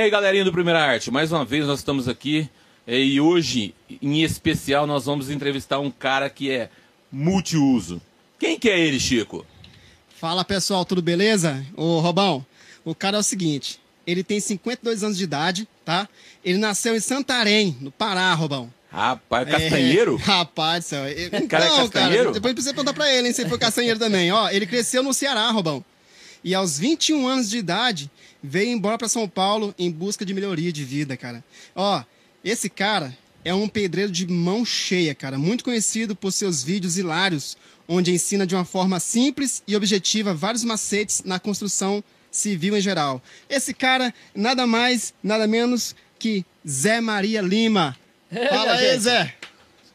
aí, 0.00 0.10
galerinha 0.10 0.44
do 0.44 0.52
Primeira 0.52 0.82
Arte, 0.82 1.10
mais 1.10 1.30
uma 1.30 1.44
vez 1.44 1.66
nós 1.66 1.80
estamos 1.80 2.08
aqui 2.08 2.48
eh, 2.86 2.98
e 2.98 3.20
hoje, 3.20 3.74
em 4.00 4.22
especial, 4.22 4.86
nós 4.86 5.04
vamos 5.04 5.28
entrevistar 5.28 5.78
um 5.78 5.90
cara 5.90 6.30
que 6.30 6.50
é 6.50 6.70
multiuso. 7.12 8.00
Quem 8.38 8.58
que 8.58 8.70
é 8.70 8.80
ele, 8.80 8.98
Chico? 8.98 9.44
Fala 10.18 10.42
pessoal, 10.44 10.86
tudo 10.86 11.02
beleza? 11.02 11.64
Ô 11.76 12.00
Robão, 12.00 12.44
o 12.82 12.94
cara 12.94 13.18
é 13.18 13.20
o 13.20 13.22
seguinte: 13.22 13.78
ele 14.06 14.24
tem 14.24 14.40
52 14.40 15.04
anos 15.04 15.18
de 15.18 15.24
idade, 15.24 15.68
tá? 15.84 16.08
Ele 16.42 16.56
nasceu 16.56 16.96
em 16.96 17.00
Santarém, 17.00 17.76
no 17.80 17.90
Pará, 17.90 18.32
Robão. 18.32 18.72
Rapaz, 18.90 19.48
castanheiro? 19.48 20.18
É, 20.18 20.24
rapaz, 20.24 20.86
céu. 20.86 21.08
Então, 21.10 21.46
Cara 21.46 21.66
é 21.66 21.68
castanheiro? 21.68 22.22
Cara, 22.24 22.32
depois 22.32 22.54
precisa 22.54 22.74
perguntar 22.74 22.94
pra 22.94 23.12
ele, 23.12 23.28
hein, 23.28 23.34
se 23.34 23.42
ele 23.42 23.50
foi 23.50 23.58
castanheiro 23.58 23.98
também. 23.98 24.32
Ó, 24.32 24.48
ele 24.48 24.66
cresceu 24.66 25.02
no 25.02 25.12
Ceará, 25.12 25.50
Robão. 25.50 25.84
E 26.42 26.54
aos 26.54 26.78
21 26.78 27.28
anos 27.28 27.50
de 27.50 27.58
idade, 27.58 28.10
veio 28.42 28.70
embora 28.70 28.98
para 28.98 29.08
São 29.08 29.28
Paulo 29.28 29.74
em 29.78 29.90
busca 29.90 30.24
de 30.24 30.34
melhoria 30.34 30.72
de 30.72 30.84
vida, 30.84 31.16
cara. 31.16 31.44
Ó, 31.74 32.02
esse 32.44 32.68
cara 32.68 33.16
é 33.44 33.54
um 33.54 33.68
pedreiro 33.68 34.10
de 34.12 34.26
mão 34.26 34.64
cheia, 34.64 35.14
cara, 35.14 35.38
muito 35.38 35.64
conhecido 35.64 36.14
por 36.14 36.32
seus 36.32 36.62
vídeos 36.62 36.98
hilários, 36.98 37.56
onde 37.88 38.12
ensina 38.12 38.46
de 38.46 38.54
uma 38.54 38.64
forma 38.64 39.00
simples 39.00 39.62
e 39.66 39.74
objetiva 39.76 40.34
vários 40.34 40.64
macetes 40.64 41.22
na 41.24 41.38
construção 41.38 42.04
civil 42.30 42.76
em 42.76 42.80
geral. 42.80 43.22
Esse 43.48 43.74
cara, 43.74 44.14
nada 44.34 44.66
mais, 44.66 45.12
nada 45.22 45.46
menos 45.46 45.94
que 46.18 46.44
Zé 46.68 47.00
Maria 47.00 47.40
Lima. 47.40 47.96
Fala 48.48 48.72
aí, 48.72 48.90
gente. 48.92 49.00
Zé. 49.00 49.34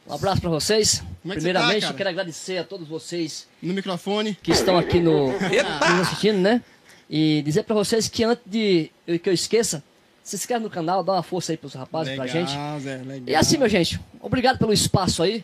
Um 0.08 0.14
abraço 0.14 0.42
pra 0.42 0.50
vocês. 0.50 1.02
É 1.26 1.34
Primeiramente, 1.34 1.88
tá, 1.88 1.94
quero 1.94 2.10
agradecer 2.10 2.58
a 2.60 2.64
todos 2.64 2.88
vocês 2.88 3.48
No 3.62 3.74
microfone. 3.74 4.38
que 4.44 4.52
estão 4.52 4.78
aqui 4.78 5.00
no, 5.00 5.32
nos 5.32 6.02
assistindo, 6.02 6.38
né? 6.38 6.62
E 7.10 7.42
dizer 7.44 7.64
pra 7.64 7.76
vocês 7.76 8.08
que 8.08 8.24
antes 8.24 8.44
de 8.46 8.92
que 9.22 9.30
eu 9.30 9.34
esqueça, 9.34 9.84
se 10.24 10.36
inscreve 10.36 10.64
no 10.64 10.70
canal, 10.70 11.04
dá 11.04 11.14
uma 11.14 11.24
força 11.24 11.52
aí 11.52 11.58
pros 11.58 11.74
rapazes, 11.74 12.16
pra 12.16 12.26
gente. 12.26 12.52
Zé, 12.82 12.98
legal. 12.98 13.24
E 13.28 13.36
assim, 13.36 13.58
meu 13.58 13.70
gente, 13.70 14.00
obrigado 14.20 14.58
pelo 14.58 14.74
espaço 14.74 15.22
aí. 15.22 15.44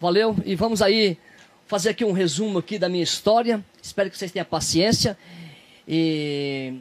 Valeu. 0.00 0.36
E 0.44 0.56
vamos 0.56 0.82
aí 0.82 1.16
fazer 1.66 1.90
aqui 1.90 2.04
um 2.04 2.12
resumo 2.12 2.58
aqui 2.58 2.78
da 2.78 2.88
minha 2.88 3.04
história. 3.04 3.64
Espero 3.82 4.10
que 4.10 4.18
vocês 4.18 4.32
tenham 4.32 4.44
paciência. 4.44 5.16
E 5.86 6.74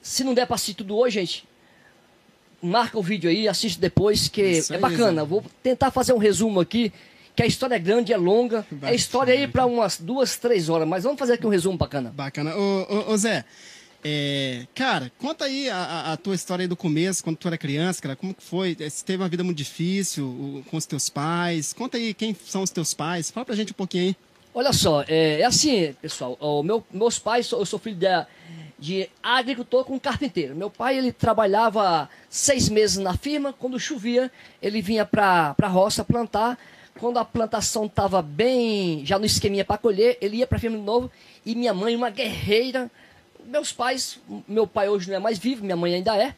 se 0.00 0.24
não 0.24 0.32
der 0.32 0.46
pra 0.46 0.54
assistir 0.54 0.74
tudo 0.74 0.96
hoje, 0.96 1.20
gente, 1.20 1.44
marca 2.62 2.98
o 2.98 3.02
vídeo 3.02 3.28
aí, 3.28 3.46
assiste 3.46 3.78
depois, 3.78 4.28
que 4.28 4.42
Isso 4.42 4.72
é 4.72 4.78
bacana. 4.78 5.24
Vou 5.24 5.44
tentar 5.62 5.90
fazer 5.90 6.12
um 6.12 6.18
resumo 6.18 6.60
aqui, 6.60 6.92
que 7.36 7.42
a 7.42 7.46
história 7.46 7.74
é 7.74 7.78
grande, 7.78 8.12
é 8.12 8.16
longa. 8.16 8.66
É 8.82 8.94
história 8.94 9.32
aí 9.34 9.46
pra 9.48 9.64
umas 9.66 9.98
duas, 9.98 10.36
três 10.36 10.68
horas, 10.68 10.86
mas 10.86 11.04
vamos 11.04 11.18
fazer 11.18 11.34
aqui 11.34 11.46
um 11.46 11.50
resumo 11.50 11.76
bacana. 11.78 12.10
Bacana. 12.14 12.54
Ô, 12.56 12.86
ô, 13.08 13.12
ô, 13.12 13.16
Zé, 13.16 13.44
é, 14.02 14.66
cara, 14.74 15.12
conta 15.18 15.44
aí 15.44 15.68
a, 15.68 16.12
a- 16.12 16.16
tua 16.16 16.34
história 16.34 16.62
aí 16.64 16.68
do 16.68 16.76
começo, 16.76 17.22
quando 17.22 17.36
tu 17.36 17.46
era 17.48 17.58
criança, 17.58 18.00
cara. 18.00 18.16
Como 18.16 18.32
que 18.34 18.42
foi? 18.42 18.76
Eh, 18.80 18.88
Você 18.88 19.04
teve 19.04 19.22
uma 19.22 19.28
vida 19.28 19.44
muito 19.44 19.56
difícil 19.58 20.24
o- 20.26 20.64
com 20.70 20.76
os 20.76 20.86
teus 20.86 21.08
pais? 21.08 21.72
Conta 21.72 21.96
aí 21.98 22.14
quem 22.14 22.34
são 22.46 22.62
os 22.62 22.70
teus 22.70 22.94
pais. 22.94 23.30
Fala 23.30 23.44
pra 23.46 23.54
gente 23.54 23.72
um 23.72 23.76
pouquinho 23.76 24.04
aí. 24.08 24.16
Olha 24.52 24.72
só, 24.72 25.04
é, 25.06 25.40
é 25.40 25.44
assim, 25.44 25.94
pessoal. 26.02 26.36
O 26.40 26.62
meu, 26.62 26.84
meus 26.90 27.18
pais, 27.18 27.48
eu 27.52 27.64
sou 27.64 27.78
filho 27.78 27.96
de, 27.96 28.06
de 28.78 29.08
agricultor 29.22 29.84
com 29.84 30.00
carpinteiro. 30.00 30.56
Meu 30.56 30.68
pai, 30.70 30.98
ele 30.98 31.12
trabalhava 31.12 32.08
seis 32.28 32.68
meses 32.68 32.96
na 32.96 33.16
firma. 33.16 33.52
Quando 33.52 33.78
chovia, 33.78 34.30
ele 34.60 34.82
vinha 34.82 35.04
para 35.06 35.54
a 35.60 35.68
roça 35.68 36.02
plantar. 36.04 36.58
Quando 36.98 37.18
a 37.18 37.24
plantação 37.24 37.86
estava 37.86 38.20
bem, 38.20 39.04
já 39.06 39.18
no 39.18 39.24
esqueminha 39.24 39.64
para 39.64 39.78
colher, 39.78 40.18
ele 40.20 40.38
ia 40.38 40.46
para 40.46 40.58
a 40.58 40.60
firma 40.60 40.76
de 40.76 40.82
novo. 40.82 41.10
E 41.44 41.54
minha 41.54 41.72
mãe, 41.72 41.96
uma 41.96 42.10
guerreira. 42.10 42.90
Meus 43.46 43.72
pais, 43.72 44.18
meu 44.46 44.66
pai 44.66 44.88
hoje 44.88 45.08
não 45.08 45.16
é 45.16 45.18
mais 45.18 45.38
vivo, 45.38 45.64
minha 45.64 45.76
mãe 45.76 45.94
ainda 45.94 46.16
é. 46.16 46.34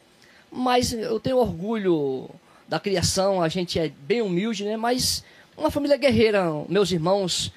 Mas 0.51 0.93
eu 0.93 1.19
tenho 1.19 1.37
orgulho 1.37 2.29
da 2.67 2.79
criação, 2.79 3.41
a 3.41 3.49
gente 3.49 3.77
é 3.77 3.89
bem 3.89 4.21
humilde, 4.21 4.63
né? 4.63 4.77
Mas 4.77 5.23
uma 5.57 5.69
família 5.69 5.97
guerreira, 5.97 6.43
meus 6.69 6.91
irmãos, 6.91 7.51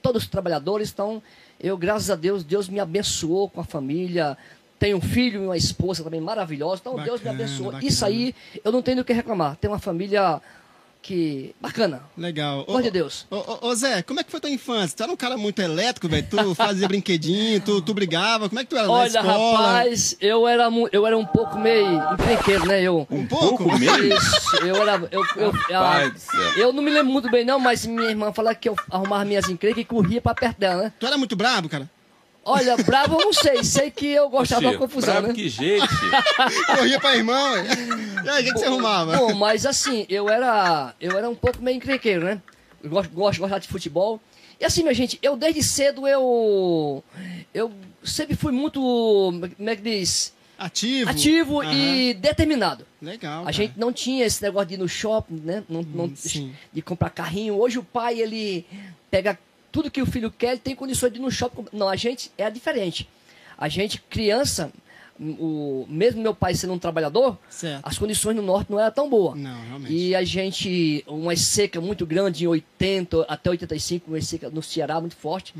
todos 0.00 0.26
trabalhadores, 0.26 0.90
então 0.90 1.22
eu, 1.60 1.76
graças 1.76 2.10
a 2.10 2.16
Deus, 2.16 2.42
Deus 2.42 2.68
me 2.68 2.80
abençoou 2.80 3.48
com 3.48 3.60
a 3.60 3.64
família. 3.64 4.36
Tenho 4.78 4.98
um 4.98 5.00
filho 5.00 5.42
e 5.42 5.46
uma 5.46 5.56
esposa 5.56 6.04
também 6.04 6.20
maravilhosa, 6.20 6.80
então 6.80 6.96
Deus 6.96 7.20
me 7.20 7.26
Bacana, 7.26 7.44
abençoou. 7.44 7.72
bacana. 7.72 7.88
Isso 7.88 8.04
aí 8.04 8.34
eu 8.62 8.70
não 8.70 8.82
tenho 8.82 8.98
do 8.98 9.04
que 9.04 9.12
reclamar. 9.12 9.56
Tem 9.56 9.70
uma 9.70 9.78
família 9.78 10.40
que. 11.06 11.54
bacana. 11.60 12.02
Legal. 12.16 12.64
Pelo 12.64 12.76
amor 12.78 12.82
de 12.82 12.90
Deus. 12.90 13.26
Ô, 13.30 13.36
ô, 13.36 13.68
ô, 13.68 13.74
Zé, 13.74 14.02
como 14.02 14.20
é 14.20 14.24
que 14.24 14.30
foi 14.30 14.40
tua 14.40 14.50
infância? 14.50 14.96
Tu 14.96 15.02
era 15.02 15.12
um 15.12 15.16
cara 15.16 15.36
muito 15.36 15.60
elétrico, 15.60 16.08
velho? 16.08 16.26
Tu 16.28 16.54
fazia 16.54 16.88
brinquedinho, 16.88 17.60
tu, 17.60 17.80
tu 17.80 17.94
brigava. 17.94 18.48
Como 18.48 18.58
é 18.60 18.64
que 18.64 18.70
tu 18.70 18.76
era 18.76 18.86
na 18.86 18.92
Olha, 18.92 19.06
escola? 19.08 19.58
rapaz, 19.68 20.16
eu 20.20 20.46
era, 20.48 20.68
eu 20.92 21.06
era 21.06 21.16
um 21.16 21.24
pouco 21.24 21.58
meio 21.58 22.02
encrenqueiro, 22.14 22.66
né? 22.66 22.82
Eu, 22.82 23.06
Um 23.10 23.26
pouco? 23.26 23.64
mesmo? 23.78 24.04
Isso, 24.04 24.56
eu 24.64 24.76
era. 24.76 25.08
Eu, 25.10 25.22
eu, 25.36 25.50
Rapaz 25.50 26.12
do 26.12 26.18
céu. 26.18 26.40
eu 26.58 26.72
não 26.72 26.82
me 26.82 26.90
lembro 26.90 27.12
muito 27.12 27.30
bem, 27.30 27.44
não, 27.44 27.58
mas 27.58 27.86
minha 27.86 28.08
irmã 28.10 28.32
falava 28.32 28.54
que 28.56 28.68
eu 28.68 28.76
arrumava 28.90 29.24
minhas 29.24 29.48
encrencas 29.48 29.82
e 29.82 29.84
corria 29.84 30.20
pra 30.20 30.34
perto 30.34 30.58
dela, 30.58 30.82
né? 30.84 30.92
Tu 30.98 31.06
era 31.06 31.16
muito 31.18 31.36
brabo, 31.36 31.68
cara? 31.68 31.88
Olha, 32.48 32.76
bravo 32.76 33.16
eu 33.20 33.24
não 33.26 33.32
sei, 33.32 33.64
sei 33.64 33.90
que 33.90 34.06
eu 34.06 34.28
gostava 34.30 34.62
da 34.62 34.68
Chico, 34.70 34.82
confusão, 34.84 35.12
bravo 35.14 35.26
né? 35.28 35.34
que 35.34 35.48
jeito. 35.48 35.84
Corria 36.76 37.00
pra 37.00 37.16
irmão, 37.16 37.52
velho. 37.54 38.24
E 38.24 38.28
aí, 38.30 38.42
o 38.42 38.44
que, 38.46 38.52
que 38.52 38.58
você 38.60 38.66
arrumava? 38.66 39.16
Bom, 39.16 39.34
mas 39.34 39.66
assim, 39.66 40.06
eu 40.08 40.28
era, 40.28 40.94
eu 41.00 41.18
era 41.18 41.28
um 41.28 41.34
pouco 41.34 41.60
meio 41.60 41.76
encrenqueiro, 41.76 42.24
né? 42.24 42.40
Eu 42.82 42.88
gosto, 42.90 43.10
gosto, 43.10 43.40
gostar 43.40 43.58
de 43.58 43.66
futebol. 43.66 44.20
E 44.60 44.64
assim, 44.64 44.82
minha 44.82 44.94
gente, 44.94 45.18
eu 45.22 45.36
desde 45.36 45.60
cedo 45.62 46.06
eu. 46.06 47.02
Eu 47.52 47.72
sempre 48.04 48.36
fui 48.36 48.52
muito. 48.52 48.80
Como 48.80 49.68
é 49.68 49.74
que 49.74 49.82
diz? 49.82 50.32
Ativo? 50.58 51.10
Ativo 51.10 51.60
Aham. 51.62 51.72
e 51.74 52.14
determinado. 52.14 52.86
Legal, 53.02 53.40
A 53.40 53.46
cara. 53.46 53.52
gente 53.52 53.74
não 53.76 53.92
tinha 53.92 54.24
esse 54.24 54.40
negócio 54.42 54.68
de 54.68 54.74
ir 54.74 54.78
no 54.78 54.88
shopping, 54.88 55.42
né? 55.44 55.62
Não, 55.68 55.82
não- 55.82 56.04
Hum, 56.04 56.12
sim. 56.16 56.54
de 56.72 56.80
comprar 56.80 57.10
carrinho. 57.10 57.58
Hoje 57.58 57.78
o 57.78 57.82
pai, 57.82 58.18
ele 58.20 58.64
pega 59.10 59.36
tudo 59.76 59.90
que 59.90 60.00
o 60.00 60.06
filho 60.06 60.30
quer, 60.30 60.52
ele 60.52 60.60
tem 60.60 60.74
condições 60.74 61.12
de 61.12 61.18
ir 61.18 61.20
no 61.20 61.30
shopping. 61.30 61.66
Não, 61.70 61.86
a 61.86 61.96
gente 61.96 62.32
é 62.38 62.50
diferente. 62.50 63.06
A 63.58 63.68
gente, 63.68 64.00
criança, 64.08 64.72
o, 65.20 65.84
mesmo 65.86 66.22
meu 66.22 66.34
pai 66.34 66.54
sendo 66.54 66.72
um 66.72 66.78
trabalhador, 66.78 67.36
Certo. 67.50 67.84
as 67.84 67.98
condições 67.98 68.34
no 68.34 68.40
norte 68.40 68.70
não 68.70 68.80
eram 68.80 68.90
tão 68.90 69.10
boas. 69.10 69.38
Não, 69.38 69.62
realmente. 69.66 69.92
E 69.92 70.14
a 70.14 70.24
gente, 70.24 71.04
uma 71.06 71.36
seca 71.36 71.78
muito 71.78 72.06
grande 72.06 72.44
em 72.44 72.46
80 72.46 73.26
até 73.28 73.50
85, 73.50 74.10
uma 74.10 74.20
seca 74.22 74.48
no 74.48 74.62
Ceará 74.62 74.98
muito 74.98 75.14
forte. 75.16 75.52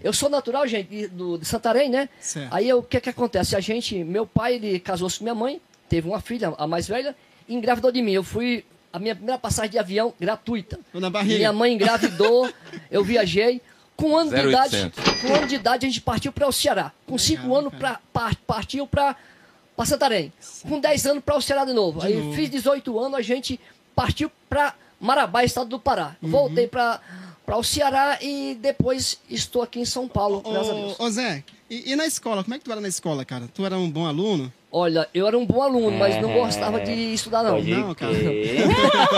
Eu 0.00 0.12
sou 0.12 0.28
natural, 0.28 0.64
gente, 0.68 0.88
de, 0.88 1.08
do, 1.08 1.36
de 1.36 1.44
Santarém, 1.44 1.90
né? 1.90 2.02
Uhum. 2.02 2.08
Certo. 2.20 2.54
Aí 2.54 2.72
o 2.72 2.84
que 2.84 3.00
que 3.00 3.10
acontece? 3.10 3.56
A 3.56 3.60
gente, 3.60 4.04
meu 4.04 4.28
pai, 4.28 4.54
ele 4.54 4.78
casou-se 4.78 5.18
com 5.18 5.24
minha 5.24 5.34
mãe, 5.34 5.60
teve 5.88 6.06
uma 6.06 6.20
filha, 6.20 6.54
a 6.56 6.68
mais 6.68 6.86
velha, 6.86 7.16
e 7.48 7.54
engravidou 7.56 7.90
de 7.90 8.00
mim. 8.00 8.12
Eu 8.12 8.22
fui 8.22 8.64
a 8.96 8.98
minha 8.98 9.14
primeira 9.14 9.38
passagem 9.38 9.70
de 9.70 9.78
avião 9.78 10.12
gratuita. 10.18 10.78
Na 10.94 11.10
barriga. 11.10 11.36
Minha 11.36 11.52
mãe 11.52 11.74
engravidou, 11.74 12.50
eu 12.90 13.04
viajei. 13.04 13.60
Com 13.94 14.10
um 14.10 14.16
ano 14.16 14.30
de 14.30 14.36
0800. 14.36 14.48
idade, 14.50 14.92
com 15.22 15.28
um 15.28 15.34
ano 15.36 15.46
de 15.46 15.54
idade 15.54 15.86
a 15.86 15.88
gente 15.88 16.00
partiu 16.02 16.30
para 16.32 16.46
o 16.46 16.52
Ceará. 16.52 16.92
Com 17.06 17.16
cinco 17.16 17.54
anos 17.56 17.72
pra, 17.74 17.98
par- 18.12 18.36
partiu 18.46 18.86
para 18.86 19.16
para 19.74 19.84
Santarém. 19.86 20.32
Com 20.66 20.80
10 20.80 21.06
anos 21.06 21.22
para 21.24 21.36
o 21.36 21.40
Ceará 21.42 21.64
de 21.66 21.72
novo. 21.74 22.00
De 22.00 22.06
Aí 22.06 22.14
novo. 22.16 22.34
fiz 22.34 22.48
18 22.50 22.98
anos, 22.98 23.18
a 23.18 23.22
gente 23.22 23.60
partiu 23.94 24.30
para 24.48 24.74
Marabá, 24.98 25.44
estado 25.44 25.68
do 25.68 25.78
Pará. 25.78 26.16
Uhum. 26.22 26.30
Voltei 26.30 26.66
para 26.66 27.00
para 27.44 27.56
o 27.58 27.62
Ceará 27.62 28.18
e 28.20 28.56
depois 28.60 29.18
estou 29.30 29.62
aqui 29.62 29.78
em 29.78 29.84
São 29.84 30.08
Paulo, 30.08 30.40
graças 30.40 30.70
a 30.70 30.74
Deus. 30.74 30.98
Ô 31.00 31.10
Zé, 31.10 31.44
e, 31.70 31.92
e 31.92 31.96
na 31.96 32.06
escola? 32.06 32.42
Como 32.44 32.54
é 32.54 32.58
que 32.58 32.64
tu 32.64 32.72
era 32.72 32.80
na 32.80 32.88
escola, 32.88 33.24
cara? 33.24 33.44
Tu 33.52 33.64
era 33.64 33.76
um 33.76 33.90
bom 33.90 34.06
aluno? 34.06 34.52
Olha, 34.70 35.08
eu 35.14 35.26
era 35.26 35.38
um 35.38 35.46
bom 35.46 35.62
aluno, 35.62 35.96
mas 35.96 36.20
não 36.20 36.32
gostava 36.34 36.80
de 36.80 36.92
estudar 37.14 37.42
não. 37.42 37.62
Não, 37.62 37.94
cara. 37.94 38.12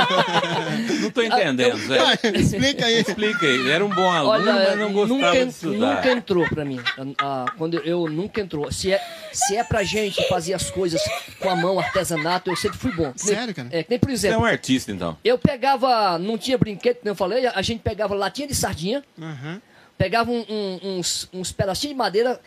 Não 1.00 1.10
tô 1.10 1.22
entendendo, 1.22 1.76
Zé. 1.78 1.98
Explica 2.34 2.86
aí. 2.86 3.00
Explica 3.00 3.46
aí. 3.46 3.70
Era 3.70 3.84
um 3.84 3.88
bom 3.88 4.10
aluno, 4.10 4.30
Olha, 4.32 4.52
mas 4.52 4.78
não 4.78 4.92
gostava 4.92 5.20
nunca, 5.20 5.44
de 5.44 5.50
estudar. 5.50 5.96
nunca 5.96 6.12
entrou 6.12 6.48
pra 6.48 6.64
mim. 6.64 6.80
Ah, 7.20 7.46
quando 7.56 7.74
eu, 7.74 7.82
eu 7.84 8.06
nunca 8.10 8.40
entrou. 8.40 8.70
Se 8.70 8.92
é, 8.92 9.00
se 9.32 9.56
é 9.56 9.64
pra 9.64 9.82
gente 9.82 10.22
fazer 10.28 10.54
as 10.54 10.70
coisas 10.70 11.00
com 11.40 11.48
a 11.50 11.56
mão, 11.56 11.78
artesanato, 11.78 12.50
eu 12.50 12.56
sempre 12.56 12.78
fui 12.78 12.92
bom. 12.92 13.04
Nem- 13.04 13.12
Sério, 13.16 13.54
cara? 13.54 13.68
É, 13.72 13.82
que 13.82 13.90
nem 13.90 13.98
por 13.98 14.08
Você 14.10 14.26
é 14.26 14.30
exemplo, 14.30 14.42
um 14.42 14.46
artista, 14.46 14.92
então. 14.92 15.16
eu 15.24 15.38
pegava, 15.38 16.18
não 16.18 16.36
tinha 16.38 16.58
brinquedo, 16.58 16.96
como 16.98 17.10
eu 17.10 17.14
falei, 17.14 17.46
a 17.46 17.62
gente 17.62 17.80
pegava 17.80 18.14
latinha 18.14 18.46
de 18.46 18.54
sardinha, 18.54 19.02
Aham. 19.20 19.60
Pegava 19.98 20.30
um- 20.30 20.46
um- 20.48 20.98
uns, 20.98 21.28
uns 21.32 21.52
pedacinhos 21.52 21.92
de 21.94 21.98
madeira, 21.98 22.40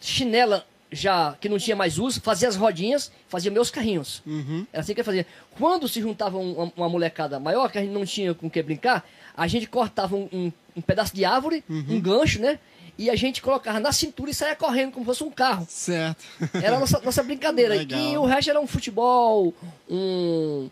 chinela 0.00 0.66
já 0.90 1.34
que 1.40 1.48
não 1.48 1.56
tinha 1.58 1.74
mais 1.74 1.98
uso, 1.98 2.20
fazia 2.20 2.46
as 2.48 2.54
rodinhas, 2.56 3.10
fazia 3.26 3.50
meus 3.50 3.70
carrinhos. 3.70 4.22
Uhum. 4.26 4.66
Era 4.70 4.82
assim 4.82 4.92
que 4.92 5.00
eu 5.00 5.04
fazia. 5.04 5.26
Quando 5.58 5.88
se 5.88 6.00
juntava 6.02 6.36
um- 6.36 6.52
uma, 6.52 6.72
uma 6.76 6.88
molecada 6.88 7.40
maior, 7.40 7.70
que 7.72 7.78
a 7.78 7.80
gente 7.80 7.92
não 7.92 8.04
tinha 8.04 8.34
com 8.34 8.46
o 8.46 8.50
que 8.50 8.62
brincar, 8.62 9.02
a 9.34 9.46
gente 9.48 9.66
cortava 9.66 10.14
um, 10.14 10.28
um- 10.30 10.52
um 10.76 10.82
pedaço 10.82 11.14
de 11.14 11.24
árvore, 11.24 11.64
Uhum. 11.68 11.84
um 11.88 12.00
gancho, 12.00 12.40
né? 12.40 12.58
e 12.98 13.08
a 13.08 13.16
gente 13.16 13.40
colocava 13.40 13.80
na 13.80 13.90
cintura 13.90 14.30
e 14.30 14.34
saía 14.34 14.54
correndo 14.54 14.92
como 14.92 15.02
se 15.02 15.06
fosse 15.06 15.24
um 15.24 15.30
carro. 15.30 15.66
Certo. 15.68 16.22
Era 16.62 16.76
a 16.76 16.78
nossa, 16.78 17.00
nossa 17.00 17.22
brincadeira. 17.22 17.74
E 17.74 18.16
o 18.18 18.26
resto 18.26 18.50
era 18.50 18.60
um 18.60 18.66
futebol, 18.66 19.54
um. 19.88 20.68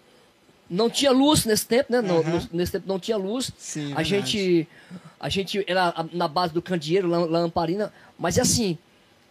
Não 0.68 0.90
tinha 0.90 1.10
luz 1.10 1.46
nesse 1.46 1.64
tempo, 1.66 1.90
né? 1.90 1.98
Aham. 2.00 2.22
no- 2.22 2.48
nesse 2.52 2.72
tempo 2.72 2.84
não 2.86 3.00
tinha 3.00 3.16
luz. 3.16 3.50
Sim, 3.56 3.84
a 3.94 4.02
verdade. 4.02 4.08
gente. 4.08 4.68
A 5.20 5.28
gente 5.28 5.62
era 5.68 5.94
na 6.12 6.26
base 6.26 6.52
do 6.54 6.62
candeeiro, 6.62 7.06
lam- 7.06 7.26
lamparina. 7.26 7.92
Mas 8.18 8.38
assim, 8.38 8.78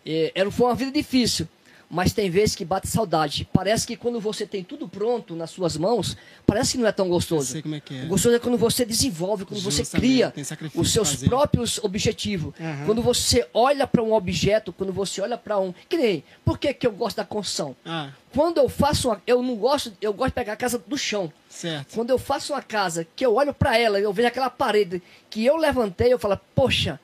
é, 0.05 0.31
era, 0.35 0.49
foi 0.51 0.67
uma 0.67 0.75
vida 0.75 0.91
difícil. 0.91 1.47
Mas 1.91 2.13
tem 2.13 2.29
vezes 2.29 2.55
que 2.55 2.63
bate 2.63 2.87
saudade. 2.87 3.49
Parece 3.51 3.87
que 3.87 3.95
quando 3.97 4.19
você 4.19 4.45
tem 4.45 4.63
tudo 4.63 4.87
pronto 4.87 5.35
nas 5.35 5.49
suas 5.49 5.75
mãos, 5.75 6.15
parece 6.45 6.73
que 6.73 6.77
não 6.77 6.87
é 6.87 6.91
tão 6.91 7.09
gostoso. 7.09 7.51
sei 7.51 7.63
como 7.63 7.73
é 7.73 7.79
que 7.79 7.97
é. 7.97 8.03
O 8.03 8.09
gostoso 8.09 8.35
é 8.35 8.39
quando 8.39 8.59
você 8.59 8.85
desenvolve, 8.85 9.43
quando 9.43 9.59
você 9.59 9.77
Justamente, 9.83 10.07
cria 10.07 10.29
tem 10.31 10.43
sacrifício 10.43 10.79
os 10.81 10.91
seus 10.93 11.11
fazer. 11.13 11.27
próprios 11.27 11.79
objetivos. 11.83 12.53
Aham. 12.59 12.85
Quando 12.85 13.01
você 13.01 13.47
olha 13.53 13.87
para 13.87 14.03
um 14.03 14.13
objeto, 14.13 14.71
quando 14.71 14.93
você 14.93 15.19
olha 15.19 15.35
para 15.37 15.57
um. 15.59 15.73
Que 15.89 15.97
nem. 15.97 16.23
Por 16.45 16.59
que, 16.59 16.71
que 16.75 16.85
eu 16.85 16.91
gosto 16.91 17.17
da 17.17 17.25
construção? 17.25 17.75
Ah, 17.83 18.09
Quando 18.31 18.59
eu 18.59 18.69
faço 18.69 19.09
uma. 19.09 19.19
Eu 19.25 19.41
não 19.41 19.55
gosto. 19.55 19.91
Eu 19.99 20.13
gosto 20.13 20.29
de 20.29 20.35
pegar 20.35 20.53
a 20.53 20.57
casa 20.57 20.77
do 20.77 20.95
chão. 20.97 21.33
certo. 21.49 21.95
Quando 21.95 22.11
eu 22.11 22.19
faço 22.19 22.53
uma 22.53 22.61
casa 22.61 23.07
que 23.15 23.25
eu 23.25 23.33
olho 23.33 23.51
para 23.53 23.75
ela, 23.77 23.99
eu 23.99 24.13
vejo 24.13 24.27
aquela 24.27 24.49
parede 24.51 25.01
que 25.27 25.43
eu 25.43 25.57
levantei, 25.57 26.13
eu 26.13 26.19
falo, 26.19 26.39
poxa, 26.53 26.99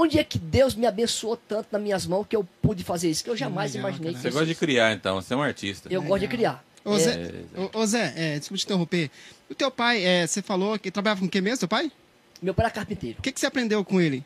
onde 0.00 0.18
é 0.18 0.24
que 0.24 0.38
Deus 0.38 0.74
me 0.74 0.86
abençoou 0.86 1.36
tanto 1.36 1.68
nas 1.72 1.80
minhas 1.82 2.06
mãos 2.06 2.26
que 2.28 2.36
eu 2.36 2.46
pude 2.62 2.82
fazer 2.84 3.10
isso? 3.10 3.22
Que 3.24 3.30
eu 3.30 3.36
jamais 3.36 3.72
legal, 3.74 3.88
imaginei 3.90 4.12
cara. 4.12 4.22
Você 4.22 4.30
gosta 4.30 4.46
de 4.46 4.54
criar, 4.54 4.92
então. 4.92 5.20
Você 5.20 5.34
é 5.34 5.36
um 5.36 5.42
artista. 5.42 5.88
Eu 5.92 6.02
gosto 6.02 6.20
de 6.22 6.28
criar. 6.28 6.64
Ô, 6.84 6.94
É, 6.94 6.98
Zé, 6.98 7.32
ô, 7.56 7.78
ô, 7.80 7.86
Zé 7.86 8.12
é, 8.16 8.38
desculpa 8.38 8.58
te 8.58 8.64
interromper. 8.64 9.10
O 9.50 9.54
teu 9.54 9.70
pai, 9.70 10.04
é, 10.04 10.26
você 10.26 10.40
falou 10.42 10.78
que 10.78 10.90
trabalhava 10.90 11.20
com 11.20 11.26
o 11.26 11.30
que 11.30 11.40
mesmo, 11.40 11.58
teu 11.58 11.68
pai? 11.68 11.90
Meu 12.40 12.54
pai 12.54 12.66
era 12.66 12.72
carpinteiro. 12.74 13.18
O 13.18 13.22
que, 13.22 13.32
que 13.32 13.40
você 13.40 13.46
aprendeu 13.46 13.84
com 13.84 14.00
ele? 14.00 14.22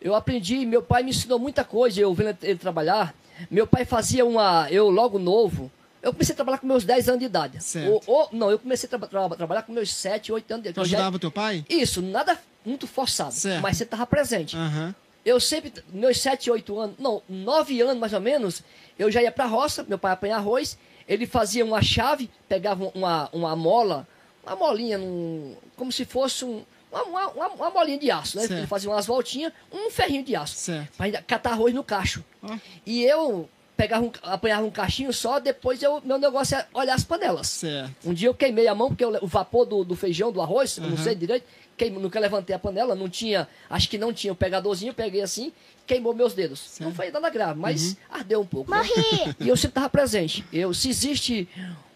Eu 0.00 0.14
aprendi, 0.14 0.64
meu 0.64 0.80
pai 0.82 1.02
me 1.02 1.10
ensinou 1.10 1.38
muita 1.38 1.64
coisa, 1.64 2.00
eu 2.00 2.14
vendo 2.14 2.36
ele 2.42 2.58
trabalhar. 2.58 3.14
Meu 3.50 3.66
pai 3.66 3.84
fazia 3.84 4.24
uma. 4.24 4.68
Eu, 4.70 4.88
logo 4.88 5.18
novo, 5.18 5.70
eu 6.02 6.12
comecei 6.12 6.32
a 6.32 6.36
trabalhar 6.36 6.58
com 6.58 6.66
meus 6.66 6.84
10 6.84 7.08
anos 7.08 7.20
de 7.20 7.26
idade. 7.26 7.62
Certo. 7.62 7.90
Ou- 7.90 8.02
ou- 8.06 8.28
não, 8.32 8.50
eu 8.50 8.58
comecei 8.58 8.86
a 8.86 8.98
tra- 8.98 9.06
tra- 9.08 9.28
trabalhar 9.36 9.62
com 9.62 9.72
meus 9.72 9.92
7, 9.92 10.32
8 10.32 10.50
anos 10.52 10.62
de 10.64 10.70
Tu 10.72 10.78
idade. 10.80 10.88
Já- 10.90 10.96
ajudava 10.98 11.16
o 11.16 11.18
teu 11.18 11.30
pai? 11.30 11.64
Isso, 11.68 12.00
nada 12.00 12.38
muito 12.64 12.86
forçado, 12.86 13.32
Certo. 13.34 13.60
mas 13.62 13.76
você 13.76 13.82
estava 13.84 14.06
presente. 14.06 14.56
Aham. 14.56 14.94
Eu 15.28 15.38
sempre, 15.38 15.72
meus 15.92 16.18
7, 16.20 16.50
8 16.50 16.78
anos, 16.78 16.96
não, 16.98 17.22
9 17.28 17.80
anos 17.82 17.98
mais 17.98 18.12
ou 18.14 18.20
menos, 18.20 18.62
eu 18.98 19.10
já 19.10 19.22
ia 19.22 19.30
pra 19.30 19.44
roça, 19.44 19.84
meu 19.86 19.98
pai 19.98 20.12
apanhar 20.12 20.36
arroz, 20.38 20.78
ele 21.06 21.26
fazia 21.26 21.62
uma 21.64 21.82
chave, 21.82 22.30
pegava 22.48 22.90
uma, 22.94 23.28
uma 23.32 23.54
mola, 23.54 24.08
uma 24.42 24.56
molinha, 24.56 24.96
num, 24.96 25.54
como 25.76 25.92
se 25.92 26.06
fosse 26.06 26.44
um, 26.46 26.64
uma, 26.90 27.02
uma, 27.28 27.48
uma- 27.48 27.70
molinha 27.70 27.98
de 27.98 28.10
aço, 28.10 28.36
né? 28.38 28.46
Certo. 28.46 28.58
Ele 28.60 28.66
fazia 28.66 28.88
umas 28.90 29.04
voltinhas, 29.06 29.52
um 29.70 29.90
ferrinho 29.90 30.24
de 30.24 30.34
aço, 30.34 30.54
Certo. 30.54 30.96
para 30.96 31.20
catar 31.22 31.50
arroz 31.52 31.74
no 31.74 31.84
cacho. 31.84 32.24
Ó. 32.42 32.56
E 32.86 33.04
eu 33.04 33.48
pegava 33.76 34.06
um, 34.06 34.10
apanhava 34.22 34.64
um 34.66 34.70
cachinho 34.70 35.12
só, 35.12 35.38
depois 35.38 35.82
eu, 35.82 36.00
meu 36.04 36.16
negócio 36.18 36.56
é 36.56 36.66
olhar 36.72 36.94
as 36.94 37.04
panelas. 37.04 37.48
Certo. 37.48 38.08
Um 38.08 38.14
dia 38.14 38.28
eu 38.28 38.34
queimei 38.34 38.66
a 38.66 38.74
mão, 38.74 38.88
porque 38.88 39.04
eu- 39.04 39.18
o 39.20 39.26
vapor 39.26 39.66
do, 39.66 39.84
do 39.84 39.94
feijão, 39.94 40.32
do 40.32 40.40
arroz, 40.40 40.78
eu 40.78 40.84
não 40.84 40.96
sei 40.96 41.14
direito, 41.14 41.44
queimou, 41.78 42.02
nunca 42.02 42.18
levantei 42.20 42.54
a 42.54 42.58
panela, 42.58 42.94
não 42.94 43.08
tinha, 43.08 43.48
acho 43.70 43.88
que 43.88 43.96
não 43.96 44.12
tinha 44.12 44.32
o 44.32 44.36
pegadorzinho, 44.36 44.90
eu 44.90 44.94
peguei 44.94 45.22
assim, 45.22 45.52
queimou 45.86 46.12
meus 46.14 46.34
dedos. 46.34 46.76
Não 46.80 46.92
foi 46.92 47.10
nada 47.10 47.30
grave, 47.30 47.58
mas 47.58 47.90
Uhum. 47.92 47.96
ardeu 48.10 48.40
um 48.40 48.46
pouco. 48.46 48.70
né? 48.70 48.82
E 49.40 49.48
eu 49.48 49.56
sempre 49.56 49.70
estava 49.70 49.88
presente. 49.88 50.44
Eu, 50.52 50.74
se 50.74 50.88
existe 50.90 51.48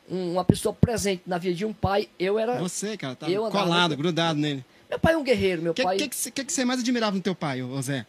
um- 0.08 0.32
uma 0.32 0.44
pessoa 0.44 0.72
presente 0.74 1.22
na 1.26 1.36
vida 1.38 1.54
de 1.56 1.64
um 1.66 1.72
pai, 1.72 2.08
eu 2.18 2.38
era. 2.38 2.58
Você, 2.58 2.96
cara, 2.96 3.14
tá 3.16 3.28
Eu 3.28 3.50
colado, 3.50 3.90
no- 3.90 3.96
grudado 3.96 4.38
nele. 4.38 4.64
Meu 4.88 4.98
pai 4.98 5.14
é 5.14 5.16
um 5.16 5.22
guerreiro, 5.24 5.62
meu 5.62 5.72
O 5.72 5.74
que, 5.74 5.82
pai. 5.82 5.96
que, 5.96 6.08
que, 6.08 6.16
você- 6.16 6.30
que 6.30 6.44
que 6.44 6.52
você 6.52 6.64
mais 6.64 6.80
admirava 6.80 7.16
no 7.16 7.22
teu 7.22 7.34
pai, 7.34 7.62
ô 7.62 7.80
Zé? 7.82 8.06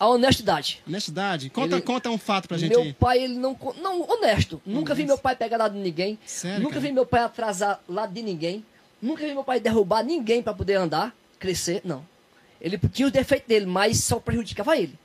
A 0.00 0.06
honestidade. 0.08 0.80
Honestidade? 0.86 1.50
Conta, 1.50 1.74
Ele- 1.74 1.82
conta 1.82 2.08
um 2.10 2.18
fato 2.18 2.46
pra 2.46 2.56
gente 2.56 2.70
meu 2.70 2.82
aí. 2.82 2.92
pai, 2.92 3.22
ele 3.24 3.34
não. 3.34 3.56
Não, 3.82 4.02
honesto. 4.08 4.62
Nunca 4.64 4.94
vi 4.94 5.04
meu 5.04 5.18
pai 5.18 5.34
pegar 5.34 5.56
lado 5.56 5.74
de 5.74 5.80
ninguém. 5.80 6.16
Sério, 6.24 6.60
nunca 6.60 6.74
cara? 6.74 6.86
vi 6.86 6.92
meu 6.92 7.04
pai 7.04 7.22
atrasar 7.22 7.80
lado 7.88 8.12
de 8.12 8.22
ninguém. 8.22 8.64
Nunca 9.00 9.24
vi 9.26 9.32
meu 9.32 9.44
pai 9.44 9.60
derrubar 9.60 10.02
ninguém 10.02 10.42
para 10.42 10.54
poder 10.54 10.74
andar, 10.74 11.14
crescer. 11.38 11.80
Não. 11.84 12.04
Ele 12.60 12.76
tinha 12.92 13.06
os 13.06 13.12
defeitos 13.12 13.46
dele, 13.48 13.66
mas 13.66 14.02
só 14.02 14.18
prejudicava 14.18 14.76
ele. 14.76 14.98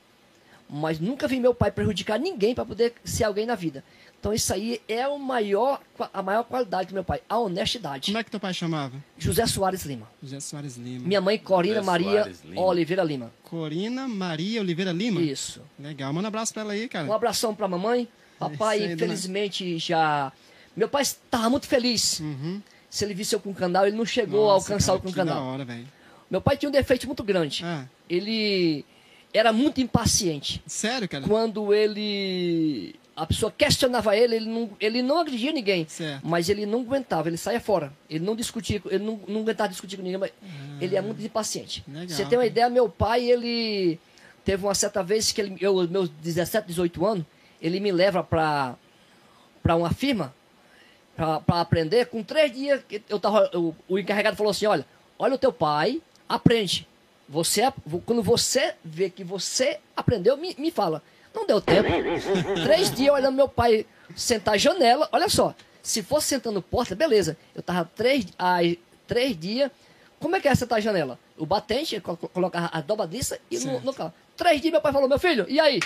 Mas 0.68 0.98
nunca 0.98 1.28
vi 1.28 1.38
meu 1.38 1.54
pai 1.54 1.70
prejudicar 1.70 2.18
ninguém 2.18 2.54
para 2.54 2.64
poder 2.64 2.94
ser 3.04 3.24
alguém 3.24 3.46
na 3.46 3.54
vida. 3.54 3.84
Então 4.18 4.32
isso 4.32 4.52
aí 4.54 4.80
é 4.88 5.06
o 5.06 5.18
maior, 5.18 5.80
a 6.12 6.22
maior 6.22 6.42
qualidade 6.44 6.88
do 6.88 6.94
meu 6.94 7.04
pai, 7.04 7.20
a 7.28 7.38
honestidade. 7.38 8.06
Como 8.06 8.16
é 8.18 8.24
que 8.24 8.30
teu 8.30 8.40
pai 8.40 8.54
chamava? 8.54 8.94
José 9.18 9.46
Soares 9.46 9.84
Lima. 9.84 10.08
José 10.22 10.40
Soares 10.40 10.76
Lima. 10.78 11.06
Minha 11.06 11.20
mãe, 11.20 11.38
Corina 11.38 11.76
José 11.76 11.86
Maria 11.86 12.32
Lima. 12.44 12.60
Oliveira 12.62 13.04
Lima. 13.04 13.30
Corina 13.44 14.08
Maria 14.08 14.62
Oliveira 14.62 14.92
Lima? 14.92 15.20
Isso. 15.20 15.60
Legal, 15.78 16.10
manda 16.14 16.26
um 16.26 16.28
abraço 16.28 16.54
pra 16.54 16.62
ela 16.62 16.72
aí, 16.72 16.88
cara. 16.88 17.06
Um 17.06 17.12
abração 17.12 17.54
pra 17.54 17.68
mamãe. 17.68 18.08
Papai, 18.38 18.78
isso 18.78 18.84
aí, 18.88 18.96
dona- 18.96 19.12
infelizmente, 19.12 19.78
já. 19.78 20.32
Meu 20.74 20.88
pai 20.88 21.02
estava 21.02 21.50
muito 21.50 21.66
feliz. 21.68 22.18
Uhum. 22.20 22.62
Se 22.94 23.04
ele 23.04 23.12
visse 23.12 23.34
eu 23.34 23.40
com 23.40 23.50
o 23.50 23.54
canal, 23.54 23.88
ele 23.88 23.96
não 23.96 24.06
chegou 24.06 24.46
Nossa, 24.46 24.52
a 24.52 24.54
alcançar 24.54 24.92
cara, 24.92 24.98
o 24.98 25.02
com 25.02 25.08
o 25.08 25.10
da 25.12 25.16
canal. 25.16 25.44
hora, 25.48 25.64
velho. 25.64 25.84
Meu 26.30 26.40
pai 26.40 26.56
tinha 26.56 26.68
um 26.68 26.72
defeito 26.72 27.08
muito 27.08 27.24
grande. 27.24 27.64
Ah, 27.64 27.86
Ele 28.08 28.84
era 29.32 29.52
muito 29.52 29.80
impaciente. 29.80 30.62
sério, 30.64 31.08
cara? 31.08 31.26
Quando 31.26 31.74
ele. 31.74 32.94
A 33.16 33.26
pessoa 33.26 33.50
questionava 33.50 34.16
ele, 34.16 34.36
ele 34.36 34.46
não, 34.46 34.70
ele 34.78 35.02
não 35.02 35.18
agredia 35.18 35.50
ninguém. 35.50 35.84
Certo. 35.88 36.24
Mas 36.24 36.48
ele 36.48 36.66
não 36.66 36.82
aguentava, 36.82 37.28
ele 37.28 37.36
saía 37.36 37.60
fora. 37.60 37.92
Ele 38.08 38.24
não 38.24 38.36
discutia, 38.36 38.80
ele 38.86 39.02
não, 39.04 39.18
não 39.26 39.40
aguentava 39.40 39.70
discutir 39.70 39.96
com 39.96 40.02
ninguém, 40.04 40.18
mas 40.18 40.30
ele 40.80 40.94
é 40.94 41.00
muito 41.00 41.20
impaciente. 41.20 41.82
Ah, 41.88 41.98
Legal, 41.98 42.16
Você 42.16 42.24
tem 42.26 42.38
uma 42.38 42.46
ideia, 42.46 42.70
meu 42.70 42.88
pai, 42.88 43.28
ele 43.28 43.98
teve 44.44 44.64
uma 44.64 44.74
certa 44.74 45.02
vez 45.02 45.32
que 45.32 45.40
ele, 45.40 45.56
eu, 45.60 45.88
meus 45.88 46.08
17, 46.08 46.68
18 46.68 47.04
anos, 47.04 47.24
ele 47.60 47.80
me 47.80 47.90
leva 47.90 48.22
para 48.22 48.76
uma 49.76 49.90
firma 49.92 50.32
para 51.16 51.60
aprender. 51.60 52.06
Com 52.06 52.22
três 52.22 52.52
dias, 52.52 52.80
que 52.88 53.02
eu 53.08 53.18
tava, 53.20 53.50
o, 53.54 53.74
o 53.88 53.98
encarregado 53.98 54.36
falou 54.36 54.50
assim: 54.50 54.66
olha, 54.66 54.84
olha 55.18 55.34
o 55.34 55.38
teu 55.38 55.52
pai, 55.52 56.00
aprende. 56.28 56.86
Você, 57.28 57.62
quando 58.04 58.22
você 58.22 58.74
vê 58.84 59.08
que 59.08 59.24
você 59.24 59.78
aprendeu, 59.96 60.36
me, 60.36 60.54
me 60.58 60.70
fala. 60.70 61.02
Não 61.34 61.46
deu 61.46 61.60
tempo. 61.60 61.88
Três 62.64 62.90
dias 62.92 63.12
olhando 63.12 63.34
meu 63.34 63.48
pai 63.48 63.86
sentar 64.14 64.54
à 64.54 64.58
janela. 64.58 65.08
Olha 65.10 65.28
só, 65.28 65.54
se 65.82 66.02
fosse 66.02 66.28
sentando 66.28 66.62
porta, 66.62 66.94
beleza. 66.94 67.36
Eu 67.54 67.62
tava 67.62 67.90
três, 67.96 68.26
ai, 68.38 68.78
três 69.06 69.36
dias. 69.38 69.70
Como 70.20 70.36
é 70.36 70.40
que 70.40 70.46
é 70.48 70.54
sentar 70.54 70.80
janela? 70.80 71.18
O 71.36 71.44
batente, 71.44 72.00
co- 72.00 72.16
co- 72.16 72.28
colocar 72.28 72.70
a 72.72 72.80
dobradiça 72.80 73.38
e 73.50 73.56
no, 73.56 73.62
Certo. 73.62 73.84
no 73.84 73.92
carro. 73.92 74.12
Três 74.36 74.60
dias 74.60 74.70
meu 74.72 74.80
pai 74.80 74.92
falou, 74.92 75.08
meu 75.08 75.18
filho, 75.18 75.44
e 75.48 75.58
aí? 75.58 75.80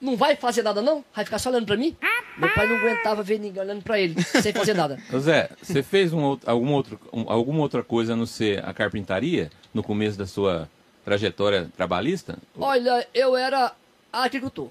Não 0.00 0.16
vai 0.16 0.36
fazer 0.36 0.62
nada 0.62 0.80
não? 0.82 1.04
Vai 1.14 1.24
ficar 1.24 1.38
só 1.38 1.50
olhando 1.50 1.66
pra 1.66 1.76
mim? 1.76 1.96
Meu 2.38 2.48
pai 2.54 2.66
não 2.68 2.76
aguentava 2.76 3.22
ver 3.22 3.38
ninguém 3.38 3.62
olhando 3.62 3.82
pra 3.82 3.98
ele, 4.00 4.20
sem 4.22 4.52
fazer 4.52 4.74
nada. 4.74 4.98
Zé, 5.18 5.50
você 5.62 5.82
fez 5.82 6.12
um, 6.12 6.22
outro- 6.22 6.50
alguma, 6.50 6.72
outro, 6.72 7.00
um- 7.12 7.30
alguma 7.30 7.60
outra 7.60 7.82
coisa 7.82 8.14
a 8.14 8.16
não 8.16 8.26
ser 8.26 8.64
a 8.64 8.72
carpintaria 8.72 9.50
no 9.74 9.82
começo 9.82 10.16
da 10.18 10.26
sua 10.26 10.68
trajetória 11.04 11.68
trabalhista? 11.76 12.38
Olha, 12.58 13.06
eu 13.12 13.36
era 13.36 13.72
agricultor. 14.12 14.68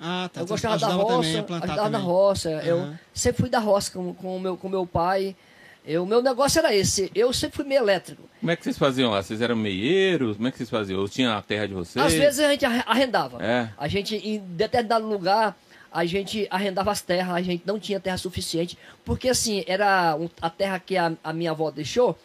Ah, 0.00 0.28
tá. 0.32 0.40
eu 0.40 0.46
gostava 0.46 0.78
da 0.78 0.88
roça, 0.88 1.28
ajudava 1.50 1.88
na 1.90 1.98
roça. 1.98 2.50
Eu 2.64 2.78
Aham. 2.78 2.98
sempre 3.14 3.40
fui 3.42 3.50
da 3.50 3.58
roça 3.60 3.92
com, 3.92 4.12
com 4.14 4.36
o 4.36 4.40
meu, 4.40 4.56
com 4.56 4.68
meu 4.68 4.86
pai. 4.86 5.36
O 6.00 6.06
meu 6.06 6.22
negócio 6.22 6.58
era 6.60 6.74
esse. 6.74 7.10
Eu 7.14 7.32
sempre 7.32 7.56
fui 7.56 7.64
meio 7.64 7.80
elétrico. 7.82 8.22
Como 8.40 8.50
é 8.50 8.56
que 8.56 8.62
vocês 8.64 8.78
faziam 8.78 9.10
lá? 9.10 9.22
Vocês 9.22 9.40
eram 9.40 9.54
meieiros? 9.56 10.36
Como 10.36 10.48
é 10.48 10.50
que 10.50 10.56
vocês 10.56 10.70
faziam? 10.70 11.00
Ou 11.00 11.08
tinha 11.08 11.36
a 11.36 11.42
terra 11.42 11.66
de 11.66 11.74
vocês? 11.74 12.04
Às 12.04 12.12
vezes 12.14 12.40
a 12.40 12.48
gente 12.50 12.64
arre- 12.64 12.84
arrendava. 12.86 13.44
É. 13.44 13.68
A 13.76 13.86
gente, 13.88 14.16
em 14.16 14.38
determinado 14.38 15.06
lugar, 15.08 15.56
a 15.92 16.04
gente 16.06 16.46
arrendava 16.50 16.90
as 16.90 17.02
terras, 17.02 17.34
a 17.34 17.42
gente 17.42 17.64
não 17.66 17.78
tinha 17.78 18.00
terra 18.00 18.16
suficiente. 18.16 18.78
Porque, 19.04 19.28
assim, 19.28 19.62
era 19.66 20.16
um- 20.16 20.28
a 20.40 20.48
terra 20.48 20.78
que 20.78 20.96
a, 20.96 21.12
a 21.22 21.32
minha 21.32 21.50
avó 21.50 21.70
deixou, 21.70 22.18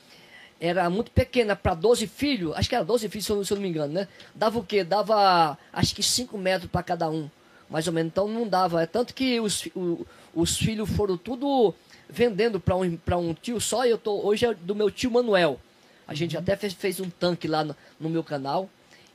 era 0.59 0.89
muito 0.89 1.11
pequena 1.11 1.55
para 1.55 1.73
12 1.75 2.07
filhos. 2.07 2.55
Acho 2.55 2.69
que 2.69 2.75
era 2.75 2.83
12 2.85 3.07
filhos, 3.09 3.25
se 3.25 3.31
eu, 3.31 3.35
não- 3.35 3.43
se 3.43 3.51
eu 3.53 3.55
não 3.55 3.61
me 3.61 3.69
engano, 3.69 3.93
né? 3.93 4.07
Dava 4.33 4.57
o 4.59 4.63
quê? 4.63 4.83
Dava, 4.83 5.57
acho 5.73 5.93
que 5.93 6.01
5 6.01 6.37
metros 6.37 6.71
para 6.71 6.81
cada 6.83 7.09
um. 7.09 7.29
Mais 7.69 7.85
ou 7.87 7.93
menos. 7.93 8.11
Então 8.11 8.27
não 8.27 8.47
dava. 8.47 8.81
É 8.81 8.85
tanto 8.85 9.13
que 9.13 9.39
os, 9.39 9.65
o- 9.75 10.05
os 10.33 10.57
filhos 10.57 10.89
foram 10.89 11.17
tudo 11.17 11.75
vendendo 12.09 12.59
para 12.61 12.75
um, 12.77 12.95
pra 12.95 13.17
um 13.17 13.33
tio 13.33 13.59
só. 13.59 13.85
E 13.85 13.89
eu 13.89 13.97
tô, 13.97 14.25
hoje 14.25 14.45
é 14.45 14.53
do 14.53 14.73
meu 14.73 14.89
tio 14.89 15.11
Manuel. 15.11 15.59
A 16.07 16.13
gente 16.13 16.37
até 16.37 16.55
fez, 16.55 16.71
fez 16.73 16.99
um 17.01 17.09
tanque 17.09 17.47
lá 17.47 17.65
no, 17.65 17.75
no 17.99 18.09
meu 18.09 18.23
canal. 18.23 18.69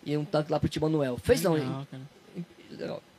E 0.04 0.14
um 0.16 0.24
tanque 0.26 0.52
lá 0.52 0.60
pro 0.60 0.68
tio 0.68 0.82
Manuel. 0.82 1.16
Fez 1.16 1.40
não, 1.42 1.54
Legal, 1.54 1.86
cara. 1.90 2.02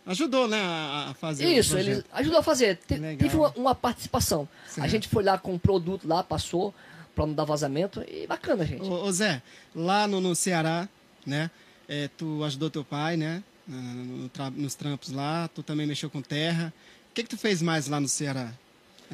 Ajudou, 0.05 0.47
né, 0.47 0.59
a, 0.61 1.13
fazer 1.19 1.45
Isso, 1.57 1.77
ele 1.77 2.03
ajudou 2.11 2.39
a 2.39 2.43
fazer. 2.43 2.75
Te-. 2.77 2.99
Teve 2.99 3.35
uma, 3.37 3.49
uma 3.55 3.75
participação. 3.75 4.47
Certo. 4.67 4.85
A 4.85 4.87
gente 4.89 5.07
foi 5.07 5.23
lá 5.23 5.37
com 5.37 5.53
um 5.53 5.57
produto 5.59 6.05
lá, 6.07 6.21
passou, 6.23 6.73
pra 7.15 7.25
não 7.25 7.33
dar 7.33 7.45
vazamento. 7.45 8.03
E 8.07 8.27
bacana, 8.27 8.65
gente. 8.65 8.83
Ô, 8.83 9.05
ô, 9.05 9.11
Zé, 9.11 9.41
lá 9.73 10.05
no, 10.07 10.19
no 10.19 10.35
Ceará, 10.35 10.89
né, 11.25 11.49
é, 11.87 12.09
tu 12.17 12.43
ajudou 12.43 12.69
teu 12.69 12.83
pai, 12.83 13.15
né, 13.15 13.41
no- 13.65 14.29
no 14.35 14.51
nos 14.57 14.75
trampos 14.75 15.09
lá, 15.11 15.47
tu 15.47 15.63
também 15.63 15.87
mexeu 15.87 16.09
com 16.09 16.21
terra. 16.21 16.73
O 17.11 17.13
que 17.13 17.23
que 17.23 17.29
tu 17.29 17.37
fez 17.37 17.61
mais 17.61 17.87
lá 17.87 17.99
no 17.99 18.07
Ceará, 18.09 18.51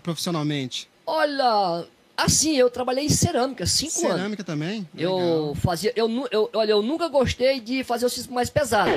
profissionalmente? 0.01 0.89
Olha, 1.05 1.85
Assim, 2.23 2.55
eu 2.57 2.69
trabalhei 2.69 3.05
em 3.05 3.09
cerâmica, 3.09 3.65
cinco 3.65 3.99
anos. 4.05 4.11
Cerâmica 4.17 4.43
também? 4.43 4.87
Eu 4.97 5.15
Legal. 5.17 5.55
fazia, 5.55 5.93
eu, 5.95 6.27
eu, 6.31 6.49
olha, 6.53 6.71
eu 6.71 6.81
nunca 6.81 7.07
gostei 7.07 7.59
de 7.59 7.83
fazer 7.83 8.05
o 8.05 8.09
cisco 8.09 8.33
mais 8.33 8.49
pesado. 8.49 8.91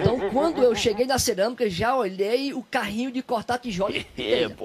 Então, 0.00 0.30
quando 0.30 0.62
eu 0.62 0.74
cheguei 0.74 1.06
na 1.06 1.18
cerâmica, 1.18 1.68
já 1.70 1.96
olhei 1.96 2.52
o 2.52 2.62
carrinho 2.62 3.10
de 3.12 3.22
cortar 3.22 3.58
tijolo. 3.58 3.92
de 3.92 4.04
telha. 4.04 4.56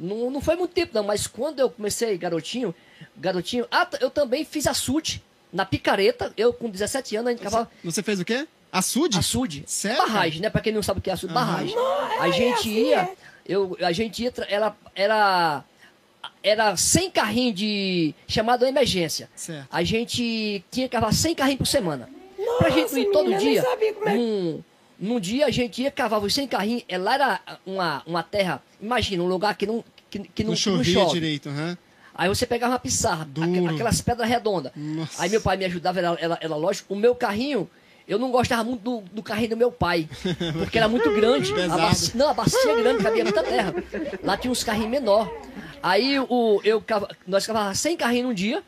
não, 0.00 0.30
não 0.30 0.40
foi 0.40 0.56
muito 0.56 0.72
tempo, 0.72 0.92
não, 0.94 1.02
mas 1.02 1.26
quando 1.26 1.58
eu 1.60 1.68
comecei, 1.70 2.16
garotinho, 2.16 2.74
garotinho, 3.16 3.66
ah, 3.70 3.88
eu 4.00 4.10
também 4.10 4.44
fiz 4.44 4.66
açude 4.66 5.22
na 5.52 5.64
picareta. 5.64 6.32
Eu, 6.36 6.52
com 6.52 6.68
17 6.68 7.16
anos, 7.16 7.28
a 7.28 7.30
gente 7.32 7.42
cavava 7.42 7.70
Você 7.82 8.02
fez 8.02 8.20
o 8.20 8.24
quê? 8.24 8.46
Açude? 8.72 9.18
açude. 9.18 9.64
Sério? 9.66 9.98
Barragem, 9.98 10.40
né? 10.42 10.50
Pra 10.50 10.60
quem 10.60 10.72
não 10.72 10.82
sabe 10.82 10.98
o 11.00 11.02
que 11.02 11.08
é 11.08 11.12
açude, 11.14 11.32
Aham. 11.32 11.44
barragem. 11.46 11.74
A 12.20 12.30
gente 12.30 12.68
ia, 12.68 13.08
eu, 13.46 13.76
a 13.80 13.90
gente 13.92 14.22
ia, 14.22 14.30
tra- 14.30 14.46
era, 14.94 15.64
era, 16.50 16.64
era 16.64 16.76
100 16.76 17.10
carrinhos 17.10 17.54
de 17.58 18.14
chamado 18.28 18.64
emergência. 18.64 19.28
Certo. 19.34 19.66
A 19.70 19.82
gente 19.82 20.64
tinha 20.70 20.88
que 20.88 20.92
cavar 20.92 21.12
100 21.12 21.34
carrinhos 21.34 21.58
por 21.58 21.66
semana. 21.66 22.08
pra 22.58 22.70
gente 22.70 22.92
não 22.92 22.98
ir 22.98 23.10
todo 23.12 23.34
dia. 23.38 23.62
sabia 23.62 23.92
como 23.94 24.08
é 24.08 24.14
Num, 24.14 24.62
num 24.98 25.20
dia 25.20 25.46
a 25.46 25.50
gente 25.50 25.82
ia, 25.82 25.90
cavava 25.90 26.24
os 26.24 26.34
100 26.34 26.48
carrinhos. 26.48 26.84
é, 26.88 26.96
Lá 26.98 27.14
era 27.14 27.40
uma, 27.66 28.02
uma 28.06 28.22
terra, 28.22 28.62
imagina, 28.80 29.22
um 29.22 29.26
lugar 29.28 29.56
que 29.56 29.66
não, 29.66 29.84
que, 30.08 30.18
que 30.20 30.44
não, 30.44 30.50
Não 30.50 30.56
que 30.56 30.70
não 30.70 30.78
chovia 30.84 30.94
chove. 30.94 31.12
direito, 31.20 31.48
aham. 31.48 31.76
Aí 32.18 32.28
você 32.30 32.46
pegava 32.46 32.72
uma 32.72 32.78
pissarra, 32.78 33.26
Duro. 33.26 33.68
aquelas 33.74 34.00
pedras 34.00 34.26
redondas. 34.26 34.72
Nossa. 34.74 35.22
Aí 35.22 35.28
meu 35.28 35.40
pai 35.40 35.58
me 35.58 35.66
ajudava, 35.66 35.98
era, 35.98 36.16
era, 36.18 36.38
era 36.40 36.56
lógico. 36.56 36.94
O 36.94 36.96
meu 36.96 37.14
carrinho, 37.14 37.68
eu 38.08 38.18
não 38.18 38.30
gostava 38.30 38.64
muito 38.64 38.80
do, 38.80 39.00
do 39.12 39.22
carrinho 39.22 39.50
do 39.50 39.56
meu 39.58 39.70
pai, 39.70 40.08
porque 40.58 40.78
era 40.78 40.88
muito 40.88 41.10
grande. 41.12 41.52
A 41.60 41.68
bacia, 41.76 42.12
não, 42.14 42.30
a 42.30 42.32
bacia 42.32 42.70
é 42.72 42.76
grande, 42.80 43.02
cabia 43.02 43.22
muita 43.22 43.42
terra. 43.42 43.74
Lá 44.22 44.34
tinha 44.38 44.50
uns 44.50 44.64
carrinhos 44.64 44.90
menor. 44.90 45.30
Aí 45.82 46.18
o, 46.18 46.60
eu, 46.64 46.82
nós 47.26 47.46
cavávamos 47.46 47.78
100 47.78 47.96
carrinhos 47.96 48.28
num 48.28 48.34
dia, 48.34 48.62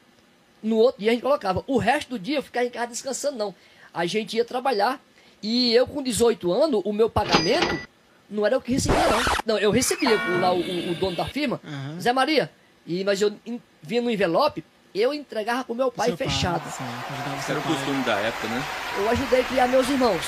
no 0.62 0.76
outro 0.76 1.00
dia 1.00 1.10
a 1.10 1.14
gente 1.14 1.22
colocava. 1.22 1.64
O 1.66 1.78
resto 1.78 2.10
do 2.10 2.18
dia 2.18 2.36
eu 2.38 2.42
ficava 2.42 2.66
em 2.66 2.70
casa 2.70 2.88
descansando, 2.88 3.36
não. 3.36 3.54
A 3.92 4.06
gente 4.06 4.36
ia 4.36 4.44
trabalhar 4.44 5.00
e 5.42 5.74
eu 5.74 5.86
com 5.86 6.02
18 6.02 6.52
anos, 6.52 6.82
o 6.84 6.92
meu 6.92 7.08
pagamento 7.08 7.78
não 8.30 8.44
era 8.46 8.58
o 8.58 8.60
que 8.60 8.72
recebia, 8.72 9.00
não. 9.08 9.22
Não, 9.54 9.58
eu 9.58 9.70
recebia 9.70 10.10
o- 10.16 10.40
lá 10.40 10.52
o, 10.52 10.58
o- 10.60 10.94
dono 10.94 11.16
da 11.16 11.24
firma, 11.24 11.60
Aham. 11.64 12.00
Zé 12.00 12.12
Maria, 12.12 12.50
e, 12.86 13.02
mas 13.04 13.20
eu 13.22 13.32
in- 13.46 13.60
vinha 13.82 14.02
no 14.02 14.10
envelope, 14.10 14.62
eu 14.94 15.12
entregava 15.14 15.64
pro 15.64 15.74
meu 15.74 15.90
pai 15.92 16.08
Seu 16.08 16.16
fechado. 16.16 16.62
seu 16.70 16.84
era 17.54 17.60
o 17.60 17.62
costume 17.62 18.02
da 18.04 18.16
época, 18.18 18.48
né? 18.48 18.62
Eu 18.98 19.10
ajudei 19.10 19.40
a 19.40 19.44
criar 19.44 19.68
meus 19.68 19.88
irmãos. 19.88 20.20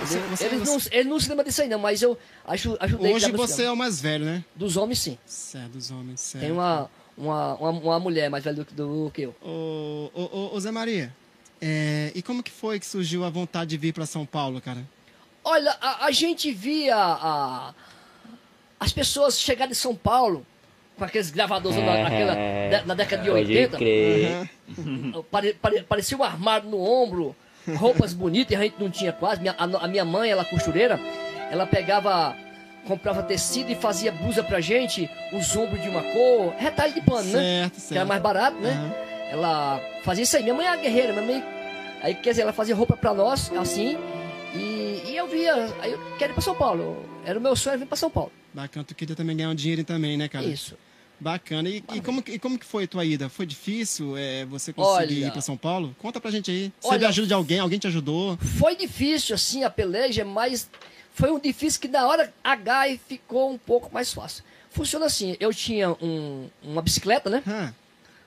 Você- 0.00 0.18
você- 0.18 0.44
eles, 0.46 0.60
você- 0.60 0.88
não, 0.90 0.96
eles 0.98 1.06
não 1.06 1.20
se 1.20 1.28
lembram 1.28 1.44
disso 1.44 1.62
aí, 1.62 1.68
não, 1.68 1.78
mas 1.78 2.02
eu 2.02 2.18
aju- 2.46 2.76
ajudei 2.80 3.12
a 3.12 3.16
Hoje 3.16 3.30
você 3.32 3.64
é 3.64 3.70
o 3.72 3.76
mais 3.76 4.00
velho, 4.00 4.24
né? 4.24 4.44
Dos 4.56 4.76
homens, 4.76 4.98
sim. 5.00 5.18
Certo, 5.26 5.72
dos 5.72 5.90
homens, 5.90 6.20
certo. 6.20 6.42
Tem 6.42 6.52
uma, 6.52 6.90
uma, 7.16 7.54
uma, 7.54 7.70
uma 7.70 8.00
mulher 8.00 8.28
mais 8.30 8.42
velha 8.44 8.56
do, 8.56 8.64
que- 8.64 8.74
do 8.74 9.10
que 9.14 9.22
eu. 9.22 9.34
Ô, 9.42 10.10
ô, 10.14 10.22
ô, 10.22 10.56
ô, 10.56 10.60
Zé 10.60 10.70
Maria, 10.70 11.14
é, 11.60 12.10
e 12.14 12.22
como 12.22 12.42
que 12.42 12.50
foi 12.50 12.80
que 12.80 12.86
surgiu 12.86 13.24
a 13.24 13.30
vontade 13.30 13.70
de 13.70 13.76
vir 13.76 13.92
para 13.92 14.06
São 14.06 14.24
Paulo, 14.26 14.60
cara? 14.60 14.82
Olha, 15.44 15.76
a, 15.80 16.06
a 16.06 16.10
gente 16.10 16.50
via 16.52 16.96
a- 16.96 17.74
as 18.80 18.92
pessoas 18.92 19.38
chegarem 19.38 19.72
de 19.72 19.78
São 19.78 19.94
Paulo 19.94 20.46
com 20.98 21.04
aqueles 21.04 21.30
gravadores 21.30 21.76
na, 21.78 22.02
naquela- 22.04 22.34
de- 22.34 22.86
na 22.86 22.94
década 22.94 23.22
de 23.22 23.28
Pode 23.30 23.40
80. 23.52 23.76
crer. 23.76 24.50
Pare- 25.30 25.54
pare- 25.54 25.82
parecia 25.82 26.16
um 26.16 26.22
armário 26.22 26.68
no 26.68 26.80
ombro, 26.80 27.34
roupas 27.76 28.12
bonitas, 28.12 28.52
e 28.52 28.56
a 28.56 28.62
gente 28.62 28.76
não 28.78 28.90
tinha 28.90 29.12
quase. 29.12 29.40
Minha- 29.40 29.54
a, 29.58 29.64
a 29.84 29.88
minha 29.88 30.04
mãe, 30.04 30.30
ela 30.30 30.44
costureira, 30.44 30.98
ela 31.50 31.66
pegava, 31.66 32.34
comprava 32.86 33.22
tecido 33.22 33.70
e 33.70 33.74
fazia 33.74 34.12
blusa 34.12 34.42
pra 34.42 34.60
gente, 34.60 35.08
os 35.32 35.54
ombros 35.56 35.80
de 35.82 35.88
uma 35.88 36.02
cor, 36.02 36.54
retalho 36.58 36.92
de 36.94 37.00
pano, 37.02 37.24
né? 37.24 37.30
Certo, 37.32 37.70
Que 37.72 37.76
era 37.78 37.80
certo. 37.80 38.08
mais 38.08 38.22
barato, 38.22 38.56
né? 38.58 38.70
Aham. 38.70 38.92
Ela 39.32 39.80
fazia 40.02 40.24
isso 40.24 40.36
aí. 40.36 40.42
Minha 40.42 40.54
mãe 40.54 40.66
era 40.66 40.76
guerreira, 40.76 41.12
minha 41.12 41.24
mãe. 41.24 41.44
Aí, 42.02 42.14
quer 42.14 42.30
dizer, 42.30 42.42
ela 42.42 42.52
fazia 42.52 42.74
roupa 42.74 42.96
pra 42.96 43.14
nós, 43.14 43.50
assim. 43.58 43.96
E, 44.54 45.02
e 45.06 45.16
eu 45.16 45.26
via. 45.26 45.68
Aí 45.80 45.92
eu 45.92 45.98
quero 46.18 46.32
ir 46.32 46.34
pra 46.34 46.42
São 46.42 46.54
Paulo. 46.54 47.02
Era 47.24 47.38
o 47.38 47.42
meu 47.42 47.56
sonho 47.56 47.78
vir 47.78 47.86
pra 47.86 47.96
São 47.96 48.10
Paulo. 48.10 48.30
Bacana, 48.54 48.84
tu 48.84 48.94
queria 48.94 49.16
também 49.16 49.36
ganhar 49.36 49.50
um 49.50 49.54
dinheiro 49.54 49.82
também, 49.84 50.16
né, 50.16 50.28
cara? 50.28 50.44
Isso. 50.46 50.76
Bacana. 51.18 51.68
E, 51.68 51.82
e 51.94 52.00
como, 52.00 52.20
que- 52.22 52.32
e 52.32 52.38
como 52.38 52.58
que 52.58 52.66
foi 52.66 52.84
a 52.84 52.88
tua 52.88 53.04
ida? 53.04 53.28
Foi 53.28 53.46
difícil 53.46 54.16
é, 54.16 54.44
você 54.44 54.72
conseguir 54.72 55.14
Olha- 55.22 55.26
ir 55.28 55.30
para 55.30 55.40
São 55.40 55.56
Paulo? 55.56 55.94
Conta 56.00 56.20
pra 56.20 56.30
gente 56.30 56.50
aí. 56.50 56.72
Você 56.80 56.88
Olha- 56.88 56.98
teve 56.98 57.06
ajuda 57.10 57.28
de 57.28 57.34
alguém? 57.34 57.58
Alguém 57.60 57.78
te 57.78 57.86
ajudou? 57.86 58.36
Foi 58.38 58.74
difícil, 58.76 59.34
assim, 59.34 59.62
a 59.62 59.70
peleja, 59.70 60.24
mas 60.24 60.68
foi 61.14 61.30
um 61.30 61.38
difícil 61.38 61.80
que 61.80 61.88
na 61.88 62.06
hora 62.06 62.32
H 62.42 62.88
e 62.88 62.98
ficou 62.98 63.52
um 63.52 63.58
pouco 63.58 63.92
mais 63.94 64.12
fácil. 64.12 64.42
Funciona 64.70 65.06
assim, 65.06 65.36
eu 65.38 65.52
tinha 65.54 65.90
um- 65.92 66.48
uma 66.62 66.82
bicicleta, 66.82 67.30
né? 67.30 67.42
Hã? 67.46 67.72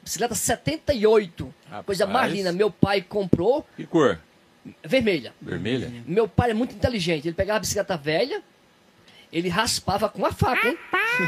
Bicicleta 0.03 0.36
78. 0.36 1.53
Rapaz. 1.65 1.86
Coisa 1.86 2.05
mais 2.05 2.32
linda. 2.32 2.51
Meu 2.51 2.70
pai 2.72 3.01
comprou 3.01 3.65
Que 3.75 3.86
cor? 3.86 4.20
vermelha. 4.84 5.34
Vermelha? 5.41 5.91
Meu 6.08 6.27
pai 6.27 6.51
é 6.51 6.53
muito 6.53 6.74
inteligente. 6.75 7.27
Ele 7.27 7.36
pegava 7.36 7.58
a 7.58 7.60
bicicleta 7.60 7.98
velha, 7.98 8.41
ele 9.38 9.50
raspava 9.50 10.08
com 10.10 10.25
a 10.25 10.32
faca, 10.32 10.68
hein? 10.70 10.77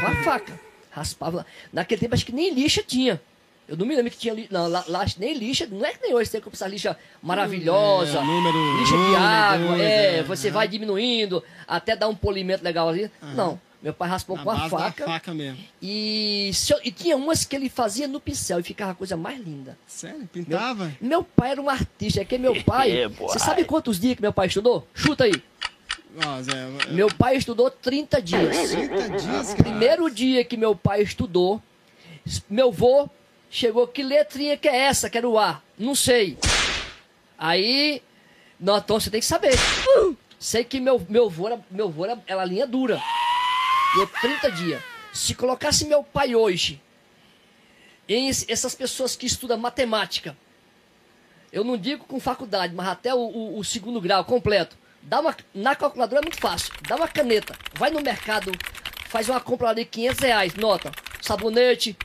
Com 0.00 0.06
a 0.06 0.14
faca. 0.24 0.60
Raspava. 0.90 1.44
Naquele 1.72 2.00
tempo 2.00 2.14
acho 2.14 2.24
que 2.26 2.32
nem 2.32 2.52
lixa 2.54 2.82
tinha. 2.82 3.20
Eu 3.68 3.76
não 3.76 3.84
me 3.84 3.94
lembro 3.94 4.10
que 4.10 4.16
tinha 4.16 4.32
lixa. 4.32 4.48
Não, 4.50 4.66
lá, 4.66 4.82
lá 4.88 5.04
nem 5.18 5.34
lixa. 5.34 5.66
Não 5.70 5.84
é 5.84 5.92
que 5.92 6.00
nem 6.00 6.14
hoje 6.14 6.30
tem 6.30 6.40
que 6.40 6.48
essa 6.50 6.66
lixa 6.66 6.96
maravilhosa. 7.22 8.18
É, 8.18 8.24
número 8.24 8.78
lixa 8.80 8.94
um, 8.96 9.10
de 9.10 9.16
água. 9.16 9.66
dois, 9.68 9.80
é, 9.82 10.16
é, 10.18 10.22
você 10.22 10.48
é. 10.48 10.50
vai 10.50 10.66
diminuindo 10.66 11.44
até 11.66 11.94
dar 11.94 12.08
um 12.08 12.14
polimento 12.14 12.64
legal 12.64 12.88
ali. 12.88 13.10
Não. 13.34 13.60
Meu 13.80 13.92
pai 13.94 14.08
raspou 14.08 14.36
Na 14.36 14.42
com 14.42 14.50
a 14.50 14.68
faca. 14.68 15.04
faca 15.04 15.32
mesmo. 15.34 15.58
E, 15.80 16.50
eu- 16.70 16.80
e 16.82 16.90
tinha 16.90 17.16
umas 17.16 17.44
que 17.44 17.54
ele 17.54 17.68
fazia 17.68 18.08
no 18.08 18.18
pincel 18.18 18.58
e 18.58 18.62
ficava 18.64 18.90
a 18.90 18.94
coisa 18.94 19.16
mais 19.16 19.38
linda. 19.38 19.78
Sério? 19.86 20.18
Meu, 20.18 20.28
Pintava? 20.32 20.92
meu 21.00 21.22
pai 21.22 21.50
era 21.52 21.62
um 21.62 21.68
artista, 21.70 22.20
é 22.20 22.24
que 22.24 22.38
meu 22.38 22.60
pai. 22.64 23.02
É, 23.02 23.06
você 23.08 23.38
sabe 23.38 23.64
quantos 23.64 24.00
dias 24.00 24.16
que 24.16 24.22
meu 24.22 24.32
pai 24.32 24.48
estudou? 24.48 24.84
Chuta 24.94 25.24
aí. 25.24 25.32
Zé, 26.42 26.52
eu- 26.88 26.94
Meu 26.94 27.08
pai 27.14 27.36
estudou 27.36 27.70
30 27.70 28.20
dias. 28.20 28.70
30 28.70 29.08
dias, 29.10 29.48
cara. 29.54 29.62
Primeiro 29.62 30.10
dia 30.10 30.44
que 30.44 30.56
meu 30.56 30.74
pai 30.74 31.02
estudou, 31.02 31.62
meu 32.48 32.72
vô 32.72 33.08
chegou, 33.50 33.86
que 33.86 34.02
letrinha 34.02 34.56
que 34.56 34.68
é 34.68 34.76
essa? 34.76 35.08
Quero 35.10 35.32
o 35.32 35.38
A. 35.38 35.62
Não 35.78 35.94
sei. 35.94 36.36
Aí, 37.36 38.02
não, 38.58 38.76
então 38.78 38.98
você 38.98 39.10
tem 39.10 39.20
que 39.20 39.26
saber. 39.26 39.52
Sei 40.38 40.64
que 40.64 40.80
meu, 40.80 41.04
meu 41.08 41.28
vô, 41.30 41.46
era, 41.48 41.60
meu 41.70 41.88
vô 41.90 42.04
era, 42.04 42.20
era 42.26 42.44
linha 42.44 42.66
dura. 42.66 43.00
Deu 43.96 44.06
30 44.20 44.50
dias. 44.52 44.82
Se 45.12 45.34
colocasse 45.34 45.84
meu 45.86 46.02
pai 46.04 46.34
hoje, 46.34 46.80
em 48.08 48.28
essas 48.28 48.74
pessoas 48.74 49.14
que 49.16 49.26
estudam 49.26 49.56
matemática, 49.58 50.36
eu 51.52 51.64
não 51.64 51.76
digo 51.76 52.04
com 52.04 52.20
faculdade, 52.20 52.74
mas 52.74 52.88
até 52.88 53.14
o, 53.14 53.18
o- 53.18 53.58
o 53.58 53.64
segundo 53.64 54.00
grau 54.00 54.24
completo. 54.24 54.76
Dá 55.02 55.20
uma, 55.20 55.34
na 55.54 55.74
calculadora 55.74 56.20
é 56.20 56.22
muito 56.24 56.38
fácil. 56.40 56.72
Dá 56.86 56.96
uma 56.96 57.08
caneta, 57.08 57.54
vai 57.74 57.90
no 57.90 58.00
mercado, 58.00 58.52
faz 59.08 59.28
uma 59.28 59.40
compra 59.40 59.68
ali 59.70 59.84
de 59.84 59.90
500 59.90 60.18
reais, 60.20 60.54
nota, 60.54 60.92
sabonete, 61.20 61.96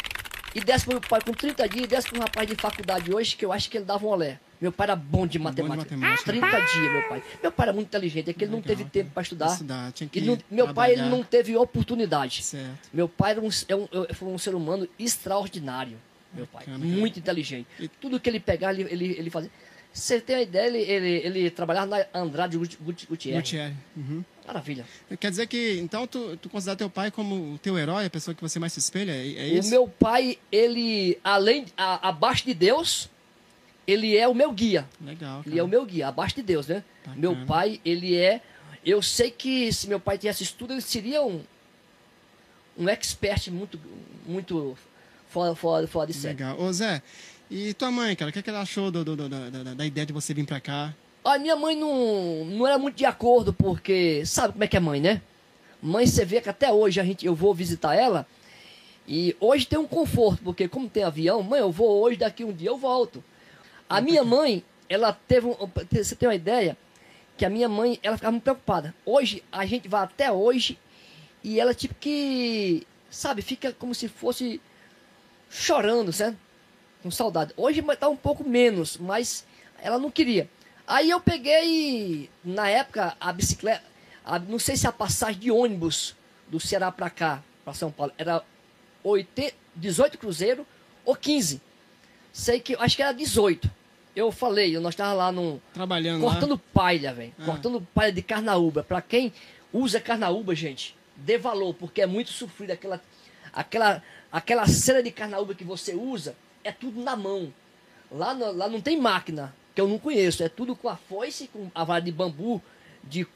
e 0.56 0.62
desce 0.62 0.86
pro 0.86 0.94
meu 0.94 1.02
pai 1.02 1.20
com 1.22 1.34
30 1.34 1.68
dias, 1.68 1.86
e 1.86 1.88
desce 1.88 2.08
para 2.10 2.20
um 2.20 2.22
rapaz 2.22 2.48
de 2.48 2.56
faculdade 2.56 3.14
hoje, 3.14 3.36
que 3.36 3.44
eu 3.44 3.52
acho 3.52 3.70
que 3.70 3.78
ele 3.78 3.86
dava 3.86 4.06
um 4.06 4.10
olé. 4.10 4.40
Meu 4.62 4.72
pai 4.72 4.86
era 4.86 4.96
bom 4.96 5.28
de 5.28 5.38
matemática. 5.38 5.98
matemática. 5.98 6.32
30 6.32 6.48
dias, 6.62 6.92
meu 6.94 7.10
pai. 7.10 7.24
Meu 7.42 7.52
pai 7.52 7.66
era 7.66 7.74
muito 7.74 7.88
inteligente, 7.88 8.30
é 8.30 8.34
que 8.34 8.46
ele 8.46 8.52
não 8.52 8.60
Legal, 8.60 8.78
teve 8.78 8.90
tempo 8.90 9.12
para 9.12 9.24
estudar. 9.24 9.48
Estudar, 9.48 9.92
tinha 9.92 10.08
que 10.08 10.20
E 10.20 10.22
não- 10.22 10.38
meu 10.50 10.74
pai 10.74 10.94
ele 10.94 11.02
não 11.02 11.22
teve 11.24 11.58
oportunidade. 11.58 12.42
Certo. 12.44 12.88
Meu 12.94 13.10
pai 13.10 13.32
era 13.32 13.42
um, 13.42 13.50
é 13.68 13.76
um- 13.76 13.88
é- 14.10 14.14
foi 14.14 14.30
um 14.30 14.38
ser 14.38 14.56
humano 14.56 14.88
extraordinário. 14.98 15.98
Meu 16.34 16.48
pai. 16.48 16.62
Bacana, 16.66 16.80
cara. 16.86 16.98
Muito 16.98 17.20
inteligente. 17.20 17.68
E- 17.78 17.88
Tudo 17.90 18.20
que 18.22 18.30
ele 18.30 18.40
pegava, 18.40 18.74
ele, 18.74 18.84
ele, 18.90 19.06
ele 19.20 19.30
fazia. 19.30 19.52
Você 19.94 20.20
tem 20.20 20.38
uma 20.38 20.42
ideia, 20.42 20.66
ele, 20.68 20.80
ele, 20.80 21.10
ele 21.40 21.50
trabalhava 21.52 21.86
na 21.86 22.06
Andrade 22.20 22.58
Guti- 22.58 22.78
Guti- 22.82 23.06
Gutierrez. 23.06 23.44
Gutierrez. 23.44 23.76
Uhum. 23.96 24.24
Maravilha. 24.46 24.86
Quer 25.20 25.30
dizer 25.30 25.46
que, 25.48 25.80
então, 25.80 26.08
tu, 26.08 26.36
tu 26.38 26.50
considera 26.50 26.76
teu 26.76 26.90
pai 26.90 27.12
como 27.12 27.54
o 27.54 27.58
teu 27.60 27.78
herói, 27.78 28.06
a 28.06 28.10
pessoa 28.10 28.34
que 28.34 28.42
você 28.42 28.58
mais 28.60 28.74
se 28.74 28.80
espelha? 28.80 29.12
É, 29.12 29.52
é 29.52 29.54
o 29.54 29.60
isso? 29.60 29.70
meu 29.70 29.88
pai, 29.88 30.40
ele, 30.52 31.18
além, 31.24 31.66
a- 31.78 32.10
abaixo 32.10 32.44
de 32.44 32.54
Deus, 32.56 33.08
ele 33.86 34.18
é 34.18 34.28
o 34.28 34.34
meu 34.34 34.52
guia. 34.52 34.90
Legal, 35.00 35.38
cara. 35.44 35.50
Ele 35.50 35.60
é 35.60 35.64
o 35.64 35.68
meu 35.68 35.86
guia, 35.86 36.08
abaixo 36.08 36.36
de 36.36 36.42
Deus, 36.42 36.68
né? 36.68 36.84
Bacana. 37.06 37.16
Meu 37.22 37.46
pai, 37.46 37.80
ele 37.86 38.16
é. 38.16 38.42
Eu 38.86 39.02
sei 39.02 39.30
que 39.30 39.72
se 39.72 39.88
meu 39.88 40.00
pai 40.00 40.18
tivesse 40.18 40.42
estudo, 40.44 40.74
ele 40.74 40.82
seria 40.82 41.22
um. 41.22 41.42
Um 42.78 42.90
expert 42.90 43.50
muito. 43.52 43.80
Muito 44.26 44.76
fora, 45.30 45.54
fora, 45.56 45.88
fora 45.88 46.08
de 46.08 46.14
série. 46.14 46.34
Legal. 46.36 46.60
Ô, 46.60 46.72
Zé, 46.74 47.02
e 47.56 47.74
tua 47.74 47.92
mãe, 47.92 48.16
cara, 48.16 48.30
o 48.30 48.34
que, 48.34 48.40
é 48.40 48.42
que 48.42 48.50
ela 48.50 48.62
achou 48.62 48.90
do, 48.90 49.04
do- 49.06 49.16
do- 49.16 49.30
da, 49.30 49.50
da- 49.50 49.74
da 49.74 49.86
ideia 49.86 50.06
de 50.06 50.14
você 50.14 50.34
vir 50.34 50.46
pra 50.46 50.60
cá? 50.60 50.94
A 51.24 51.38
minha 51.38 51.56
mãe 51.56 51.76
não, 51.76 52.44
não 52.46 52.68
era 52.68 52.78
muito 52.78 52.96
de 52.96 53.06
acordo, 53.06 53.54
porque 53.54 54.26
sabe 54.26 54.54
como 54.54 54.64
é 54.64 54.68
que 54.68 54.76
é 54.76 54.80
mãe, 54.80 55.00
né? 55.00 55.22
Mãe, 55.82 56.06
você 56.08 56.26
vê 56.26 56.42
que 56.42 56.50
até 56.50 56.72
hoje 56.72 57.00
a 57.00 57.04
gente, 57.04 57.26
eu 57.26 57.36
vou 57.36 57.54
visitar 57.54 57.96
ela 57.96 58.26
e 59.08 59.36
hoje 59.40 59.66
tem 59.68 59.78
um 59.80 59.88
conforto, 59.88 60.42
porque 60.44 60.68
como 60.68 60.90
tem 60.90 61.04
avião, 61.04 61.42
mãe, 61.44 61.60
eu 61.60 61.72
vou 61.72 62.02
hoje, 62.02 62.18
daqui 62.18 62.44
um 62.44 62.52
dia 62.54 62.70
eu 62.70 62.78
volto. 62.78 63.24
A 63.90 64.02
minha 64.02 64.24
mãe, 64.24 64.64
ela 64.90 65.14
teve 65.14 65.48
um, 65.48 65.56
você 65.92 66.16
tem 66.16 66.28
uma 66.28 66.36
ideia 66.36 66.78
que 67.38 67.46
a 67.46 67.50
minha 67.50 67.68
mãe, 67.70 68.00
ela 68.02 68.16
ficava 68.18 68.32
muito 68.32 68.44
preocupada. 68.44 68.94
Hoje, 69.06 69.44
a 69.52 69.66
gente 69.66 69.88
vai 69.88 70.04
até 70.04 70.32
hoje 70.32 70.78
e 71.44 71.60
ela 71.60 71.74
tipo 71.74 71.94
que, 72.00 72.86
sabe, 73.10 73.42
fica 73.42 73.72
como 73.74 73.94
se 73.94 74.08
fosse 74.08 74.62
chorando, 75.50 76.12
certo? 76.12 76.38
Com 77.04 77.12
saudade. 77.12 77.54
Hoje 77.58 77.82
tá 78.00 78.08
um 78.08 78.16
pouco 78.16 78.48
menos, 78.48 78.98
mas 78.98 79.46
ela 79.82 80.00
não 80.00 80.10
queria. 80.10 80.50
Aí 80.88 81.10
eu 81.10 81.20
peguei, 81.20 82.30
na 82.44 82.70
época, 82.70 83.16
a 83.20 83.32
bicicleta, 83.34 83.84
a- 84.26 84.40
não 84.40 84.58
sei 84.58 84.76
se 84.78 84.88
a 84.88 84.92
passagem 84.92 85.40
de 85.40 85.52
ônibus 85.52 86.16
do 86.48 86.60
Ceará 86.60 86.92
pra 86.92 87.10
cá, 87.10 87.44
pra 87.64 87.74
São 87.74 87.92
Paulo, 87.92 88.14
era 88.18 88.42
80, 89.04 89.54
18 89.76 90.18
cruzeiro 90.18 90.66
ou 91.06 91.16
15. 91.16 91.62
Sei 92.32 92.60
que, 92.60 92.76
acho 92.80 92.96
que 92.96 93.04
era 93.04 93.12
18. 93.14 93.70
Eu 94.16 94.32
falei, 94.32 94.78
nós 94.80 94.96
tava 94.96 95.14
lá 95.14 95.32
num, 95.32 95.60
Trabalhando 95.74 96.22
cortando 96.22 96.58
palha, 96.58 97.14
velho. 97.14 97.34
Ah. 97.40 97.46
Cortando 97.46 97.82
palha 97.94 98.12
de 98.14 98.22
carnaúba. 98.22 98.84
Pra 98.84 99.02
quem 99.02 99.34
usa 99.74 100.00
carnaúba, 100.00 100.56
gente, 100.56 100.96
dê 101.18 101.38
valor, 101.38 101.74
porque 101.74 102.02
é 102.02 102.06
muito 102.06 102.32
sofrido. 102.32 102.72
Aquela, 102.72 103.02
aquela, 103.52 104.04
aquela 104.32 104.68
cera 104.68 105.02
de 105.04 105.12
carnaúba 105.12 105.54
que 105.56 105.64
você 105.64 105.94
usa, 105.96 106.36
é 106.64 106.72
tudo 106.72 107.02
na 107.02 107.16
mão. 107.16 107.54
Lá, 108.12 108.34
no- 108.34 108.52
lá 108.52 108.68
não 108.68 108.80
tem 108.82 109.00
máquina, 109.00 109.54
que 109.74 109.82
eu 109.82 109.88
não 109.88 109.98
conheço. 109.98 110.44
É 110.44 110.50
tudo 110.50 110.76
com 110.76 110.88
a 110.90 110.96
foice, 110.96 111.48
com 111.48 111.70
a 111.74 111.84
vara 111.84 112.02
de 112.02 112.12
bambu 112.12 112.62
de 113.04 113.28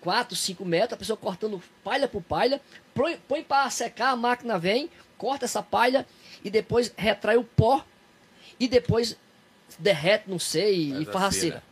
4, 0.00 0.36
5 0.36 0.64
metros, 0.64 0.92
a 0.92 0.96
pessoa 0.96 1.16
cortando 1.16 1.60
palha 1.82 2.06
por 2.06 2.22
palha, 2.22 2.60
põe, 2.94 3.16
põe 3.26 3.42
para 3.42 3.68
secar, 3.70 4.10
a 4.10 4.16
máquina 4.16 4.58
vem, 4.58 4.88
corta 5.16 5.44
essa 5.44 5.60
palha 5.62 6.06
e 6.44 6.50
depois 6.50 6.92
retrai 6.96 7.36
o 7.36 7.42
pó 7.42 7.84
e 8.60 8.68
depois 8.68 9.16
derrete, 9.78 10.24
não 10.28 10.38
sei, 10.38 10.90
Faz 10.92 11.02
e 11.02 11.04
faz 11.06 11.24
a 11.24 11.30
cera. 11.32 11.46
cera. 11.46 11.62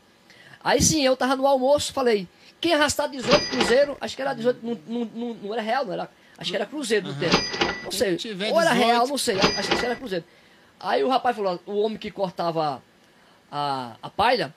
Aí 0.65 0.83
sim, 0.83 1.03
eu 1.05 1.17
tava 1.17 1.37
no 1.37 1.47
almoço, 1.47 1.93
falei, 1.93 2.27
quem 2.61 2.75
arrastar 2.75 3.09
18 3.09 3.47
cruzeiro, 3.51 3.97
acho 4.01 4.17
que 4.17 4.23
era 4.23 4.35
18, 4.35 4.61
não, 4.67 4.75
não, 4.87 5.05
não, 5.15 5.35
não 5.35 5.53
era 5.55 5.63
real, 5.63 5.85
não 5.87 5.93
era, 5.93 6.11
acho 6.37 6.51
que 6.51 6.57
era 6.57 6.67
cruzeiro 6.67 7.07
no 7.07 7.15
tempo. 7.15 7.37
Não 7.85 7.93
sei, 7.93 8.19
ou 8.51 8.61
era 8.61 8.73
18. 8.73 8.75
real, 8.89 9.07
não 9.07 9.19
sei, 9.19 9.37
acho 9.39 9.69
que 9.69 9.85
era 9.85 9.95
cruzeiro. 9.95 10.25
Aí 10.79 11.03
o 11.03 11.09
rapaz 11.09 11.35
falou, 11.37 11.61
o 11.67 11.77
homem 11.81 11.97
que 11.99 12.11
cortava 12.11 12.83
a, 13.51 13.97
a 14.03 14.11
palha, 14.11 14.55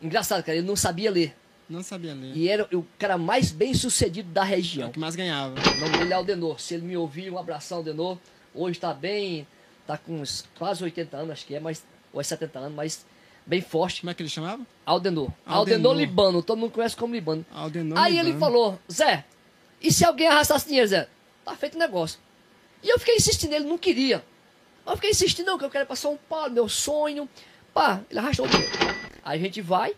engraçado, 0.00 0.42
cara, 0.42 0.58
ele 0.58 0.66
não 0.66 0.76
sabia 0.76 1.10
ler. 1.10 1.36
Não 1.68 1.82
sabia 1.82 2.12
ler. 2.14 2.36
E 2.36 2.48
era 2.48 2.68
o 2.76 2.84
cara 2.98 3.16
mais 3.16 3.50
bem 3.50 3.72
sucedido 3.72 4.30
da 4.30 4.42
É 4.42 4.44
o 4.44 4.48
região. 4.48 4.90
que 4.92 4.98
mais 4.98 5.14
ganhava. 5.14 5.54
O 5.54 5.80
nome 5.80 5.98
dele 5.98 6.12
é 6.12 6.16
Aldenor. 6.16 6.60
Se 6.60 6.74
ele 6.74 6.84
me 6.86 6.96
ouvir, 6.96 7.30
um 7.30 7.38
abração, 7.38 7.78
Aldenor. 7.78 8.18
Hoje 8.54 8.78
tá 8.78 8.92
bem, 8.92 9.46
tá 9.86 9.96
com 9.96 10.20
uns 10.20 10.44
quase 10.58 10.82
80 10.84 11.16
anos, 11.16 11.30
acho 11.30 11.46
que 11.46 11.54
é, 11.54 11.60
mas, 11.60 11.82
ou 12.12 12.20
é 12.20 12.24
70 12.24 12.58
anos, 12.58 12.74
mas 12.74 13.06
bem 13.46 13.62
forte. 13.62 14.00
Como 14.02 14.10
é 14.10 14.14
que 14.14 14.22
ele 14.22 14.28
chamava? 14.28 14.62
Aldenor. 14.84 15.30
Aldenor. 15.46 15.56
Aldenor 15.56 15.94
Libano, 15.96 16.42
todo 16.42 16.58
mundo 16.58 16.72
conhece 16.72 16.94
como 16.96 17.14
Libano. 17.14 17.46
Aldenor 17.50 17.96
Aí 17.98 18.18
ele 18.18 18.32
Libano. 18.32 18.40
falou, 18.40 18.78
Zé, 18.92 19.24
e 19.80 19.90
se 19.90 20.04
alguém 20.04 20.26
arrastasse 20.28 20.66
dinheiro, 20.66 20.88
Zé? 20.88 21.08
Tá 21.44 21.56
feito 21.56 21.76
o 21.76 21.78
negócio. 21.78 22.18
E 22.82 22.88
eu 22.90 22.98
fiquei 22.98 23.16
insistindo, 23.16 23.54
ele 23.54 23.64
não 23.64 23.78
queria. 23.78 24.22
Eu 24.86 24.96
fiquei 24.96 25.10
insistindo, 25.10 25.46
não, 25.46 25.58
que 25.58 25.64
eu 25.64 25.70
quero 25.70 25.84
ir 25.84 25.86
pra 25.86 25.96
São 25.96 26.18
Paulo, 26.28 26.50
meu 26.50 26.68
sonho. 26.68 27.28
Pá, 27.72 28.00
ele 28.10 28.18
arrastou 28.18 28.46
o 28.46 28.48
dinheiro. 28.48 28.72
Aí 29.24 29.38
a 29.38 29.42
gente 29.42 29.60
vai. 29.60 29.94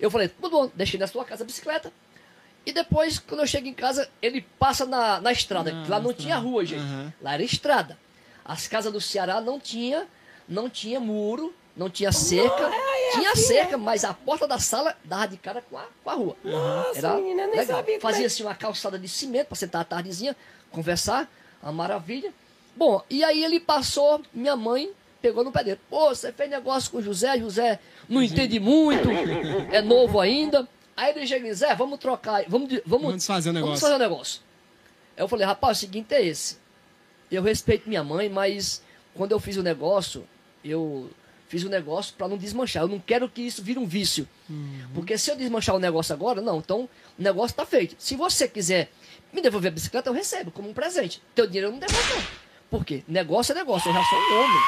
Eu 0.00 0.10
falei, 0.10 0.28
tudo 0.28 0.50
bom, 0.50 0.70
deixei 0.74 0.98
na 0.98 1.06
sua 1.06 1.24
casa 1.24 1.42
a 1.42 1.46
bicicleta. 1.46 1.92
E 2.64 2.72
depois, 2.72 3.18
quando 3.18 3.40
eu 3.40 3.46
chego 3.46 3.66
em 3.66 3.74
casa, 3.74 4.08
ele 4.20 4.42
passa 4.58 4.84
na, 4.84 5.20
na 5.20 5.32
estrada. 5.32 5.70
Que 5.70 5.90
lá 5.90 6.00
não 6.00 6.12
tinha 6.12 6.36
rua, 6.36 6.64
gente. 6.64 6.80
Aham. 6.80 7.12
Lá 7.20 7.34
era 7.34 7.42
estrada. 7.42 7.98
As 8.44 8.66
casas 8.66 8.92
do 8.92 9.00
Ceará 9.00 9.40
não 9.40 9.60
tinha, 9.60 10.06
não 10.48 10.68
tinha 10.68 10.98
muro, 10.98 11.54
não 11.76 11.88
tinha 11.88 12.10
cerca. 12.12 12.70
tinha 13.14 13.36
cerca, 13.36 13.78
mas 13.78 14.04
a 14.04 14.12
porta 14.12 14.46
da 14.46 14.58
sala 14.58 14.96
dava 15.04 15.28
de 15.28 15.36
cara 15.36 15.62
com 15.62 15.78
a, 15.78 15.84
com 16.02 16.10
a 16.10 16.14
rua. 16.14 16.36
era 16.94 17.14
menina, 17.14 17.46
nem 17.46 17.56
legal. 17.56 17.78
sabia 17.78 18.00
Fazia 18.00 18.24
é. 18.24 18.26
assim 18.26 18.42
uma 18.42 18.54
calçada 18.54 18.98
de 18.98 19.08
cimento 19.08 19.46
para 19.46 19.56
sentar 19.56 19.82
à 19.82 19.84
tardezinha, 19.84 20.36
conversar, 20.70 21.30
uma 21.62 21.72
maravilha. 21.72 22.32
Bom, 22.78 23.02
e 23.10 23.24
aí 23.24 23.42
ele 23.42 23.58
passou, 23.58 24.22
minha 24.32 24.54
mãe 24.54 24.88
pegou 25.20 25.42
no 25.42 25.50
pé 25.50 25.64
dele. 25.64 25.80
Pô, 25.90 26.10
você 26.14 26.32
fez 26.32 26.48
negócio 26.48 26.88
com 26.92 26.98
o 26.98 27.02
José, 27.02 27.36
José 27.38 27.80
não 28.08 28.22
entende 28.22 28.60
muito, 28.60 29.08
é 29.72 29.82
novo 29.82 30.20
ainda. 30.20 30.66
Aí 30.96 31.10
ele 31.10 31.26
chega 31.26 31.44
e 31.44 31.50
diz, 31.50 31.58
Zé, 31.58 31.74
vamos 31.74 31.98
trocar, 31.98 32.44
vamos, 32.46 32.68
vamos, 32.86 33.06
Vamos 33.08 33.24
o 33.28 33.52
Vamos 33.52 33.54
negócio. 33.54 33.80
fazer 33.80 33.94
um 33.96 33.98
negócio. 33.98 34.40
Aí 35.16 35.24
eu 35.24 35.28
falei, 35.28 35.44
rapaz, 35.44 35.76
o 35.78 35.80
seguinte 35.80 36.14
é 36.14 36.24
esse. 36.24 36.56
Eu 37.30 37.42
respeito 37.42 37.88
minha 37.88 38.04
mãe, 38.04 38.28
mas 38.28 38.80
quando 39.12 39.32
eu 39.32 39.40
fiz 39.40 39.56
o 39.56 39.62
negócio, 39.62 40.24
eu 40.64 41.10
fiz 41.48 41.64
o 41.64 41.68
negócio 41.68 42.14
para 42.16 42.28
não 42.28 42.36
desmanchar. 42.36 42.84
Eu 42.84 42.88
não 42.88 43.00
quero 43.00 43.28
que 43.28 43.42
isso 43.42 43.60
vire 43.60 43.78
um 43.80 43.86
vício. 43.86 44.28
Porque 44.94 45.18
se 45.18 45.30
eu 45.32 45.36
desmanchar 45.36 45.74
o 45.74 45.80
negócio 45.80 46.14
agora, 46.14 46.40
não. 46.40 46.58
Então, 46.58 46.88
o 47.18 47.22
negócio 47.22 47.56
tá 47.56 47.66
feito. 47.66 47.96
Se 47.98 48.14
você 48.14 48.46
quiser 48.46 48.88
me 49.32 49.40
devolver 49.40 49.70
a 49.70 49.74
bicicleta, 49.74 50.08
eu 50.08 50.14
recebo 50.14 50.52
como 50.52 50.68
um 50.70 50.72
presente. 50.72 51.20
Teu 51.34 51.46
dinheiro 51.46 51.66
eu 51.68 51.72
não 51.72 51.78
devolvo, 51.80 52.14
não. 52.14 52.47
Por 52.70 52.84
quê? 52.84 53.02
Negócio 53.08 53.52
é 53.52 53.54
negócio. 53.54 53.88
Eu 53.88 53.94
já 53.94 54.04
sou 54.04 54.18
um 54.18 54.38
homem. 54.38 54.60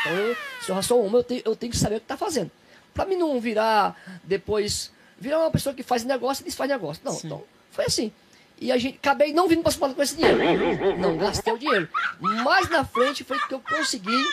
Então, 0.00 0.12
eu, 0.16 0.36
se 0.62 0.70
eu 0.70 0.74
já 0.76 0.82
sou 0.82 1.02
um 1.02 1.06
homem, 1.06 1.16
eu 1.16 1.24
tenho, 1.24 1.42
eu 1.44 1.56
tenho 1.56 1.72
que 1.72 1.78
saber 1.78 1.96
o 1.96 2.00
que 2.00 2.06
tá 2.06 2.16
fazendo. 2.16 2.50
Pra 2.94 3.04
mim 3.04 3.16
não 3.16 3.40
virar 3.40 3.96
depois... 4.24 4.92
Virar 5.20 5.40
uma 5.40 5.50
pessoa 5.50 5.74
que 5.74 5.82
faz 5.82 6.04
negócio 6.04 6.42
e 6.42 6.44
desfaz 6.44 6.70
negócio. 6.70 7.02
Não, 7.04 7.12
Sim. 7.12 7.26
então, 7.26 7.42
foi 7.72 7.86
assim. 7.86 8.12
E 8.60 8.70
a 8.70 8.78
gente 8.78 8.96
acabei 8.96 9.32
não 9.32 9.48
vindo 9.48 9.62
para 9.62 9.72
São 9.72 9.80
Paulo 9.80 9.94
com 9.96 10.02
esse 10.02 10.16
dinheiro. 10.16 10.38
Não 10.98 11.16
gastei 11.16 11.52
o 11.52 11.58
dinheiro. 11.58 11.88
Mais 12.20 12.68
na 12.70 12.84
frente 12.84 13.24
foi 13.24 13.38
que 13.40 13.54
eu 13.54 13.60
consegui. 13.60 14.24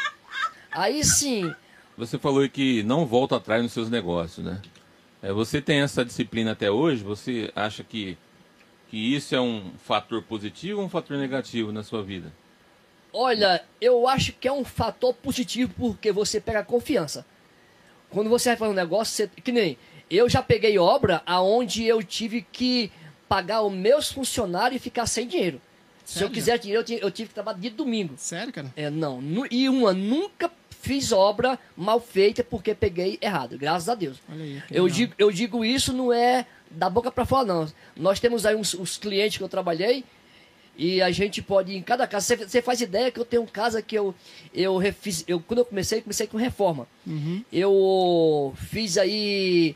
Aí 0.72 1.04
sim, 1.04 1.54
Você 1.98 2.20
falou 2.20 2.48
que 2.50 2.84
não 2.84 3.06
volta 3.06 3.38
atrás 3.38 3.64
nos 3.64 3.72
seus 3.72 3.90
negócios, 3.90 4.46
né? 4.46 4.62
É, 5.22 5.32
você 5.32 5.62
tem 5.62 5.82
essa 5.82 6.04
disciplina 6.04 6.52
até 6.52 6.70
hoje? 6.70 7.04
Você 7.04 7.52
acha 7.56 7.84
que, 7.84 8.18
que 8.90 9.16
isso 9.16 9.34
é 9.34 9.42
um 9.42 9.72
fator 9.84 10.22
positivo 10.22 10.82
ou 10.82 10.86
um 10.86 10.90
fator 10.90 11.18
negativo 11.18 11.72
na 11.72 11.82
sua 11.84 12.04
vida? 12.04 12.32
Olha, 13.16 13.64
eu 13.80 14.08
acho 14.08 14.34
que 14.34 14.48
é 14.48 14.52
um 14.52 14.66
fator 14.66 15.14
positivo 15.14 15.74
porque 15.78 16.12
você 16.12 16.40
pega 16.40 16.64
confiança. 16.64 17.26
Quando 18.10 18.30
você 18.30 18.50
vai 18.50 18.58
fazer 18.58 18.72
um 18.72 18.76
negócio, 18.76 19.16
você, 19.16 19.42
que 19.42 19.52
nem 19.52 19.78
eu 20.10 20.30
já 20.30 20.44
peguei 20.44 20.78
obra 20.78 21.24
aonde 21.26 21.86
eu 21.86 22.04
tive 22.04 22.46
que 22.52 22.92
pagar 23.28 23.62
os 23.64 23.74
meus 23.74 24.12
funcionários 24.12 24.80
e 24.80 24.84
ficar 24.84 25.06
sem 25.08 25.28
dinheiro. 25.28 25.62
Se 26.04 26.18
eu 26.18 26.28
Sério? 26.28 26.34
quiser 26.34 26.60
dinheiro, 26.60 26.86
eu, 27.02 27.10
tive 27.10 27.30
que 27.30 27.34
trabalhar 27.34 27.58
de 27.58 27.72
domingo. 27.72 28.14
Sério, 28.18 28.54
cara? 28.54 28.72
É, 28.76 28.92
não. 28.92 29.24
E 29.50 29.68
uma, 29.68 29.92
nunca 29.92 30.52
fiz 30.70 31.12
obra 31.12 31.58
mal 31.76 32.00
feita 32.00 32.44
porque 32.44 32.76
peguei 32.76 33.18
errado, 33.20 33.58
graças 33.58 33.90
a 33.90 33.96
Deus. 33.96 34.18
Olha 34.32 34.44
aí. 34.44 34.64
Eu 34.70 34.88
digo, 34.88 35.16
eu 35.18 35.32
digo 35.32 35.66
isso 35.66 35.92
não 35.92 36.14
é 36.14 36.46
da 36.70 36.90
boca 36.90 37.10
para 37.10 37.26
fora, 37.26 37.46
não. 37.46 37.68
Nós 37.96 38.20
temos 38.20 38.46
aí 38.46 38.56
uns, 38.56 38.76
os 38.76 38.98
clientes 38.98 39.38
que 39.38 39.44
eu 39.44 39.50
trabalhei 39.50 40.04
e 40.78 41.02
a 41.02 41.10
gente 41.12 41.42
pode 41.42 41.72
ir 41.72 41.78
em 41.78 41.82
cada 41.82 42.06
casa. 42.08 42.36
Você- 42.38 42.62
faz 42.62 42.82
ideia 42.82 43.12
que 43.12 43.20
eu 43.20 43.26
tenho 43.26 43.46
casa 43.48 43.82
que 43.82 43.96
eu, 43.98 44.14
eu 44.54 44.78
refiz. 44.78 45.24
Eu, 45.28 45.40
quando 45.40 45.60
eu 45.60 45.66
comecei, 45.66 46.02
comecei 46.02 46.28
com 46.28 46.38
reforma. 46.38 46.88
Uhum. 47.06 47.44
Eu 47.52 48.54
fiz 48.58 48.98
aí 48.98 49.76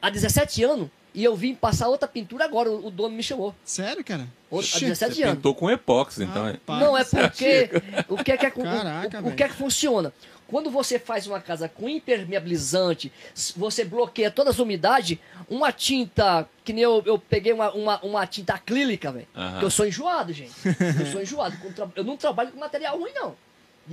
há 0.00 0.10
17 0.10 0.62
anos 0.64 0.88
e 1.14 1.22
eu 1.24 1.34
vim 1.36 1.54
passar 1.54 1.88
outra 1.88 2.08
pintura 2.08 2.44
agora. 2.44 2.70
O, 2.70 2.86
o 2.86 2.90
dono 2.90 3.14
me 3.14 3.22
chamou. 3.22 3.54
Sério, 3.64 4.04
cara? 4.04 4.26
Outra, 4.50 4.66
há 4.70 4.76
Oxi. 4.76 4.84
17 4.86 5.14
Você 5.14 5.22
anos. 5.24 5.34
pintou 5.36 5.54
com 5.54 5.70
epóxi, 5.70 6.22
então. 6.24 6.46
é- 6.48 6.52
Rapaz. 6.52 6.80
Não, 6.80 6.96
é 6.96 7.04
porque 7.04 7.70
o 8.08 8.16
que 8.24 8.32
é 8.32 8.36
que, 8.36 8.46
é- 8.46 8.52
o- 8.54 8.62
Caraca, 8.62 9.22
o, 9.22 9.28
o, 9.28 9.34
que 9.34 9.42
é 9.42 9.48
que 9.48 9.54
funciona? 9.54 10.12
Quando 10.48 10.70
você 10.70 10.98
faz 10.98 11.26
uma 11.26 11.40
casa 11.40 11.68
com 11.68 11.88
impermeabilizante, 11.88 13.12
você 13.54 13.84
bloqueia 13.84 14.30
todas 14.30 14.54
as 14.54 14.58
umidades, 14.58 15.18
uma 15.48 15.70
tinta, 15.70 16.48
que 16.64 16.72
nem 16.72 16.82
eu, 16.82 17.02
eu 17.04 17.18
peguei 17.18 17.52
uma, 17.52 17.70
uma, 17.72 18.00
uma 18.02 18.26
tinta 18.26 18.54
acrílica, 18.54 19.12
velho. 19.12 19.28
Eu 19.60 19.70
sou 19.70 19.86
enjoado, 19.86 20.32
gente. 20.32 20.52
Eu 20.64 21.06
sou 21.12 21.20
enjoado. 21.22 21.56
Eu 21.94 22.02
não 22.02 22.16
trabalho 22.16 22.50
com 22.50 22.58
material 22.58 22.98
ruim, 22.98 23.12
não. 23.14 23.36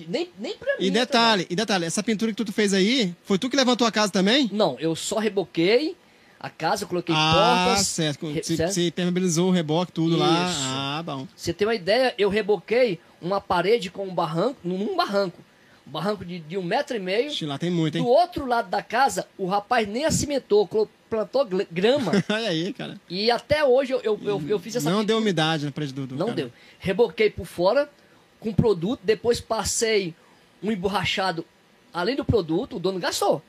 Nem, 0.07 0.29
nem 0.39 0.57
pra 0.57 0.77
mim. 0.77 0.85
E 0.85 0.91
detalhe, 0.91 1.47
e 1.49 1.55
detalhe, 1.55 1.85
essa 1.85 2.03
pintura 2.03 2.33
que 2.33 2.43
tu 2.43 2.51
fez 2.51 2.73
aí, 2.73 3.13
foi 3.23 3.37
tu 3.37 3.49
que 3.49 3.55
levantou 3.55 3.85
a 3.87 3.91
casa 3.91 4.11
também? 4.11 4.49
Não, 4.51 4.77
eu 4.79 4.95
só 4.95 5.19
reboquei 5.19 5.95
a 6.39 6.49
casa, 6.49 6.85
coloquei 6.85 7.15
ah, 7.17 7.63
portas. 7.67 7.87
certo. 7.87 8.29
re- 8.29 8.43
Você 8.43 8.57
certo? 8.57 8.73
você 8.73 8.91
permeabilizou 8.91 9.47
o 9.49 9.51
reboque, 9.51 9.91
tudo 9.93 10.17
lá. 10.17 10.49
Isso. 10.49 10.59
Ah, 10.63 11.03
bom. 11.05 11.27
Você 11.35 11.53
tem 11.53 11.67
uma 11.67 11.75
ideia, 11.75 12.13
eu 12.17 12.29
reboquei 12.29 12.99
uma 13.21 13.39
parede 13.39 13.89
com 13.89 14.05
um 14.05 14.13
barranco, 14.13 14.59
num 14.63 14.95
barranco. 14.95 15.41
Barranco 15.85 16.25
de, 16.25 16.39
de 16.39 16.57
um 16.57 16.63
metro 16.63 16.95
e 16.95 16.99
meio. 16.99 17.27
Ixi, 17.27 17.45
lá 17.45 17.57
tem 17.57 17.69
muito, 17.69 17.97
hein? 17.97 18.03
Do 18.03 18.09
outro 18.09 18.45
lado 18.45 18.69
da 18.69 18.81
casa, 18.81 19.27
o 19.37 19.45
rapaz 19.45 19.87
nem 19.87 20.03
acimentou, 20.05 20.67
plantou 21.09 21.47
grama. 21.71 22.11
Olha 22.27 22.49
aí, 22.49 22.73
cara. 22.73 22.99
e 23.09 23.29
até 23.29 23.63
hoje 23.63 23.93
eu, 23.93 24.01
eu, 24.01 24.19
eu, 24.23 24.43
eu 24.47 24.59
fiz 24.59 24.75
essa 24.75 24.89
Não 24.89 25.05
deu 25.05 25.19
umidade 25.19 25.65
na 25.65 25.71
parede 25.71 25.93
do, 25.93 26.07
do 26.07 26.15
Não 26.15 26.25
cara. 26.27 26.35
deu. 26.35 26.51
Reboquei 26.79 27.29
por 27.29 27.45
fora 27.45 27.89
com 28.39 28.51
produto, 28.51 28.99
depois 29.03 29.39
passei 29.39 30.13
um 30.63 30.71
emborrachado 30.71 31.45
além 31.93 32.15
do 32.15 32.25
produto, 32.25 32.77
o 32.77 32.79
dono 32.79 32.99
gastou. 32.99 33.41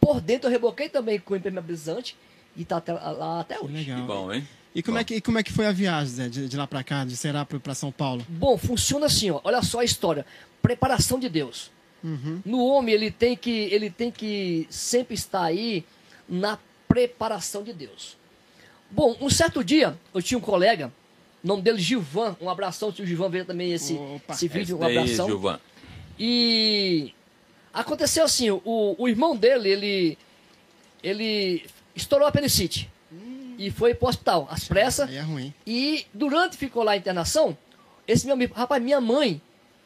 Por 0.00 0.20
dentro 0.20 0.46
eu 0.48 0.52
reboquei 0.52 0.88
também 0.88 1.18
com 1.18 1.34
impermeabilizante 1.36 2.16
e 2.56 2.64
tá 2.64 2.76
até, 2.78 2.92
lá 2.92 3.40
até 3.40 3.56
Que 3.58 3.64
hoje. 3.64 3.74
legal. 3.74 4.00
Que 4.00 4.06
bom, 4.06 4.32
hein? 4.32 4.48
E 4.72 4.82
como, 4.84 4.94
Bom. 4.96 5.00
é 5.00 5.04
que, 5.04 5.14
e 5.16 5.20
como 5.20 5.36
é 5.38 5.42
que 5.42 5.52
foi 5.52 5.66
a 5.66 5.72
viagem, 5.72 6.14
Zé, 6.14 6.28
de, 6.28 6.48
de 6.48 6.56
lá 6.56 6.64
pra 6.64 6.84
cá, 6.84 7.04
de 7.04 7.16
Será 7.16 7.44
pra, 7.44 7.58
pra 7.58 7.74
São 7.74 7.90
Paulo? 7.90 8.24
Bom, 8.28 8.56
funciona 8.56 9.06
assim, 9.06 9.28
ó. 9.30 9.40
Olha 9.42 9.60
só 9.62 9.80
a 9.80 9.84
história. 9.84 10.24
Preparação 10.62 11.18
de 11.18 11.28
Deus. 11.28 11.72
Uhum. 12.02 12.40
No 12.44 12.64
homem, 12.64 12.94
ele 12.94 13.10
tem 13.10 13.36
que 13.36 13.50
ele 13.50 13.90
tem 13.90 14.10
que 14.10 14.66
sempre 14.70 15.14
estar 15.14 15.42
aí 15.42 15.84
na 16.28 16.58
preparação 16.88 17.62
de 17.62 17.72
Deus. 17.72 18.16
Bom, 18.90 19.16
um 19.20 19.30
certo 19.30 19.62
dia, 19.62 19.96
eu 20.12 20.20
tinha 20.20 20.36
um 20.38 20.40
colega, 20.40 20.92
o 21.44 21.46
nome 21.46 21.62
dele 21.62 21.78
Gilvan, 21.78 22.36
um 22.40 22.50
abração, 22.50 22.92
se 22.92 23.00
o 23.00 23.06
Gilvan 23.06 23.28
ver 23.28 23.44
também 23.44 23.72
esse, 23.72 23.94
Opa. 23.94 24.34
esse 24.34 24.48
vídeo, 24.48 24.76
um 24.76 24.80
Esse 24.80 24.94
daí, 24.94 24.98
abração. 24.98 25.26
Gilvan. 25.26 25.60
E 26.18 27.14
aconteceu 27.72 28.24
assim, 28.24 28.50
o, 28.50 28.60
o 28.98 29.08
irmão 29.08 29.36
dele, 29.36 29.68
ele, 29.68 30.18
ele 31.02 31.66
estourou 31.94 32.26
a 32.26 32.28
apendicite. 32.30 32.90
E 33.56 33.70
foi 33.70 33.94
pro 33.94 34.08
hospital, 34.08 34.48
às 34.50 34.64
pressas. 34.64 35.12
É 35.12 35.20
ruim. 35.20 35.52
E 35.66 36.06
durante 36.14 36.56
ficou 36.56 36.82
lá 36.82 36.92
a 36.92 36.96
internação, 36.96 37.56
esse 38.08 38.24
meu 38.24 38.32
amigo, 38.34 38.54
rapaz, 38.54 38.82
minha 38.82 39.00
mãe, 39.02 39.40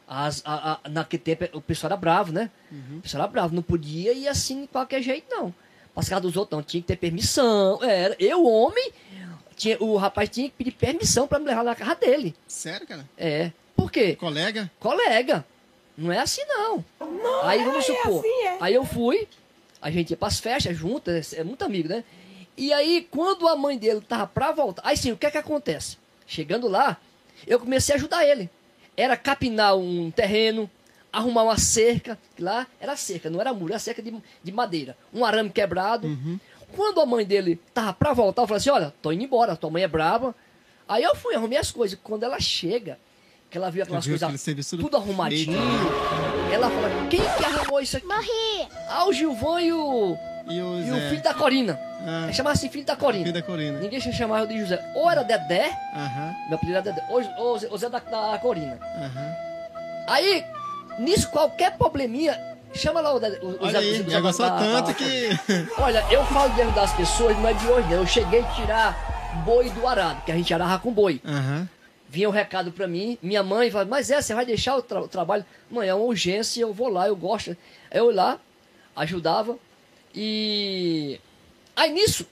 as, 0.07 0.41
a, 0.45 0.79
a, 0.83 0.89
naquele 0.89 1.23
tempo 1.23 1.57
o 1.57 1.61
pessoal 1.61 1.89
era 1.89 1.97
bravo, 1.97 2.31
né? 2.31 2.51
O 2.97 3.01
pessoal 3.01 3.23
era 3.23 3.31
bravo, 3.31 3.55
não 3.55 3.63
podia 3.63 4.13
ir 4.13 4.27
assim 4.27 4.61
de 4.61 4.67
qualquer 4.67 5.01
jeito, 5.01 5.27
não. 5.29 5.53
Para 5.93 6.03
casa 6.05 6.21
dos 6.21 6.35
outros, 6.35 6.57
não, 6.57 6.63
tinha 6.63 6.81
que 6.81 6.87
ter 6.87 6.97
permissão. 6.97 7.81
Era, 7.81 8.15
eu, 8.19 8.45
homem, 8.45 8.91
tinha, 9.55 9.77
o 9.79 9.95
rapaz 9.95 10.29
tinha 10.29 10.49
que 10.49 10.55
pedir 10.55 10.71
permissão 10.71 11.27
para 11.27 11.39
me 11.39 11.45
levar 11.45 11.63
na 11.63 11.73
casa 11.73 11.95
dele. 11.95 12.35
Sério, 12.47 12.85
cara? 12.85 13.07
É. 13.17 13.51
Por 13.75 13.91
quê? 13.91 14.15
Colega? 14.15 14.69
Colega. 14.79 15.45
Não 15.97 16.11
é 16.11 16.19
assim, 16.19 16.41
não. 16.45 16.83
aí 17.43 17.63
vamos 17.63 17.85
supor. 17.85 18.23
Aí 18.59 18.73
eu 18.73 18.85
fui, 18.85 19.27
a 19.81 19.89
gente 19.89 20.11
ia 20.11 20.17
pras 20.17 20.39
festas 20.39 20.75
junto, 20.75 21.09
é, 21.09 21.21
é 21.33 21.43
muito 21.43 21.63
amigo, 21.63 21.87
né? 21.87 22.03
E 22.57 22.71
aí, 22.71 23.07
quando 23.09 23.47
a 23.47 23.55
mãe 23.55 23.77
dele 23.77 24.01
tava 24.01 24.27
pra 24.27 24.51
voltar, 24.51 24.81
aí 24.85 24.95
sim, 24.95 25.11
o 25.11 25.17
que 25.17 25.25
é 25.25 25.31
que 25.31 25.37
acontece? 25.37 25.97
Chegando 26.25 26.67
lá, 26.67 26.97
eu 27.45 27.59
comecei 27.59 27.93
a 27.93 27.97
ajudar 27.97 28.25
ele. 28.25 28.49
Era 28.97 29.17
capinar 29.17 29.75
um 29.77 30.09
terreno, 30.11 30.69
arrumar 31.11 31.43
uma 31.43 31.57
cerca, 31.57 32.17
que 32.35 32.41
lá 32.41 32.65
era 32.79 32.95
cerca, 32.95 33.29
não 33.29 33.39
era 33.41 33.53
muro, 33.53 33.73
era 33.73 33.79
cerca 33.79 34.01
de, 34.01 34.13
de 34.43 34.51
madeira. 34.51 34.97
Um 35.13 35.23
arame 35.25 35.49
quebrado. 35.49 36.07
Quando 36.75 36.99
a 36.99 37.05
mãe 37.05 37.25
dele 37.25 37.59
tava 37.73 37.93
pra 37.93 38.13
voltar, 38.13 38.41
eu 38.43 38.47
falei 38.47 38.57
assim: 38.57 38.69
olha, 38.69 38.93
tô 39.01 39.11
indo 39.11 39.23
embora, 39.23 39.55
tua 39.55 39.69
mãe 39.69 39.83
é 39.83 39.87
brava. 39.87 40.35
Aí 40.87 41.03
eu 41.03 41.15
fui, 41.15 41.33
arrumei 41.35 41.57
as 41.57 41.71
coisas. 41.71 41.97
Quando 42.03 42.23
ela 42.23 42.39
chega, 42.39 42.99
que 43.49 43.57
ela 43.57 43.69
viu 43.71 43.83
aquelas 43.83 44.05
coisas 44.19 44.29
tudo, 44.77 44.83
tudo 44.83 44.97
arrumadinho, 44.97 45.57
ela 46.51 46.69
fala: 46.69 46.89
quem 47.09 47.21
que 47.21 47.45
arrumou 47.45 47.79
isso 47.81 47.97
aqui? 47.97 48.05
Morri! 48.05 48.67
Ah, 48.89 49.05
o 49.07 49.13
Gilvão 49.13 49.59
e 49.59 49.71
o, 49.71 50.17
E 50.47 50.61
o, 50.61 50.79
e 50.79 50.91
o 50.91 51.09
filho 51.09 51.23
da 51.23 51.33
Corina. 51.33 51.79
Ah. 52.07 52.31
Chamar 52.31 52.51
assim, 52.51 52.69
filho 52.69 52.85
da 52.85 52.95
Corina. 52.95 53.23
Filho 53.23 53.33
da 53.33 53.41
Corina. 53.41 53.79
Ninguém 53.79 53.99
se 53.99 54.13
chamava 54.13 54.45
de 54.45 54.59
José. 54.59 54.79
Ou 54.95 55.09
era 55.09 55.23
Dedé, 55.23 55.71
Aham, 55.95 56.35
meu 56.47 56.55
apelido 56.57 56.77
era 56.77 56.81
Dedé, 56.83 57.03
ou, 57.09 57.21
ou, 57.45 57.57
Zé- 57.57 57.67
ou 57.71 57.77
Zé 57.77 57.89
da, 57.89 57.99
da 57.99 58.37
Corina. 58.37 58.77
aham. 58.97 59.35
Aí, 60.07 60.45
nisso, 60.99 61.29
qualquer 61.31 61.75
probleminha, 61.77 62.39
chama 62.75 63.01
lá 63.01 63.11
o, 63.13 63.19
Dedé- 63.19 63.39
o, 63.41 63.47
o 63.53 63.57
Olha 63.65 63.79
aí, 63.79 64.03
Zé 64.07 64.21
gostou 64.21 64.45
da- 64.47 64.57
tanto 64.57 64.87
da- 64.87 64.93
que... 64.93 65.29
Olha, 65.81 66.05
eu 66.11 66.23
falo 66.27 66.53
de 66.53 66.61
ajudar 66.61 66.83
as 66.83 66.93
pessoas, 66.93 67.35
não 67.37 67.49
é 67.49 67.53
de 67.53 67.67
hoje, 67.67 67.87
não. 67.89 67.95
Eu 67.97 68.05
cheguei 68.05 68.41
a 68.41 68.51
tirar 68.51 69.41
boi 69.43 69.69
do 69.71 69.87
arado, 69.87 70.21
que 70.23 70.31
a 70.31 70.35
gente 70.35 70.53
arava 70.53 70.77
com 70.79 70.91
boi. 70.93 71.19
Aham. 71.25 71.67
Vinha 72.07 72.29
o 72.29 72.31
recado 72.31 72.71
pra 72.71 72.87
mim, 72.87 73.17
minha 73.21 73.41
mãe 73.43 73.69
falava, 73.71 73.89
mas 73.89 74.09
é, 74.11 74.21
você 74.21 74.33
vai 74.35 74.45
deixar 74.45 74.77
o, 74.77 74.81
tra- 74.81 75.01
o 75.01 75.07
trabalho? 75.07 75.43
Mãe, 75.71 75.89
é 75.89 75.93
uma 75.95 76.05
urgência, 76.05 76.61
eu 76.61 76.71
vou 76.71 76.87
lá, 76.87 77.07
eu 77.07 77.15
gosto. 77.15 77.57
Eu 77.91 78.11
lá, 78.13 78.37
ajudava. 78.95 79.57
E 80.13 81.19
aí 81.75 81.91
nisso, 81.91 82.25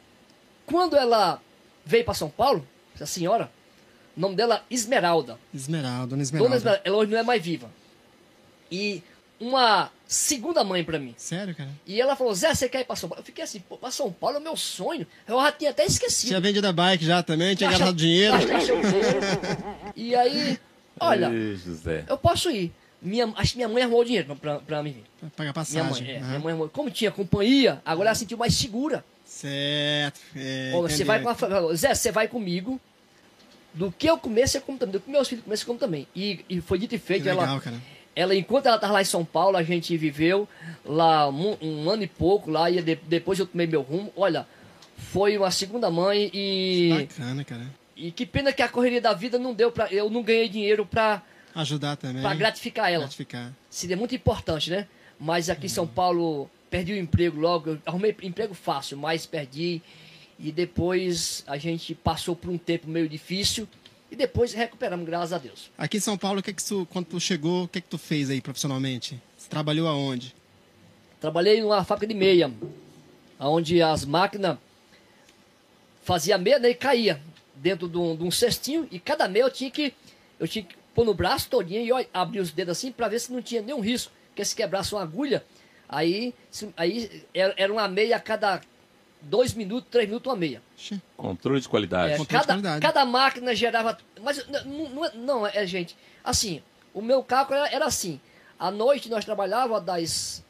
quando 0.65 0.95
ela 0.95 1.41
veio 1.85 2.05
pra 2.05 2.13
São 2.13 2.29
Paulo, 2.29 2.67
essa 2.95 3.05
senhora, 3.05 3.51
o 4.15 4.19
nome 4.21 4.35
dela 4.35 4.63
Esmeralda. 4.69 5.37
Esmeralda, 5.53 5.97
Dona 5.99 6.07
Dona 6.07 6.21
Esmeralda. 6.23 6.55
Esmeralda, 6.55 6.81
ela 6.85 6.97
hoje 6.97 7.11
não 7.11 7.17
é 7.19 7.23
mais 7.23 7.43
viva. 7.43 7.69
E 8.71 9.03
uma 9.39 9.91
segunda 10.07 10.63
mãe 10.63 10.83
pra 10.83 10.97
mim. 10.99 11.13
Sério, 11.17 11.53
cara? 11.55 11.69
E 11.85 11.99
ela 11.99 12.15
falou, 12.15 12.33
Zé, 12.33 12.53
você 12.53 12.69
quer 12.69 12.81
ir 12.81 12.85
pra 12.85 12.95
São 12.95 13.09
Paulo? 13.09 13.21
Eu 13.21 13.25
fiquei 13.25 13.43
assim, 13.43 13.59
pô, 13.59 13.77
pra 13.77 13.91
São 13.91 14.11
Paulo 14.11 14.37
é 14.37 14.39
o 14.39 14.43
meu 14.43 14.55
sonho. 14.55 15.05
Eu 15.27 15.41
já 15.41 15.51
tinha 15.51 15.71
até 15.71 15.85
esquecido. 15.85 16.29
Tinha 16.29 16.39
vendido 16.39 16.67
a 16.67 16.71
bike 16.71 17.03
já 17.05 17.21
também, 17.21 17.55
tinha 17.55 17.69
Gasta- 17.69 17.85
gastado 17.85 17.97
dinheiro. 17.97 18.37
dinheiro. 18.37 18.81
E 19.95 20.15
aí, 20.15 20.59
olha, 20.99 21.29
Ei, 21.31 21.55
José. 21.55 22.05
eu 22.07 22.17
posso 22.17 22.49
ir. 22.49 22.71
Minha, 23.01 23.33
acho 23.35 23.51
que 23.51 23.57
minha 23.57 23.67
mãe 23.67 23.83
arrumou 23.83 23.99
o 24.01 24.05
dinheiro 24.05 24.33
pra, 24.37 24.59
pra 24.59 24.81
mim 24.81 24.93
vir. 24.93 25.03
Pra 25.19 25.29
pagar 25.29 25.43
Minha 25.43 25.53
passagem. 25.53 26.07
mãe, 26.07 26.15
é, 26.15 26.19
minha 26.21 26.39
mãe 26.39 26.51
arrumou. 26.53 26.69
Como 26.69 26.89
tinha 26.89 27.11
companhia, 27.11 27.81
agora 27.85 28.09
ela 28.09 28.15
se 28.15 28.21
sentiu 28.21 28.37
mais 28.37 28.53
segura. 28.55 29.03
Certo. 29.47 30.19
É, 30.35 30.71
você 30.71 31.03
vai 31.03 31.21
com 31.21 31.29
a 31.29 31.35
Zé, 31.75 31.93
você 31.93 32.11
vai 32.11 32.27
comigo. 32.27 32.79
Do 33.73 33.91
que 33.91 34.07
eu 34.07 34.17
comer, 34.17 34.47
você 34.47 34.59
come 34.59 34.77
também. 34.77 34.93
Do 34.93 34.99
que 34.99 35.09
meus 35.09 35.27
filhos 35.27 35.43
comer, 35.43 35.57
você 35.57 35.65
come 35.65 35.79
também. 35.79 36.07
E, 36.15 36.45
e 36.49 36.61
foi 36.61 36.77
dito 36.77 36.93
e 36.95 36.99
Que 36.99 37.05
feito. 37.05 37.25
legal, 37.25 37.43
ela, 37.45 37.59
cara. 37.59 37.75
ela, 38.15 38.35
enquanto 38.35 38.67
ela 38.67 38.75
estava 38.75 38.93
lá 38.93 39.01
em 39.01 39.05
São 39.05 39.25
Paulo, 39.25 39.57
a 39.57 39.63
gente 39.63 39.97
viveu 39.97 40.47
lá 40.85 41.27
um, 41.29 41.57
um 41.61 41.89
ano 41.89 42.03
e 42.03 42.07
pouco 42.07 42.51
lá. 42.51 42.69
E 42.69 42.81
de- 42.81 42.95
depois 42.95 43.39
eu 43.39 43.47
tomei 43.47 43.65
meu 43.67 43.81
rumo. 43.81 44.13
Olha, 44.15 44.45
foi 44.97 45.37
uma 45.37 45.49
segunda 45.51 45.89
mãe 45.89 46.29
e. 46.33 47.07
Bacana, 47.07 47.43
cara. 47.43 47.65
E 47.95 48.11
que 48.11 48.25
pena 48.25 48.53
que 48.53 48.61
a 48.61 48.69
correria 48.69 49.01
da 49.01 49.13
vida 49.13 49.37
não 49.39 49.53
deu 49.53 49.71
pra. 49.71 49.87
Eu 49.91 50.09
não 50.09 50.21
ganhei 50.23 50.47
dinheiro 50.49 50.85
pra, 50.85 51.21
Ajudar 51.55 51.95
também. 51.97 52.21
pra 52.21 52.33
gratificar 52.35 52.91
ela. 52.91 53.03
Gratificar. 53.05 53.51
Seria 53.71 53.97
muito 53.97 54.13
importante, 54.15 54.69
né? 54.69 54.87
Mas 55.19 55.49
aqui 55.49 55.65
em 55.65 55.69
São 55.69 55.87
Paulo 55.87 56.47
perdi 56.73 56.93
o 56.93 56.97
emprego 56.97 57.39
logo. 57.39 57.69
Eu 57.69 57.79
arrumei 57.85 58.15
emprego 58.23 58.55
fácil, 58.55 58.97
mas 58.97 59.27
perdi. 59.27 59.79
E 60.39 60.51
depois 60.51 61.43
a 61.45 61.55
gente 61.55 61.93
passou 61.93 62.35
por 62.35 62.49
um 62.49 62.57
tempo 62.57 62.89
meio 62.89 63.07
difícil. 63.07 63.67
E 64.09 64.15
depois 64.15 64.53
recuperamos, 64.53 65.05
graças 65.05 65.33
a 65.33 65.37
Deus. 65.37 65.69
Aqui 65.77 65.97
em 65.97 65.99
São 65.99 66.17
Paulo, 66.17 66.39
o 66.39 66.43
que 66.43 66.51
que 66.51 66.63
tu, 66.63 66.87
quando 66.91 67.05
tu 67.05 67.19
chegou, 67.19 67.65
o 67.65 67.67
que 67.67 67.79
que 67.79 67.87
tu 67.87 67.99
fez 67.99 68.31
aí 68.31 68.41
profissionalmente? 68.41 69.21
Você 69.37 69.47
trabalhou 69.47 69.87
aonde? 69.87 70.33
Trabalhei 71.21 71.61
numa 71.61 71.83
fábrica 71.83 72.11
de 72.11 72.19
meia, 72.19 72.51
onde 73.39 73.79
as 73.79 74.03
máquinas 74.03 74.57
faziam 76.01 76.39
meia 76.39 76.57
né, 76.57 76.71
e 76.71 76.75
caía 76.75 77.21
dentro 77.55 77.87
de 77.87 77.97
um, 77.97 78.15
de 78.15 78.23
um 78.23 78.31
cestinho 78.31 78.87
e 78.91 78.99
cada 78.99 79.27
meia 79.27 79.43
eu 79.43 79.51
tinha 79.51 79.69
que 79.69 79.93
eu 80.39 80.47
tinha 80.47 80.65
que 80.65 80.75
pôr 80.93 81.05
no 81.05 81.13
braço 81.13 81.47
todinho 81.49 81.99
e 81.99 82.07
abrir 82.13 82.39
os 82.39 82.51
dedos 82.51 82.77
assim 82.77 82.91
para 82.91 83.07
ver 83.07 83.19
se 83.19 83.31
não 83.31 83.41
tinha 83.41 83.61
nenhum 83.61 83.79
risco, 83.79 84.11
porque 84.27 84.43
se 84.43 84.55
quebrasse 84.55 84.93
uma 84.93 85.03
agulha, 85.03 85.43
aí, 85.95 86.33
se- 86.51 86.73
aí 86.77 87.23
era, 87.33 87.53
era 87.57 87.71
uma 87.73 87.87
meia 87.87 88.17
a 88.17 88.19
cada 88.19 88.61
dois 89.21 89.53
minutos, 89.53 89.89
três 89.89 90.07
minutos 90.07 90.29
uma 90.31 90.37
meia. 90.37 90.61
Controle 91.15 91.61
de 91.61 91.69
qualidade. 91.69 92.13
É, 92.13 92.17
Controle 92.17 92.27
de 92.27 92.47
cada, 92.47 92.53
qualidade. 92.61 92.81
cada 92.81 93.05
máquina 93.05 93.55
gerava. 93.55 93.97
Mas 94.21 94.45
não, 94.65 95.05
é- 95.05 95.11
não, 95.15 95.47
é, 95.47 95.65
gente. 95.65 95.95
Assim, 96.23 96.61
o 96.93 97.01
meu 97.01 97.23
cálculo 97.23 97.57
era, 97.59 97.69
era 97.75 97.85
assim. 97.85 98.19
À 98.59 98.69
noite 98.71 99.09
nós 99.09 99.23
trabalhávamos 99.25 99.83
das. 99.83 100.43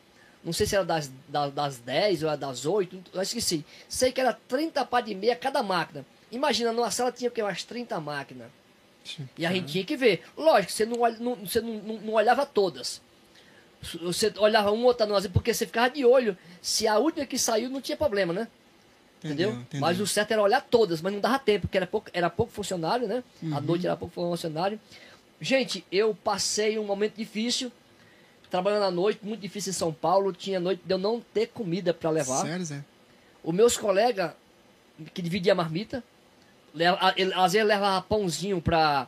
Não 0.44 0.52
sei 0.52 0.66
se 0.66 0.76
era 0.76 0.84
das, 0.84 1.10
da- 1.30 1.50
das 1.50 1.78
10 1.80 2.22
ou 2.24 2.28
era 2.30 2.38
das 2.38 2.66
8, 2.66 3.02
eu 3.14 3.22
esqueci. 3.22 3.64
Sei 3.88 4.12
que 4.12 4.20
era 4.20 4.34
30 4.48 4.84
par 4.84 5.02
de 5.02 5.16
meia 5.16 5.36
cada 5.36 5.64
máquina. 5.64 6.06
Imagina, 6.32 6.72
numa 6.74 6.92
sala 6.92 7.12
tinha 7.12 7.30
o 7.30 7.32
quê? 7.32 7.42
Umas 7.42 7.64
30 7.64 8.00
máquinas. 8.00 8.50
ixi. 9.06 9.24
E 9.38 9.46
a 9.46 9.52
gente 9.54 9.72
tinha 9.72 9.84
que 9.86 9.96
ver. 9.96 10.24
Lógico, 10.38 10.72
você 10.72 10.86
não, 10.86 10.98
não- 11.20 11.36
você 11.36 11.62
não, 11.62 11.74
não- 11.76 11.98
não 12.02 12.14
olhava 12.14 12.46
todas. 12.46 13.02
Você 14.02 14.34
olhava 14.38 14.72
uma 14.72 14.86
outra, 14.86 15.06
não, 15.06 15.22
porque 15.32 15.54
você 15.54 15.66
ficava 15.66 15.90
de 15.90 16.06
olho. 16.06 16.38
Se 16.62 16.88
a 16.88 16.98
última 16.98 17.26
que 17.26 17.38
saiu 17.38 17.70
não 17.70 17.82
tinha 17.82 17.98
problema, 17.98 18.32
né? 18.34 18.48
Entendeu? 19.24 19.50
Entendeu? 19.52 19.80
Mas 19.80 20.00
o 20.00 20.08
certo 20.08 20.32
era 20.32 20.42
olhar 20.42 20.62
todas, 20.62 21.02
mas 21.02 21.14
não 21.14 21.20
dava 21.20 21.40
tempo, 21.40 21.62
porque 21.62 21.78
era 21.78 21.88
pouco, 21.88 22.10
era 22.14 22.30
pouco 22.30 22.52
funcionário, 22.52 23.08
né? 23.08 23.24
Uhum. 23.42 23.56
À 23.58 23.62
noite 23.62 23.86
era 23.86 23.96
pouco 23.96 24.14
funcionário. 24.14 24.80
Gente, 25.40 25.86
eu 25.92 26.14
passei 26.24 26.78
um 26.80 26.86
momento 26.86 27.16
difícil, 27.16 27.72
trabalhando 28.50 28.84
à 28.84 28.92
noite, 28.92 29.20
muito 29.24 29.40
difícil 29.42 29.72
em 29.72 29.74
São 29.74 29.94
Paulo. 29.94 30.32
Tinha 30.34 30.60
noite 30.60 30.82
de 30.86 30.94
eu 30.94 30.98
não 30.98 31.22
ter 31.34 31.48
comida 31.48 31.94
para 31.94 32.10
levar. 32.10 32.42
Sério, 32.46 32.66
Zé? 32.66 32.84
Os 33.44 33.54
meus 33.54 33.78
colegas, 33.78 34.32
que 35.14 35.22
dividiam 35.22 35.54
a 35.54 35.56
marmita, 35.56 36.04
leva- 36.74 36.98
a- 37.02 37.14
ele- 37.18 37.34
às 37.34 37.54
vezes 37.54 37.68
levava 37.68 38.02
pãozinho 38.02 38.62
pra, 38.62 39.08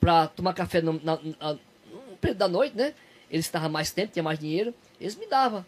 pra 0.00 0.26
tomar 0.28 0.54
café 0.54 0.80
no, 0.80 0.94
na, 1.04 1.18
na- 1.40 1.52
no 1.52 2.16
período 2.20 2.38
da 2.38 2.48
noite, 2.48 2.76
né? 2.76 2.94
Eles 3.30 3.46
estavam 3.46 3.68
mais 3.70 3.90
tempo, 3.90 4.12
tinha 4.12 4.22
mais 4.22 4.38
dinheiro, 4.38 4.74
eles 5.00 5.14
me 5.16 5.26
davam. 5.26 5.64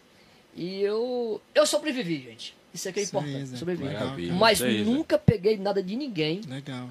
E 0.55 0.81
eu, 0.81 1.41
eu 1.55 1.65
sobrevivi, 1.65 2.21
gente. 2.21 2.55
Isso 2.73 2.87
é 2.87 2.91
Isso 2.91 2.99
aí, 2.99 3.05
importante, 3.05 3.45
Zé. 3.47 3.57
sobrevivi. 3.57 3.89
Legal. 3.89 4.15
Mas 4.37 4.59
nunca 4.59 5.17
peguei 5.17 5.57
nada 5.57 5.81
de 5.81 5.95
ninguém, 5.95 6.41
Legal. 6.47 6.89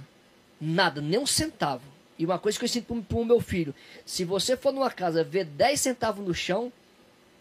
nada, 0.60 1.00
nem 1.00 1.18
um 1.18 1.26
centavo. 1.26 1.82
E 2.18 2.24
uma 2.24 2.38
coisa 2.38 2.58
que 2.58 2.64
eu 2.64 2.68
sinto 2.68 2.86
pro, 2.86 3.02
pro 3.02 3.24
meu 3.24 3.40
filho: 3.40 3.74
se 4.04 4.24
você 4.24 4.56
for 4.56 4.72
numa 4.72 4.90
casa 4.90 5.24
ver 5.24 5.44
10 5.44 5.80
centavos 5.80 6.24
no 6.26 6.32
chão, 6.32 6.72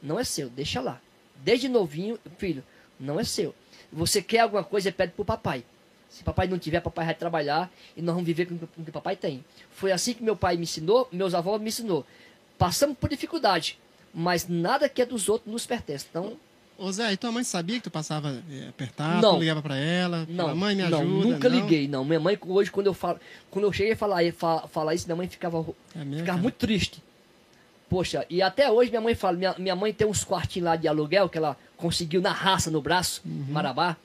não 0.02 0.20
é 0.20 0.24
seu, 0.24 0.50
deixa 0.50 0.82
lá. 0.82 1.00
Desde 1.44 1.70
novinho, 1.70 2.20
filho, 2.38 2.64
não 3.00 3.20
é 3.20 3.24
seu. 3.24 3.54
Você 3.92 4.22
quer 4.22 4.40
alguma 4.40 4.64
coisa, 4.64 4.92
pede 4.92 5.14
pro 5.14 5.26
papai. 5.26 5.64
Se 6.10 6.24
papai 6.24 6.46
não 6.48 6.60
tiver, 6.60 6.82
papai 6.82 7.06
vai 7.06 7.16
trabalhar 7.16 7.72
e 7.96 8.02
nós 8.02 8.14
vamos 8.14 8.26
viver 8.28 8.46
com 8.46 8.58
com 8.58 8.82
o 8.82 8.86
que 8.86 8.92
papai 8.92 9.16
tem. 9.16 9.46
Foi 9.70 9.92
assim 9.92 10.14
que 10.14 10.24
meu 10.24 10.36
pai 10.36 10.58
me 10.58 10.64
ensinou, 10.64 11.08
meus 11.12 11.34
avós 11.34 11.62
me 11.62 11.70
ensinou. 11.70 12.06
Passamos 12.62 12.96
por 12.96 13.10
dificuldade, 13.10 13.80
mas 14.14 14.48
nada 14.48 14.88
que 14.88 15.02
é 15.02 15.06
dos 15.06 15.28
outros 15.28 15.52
nos 15.52 15.66
pertence. 15.66 16.06
Então, 16.10 16.38
Ô 16.78 16.92
Zé, 16.92 17.12
e 17.14 17.18
tua 17.18 17.32
mãe 17.32 17.44
sabia 17.44 17.78
que 17.78 17.84
tu 17.84 17.92
passava 17.92 18.42
é, 18.52 18.68
apertado? 18.70 19.22
Não. 19.22 19.34
Tu 19.36 19.40
ligava 19.40 19.62
pra 19.64 19.76
ela? 19.78 20.28
não, 20.30 20.56
mãe, 20.56 20.76
me 20.76 20.84
não, 20.84 21.00
ajuda? 21.00 21.28
nunca 21.28 21.50
não? 21.50 21.56
liguei, 21.56 21.88
não. 21.88 22.06
Minha 22.06 22.20
mãe 22.20 22.38
hoje 22.48 22.70
quando 22.72 22.86
eu 22.88 22.94
falo, 22.94 23.20
quando 23.50 23.66
eu 23.66 23.74
cheguei 23.74 23.94
a 23.94 23.98
falar, 23.98 24.20
fa- 24.34 24.68
falar 24.68 24.94
isso, 24.96 25.08
minha 25.08 25.16
mãe 25.16 25.28
ficava 25.28 25.58
É 25.96 26.00
Ficava 26.00 26.24
cara? 26.26 26.38
muito 26.38 26.56
triste. 26.56 27.02
Poxa, 27.90 28.26
e 28.30 28.42
até 28.44 28.70
hoje 28.72 28.90
minha 28.92 29.02
mãe 29.02 29.14
fala, 29.16 29.38
minha, 29.38 29.56
minha 29.58 29.76
mãe 29.76 29.92
tem 29.94 30.08
uns 30.08 30.24
quartinhos 30.24 30.66
lá 30.66 30.76
de 30.76 30.88
aluguel 30.88 31.28
que 31.30 31.38
ela 31.38 31.58
conseguiu 31.78 32.22
na 32.22 32.32
raça, 32.32 32.70
no 32.72 32.82
braço, 32.82 33.22
Uhum. 33.26 33.46
Marabá. 33.50 33.98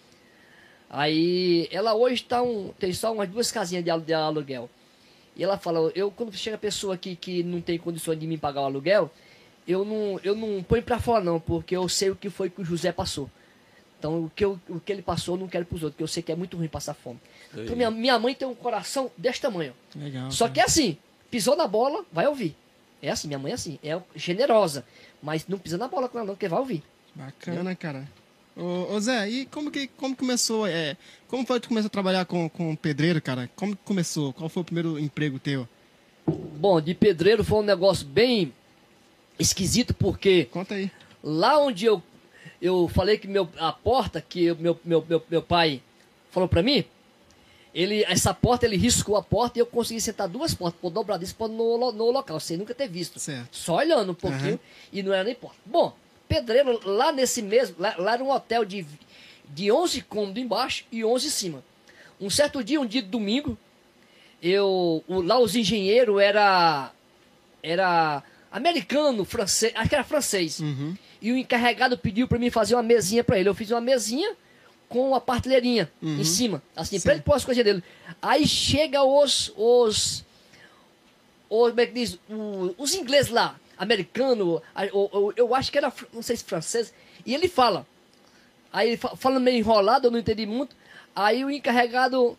Aí 0.89 1.69
ela 1.71 1.95
hoje 1.95 2.23
tá 2.25 2.43
um, 2.43 2.73
tem 2.79 2.93
só 2.93 3.13
umas 3.13 3.29
duas 3.29 3.51
casinhas 3.51 3.85
de, 3.85 3.91
de 4.05 4.13
aluguel. 4.15 4.69
E 5.37 5.45
ela 5.45 5.59
fala, 5.59 5.93
eu 5.95 6.11
quando 6.11 6.33
chega 6.35 6.57
pessoa 6.57 6.95
aqui 6.95 7.15
que 7.15 7.43
não 7.43 7.61
tem 7.61 7.79
condições 7.79 8.19
de 8.19 8.27
me 8.27 8.39
pagar 8.39 8.63
o 8.63 8.65
aluguel, 8.65 9.11
eu 9.69 9.85
não, 9.85 10.19
eu 10.25 10.35
não 10.35 10.63
ponho 10.63 10.83
pra 10.83 10.99
fora, 10.99 11.23
não, 11.23 11.39
porque 11.39 11.77
eu 11.77 11.89
sei 11.89 12.11
o 12.11 12.17
que 12.17 12.31
foi 12.31 12.49
que 12.49 12.61
o 12.63 12.65
José 12.65 12.91
passou. 12.93 13.31
Então, 13.99 14.25
o 14.25 14.31
que, 14.35 14.45
eu- 14.45 14.59
o 14.69 14.79
que 14.81 14.93
ele 14.93 15.03
passou, 15.03 15.35
eu 15.37 15.41
não 15.41 15.49
quero 15.49 15.65
pros 15.65 15.83
outros, 15.83 15.95
porque 15.95 16.03
eu 16.03 16.09
sei 16.09 16.23
que 16.23 16.31
é 16.33 16.37
muito 16.37 16.57
ruim 16.57 16.69
passar 16.69 16.95
fome. 16.95 17.19
Então, 17.55 17.75
minha, 17.77 17.91
minha 17.91 18.19
mãe 18.19 18.35
tem 18.35 18.47
um 18.47 18.55
coração 18.55 19.11
desse 19.17 19.41
tamanho. 19.41 19.73
Legal. 19.95 20.31
Só 20.31 20.45
cara. 20.45 20.55
que 20.55 20.61
é 20.61 20.65
assim, 20.65 20.99
pisou 21.31 21.57
na 21.57 21.67
bola, 21.67 22.05
vai 22.13 22.27
ouvir. 22.27 22.55
É 23.03 23.11
assim, 23.11 23.27
minha 23.29 23.39
mãe 23.39 23.53
é 23.53 23.55
assim, 23.55 23.79
é 23.83 23.99
generosa. 24.15 24.85
Mas 25.23 25.47
não 25.49 25.59
pisa 25.59 25.77
na 25.79 25.89
bola 25.89 26.09
com 26.09 26.19
ela, 26.19 26.27
não, 26.27 26.35
porque 26.35 26.49
vai 26.49 26.59
ouvir. 26.61 26.83
Bacana, 27.15 27.75
cara. 27.75 28.07
Ô, 28.57 28.95
ô, 28.95 29.01
Zé, 29.01 29.29
e 29.29 29.45
como 29.47 29.71
que 29.71 29.87
como 29.87 30.17
começou? 30.17 30.67
É, 30.67 30.97
como 31.29 31.47
foi 31.47 31.59
que 31.61 31.67
tu 31.67 31.69
começou 31.69 31.89
a 31.89 31.91
trabalhar 31.91 32.25
com, 32.25 32.49
com 32.49 32.75
pedreiro, 32.75 33.21
cara? 33.21 33.51
Como 33.55 33.77
que 33.77 33.83
começou? 33.85 34.33
Qual 34.33 34.49
foi 34.49 34.63
o 34.63 34.65
primeiro 34.65 34.99
emprego 34.99 35.39
teu? 35.39 35.69
Bom, 36.27 36.81
de 36.81 36.95
pedreiro 36.95 37.45
foi 37.45 37.59
um 37.59 37.63
negócio 37.63 38.07
bem 38.07 38.53
esquisito, 39.39 39.93
porque 39.95 40.47
Conta 40.47 40.75
aí. 40.75 40.91
lá 41.23 41.59
onde 41.59 41.85
eu, 41.85 42.03
eu 42.61 42.89
falei 42.89 43.19
que 43.19 43.29
meu, 43.29 43.49
a 43.59 43.73
porta 43.73 44.21
que 44.27 44.53
meu, 44.55 44.79
meu, 44.85 45.05
meu, 45.07 45.23
meu 45.31 45.43
pai 45.43 45.83
falou 46.31 46.49
pra 46.49 46.63
mim, 46.63 46.83
ele, 47.75 48.03
essa 48.05 48.33
porta, 48.33 48.65
ele 48.65 48.77
riscou 48.79 49.17
a 49.17 49.23
porta 49.23 49.59
e 49.59 49.61
eu 49.61 49.67
consegui 49.67 50.01
sentar 50.01 50.27
duas 50.29 50.55
portas, 50.55 50.81
por 50.81 50.91
dobradiço 50.91 51.37
no, 51.47 51.77
lo- 51.77 51.93
no 51.93 52.11
local, 52.11 52.41
sem 52.41 52.57
nunca 52.57 52.75
ter 52.75 52.89
visto. 52.89 53.21
Certo. 53.21 53.49
Só 53.55 53.77
olhando 53.77 54.13
um 54.13 54.15
pouquinho 54.15 54.59
e 54.91 55.03
não 55.03 55.13
era 55.13 55.25
nem 55.25 55.35
porta. 55.35 55.59
Bom, 55.67 55.95
pedreiro, 56.29 56.81
lá 56.85 57.13
nesse 57.13 57.43
mesmo, 57.43 57.77
lá, 57.79 57.95
lá 57.99 58.15
era 58.15 58.25
um 58.25 58.31
hotel 58.31 58.65
de, 58.65 58.87
de 59.49 59.71
11 59.71 60.03
cômodos 60.03 60.43
embaixo 60.43 60.85
e 60.91 61.05
11 61.05 61.27
em 61.27 61.31
cima. 61.31 61.65
Um 62.21 62.31
certo 62.31 62.63
dia, 62.65 62.81
um 62.81 62.87
dia 62.87 63.03
de 63.03 63.09
domingo, 63.09 63.57
eu, 64.43 65.03
o- 65.07 65.21
lá 65.23 65.39
os 65.39 65.55
engenheiros 65.55 66.21
era, 66.21 66.91
era 67.63 68.23
americano, 68.51 69.25
francês, 69.25 69.73
acho 69.75 69.89
que 69.89 69.95
era 69.95 70.05
francês. 70.05 70.61
Uhum. 70.61 70.97
E 71.21 71.33
o 71.33 71.37
encarregado 71.37 71.97
pediu 71.99 72.29
para 72.29 72.39
mim 72.39 72.51
fazer 72.51 72.75
uma 72.75 72.83
mesinha 72.83 73.25
para 73.25 73.39
ele. 73.39 73.49
Eu 73.49 73.55
fiz 73.55 73.71
uma 73.71 73.81
mesinha 73.81 74.35
com 74.89 75.09
uma 75.09 75.21
partilheirinha 75.21 75.91
em 76.03 76.23
cima, 76.25 76.63
assim, 76.77 77.01
para 77.01 77.15
ele 77.15 77.23
pôr 77.23 77.35
as 77.35 77.45
coisas 77.45 77.65
dele. 77.65 77.83
Aí 78.23 78.47
chega 78.47 79.03
os, 79.03 79.53
os, 79.57 80.25
os 81.51 81.71
como 81.71 81.81
é 81.81 81.87
que 81.87 81.93
diz, 81.93 82.19
os 82.79 82.95
ingleses 82.95 83.31
lá, 83.31 83.59
americano, 83.79 84.63
o- 84.93 85.19
o- 85.29 85.33
eu 85.37 85.55
acho 85.55 85.71
que 85.71 85.79
era, 85.79 85.93
não 86.13 86.23
sei 86.23 86.37
se 86.37 86.45
francês, 86.45 86.93
e 87.25 87.35
ele 87.35 87.49
fala. 87.49 87.87
Aí 88.73 88.89
ele 88.89 88.97
fa- 88.97 89.17
falando 89.17 89.43
meio 89.43 89.59
enrolado, 89.59 90.07
eu 90.07 90.11
não 90.11 90.19
entendi 90.19 90.47
muito. 90.47 90.75
Aí 91.15 91.45
o 91.45 91.51
encarregado, 91.51 92.37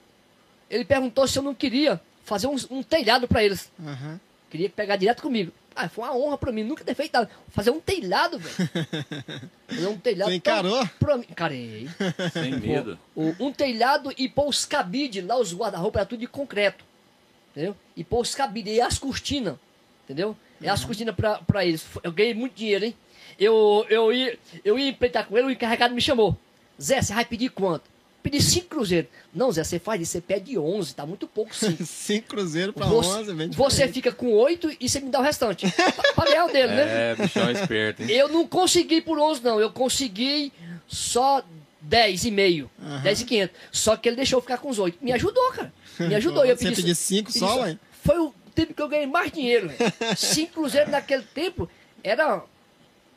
ele 0.70 0.86
perguntou 0.86 1.28
se 1.28 1.38
eu 1.40 1.44
não 1.44 1.54
queria 1.56 2.00
fazer 2.24 2.48
um, 2.48 2.56
um 2.70 2.84
telhado 2.84 3.28
para 3.28 3.44
eles. 3.44 3.72
Aham. 3.84 4.20
Queria 4.50 4.70
pegar 4.70 4.96
direto 4.96 5.22
comigo. 5.22 5.52
Ah, 5.76 5.88
foi 5.90 6.04
uma 6.06 6.16
honra 6.16 6.38
pra 6.40 6.52
mim, 6.52 6.64
nunca 6.64 6.84
ter 6.84 6.96
feito 6.96 7.14
nada. 7.14 7.30
Fazer 7.50 7.70
um 7.70 7.80
telhado, 7.80 8.40
velho. 8.40 8.56
Fazer 9.68 9.88
um 9.88 9.98
telhado. 9.98 10.30
Você 10.32 10.36
encarou? 10.38 10.88
Pra 11.00 11.18
mim. 11.18 11.26
Encarei. 11.30 11.88
Sem 12.34 12.52
medo. 12.60 12.98
O- 13.16 13.36
um 13.40 13.52
telhado 13.52 14.12
e 14.18 14.28
pôr 14.28 14.48
os 14.48 14.66
cabides 14.66 15.24
lá, 15.26 15.38
os 15.38 15.54
guarda-roupa, 15.54 16.00
era 16.00 16.06
tudo 16.08 16.20
de 16.22 16.28
concreto. 16.28 16.84
Entendeu? 17.52 17.76
E 17.96 18.04
pôr 18.04 18.22
os 18.22 18.34
cabides 18.34 18.74
e 18.76 18.82
as 18.82 18.98
cortinas. 18.98 19.56
Entendeu? 20.06 20.36
As 20.66 20.84
cortinas 20.84 21.16
pra, 21.16 21.40
pra 21.40 21.66
eles. 21.66 21.86
Eu 22.04 22.12
ganhei 22.12 22.34
muito 22.34 22.54
dinheiro, 22.56 22.86
hein? 22.86 22.96
Eu, 23.40 23.86
eu, 23.90 24.12
ia, 24.12 24.38
eu 24.66 24.80
ia 24.80 24.90
empreitar 24.90 25.26
com 25.28 25.38
ele, 25.38 25.48
o 25.48 25.52
encarregado 25.52 25.94
me 25.94 26.02
chamou. 26.02 26.36
Zé, 26.82 27.02
você 27.02 27.14
vai 27.14 27.26
pedir 27.26 27.50
quanto? 27.50 27.84
Pedi 28.24 28.42
cinco 28.42 28.68
cruzeiros. 28.68 29.10
Não, 29.34 29.52
Zé, 29.52 29.64
você 29.64 29.80
faz 29.80 30.02
isso, 30.02 30.12
você 30.14 30.22
pede 30.22 30.58
11, 30.58 30.96
tá 30.96 31.06
muito 31.06 31.28
pouco 31.28 31.56
cinco. 31.56 31.86
Cinco 31.86 32.28
cruzeiros 32.28 32.74
pra 32.76 32.86
Você, 32.88 33.10
onze, 33.10 33.34
bem 33.34 33.50
você 33.52 33.70
diferente. 33.88 33.94
fica 33.94 34.12
com 34.12 34.32
oito 34.34 34.70
e 34.80 34.90
você 34.90 35.00
me 35.00 35.10
dá 35.10 35.20
o 35.20 35.24
restante. 35.24 35.66
pra, 35.72 36.14
pra 36.14 36.26
ganhar 36.26 36.46
o 36.46 36.52
dele, 36.52 36.68
né? 36.74 37.12
É, 37.12 37.16
bichão 37.16 37.50
esperto, 37.52 38.02
hein? 38.04 38.10
Eu 38.12 38.28
não 38.28 38.46
consegui 38.46 39.02
por 39.02 39.18
11, 39.20 39.44
não. 39.44 39.62
Eu 39.62 39.70
consegui 39.72 40.52
só 40.88 41.42
10 41.82 42.26
e 42.26 42.32
meio. 42.32 42.70
10 43.04 43.22
e 43.22 43.26
500. 43.26 43.56
Só 43.72 43.96
que 43.96 44.10
ele 44.10 44.16
deixou 44.18 44.38
eu 44.38 44.42
ficar 44.42 44.58
com 44.58 44.70
os 44.70 44.80
8. 44.80 44.98
Me 45.02 45.14
ajudou, 45.14 45.52
cara. 45.52 45.72
Me 46.00 46.14
ajudou. 46.16 46.44
Eu 46.44 46.58
Você 46.58 46.66
pedi, 46.66 46.76
pediu 46.82 46.96
cinco 46.96 47.28
pedi 47.32 47.40
só, 47.40 47.62
ué? 47.62 47.78
Foi 48.04 48.18
o 48.18 48.34
tempo 48.58 48.74
que 48.74 48.82
eu 48.82 48.88
ganhei 48.90 49.06
mais 49.08 49.32
dinheiro. 49.32 49.70
Cinco 50.18 50.54
cruzeiros 50.54 50.90
naquele 50.92 51.24
tempo 51.24 51.70
era 52.04 52.44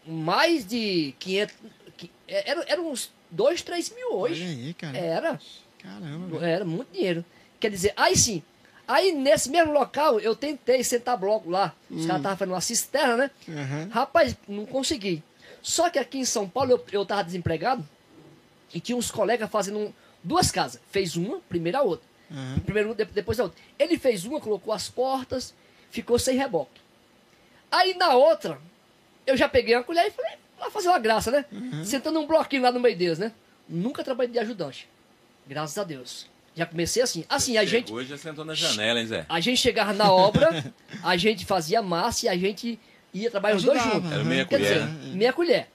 mais 0.06 0.66
de 0.66 1.14
500... 1.18 1.56
que- 1.96 2.10
Era, 2.28 2.64
era 2.68 2.80
uns 2.80 3.10
2, 3.30 3.62
3 3.62 3.90
mil 3.94 4.12
Olha 4.14 4.32
hoje. 4.32 4.42
aí, 4.44 4.74
cara. 4.74 4.98
Era. 4.98 5.40
Caramba. 5.78 6.46
Era 6.46 6.64
muito 6.64 6.92
dinheiro. 6.92 7.24
Quer 7.58 7.70
dizer, 7.70 7.92
aí 7.96 8.16
sim. 8.16 8.42
Aí 8.86 9.12
nesse 9.12 9.48
mesmo 9.50 9.72
local 9.72 10.18
eu 10.20 10.34
tentei 10.34 10.82
sentar 10.82 11.16
bloco 11.16 11.48
lá. 11.48 11.74
Os 11.90 12.04
caras 12.06 12.20
estavam 12.20 12.36
fazendo 12.38 12.54
uma 12.54 12.60
cisterna, 12.60 13.16
né? 13.16 13.30
Aham. 13.48 13.88
Rapaz, 13.92 14.36
não 14.48 14.66
consegui. 14.66 15.22
Só 15.62 15.88
que 15.90 15.98
aqui 15.98 16.18
em 16.18 16.24
São 16.24 16.48
Paulo 16.48 16.72
eu, 16.72 16.84
eu 16.92 17.06
tava 17.06 17.22
desempregado 17.24 17.86
e 18.74 18.80
tinha 18.80 18.96
uns 18.96 19.10
colegas 19.10 19.48
fazendo 19.50 19.78
um- 19.78 19.92
duas 20.24 20.50
casas. 20.50 20.80
Fez 20.90 21.16
uma, 21.16 21.38
primeiro 21.48 21.78
a 21.78 21.82
outra. 21.82 22.09
Aham. 22.30 22.58
Primeiro 22.64 22.94
depois 22.94 23.38
a 23.40 23.44
outra. 23.44 23.58
Ele 23.78 23.98
fez 23.98 24.24
uma, 24.24 24.40
colocou 24.40 24.72
as 24.72 24.88
portas, 24.88 25.54
ficou 25.90 26.18
sem 26.18 26.36
reboque. 26.36 26.80
Aí 27.70 27.94
na 27.94 28.14
outra, 28.14 28.58
eu 29.26 29.36
já 29.36 29.48
peguei 29.48 29.74
uma 29.76 29.84
colher 29.84 30.06
e 30.06 30.10
falei, 30.10 30.32
vai 30.58 30.70
fazer 30.70 30.88
uma 30.88 30.98
graça, 30.98 31.30
né? 31.30 31.44
Sentando 31.84 32.20
um 32.20 32.26
bloquinho 32.26 32.62
lá 32.62 32.72
no 32.72 32.80
meio 32.80 32.96
deles, 32.96 33.18
né? 33.18 33.32
Nunca 33.68 34.02
trabalhei 34.02 34.32
de 34.32 34.38
ajudante. 34.38 34.88
Graças 35.46 35.78
a 35.78 35.84
Deus. 35.84 36.26
Já 36.54 36.66
comecei 36.66 37.02
assim. 37.02 37.24
Assim, 37.28 37.56
a 37.56 37.64
gente, 37.64 37.92
Hoje 37.92 38.08
já 38.08 38.18
sentou 38.18 38.44
na 38.44 38.54
janela, 38.54 39.00
hein, 39.00 39.06
Zé? 39.06 39.24
a 39.28 39.38
gente 39.40 39.58
chegava 39.58 39.92
na 39.92 40.12
obra, 40.12 40.72
a 41.02 41.16
gente 41.16 41.44
fazia 41.46 41.80
massa 41.80 42.26
e 42.26 42.28
a 42.28 42.36
gente 42.36 42.78
ia 43.14 43.30
trabalhar 43.30 43.56
os 43.56 43.62
dois 43.64 43.78
Ajudava, 43.80 44.00
juntos. 44.00 44.12
Era 44.12 44.24
meia 44.24 44.44
Quer 44.44 44.58
colher. 44.58 44.86
dizer, 44.86 45.16
meia 45.16 45.32
colher. 45.32 45.68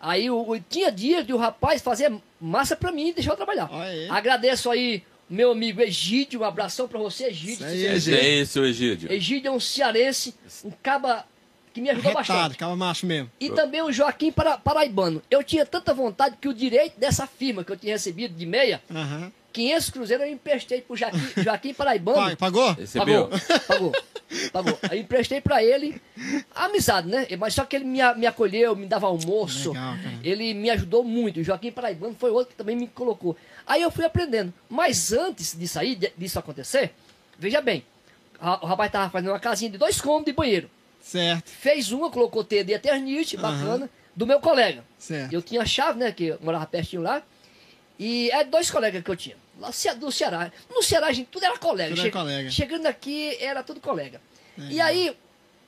Aí 0.00 0.30
o, 0.30 0.50
o- 0.50 0.58
tinha 0.60 0.90
dias 0.90 1.26
de 1.26 1.32
o 1.32 1.36
rapaz 1.36 1.80
fazer 1.82 2.12
massa 2.40 2.74
pra 2.74 2.90
mim 2.90 3.08
e 3.08 3.12
deixar 3.14 3.32
eu 3.32 3.36
trabalhar. 3.36 3.68
Aí. 3.70 4.08
Agradeço 4.10 4.70
aí 4.70 5.02
meu 5.28 5.52
amigo 5.52 5.80
Egídio, 5.80 6.40
um 6.40 6.44
abração 6.44 6.86
pra 6.86 6.98
você, 6.98 7.28
Isso 7.28 7.64
Egídio. 7.64 7.66
aí, 7.66 7.78
Você- 7.80 7.86
Egídio. 7.94 8.18
É 8.18 8.28
esse, 8.28 8.52
seu 8.52 8.64
Egídio. 8.66 9.12
Egídio 9.12 9.48
é 9.48 9.50
um 9.50 9.60
cearense, 9.60 10.34
um 10.64 10.70
caba 10.82 11.24
que 11.72 11.80
me 11.80 11.90
ajudou 11.90 12.12
Retado, 12.12 12.28
bastante. 12.28 12.58
cava 12.58 12.76
macho 12.76 13.04
mesmo. 13.06 13.30
E 13.40 13.50
também 13.50 13.82
o 13.82 13.90
Joaquim 13.90 14.30
Para- 14.30 14.56
Paraibano. 14.58 15.20
Eu 15.30 15.42
tinha 15.42 15.66
tanta 15.66 15.92
vontade 15.92 16.36
que 16.40 16.48
o 16.48 16.54
direito 16.54 16.98
dessa 17.00 17.26
firma 17.26 17.64
que 17.64 17.72
eu 17.72 17.76
tinha 17.76 17.94
recebido 17.94 18.34
de 18.34 18.46
meia, 18.46 18.80
Aham. 18.94 19.32
500 19.52 19.90
cruzeiros 19.90 20.26
eu 20.26 20.32
emprestei 20.32 20.80
pro 20.80 20.96
Joaquim, 20.96 21.18
Joaquim 21.42 21.74
Paraibano. 21.74 22.30
Pa- 22.30 22.36
Pagou? 22.36 22.72
Recebeu? 22.74 23.28
Pagou, 23.28 23.66
pagou, 23.66 23.92
pagou. 24.52 24.78
Aí 24.90 25.00
emprestei 25.00 25.40
pra 25.40 25.62
ele 25.64 26.00
amizade, 26.54 27.08
né? 27.08 27.26
Mas 27.38 27.54
só 27.54 27.64
que 27.64 27.76
ele 27.76 27.84
me, 27.84 27.98
me 28.16 28.26
acolheu, 28.26 28.74
me 28.76 28.86
dava 28.86 29.06
almoço. 29.06 29.70
Legal, 29.70 29.94
ele 30.22 30.54
me 30.54 30.70
ajudou 30.70 31.02
muito. 31.04 31.40
O 31.40 31.44
Joaquim 31.44 31.70
Paraibano 31.72 32.14
foi 32.18 32.30
outro 32.30 32.50
que 32.50 32.56
também 32.56 32.76
me 32.76 32.86
colocou. 32.86 33.36
Aí 33.66 33.82
eu 33.82 33.90
fui 33.90 34.04
aprendendo. 34.04 34.52
Mas 34.68 35.12
antes 35.12 35.56
disso 35.56 35.78
aí, 35.78 35.96
disso 36.16 36.38
acontecer, 36.38 36.94
veja 37.38 37.60
bem, 37.60 37.84
o 38.40 38.66
rapaz 38.66 38.90
tava 38.92 39.10
fazendo 39.10 39.30
uma 39.30 39.40
casinha 39.40 39.70
de 39.70 39.78
dois 39.78 40.00
cômodos 40.00 40.26
de 40.26 40.32
banheiro. 40.32 40.70
Certo, 41.00 41.48
Fez 41.50 41.92
uma, 41.92 42.10
colocou 42.10 42.42
TD 42.42 42.72
Eternite, 42.74 43.36
bacana, 43.36 43.90
do 44.16 44.26
meu 44.26 44.40
colega. 44.40 44.84
certo. 44.98 45.32
Eu 45.32 45.42
tinha 45.42 45.60
a 45.62 45.66
chave, 45.66 45.98
né? 45.98 46.10
Que 46.12 46.26
eu 46.28 46.38
morava 46.40 46.64
pertinho 46.66 47.02
lá. 47.02 47.22
E 47.98 48.30
é 48.30 48.42
dois 48.44 48.70
colegas 48.70 49.02
que 49.04 49.10
eu 49.10 49.16
tinha. 49.16 49.36
Lá 49.60 49.70
do 49.98 50.10
Ceará. 50.10 50.50
No 50.70 50.82
Ceará, 50.82 51.12
gente 51.12 51.28
tudo 51.30 51.44
era 51.44 51.56
colega. 51.58 51.90
Tudo 51.90 52.00
era 52.00 52.10
colega. 52.10 52.50
Chegando 52.50 52.86
aqui, 52.86 53.36
era 53.40 53.62
tudo 53.62 53.80
colega. 53.80 54.20
E 54.58 54.80
aí, 54.80 55.16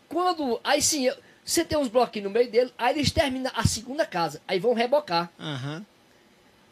quando. 0.08 0.60
Aí 0.64 0.80
sim, 0.82 1.06
eu- 1.06 1.16
você 1.44 1.64
tem 1.64 1.78
uns 1.78 1.88
bloquinhos 1.88 2.28
no 2.28 2.34
meio 2.34 2.50
dele, 2.50 2.72
aí 2.76 2.96
eles 2.98 3.10
terminam 3.12 3.52
a 3.54 3.64
segunda 3.66 4.04
casa. 4.04 4.40
Aí 4.48 4.58
vão 4.58 4.72
rebocar. 4.74 5.30
Aham. 5.38 5.84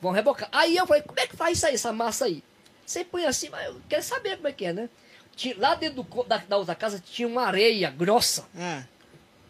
Vão 0.04 0.12
rebocar. 0.12 0.50
Aí 0.52 0.76
eu 0.76 0.86
falei, 0.86 1.02
como 1.02 1.18
é 1.18 1.26
que 1.26 1.34
faz 1.34 1.56
isso 1.56 1.66
aí, 1.66 1.74
essa 1.74 1.90
massa 1.90 2.26
aí? 2.26 2.44
Você 2.84 3.02
põe 3.06 3.24
assim, 3.24 3.48
mas 3.48 3.64
eu 3.68 3.80
quero 3.88 4.02
saber 4.02 4.36
como 4.36 4.48
é 4.48 4.52
que 4.52 4.66
é, 4.66 4.72
né? 4.74 4.90
Tinha- 5.34 5.54
lá 5.58 5.74
dentro 5.74 6.02
do 6.02 6.24
da, 6.24 6.36
da 6.36 6.58
outra 6.58 6.74
casa 6.74 7.02
tinha 7.02 7.26
uma 7.26 7.46
areia 7.46 7.88
grossa. 7.90 8.44
Ah, 8.54 8.82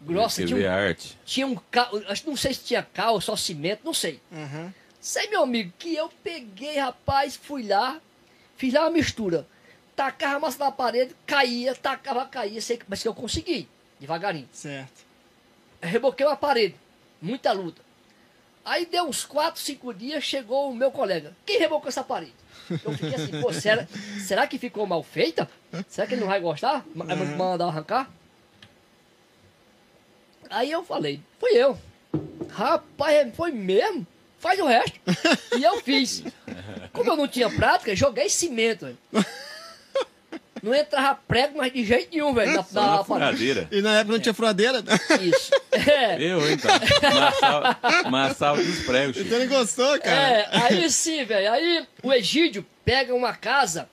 Grossa. 0.01 0.45
Tinha 0.45 0.55
um, 0.57 0.69
a 0.71 0.73
arte. 0.73 1.17
tinha 1.25 1.45
um 1.45 1.55
cal, 1.69 1.89
acho 2.07 2.21
que 2.23 2.29
não 2.29 2.37
sei 2.37 2.53
se 2.53 2.63
tinha 2.63 2.81
cal, 2.83 3.19
só 3.19 3.35
cimento, 3.35 3.81
não 3.83 3.93
sei. 3.93 4.21
aham. 4.31 4.73
Sei, 5.01 5.27
meu 5.27 5.43
amigo, 5.43 5.73
que 5.77 5.93
eu 5.93 6.09
peguei, 6.23 6.77
rapaz, 6.79 7.35
fui 7.35 7.67
lá, 7.67 7.99
fiz 8.55 8.73
lá 8.73 8.81
uma 8.83 8.91
mistura. 8.91 9.45
Tacava 9.93 10.37
a 10.37 10.39
massa 10.39 10.63
na 10.63 10.71
parede, 10.71 11.13
caía, 11.25 11.75
tacava, 11.75 12.25
caía, 12.27 12.61
sei, 12.61 12.79
mas 12.87 13.01
que 13.01 13.07
eu 13.09 13.13
consegui, 13.13 13.67
devagarinho. 13.99 14.47
Certo. 14.53 15.03
Reboquei 15.81 16.25
uma 16.25 16.37
parede, 16.37 16.75
muita 17.21 17.51
luta. 17.51 17.81
Aí 18.65 18.87
deu 18.87 19.03
uns 19.03 19.23
4, 19.23 19.61
5 19.61 19.93
dias, 19.93 20.23
chegou 20.23 20.71
o 20.71 20.75
meu 20.75 20.89
colega. 20.89 21.35
Quem 21.45 21.59
rebocou 21.59 21.87
essa 21.87 22.03
parede? 22.03 22.33
Eu 22.83 22.91
fiquei 22.93 23.13
assim, 23.13 23.39
pô, 23.39 23.53
será, 23.53 23.87
será 24.25 24.47
que 24.47 24.57
ficou 24.57 24.87
mal 24.87 25.03
feita? 25.03 25.47
Será 25.87 26.07
que 26.07 26.15
ele 26.15 26.21
não 26.21 26.27
vai 26.27 26.39
gostar? 26.39 26.83
Uhum. 26.95 27.37
Mandar 27.37 27.67
arrancar? 27.67 28.09
Aí 30.49 30.71
eu 30.71 30.83
falei, 30.83 31.21
fui 31.39 31.51
eu. 31.51 31.77
Rapaz, 32.49 33.35
foi 33.35 33.51
mesmo? 33.51 34.05
Faz 34.39 34.59
o 34.59 34.65
resto. 34.65 34.99
E 35.57 35.63
eu 35.63 35.81
fiz. 35.81 36.23
Como 36.91 37.09
eu 37.09 37.15
não 37.15 37.27
tinha 37.27 37.49
prática, 37.49 37.95
joguei 37.95 38.29
cimento. 38.29 38.97
Não 40.65 40.73
entrava 40.73 41.19
prego, 41.27 41.59
mas 41.59 41.71
de 41.71 41.85
jeito 41.85 42.09
nenhum, 42.11 42.33
velho. 42.33 42.53
Na, 42.53 42.65
na 42.71 42.97
na 42.97 43.03
furadeira. 43.03 43.67
E 43.71 43.83
na 43.83 43.99
época 43.99 44.13
não 44.13 44.19
tinha 44.19 44.33
furadeira. 44.33 44.83
Isso. 45.21 45.51
É. 45.75 46.23
Eu, 46.23 46.49
então. 46.49 46.71
Massava, 47.13 48.09
massava 48.09 48.63
dos 48.63 48.79
pregos. 48.85 49.17
Você 49.17 49.39
não 49.39 49.47
gostou, 49.47 49.99
cara? 49.99 50.15
É, 50.15 50.49
aí 50.53 50.89
sim, 50.89 51.25
velho. 51.25 51.51
Aí 51.51 51.85
o 52.01 52.13
Egídio 52.13 52.65
pega 52.85 53.13
uma 53.13 53.33
casa 53.33 53.89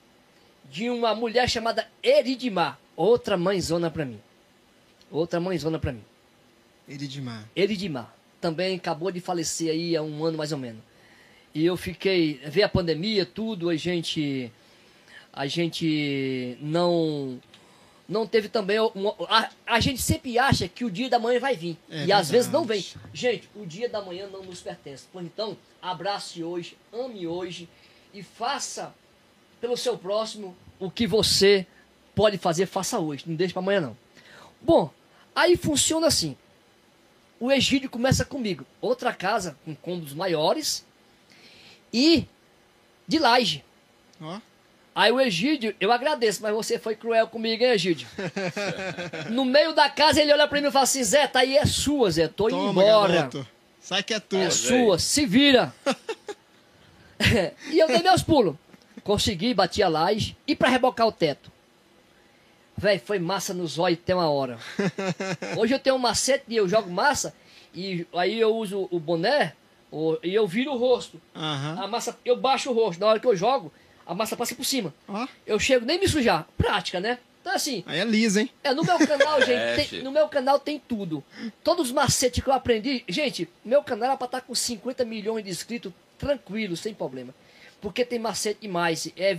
de 0.71 0.89
uma 0.89 1.13
mulher 1.13 1.49
chamada 1.49 1.85
Eridimar. 2.01 2.79
Outra 2.95 3.35
mãezona 3.35 3.91
pra 3.91 4.05
mim. 4.05 4.17
Outra 5.11 5.41
mãezona 5.41 5.77
pra 5.77 5.91
mim. 5.91 6.03
Eridimar. 6.87 7.43
Eridimar. 7.53 8.15
Também 8.39 8.77
acabou 8.77 9.11
de 9.11 9.19
falecer 9.19 9.69
aí 9.69 9.93
há 9.97 10.01
um 10.01 10.23
ano 10.23 10.37
mais 10.37 10.53
ou 10.53 10.57
menos. 10.57 10.81
E 11.53 11.65
eu 11.65 11.75
fiquei. 11.75 12.39
Veio 12.45 12.65
a 12.65 12.69
pandemia, 12.69 13.25
tudo, 13.25 13.69
a 13.69 13.75
gente. 13.75 14.49
A 15.33 15.47
gente 15.47 16.57
não. 16.61 17.39
Não 18.07 18.27
teve 18.27 18.49
também. 18.49 18.77
uma- 18.93 19.15
a, 19.29 19.49
a 19.65 19.79
gente 19.79 20.01
sempre 20.01 20.37
acha 20.37 20.67
que 20.67 20.85
o 20.85 20.91
dia 20.91 21.09
da 21.09 21.17
manhã 21.17 21.39
vai 21.39 21.55
vir. 21.55 21.77
É 21.89 22.05
e 22.05 22.11
às 22.11 22.29
vezes 22.29 22.51
não 22.51 22.63
vem. 22.65 22.81
verdade. 22.81 23.09
Gente, 23.13 23.49
o 23.55 23.65
dia 23.65 23.89
da 23.89 24.01
manhã 24.01 24.27
não 24.27 24.43
nos 24.43 24.61
pertence. 24.61 25.05
Pois 25.11 25.25
então, 25.25 25.57
abrace 25.81 26.43
hoje, 26.43 26.77
ame 26.93 27.25
hoje 27.25 27.67
e 28.13 28.21
faça 28.21 28.93
pelo 29.59 29.75
seu 29.77 29.97
próximo 29.97 30.55
o 30.79 30.91
que 30.91 31.07
você 31.07 31.65
pode 32.13 32.37
fazer, 32.37 32.65
faça 32.67 32.99
hoje. 32.99 33.23
Não 33.25 33.35
deixe 33.35 33.53
para 33.53 33.61
amanhã, 33.61 33.79
não. 33.81 33.97
Bom, 34.61 34.91
aí 35.33 35.55
funciona 35.57 36.07
assim. 36.07 36.37
O 37.39 37.51
Egídio 37.51 37.89
começa 37.89 38.23
comigo. 38.23 38.65
Outra 38.81 39.13
casa 39.13 39.57
com 39.65 39.73
cômodos 39.75 40.13
maiores 40.13 40.85
e 41.91 42.25
de 43.07 43.17
laje. 43.17 43.63
Ó. 44.21 44.39
Aí 44.95 45.11
o 45.11 45.19
Egídio, 45.19 45.75
eu 45.79 45.91
agradeço, 45.91 46.41
mas 46.43 46.53
você 46.53 46.77
foi 46.77 46.95
cruel 46.95 47.25
comigo, 47.27 47.63
hein, 47.63 47.71
Egídio? 47.71 48.07
no 49.31 49.43
meio 49.43 49.73
da 49.73 49.89
casa 49.89 50.21
ele 50.21 50.31
olha 50.31 50.47
pra 50.47 50.61
mim 50.61 50.67
e 50.67 50.71
fala 50.71 50.83
assim: 50.83 51.03
Zé, 51.03 51.25
tá 51.27 51.39
aí, 51.39 51.57
é 51.57 51.65
sua, 51.65 52.11
Zé, 52.11 52.27
tô 52.27 52.47
indo 52.47 52.57
Toma, 52.57 52.69
embora. 52.83 53.13
garoto. 53.13 53.47
Sai 53.81 54.03
que 54.03 54.13
é 54.13 54.19
tua. 54.19 54.39
É 54.39 54.49
sua, 54.51 54.99
se 54.99 55.25
vira. 55.25 55.73
e 57.71 57.79
eu 57.79 57.87
dei 57.87 58.01
meus 58.01 58.21
pulos. 58.23 58.55
Consegui, 59.03 59.53
bati 59.53 59.81
a 59.83 59.89
laje 59.89 60.37
e 60.47 60.55
pra 60.55 60.69
rebocar 60.69 61.07
o 61.07 61.11
teto. 61.11 61.51
Véi, 62.77 62.99
foi 62.99 63.19
massa 63.19 63.53
no 63.53 63.67
zóio 63.67 63.97
até 64.01 64.15
uma 64.15 64.29
hora. 64.29 64.57
Hoje 65.57 65.73
eu 65.73 65.79
tenho 65.79 65.95
um 65.95 65.99
macete 65.99 66.45
e 66.47 66.55
eu 66.55 66.67
jogo 66.67 66.89
massa 66.89 67.33
e 67.73 68.05
aí 68.15 68.39
eu 68.39 68.55
uso 68.55 68.87
o 68.91 68.99
boné 68.99 69.53
o- 69.91 70.17
e 70.23 70.33
eu 70.33 70.47
viro 70.47 70.71
o 70.73 70.77
rosto. 70.77 71.21
Aham. 71.35 71.83
A 71.83 71.87
massa, 71.87 72.17
eu 72.25 72.35
baixo 72.37 72.71
o 72.71 72.73
rosto. 72.73 72.99
Na 72.99 73.07
hora 73.07 73.19
que 73.19 73.27
eu 73.27 73.35
jogo, 73.35 73.71
a 74.05 74.13
massa 74.13 74.35
passa 74.35 74.55
por 74.55 74.65
cima. 74.65 74.93
Ó. 75.07 75.27
Eu 75.45 75.59
chego 75.59 75.85
nem 75.85 75.99
me 75.99 76.07
sujar. 76.07 76.47
Prática, 76.57 76.99
né? 76.99 77.19
Então 77.41 77.53
assim, 77.53 77.83
Aí 77.85 77.99
é 77.99 78.05
liso, 78.05 78.39
hein? 78.39 78.49
é, 78.63 78.73
no 78.73 78.83
meu 78.83 78.97
canal, 78.99 79.39
gente, 79.43 79.51
É, 79.51 79.75
tem- 79.85 80.01
no 80.03 80.11
meu 80.11 80.27
canal 80.29 80.59
tem 80.59 80.79
tudo. 80.79 81.21
Todos 81.63 81.87
os 81.87 81.91
macetes 81.91 82.41
que 82.43 82.49
eu 82.49 82.53
aprendi. 82.53 83.03
Gente, 83.07 83.49
meu 83.65 83.83
canal 83.83 84.09
era 84.09 84.17
pra 84.17 84.25
estar 84.25 84.41
com 84.41 84.55
50 84.55 85.03
milhões 85.03 85.43
de 85.43 85.49
inscritos, 85.49 85.91
tranquilo, 86.17 86.77
sem 86.77 86.93
problema. 86.93 87.33
Porque 87.81 88.05
tem 88.05 88.17
macete 88.19 88.61
demais. 88.61 89.11
É, 89.17 89.37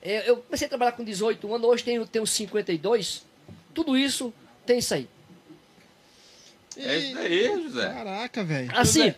é, 0.00 0.28
eu 0.30 0.38
comecei 0.38 0.66
a 0.66 0.68
trabalhar 0.70 0.92
com 0.92 1.04
18 1.04 1.54
anos, 1.54 1.68
hoje 1.68 1.84
tenho, 1.84 2.06
tenho 2.06 2.26
52. 2.26 3.26
Tudo 3.74 3.96
isso 3.96 4.32
tem 4.64 4.78
isso 4.78 4.94
aí. 4.94 5.06
É 6.76 6.96
isso 6.96 7.18
aí, 7.18 7.62
José. 7.62 7.92
Caraca, 7.92 8.42
velho. 8.42 8.70
Assim, 8.74 9.00
José, 9.02 9.16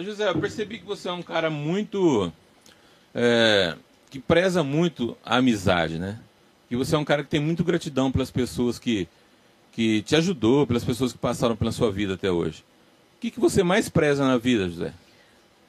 José, 0.00 0.28
eu 0.28 0.40
percebi 0.40 0.78
que 0.78 0.84
você 0.84 1.08
é 1.08 1.12
um 1.12 1.22
cara 1.22 1.48
muito. 1.50 2.32
é, 3.14 3.74
que 4.10 4.18
preza 4.18 4.62
muito 4.62 5.16
a 5.24 5.36
amizade, 5.36 5.98
né? 5.98 6.18
Que 6.68 6.76
você 6.76 6.94
é 6.94 6.98
um 6.98 7.04
cara 7.04 7.22
que 7.22 7.30
tem 7.30 7.40
muito 7.40 7.64
gratidão 7.64 8.10
pelas 8.12 8.30
pessoas 8.30 8.78
que, 8.78 9.08
que 9.72 10.02
te 10.02 10.16
ajudou, 10.16 10.66
pelas 10.66 10.84
pessoas 10.84 11.12
que 11.12 11.18
passaram 11.18 11.56
pela 11.56 11.72
sua 11.72 11.90
vida 11.90 12.14
até 12.14 12.30
hoje. 12.30 12.64
O 13.16 13.20
que, 13.20 13.30
que 13.30 13.40
você 13.40 13.62
mais 13.62 13.88
preza 13.88 14.26
na 14.26 14.36
vida, 14.36 14.68
José? 14.68 14.92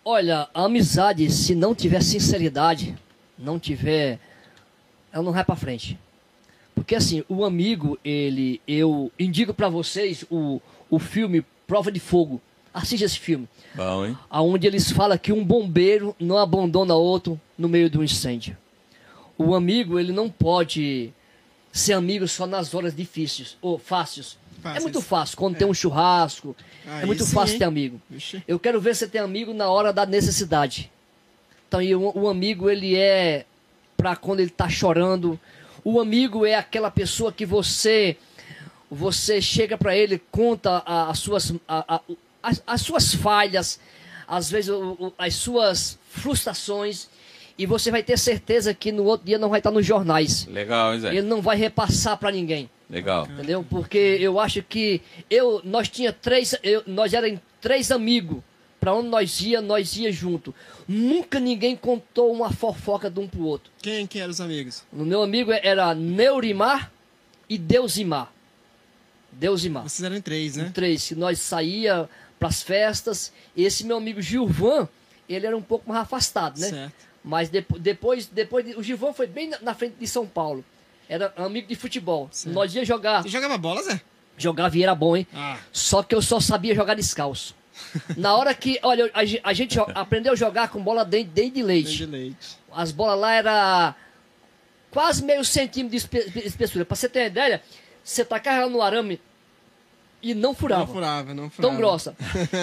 olha, 0.04 0.49
a 0.54 0.65
amizade, 0.65 1.30
se 1.32 1.56
não 1.56 1.73
tiver 1.73 2.01
sinceridade, 2.01 2.95
não 3.38 3.60
tiver. 3.60 4.19
Ela 5.12 5.23
não 5.23 5.32
vai 5.32 5.43
pra 5.43 5.56
frente. 5.56 5.97
Porque 6.73 6.95
assim, 6.95 7.23
o 7.27 7.43
amigo, 7.43 7.97
ele. 8.04 8.62
Eu 8.67 9.12
indico 9.19 9.54
pra 9.54 9.69
vocês 9.69 10.25
o, 10.30 10.62
o 10.89 10.99
filme 10.99 11.45
Prova 11.67 11.91
de 11.91 11.99
Fogo. 11.99 12.41
Assista 12.73 13.05
esse 13.05 13.19
filme. 13.19 13.47
Bom, 13.75 14.05
hein? 14.05 14.17
Aonde 14.29 14.67
eles 14.67 14.91
falam 14.91 15.17
que 15.17 15.34
um 15.34 15.43
bombeiro 15.43 16.15
não 16.19 16.38
abandona 16.38 16.95
outro 16.95 17.39
no 17.57 17.67
meio 17.67 17.89
do 17.89 18.03
incêndio. 18.03 18.55
O 19.38 19.55
amigo, 19.55 19.99
ele 19.99 20.12
não 20.12 20.29
pode 20.29 21.12
ser 21.71 21.93
amigo 21.93 22.27
só 22.27 22.45
nas 22.45 22.73
horas 22.73 22.95
difíceis 22.95 23.57
ou 23.62 23.77
fáceis. 23.77 24.38
É 24.60 24.62
Fáceis. 24.63 24.84
muito 24.84 25.01
fácil, 25.01 25.38
quando 25.38 25.57
tem 25.57 25.65
um 25.67 25.73
churrasco. 25.73 26.55
Aí 26.86 27.03
é 27.03 27.05
muito 27.05 27.23
sim, 27.25 27.34
fácil 27.34 27.53
hein? 27.53 27.60
ter 27.60 27.65
amigo. 27.65 28.01
Vixe. 28.10 28.43
Eu 28.47 28.60
quero 28.60 28.79
ver 28.79 28.95
você 28.95 29.07
ter 29.07 29.17
amigo 29.17 29.53
na 29.53 29.69
hora 29.69 29.91
da 29.91 30.05
necessidade. 30.05 30.91
Então, 31.67 31.81
e 31.81 31.95
o, 31.95 32.12
o 32.15 32.29
amigo, 32.29 32.69
ele 32.69 32.95
é 32.95 33.45
pra 33.97 34.15
quando 34.15 34.39
ele 34.41 34.49
tá 34.51 34.69
chorando. 34.69 35.39
O 35.84 35.99
amigo 35.99 36.45
é 36.45 36.55
aquela 36.55 36.91
pessoa 36.91 37.31
que 37.31 37.45
você 37.45 38.15
você 38.89 39.41
chega 39.41 39.77
pra 39.77 39.95
ele, 39.95 40.21
conta 40.31 40.84
as 40.86 41.17
suas 41.19 41.53
a- 41.67 41.95
a- 41.95 42.01
as, 42.41 42.62
as 42.65 42.82
suas 42.82 43.13
falhas, 43.13 43.80
às 44.27 44.49
vezes 44.49 44.69
o- 44.69 44.97
o- 44.99 45.13
as 45.17 45.36
suas 45.36 45.97
frustrações 46.10 47.08
e 47.58 47.65
você 47.65 47.91
vai 47.91 48.01
ter 48.01 48.17
certeza 48.17 48.73
que 48.73 48.91
no 48.91 49.04
outro 49.04 49.25
dia 49.27 49.38
não 49.38 49.49
vai 49.49 49.60
estar 49.60 49.71
nos 49.71 49.86
jornais. 49.86 50.45
Legal, 50.47 50.93
hein, 50.93 50.99
Zé? 51.01 51.10
Ele 51.10 51.21
não 51.21 51.41
vai 51.41 51.56
repassar 51.58 52.17
pra 52.17 52.32
ninguém. 52.32 52.69
Legal. 52.89 53.27
Entendeu? 53.32 53.65
Porque 53.69 53.97
eu 54.19 54.39
acho 54.39 54.62
que 54.63 55.01
eu, 55.30 55.62
nós 55.63 55.88
tinha 55.89 56.12
três, 56.12 56.56
eu, 56.63 56.84
nós 56.88 57.13
eram 57.13 57.39
três 57.62 57.91
amigos. 57.91 58.41
Pra 58.80 58.95
onde 58.95 59.10
nós 59.10 59.39
ia, 59.41 59.62
nós 59.62 59.95
ia 59.95 60.12
junto. 60.12 60.56
Nunca 60.88 61.39
ninguém 61.39 61.75
contou 61.75 62.34
uma 62.34 62.51
fofoca 62.51 63.12
de 63.12 63.19
um 63.19 63.27
pro 63.27 63.43
outro. 63.45 63.71
Quem 63.80 64.08
que 64.08 64.17
eram 64.19 64.32
os 64.32 64.41
amigos? 64.41 64.82
O 64.91 65.06
meu 65.06 65.21
amigo 65.21 65.51
era 65.51 65.93
Neurimar 65.93 66.91
e 67.47 67.60
Deusimar. 67.60 68.32
Deusimar. 69.32 69.84
Vocês 69.84 70.04
eram 70.04 70.15
em 70.15 70.21
três, 70.21 70.58
né? 70.58 70.71
Três. 70.73 71.08
Que 71.08 71.15
nós 71.15 71.38
saía 71.39 72.10
pras 72.41 72.62
festas. 72.63 73.32
Esse 73.56 73.86
meu 73.86 73.97
amigo 73.97 74.19
Gilvan, 74.21 74.89
ele 75.30 75.45
era 75.45 75.56
um 75.56 75.62
pouco 75.62 75.88
mais 75.88 76.01
afastado, 76.01 76.60
né? 76.60 76.67
Certo. 76.69 76.93
Mas 77.23 77.49
depo- 77.49 77.77
depois, 77.77 78.25
depois, 78.25 78.65
de- 78.65 78.75
o 78.75 78.82
Gilvan 78.82 79.13
foi 79.13 79.27
bem 79.27 79.47
na, 79.49 79.60
na 79.62 79.75
frente 79.75 79.95
de 79.99 80.08
São 80.08 80.25
Paulo. 80.25 80.65
Era 81.08 81.32
amigo 81.38 81.67
de 81.67 81.75
futebol. 81.75 82.27
Certo. 82.32 82.54
Nós 82.56 82.73
ia 82.73 82.84
jogar. 82.84 83.21
Você 83.21 83.30
jogava 83.30 83.58
bola, 83.60 83.84
Zé? 83.84 84.01
Jogar 84.38 84.73
e 84.75 84.82
era 84.82 84.95
bom, 84.95 85.15
hein? 85.15 85.27
Ah. 85.34 85.58
Só 85.71 86.01
que 86.01 86.15
eu 86.15 86.21
só 86.21 86.39
sabia 86.39 86.73
jogar 86.73 86.95
descalço. 86.95 87.54
Na 88.17 88.36
hora 88.36 88.54
que, 88.56 88.80
olha, 88.82 89.06
a, 89.13 89.49
a 89.49 89.54
gente 89.54 89.77
aprendeu 89.93 90.34
a 90.34 90.36
jogar 90.36 90.69
com 90.69 90.82
bola 90.82 91.06
dentro, 91.06 91.32
de 91.34 91.49
De 91.51 91.62
leite. 91.63 92.06
leite. 92.06 92.58
As 92.73 92.91
bolas 92.91 93.19
lá 93.19 93.34
era 93.34 93.95
quase 94.89 95.23
meio 95.23 95.43
centímetro 95.45 95.91
de 95.91 95.97
espe- 95.97 96.30
de 96.30 96.39
espessura. 96.39 96.86
Pra 96.86 96.95
você 96.95 97.08
ter 97.08 97.19
uma 97.19 97.27
ideia, 97.27 97.62
você 98.04 98.25
tacava 98.25 98.62
ela 98.62 98.69
no 98.69 98.82
arame 98.82 99.21
e 100.21 100.34
não 100.34 100.53
furava. 100.53 100.86
Não 100.86 100.93
furava, 100.93 101.34
não 101.34 101.49
furava. 101.49 101.73
Tão 101.73 101.75
grossa. 101.81 102.15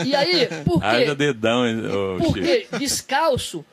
E 0.07 0.14
aí, 0.14 0.47
por 0.64 0.83
Haja 0.85 1.07
quê? 1.07 1.14
dedão, 1.14 1.66
hein, 1.66 1.81
ô, 1.87 2.18
Chico. 2.18 2.33
Porque 2.33 2.68
descalço, 2.79 3.64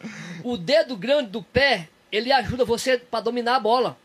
o 0.44 0.58
dedo 0.58 0.96
grande 0.98 1.30
do 1.30 1.44
pé, 1.44 1.88
ele 2.12 2.32
ajuda 2.32 2.66
você 2.66 2.98
pra 2.98 3.20
dominar 3.20 3.56
a 3.56 3.60
bola. 3.60 3.98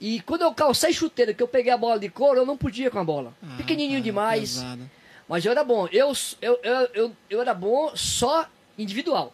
E 0.00 0.20
quando 0.20 0.42
eu 0.42 0.52
calcei 0.52 0.92
chuteira, 0.92 1.32
que 1.32 1.42
eu 1.42 1.48
peguei 1.48 1.72
a 1.72 1.76
bola 1.78 1.98
de 1.98 2.08
couro, 2.08 2.40
eu 2.40 2.46
não 2.46 2.56
podia 2.56 2.90
com 2.90 2.98
a 2.98 3.04
bola. 3.04 3.32
Ah, 3.42 3.54
Pequenininho 3.56 4.00
tá, 4.00 4.04
demais. 4.04 4.54
pesado. 4.54 4.90
Mas 5.28 5.44
eu 5.44 5.52
era 5.52 5.64
bom. 5.64 5.88
Eu, 5.90 6.12
eu, 6.42 6.58
eu, 6.62 6.88
eu, 6.94 7.12
eu 7.30 7.40
era 7.40 7.54
bom 7.54 7.92
só 7.94 8.46
individual. 8.76 9.32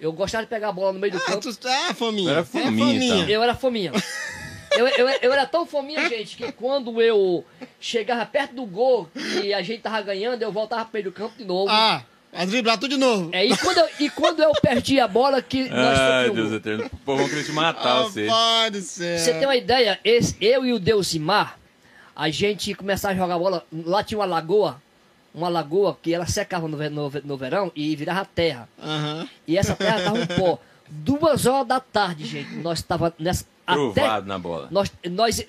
Eu 0.00 0.12
gostava 0.12 0.44
de 0.44 0.48
pegar 0.50 0.68
a 0.68 0.72
bola 0.72 0.92
no 0.92 1.00
meio 1.00 1.12
do 1.12 1.18
Ah, 1.18 1.22
campo. 1.22 1.52
tu, 1.52 1.68
ah, 1.68 1.94
fominha. 1.94 2.30
Era 2.30 2.44
Você 2.44 2.58
é 2.58 2.62
fominha, 2.64 3.04
então. 3.04 3.28
Eu 3.28 3.42
era 3.42 3.54
fominha. 3.54 3.92
Eu, 4.76 4.86
eu, 4.88 5.08
eu 5.08 5.32
era 5.32 5.46
tão 5.46 5.64
fominha, 5.66 6.08
gente, 6.08 6.36
que 6.36 6.52
quando 6.52 7.00
eu 7.00 7.44
chegava 7.80 8.24
perto 8.26 8.54
do 8.54 8.66
gol 8.66 9.08
e 9.42 9.52
a 9.54 9.62
gente 9.62 9.82
tava 9.82 10.00
ganhando, 10.02 10.42
eu 10.42 10.52
voltava 10.52 10.84
pro 10.84 10.92
meio 10.94 11.04
do 11.04 11.12
campo 11.12 11.36
de 11.38 11.44
novo. 11.44 11.70
Ah, 11.70 12.02
a 12.32 12.44
driblar 12.44 12.76
tudo 12.78 12.90
de 12.90 12.96
novo. 12.98 13.30
É, 13.32 13.44
e, 13.46 13.56
quando 13.56 13.78
eu, 13.78 13.88
e 14.00 14.10
quando 14.10 14.42
eu 14.42 14.52
perdi 14.60 15.00
a 15.00 15.08
bola, 15.08 15.40
que 15.40 15.68
nós 15.68 15.98
Ai, 15.98 16.30
Deus 16.30 16.52
eterno. 16.52 16.86
O 16.92 16.96
povo 16.98 17.28
querer 17.28 17.44
te 17.44 17.52
matar, 17.52 18.02
você. 18.02 18.26
Rapaz 18.26 18.72
do 18.72 18.80
céu. 18.82 19.18
Você 19.18 19.32
tem 19.34 19.46
uma 19.46 19.56
ideia? 19.56 19.98
Esse- 20.04 20.36
eu 20.40 20.64
e 20.66 20.72
o 20.72 20.78
Deusimar, 20.78 21.58
a 22.14 22.28
gente 22.30 22.74
começava 22.74 23.14
a 23.14 23.16
jogar 23.16 23.38
bola. 23.38 23.64
Lá 23.72 24.04
tinha 24.04 24.18
uma 24.18 24.26
lagoa, 24.26 24.80
uma 25.34 25.48
lagoa 25.48 25.96
que 26.02 26.12
ela 26.12 26.26
secava 26.26 26.68
no, 26.68 26.76
no, 26.90 27.10
no 27.24 27.36
verão 27.36 27.72
e 27.74 27.96
virava 27.96 28.24
terra. 28.26 28.68
Aham. 28.82 29.28
E 29.46 29.56
essa 29.56 29.74
terra 29.74 30.02
tava 30.02 30.18
um 30.18 30.26
pó. 30.26 30.58
Duas 30.90 31.44
horas 31.46 31.66
da 31.66 31.80
tarde, 31.80 32.24
gente, 32.26 32.50
nós 32.56 32.82
tava 32.82 33.14
nessa. 33.18 33.44
Provado 33.74 34.10
Até, 34.18 34.26
na 34.28 34.38
bola. 34.38 34.68
nós, 34.70 34.90
nós, 35.10 35.44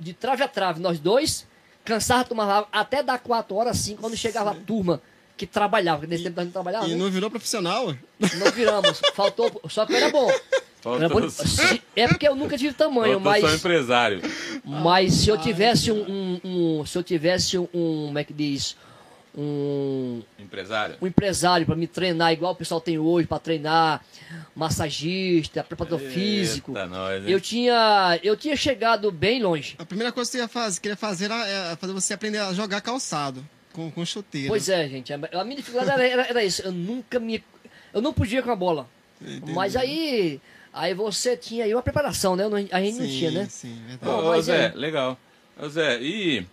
de 0.00 0.12
trave 0.12 0.42
a 0.42 0.48
trave, 0.48 0.80
nós 0.80 0.98
dois, 0.98 1.46
cansava, 1.84 2.24
tomava 2.24 2.52
água, 2.52 2.68
até 2.72 3.02
dar 3.02 3.18
quatro 3.18 3.56
horas, 3.56 3.78
assim, 3.80 3.96
quando 3.96 4.16
chegava 4.16 4.50
a 4.50 4.54
turma 4.54 5.00
que 5.36 5.46
trabalhava, 5.46 6.06
nesse 6.06 6.22
tempo 6.24 6.38
a 6.40 6.44
gente 6.44 6.52
trabalhava, 6.52 6.86
E 6.86 6.90
né? 6.90 6.96
não 6.96 7.10
virou 7.10 7.30
profissional? 7.30 7.94
Não 8.20 8.50
viramos, 8.52 9.00
faltou, 9.14 9.60
só 9.68 9.84
que 9.86 9.94
era 9.94 10.10
bom. 10.10 10.30
Era 10.84 11.30
se- 11.30 11.80
É 11.94 12.08
porque 12.08 12.26
eu 12.26 12.34
nunca 12.34 12.58
tive 12.58 12.74
tamanho, 12.74 13.20
faltou 13.20 13.40
só 13.40 13.46
mas, 13.48 13.54
empresário. 13.60 14.20
mas 14.64 15.14
se 15.14 15.28
eu 15.28 15.38
tivesse 15.38 15.92
um, 15.92 16.00
um- 16.10 16.40
um- 16.80 16.86
Se 16.86 16.98
eu 16.98 17.02
tivesse 17.04 17.56
um. 17.56 17.66
Como 17.66 18.18
é 18.18 18.24
que 18.24 18.32
diz? 18.32 18.76
Um, 19.34 20.22
Empresário. 20.38 20.96
um 21.00 21.06
empresário 21.06 21.64
para 21.64 21.74
me 21.74 21.86
treinar, 21.86 22.32
igual 22.32 22.52
o 22.52 22.56
pessoal 22.56 22.80
tem 22.82 22.98
hoje, 22.98 23.26
para 23.26 23.38
treinar 23.38 24.04
massagista, 24.54 25.64
preparador 25.64 25.98
físico. 25.98 26.72
Eita, 26.72 26.86
nós, 26.86 27.24
hein? 27.24 27.30
Eu 27.30 27.40
tinha, 27.40 28.20
eu 28.22 28.36
tinha 28.36 28.54
chegado 28.56 29.10
bem 29.10 29.42
longe. 29.42 29.74
A 29.78 29.86
primeira 29.86 30.12
coisa 30.12 30.30
que 30.30 30.36
você 30.36 30.42
ia 30.42 30.48
fazer, 30.48 30.80
queria 30.80 30.96
fazer 30.96 31.24
era 31.26 31.46
é, 31.48 31.76
fazer 31.76 31.92
você 31.94 32.12
aprender 32.14 32.38
a 32.38 32.52
jogar 32.52 32.80
calçado 32.82 33.42
com, 33.72 33.90
com 33.90 34.04
chuteira. 34.04 34.48
Pois 34.48 34.68
é, 34.68 34.86
gente. 34.88 35.12
A 35.12 35.44
minha 35.44 35.56
dificuldade 35.56 35.90
era, 35.90 36.06
era, 36.06 36.22
era 36.28 36.44
isso. 36.44 36.60
Eu 36.62 36.72
nunca 36.72 37.18
me. 37.18 37.42
Eu 37.92 38.02
não 38.02 38.12
podia 38.12 38.42
com 38.42 38.50
a 38.50 38.56
bola. 38.56 38.86
Entendi. 39.20 39.52
Mas 39.52 39.76
aí. 39.76 40.40
Aí 40.74 40.94
você 40.94 41.36
tinha 41.36 41.64
aí 41.66 41.74
uma 41.74 41.82
preparação, 41.82 42.34
né? 42.34 42.44
Eu 42.44 42.50
não- 42.50 42.56
A 42.56 42.80
gente 42.80 42.98
não 42.98 43.06
Sim, 43.06 43.18
tinha, 43.18 43.30
né? 43.30 43.46
Sim, 43.48 43.78
verdade. 43.86 44.04
Não, 44.10 44.26
ô, 44.26 44.40
Zé, 44.40 44.66
é. 44.66 44.72
legal. 44.74 45.18
Ô, 45.58 45.68
Zé, 45.68 46.00
e 46.02 46.46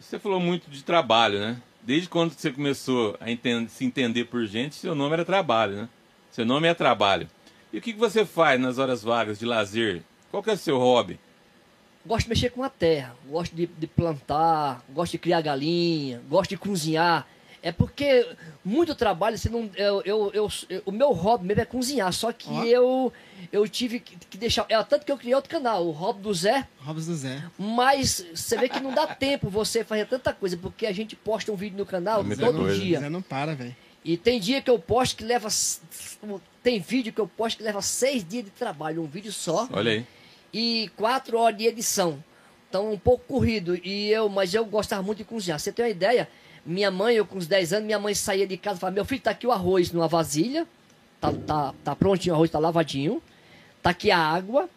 você 0.00 0.20
falou 0.20 0.38
muito 0.38 0.70
de 0.70 0.84
trabalho, 0.84 1.40
né? 1.40 1.56
Desde 1.88 2.06
quando 2.06 2.34
você 2.34 2.52
começou 2.52 3.16
a 3.18 3.30
entender- 3.30 3.70
se 3.70 3.82
entender 3.82 4.26
por 4.26 4.44
gente, 4.44 4.74
seu 4.74 4.94
nome 4.94 5.14
era 5.14 5.24
trabalho, 5.24 5.74
né? 5.74 5.88
Seu 6.30 6.44
nome 6.44 6.68
é 6.68 6.74
trabalho. 6.74 7.26
E 7.72 7.78
o 7.78 7.80
que, 7.80 7.94
que 7.94 7.98
você 7.98 8.26
faz 8.26 8.60
nas 8.60 8.76
horas 8.76 9.02
vagas 9.02 9.38
de 9.38 9.46
lazer? 9.46 10.02
Qual 10.30 10.42
que 10.42 10.50
é 10.50 10.52
o 10.52 10.56
seu 10.58 10.76
hobby? 10.76 11.18
Gosto 12.04 12.24
de 12.24 12.28
mexer 12.28 12.50
com 12.50 12.62
a 12.62 12.68
terra, 12.68 13.16
gosto 13.26 13.56
de, 13.56 13.64
de 13.64 13.86
plantar, 13.86 14.84
gosto 14.90 15.12
de 15.12 15.18
criar 15.18 15.40
galinha, 15.40 16.20
gosto 16.28 16.50
de 16.50 16.58
cozinhar. 16.58 17.26
É 17.62 17.72
porque 17.72 18.26
muito 18.64 18.94
trabalho, 18.94 19.36
você 19.36 19.48
não, 19.48 19.68
eu, 19.74 20.00
eu, 20.04 20.32
eu- 20.68 20.82
o 20.86 20.92
meu 20.92 21.10
hobby 21.12 21.44
mesmo 21.46 21.62
é 21.62 21.64
cozinhar, 21.64 22.12
só 22.12 22.32
que 22.32 22.48
Ó. 22.48 22.64
eu, 22.64 23.12
eu 23.50 23.68
tive 23.68 23.98
que, 23.98 24.16
que 24.16 24.38
deixar. 24.38 24.64
É 24.68 24.80
tanto 24.84 25.04
que 25.04 25.10
eu 25.10 25.18
criei 25.18 25.34
outro 25.34 25.50
canal, 25.50 25.84
o 25.86 25.90
Hobby 25.90 26.22
do 26.22 26.32
Zé, 26.32 26.66
Robson 26.78 27.10
do 27.10 27.16
Zé. 27.16 27.42
mas 27.58 28.24
você 28.34 28.56
vê 28.56 28.68
que 28.68 28.78
não 28.78 28.94
dá 28.94 29.06
tempo 29.12 29.50
você 29.50 29.82
fazer 29.82 30.06
tanta 30.06 30.32
coisa, 30.32 30.56
porque 30.56 30.86
a 30.86 30.92
gente 30.92 31.16
posta 31.16 31.50
um 31.50 31.56
vídeo 31.56 31.76
no 31.76 31.84
canal 31.86 32.20
É 32.20 32.24
muita 32.24 32.46
todo 32.46 32.58
coisa. 32.60 32.78
dia. 32.80 33.00
Zé 33.00 33.08
não 33.10 33.22
para, 33.22 33.54
velho. 33.56 33.74
E 34.04 34.16
tem 34.16 34.38
dia 34.38 34.62
que 34.62 34.70
eu 34.70 34.78
posto 34.78 35.16
que 35.16 35.24
leva. 35.24 35.48
Tem 36.62 36.80
vídeo 36.80 37.12
que 37.12 37.20
eu 37.20 37.26
posto 37.26 37.58
que 37.58 37.62
leva 37.64 37.82
seis 37.82 38.24
dias 38.26 38.44
de 38.44 38.50
trabalho, 38.50 39.02
um 39.02 39.06
vídeo 39.06 39.32
só, 39.32 39.68
Olha 39.72 39.92
aí. 39.92 40.06
e 40.52 40.90
quatro 40.96 41.38
horas 41.38 41.58
de 41.58 41.66
edição. 41.66 42.22
Então, 42.68 42.92
um 42.92 42.98
pouco 42.98 43.24
corrido. 43.26 43.76
E 43.82 44.10
eu, 44.10 44.28
mas 44.28 44.52
eu 44.54 44.64
gostava 44.64 45.02
muito 45.02 45.18
de 45.18 45.24
cozinhar. 45.24 45.58
Você 45.58 45.72
tem 45.72 45.84
uma 45.84 45.90
ideia? 45.90 46.28
Minha 46.68 46.90
mãe, 46.90 47.16
eu 47.16 47.24
com 47.26 47.38
uns 47.38 47.46
10 47.46 47.72
anos, 47.72 47.86
minha 47.86 47.98
mãe 47.98 48.14
saía 48.14 48.46
de 48.46 48.56
casa 48.56 48.76
e 48.76 48.80
falava: 48.80 48.94
Meu 48.94 49.04
filho, 49.04 49.22
tá 49.22 49.30
aqui 49.30 49.46
o 49.46 49.52
arroz 49.52 49.90
numa 49.90 50.06
vasilha. 50.06 50.66
Tá, 51.20 51.32
tá, 51.32 51.74
tá 51.82 51.96
prontinho, 51.96 52.34
o 52.34 52.36
arroz 52.36 52.50
tá 52.50 52.58
lavadinho. 52.58 53.22
Tá 53.82 53.90
aqui 53.90 54.10
a 54.10 54.18
água. 54.18 54.68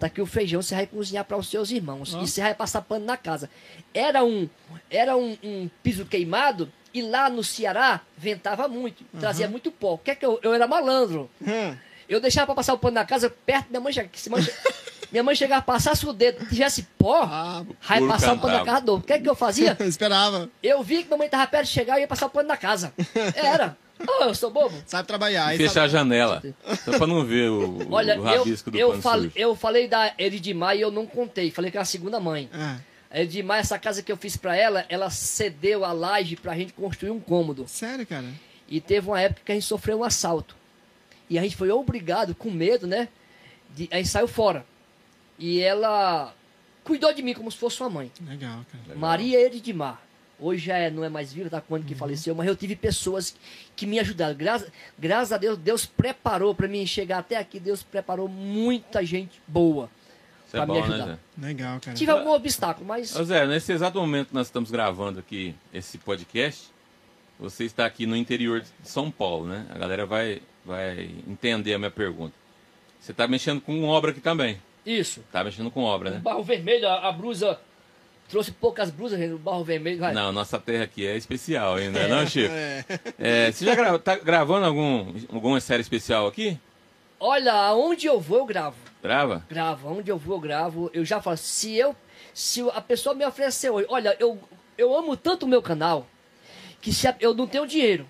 Tá 0.00 0.06
aqui 0.06 0.20
o 0.22 0.26
feijão. 0.26 0.62
Você 0.62 0.74
vai 0.74 0.86
cozinhar 0.86 1.24
para 1.24 1.36
os 1.36 1.48
seus 1.48 1.70
irmãos. 1.70 2.14
Ó. 2.14 2.22
E 2.22 2.26
você 2.26 2.40
vai 2.40 2.54
passar 2.54 2.80
pano 2.82 3.04
na 3.04 3.16
casa. 3.16 3.50
Era 3.92 4.24
um, 4.24 4.48
era 4.90 5.16
um, 5.16 5.36
um 5.42 5.68
piso 5.82 6.04
queimado. 6.06 6.70
E 6.92 7.02
lá 7.02 7.28
no 7.28 7.42
Ceará, 7.44 8.00
ventava 8.16 8.66
muito. 8.68 9.04
Trazia 9.20 9.48
muito 9.48 9.70
pó. 9.70 9.94
O 9.94 9.98
que 9.98 10.12
é 10.12 10.14
que 10.14 10.24
eu, 10.24 10.38
eu 10.42 10.54
era 10.54 10.66
malandro. 10.66 11.28
Hum. 11.42 11.76
Eu 12.08 12.20
deixava 12.20 12.46
pra 12.46 12.54
passar 12.56 12.74
o 12.74 12.78
pano 12.78 12.94
na 12.94 13.04
casa 13.04 13.28
perto 13.28 13.64
da 13.66 13.80
minha 13.80 13.80
mãe. 13.80 13.92
che- 13.92 14.08
Se 14.14 14.30
mãe 14.30 14.40
che- 14.42 14.52
minha 15.14 15.22
mãe 15.22 15.34
chegava, 15.34 15.62
passasse 15.62 16.04
o 16.06 16.12
dedo, 16.12 16.44
tivesse 16.48 16.82
pó, 16.98 17.22
Ah, 17.22 17.64
aí 17.88 18.06
passar 18.06 18.34
o 18.34 18.38
pano 18.38 18.52
na 18.52 18.58
cantava. 18.58 18.64
casa 18.64 18.80
do. 18.86 18.94
O 18.96 19.00
que 19.00 19.12
é 19.12 19.18
que 19.20 19.28
eu 19.28 19.34
fazia? 19.34 19.76
esperava. 19.86 20.50
Eu 20.62 20.82
vi 20.82 21.02
que 21.02 21.06
minha 21.06 21.18
mãe 21.18 21.28
tava 21.28 21.46
perto 21.46 21.64
de 21.66 21.70
chegar 21.70 21.98
e 21.98 22.02
ia 22.02 22.06
passar 22.08 22.26
o 22.26 22.30
pano 22.30 22.48
na 22.48 22.56
casa. 22.56 22.92
Era. 23.34 23.76
Oh, 24.06 24.24
eu 24.24 24.34
sou 24.34 24.50
bobo. 24.50 24.74
Sabe 24.86 25.06
trabalhar. 25.06 25.46
aí 25.46 25.56
Fechar 25.56 25.70
a 25.70 25.88
sabe- 25.88 25.90
janela. 25.92 26.42
Só 26.84 26.92
pra 26.98 27.06
não 27.06 27.24
ver 27.24 27.48
o, 27.48 27.86
Olha, 27.92 28.14
o 28.20 28.26
eu, 28.28 28.38
rabisco 28.38 28.70
do 28.70 28.76
eu, 28.78 28.90
pano 28.90 29.02
fal- 29.02 29.18
sujo. 29.20 29.32
eu 29.36 29.54
falei 29.54 29.86
da 29.88 30.12
Eridimar 30.18 30.76
e 30.76 30.80
eu 30.80 30.90
não 30.90 31.06
contei. 31.06 31.50
Falei 31.50 31.70
que 31.70 31.76
era 31.76 31.82
a 31.82 31.86
segunda 31.86 32.18
mãe. 32.18 32.50
Ah, 32.52 32.78
A 33.10 33.20
Eridimar, 33.20 33.60
essa 33.60 33.78
casa 33.78 34.02
que 34.02 34.10
eu 34.10 34.16
fiz 34.16 34.36
pra 34.36 34.56
ela, 34.56 34.84
ela 34.88 35.08
cedeu 35.10 35.84
a 35.84 35.92
laje 35.92 36.34
pra 36.34 36.56
gente 36.56 36.72
construir 36.72 37.10
um 37.12 37.20
cômodo. 37.20 37.66
sério, 37.68 38.04
cara? 38.04 38.26
E 38.68 38.80
teve 38.80 39.06
uma 39.06 39.20
época 39.20 39.42
que 39.44 39.52
a 39.52 39.54
gente 39.54 39.64
sofreu 39.66 40.00
um 40.00 40.04
assalto. 40.04 40.56
E 41.30 41.38
a 41.38 41.42
gente 41.42 41.54
foi 41.54 41.70
obrigado, 41.70 42.34
com 42.34 42.50
medo, 42.50 42.86
né? 42.88 43.08
De, 43.76 43.88
a 43.92 43.96
gente 43.96 44.08
saiu 44.08 44.26
fora. 44.28 44.66
E 45.38 45.60
ela 45.60 46.32
cuidou 46.82 47.12
de 47.12 47.22
mim 47.22 47.34
como 47.34 47.50
se 47.50 47.58
fosse 47.58 47.80
uma 47.80 47.90
mãe. 47.90 48.12
Legal, 48.26 48.64
cara. 48.70 48.82
Legal. 48.84 48.98
Maria 48.98 49.40
Eridimar. 49.40 50.00
Hoje 50.38 50.66
já 50.66 50.76
é, 50.76 50.90
não 50.90 51.04
é 51.04 51.08
mais 51.08 51.32
viva, 51.32 51.48
tá 51.48 51.60
com 51.60 51.74
ano 51.76 51.84
Uhum. 51.84 51.88
que 51.88 51.94
faleceu, 51.94 52.34
mas 52.34 52.46
eu 52.48 52.56
tive 52.56 52.74
pessoas 52.74 53.36
que 53.76 53.86
me 53.86 53.98
ajudaram. 54.00 54.34
Graças, 54.34 54.70
graças 54.98 55.32
a 55.32 55.38
Deus, 55.38 55.56
Deus 55.56 55.86
preparou 55.86 56.54
para 56.54 56.66
mim 56.66 56.84
chegar 56.86 57.18
até 57.18 57.36
aqui. 57.36 57.60
Deus 57.60 57.82
preparou 57.84 58.28
muita 58.28 59.04
gente 59.04 59.40
boa 59.46 59.88
Isso 60.46 60.56
é 60.56 60.64
pra 60.64 60.66
me 60.66 60.80
bom, 60.80 60.86
né, 60.88 60.94
ajudar. 60.94 61.06
Zé? 61.14 61.18
Legal, 61.46 61.80
cara. 61.80 61.96
Tive 61.96 62.10
algum 62.10 62.30
obstáculo, 62.32 62.84
mas 62.86 63.14
Ô 63.14 63.24
Zé, 63.24 63.46
nesse 63.46 63.72
exato 63.72 63.98
momento 63.98 64.28
que 64.28 64.34
nós 64.34 64.48
estamos 64.48 64.70
gravando 64.72 65.20
aqui 65.20 65.54
esse 65.72 65.98
podcast, 65.98 66.68
você 67.38 67.64
está 67.64 67.86
aqui 67.86 68.04
no 68.04 68.16
interior 68.16 68.60
de 68.60 68.68
São 68.82 69.10
Paulo, 69.12 69.46
né? 69.46 69.64
A 69.70 69.78
galera 69.78 70.04
vai, 70.04 70.42
vai 70.64 71.10
entender 71.28 71.74
a 71.74 71.78
minha 71.78 71.90
pergunta. 71.92 72.34
Você 73.00 73.12
está 73.12 73.28
mexendo 73.28 73.60
com 73.60 73.84
obra 73.84 74.10
aqui 74.10 74.20
também. 74.20 74.60
Isso. 74.84 75.22
Tá 75.32 75.42
mexendo 75.44 75.70
com 75.70 75.82
obra, 75.82 76.10
O 76.10 76.12
né? 76.14 76.18
barro 76.18 76.42
vermelho, 76.42 76.86
a, 76.88 77.08
a 77.08 77.12
blusa. 77.12 77.58
Trouxe 78.28 78.50
poucas 78.52 78.90
blusas, 78.90 79.18
gente, 79.18 79.34
o 79.34 79.38
barro 79.38 79.62
vermelho. 79.64 79.98
vai. 80.00 80.12
Não, 80.14 80.32
nossa 80.32 80.58
terra 80.58 80.84
aqui 80.84 81.06
é 81.06 81.16
especial 81.16 81.74
ainda, 81.74 82.00
é. 82.00 82.08
não, 82.08 82.26
Chico? 82.26 82.52
É. 82.54 82.84
É, 83.18 83.52
você 83.52 83.64
já 83.66 83.74
gra 83.74 83.98
tá 83.98 84.16
gravando 84.16 84.64
algum, 84.66 85.12
alguma 85.32 85.60
série 85.60 85.82
especial 85.82 86.26
aqui? 86.26 86.58
Olha, 87.20 87.52
aonde 87.52 88.06
eu 88.06 88.18
vou, 88.18 88.38
eu 88.38 88.46
gravo. 88.46 88.76
Grava? 89.02 89.44
Gravo, 89.48 89.88
onde 89.98 90.10
eu 90.10 90.16
vou, 90.18 90.36
eu 90.36 90.40
gravo. 90.40 90.90
Eu 90.94 91.04
já 91.04 91.20
falo, 91.20 91.36
se 91.36 91.76
eu. 91.76 91.94
Se 92.32 92.62
a 92.70 92.80
pessoa 92.80 93.14
me 93.14 93.24
oferecer 93.24 93.70
hoje, 93.70 93.86
olha, 93.90 94.16
eu, 94.18 94.38
eu 94.76 94.96
amo 94.96 95.16
tanto 95.16 95.44
o 95.44 95.48
meu 95.48 95.62
canal 95.62 96.06
que 96.80 96.92
se 96.92 97.06
a- 97.06 97.14
eu 97.20 97.32
não 97.34 97.46
tenho 97.46 97.66
dinheiro. 97.66 98.08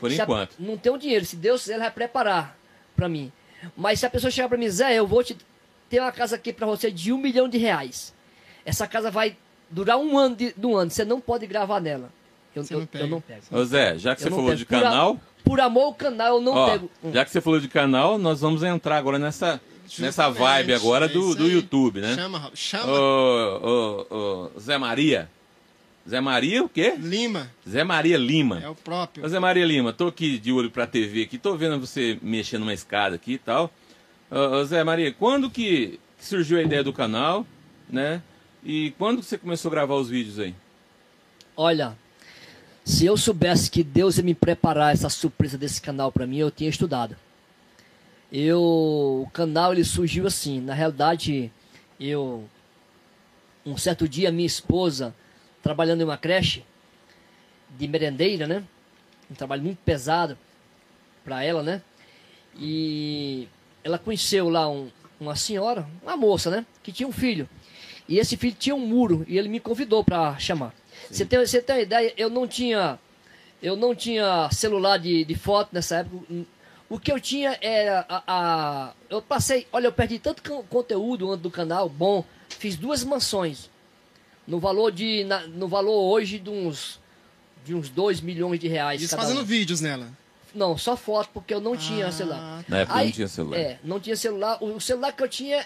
Por 0.00 0.10
Se 0.10 0.20
a- 0.20 0.24
enquanto. 0.24 0.54
não 0.58 0.76
tenho 0.76 0.98
dinheiro. 0.98 1.24
Se 1.24 1.36
Deus 1.36 1.60
quiser, 1.62 1.74
ele 1.74 1.82
vai 1.82 1.90
preparar 1.90 2.56
pra 2.96 3.08
mim. 3.08 3.30
Mas 3.76 4.00
se 4.00 4.06
a 4.06 4.10
pessoa 4.10 4.30
chegar 4.30 4.48
pra 4.48 4.58
mim, 4.58 4.68
Zé, 4.68 4.94
eu 4.94 5.06
vou 5.06 5.22
te 5.22 5.36
ter 5.88 6.00
uma 6.00 6.12
casa 6.12 6.36
aqui 6.36 6.52
pra 6.52 6.66
você 6.66 6.90
de 6.90 7.12
um 7.12 7.18
milhão 7.18 7.48
de 7.48 7.58
reais. 7.58 8.14
Essa 8.64 8.86
casa 8.86 9.10
vai 9.10 9.36
durar 9.70 9.98
um 9.98 10.16
ano 10.18 10.36
de, 10.36 10.52
de 10.56 10.66
um 10.66 10.76
ano. 10.76 10.90
Você 10.90 11.04
não 11.04 11.20
pode 11.20 11.46
gravar 11.46 11.80
nela. 11.80 12.10
Eu, 12.54 12.64
Você 12.64 12.74
eu, 12.74 12.80
não 12.80 12.86
pega. 12.86 13.04
eu 13.04 13.08
não 13.08 13.20
pego. 13.20 13.42
Ô 13.50 13.64
Zé, 13.64 13.96
já 13.98 14.14
que 14.16 14.22
Eu 14.22 14.24
você 14.24 14.30
falou 14.30 14.46
pego. 14.46 14.56
de 14.58 14.64
Por 14.66 14.76
a- 14.76 14.80
canal, 14.80 15.20
Por 15.44 15.60
amor 15.60 15.82
ao 15.84 15.94
canal, 15.94 16.36
eu 16.36 16.40
não 16.42 16.52
ó, 16.54 16.70
pego. 16.70 16.90
Hum. 17.04 17.12
já 17.12 17.24
que 17.24 17.30
você 17.30 17.40
falou 17.40 17.60
de 17.60 17.68
canal, 17.68 18.18
nós 18.18 18.40
vamos 18.40 18.62
entrar 18.62 18.96
agora 18.96 19.18
nessa, 19.18 19.60
nessa 19.98 20.28
vibe 20.28 20.74
agora 20.74 21.06
é 21.06 21.08
do, 21.08 21.34
do. 21.34 21.48
YouTube, 21.48 22.00
né? 22.00 22.14
Chama. 22.14 22.50
Chama. 22.54 22.92
Ô, 22.92 24.06
ô, 24.10 24.50
ô, 24.56 24.60
Zé 24.60 24.76
Maria. 24.76 25.30
Zé 26.08 26.20
Maria 26.22 26.64
o 26.64 26.68
quê? 26.70 26.94
Lima. 26.98 27.50
Zé 27.68 27.84
Maria 27.84 28.16
Lima. 28.16 28.60
É 28.64 28.68
o 28.68 28.74
próprio. 28.74 29.24
Ô, 29.24 29.28
Zé 29.28 29.38
Maria 29.38 29.64
Lima, 29.64 29.92
tô 29.92 30.08
aqui 30.08 30.38
de 30.38 30.50
olho 30.50 30.70
pra 30.70 30.86
TV 30.86 31.22
aqui, 31.22 31.36
tô 31.38 31.54
vendo 31.54 31.78
você 31.78 32.18
mexendo 32.22 32.60
numa 32.60 32.72
escada 32.74 33.14
aqui 33.16 33.32
e 33.34 33.38
tal. 33.38 33.70
Ô, 34.30 34.62
Zé 34.64 34.84
Maria, 34.84 35.12
quando 35.12 35.50
que 35.50 35.98
surgiu 36.18 36.58
a 36.58 36.62
ideia 36.62 36.84
do 36.84 36.92
canal, 36.92 37.46
né? 37.88 38.22
E 38.62 38.92
quando 38.98 39.22
você 39.22 39.38
começou 39.38 39.70
a 39.70 39.72
gravar 39.72 39.94
os 39.94 40.10
vídeos 40.10 40.38
aí? 40.38 40.54
Olha, 41.56 41.96
se 42.84 43.06
eu 43.06 43.16
soubesse 43.16 43.70
que 43.70 43.82
Deus 43.82 44.18
ia 44.18 44.24
me 44.24 44.34
preparar 44.34 44.92
essa 44.92 45.08
surpresa 45.08 45.56
desse 45.56 45.80
canal 45.80 46.12
pra 46.12 46.26
mim, 46.26 46.38
eu 46.38 46.50
tinha 46.50 46.68
estudado. 46.68 47.16
Eu, 48.30 48.60
o 48.60 49.30
canal 49.32 49.72
ele 49.72 49.84
surgiu 49.84 50.26
assim, 50.26 50.60
na 50.60 50.74
realidade, 50.74 51.50
eu 51.98 52.48
um 53.64 53.76
certo 53.76 54.08
dia 54.08 54.30
minha 54.30 54.46
esposa 54.46 55.14
trabalhando 55.62 56.00
em 56.00 56.04
uma 56.04 56.16
creche 56.16 56.64
de 57.78 57.88
merendeira, 57.88 58.46
né? 58.46 58.62
Um 59.30 59.34
trabalho 59.34 59.62
muito 59.62 59.78
pesado 59.84 60.36
para 61.24 61.42
ela, 61.42 61.62
né? 61.62 61.82
E 62.58 63.48
ela 63.84 63.98
conheceu 63.98 64.48
lá 64.48 64.68
um- 64.68 64.90
uma 65.20 65.34
senhora, 65.36 65.86
uma 66.02 66.16
moça, 66.16 66.50
né? 66.50 66.64
Que 66.82 66.92
tinha 66.92 67.08
um 67.08 67.12
filho. 67.12 67.48
E 68.08 68.18
esse 68.18 68.36
filho 68.36 68.56
tinha 68.58 68.74
um 68.74 68.86
muro 68.86 69.24
e 69.28 69.36
ele 69.36 69.48
me 69.48 69.60
convidou 69.60 70.02
para 70.04 70.38
chamar. 70.38 70.72
Você 71.10 71.24
tem, 71.26 71.38
você 71.38 71.60
tem 71.60 71.76
uma 71.76 71.82
ideia? 71.82 72.12
Eu 72.16 72.30
não 72.30 72.46
tinha, 72.46 72.98
eu 73.62 73.76
não 73.76 73.94
tinha 73.94 74.48
celular 74.52 74.98
de, 74.98 75.24
de 75.24 75.34
foto 75.34 75.70
nessa 75.72 75.96
época. 75.98 76.24
O 76.88 76.98
que 76.98 77.12
eu 77.12 77.20
tinha 77.20 77.58
era 77.60 78.06
a, 78.08 78.22
a- 78.26 78.92
eu 79.10 79.20
passei, 79.20 79.66
olha, 79.72 79.88
eu 79.88 79.92
perdi 79.92 80.18
tanto 80.18 80.42
con- 80.42 80.62
conteúdo 80.64 81.30
antes 81.30 81.42
do 81.42 81.50
canal, 81.50 81.88
bom, 81.88 82.24
fiz 82.48 82.76
duas 82.76 83.04
mansões 83.04 83.68
no 84.46 84.58
valor 84.58 84.90
de, 84.90 85.24
na- 85.24 85.46
no 85.46 85.68
valor 85.68 86.00
hoje 86.10 86.38
de 86.38 86.48
uns 86.50 86.98
de 87.64 87.74
uns 87.74 87.90
2 87.90 88.22
milhões 88.22 88.58
de 88.58 88.66
reais. 88.68 89.02
Cada 89.10 89.20
fazendo 89.22 89.44
vídeos 89.44 89.82
nela. 89.82 90.10
Não, 90.54 90.76
só 90.78 90.96
foto 90.96 91.30
porque 91.34 91.52
eu 91.54 91.60
não 91.60 91.74
Ah, 91.74 91.76
tinha 91.76 92.10
celular. 92.12 92.64
Na 92.68 92.78
época 92.78 92.98
Aí- 92.98 93.06
não 93.06 93.12
tinha 93.12 93.28
celular. 93.28 93.58
É, 93.58 93.78
não 93.84 94.00
tinha 94.00 94.16
celular. 94.16 94.58
O 94.62 94.76
o 94.76 94.80
celular 94.80 95.12
que 95.12 95.22
eu 95.22 95.28
tinha 95.28 95.64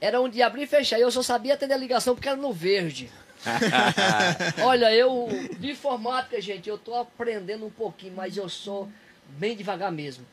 era 0.00 0.20
onde 0.20 0.42
abrir 0.42 0.62
e 0.62 0.66
fechar. 0.66 0.98
E 0.98 1.02
eu 1.02 1.10
só 1.10 1.22
sabia 1.22 1.54
atender 1.54 1.74
a 1.74 1.78
ligação 1.78 2.14
porque 2.14 2.28
era 2.28 2.36
no 2.36 2.52
verde. 2.52 3.10
Olha, 4.64 4.92
eu 4.92 5.28
de 5.58 5.70
informática, 5.70 6.40
gente, 6.40 6.68
eu 6.68 6.78
tô 6.78 6.94
aprendendo 6.94 7.66
um 7.66 7.70
pouquinho, 7.70 8.14
mas 8.16 8.36
eu 8.36 8.48
sou 8.48 8.88
bem 9.28 9.56
devagar 9.56 9.92
mesmo. 9.92 10.24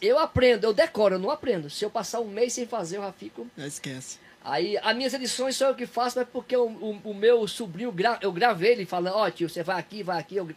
Eu 0.00 0.18
aprendo, 0.18 0.64
eu 0.64 0.72
decoro, 0.72 1.16
eu 1.16 1.18
não 1.18 1.30
aprendo. 1.30 1.68
Se 1.68 1.84
eu 1.84 1.90
passar 1.90 2.20
um 2.20 2.28
mês 2.28 2.52
sem 2.54 2.66
fazer, 2.66 2.96
eu 2.98 3.02
já 3.02 3.12
fico. 3.12 3.46
Já 3.56 3.66
esquece. 3.66 4.18
Aí, 4.44 4.76
as 4.78 4.96
minhas 4.96 5.14
edições 5.14 5.56
sou 5.56 5.68
eu 5.68 5.74
que 5.74 5.86
faço, 5.86 6.18
mas 6.18 6.26
porque 6.28 6.56
o, 6.56 6.64
o- 6.66 7.00
o 7.04 7.14
meu 7.14 7.46
sobrinho, 7.46 7.92
gra- 7.92 8.18
eu 8.22 8.32
gravei 8.32 8.72
ele 8.72 8.84
falando, 8.86 9.14
ó 9.16 9.30
tio, 9.30 9.48
você 9.48 9.62
vai 9.62 9.78
aqui, 9.78 10.02
vai 10.02 10.18
aqui, 10.18 10.36
eu- 10.36 10.48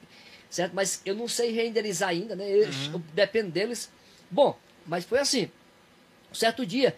certo? 0.56 0.74
Mas 0.74 1.02
eu 1.06 1.14
não 1.14 1.28
sei 1.28 1.52
renderizar 1.52 2.10
ainda, 2.10 2.36
né? 2.36 2.50
Eu, 2.50 2.64
eu 2.94 3.02
dependo 3.14 3.52
deles. 3.52 3.92
Bom, 4.32 4.58
mas 4.86 5.04
foi 5.04 5.20
assim. 5.20 5.50
Um 6.32 6.36
certo 6.36 6.66
dia, 6.66 6.96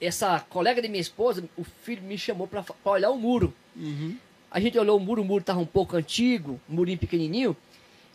essa 0.00 0.40
colega 0.40 0.80
de 0.80 0.88
minha 0.88 1.00
esposa, 1.00 1.44
o 1.56 1.64
filho 1.64 2.02
me 2.02 2.16
chamou 2.16 2.46
pra 2.46 2.64
olhar 2.84 3.10
o 3.10 3.16
muro. 3.16 3.52
Uhum. 3.74 4.16
A 4.50 4.60
gente 4.60 4.78
olhou 4.78 4.96
o 4.96 5.00
muro, 5.00 5.22
o 5.22 5.24
muro 5.24 5.40
estava 5.40 5.58
um 5.58 5.66
pouco 5.66 5.96
antigo, 5.96 6.60
um 6.68 6.74
murinho 6.74 6.98
pequenininho, 6.98 7.56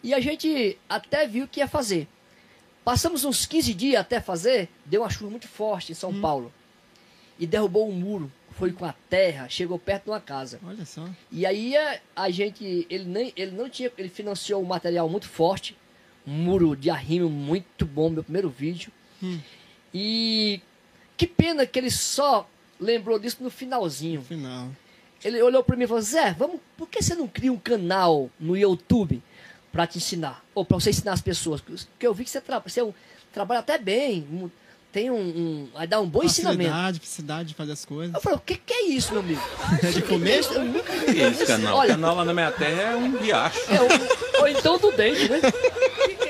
e 0.02 0.14
a 0.14 0.20
gente 0.20 0.78
até 0.88 1.28
viu 1.28 1.46
o 1.46 1.48
que 1.48 1.60
ia 1.60 1.68
fazer. 1.68 2.08
Passamos 2.84 3.26
uns 3.26 3.46
15 3.46 3.74
dias 3.74 4.02
até 4.02 4.22
fazer, 4.22 4.70
deu 4.86 5.02
uma 5.02 5.10
chuva 5.10 5.32
muito 5.32 5.48
forte 5.48 5.92
em 5.92 5.96
São 5.96 6.22
Paulo. 6.22 6.54
E 7.40 7.46
derrubou 7.46 7.90
um 7.90 7.94
muro, 7.94 8.32
foi 8.58 8.72
com 8.72 8.86
a 8.86 8.94
terra, 9.10 9.50
chegou 9.50 9.78
perto 9.78 10.06
de 10.06 10.10
uma 10.12 10.20
casa. 10.20 10.60
Olha 10.66 10.86
só. 10.86 11.08
E 11.32 11.46
aí 11.46 11.74
a, 12.16 12.30
gente, 12.30 12.88
ele, 12.90 13.06
nem, 13.06 13.34
ele 13.36 13.52
não 13.52 13.70
tinha, 13.70 13.92
ele 13.98 14.10
financiou 14.10 14.62
um 14.62 14.66
material 14.66 15.10
muito 15.10 15.28
forte, 15.28 15.78
um 16.26 16.32
muro 16.32 16.76
de 16.76 16.90
arrimo 16.90 17.30
muito 17.30 17.86
bom, 17.86 18.10
meu 18.10 18.24
primeiro 18.24 18.50
vídeo. 18.50 18.92
Hum. 19.22 19.40
E 19.94 20.62
que 21.18 21.28
pena 21.28 21.66
que 21.66 21.78
ele 21.78 21.92
só 21.92 22.50
lembrou 22.80 23.20
disso 23.20 23.38
no 23.42 23.50
finalzinho. 23.50 24.22
No 24.22 24.26
final. 24.26 24.70
Ele 25.24 25.42
olhou 25.42 25.64
pra 25.64 25.76
mim 25.76 25.84
e 25.84 25.88
falou: 25.88 26.02
Zé, 26.02 26.34
vamos, 26.34 26.60
por 26.78 26.88
que 26.88 27.02
você 27.02 27.16
não 27.16 27.28
cria 27.28 27.52
um 27.52 27.58
canal 27.58 28.30
no 28.40 28.56
YouTube 28.56 29.22
pra 29.72 29.86
te 29.86 29.98
ensinar? 29.98 30.44
Ou 30.54 30.64
pra 30.66 30.80
você 30.80 30.90
ensinar 30.92 31.14
as 31.14 31.22
pessoas? 31.22 31.62
Porque 31.62 32.08
eu 32.08 32.14
vi 32.14 32.24
que 32.24 32.30
você, 32.30 32.40
tra 32.40 32.60
você 32.60 32.82
é 32.82 32.94
trabalha 33.34 33.60
até 33.60 33.78
bem, 33.78 34.50
tem 34.96 35.12
um, 35.12 35.20
um. 35.20 35.70
Vai 35.74 35.86
dar 35.86 36.00
um 36.00 36.08
bom 36.08 36.24
ensinamento. 36.24 36.70
Facilidade, 36.70 37.00
facilidade 37.02 37.48
de 37.50 37.54
fazer 37.54 37.74
as 37.74 37.84
coisas. 37.84 38.16
Eu 38.16 38.22
falei: 38.22 38.38
o 38.38 38.42
que, 38.42 38.56
que 38.56 38.74
é 38.74 38.86
isso, 38.86 39.12
meu 39.12 39.22
amigo? 39.22 39.42
É 39.84 39.92
de 39.92 40.02
comer? 40.04 40.42
Eu 40.46 40.64
nunca 40.64 40.94
é 40.94 41.32
esse 41.32 41.46
canal? 41.46 41.80
Olha, 41.80 41.96
canal 41.96 42.16
lá 42.16 42.24
na 42.24 42.34
minha 42.34 42.50
terra 42.50 42.82
é 42.82 42.96
um 42.96 43.18
riacho. 43.18 43.60
é, 43.70 43.82
ou, 43.82 43.90
ou 44.40 44.48
então 44.48 44.78
do 44.78 44.94
dente, 44.94 45.28
né? 45.28 45.42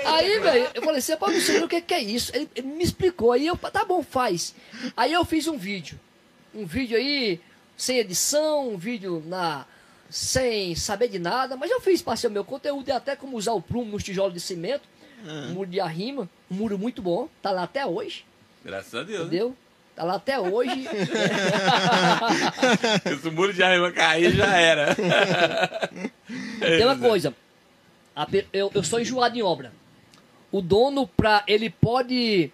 Aí, 0.03 0.39
velho, 0.39 0.67
eu 0.73 0.81
falei, 0.81 0.99
você 0.99 1.15
pode 1.15 1.41
saber 1.41 1.63
o 1.63 1.67
que, 1.67 1.79
que 1.79 1.93
é 1.93 2.01
isso? 2.01 2.31
Ele, 2.35 2.49
ele 2.55 2.67
me 2.67 2.83
explicou, 2.83 3.33
aí 3.33 3.45
eu, 3.45 3.55
tá 3.55 3.85
bom, 3.85 4.01
faz. 4.01 4.55
Aí 4.97 5.13
eu 5.13 5.23
fiz 5.23 5.45
um 5.45 5.59
vídeo. 5.59 5.99
Um 6.51 6.65
vídeo 6.65 6.97
aí, 6.97 7.39
sem 7.77 7.99
edição, 7.99 8.69
um 8.69 8.77
vídeo 8.77 9.21
na 9.27 9.67
sem 10.09 10.73
saber 10.73 11.09
de 11.09 11.19
nada, 11.19 11.55
mas 11.55 11.69
eu 11.69 11.81
fiz, 11.81 12.01
passei 12.01 12.29
o 12.29 12.33
meu 12.33 12.43
conteúdo 12.43 12.87
e 12.87 12.91
até 12.91 13.15
como 13.15 13.37
usar 13.37 13.53
o 13.53 13.61
prumo 13.61 13.91
nos 13.91 14.03
tijolos 14.03 14.33
de 14.33 14.39
cimento, 14.39 14.87
um 15.23 15.53
muro 15.53 15.69
de 15.69 15.79
arrima, 15.79 16.27
um 16.49 16.55
muro 16.55 16.79
muito 16.79 17.01
bom, 17.01 17.27
tá 17.41 17.51
lá 17.51 17.63
até 17.63 17.85
hoje, 17.85 18.23
Graças 18.65 18.93
a 18.93 19.03
Deus. 19.03 19.19
né? 19.21 19.25
entendeu? 19.27 19.55
Tá 19.95 20.03
lá 20.03 20.15
até 20.15 20.37
hoje. 20.37 20.85
Se 23.21 23.29
o 23.29 23.31
muro 23.31 23.53
de 23.53 23.63
arriba 23.63 23.91
cair, 23.91 24.31
já 24.35 24.55
era. 24.57 24.95
Tem 26.59 26.83
uma 26.83 26.97
coisa. 26.97 27.33
a 28.15 28.27
eu, 28.51 28.71
eu 28.73 28.83
sou 28.83 28.99
enjoado 28.99 29.37
em 29.37 29.41
obra. 29.41 29.71
O 30.51 30.61
dono, 30.61 31.07
pra, 31.07 31.43
ele 31.47 31.69
pode 31.69 32.51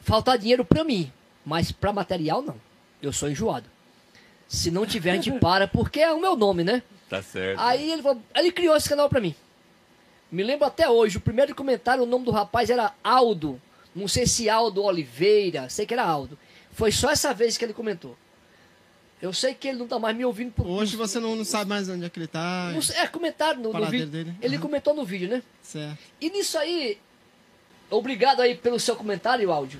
faltar 0.00 0.38
dinheiro 0.38 0.64
pra 0.64 0.84
mim, 0.84 1.12
mas 1.44 1.72
pra 1.72 1.92
material 1.92 2.42
não. 2.42 2.56
Eu 3.00 3.12
sou 3.12 3.28
enjoado. 3.28 3.66
Se 4.46 4.70
não 4.70 4.86
tiver, 4.86 5.12
a 5.12 5.14
gente 5.14 5.32
para, 5.40 5.66
porque 5.66 6.00
é 6.00 6.12
o 6.12 6.20
meu 6.20 6.36
nome, 6.36 6.62
né? 6.62 6.82
Tá 7.08 7.22
certo. 7.22 7.58
Aí 7.60 7.90
ele, 7.90 8.02
falou- 8.02 8.22
ele 8.36 8.52
criou 8.52 8.76
esse 8.76 8.88
canal 8.88 9.08
pra 9.08 9.20
mim. 9.20 9.34
Me 10.30 10.42
lembro 10.42 10.66
até 10.66 10.88
hoje, 10.88 11.18
o 11.18 11.20
primeiro 11.20 11.54
comentário, 11.54 12.04
o 12.04 12.06
nome 12.06 12.24
do 12.24 12.30
rapaz 12.30 12.70
era 12.70 12.92
Aldo. 13.02 13.60
Não 13.94 14.08
sei 14.08 14.26
se 14.26 14.48
Aldo 14.48 14.82
Oliveira, 14.82 15.68
sei 15.68 15.84
que 15.86 15.92
era 15.94 16.04
Aldo. 16.04 16.38
Foi 16.72 16.90
só 16.90 17.10
essa 17.10 17.34
vez 17.34 17.58
que 17.58 17.64
ele 17.64 17.74
comentou. 17.74 18.16
Eu 19.20 19.32
sei 19.32 19.54
que 19.54 19.68
ele 19.68 19.78
não 19.78 19.86
tá 19.86 19.98
mais 20.00 20.16
me 20.16 20.24
ouvindo 20.24 20.50
por 20.52 20.66
Hoje 20.66 20.96
você 20.96 21.20
não, 21.20 21.36
não 21.36 21.44
sabe 21.44 21.68
mais 21.68 21.88
onde 21.88 22.04
é 22.04 22.08
que 22.10 22.18
ele 22.18 22.26
tá. 22.26 22.72
não 22.72 22.80
É, 23.00 23.06
comentário 23.06 23.60
no, 23.60 23.72
no 23.72 23.86
vídeo. 23.86 24.06
dele. 24.08 24.34
Ele 24.42 24.56
Aham. 24.56 24.62
comentou 24.62 24.94
no 24.94 25.04
vídeo, 25.04 25.28
né? 25.28 25.42
Certo. 25.62 25.96
E 26.20 26.28
nisso 26.28 26.58
aí, 26.58 26.98
obrigado 27.88 28.40
aí 28.40 28.56
pelo 28.56 28.80
seu 28.80 28.96
comentário, 28.96 29.52
áudio. 29.52 29.78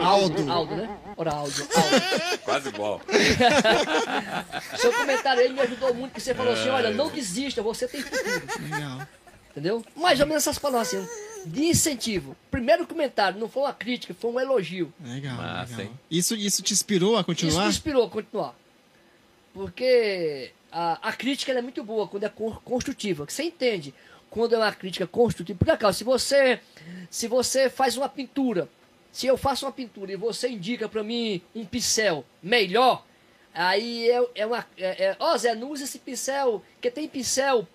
Aldo. 0.00 0.48
Aldo, 0.52 0.76
né? 0.76 0.96
Ora, 1.16 1.32
áudio. 1.32 1.66
Aldo. 1.74 2.38
Quase 2.44 2.68
igual. 2.68 3.00
Seu 4.78 4.92
comentário 4.92 5.42
aí 5.42 5.52
me 5.52 5.60
ajudou 5.60 5.92
muito, 5.94 6.12
que 6.12 6.20
você 6.20 6.34
falou 6.34 6.52
assim, 6.52 6.68
olha, 6.68 6.90
não 6.90 7.10
desista, 7.10 7.62
você 7.62 7.88
tem 7.88 8.00
futuro. 8.02 8.42
Legal. 8.70 9.08
Entendeu? 9.50 9.84
Mais 9.96 10.20
ou 10.20 10.26
menos 10.26 10.42
essas 10.42 10.58
palavras 10.58 10.88
assim, 10.94 11.08
de 11.44 11.64
incentivo. 11.64 12.36
Primeiro 12.50 12.86
comentário, 12.86 13.38
não 13.38 13.48
foi 13.48 13.62
uma 13.64 13.72
crítica, 13.74 14.14
foi 14.14 14.30
um 14.30 14.40
elogio. 14.40 14.92
Legal. 15.04 15.36
Massa, 15.36 15.76
legal. 15.76 15.92
Isso, 16.10 16.34
isso 16.34 16.62
te 16.62 16.72
inspirou 16.72 17.14
a 17.16 17.20
Isso 17.20 17.26
continuar? 17.26 17.62
me 17.64 17.68
inspirou 17.68 18.04
a 18.04 18.10
continuar. 18.10 18.54
Porque 19.52 20.50
a, 20.72 21.08
a 21.08 21.12
crítica 21.12 21.52
ela 21.52 21.60
é 21.60 21.62
muito 21.62 21.82
boa 21.84 22.08
quando 22.08 22.24
é 22.24 22.28
con- 22.28 22.56
construtiva. 22.64 23.26
que 23.26 23.32
Você 23.32 23.44
entende 23.44 23.94
quando 24.30 24.54
é 24.54 24.58
uma 24.58 24.72
crítica 24.72 25.06
construtiva. 25.06 25.58
Porque, 25.58 25.76
cara, 25.76 25.92
se 25.92 26.02
você, 26.04 26.60
se 27.08 27.28
você 27.28 27.70
faz 27.70 27.96
uma 27.96 28.08
pintura, 28.08 28.68
se 29.12 29.26
eu 29.26 29.36
faço 29.36 29.64
uma 29.64 29.72
pintura 29.72 30.12
e 30.12 30.16
você 30.16 30.48
indica 30.48 30.88
pra 30.88 31.04
mim 31.04 31.40
um 31.54 31.64
pincel 31.64 32.24
melhor, 32.42 33.04
aí 33.54 34.10
é, 34.10 34.24
é 34.34 34.46
uma. 34.46 34.66
É, 34.76 35.04
é, 35.06 35.16
Ó, 35.20 35.36
Zé, 35.36 35.54
não 35.54 35.70
usa 35.70 35.84
esse 35.84 35.98
pincel, 36.00 36.62
porque 36.74 36.90
tem 36.90 37.08
pincel. 37.08 37.66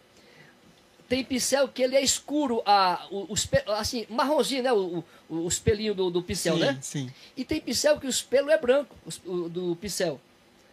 Tem 1.09 1.23
pincel 1.23 1.67
que 1.67 1.81
ele 1.81 1.95
é 1.95 2.01
escuro, 2.03 2.61
a, 2.65 3.07
o, 3.09 3.31
o 3.31 3.33
espe- 3.33 3.63
assim, 3.67 4.05
marronzinho, 4.09 4.61
né? 4.63 4.71
O, 4.71 5.03
o, 5.27 5.35
o 5.35 5.47
espelhinho 5.47 5.95
do, 5.95 6.11
do 6.11 6.21
pincel, 6.21 6.53
sim, 6.53 6.59
né? 6.61 6.77
sim. 6.81 7.11
E 7.35 7.43
tem 7.43 7.59
pincel 7.59 7.99
que 7.99 8.05
o 8.05 8.09
espelho 8.09 8.49
é 8.51 8.57
branco, 8.59 8.95
os- 9.05 9.19
o, 9.25 9.49
do 9.49 9.75
pincel. 9.75 10.21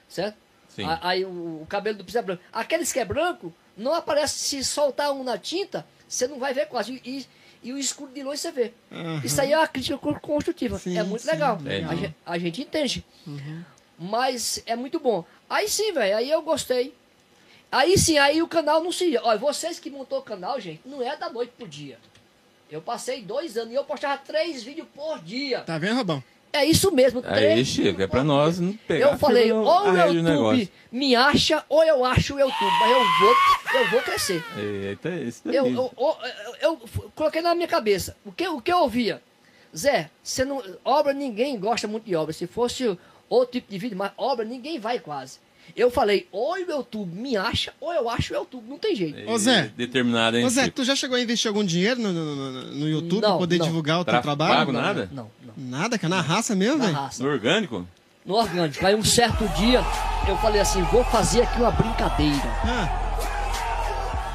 Certo? 0.09 0.37
Sim. 0.69 0.85
A- 0.85 1.01
Aí 1.03 1.25
o, 1.25 1.63
o 1.63 1.67
cabelo 1.69 1.97
do 1.99 2.05
pincel 2.05 2.21
é 2.21 2.25
branco. 2.25 2.43
Aqueles 2.53 2.93
que 2.93 3.01
é 3.01 3.05
branco, 3.05 3.51
não 3.77 3.95
aparece. 3.95 4.39
Se 4.39 4.63
soltar 4.63 5.11
um 5.11 5.25
na 5.25 5.39
tinta, 5.39 5.87
você 6.07 6.29
não 6.29 6.39
vai 6.39 6.53
ver 6.53 6.67
quase. 6.67 7.01
E, 7.03 7.27
e 7.63 7.73
o 7.73 7.79
escuro 7.79 8.13
de 8.13 8.23
longe 8.23 8.39
você 8.43 8.53
vê. 8.53 8.73
Aham. 8.93 9.23
Isso 9.25 9.41
aí 9.41 9.53
é 9.53 9.57
uma 9.59 9.67
crítica 9.67 9.97
co- 9.97 10.21
construtiva. 10.21 10.79
Sim, 10.79 10.99
é 10.99 11.03
muito 11.03 11.23
sim, 11.23 11.31
legal. 11.31 11.59
legal. 11.63 11.91
A, 11.91 11.97
gen- 11.97 12.15
a 12.27 12.39
gente 12.39 12.61
entende. 12.61 13.03
Mas 13.99 14.63
é 14.67 14.77
muito 14.77 15.01
bom. 15.01 15.25
Aí 15.49 15.69
sim, 15.69 15.93
velho. 15.93 16.17
Aí 16.17 16.31
eu 16.31 16.43
gostei. 16.43 16.95
Aí 17.71 17.99
sim, 17.99 18.17
aí 18.19 18.43
o 18.43 18.49
canal 18.49 18.83
não 18.83 18.93
se. 18.93 19.17
Olha, 19.19 19.39
vocês 19.39 19.79
que 19.79 19.91
montou 19.91 20.19
o 20.19 20.23
canal, 20.23 20.59
gente, 20.61 20.81
não 20.87 21.03
é 21.03 21.17
da 21.17 21.29
noite 21.29 21.53
pro 21.57 21.67
dia. 21.69 21.99
Eu 22.71 22.81
passei 22.81 23.23
dois 23.23 23.57
anos 23.57 23.73
e 23.73 23.77
eu 23.77 23.85
postava 23.85 24.17
três 24.19 24.63
vídeos 24.63 24.87
por 24.95 25.19
dia. 25.21 25.61
Tá 25.61 25.79
vendo, 25.79 25.97
Robão? 25.97 26.23
É 26.53 26.65
isso 26.65 26.91
mesmo. 26.91 27.21
Aí, 27.27 27.35
três 27.35 27.69
Chico, 27.69 28.01
é 28.01 28.07
pra 28.07 28.25
nós 28.25 28.59
não 28.59 28.73
pegar 28.73 29.11
Eu 29.11 29.19
falei, 29.19 29.53
ou 29.53 29.63
o 29.63 29.97
YouTube 29.97 30.23
negócio. 30.23 30.69
me 30.91 31.15
acha, 31.15 31.65
ou 31.69 31.85
eu 31.85 32.03
acho 32.05 32.35
o 32.35 32.41
YouTube. 32.41 32.73
Mas 32.81 32.91
eu 32.91 33.05
vou, 33.21 33.81
eu 33.81 33.91
vou 33.91 34.01
crescer. 34.01 34.45
Eita, 34.57 35.11
isso 35.11 35.43
daí. 35.45 35.57
Eu, 35.57 35.67
eu, 35.67 35.93
eu, 35.99 36.17
eu- 36.63 36.81
eu 37.03 37.11
coloquei 37.15 37.43
na 37.43 37.55
minha 37.55 37.69
cabeça. 37.69 38.17
O 38.25 38.33
que, 38.33 38.49
o 38.49 38.61
que 38.61 38.73
eu 38.73 38.79
ouvia? 38.79 39.23
Zé, 39.77 40.09
você 40.23 40.45
não, 40.47 40.63
obra 40.85 41.13
ninguém 41.13 41.59
gosta 41.59 41.87
muito 41.87 42.05
de 42.05 42.17
obra. 42.17 42.33
Se 42.33 42.47
fosse 42.47 42.99
outro 43.29 43.53
tipo 43.61 43.71
de 43.71 43.77
vídeo, 43.79 43.99
mas 43.99 44.13
obra 44.17 44.45
ninguém 44.45 44.79
vai 44.79 44.99
quase. 44.99 45.39
Eu 45.75 45.91
falei, 45.91 46.27
ou 46.31 46.53
o 46.53 46.57
YouTube 46.57 47.11
me 47.15 47.37
acha, 47.37 47.73
ou 47.81 47.93
eu 47.93 48.09
acho 48.09 48.33
o 48.33 48.37
YouTube. 48.37 48.65
Não 48.69 48.79
tem 48.79 48.95
jeito. 48.95 49.29
Ô, 49.31 49.37
Zé. 49.39 49.71
Determinado, 49.77 50.37
hein, 50.39 50.45
Ô 50.45 50.49
Zé, 50.49 50.69
tu 50.71 50.85
já 50.85 50.95
chegou 50.95 51.17
a 51.17 51.21
investir 51.21 51.49
algum 51.49 51.65
dinheiro 51.65 52.01
no, 52.01 52.13
no, 52.13 52.63
no- 52.73 52.89
YouTube 52.89 53.21
Não, 53.23 53.31
pra 53.31 53.39
poder 53.39 53.59
não. 53.59 53.67
divulgar 53.67 54.01
o 54.01 54.05
teu 54.05 54.13
Tra- 54.13 54.23
trabalho? 54.23 54.55
pago 54.55 54.73
nada? 54.73 55.09
Não, 55.13 55.31
não. 55.45 55.53
Nada, 55.57 55.99
cara, 55.99 56.15
na 56.15 56.21
raça 56.21 56.55
mesmo, 56.55 56.79
Na 56.79 56.85
velho? 56.87 56.97
raça. 56.97 57.23
No 57.23 57.29
orgânico? 57.31 57.87
No 58.25 58.35
orgânico. 58.35 58.85
Aí 58.87 58.95
um 58.95 59.05
certo 59.05 59.47
dia, 59.57 59.81
eu 60.29 60.37
falei 60.39 60.61
assim, 60.61 60.83
vou 60.85 61.05
fazer 61.05 61.43
aqui 61.43 61.59
uma 61.61 61.71
brincadeira. 61.71 62.37
Ah, 62.65 63.03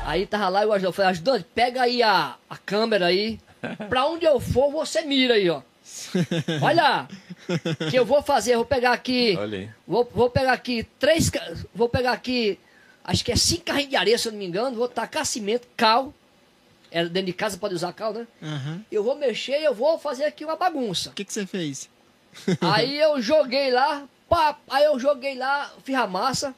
Aí 0.06 0.26
tava 0.26 0.50
lá 0.50 0.64
e 0.64 0.66
o 0.66 0.74
ajudante, 0.74 0.86
eu 0.86 0.94
falei, 0.94 1.12
ajudante, 1.12 1.46
pega 1.56 1.82
aí 1.84 2.02
a, 2.04 2.36
a 2.50 2.58
câmera 2.58 3.06
aí. 3.08 3.40
Pra 3.90 4.08
onde 4.08 4.26
eu 4.26 4.40
for, 4.40 4.72
você 4.72 5.04
mira 5.04 5.36
aí, 5.36 5.50
ó. 5.50 5.62
Olha, 6.62 7.08
que 7.89 7.96
eu 7.96 8.06
vou 8.06 8.22
fazer, 8.22 8.54
eu 8.54 8.60
vou 8.60 8.66
pegar 8.66 8.92
aqui. 8.92 9.38
Vou, 9.88 10.10
vou 10.14 10.30
pegar 10.30 10.54
aqui 10.54 10.84
três. 11.00 11.32
Vou 11.74 11.89
pegar 11.89 12.12
aqui. 12.12 12.60
Acho 13.04 13.26
que 13.26 13.32
é 13.32 13.36
cinco 13.36 13.66
carrinhos 13.66 13.89
de 13.89 13.96
areia, 13.96 14.18
se 14.18 14.28
eu 14.28 14.32
não 14.32 14.39
me 14.39 14.46
engano. 14.46 14.76
Vou 14.76 14.88
tacar 14.88 15.26
cimento, 15.26 15.68
cal. 15.76 16.14
É, 16.92 17.06
dentro 17.06 17.28
de 17.28 17.34
casa 17.34 17.58
pode 17.58 17.74
usar 17.74 17.94
cal, 17.94 18.14
né? 18.14 18.28
aham. 18.44 18.84
Eu 18.92 19.04
vou 19.04 19.16
mexer 19.16 19.62
e 19.62 19.64
eu 19.64 19.74
vou 19.74 19.98
fazer 19.98 20.26
aqui 20.26 20.44
uma 20.44 20.58
bagunça. 20.58 21.10
O 21.10 21.14
que 21.14 21.24
que 21.24 21.32
você 21.32 21.46
fez? 21.46 21.89
Aí 22.62 22.98
eu 23.00 23.22
joguei 23.22 23.72
lá, 23.72 24.08
pá, 24.30 24.58
aí 24.70 24.86
eu 24.86 24.98
joguei 24.98 25.36
lá, 25.36 25.70
fiz 25.84 25.96
a 25.96 26.08
massa. 26.08 26.56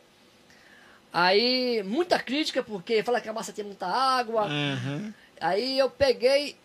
Aí, 1.12 1.84
muita 1.84 2.20
crítica, 2.20 2.64
porque 2.64 3.04
fala 3.04 3.22
que 3.22 3.30
a 3.30 3.34
massa 3.34 3.54
tinha 3.54 3.66
muita 3.66 3.86
água. 3.88 4.46
Aham. 4.46 5.14
Aí 5.40 5.78
eu 5.78 5.90
peguei 5.90 6.56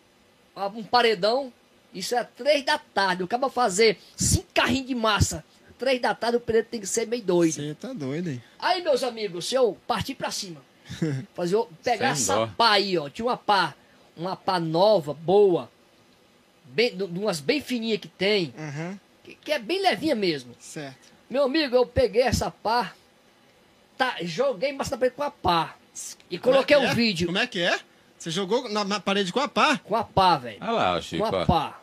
ah, 0.57 0.69
um 0.69 0.83
paredão, 0.83 1.53
isso 1.95 2.15
é 2.15 2.25
três 2.25 2.65
da 2.65 2.79
tarde. 2.79 3.23
O 3.23 3.29
cara 3.29 3.49
fazer 3.49 3.99
cinco 4.17 4.47
carrinhos 4.55 4.87
de 4.89 4.95
massa. 4.95 5.45
Três 5.79 6.01
da 6.01 6.15
tarde 6.15 6.37
o 6.37 6.41
preto 6.41 6.67
tem 6.69 6.81
que 6.81 6.87
ser 6.87 7.07
meio 7.07 7.23
doido. 7.23 7.55
Você 7.55 7.75
tá 7.75 7.93
doido 7.93 8.29
aí. 8.31 8.43
Aí, 8.59 8.83
meus 8.83 9.03
amigos, 9.05 9.47
se 9.49 9.55
eu 9.55 9.79
partir 9.87 10.15
pra 10.17 10.31
cima, 10.31 10.61
fazer, 11.35 11.57
o- 11.57 11.67
pegar 11.85 12.15
Sem 12.17 12.23
essa 12.25 12.35
dó. 12.35 12.51
pá 12.57 12.73
aí, 12.73 12.99
ó. 12.99 13.09
Tinha 13.09 13.27
uma 13.27 13.37
pá, 13.37 13.75
uma 14.17 14.35
pá 14.35 14.59
nova, 14.59 15.15
boa, 15.15 15.71
bem, 16.65 16.97
de 16.97 17.05
umas 17.05 17.39
bem 17.41 17.61
fininhas 17.61 18.01
que 18.01 18.09
tem, 18.09 18.53
Aham, 18.59 18.99
que, 19.23 19.35
que 19.37 19.53
é 19.53 19.59
bem 19.59 19.81
levinha 19.81 20.15
mesmo. 20.17 20.53
certo. 20.59 21.09
Meu 21.31 21.45
amigo, 21.45 21.77
eu 21.77 21.87
peguei 21.87 22.23
essa 22.23 22.51
pá, 22.51 22.93
tá, 23.97 24.17
joguei 24.23 24.73
massa 24.73 24.93
na 24.93 24.99
parede 24.99 25.15
com 25.17 25.23
a 25.23 25.31
pá. 25.31 25.77
E 26.31 26.39
coloquei 26.39 26.77
Como 26.77 26.87
é 26.87 26.91
um 26.91 26.93
é? 26.93 26.95
vídeo 26.95 27.27
Como 27.27 27.39
é 27.39 27.47
que 27.47 27.61
é? 27.61 27.79
Você 28.19 28.31
jogou 28.31 28.69
na, 28.69 28.85
na 28.85 29.01
parede 29.01 29.33
com 29.33 29.41
a 29.41 29.49
pá? 29.49 29.79
com 29.79 29.95
a 29.95 30.03
pá, 30.05 30.37
velho. 30.37 30.59
Olha 30.61 30.73
lá, 30.73 30.97
o 30.99 31.03
Chico. 31.03 31.29
Com 31.29 31.37
a 31.37 31.43
ó. 31.43 31.47
pá. 31.47 31.81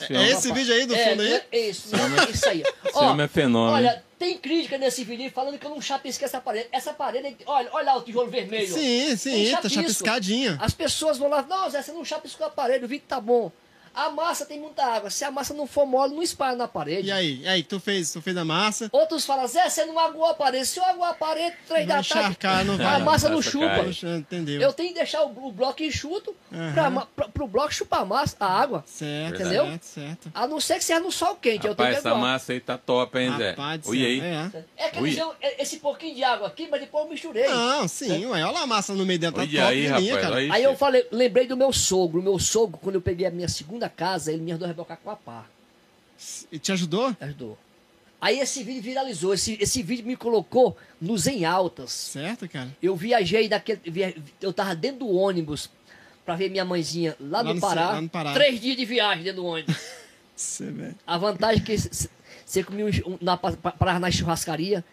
É 0.00 0.12
homem- 0.16 0.28
esse 0.30 0.52
vídeo 0.52 0.74
aí 0.74 0.86
do 0.86 0.94
é, 0.94 1.08
fundo 1.10 1.22
aí? 1.22 1.32
É, 1.32 1.46
é 1.52 1.68
isso, 1.70 1.94
é 1.94 2.30
isso 2.30 2.48
aí. 2.48 2.62
Esse 2.84 2.98
homem 2.98 3.24
é 3.24 3.28
fenômeno. 3.28 3.76
Olha, 3.76 4.04
tem 4.18 4.36
crítica 4.38 4.76
nesse 4.76 5.04
vídeo 5.04 5.30
falando 5.30 5.56
que 5.58 5.64
eu 5.64 5.70
não 5.70 5.80
chapisquei 5.80 6.24
essa 6.26 6.40
parede. 6.40 6.68
Essa 6.72 6.92
parede, 6.92 7.36
olha, 7.46 7.68
olha 7.72 7.86
lá 7.86 7.96
o 7.96 8.02
tijolo 8.02 8.28
vermelho. 8.28 8.72
ó. 8.72 8.76
Sim, 8.76 9.16
sim, 9.16 9.56
tá 9.60 9.68
chapiscadinha. 9.68 10.58
As 10.60 10.74
pessoas 10.74 11.16
vão 11.16 11.28
lá, 11.28 11.42
não, 11.42 11.70
Zé, 11.70 11.80
você 11.82 11.92
não 11.92 12.04
chapiscou 12.04 12.46
a 12.46 12.50
parede, 12.50 12.84
o 12.84 12.88
vídeo 12.88 13.04
tá 13.06 13.20
bom. 13.20 13.52
A 13.94 14.10
massa 14.10 14.44
tem 14.44 14.58
muita 14.58 14.84
água. 14.84 15.08
Se 15.10 15.24
a 15.24 15.30
massa 15.30 15.54
não 15.54 15.66
for 15.66 15.86
mole, 15.86 16.14
não 16.14 16.22
espalha 16.22 16.56
na 16.56 16.66
parede. 16.66 17.08
E 17.08 17.12
aí? 17.12 17.40
E 17.42 17.48
aí, 17.48 17.62
tu 17.62 17.78
fez, 17.78 18.12
tu 18.12 18.20
fez 18.20 18.36
a 18.36 18.44
massa? 18.44 18.88
Outros 18.92 19.24
falam, 19.24 19.46
Zé, 19.46 19.68
você 19.68 19.84
não 19.84 19.98
aguou 19.98 20.24
a 20.26 20.34
parede. 20.34 20.66
Se 20.66 20.78
eu 20.78 20.84
aguar 20.84 21.10
a 21.10 21.14
parede, 21.14 21.56
três 21.68 21.86
da 21.86 21.94
tarde, 21.94 22.08
encharcar, 22.10 22.64
não 22.64 22.74
a 22.74 22.76
vai. 22.76 23.02
massa 23.02 23.28
não 23.28 23.40
chupa. 23.40 23.84
Poxa, 23.84 24.08
entendeu? 24.16 24.60
Eu 24.60 24.72
tenho 24.72 24.88
que 24.88 24.94
deixar 24.96 25.22
o, 25.22 25.46
o 25.46 25.52
bloco 25.52 25.82
enxuto 25.82 26.34
Aham. 26.52 26.72
pra, 26.72 26.90
pra, 27.16 27.28
pro 27.28 27.46
bloco 27.46 27.72
chupar 27.72 28.00
a 28.00 28.04
massa, 28.04 28.36
a 28.40 28.46
água. 28.46 28.82
Certo, 28.86 29.34
Entendeu? 29.40 29.64
certo, 29.66 29.84
certo. 29.84 30.30
A 30.34 30.46
não 30.46 30.60
ser 30.60 30.74
que 30.78 30.84
seja 30.84 31.00
no 31.00 31.12
sol 31.12 31.36
quente. 31.36 31.66
eu 31.66 31.74
tenho 31.74 31.88
Rapaz, 31.88 32.02
que 32.02 32.08
essa 32.08 32.14
massa 32.18 32.52
aí 32.52 32.60
tá 32.60 32.76
top, 32.76 33.18
hein, 33.18 33.32
Zé? 33.36 33.50
Rapaz 33.50 33.86
Ui 33.86 34.04
aí. 34.04 34.20
é. 34.20 34.50
É 34.76 34.88
que 34.90 35.00
Ui. 35.00 35.10
eles 35.10 35.24
esse 35.58 35.76
pouquinho 35.78 36.14
de 36.16 36.24
água 36.24 36.48
aqui, 36.48 36.66
mas 36.70 36.80
depois 36.80 37.04
eu 37.04 37.10
misturei. 37.10 37.46
Não, 37.48 37.86
sim, 37.86 38.26
ué, 38.26 38.42
olha 38.44 38.50
lá 38.50 38.62
a 38.62 38.66
massa 38.66 38.92
no 38.92 39.06
meio 39.06 39.18
dela, 39.18 39.32
tá 39.32 39.40
Olha 39.42 39.50
top 39.50 39.62
aí, 39.72 39.80
de 39.82 39.86
rapaz. 39.86 40.04
linha, 40.04 40.20
cara. 40.20 40.34
olha 40.36 40.52
Aí 40.52 40.62
eu 40.62 40.76
falei, 40.76 41.06
lembrei 41.12 41.46
do 41.46 41.56
meu 41.56 41.72
sogro. 41.72 42.22
Meu 42.22 42.38
sogro, 42.38 42.78
quando 42.82 42.96
eu 42.96 43.00
peguei 43.02 43.26
a 43.26 43.30
minha 43.30 43.48
segunda 43.48 43.83
casa, 43.88 44.32
ele 44.32 44.42
me 44.42 44.50
ajudou 44.52 44.66
a 44.66 44.68
rebocar 44.68 44.98
com 45.02 45.10
a 45.10 45.16
pá. 45.16 45.46
E 46.50 46.58
te 46.58 46.72
ajudou? 46.72 47.14
Ajudou. 47.20 47.58
Aí 48.20 48.38
esse 48.40 48.62
vídeo 48.62 48.82
viralizou. 48.82 49.34
Esse, 49.34 49.58
esse 49.60 49.82
vídeo 49.82 50.06
me 50.06 50.16
colocou 50.16 50.76
nos 51.00 51.26
em 51.26 51.44
altas. 51.44 51.92
Certo, 51.92 52.48
cara? 52.48 52.74
Eu 52.82 52.96
viajei 52.96 53.48
daquele. 53.48 53.80
via- 53.84 54.14
Eu 54.40 54.52
tava 54.52 54.74
dentro 54.74 55.00
do 55.00 55.10
ônibus 55.10 55.68
pra 56.24 56.34
ver 56.36 56.48
minha 56.50 56.64
mãezinha 56.64 57.14
lá, 57.20 57.42
Lá 57.42 57.52
no, 57.54 57.60
Pará. 57.60 57.90
Lá 57.90 58.00
no 58.00 58.08
Pará. 58.08 58.32
Três 58.32 58.60
dias 58.60 58.76
de 58.76 58.84
viagem 58.86 59.24
dentro 59.24 59.42
do 59.42 59.46
ônibus. 59.46 59.76
Você, 60.34 60.70
velho. 60.70 60.94
A 61.06 61.16
vantagem 61.18 61.62
é 61.62 61.64
que 61.64 61.76
você 62.44 62.64
comia 62.64 62.86
um, 63.06 63.16
na, 63.20 63.36
pa- 63.36 63.52
parava 63.52 64.00
na 64.00 64.10
churrascaria. 64.10 64.84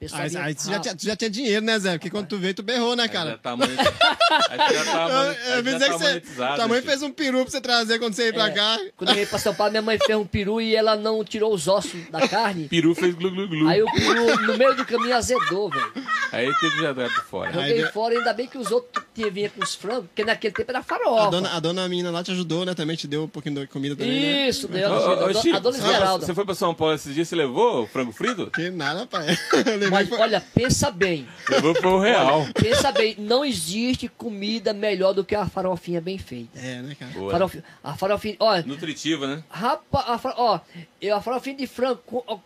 Pessoal 0.00 0.22
Aí, 0.22 0.34
aí 0.34 0.54
tu, 0.54 0.64
já 0.64 0.80
tinha, 0.80 0.96
tu 0.96 1.04
já 1.04 1.14
tinha 1.14 1.28
dinheiro, 1.28 1.62
né, 1.62 1.78
Zé? 1.78 1.92
Porque 1.98 2.08
quando 2.08 2.26
tu 2.26 2.38
veio, 2.38 2.54
tu 2.54 2.62
berrou, 2.62 2.96
né, 2.96 3.02
Aí 3.02 3.08
já 3.10 3.12
cara? 3.12 3.38
tá. 3.42 3.52
Aí 3.52 4.74
já 4.74 4.84
tá 4.86 5.08
Eu, 5.10 5.14
monetizado. 5.18 5.58
eu 5.58 5.62
pensei 5.64 5.88
que 5.90 5.98
você, 5.98 6.20
tua 6.56 6.68
mãe 6.68 6.80
fez 6.80 7.02
um 7.02 7.10
peru 7.10 7.42
pra 7.42 7.50
você 7.50 7.60
trazer 7.60 7.98
quando 7.98 8.14
você 8.14 8.22
veio 8.22 8.34
pra 8.34 8.46
é, 8.48 8.50
cá. 8.50 8.78
Quando 8.96 9.10
eu 9.10 9.14
veio 9.16 9.26
pra 9.26 9.38
São 9.38 9.54
Paulo, 9.54 9.70
minha 9.72 9.82
mãe 9.82 9.98
fez 9.98 10.18
um 10.18 10.24
peru 10.24 10.58
e 10.58 10.74
ela 10.74 10.96
não 10.96 11.22
tirou 11.22 11.52
os 11.52 11.68
ossos 11.68 12.00
da 12.10 12.26
carne. 12.26 12.66
Peru 12.66 12.94
fez 12.94 13.14
glu 13.14 13.30
glu 13.30 13.46
glu. 13.46 13.68
Aí 13.68 13.82
o 13.82 13.92
peru, 13.92 14.40
no 14.46 14.56
meio 14.56 14.74
do 14.74 14.86
caminho, 14.86 15.14
azedou, 15.14 15.68
velho. 15.68 15.92
Aí 16.32 16.46
teve 16.60 16.76
que 16.76 16.78
jogar 16.80 17.10
por 17.12 17.24
fora. 17.24 17.52
Joguei 17.52 17.84
Aí- 17.84 17.92
fora, 17.92 18.16
ainda 18.16 18.32
bem 18.32 18.46
que 18.46 18.56
os 18.56 18.70
outros 18.70 19.04
que 19.12 19.28
vinha 19.28 19.50
com 19.50 19.62
os 19.62 19.74
frangos, 19.74 20.06
porque 20.06 20.24
naquele 20.24 20.54
tempo 20.54 20.70
era 20.70 20.82
farofa. 20.82 21.26
A 21.26 21.30
dona, 21.30 21.56
a 21.56 21.60
dona 21.60 21.88
menina 21.90 22.10
lá 22.10 22.24
te 22.24 22.30
ajudou, 22.30 22.64
né? 22.64 22.72
Também 22.72 22.96
te 22.96 23.06
deu 23.06 23.24
um 23.24 23.28
pouquinho 23.28 23.60
de 23.60 23.66
comida 23.66 23.94
também, 23.94 24.18
né? 24.18 24.48
Isso, 24.48 24.66
deu. 24.66 24.88
Ô, 24.90 24.94
A, 24.94 25.26
ô, 25.26 25.34
Chico, 25.34 25.56
a 25.56 25.58
dona 25.58 25.76
você 25.76 25.82
foi- 25.82 25.90
Esmeralda. 25.92 26.24
Você 26.26 26.34
foi 26.34 26.44
pra 26.46 26.54
São 26.54 26.74
Paulo 26.74 26.94
esses 26.94 27.14
dias, 27.14 27.28
você 27.28 27.36
levou 27.36 27.82
o 27.82 27.86
frango 27.86 28.12
frito? 28.12 28.50
Que 28.50 28.70
nada, 28.70 29.04
pai. 29.06 29.26
Eu 29.89 29.89
Mas 29.90 30.08
pra- 30.08 30.18
olha, 30.20 30.40
pensa 30.54 30.90
bem. 30.90 31.26
Levou 31.48 31.74
pro 31.74 31.98
real. 32.00 32.46
Pensa 32.54 32.90
bem, 32.92 33.14
não 33.18 33.44
existe 33.44 34.08
comida 34.08 34.72
melhor 34.72 35.12
do 35.12 35.24
que 35.24 35.34
a 35.34 35.46
farofinha 35.46 36.00
bem 36.00 36.18
feita. 36.18 36.58
É, 36.58 36.80
né, 36.82 36.94
cara? 36.98 37.12
Boa. 37.12 37.30
Farofi- 37.32 37.62
a 37.82 37.96
farofinha, 37.96 38.36
olha, 38.40 38.62
Nutritiva, 38.64 39.26
né? 39.26 39.44
rapaz, 39.50 40.04
a, 40.08 40.18
fa- 40.18 40.34
ó, 40.36 40.60
eu, 41.00 41.14
a 41.16 41.20
farofinha 41.20 41.56
de 41.56 41.66
frango, 41.66 42.00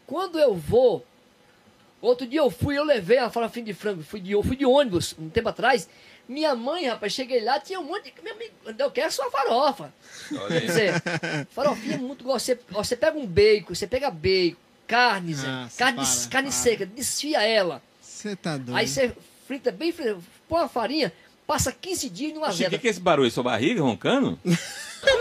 quando 0.06 0.38
eu 0.38 0.54
vou, 0.54 1.04
outro 2.00 2.26
dia 2.26 2.40
eu 2.40 2.50
fui, 2.50 2.76
eu 2.78 2.84
levei 2.84 3.18
a 3.18 3.30
farofinha 3.30 3.66
de 3.66 3.74
frango, 3.74 4.02
fui 4.02 4.20
de, 4.20 4.32
eu 4.32 4.42
fui 4.42 4.56
de 4.56 4.66
ônibus, 4.66 5.14
um 5.18 5.28
tempo 5.28 5.48
atrás, 5.48 5.88
minha 6.28 6.54
mãe, 6.54 6.86
rapaz, 6.86 7.12
cheguei 7.12 7.42
lá, 7.44 7.60
tinha 7.60 7.78
um 7.78 7.84
monte 7.84 8.04
de, 8.04 8.14
meu 8.22 8.32
amigo, 8.34 8.52
eu 8.78 8.90
quero 8.90 9.12
só 9.12 9.30
farofa. 9.30 9.92
Olha 10.32 10.48
Quer 10.60 10.66
dizer, 10.66 11.02
farofinha 11.50 11.96
é 11.96 11.98
muito 11.98 12.24
gostoso. 12.24 12.58
Você, 12.58 12.58
você 12.72 12.96
pega 12.96 13.18
um 13.18 13.26
bacon, 13.26 13.74
você 13.74 13.86
pega 13.86 14.10
bacon, 14.10 14.56
carne, 14.86 15.34
Zé, 15.34 15.46
Nossa, 15.46 15.78
carne, 15.78 15.96
para, 15.96 16.30
carne 16.30 16.48
para. 16.50 16.58
seca, 16.58 16.86
desfia 16.86 17.42
ela. 17.42 17.82
Você 18.00 18.36
tá 18.36 18.56
doido. 18.56 18.76
Aí 18.76 18.86
você 18.86 19.12
frita 19.46 19.70
bem 19.70 19.92
frita, 19.92 20.16
põe 20.48 20.62
a 20.62 20.68
farinha, 20.68 21.12
passa 21.46 21.72
15 21.72 22.08
dias 22.10 22.30
e 22.30 22.34
não 22.34 22.52
Chico, 22.52 22.68
o 22.68 22.70
que, 22.70 22.78
que 22.78 22.86
é 22.86 22.90
esse 22.90 23.00
barulho? 23.00 23.30
Sua 23.30 23.42
barriga 23.42 23.82
roncando? 23.82 24.38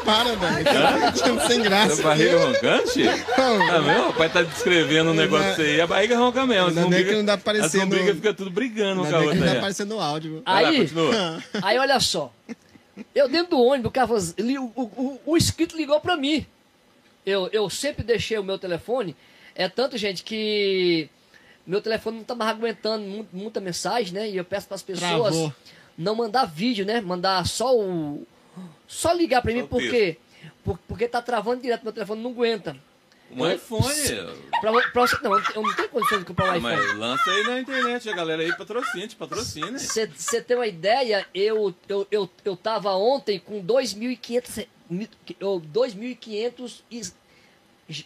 Para, 0.05 0.35
velho. 0.35 0.65
Tá 0.65 1.47
sem 1.47 1.61
graça. 1.61 1.95
Sua 1.95 2.05
barriga 2.05 2.37
roncando, 2.37 2.89
Chico? 2.89 3.31
Ah, 3.37 3.81
meu, 3.81 4.09
o 4.09 4.13
pai 4.13 4.29
tá 4.29 4.41
descrevendo 4.41 5.11
um 5.11 5.13
negócio 5.13 5.61
aí, 5.61 5.81
a 5.81 5.87
barriga 5.87 6.17
ronca 6.17 6.45
mesmo. 6.45 6.69
Ainda 6.69 6.81
As 6.81 6.87
bem 6.87 7.05
que 7.05 7.11
não 7.13 7.25
dá 7.25 7.37
pra 7.37 7.65
As 7.65 7.73
lombrigas 7.73 8.15
ficam 8.15 8.33
tudo 8.33 8.49
brigando 8.49 9.01
com 9.01 9.13
a 9.13 9.19
outra. 9.19 9.35
não 9.35 9.45
tá 9.45 9.51
aí. 9.51 9.57
aparecendo 9.57 9.89
no 9.89 9.99
áudio. 9.99 10.41
Aí, 10.45 10.77
continua. 10.77 11.43
aí 11.61 11.77
olha 11.77 11.99
só. 11.99 12.33
Eu 13.13 13.27
dentro 13.27 13.51
do 13.51 13.61
ônibus, 13.61 13.89
o, 13.89 13.91
cara 13.91 14.07
falou 14.07 14.21
assim, 14.21 14.57
o, 14.57 14.71
o, 14.75 15.21
o 15.25 15.37
inscrito 15.37 15.75
ligou 15.75 15.99
pra 15.99 16.15
mim. 16.15 16.45
Eu, 17.25 17.49
eu 17.51 17.69
sempre 17.69 18.03
deixei 18.03 18.37
o 18.37 18.43
meu 18.43 18.57
telefone. 18.57 19.15
É 19.55 19.67
tanto, 19.69 19.97
gente, 19.97 20.23
que 20.23 21.09
meu 21.65 21.81
telefone 21.81 22.17
não 22.17 22.23
tá 22.23 22.35
mais 22.35 22.51
aguentando 22.51 23.03
mu- 23.05 23.27
muita 23.31 23.59
mensagem, 23.59 24.13
né? 24.13 24.29
E 24.29 24.37
eu 24.37 24.43
peço 24.45 24.67
para 24.67 24.75
as 24.75 24.81
pessoas 24.83 25.33
Travou. 25.35 25.53
não 25.97 26.15
mandar 26.15 26.45
vídeo, 26.45 26.85
né? 26.85 26.99
Mandar 27.01 27.45
só 27.47 27.75
o. 27.77 28.25
Só 28.87 29.11
ligar 29.13 29.41
pra 29.41 29.51
mim, 29.53 29.65
porque, 29.65 30.17
por- 30.63 30.77
porque 30.87 31.07
tá 31.07 31.21
travando 31.21 31.61
direto, 31.61 31.83
meu 31.83 31.93
telefone 31.93 32.21
não 32.21 32.31
aguenta. 32.31 32.75
Um 33.31 33.49
iPhone. 33.49 33.83
Pra, 34.61 34.71
pra 34.91 35.01
você, 35.07 35.17
não, 35.23 35.33
eu 35.39 35.61
não 35.63 35.75
tenho 35.75 35.89
condições 35.89 36.19
de 36.19 36.25
comprar 36.25 36.45
um 36.49 36.51
Ah, 36.51 36.57
iPhone. 36.57 36.75
mas 36.75 36.97
lança 36.97 37.31
aí 37.31 37.43
na 37.43 37.59
internet, 37.59 38.07
a 38.09 38.13
galera 38.15 38.43
aí 38.43 38.55
patrocina, 38.55 39.07
te 39.07 39.15
patrocina. 39.15 39.79
Você 39.79 40.41
tem 40.41 40.55
uma 40.55 40.67
ideia, 40.67 41.25
eu, 41.33 41.73
eu, 41.89 42.07
eu, 42.11 42.29
eu 42.45 42.55
tava 42.55 42.91
ontem 42.93 43.39
com 43.39 43.59
2.500 43.63 44.67
mi- 44.87 45.09
eu- 45.39 45.59
2.500 45.59 46.83
e- 46.91 47.01
a- 47.89 48.05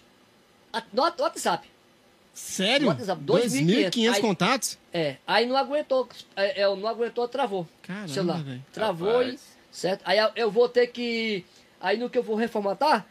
no 0.93 1.01
WhatsApp. 1.01 1.67
Sério? 2.34 2.88
WhatsApp, 2.88 3.23
2.500 3.23 3.89
2.500 3.89 4.21
contatos? 4.21 4.78
É, 4.93 5.15
aí 5.25 5.45
não 5.47 5.57
aguentou, 5.57 6.07
é, 6.36 6.61
é, 6.61 6.75
não 6.75 6.88
aguentou, 6.88 7.28
travou. 7.28 7.67
Caramba, 7.82 8.07
celular. 8.07 8.43
velho. 8.43 8.65
Travou 8.71 9.09
Rapaz. 9.19 9.34
e 9.34 9.75
certo? 9.75 10.01
Aí 10.05 10.19
eu- 10.36 10.51
vou 10.51 10.69
ter 10.69 10.88
que 10.88 11.43
aí 11.82 11.97
no 11.97 12.09
que 12.09 12.17
eu 12.17 12.23
vou 12.23 12.36
reformatar 12.36 13.05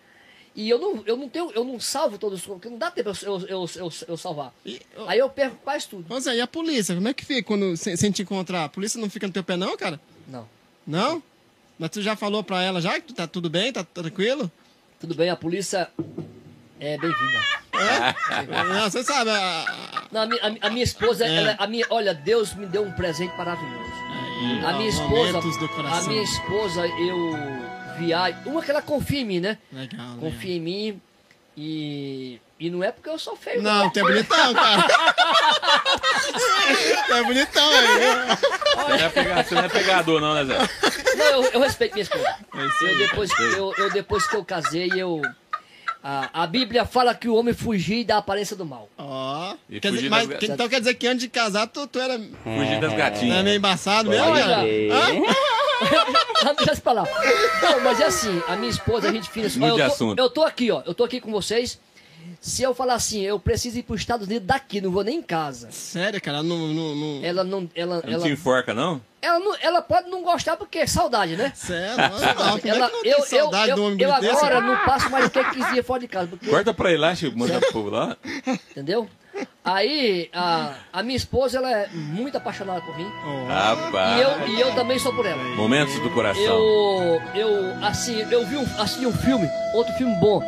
e 0.55 0.71
eu 0.71 0.79
não, 0.79 1.03
eu 1.07 1.17
não 1.17 1.29
tenho, 1.29 1.51
eu 1.53 1.65
não 1.65 1.79
salvo 1.81 2.19
todos, 2.19 2.41
porque 2.47 2.69
não 2.69 2.79
dá 2.79 2.91
tempo 2.91 3.11
eu, 3.11 3.17
eu, 3.41 3.47
eu, 3.49 3.71
eu, 3.77 3.93
eu 4.09 4.17
salvar. 4.17 4.55
E, 4.65 4.81
Aí 5.09 5.19
eu 5.19 5.29
perco 5.29 5.57
quase 5.65 5.89
tudo. 5.89 6.21
Zé, 6.21 6.37
e 6.37 6.41
a 6.41 6.47
polícia? 6.47 6.95
Como 6.95 7.09
é 7.09 7.13
que 7.13 7.25
fica 7.25 7.43
quando 7.43 7.77
sem, 7.77 7.97
sem 7.97 8.11
te 8.13 8.23
encontrar? 8.23 8.65
A 8.65 8.69
polícia 8.69 9.01
não 9.01 9.11
fica 9.11 9.27
no 9.27 9.33
teu 9.33 9.43
pé, 9.45 9.57
não, 9.57 9.77
cara? 9.77 10.01
Não. 10.29 10.49
Não? 10.87 11.23
Mas 11.79 11.91
tu 11.91 12.01
já 12.01 12.15
falou 12.17 12.43
pra 12.45 12.63
ela 12.63 12.81
já 12.81 12.95
que 13.01 13.09
tu 13.09 13.15
tá 13.15 13.27
tudo 13.27 13.51
bem, 13.51 13.73
tá 13.73 13.85
tranquilo? 13.85 14.51
Tudo 14.99 15.15
bem, 15.15 15.29
a 15.29 15.37
polícia 15.37 15.91
é 16.81 16.97
bem-vinda. 16.99 17.41
Não, 18.75 18.91
você 18.91 19.03
sabe. 19.03 19.31
a- 19.31 19.65
Não, 20.11 20.23
a, 20.23 20.25
a 20.25 20.67
a 20.67 20.71
minha 20.71 20.85
esposa, 20.85 21.25
É. 21.27 21.37
ela- 21.37 21.57
a 21.59 21.67
minha, 21.67 21.87
olha, 21.91 22.15
Deus 22.15 22.55
me 22.55 22.67
deu 22.67 22.83
um 22.85 22.93
presente 22.93 23.37
maravilhoso. 23.37 23.93
A 24.67 24.73
minha 24.75 24.89
esposa, 24.89 25.39
a 25.39 26.03
minha 26.09 26.23
esposa, 26.23 26.87
eu 26.87 27.37
viajo. 27.99 28.37
Uma 28.47 28.63
que 28.63 28.71
ela 28.71 28.83
confia 28.83 29.21
em 29.21 29.25
mim, 29.25 29.41
né? 29.41 29.59
Legal, 29.73 29.99
legal. 30.15 30.17
Confia 30.19 30.57
em 30.57 30.61
mim 30.61 31.01
e 31.57 32.41
e 32.59 32.71
não 32.71 32.83
é 32.83 32.91
porque 32.91 33.09
eu 33.11 33.19
sou 33.19 33.37
feio. 33.37 33.63
Não, 33.63 33.91
tu 33.91 33.99
é 33.99 34.03
bonitão, 34.03 34.55
cara. 34.55 34.83
tu 37.07 37.13
é 37.15 37.23
bonitão 37.25 37.69
aí? 37.71 37.87
Você 38.37 38.89
não 38.89 38.95
é, 38.95 39.09
pega- 39.11 39.43
você 39.45 39.55
não 39.55 39.65
é 39.65 39.69
pegador, 39.69 40.21
não, 40.21 40.35
né, 40.35 40.45
Zé? 40.45 40.59
Não, 41.17 41.25
eu, 41.27 41.45
eu 41.53 41.61
respeito 41.61 41.93
minha 41.93 42.03
esposa. 42.03 42.25
É 42.29 42.85
Eu 42.85 42.89
aí. 42.89 42.99
depois, 42.99 43.31
eu, 43.39 43.75
eu 43.77 43.91
depois 43.91 44.27
que 44.27 44.37
eu 44.37 44.45
casei, 44.45 44.91
eu 44.97 45.21
a, 46.09 46.45
a 46.45 46.47
Bíblia 46.47 46.87
fala 46.87 47.13
que 47.17 47.29
o 47.29 47.35
homem 47.35 47.53
fugir 47.53 48.05
da 48.05 48.19
aparência 48.19 48.55
do 48.55 48.65
mal. 48.65 48.89
Ó. 48.97 49.57
E 49.69 49.81
Quer 49.81 49.91
dizer, 49.91 50.09
mas, 50.09 50.29
das- 50.29 50.43
então 50.45 50.69
quer 50.69 50.79
dizer 50.79 50.95
que 50.95 51.05
antes 51.05 51.23
de 51.23 51.29
casar, 51.29 51.67
tu, 51.67 51.85
tu 51.89 51.99
era 51.99 52.17
Fugir 52.45 52.79
das 52.81 52.91
não 52.93 52.97
gatinhas. 52.97 53.39
é 53.39 53.43
meio 53.43 53.57
embaçado 53.57 54.09
mesmo, 54.09 54.25
Olha. 54.25 54.45
cara? 54.45 54.63
Eu 56.71 56.77
falar. 56.77 57.05
Não, 57.61 57.81
mas 57.81 58.01
é 58.01 58.05
assim, 58.05 58.41
a 58.47 58.55
minha 58.57 58.71
esposa, 58.71 59.09
a 59.09 59.13
gente 59.13 59.29
fina 59.29 59.47
assim. 59.49 59.63
Eu, 59.65 59.91
tô, 59.91 60.15
eu 60.17 60.31
tô 60.31 60.43
aqui, 60.45 60.71
ó. 60.71 60.83
Eu 60.87 60.95
tô 60.95 61.03
aqui 61.05 61.21
com 61.21 61.31
vocês. 61.33 61.79
Se 62.41 62.63
eu 62.63 62.75
falar 62.75 62.95
assim, 62.95 63.23
eu 63.23 63.39
preciso 63.41 63.79
ir 63.79 63.83
para 63.83 63.95
os 63.95 64.01
Estados 64.01 64.27
Unidos 64.27 64.47
daqui, 64.47 64.81
não 64.81 64.91
vou 64.91 65.03
nem 65.03 65.19
em 65.19 65.23
casa. 65.23 65.69
Sério, 65.73 66.21
cara, 66.21 66.43
não. 66.43 66.69
não, 66.69 66.95
não... 66.95 67.25
Ela 67.25 67.43
não. 67.45 67.69
Ela, 67.75 68.03
Não 68.05 68.13
ela, 68.13 68.23
te 68.25 68.31
enforca, 68.31 68.73
não? 68.73 69.01
Ela, 69.27 69.39
não, 69.41 69.57
ela 69.61 69.83
pode 69.83 70.09
não 70.09 70.23
gostar 70.23 70.57
porque 70.57 70.79
é 70.79 70.87
saudade, 70.87 71.37
né? 71.37 71.53
Sério, 71.55 71.97
não, 71.97 72.19
não, 72.19 72.19
Ela, 72.19 72.57
é 72.57 72.61
que 72.61 72.69
não 72.69 73.03
tem 73.03 73.13
eu, 73.13 73.19
eu, 73.19 73.25
saudade 73.25 73.71
eu, 73.71 73.77
do 73.77 73.85
homem 73.85 74.01
eu 74.01 74.21
desse? 74.21 74.37
agora 74.37 74.61
não 74.61 74.77
passo 74.85 75.11
mais 75.11 75.25
do 75.25 75.31
que 75.31 75.45
15 75.45 75.73
dias 75.73 75.87
fora 75.87 76.01
de 76.01 76.09
casa, 76.09 76.29
porque, 76.29 76.49
Corta 76.49 76.73
pra 76.73 76.93
ir 76.93 76.97
lá, 76.97 77.15
Chico, 77.15 77.37
manda 77.39 77.59
pro 77.61 77.73
povo 77.73 77.91
lá. 77.91 78.17
entendeu? 78.71 79.09
Aí, 79.65 80.31
a, 80.33 80.75
a 80.93 81.03
minha 81.03 81.17
esposa, 81.17 81.59
ela 81.59 81.71
é 81.71 81.89
muito 81.89 82.37
apaixonada 82.39 82.81
por 82.81 82.97
mim. 82.97 83.11
Oh. 83.27 83.47
Rapaz. 83.49 84.17
E 84.17 84.23
eu, 84.23 84.49
e 84.49 84.61
eu 84.61 84.75
também 84.75 84.99
sou 84.99 85.13
por 85.13 85.27
ela. 85.27 85.43
Momentos 85.57 85.99
do 86.01 86.11
coração. 86.11 86.43
Eu, 86.43 87.21
eu, 87.35 87.85
assim, 87.85 88.21
eu 88.31 88.47
vi 88.47 88.57
um, 88.57 88.81
assisti 88.81 89.07
um 89.07 89.13
filme, 89.13 89.49
outro 89.75 89.93
filme 89.95 90.15
bom, 90.21 90.41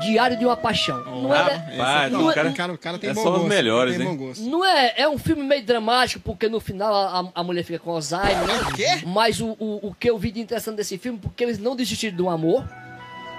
Diário 0.00 0.38
de 0.38 0.44
uma 0.44 0.56
Paixão. 0.56 1.02
Não 1.04 1.34
é, 1.34 1.38
Rapaz, 1.76 2.12
não 2.12 2.26
o 2.26 2.30
é- 2.30 2.34
cara- 2.34 2.48
o 2.50 2.54
cara, 2.54 2.72
o 2.72 2.78
cara 2.78 2.98
tem 2.98 3.10
é 3.10 3.14
bom 3.14 3.22
só 3.22 3.28
os 3.30 3.34
gosto. 3.38 3.48
melhores, 3.48 3.96
tem 3.96 4.06
hein? 4.06 4.16
bom 4.16 4.26
gosto. 4.26 4.42
não 4.44 4.64
é, 4.64 4.94
é 4.96 5.08
um 5.08 5.18
filme 5.18 5.42
meio 5.42 5.62
dramático, 5.64 6.20
porque 6.24 6.48
no 6.48 6.60
final 6.60 6.94
a, 6.94 7.30
a 7.34 7.42
mulher 7.42 7.64
fica 7.64 7.78
com 7.78 7.90
Alzheimer, 7.90 8.46
né? 8.46 8.60
O 8.68 8.74
quê? 8.74 8.86
Mas 9.06 9.40
o, 9.40 9.56
o, 9.58 9.88
o 9.88 9.94
que 9.94 10.08
eu 10.08 10.16
vi 10.18 10.30
de 10.30 10.40
interessante 10.40 10.76
desse 10.76 10.96
filme, 10.98 11.18
porque 11.18 11.42
eles 11.42 11.58
não 11.58 11.74
desistiram 11.74 12.16
do 12.16 12.28
amor, 12.28 12.64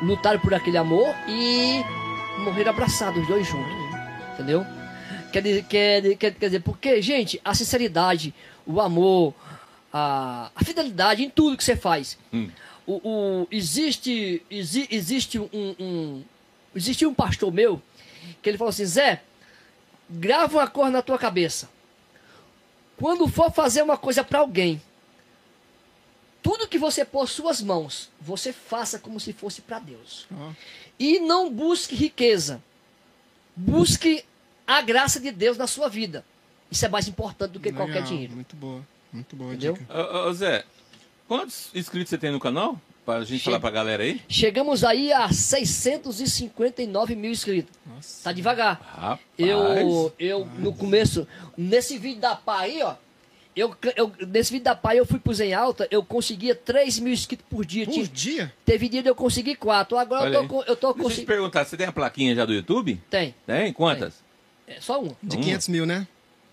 lutaram 0.02 0.40
por 0.40 0.54
aquele 0.54 0.78
amor 0.78 1.08
e 1.28 1.82
morreram 2.44 2.72
abraçados, 2.72 3.22
os 3.22 3.28
dois 3.28 3.48
juntos. 3.48 3.72
Entendeu? 4.34 4.66
Quer 5.32 5.42
dizer, 5.42 5.64
quer, 5.66 6.02
quer, 6.18 6.32
quer 6.34 6.46
dizer, 6.48 6.60
porque, 6.62 7.02
gente, 7.02 7.40
a 7.46 7.54
sinceridade, 7.54 8.34
o 8.66 8.82
amor, 8.82 9.34
a, 9.94 10.50
a 10.56 10.64
fidelidade 10.64 11.24
em 11.24 11.30
tudo 11.30 11.56
que 11.58 11.64
você 11.64 11.76
faz. 11.76 12.18
Hum. 12.34 12.50
O, 12.88 12.94
o- 13.44 13.48
existe, 13.52 14.42
exi- 14.50 14.88
existe 14.90 15.38
um, 15.38 15.48
um, 15.54 16.24
existe 16.76 17.06
um 17.06 17.14
pastor 17.14 17.52
meu 17.52 17.82
que 18.42 18.50
ele 18.50 18.58
falou 18.58 18.70
assim, 18.70 18.86
Zé, 18.86 19.22
grava 20.10 20.58
uma 20.58 20.68
coisa 20.68 20.92
na 20.92 21.02
tua 21.02 21.18
cabeça. 21.18 21.70
Quando 22.98 23.28
for 23.28 23.52
fazer 23.52 23.82
uma 23.82 23.98
coisa 23.98 24.24
para 24.24 24.40
alguém, 24.40 24.82
tudo 26.42 26.68
que 26.68 26.78
você 26.78 27.04
pôr 27.04 27.28
suas 27.28 27.62
mãos, 27.62 28.10
você 28.20 28.52
faça 28.54 29.00
como 29.00 29.20
se 29.20 29.34
fosse 29.34 29.62
para 29.62 29.80
Deus. 29.80 30.26
Ó, 30.34 30.52
E 31.00 31.20
não 31.20 31.50
busque 31.52 31.96
riqueza. 31.96 32.62
Busque 33.56 34.24
a 34.66 34.82
graça 34.82 35.20
de 35.20 35.32
Deus 35.32 35.58
na 35.58 35.68
sua 35.68 35.90
vida. 35.90 36.24
Isso 36.72 36.86
é 36.86 36.90
mais 36.90 37.08
importante 37.08 37.52
do 37.52 37.60
que 37.60 37.70
legal, 37.72 37.88
qualquer 37.88 38.04
dinheiro. 38.04 38.34
Muito 38.34 38.56
boa. 38.56 38.86
Muito 39.12 39.36
boa 39.36 39.54
Entendeu? 39.54 39.74
dica. 39.74 39.94
Ô, 39.94 40.28
ô, 40.30 40.34
Zé, 40.34 40.64
quantos 41.28 41.70
inscritos 41.74 42.10
você 42.10 42.18
tem 42.18 42.32
no 42.32 42.40
canal? 42.40 42.80
Pra 43.18 43.24
gente 43.26 43.40
Che- 43.40 43.46
falar 43.46 43.60
pra 43.60 43.70
galera 43.72 44.04
aí? 44.04 44.22
Chegamos 44.30 44.84
aí 44.84 45.12
a 45.12 45.32
659 45.32 47.16
mil 47.16 47.32
inscritos. 47.32 47.72
Nossa. 47.86 48.24
Tá 48.24 48.32
devagar. 48.32 48.80
Rapaz. 48.82 49.20
Eu, 49.38 50.14
eu 50.20 50.46
no 50.58 50.74
começo, 50.74 51.28
nesse 51.58 51.98
vídeo 51.98 52.22
da 52.22 52.36
pá 52.36 52.60
aí, 52.62 52.82
ó. 52.84 52.96
Eu, 53.56 53.76
eu, 53.96 54.12
nesse 54.28 54.52
vídeo 54.52 54.64
da 54.66 54.76
pá 54.76 54.96
eu 54.96 55.06
fui 55.06 55.20
pro 55.20 55.34
Zen 55.34 55.54
Alta, 55.54 55.88
eu 55.92 56.04
conseguia 56.04 56.54
3 56.56 57.00
mil 57.00 57.12
inscritos 57.12 57.46
por 57.50 57.66
dia. 57.66 57.86
Por 57.86 57.94
Tinha- 57.94 58.08
dia? 58.08 58.54
Teve 58.64 58.88
dia 58.88 59.02
de 59.04 59.10
eu 59.10 59.16
conseguir 59.16 59.56
4. 59.56 59.98
Agora 59.98 60.26
Olha 60.26 60.36
eu 60.38 60.48
tô, 60.48 60.62
eu 60.64 60.76
tô 60.76 60.88
Deixa 60.88 60.88
eu 60.88 60.94
te 60.94 61.02
conseguindo. 61.02 61.28
perguntar, 61.28 61.66
você 61.66 61.76
tem 61.76 61.88
a 61.88 61.92
plaquinha 61.92 62.36
já 62.36 62.46
do 62.46 62.54
YouTube? 62.54 63.02
Tem. 63.10 63.34
Tem? 63.46 63.74
Quantas? 63.74 64.24
É 64.68 64.80
só 64.80 65.02
um. 65.02 65.08
De 65.22 65.36
Uma. 65.36 65.44
500 65.44 65.68
mil, 65.68 65.86
né? 65.86 66.08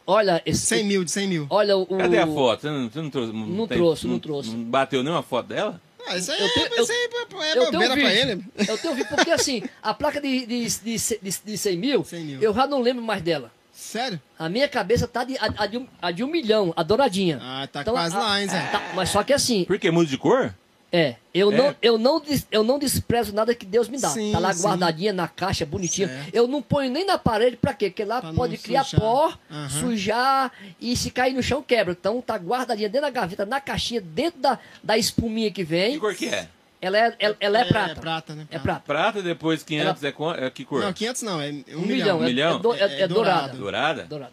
Olha, 0.06 0.40
esse. 0.46 0.64
100 0.66 0.84
mil, 0.84 1.04
de 1.04 1.10
100 1.10 1.28
mil. 1.28 1.46
Olha 1.50 1.76
o. 1.76 1.84
Cadê 1.86 2.18
a 2.18 2.26
foto? 2.26 2.62
Você 2.62 2.70
não, 2.70 2.88
você 2.88 3.02
não 3.02 3.10
trouxe? 3.10 3.32
Não 3.32 3.66
trouxe, 3.66 4.06
não 4.06 4.18
trouxe. 4.18 4.50
Não 4.50 4.64
bateu 4.64 5.02
nenhuma 5.02 5.22
foto 5.22 5.48
dela? 5.48 5.80
Ah, 6.08 6.16
isso 6.16 6.30
aí, 6.32 6.40
Eu 6.40 6.48
tenho- 6.54 6.82
isso 6.82 6.92
aí 6.92 6.98
é, 6.98 7.02
é 7.02 7.50
Eu 7.50 7.54
tenho 7.54 7.68
um 7.68 7.72
bobeira 7.72 7.94
pra 7.96 8.14
ele. 8.14 8.44
Eu 8.68 8.78
tenho 8.78 8.92
um 8.92 8.96
vídeo, 8.96 9.08
porque 9.14 9.30
assim, 9.30 9.62
a 9.82 9.92
placa 9.94 10.20
de, 10.20 10.46
de, 10.46 10.66
de, 10.66 10.96
de, 11.22 11.38
de 11.44 11.58
100 11.58 11.76
mil, 11.76 12.04
100 12.04 12.24
mil. 12.24 12.40
eu 12.42 12.54
já 12.54 12.66
não 12.66 12.80
lembro 12.80 13.02
mais 13.02 13.22
dela. 13.22 13.50
Sério? 13.72 14.20
A 14.38 14.48
minha 14.48 14.66
cabeça 14.68 15.06
tá 15.06 15.22
de, 15.22 15.36
a, 15.36 15.52
a 15.58 15.66
de, 15.66 15.76
um, 15.78 15.86
a 16.00 16.10
de 16.10 16.24
um 16.24 16.26
milhão, 16.28 16.72
a 16.76 16.82
douradinha. 16.82 17.38
Ah, 17.42 17.68
tá 17.70 17.82
Então, 17.82 17.92
quase 17.94 18.16
a- 18.16 18.18
lá, 18.18 18.40
hein, 18.40 18.48
Zé? 18.48 18.58
tá, 18.72 18.82
mas 18.94 19.10
só 19.10 19.22
que 19.22 19.32
assim, 19.34 19.64
Por 19.64 19.78
que 19.78 19.90
muda 19.90 20.08
de 20.08 20.16
cor? 20.16 20.54
É, 20.92 21.16
eu, 21.34 21.52
É? 21.52 21.56
Não, 21.56 21.76
eu, 21.82 21.98
não, 21.98 22.20
des- 22.20 22.46
eu 22.50 22.62
não 22.64 22.78
desprezo 22.78 23.34
nada 23.34 23.54
que 23.54 23.66
Deus 23.66 23.88
me 23.88 23.98
dá. 24.00 24.08
Sim, 24.08 24.30
tá 24.32 24.38
lá 24.38 24.52
sim. 24.52 24.62
guardadinha 24.62 25.12
na 25.12 25.26
caixa, 25.28 25.66
bonitinha. 25.66 26.08
Certo. 26.08 26.30
Eu 26.34 26.46
não 26.46 26.62
ponho 26.62 26.90
nem 26.90 27.04
na 27.04 27.18
parede, 27.18 27.56
pra 27.56 27.74
quê? 27.74 27.90
Porque 27.90 28.04
lá 28.04 28.20
Pra 28.20 28.32
pode 28.32 28.56
criar 28.56 28.84
sujar. 28.84 29.00
pó, 29.00 29.34
Aham. 29.50 29.68
sujar 29.68 30.52
e 30.80 30.96
se 30.96 31.10
cair 31.10 31.34
no 31.34 31.42
chão 31.42 31.62
quebra. 31.62 31.92
Então 31.92 32.20
tá 32.22 32.36
guardadinha 32.36 32.88
dentro 32.88 33.06
da 33.06 33.10
gaveta, 33.10 33.44
na 33.44 33.60
caixinha, 33.60 34.00
dentro 34.00 34.40
da, 34.40 34.58
da 34.82 34.96
espuminha 34.96 35.50
que 35.50 35.56
Que 35.56 35.64
vem. 35.64 35.98
cor 35.98 36.14
que 36.14 36.28
é? 36.28 36.48
Ela 36.80 36.98
é, 36.98 37.16
ela, 37.18 37.36
ela 37.40 37.58
é, 37.60 37.64
prata. 37.64 37.90
É 37.92 37.94
prata, 37.96 38.34
né? 38.34 38.46
É 38.50 38.58
prata. 38.58 38.82
Prata, 38.86 39.22
depois 39.22 39.62
500 39.62 40.04
é, 40.04 40.12
co- 40.12 40.32
é 40.34 40.50
que 40.50 40.64
cor? 40.64 40.82
Não, 40.82 40.92
500 40.92 41.22
não, 41.22 41.40
é 41.40 41.50
um, 41.50 41.50
Um 41.50 41.52
milhão. 41.52 41.86
milhão, 41.86 42.22
é, 42.22 42.26
milhão? 42.26 42.56
é 42.56 42.58
do- 42.60 42.74
é- 42.74 42.78
É- 42.80 42.84
é 42.84 43.00
é 43.02 43.08
dourada. 43.08 43.56
Dourada? 43.56 44.04
Dourada. 44.04 44.32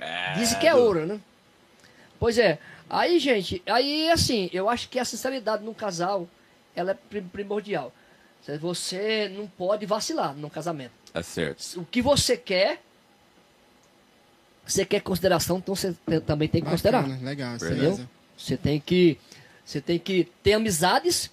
É, 0.00 0.32
Dizem 0.34 0.58
que 0.58 0.66
é 0.66 0.74
ouro, 0.74 1.06
né? 1.06 1.20
Pois 2.18 2.38
é. 2.38 2.58
Aí, 2.92 3.18
gente, 3.18 3.62
aí 3.64 4.10
assim, 4.10 4.50
eu 4.52 4.68
acho 4.68 4.86
que 4.90 4.98
a 4.98 5.04
sinceridade 5.04 5.64
num 5.64 5.72
casal, 5.72 6.28
ela 6.76 6.90
é 6.90 6.94
pri- 6.94 7.22
primordial. 7.22 7.90
Você 8.60 9.32
não 9.34 9.46
pode 9.46 9.86
vacilar 9.86 10.34
num 10.36 10.50
casamento. 10.50 10.92
Tá 11.10 11.22
certo. 11.22 11.80
O 11.80 11.86
que 11.86 12.02
você 12.02 12.36
quer, 12.36 12.82
você 14.66 14.84
quer 14.84 15.00
consideração, 15.00 15.56
então 15.58 15.74
você 15.74 15.94
também 16.26 16.48
tem 16.48 16.62
que 16.62 16.68
considerar. 16.68 17.02
Bacana, 17.02 17.20
legal, 17.28 17.56
isso 17.56 17.64
Entendeu? 17.64 17.82
beleza. 17.84 18.10
Você 18.36 18.56
tem 18.58 18.78
que 18.80 19.18
você 19.64 19.80
tem 19.80 19.98
que 19.98 20.28
ter 20.42 20.54
amizades, 20.54 21.30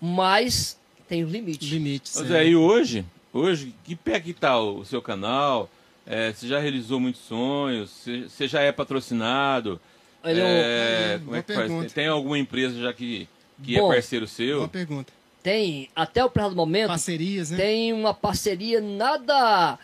mas 0.00 0.76
tem 1.08 1.24
um 1.24 1.28
limite. 1.28 1.66
Limites. 1.66 2.16
Ô, 2.16 2.24
é. 2.34 2.46
E 2.48 2.56
hoje, 2.56 3.04
hoje, 3.32 3.74
que 3.84 3.94
pé 3.94 4.18
que 4.18 4.32
tá 4.32 4.58
o 4.60 4.84
seu 4.84 5.00
canal? 5.00 5.70
É, 6.06 6.32
você 6.32 6.48
já 6.48 6.58
realizou 6.58 6.98
muitos 6.98 7.20
sonhos? 7.20 7.90
Você, 7.90 8.22
você 8.28 8.48
já 8.48 8.62
é 8.62 8.72
patrocinado? 8.72 9.80
Ele 10.24 10.40
é 10.40 10.44
um- 10.44 10.46
É, 10.46 11.20
como 11.24 11.36
é 11.36 11.42
que 11.42 11.52
faz? 11.54 11.92
Tem 11.92 12.06
alguma 12.06 12.38
empresa 12.38 12.80
já 12.80 12.92
que, 12.92 13.28
que 13.62 13.76
é 13.76 13.80
Bom. 13.80 13.88
parceiro 13.88 14.26
seu? 14.26 14.56
Boa 14.58 14.68
pergunta. 14.68 15.12
Tem, 15.42 15.88
até 15.94 16.24
o 16.24 16.28
presente 16.28 16.56
momento, 16.56 16.88
Parcerias, 16.88 17.50
né? 17.50 17.56
tem 17.56 17.92
uma 17.92 18.12
parceria 18.12 18.80
nada 18.80 19.78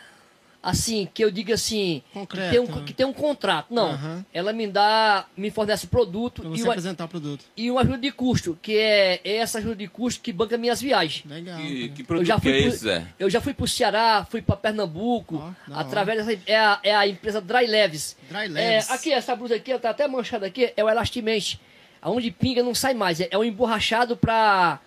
assim, 0.65 1.07
que 1.13 1.23
eu 1.23 1.31
diga 1.31 1.55
assim, 1.55 2.03
Concreto, 2.13 2.45
que, 2.47 2.51
tem 2.51 2.61
um, 2.61 2.77
né? 2.77 2.83
que 2.87 2.93
tem 2.95 3.07
um 3.07 3.13
contrato. 3.13 3.67
Não. 3.73 3.91
Aham. 3.93 4.25
Ela 4.33 4.53
me 4.53 4.67
dá, 4.67 5.27
me 5.37 5.51
fornece 5.51 5.87
produto 5.87 6.41
Pra 6.43 6.51
e 6.51 6.57
você 6.57 6.63
uma, 6.63 6.73
apresentar 6.73 7.05
o 7.05 7.09
produto. 7.09 7.45
e 7.57 7.71
uma 7.71 7.83
ajuda 7.83 7.99
de 7.99 8.11
custo, 8.11 8.59
que 8.63 8.77
é 8.77 9.21
essa 9.25 9.59
ajuda 9.59 9.77
de 9.77 9.87
custo 9.89 10.21
que 10.23 10.33
banca 10.33 10.57
minhas 10.57 10.81
viagens. 10.81 11.25
Legal. 11.31 11.59
Que, 11.59 11.89
que 11.91 12.03
Eu 12.03 12.07
produto 12.07 12.27
já 12.27 12.35
que 12.37 12.41
fui 12.43 12.51
é 12.53 12.61
pro- 12.63 12.69
esse, 12.69 12.79
Zé? 12.79 13.07
Eu 13.19 13.29
já 13.31 13.41
fui 13.41 13.53
pro 13.55 13.69
Ceará, 13.69 14.27
fui 14.29 14.41
para 14.43 14.57
Pernambuco, 14.57 15.55
da 15.69 15.81
através 15.81 16.25
dessa 16.27 16.41
é 16.47 16.57
a, 16.57 16.81
é 16.83 16.95
a 16.95 17.07
empresa 17.07 17.41
Dry 17.41 17.67
Leves. 17.67 18.17
Dry 18.31 18.45
É, 18.45 18.49
Leves. 18.49 18.91
aqui, 18.91 19.13
essa 19.13 19.37
blusa 19.37 19.55
aqui, 19.57 19.71
ela 19.71 19.81
tá 19.81 19.91
até 19.91 20.09
manchada 20.09 20.47
aqui, 20.47 20.73
é 20.77 20.83
o 20.83 20.89
elastimente. 20.89 21.61
Aonde 22.01 22.31
pinga 22.31 22.63
não 22.63 22.75
sai 22.75 22.93
mais. 22.95 23.21
É, 23.21 23.29
é 23.31 23.39
um 23.39 23.45
emborrachado 23.45 24.17
pra 24.17 24.79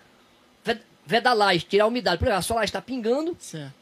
ved- 0.64 0.80
vedar 1.06 1.32
laje, 1.34 1.64
tirar 1.64 1.84
a 1.84 1.86
umidade. 1.88 2.18
Por 2.18 2.24
exemplo, 2.26 2.38
a 2.38 2.42
sua 2.42 2.56
laje 2.56 2.66
está 2.70 2.80
pingando, 2.80 3.36
Certo. 3.40 3.72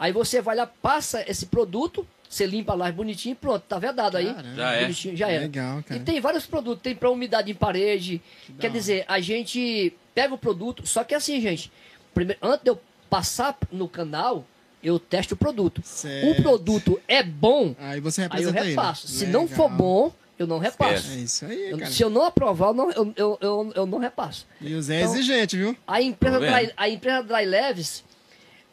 Aí 0.00 0.10
você 0.12 0.40
vai 0.42 0.56
lá, 0.56 0.66
passa 0.66 1.22
esse 1.30 1.46
produto, 1.46 2.04
você 2.28 2.46
limpa 2.46 2.74
laje 2.74 2.92
bonitinho 2.96 3.32
e 3.34 3.36
pronto, 3.36 3.62
tá 3.68 3.78
vedado 3.78 4.16
aí. 4.16 4.32
Caramba. 4.34 4.56
Já 4.56 4.72
é. 4.72 4.80
Bonitinho, 4.82 5.16
já 5.16 5.28
era. 5.30 5.42
Legal, 5.42 5.80
E 5.80 5.82
cara. 5.82 6.00
tem 6.00 6.20
vários 6.20 6.46
produtos, 6.46 6.82
tem 6.82 6.94
para 6.96 7.10
umidade 7.10 7.50
em 7.52 7.54
parede. 7.54 8.20
da 8.48 8.60
Quer 8.62 8.70
dizer, 8.70 9.04
a 9.06 9.20
gente 9.20 9.92
pega 10.14 10.34
o 10.34 10.38
produto, 10.38 10.86
só 10.86 11.04
que 11.04 11.14
assim, 11.14 11.40
gente, 11.40 11.70
primeiro, 12.14 12.40
antes 12.42 12.64
de 12.64 12.70
eu 12.70 12.80
passar 13.08 13.56
no 13.70 13.88
canal, 13.88 14.44
eu 14.82 14.98
testo 14.98 15.32
o 15.34 15.36
produto. 15.36 15.82
Certo. 15.84 16.30
O 16.30 16.42
produto 16.42 17.00
é 17.06 17.22
bom, 17.22 17.74
Aí 17.78 18.00
você 18.00 18.22
aí 18.22 18.26
eu 18.26 18.30
representa 18.30 18.60
ele. 18.60 18.70
repasso. 18.70 19.06
Se 19.08 19.26
Legal. 19.26 19.40
não 19.42 19.48
for 19.48 19.68
bom, 19.68 20.12
eu 20.38 20.46
não 20.46 20.58
repasso. 20.58 21.10
É 21.10 21.16
isso 21.16 21.44
aí, 21.44 21.70
Eu- 21.70 21.78
cara. 21.78 21.90
se 21.90 22.02
eu 22.02 22.08
não 22.08 22.24
aprovar, 22.24 22.68
eu 22.68 22.74
não, 22.74 22.90
eu, 22.92 23.12
eu, 23.16 23.38
eu, 23.42 23.72
eu 23.74 23.86
não 23.86 23.98
repasso. 23.98 24.46
E 24.60 24.72
o 24.74 24.80
Zé 24.80 24.94
é 24.96 25.00
Então- 25.02 25.12
exigente, 25.14 25.56
viu? 25.56 25.76
A 25.86 26.00
empresa, 26.00 26.38
vendo. 26.38 26.54
Dry, 26.54 26.72
a 26.76 26.88
empresa 26.88 27.22
Dry 27.24 27.44
Leves, 27.44 28.02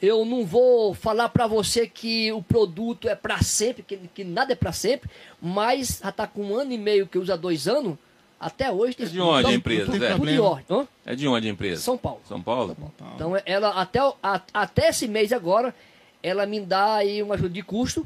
eu 0.02 0.24
não 0.26 0.45
vou 0.45 0.93
falar 0.93 1.30
pra 1.30 1.48
você 1.48 1.88
que 1.88 2.32
o 2.32 2.41
produto 2.41 3.08
é 3.10 3.16
pra 3.16 3.41
sempre, 3.41 3.84
que, 3.84 3.98
que 4.14 4.24
nada 4.24 4.54
é 4.54 4.56
pra 4.56 4.72
sempre, 4.72 5.10
mas 5.41 6.00
já 6.04 6.12
tá 6.12 6.28
com 6.28 6.43
um 6.43 6.56
ano 6.56 6.72
e 6.72 6.78
meio 6.78 7.08
que 7.08 7.18
usa 7.18 7.36
dois 7.38 7.68
anos, 7.68 7.98
até 8.39 8.72
hoje 8.72 8.95
tem 8.95 9.06
É 9.06 9.10
de 9.10 9.20
onde 9.20 9.48
a 9.48 9.54
empresa, 9.54 9.86
tudo, 9.86 9.98
Zé? 10.00 10.14
tudo 10.14 10.28
de 10.28 10.39
ordem. 10.39 10.66
Hã? 10.70 10.88
É 11.06 11.16
de 11.16 11.28
onde 11.28 11.48
a 11.48 11.52
empresa? 11.52 11.82
São 11.82 11.98
Paulo. 11.98 12.22
São 12.28 12.39
Paulo? 12.41 12.78
Então 13.16 13.34
ela 13.45 13.70
até, 13.70 14.00
a- 14.22 14.41
até 14.54 14.89
esse 14.89 15.08
mês 15.08 15.34
agora, 15.34 15.74
ela 16.22 16.45
me 16.45 16.60
dá 16.60 16.95
aí 16.95 17.24
uma 17.24 17.34
ajuda 17.36 17.50
de 17.50 17.64
custo, 17.64 18.06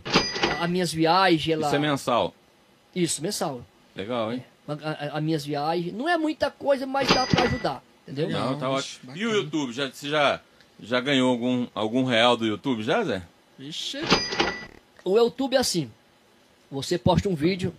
as 0.60 0.70
minhas 0.70 0.94
viagens, 0.94 1.48
ela. 1.54 1.68
Isso 1.68 1.76
é 1.76 1.80
mensal. 1.80 2.34
Isso, 2.96 3.22
mensal. 3.22 3.62
Legal, 3.96 4.32
hein? 4.32 4.44
A- 4.68 4.74
a- 4.74 5.18
As 5.18 5.24
minhas 5.24 5.44
viagens. 5.46 5.94
Não 5.94 6.08
é 6.08 6.18
muita 6.18 6.50
coisa, 6.50 6.86
mas 6.86 7.10
dá 7.10 7.26
pra 7.26 7.44
ajudar. 7.44 7.84
Entendeu? 8.08 8.30
Não, 8.30 8.58
tá 8.58 8.70
ótimo. 8.70 9.16
E 9.16 9.26
o. 9.26 9.34
YouTube? 9.34 9.74
Já, 9.74 9.90
você 9.92 10.08
já, 10.10 10.40
já 10.82 11.00
ganhou 11.00 11.30
algum, 11.30 11.68
algum 11.74 12.04
real 12.04 12.36
do 12.36 12.46
YouTube 12.46 12.84
já, 12.84 13.04
Zé? 13.04 13.22
Ixi. 13.60 14.00
O 15.04 15.18
YouTube 15.18 15.56
é 15.56 15.60
assim. 15.60 15.92
Você 16.72 16.98
posta 16.98 17.28
um 17.28 17.36
vídeo, 17.36 17.74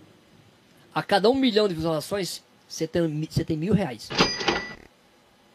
a 0.93 1.01
cada 1.01 1.29
um 1.29 1.33
milhão 1.35 1.67
de 1.67 1.73
visualizações, 1.73 2.41
você 2.67 2.87
tem, 2.87 3.27
você 3.29 3.43
tem 3.43 3.57
mil 3.57 3.73
reais. 3.73 4.07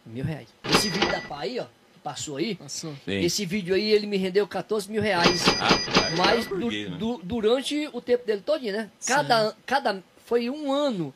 Mil 0.05 0.25
reais. 0.25 0.49
Esse 0.71 0.89
vídeo 0.89 1.11
da 1.11 1.21
pá 1.21 1.41
aí, 1.43 1.59
ó, 1.61 1.65
que 1.65 2.01
passou 2.03 2.37
aí, 2.37 2.55
Passou. 2.57 2.95
Sim. 3.05 3.21
esse 3.21 3.45
vídeo 3.47 3.75
aí 3.75 3.91
ele 3.93 4.07
me 4.07 4.17
rendeu 4.17 4.47
14 4.47 4.91
mil 4.91 5.01
reais. 5.03 5.45
Ah, 5.61 6.17
Mas 6.17 6.47
por 6.47 6.59
du- 6.59 6.71
né? 6.71 6.97
du- 6.99 7.21
durante 7.23 7.89
o 7.93 8.01
tempo 8.01 8.27
dele 8.27 8.41
todinho, 8.41 8.73
né? 8.73 8.91
Cada, 9.07 9.55
cada, 9.67 10.03
foi 10.27 10.51
um 10.51 10.73
ano. 10.73 11.15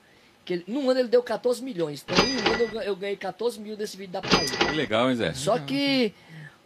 Que 0.53 0.55
ele, 0.55 0.65
num 0.67 0.91
ano 0.91 1.01
ele 1.01 1.09
deu 1.09 1.23
14 1.23 1.63
milhões. 1.63 2.05
Então 2.07 2.25
em 2.25 2.37
um 2.37 2.53
ano 2.53 2.63
eu 2.63 2.69
ga- 2.69 2.85
eu 2.85 2.97
ganhei 2.97 3.17
14 3.17 3.59
mil 3.59 3.77
desse 3.77 3.97
vídeo 3.97 4.13
da 4.13 4.21
aí. 4.21 4.49
Que 4.69 4.73
legal, 4.77 5.09
hein, 5.11 5.17
Zé? 5.17 5.33
Só 5.33 5.59
que 5.59 6.13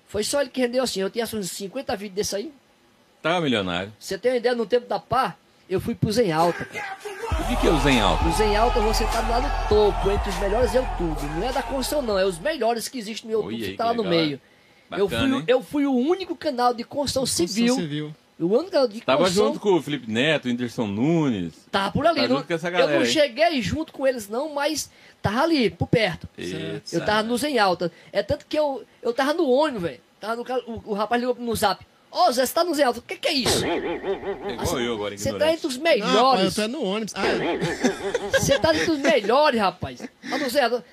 foi 0.08 0.24
só 0.24 0.40
ele 0.40 0.50
que 0.50 0.60
rendeu 0.60 0.82
assim. 0.82 1.00
Eu 1.00 1.10
tinha 1.10 1.24
uns 1.24 1.50
50 1.50 1.94
vídeos 1.96 2.16
desse 2.16 2.34
aí. 2.36 2.52
Tá 3.22 3.40
milionário. 3.40 3.92
Você 3.98 4.18
tem 4.18 4.32
uma 4.32 4.38
ideia, 4.38 4.54
no 4.54 4.66
tempo 4.66 4.86
da 4.88 4.98
pá, 4.98 5.36
eu 5.68 5.80
fui 5.80 5.94
pro 5.94 6.10
Zen 6.12 6.32
Alta, 6.32 6.64
cara. 6.64 6.96
O 7.40 7.48
que, 7.48 7.56
que 7.56 7.66
é 7.66 7.70
o 7.70 7.78
Zen 7.80 8.00
Alto? 8.00 8.24
O 8.28 8.32
Zen 8.32 8.56
Alta 8.56 8.80
você 8.80 9.04
tá 9.06 9.20
lá 9.28 9.40
no 9.40 9.68
topo, 9.68 10.10
entre 10.10 10.30
os 10.30 10.38
melhores 10.38 10.72
YouTube. 10.74 11.22
Não 11.36 11.48
é 11.48 11.52
da 11.52 11.62
construção, 11.62 12.02
não, 12.02 12.18
é 12.18 12.24
os 12.24 12.38
melhores 12.38 12.88
que 12.88 12.98
existem 12.98 13.30
no 13.30 13.36
YouTube, 13.38 13.54
aí, 13.54 13.64
você 13.70 13.76
tá 13.76 13.84
que 13.84 13.90
lá 13.90 13.94
no 13.96 14.02
legal, 14.02 14.18
meio. 14.18 14.32
hein? 14.34 14.40
eu, 14.92 15.08
fui, 15.08 15.16
Bacana, 15.18 15.36
hein? 15.38 15.44
eu 15.48 15.62
fui 15.62 15.86
o 15.86 15.92
único 15.94 16.36
canal 16.36 16.72
de 16.74 16.84
construção 16.84 17.22
Construção 17.22 17.46
civil. 17.48 17.74
civil. 17.74 18.14
O 18.38 18.48
canal 18.70 18.86
de 18.86 19.00
Tava 19.00 19.18
construção. 19.24 19.46
junto 19.48 19.60
com 19.60 19.72
o 19.74 19.82
Felipe 19.82 20.10
Neto, 20.10 20.44
o 20.44 20.48
Whindersson 20.48 20.86
Nunes. 20.86 21.54
Tava 21.70 21.90
por 21.92 22.06
ali. 22.06 22.20
Tá 22.22 22.28
não- 22.28 22.36
junto 22.36 22.46
com 22.48 22.52
essa 22.54 22.68
eu 22.68 22.72
galera 22.72 22.98
não 22.98 23.06
cheguei 23.06 23.62
junto 23.62 23.92
com 23.92 24.06
eles, 24.06 24.28
não, 24.28 24.52
mas 24.52 24.90
tava 25.22 25.42
ali, 25.42 25.70
por 25.70 25.86
perto. 25.86 26.28
Eita. 26.36 26.82
Eu 26.92 27.04
tava 27.04 27.22
no 27.22 27.36
Zen 27.38 27.58
Alta. 27.58 27.90
É 28.12 28.22
tanto 28.22 28.44
que 28.46 28.58
eu, 28.58 28.84
eu 29.02 29.14
tava 29.14 29.32
no 29.32 29.48
ônibus, 29.48 29.82
velho. 29.82 30.00
Tava 30.20 30.36
no 30.36 30.42
o, 30.66 30.82
o 30.86 30.94
rapaz 30.94 31.18
ligou 31.20 31.34
no 31.38 31.56
zap. 31.56 31.82
Ô, 32.10 32.30
Zé, 32.32 32.46
você 32.46 32.54
tá 32.54 32.62
no 32.64 32.74
Zen 32.74 32.84
Alta. 32.84 32.98
O 33.00 33.02
que 33.02 33.16
que 33.16 33.28
é 33.28 33.32
isso? 33.32 33.64
É 33.64 34.52
igual 34.52 34.80
eu 34.80 34.94
agora, 34.94 35.16
Você 35.18 35.32
tá 35.32 35.52
entre 35.52 35.66
os 35.66 35.76
Não, 35.76 35.84
rapaz, 35.84 36.00
eu 36.02 36.06
melhores. 36.06 36.54
tô 36.54 36.68
no 36.68 36.82
ônibus. 36.84 37.14
Ah, 37.16 38.38
Você 38.38 38.58
tá 38.58 38.74
entre 38.74 38.90
os 38.90 38.98
melhores, 38.98 39.60
rapaz. 39.60 40.00
Tá 40.28 40.38
no 40.38 40.48
Zen 40.48 40.62
Alta. 40.64 40.84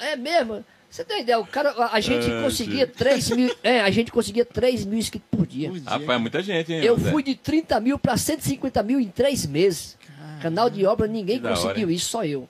É 0.00 0.16
mesmo? 0.16 0.64
Você 0.90 1.04
tem 1.04 1.20
ideia? 1.20 1.38
O 1.38 1.46
cara, 1.46 1.74
a, 1.92 2.00
gente 2.00 2.30
Ah, 2.30 2.42
conseguia 2.42 2.86
3 2.86 3.30
mil. 3.30 3.54
É, 3.62 3.80
a 3.80 3.90
gente 3.90 4.10
conseguia 4.10 4.44
3 4.44 4.84
mil 4.86 4.98
inscritos 4.98 5.28
por 5.30 5.46
dia. 5.46 5.68
por 5.68 5.78
dia. 5.78 5.90
Rapaz, 5.90 6.10
é 6.10 6.18
muita 6.18 6.42
gente, 6.42 6.72
hein? 6.72 6.82
Eu 6.82 6.98
Zé? 6.98 7.10
fui 7.10 7.22
de 7.22 7.34
30 7.34 7.78
mil 7.80 7.98
pra 7.98 8.16
150 8.16 8.82
mil 8.82 8.98
em 8.98 9.08
3 9.08 9.46
meses. 9.46 9.96
Canal 10.40 10.70
de 10.70 10.86
obra, 10.86 11.06
ninguém 11.06 11.38
hora, 11.44 11.50
conseguiu 11.54 11.90
hein? 11.90 11.96
isso, 11.96 12.10
só 12.10 12.24
eu. 12.24 12.48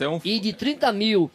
É 0.00 0.08
um... 0.08 0.20
E 0.24 0.38
de 0.40 0.52
30 0.52 0.92
mil 0.92 1.30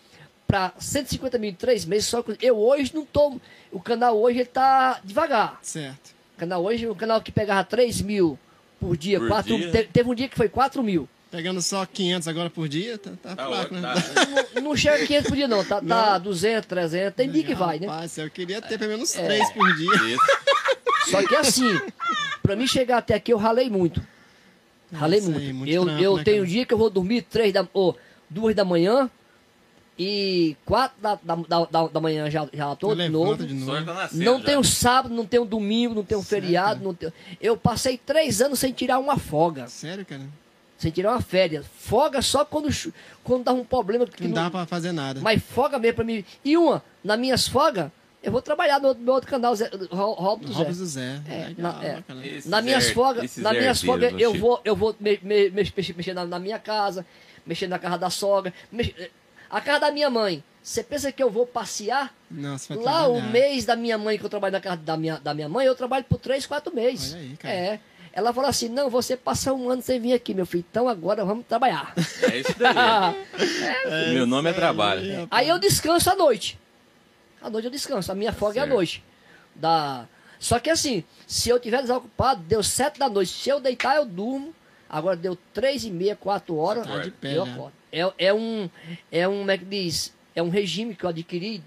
para 0.46 0.74
150 0.78 1.38
mil 1.38 1.50
em 1.52 1.54
três 1.54 1.86
meses, 1.86 2.08
só 2.08 2.22
que 2.22 2.36
eu 2.46 2.58
hoje 2.58 2.92
não 2.94 3.06
tô. 3.06 3.40
O 3.72 3.80
canal 3.80 4.18
hoje 4.20 4.40
ele 4.40 4.46
tá 4.46 5.00
devagar. 5.04 5.58
Certo. 5.62 6.10
O 6.36 6.40
canal 6.40 6.64
hoje, 6.64 6.88
o 6.88 6.96
canal 6.96 7.22
que 7.22 7.32
pegava 7.32 7.64
3 7.64 8.02
mil 8.02 8.38
por 8.80 8.98
dia, 8.98 9.20
Por 9.20 9.28
4, 9.30 9.58
dia? 9.58 9.72
te- 9.72 9.84
teve 9.92 10.10
um 10.10 10.16
dia 10.16 10.28
que 10.28 10.36
foi 10.36 10.50
4 10.50 10.82
mil. 10.84 11.08
Pegando 11.32 11.62
só 11.62 11.86
500 11.86 12.28
agora 12.28 12.50
por 12.50 12.68
dia, 12.68 12.98
tá, 12.98 13.12
tá, 13.22 13.36
Tá 13.36 13.46
fraco, 13.48 13.76
né? 13.76 13.82
tá. 13.82 13.96
Não, 14.56 14.62
não 14.70 14.76
chega 14.76 15.04
a 15.04 15.06
500 15.08 15.30
por 15.30 15.36
dia, 15.36 15.48
não. 15.48 15.64
Tá, 15.64 15.80
tá 15.82 16.18
200, 16.18 16.66
300, 16.68 17.14
tem 17.16 17.30
dia 17.30 17.44
que 17.44 17.54
vai, 17.54 17.80
né? 17.80 17.86
Rapaz, 17.88 18.18
eu 18.18 18.30
queria 18.32 18.60
ter 18.62 18.80
pelo 18.80 18.92
menos 18.94 19.16
É. 19.16 19.24
3 19.26 19.52
por 19.54 19.76
dia. 19.76 19.92
Isso. 20.16 21.12
Só 21.12 21.26
que 21.28 21.36
assim, 21.36 21.80
pra 22.42 22.56
mim 22.56 22.66
chegar 22.68 22.98
até 22.98 23.14
aqui, 23.14 23.32
eu 23.32 23.38
ralei 23.38 23.70
muito. 23.70 24.02
Ralei 24.92 25.22
Nossa, 25.22 25.38
aí, 25.38 25.54
muito. 25.54 25.56
muito 25.58 25.72
eu 25.72 25.86
trampo, 25.86 26.02
eu 26.04 26.18
né, 26.18 26.24
tenho 26.24 26.38
cara? 26.44 26.48
dia 26.50 26.66
que 26.66 26.74
eu 26.74 26.78
vou 26.80 26.90
dormir 26.90 27.22
3 27.22 27.54
da, 27.54 27.68
ou 27.74 27.96
2 28.28 28.56
da 28.56 28.66
manhã 28.66 29.08
e 30.00 30.56
4 30.66 31.00
da, 31.02 31.16
da, 31.22 31.36
da, 31.36 31.66
da- 31.66 31.88
da 31.90 32.00
manhã 32.00 32.28
já, 32.30 32.48
já 32.52 32.76
tô 32.76 32.96
de 32.96 33.08
novo. 33.10 33.46
De 33.46 33.54
novo. 33.54 33.86
tá 33.86 33.94
nascendo 33.94 34.24
Não 34.24 34.40
já. 34.40 34.46
tem 34.46 34.58
um 34.58 34.64
sábado, 34.64 35.14
não 35.14 35.26
tem 35.28 35.40
um 35.40 35.46
domingo, 35.46 35.94
não 35.94 36.04
tem 36.04 36.18
um 36.18 36.24
Sério, 36.24 36.46
feriado. 36.46 36.74
cara? 36.76 36.84
Não 36.84 36.94
tem... 36.96 37.14
Eu 37.40 37.56
passei 37.56 37.98
três 38.00 38.42
anos 38.42 38.58
sem 38.60 38.72
tirar 38.74 38.98
uma 38.98 39.18
folga, 39.18 39.68
Sério, 39.68 40.04
cara? 40.06 40.24
Sem 40.80 40.90
tirar 40.92 41.12
uma 41.12 41.22
férias. 41.22 41.66
Folga 41.78 42.22
só 42.24 42.44
quando, 42.44 42.70
quando 43.24 43.44
dá 43.44 43.54
um 43.54 43.64
problema. 43.64 44.08
Que 44.08 44.24
Não 44.24 44.30
não- 44.30 44.44
dá 44.46 44.50
pra 44.50 44.66
fazer 44.66 44.92
nada. 44.92 45.22
Mas 45.22 45.44
folga 45.44 45.78
mesmo 45.78 45.96
pra 45.98 46.04
mim. 46.06 46.26
E 46.44 46.58
uma, 46.58 46.84
nas 47.04 47.20
minhas 47.20 47.48
folgas, 47.48 47.92
eu 48.24 48.32
vou 48.32 48.42
trabalhar 48.42 48.80
no 48.80 48.88
outro, 48.88 49.04
meu 49.04 49.14
outro 49.14 49.30
canal, 49.30 49.56
Zé, 49.56 49.70
Rob 49.92 50.46
do 50.46 50.52
Zé. 50.54 50.58
Robson 50.64 50.80
do 50.80 50.86
Zé. 50.88 51.22
É, 51.30 51.48
Legal, 51.50 51.74
na- 51.74 51.86
é. 51.86 52.04
Nas 52.46 52.64
minhas 52.64 52.90
folgas, 52.90 53.38
nas 53.38 53.52
minhas 53.58 53.84
herdeiros 53.84 53.84
folgas 53.84 54.14
eu 54.22 54.34
vou, 54.34 54.62
eu 54.66 54.76
vou 54.76 54.96
me- 55.00 55.20
me- 55.22 55.50
me- 55.52 55.72
mexer, 55.76 55.94
mexer 55.96 56.14
na, 56.14 56.26
na 56.26 56.40
minha 56.40 56.58
casa, 56.58 57.06
mexer 57.46 57.68
na 57.68 57.78
casa 57.78 57.98
da 57.98 58.10
sogra. 58.10 58.54
mex- 58.72 58.94
A 59.52 59.60
casa 59.62 59.80
da 59.80 59.92
minha 59.92 60.10
mãe. 60.10 60.44
Você 60.62 60.84
pensa 60.84 61.12
que 61.12 61.24
eu 61.24 61.32
vou 61.32 61.46
passear? 61.48 62.14
Não, 62.30 62.56
você 62.58 62.76
vai 62.76 62.84
Lá 62.84 63.08
o 63.08 63.14
trabalhar. 63.14 63.32
mês 63.32 63.66
da 63.66 63.76
minha 63.76 63.98
mãe, 63.98 64.20
que 64.20 64.24
eu 64.26 64.30
trabalho 64.30 64.52
na 64.52 64.62
casa 64.62 64.78
da 64.78 64.96
minha, 64.98 65.18
da 65.20 65.34
minha 65.34 65.50
mãe, 65.50 65.66
eu 65.66 65.74
trabalho 65.74 66.04
por 66.08 66.20
três, 66.20 66.46
quatro 66.46 66.76
meses. 66.76 67.14
Olha 67.14 67.22
aí, 67.24 67.38
cara. 67.38 67.54
É. 67.56 67.80
Ela 68.12 68.34
falou 68.34 68.50
assim: 68.50 68.70
não, 68.70 68.90
você 68.90 69.16
passa 69.16 69.54
um 69.54 69.70
ano 69.70 69.82
sem 69.82 70.00
vir 70.00 70.14
aqui, 70.14 70.34
meu 70.34 70.46
filho. 70.46 70.66
Então 70.70 70.88
agora 70.88 71.24
vamos 71.24 71.46
trabalhar. 71.46 71.94
É 72.24 72.38
isso 72.38 72.56
daí. 72.58 74.14
Meu 74.14 74.26
nome 74.26 74.50
é 74.50 74.54
trabalho. 74.54 75.28
Aí 75.30 75.48
eu 75.48 75.60
descanso 75.60 76.10
à 76.10 76.16
noite. 76.16 76.60
À 77.42 77.50
noite 77.50 77.66
eu 77.66 77.72
descanso. 77.72 78.12
A 78.12 78.16
minha 78.16 78.34
folga 78.34 78.60
é 78.60 78.64
à 78.64 78.66
noite. 78.66 79.04
Da... 79.56 80.08
Só 80.40 80.60
que 80.60 80.70
assim, 80.70 81.04
se 81.28 81.50
eu 81.50 81.60
tiver 81.60 81.82
desocupado, 81.82 82.42
deu 82.44 82.64
sete 82.64 83.00
da 83.00 83.10
noite. 83.10 83.32
Se 83.32 83.50
eu 83.50 83.60
deitar, 83.60 83.96
eu 83.96 84.06
durmo. 84.06 84.54
Agora 84.90 85.16
deu 85.16 85.38
três 85.54 85.84
e 85.84 85.92
meia, 85.92 86.16
quatro 86.16 86.56
horas. 86.56 86.88
Tá 86.88 86.98
de 87.00 87.12
pé 87.12 87.38
eu 87.38 87.46
já. 87.46 87.54
acordo. 87.54 87.74
É, 87.92 88.14
é 88.18 88.34
um. 88.34 88.70
É 89.12 89.28
um. 89.28 89.40
Como 89.40 89.52
é 89.52 89.58
que 89.58 89.66
diz? 89.66 90.14
É 90.36 90.42
um 90.42 90.50
regime 90.50 90.96
que 90.96 91.04
eu 91.04 91.10
adquiri. 91.10 91.64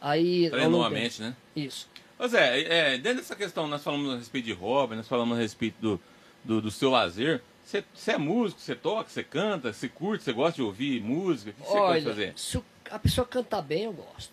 Aí. 0.00 0.50
Treinou 0.50 0.84
a 0.84 0.90
mente, 0.90 1.22
né? 1.22 1.34
Isso. 1.56 1.88
Ô 2.22 2.28
Zé, 2.28 2.60
é, 2.62 2.98
dentro 2.98 3.18
dessa 3.22 3.34
questão, 3.34 3.66
nós 3.66 3.82
falamos 3.82 4.12
a 4.12 4.16
respeito 4.18 4.44
de 4.44 4.52
hobby, 4.52 4.94
nós 4.96 5.08
falamos 5.08 5.38
a 5.38 5.40
respeito 5.40 5.76
do, 5.80 6.00
do, 6.44 6.60
do 6.60 6.70
seu 6.70 6.90
lazer. 6.90 7.40
Você 7.64 8.12
é 8.12 8.18
músico, 8.18 8.60
você 8.60 8.74
toca, 8.74 9.08
você 9.08 9.22
canta, 9.22 9.72
você 9.72 9.88
curte, 9.88 10.24
você 10.24 10.32
gosta 10.32 10.56
de 10.56 10.62
ouvir 10.62 11.00
música? 11.02 11.50
O 11.50 11.54
que 11.62 11.68
você 11.68 11.78
gosta 11.78 12.00
de 12.00 12.06
fazer? 12.06 12.32
se 12.36 12.62
a 12.90 12.98
pessoa 12.98 13.26
cantar 13.26 13.62
bem, 13.62 13.84
eu 13.84 13.92
gosto. 13.92 14.32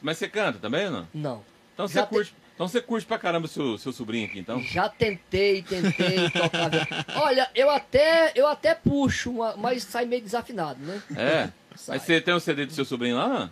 Mas 0.00 0.16
você 0.16 0.28
canta 0.28 0.58
também 0.58 0.86
ou 0.86 0.92
não? 0.92 1.08
Não. 1.12 1.44
Então 1.74 1.86
você 1.88 1.94
Já 1.94 2.06
te- 2.06 2.08
curte, 2.10 2.34
então 2.54 2.68
você 2.68 2.80
curte 2.80 3.06
pra 3.06 3.18
caramba 3.18 3.46
o 3.46 3.48
seu, 3.48 3.76
seu 3.78 3.92
sobrinho 3.92 4.26
aqui, 4.26 4.38
então? 4.38 4.60
Já 4.62 4.88
tentei, 4.88 5.62
tentei 5.62 6.30
tocar. 6.30 6.70
Olha, 7.16 7.50
eu 7.54 7.68
até, 7.68 8.32
eu 8.36 8.46
até 8.46 8.74
puxo, 8.74 9.30
uma- 9.32 9.56
mas 9.56 9.82
sai 9.82 10.04
meio 10.06 10.22
desafinado, 10.22 10.80
né? 10.80 11.02
É. 11.16 11.48
Sai. 11.76 11.96
Mas 11.98 12.06
você 12.06 12.20
tem 12.20 12.34
o 12.34 12.40
CD 12.40 12.66
do 12.66 12.72
seu 12.72 12.84
sobrinho 12.84 13.16
lá? 13.16 13.50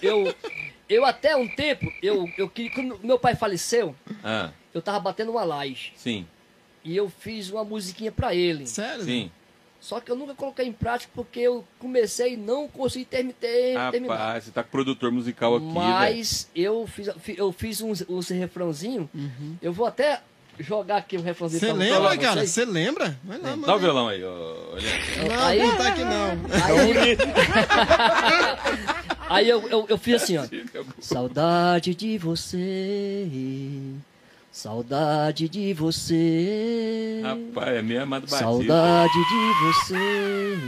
Eu, 0.00 0.34
eu 0.88 1.04
até 1.04 1.36
um 1.36 1.46
tempo, 1.48 1.92
eu, 2.02 2.28
eu 2.38 2.48
queria, 2.48 2.70
quando 2.70 2.98
meu 3.02 3.18
pai 3.18 3.34
faleceu, 3.34 3.94
Ah, 4.24 4.50
eu 4.74 4.80
tava 4.82 5.00
batendo 5.00 5.30
uma 5.32 5.44
laje. 5.44 5.92
sim, 5.96 6.26
E 6.84 6.96
eu 6.96 7.08
fiz 7.10 7.50
uma 7.50 7.64
musiquinha 7.64 8.10
pra 8.12 8.34
ele. 8.34 8.66
Sério? 8.66 9.04
sim. 9.04 9.30
Só 9.80 10.00
que 10.00 10.10
eu 10.10 10.16
nunca 10.16 10.34
coloquei 10.34 10.66
em 10.66 10.72
prática 10.72 11.08
porque 11.14 11.38
eu 11.38 11.64
comecei 11.78 12.32
e 12.34 12.36
não 12.36 12.66
consegui 12.66 13.04
ter, 13.04 13.24
terminar. 13.92 14.16
Rapaz, 14.16 14.42
você 14.44 14.50
tá 14.50 14.64
com 14.64 14.70
produtor 14.70 15.12
musical 15.12 15.54
aqui. 15.54 15.66
Mas 15.66 16.50
eu 16.52 16.84
fiz, 16.88 17.08
eu 17.36 17.52
fiz 17.52 17.80
uns, 17.80 18.04
uns 18.08 18.28
refrãozinho. 18.28 19.08
Eu 19.62 19.72
vou 19.72 19.86
até 19.86 20.20
jogar 20.58 20.96
aqui 20.96 21.16
um 21.16 21.22
refrãozinho 21.22 21.60
Você 21.60 21.72
lembra, 21.72 22.18
cara? 22.18 22.44
Você 22.44 22.64
lembra? 22.64 23.16
Vai 23.22 23.38
lá, 23.38 23.50
mano. 23.50 23.66
Dá 23.66 23.76
o 23.76 23.78
violão 23.78 24.08
aí. 24.08 24.24
Olha. 24.24 24.82
Não, 25.28 25.44
Aí- 25.46 25.58
não 25.62 25.76
tá 25.76 25.88
aqui 25.88 26.02
não. 26.02 26.30
Aí, 26.64 27.16
aí 29.28 29.48
eu, 29.48 29.68
eu, 29.68 29.86
eu 29.88 29.98
fiz 29.98 30.22
assim, 30.22 30.36
ó. 30.38 30.44
Saudade 31.00 31.92
de 31.94 32.16
você, 32.18 33.26
saudade 34.50 35.48
de 35.48 35.72
você, 35.74 37.20
Rapaz, 37.22 37.76
é 37.76 37.82
meio 37.82 38.02
amado 38.02 38.22
Batista. 38.22 38.38
saudade 38.38 39.12
de 39.12 39.52
você, 39.64 40.58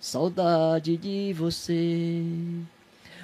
saudade 0.00 0.96
de 0.96 1.32
você. 1.32 2.22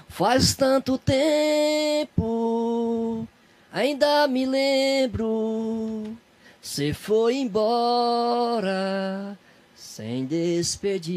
Faz 0.08 0.54
tanto 0.54 0.96
tempo, 0.98 3.26
ainda 3.72 4.26
me 4.26 4.44
lembro. 4.46 6.16
Você 6.60 6.92
foi 6.94 7.36
embora 7.36 9.38
sem 9.74 10.24
despedir. 10.26 11.12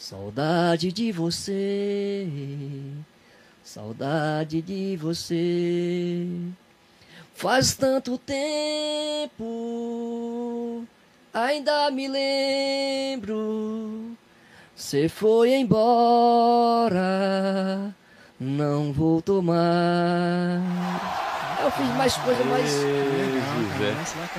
Saudade 0.00 0.90
de 0.90 1.12
você, 1.12 2.26
saudade 3.62 4.62
de 4.62 4.96
você. 4.96 6.26
Faz 7.34 7.74
tanto 7.74 8.16
tempo, 8.16 9.44
ainda 11.34 11.90
me 11.90 12.08
lembro. 12.08 14.16
Você 14.74 15.06
foi 15.06 15.52
embora, 15.52 16.94
não 18.40 18.94
voltou 18.94 19.42
mais. 19.42 21.29
Eu 21.62 21.70
fiz 21.72 21.86
mais 21.96 22.14
coisa, 22.16 22.44
mais. 22.44 22.70
É. 22.72 23.90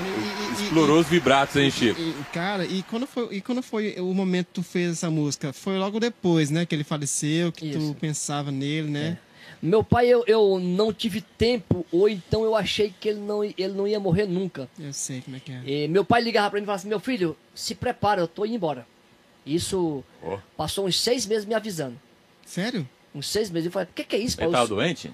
E- 0.02 0.60
e- 0.60 0.62
e- 0.62 0.64
Explorou 0.66 1.00
os 1.00 1.08
vibratos, 1.08 1.56
hein, 1.56 1.70
Chico? 1.70 2.00
E, 2.00 2.14
cara, 2.34 2.66
e 2.66 2.84
quando, 2.84 3.06
foi, 3.08 3.28
e 3.36 3.42
quando 3.42 3.62
foi 3.62 3.96
o 4.00 4.14
momento 4.14 4.48
que 4.48 4.54
tu 4.54 4.64
fez 4.64 4.92
essa 4.94 5.10
música? 5.10 5.54
Foi 5.54 5.78
logo 5.78 6.00
depois, 6.00 6.50
né? 6.50 6.66
Que 6.66 6.76
ele 6.76 6.84
faleceu, 6.84 7.52
que 7.52 7.68
Isso. 7.68 7.94
tu 7.94 8.00
pensava 8.00 8.52
nele, 8.52 8.90
né? 8.90 9.18
Meu 9.62 9.84
pai, 9.84 10.08
eu, 10.08 10.24
eu 10.26 10.60
não 10.60 10.92
tive 10.92 11.22
tempo, 11.22 11.86
ou 11.92 12.10
então 12.10 12.44
eu 12.44 12.56
achei 12.56 12.92
que 13.00 13.10
ele 13.10 13.20
não, 13.20 13.44
ele 13.44 13.68
não 13.70 13.88
ia 13.88 14.00
morrer 14.00 14.26
nunca. 14.26 14.68
Eu 14.80 14.92
sei 14.92 15.22
como 15.22 15.38
é 15.38 15.40
que 15.40 15.52
é. 15.52 15.62
E 15.66 15.88
meu 15.88 16.04
pai 16.04 16.22
ligava 16.22 16.50
pra 16.50 16.60
mim 16.60 16.64
e 16.64 16.66
falava 16.66 16.80
assim: 16.82 16.90
Meu 16.90 17.00
filho, 17.00 17.38
se 17.54 17.76
prepara, 17.76 18.22
eu 18.22 18.28
tô 18.28 18.44
indo 18.46 18.56
embora. 18.56 18.88
Isso 19.46 20.04
Ó. 20.24 20.40
passou 20.58 20.88
uns 20.88 21.00
seis 21.00 21.26
meses 21.28 21.46
me 21.46 21.54
avisando. 21.54 22.00
Sério? 22.46 22.88
Uns 23.14 23.28
seis 23.30 23.52
meses. 23.52 23.68
Eu 23.68 23.72
falei: 23.72 23.88
O 23.92 23.94
que, 23.94 24.04
que 24.04 24.16
é 24.16 24.20
isso, 24.20 24.36
Ele 24.38 24.52
Paulo? 24.52 24.54
tava 24.54 24.68
doente? 24.68 25.14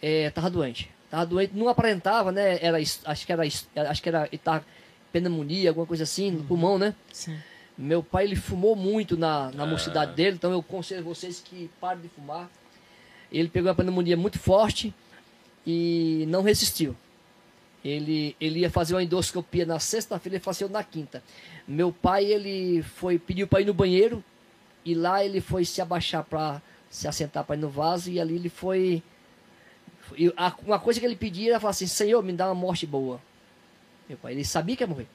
É, 0.00 0.30
tava 0.30 0.48
doente. 0.50 0.88
Tava 1.10 1.26
doente, 1.26 1.52
não 1.56 1.68
aparentava, 1.68 2.30
né? 2.30 2.58
Era, 2.62 2.78
acho 2.78 3.26
que 3.26 3.32
era, 3.32 3.42
acho 3.42 4.02
que 4.02 4.08
era 4.08 4.28
tava 4.42 4.64
pneumonia, 5.12 5.70
alguma 5.70 5.86
coisa 5.86 6.04
assim, 6.04 6.30
no 6.30 6.44
pulmão, 6.44 6.78
né? 6.78 6.94
Sim. 7.12 7.36
Meu 7.76 8.02
pai, 8.02 8.24
ele 8.24 8.36
fumou 8.36 8.76
muito 8.76 9.16
na, 9.16 9.50
na 9.52 9.64
Ah. 9.64 9.66
mocidade 9.66 10.14
dele, 10.14 10.36
então 10.36 10.52
eu 10.52 10.60
aconselho 10.60 11.02
vocês 11.02 11.40
que 11.44 11.68
parem 11.80 12.02
de 12.02 12.08
fumar. 12.08 12.48
Ele 13.32 13.48
pegou 13.48 13.68
uma 13.68 13.74
pneumonia 13.74 14.16
muito 14.16 14.38
forte 14.38 14.94
e 15.66 16.24
não 16.28 16.42
resistiu. 16.42 16.94
Ele, 17.84 18.36
ele 18.40 18.60
ia 18.60 18.70
fazer 18.70 18.94
uma 18.94 19.02
endoscopia 19.02 19.64
na 19.64 19.78
sexta-feira 19.78 20.36
e 20.36 20.40
faleceu 20.40 20.68
na 20.68 20.84
quinta. 20.84 21.22
Meu 21.66 21.90
pai, 21.92 22.24
ele 22.26 22.82
foi 22.82 23.18
pediu 23.18 23.48
para 23.48 23.62
ir 23.62 23.64
no 23.64 23.72
banheiro 23.74 24.22
e 24.84 24.94
lá 24.94 25.24
ele 25.24 25.40
foi 25.40 25.64
se 25.64 25.80
abaixar 25.80 26.22
para 26.24 26.60
se 26.90 27.08
assentar 27.08 27.44
para 27.44 27.56
ir 27.56 27.58
no 27.60 27.68
vaso 27.70 28.10
e 28.10 28.20
ali 28.20 28.34
ele 28.34 28.48
foi... 28.48 29.02
e 30.16 30.32
a- 30.36 30.54
Uma 30.64 30.78
coisa 30.78 31.00
que 31.00 31.06
ele 31.06 31.16
pedia 31.16 31.50
era 31.52 31.60
falar 31.60 31.70
assim, 31.70 31.86
Senhor, 31.86 32.22
me 32.22 32.32
dá 32.32 32.46
uma 32.46 32.54
morte 32.54 32.86
boa. 32.86 33.20
Meu 34.08 34.18
pai, 34.18 34.32
ele 34.32 34.44
sabia 34.44 34.76
que 34.76 34.82
ia 34.82 34.86
morrer. 34.86 35.06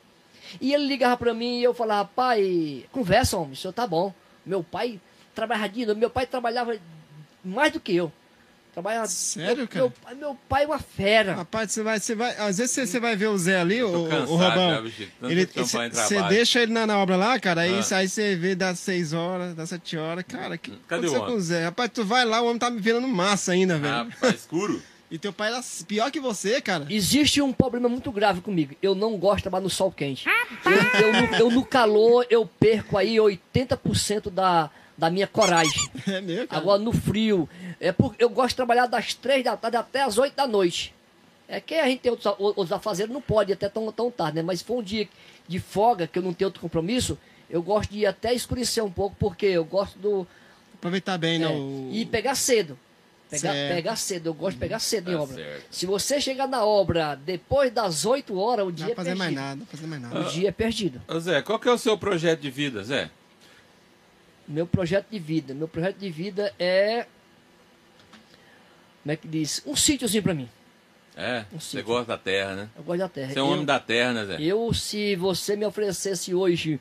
E 0.62 0.74
ele 0.74 0.86
ligava 0.88 1.18
para 1.18 1.34
mim 1.34 1.60
e 1.60 1.64
eu 1.64 1.74
falava, 1.74 2.10
pai, 2.16 2.86
conversa, 2.92 3.38
homem, 3.38 3.54
o 3.54 3.56
senhor 3.56 3.74
tá 3.74 3.86
bom. 3.88 4.14
Meu 4.46 4.64
pai 4.64 5.00
trabalhava 5.34 5.96
meu 5.96 6.10
pai 6.10 6.26
trabalhava 6.26 6.78
mais 7.44 7.74
do 7.74 7.80
que 7.80 7.96
eu. 7.96 8.12
Trabalhava. 8.76 9.08
Sério, 9.08 9.56
meu, 9.58 9.68
cara? 9.68 9.86
Meu, 9.86 9.92
pai- 10.04 10.16
meu 10.16 10.36
pai 10.50 10.64
é 10.64 10.68
uma 10.68 10.80
fera. 10.80 11.34
Rapaz, 11.34 11.72
você 11.72 11.82
vai, 11.82 11.98
você 12.00 12.14
vai. 12.14 12.36
Às 12.38 12.58
vezes 12.58 12.72
você, 12.72 12.86
você 12.86 13.00
vai 13.00 13.16
ver 13.16 13.28
o 13.28 13.38
Zé 13.38 13.60
ali, 13.60 13.82
o, 13.82 13.90
Tô 13.92 14.04
o- 14.04 14.10
cansado 14.10 14.32
o 14.32 14.36
Robão. 14.36 14.84
tanto 15.22 15.32
Ele, 15.32 15.50
você 15.92 16.22
deixa 16.30 16.62
ele 16.62 16.74
na, 16.74 16.86
na 16.86 16.98
obra 17.00 17.16
lá, 17.16 17.40
cara, 17.40 17.62
aí, 17.62 17.80
Ah. 17.80 17.96
aí 17.98 18.08
você 18.10 18.36
vê 18.36 18.54
das 18.54 18.78
6 18.80 19.14
horas, 19.14 19.56
das 19.56 19.70
7 19.70 19.96
horas. 19.98 20.26
Cara, 20.28 20.58
que 20.58 20.72
Cadê 20.72 21.08
o 21.08 21.10
aconteceu 21.10 21.22
homem? 21.22 21.34
com 21.34 21.40
o 21.40 21.42
Zé? 21.42 21.64
Rapaz, 21.64 21.90
tu 21.94 22.04
vai 22.04 22.26
lá, 22.26 22.42
o 22.42 22.46
homem 22.48 22.60
tá 22.60 22.70
me 22.70 22.82
virando 22.82 23.08
massa 23.08 23.54
ainda, 23.54 23.78
velho. 23.78 23.94
Ah, 23.94 24.08
tá 24.20 24.30
escuro? 24.30 24.82
E 25.10 25.20
teu 25.20 25.32
pai 25.32 25.50
era 25.54 25.62
pior 25.88 26.10
que 26.12 26.20
você, 26.20 26.60
cara. 26.60 26.88
Existe 26.90 27.40
um 27.40 27.54
problema 27.54 27.88
muito 27.88 28.12
grave 28.12 28.42
comigo. 28.42 28.76
Eu 28.82 28.96
não 28.96 29.16
gosto 29.18 29.38
de 29.38 29.44
trabalhar 29.44 29.64
no 29.64 29.70
sol 29.70 29.92
quente. 29.92 30.26
Eu, 30.66 31.02
eu 31.02 31.14
no, 31.14 31.36
eu 31.36 31.52
no 31.52 31.64
calor, 31.64 32.26
eu 32.28 32.46
perco 32.60 32.98
aí 32.98 33.16
80% 33.18 34.32
da, 34.32 34.70
da 34.98 35.10
minha 35.10 35.28
coragem. 35.28 35.90
É 36.08 36.22
mesmo, 36.22 36.48
cara. 36.48 36.62
Agora 36.62 36.82
no 36.82 36.92
frio, 36.94 37.50
é 37.80 37.92
porque 37.92 38.24
eu 38.24 38.30
gosto 38.30 38.50
de 38.50 38.56
trabalhar 38.58 38.86
das 38.86 39.14
três 39.14 39.44
da 39.44 39.58
tarde 39.58 39.78
até 39.78 40.02
as 40.04 40.18
8 40.18 40.36
da 40.36 40.46
noite. 40.48 40.94
É 41.48 41.60
que 41.60 41.76
a 41.76 41.88
gente 41.88 42.00
tem 42.00 42.12
outros, 42.12 42.34
outros 42.40 42.72
afazeres, 42.72 43.12
não 43.14 43.22
pode 43.22 43.52
ir 43.52 43.54
até 43.54 43.70
tão, 43.70 43.92
tão 43.92 44.10
tarde, 44.10 44.38
né? 44.38 44.42
Mas 44.42 44.60
se 44.60 44.66
for 44.66 44.80
um 44.80 44.84
dia 44.84 45.08
de 45.48 45.60
folga, 45.60 46.08
que 46.08 46.18
eu 46.18 46.24
não 46.24 46.34
tenho 46.34 46.48
outro 46.48 46.60
compromisso, 46.62 47.18
eu 47.50 47.62
gosto 47.62 47.92
de 47.92 48.00
ir 48.00 48.06
até 48.08 48.34
escurecer 48.34 48.84
um 48.84 48.90
pouco, 48.92 49.16
porque 49.20 49.46
eu 49.46 49.64
gosto 49.64 49.98
do. 50.00 50.26
Aproveitar 50.76 51.18
bem, 51.20 51.38
né? 51.40 51.46
é, 51.46 51.50
o- 51.50 51.90
E 51.92 52.06
pegar 52.06 52.34
cedo. 52.36 52.78
Pegar, 53.30 53.54
pegar 53.54 53.96
cedo, 53.96 54.28
eu 54.28 54.34
gosto 54.34 54.54
de 54.54 54.60
pegar 54.60 54.80
cedo 54.80 55.12
em 55.12 55.16
Tá 55.16 55.22
obra. 55.22 55.36
certo. 55.36 55.66
Se 55.72 55.86
você 55.88 56.22
chegar 56.22 56.48
na 56.48 56.64
obra 56.64 57.16
depois 57.16 57.72
das 57.72 58.06
8 58.06 58.38
horas, 58.40 58.66
o 58.66 58.70
Não 58.70 58.76
dia 58.76 58.86
vai 58.86 58.94
é 58.94 58.96
fazer 58.96 59.10
perdido. 59.10 59.24
mais 59.24 59.36
nada, 59.36 59.56
não 59.56 59.66
vai 59.66 59.76
fazer 59.76 59.88
mais 59.88 60.02
nada. 60.02 60.20
O 60.20 60.24
dia 60.32 60.50
é 60.50 60.52
perdido. 60.52 61.02
Ô 61.08 61.20
Zé, 61.20 61.42
qual 61.42 61.60
que 61.60 61.68
é 61.68 61.72
o 61.72 61.78
seu 61.78 61.98
projeto 61.98 62.40
de 62.42 62.50
vida, 62.52 62.84
Zé? 62.84 63.10
Meu 64.48 64.68
projeto 64.68 65.08
de 65.10 65.20
vida. 65.20 65.54
Meu 65.54 65.68
projeto 65.68 65.98
de 65.98 66.10
vida 66.10 66.54
é. 66.60 67.06
Como 69.04 69.12
é 69.14 69.16
que 69.16 69.28
diz? 69.28 69.62
Um 69.66 69.76
sítiozinho 69.76 70.24
pra 70.24 70.34
mim. 70.34 70.50
É, 71.16 71.46
Um 71.54 71.60
você 71.60 71.78
sítio. 71.78 71.86
gosta 71.86 72.08
da 72.08 72.18
terra, 72.18 72.56
né? 72.56 72.70
Eu 72.76 72.84
gosto 72.84 73.00
da 73.00 73.10
terra. 73.10 73.32
Você 73.34 73.40
é 73.40 73.44
um 73.44 73.48
eu, 73.48 73.54
homem 73.54 73.66
da 73.66 73.80
terra, 73.80 74.14
né, 74.14 74.26
Zé? 74.26 74.42
eu, 74.42 74.74
se 74.74 75.16
você 75.16 75.56
me 75.56 75.66
oferecesse 75.66 76.34
hoje 76.34 76.80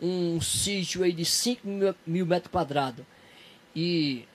um 0.00 0.40
sítio 0.40 1.02
aí 1.02 1.12
de 1.12 1.24
5 1.24 1.66
mil, 1.66 1.94
mil 2.06 2.26
metros 2.26 2.50
quadrados 2.52 3.04
e 3.74 4.26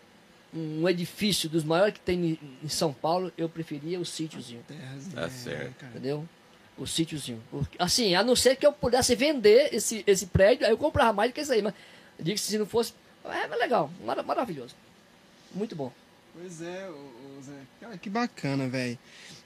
um 0.51 0.87
edifício 0.89 1.47
dos 1.47 1.63
maiores 1.63 1.93
que 1.93 1.99
tem 1.99 2.39
em- 2.63 2.67
São 2.69 2.91
Paulo, 2.91 3.31
eu 3.37 3.47
preferia 3.47 3.99
o 3.99 4.05
sítiozinho. 4.05 4.63
Terrazinha, 4.67 5.15
Tá 5.15 5.29
certo. 5.29 5.75
cara. 5.75 5.91
Entendeu? 5.91 6.27
O 6.75 6.87
sítiozinho. 6.87 7.43
Assim, 7.77 8.15
a 8.15 8.23
não 8.23 8.35
ser 8.35 8.55
que 8.55 8.65
eu 8.65 8.71
pudesse 8.73 9.13
vender 9.15 9.69
esse, 9.73 10.03
esse 10.07 10.25
prédio, 10.27 10.65
aí 10.65 10.71
eu 10.71 10.77
comprava 10.77 11.13
mais 11.13 11.29
do 11.29 11.35
que 11.35 11.41
isso 11.41 11.51
aí. 11.53 11.61
Mas 11.61 11.73
eu 12.19 12.23
digo 12.23 12.35
que 12.35 12.41
se 12.41 12.57
não 12.57 12.65
fosse. 12.67 12.93
É 13.25 13.47
legal, 13.55 13.89
mara- 14.05 14.21
maravilhoso. 14.23 14.75
Muito 15.53 15.75
bom. 15.75 15.91
Pois 16.33 16.61
é, 16.61 16.87
o, 16.87 17.41
Zé. 17.41 17.53
Cara, 17.81 17.97
que 17.97 18.09
bacana, 18.09 18.67
velho. 18.67 18.97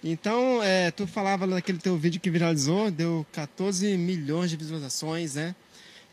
Então, 0.04 0.62
é, 0.62 0.92
tu 0.92 1.08
falava 1.08 1.48
naquele 1.48 1.78
teu 1.78 1.98
vídeo 1.98 2.20
que 2.20 2.30
viralizou, 2.30 2.92
deu 2.92 3.26
14 3.32 3.98
milhões 3.98 4.50
de 4.50 4.58
visualizações, 4.58 5.36
né? 5.36 5.56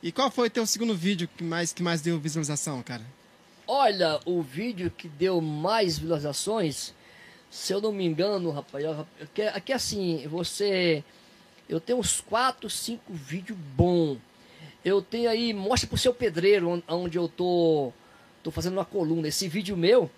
E 0.02 0.12
qual 0.12 0.30
foi 0.30 0.48
teu 0.48 0.64
segundo 0.64 0.94
vídeo 0.96 1.28
que 1.36 1.42
mais, 1.44 1.72
que 1.72 1.82
mais 1.82 2.00
deu 2.00 2.18
visualização, 2.18 2.82
cara? 2.82 3.04
Olha, 3.66 4.20
o 4.24 4.40
vídeo 4.42 4.90
que 4.90 5.08
deu 5.08 5.40
mais 5.40 5.98
visualizações, 5.98 6.94
se 7.50 7.72
eu 7.72 7.80
não 7.80 7.92
me 7.92 8.06
engano, 8.06 8.50
rapaz, 8.50 8.84
aqui, 9.20 9.42
aqui 9.42 9.72
assim, 9.72 10.26
você. 10.28 11.04
Eu 11.68 11.80
tenho 11.80 11.98
uns 11.98 12.20
4, 12.20 12.68
5 12.70 13.12
vídeos 13.12 13.58
bons. 13.76 14.18
Eu 14.84 15.02
tenho 15.02 15.28
aí, 15.28 15.52
mostra 15.52 15.88
pro 15.88 15.98
seu 15.98 16.14
pedreiro, 16.14 16.68
on- 16.68 16.82
onde 16.88 17.18
eu 17.18 17.28
tô, 17.28 17.92
tô 18.42 18.50
fazendo 18.50 18.74
uma 18.74 18.84
coluna. 18.84 19.28
Esse 19.28 19.46
vídeo 19.48 19.76
meu, 19.76 20.10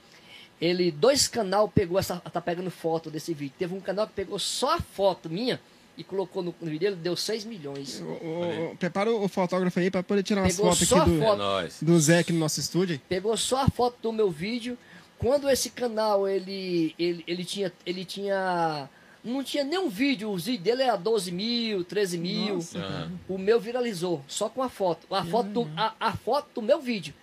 ele, 0.60 0.90
dois 0.92 1.26
canal 1.26 1.68
pegou 1.68 1.98
essa, 1.98 2.16
tá 2.20 2.40
pegando 2.40 2.70
foto 2.70 3.10
desse 3.10 3.34
vídeo. 3.34 3.54
Teve 3.58 3.74
um 3.74 3.80
canal 3.80 4.06
que 4.06 4.12
pegou 4.12 4.38
só 4.38 4.76
a 4.76 4.80
foto 4.80 5.28
minha 5.28 5.60
e 5.98 6.04
colocou 6.04 6.42
no, 6.42 6.54
no 6.60 6.66
vídeo 6.70 6.78
dele, 6.90 6.96
deu 6.96 7.16
6 7.16 7.44
milhões. 7.44 8.00
O- 8.00 8.04
o- 8.04 8.70
o- 8.72 8.76
prepara 8.76 9.10
o 9.10 9.26
fotógrafo 9.28 9.78
aí 9.80 9.90
pra 9.90 10.02
poder 10.02 10.22
tirar 10.22 10.42
umas 10.42 10.56
Pegou 10.56 10.72
fotos 10.72 10.92
aqui 10.92 11.00
a 11.00 11.04
do, 11.04 11.18
foto. 11.20 11.42
É 11.42 11.84
do 11.84 12.00
Zé 12.00 12.18
aqui 12.20 12.32
no 12.32 12.38
nosso 12.38 12.60
estúdio. 12.60 13.00
pegou 13.08 13.36
só 13.36 13.62
a 13.62 13.68
foto 13.68 13.96
do 14.00 14.12
meu 14.12 14.30
vídeo. 14.30 14.78
Quando 15.18 15.48
esse 15.50 15.70
canal 15.70 16.26
ele, 16.28 16.94
ele, 16.98 17.22
ele 17.26 17.44
tinha 17.44 17.72
ele 17.86 18.04
tinha 18.04 18.88
não 19.24 19.42
tinha 19.44 19.62
nenhum 19.64 19.88
vídeo, 19.88 20.30
o 20.30 20.36
vídeo 20.36 20.62
dele 20.62 20.82
era 20.82 20.96
12 20.96 21.30
mil, 21.32 21.84
13 21.84 22.18
mil. 22.18 22.54
Nossa. 22.56 23.10
O 23.28 23.38
meu 23.38 23.60
viralizou 23.60 24.22
só 24.26 24.48
com 24.48 24.62
a 24.62 24.68
foto, 24.68 25.06
a 25.14 25.24
foto 25.24 25.48
do, 25.48 25.70
a, 25.76 25.94
a 26.00 26.12
foto 26.16 26.48
do 26.56 26.62
meu 26.62 26.80
vídeo. 26.80 27.14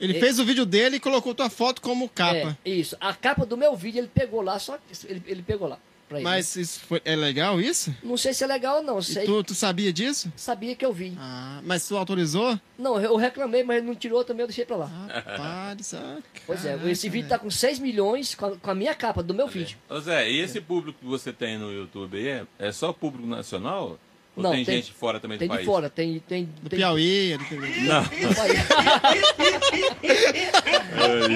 Ele 0.00 0.16
É- 0.16 0.20
fez 0.20 0.38
o 0.38 0.44
vídeo 0.44 0.66
dele 0.66 0.96
e 0.96 1.00
colocou 1.00 1.34
tua 1.34 1.48
foto 1.50 1.80
como 1.80 2.08
capa. 2.08 2.56
É, 2.64 2.70
isso, 2.70 2.96
a 3.00 3.14
capa 3.14 3.46
do 3.46 3.56
meu 3.56 3.74
vídeo 3.76 3.98
ele 4.00 4.08
pegou 4.12 4.40
lá, 4.42 4.58
só 4.58 4.78
ele, 5.04 5.22
ele 5.26 5.42
pegou 5.42 5.66
lá. 5.68 5.78
Pra 6.08 6.18
ele. 6.18 6.24
Mas 6.24 6.54
isso 6.54 6.80
foi, 6.80 7.02
é 7.04 7.16
legal 7.16 7.60
isso? 7.60 7.94
não 8.02 8.16
sei 8.16 8.32
se 8.32 8.44
é 8.44 8.46
legal 8.46 8.76
ou 8.76 8.82
não, 8.82 9.02
sei, 9.02 9.24
tu, 9.24 9.42
tu 9.42 9.54
sabia 9.54 9.92
disso? 9.92 10.32
sabia 10.36 10.76
que 10.76 10.84
eu 10.84 10.92
vi. 10.92 11.16
Ah, 11.18 11.60
mas 11.64 11.86
tu 11.86 11.96
autorizou? 11.96 12.58
Não, 12.78 13.00
eu 13.00 13.16
reclamei, 13.16 13.64
mas 13.64 13.78
ele 13.78 13.86
não 13.86 13.94
tirou 13.94 14.22
também, 14.22 14.42
eu 14.42 14.46
deixei 14.46 14.64
pra 14.64 14.76
lá. 14.76 14.86
Rapaz, 14.86 15.94
ah, 15.94 16.18
Pois 16.46 16.64
é, 16.64 16.78
esse 16.90 17.08
vídeo 17.08 17.28
tá 17.28 17.38
com 17.38 17.50
6 17.50 17.78
milhões 17.80 18.34
com 18.34 18.46
a, 18.46 18.56
com 18.56 18.70
a 18.70 18.74
minha 18.74 18.94
capa 18.94 19.22
do 19.22 19.34
meu 19.34 19.48
vídeo. 19.48 19.78
Ô 19.88 19.98
Zé, 19.98 20.30
e 20.30 20.40
esse 20.40 20.60
público 20.60 20.98
que 21.00 21.06
você 21.06 21.32
tem 21.32 21.58
no 21.58 21.72
YouTube 21.72 22.16
aí, 22.16 22.28
é, 22.28 22.46
é 22.58 22.72
só 22.72 22.92
público 22.92 23.26
nacional? 23.26 23.98
Ou 24.36 24.42
Não, 24.42 24.50
tem, 24.52 24.64
tem- 24.66 24.76
gente 24.82 24.92
fora 24.92 25.18
também 25.18 25.38
Tem 25.38 25.48
do 25.48 25.52
de 25.52 25.56
país? 25.56 25.66
fora, 25.66 25.88
tem 25.88 26.18
tem, 26.28 26.44
Do 26.60 26.68
tem 26.68 26.78
Piauí, 26.78 27.38
tem- 27.48 27.58
Não. 27.84 28.04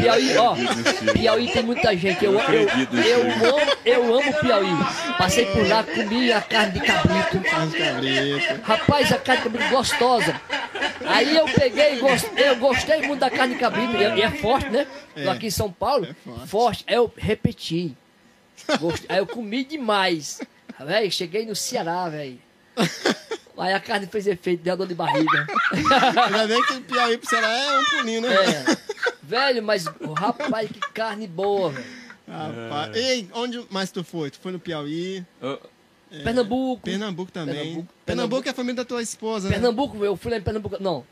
Piauí, 0.01 0.37
ó, 0.37 0.55
Piauí 1.13 1.51
tem 1.53 1.63
muita 1.63 1.97
gente. 1.97 2.25
Eu, 2.25 2.35
eu, 2.35 2.41
eu, 2.43 2.69
aí. 2.71 3.33
amo, 3.33 3.61
eu 3.85 4.15
amo 4.19 4.33
Piauí. 4.41 4.69
Passei 5.19 5.47
por 5.47 5.67
lá, 5.67 5.83
comi 5.83 6.33
a 6.33 6.41
carne 6.43 6.79
de 6.79 6.87
cabrito. 6.87 7.41
faz 7.49 7.73
cabrito. 7.75 8.61
Rapaz, 8.63 9.13
a 9.13 9.19
carne 9.19 9.43
de 9.43 9.49
cabrito 9.51 9.71
gostosa. 9.71 10.41
Aí 11.07 11.35
eu 11.37 11.47
peguei, 11.47 12.01
eu 12.37 12.57
gostei 12.57 13.01
muito 13.03 13.21
da 13.21 13.31
carne 13.31 13.55
de 13.55 13.61
cabrito. 13.61 13.97
E 13.97 14.05
é, 14.05 14.21
é 14.21 14.31
forte, 14.31 14.69
né? 14.69 14.87
É. 15.17 15.29
Aqui 15.29 15.47
em 15.47 15.51
São 15.51 15.73
Paulo, 15.73 16.07
É 16.07 16.47
forte. 16.47 16.85
Aí 16.87 16.97
eu 16.97 17.13
repeti. 17.17 17.97
Gost- 18.79 19.07
Aí 19.09 19.19
eu 19.19 19.27
comi 19.27 19.65
demais. 19.65 20.41
Véi, 20.79 21.11
cheguei 21.11 21.45
no 21.47 21.57
Ceará, 21.57 22.09
velho. 22.09 22.39
Aí 23.59 23.75
a 23.75 23.81
carne 23.81 24.07
fez 24.07 24.27
efeito, 24.27 24.63
deu 24.63 24.75
dor 24.75 24.87
de 24.87 24.95
barriga. 24.95 25.47
Ainda 26.27 26.47
bem 26.47 26.63
que 26.65 26.73
o 26.73 26.81
Piauí 26.81 27.19
pro 27.19 27.29
Ceará 27.29 27.47
é 27.47 27.79
um 27.79 27.85
pulinho, 27.85 28.23
né? 28.23 28.29
É. 28.35 28.77
Velho, 29.23 29.63
mas, 29.63 29.85
rapaz, 30.17 30.71
que 30.71 30.81
carne 30.95 31.27
boa, 31.27 31.71
velho. 31.71 31.85
Rapaz. 32.27 32.97
Ei, 32.97 33.29
onde 33.35 33.63
mais 33.69 33.91
tu 33.91 34.03
foi? 34.03 34.31
Tu 34.31 34.39
foi 34.39 34.53
no 34.53 34.59
Piauí, 34.59 35.25
Ô, 35.43 35.59
Pernambuco. 36.23 36.83
Pernambuco 36.83 37.31
também. 37.31 37.55
Pernambuco. 37.55 37.95
Pernambuco, 38.07 38.49
é 38.49 38.51
a 38.51 38.55
família 38.55 38.77
da 38.77 38.85
tua 38.85 39.03
esposa, 39.03 39.49
né? 39.49 39.55
Pernambuco, 39.55 40.05
eu 40.05 40.17
fui 40.17 40.31
lá 40.31 40.39
em 40.39 40.43
Pernambuco. 40.43 40.77
Não. 40.81 41.05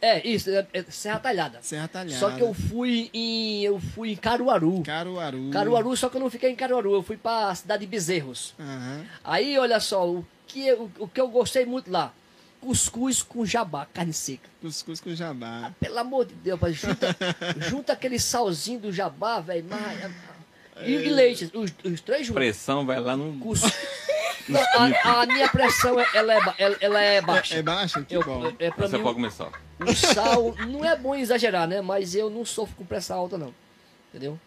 É, 0.00 0.26
isso, 0.26 0.50
é, 0.50 0.66
é 0.72 0.84
Serra 0.90 1.18
Talhada. 1.18 1.58
Serra 1.62 1.88
Talhada. 1.88 2.18
Só 2.18 2.30
que 2.30 2.42
eu 2.42 2.52
fui 2.52 3.10
em. 3.14 3.62
Eu 3.62 3.80
fui 3.80 4.12
em 4.12 4.16
Caruaru. 4.16 4.82
Caruaru. 4.82 5.50
Caruaru, 5.50 5.96
só 5.96 6.08
que 6.08 6.16
eu 6.16 6.20
não 6.20 6.30
fiquei 6.30 6.50
em 6.50 6.56
Caruaru, 6.56 6.92
eu 6.94 7.02
fui 7.02 7.16
pra 7.16 7.54
cidade 7.54 7.86
de 7.86 7.90
Bezerros. 7.90 8.54
Aham. 8.60 9.04
Aí, 9.24 9.58
olha 9.58 9.80
só, 9.80 10.06
o 10.06 10.24
que, 10.46 10.66
eu- 10.66 10.90
o, 10.98 11.08
que 11.08 11.20
eu 11.20 11.28
gostei 11.28 11.64
muito 11.66 11.90
lá. 11.90 12.12
Cuscuz 12.60 13.22
com 13.22 13.44
jabá, 13.44 13.86
carne 13.92 14.12
seca. 14.14 14.48
Cuscuz 14.62 14.98
com 15.00 15.14
jabá. 15.14 15.70
Pelo 15.78 15.98
amor 15.98 16.24
de 16.24 16.34
Deus, 16.34 16.58
mas 16.60 16.74
junta, 16.76 17.14
junta 17.68 17.92
aquele 17.92 18.18
salzinho 18.18 18.80
do 18.80 18.92
jabá, 18.92 19.38
velho. 19.40 19.66
mas- 19.68 20.10
E, 20.86 20.92
e 20.92 21.08
leite, 21.10 21.50
os, 21.54 21.70
os 21.84 22.00
três 22.00 22.26
juntos. 22.26 22.34
pressão 22.40 22.86
vai 22.86 22.98
lá 23.00 23.16
no. 23.16 23.38
Cus- 23.38 23.60
Não, 24.48 24.60
a, 24.60 25.22
a 25.22 25.26
minha 25.26 25.48
pressão, 25.48 25.98
ela 26.14 26.34
é, 26.34 26.38
ela, 26.58 26.76
ela 26.80 27.00
é 27.00 27.20
baixa. 27.22 27.54
É 27.56 27.62
baixo? 27.62 28.04
Que 28.04 28.14
Eu, 28.16 28.22
bom. 28.24 28.46
é, 28.58 28.70
pra 28.70 28.86
Você 28.88 28.98
mim, 28.98 29.02
pode 29.02 29.14
começar. 29.14 29.50
o 29.80 29.94
sal 29.94 30.54
não 30.68 30.84
é 30.84 30.94
bom 30.96 31.14
exagerar, 31.14 31.66
né? 31.66 31.80
Mas 31.80 32.14
eu 32.14 32.28
não 32.28 32.44
sofro 32.44 32.74
com 32.76 32.84
pressão 32.84 33.18
alta, 33.18 33.38
não. 33.38 33.54
Entendeu? 34.10 34.38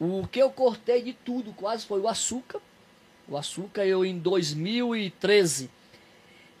O 0.00 0.26
que 0.26 0.40
eu 0.40 0.50
cortei 0.50 1.02
de 1.02 1.12
tudo 1.12 1.52
quase 1.52 1.84
foi 1.86 2.00
o 2.00 2.08
açúcar. 2.08 2.60
O 3.28 3.36
açúcar, 3.36 3.84
eu 3.86 4.04
em 4.04 4.18
2013, 4.18 5.70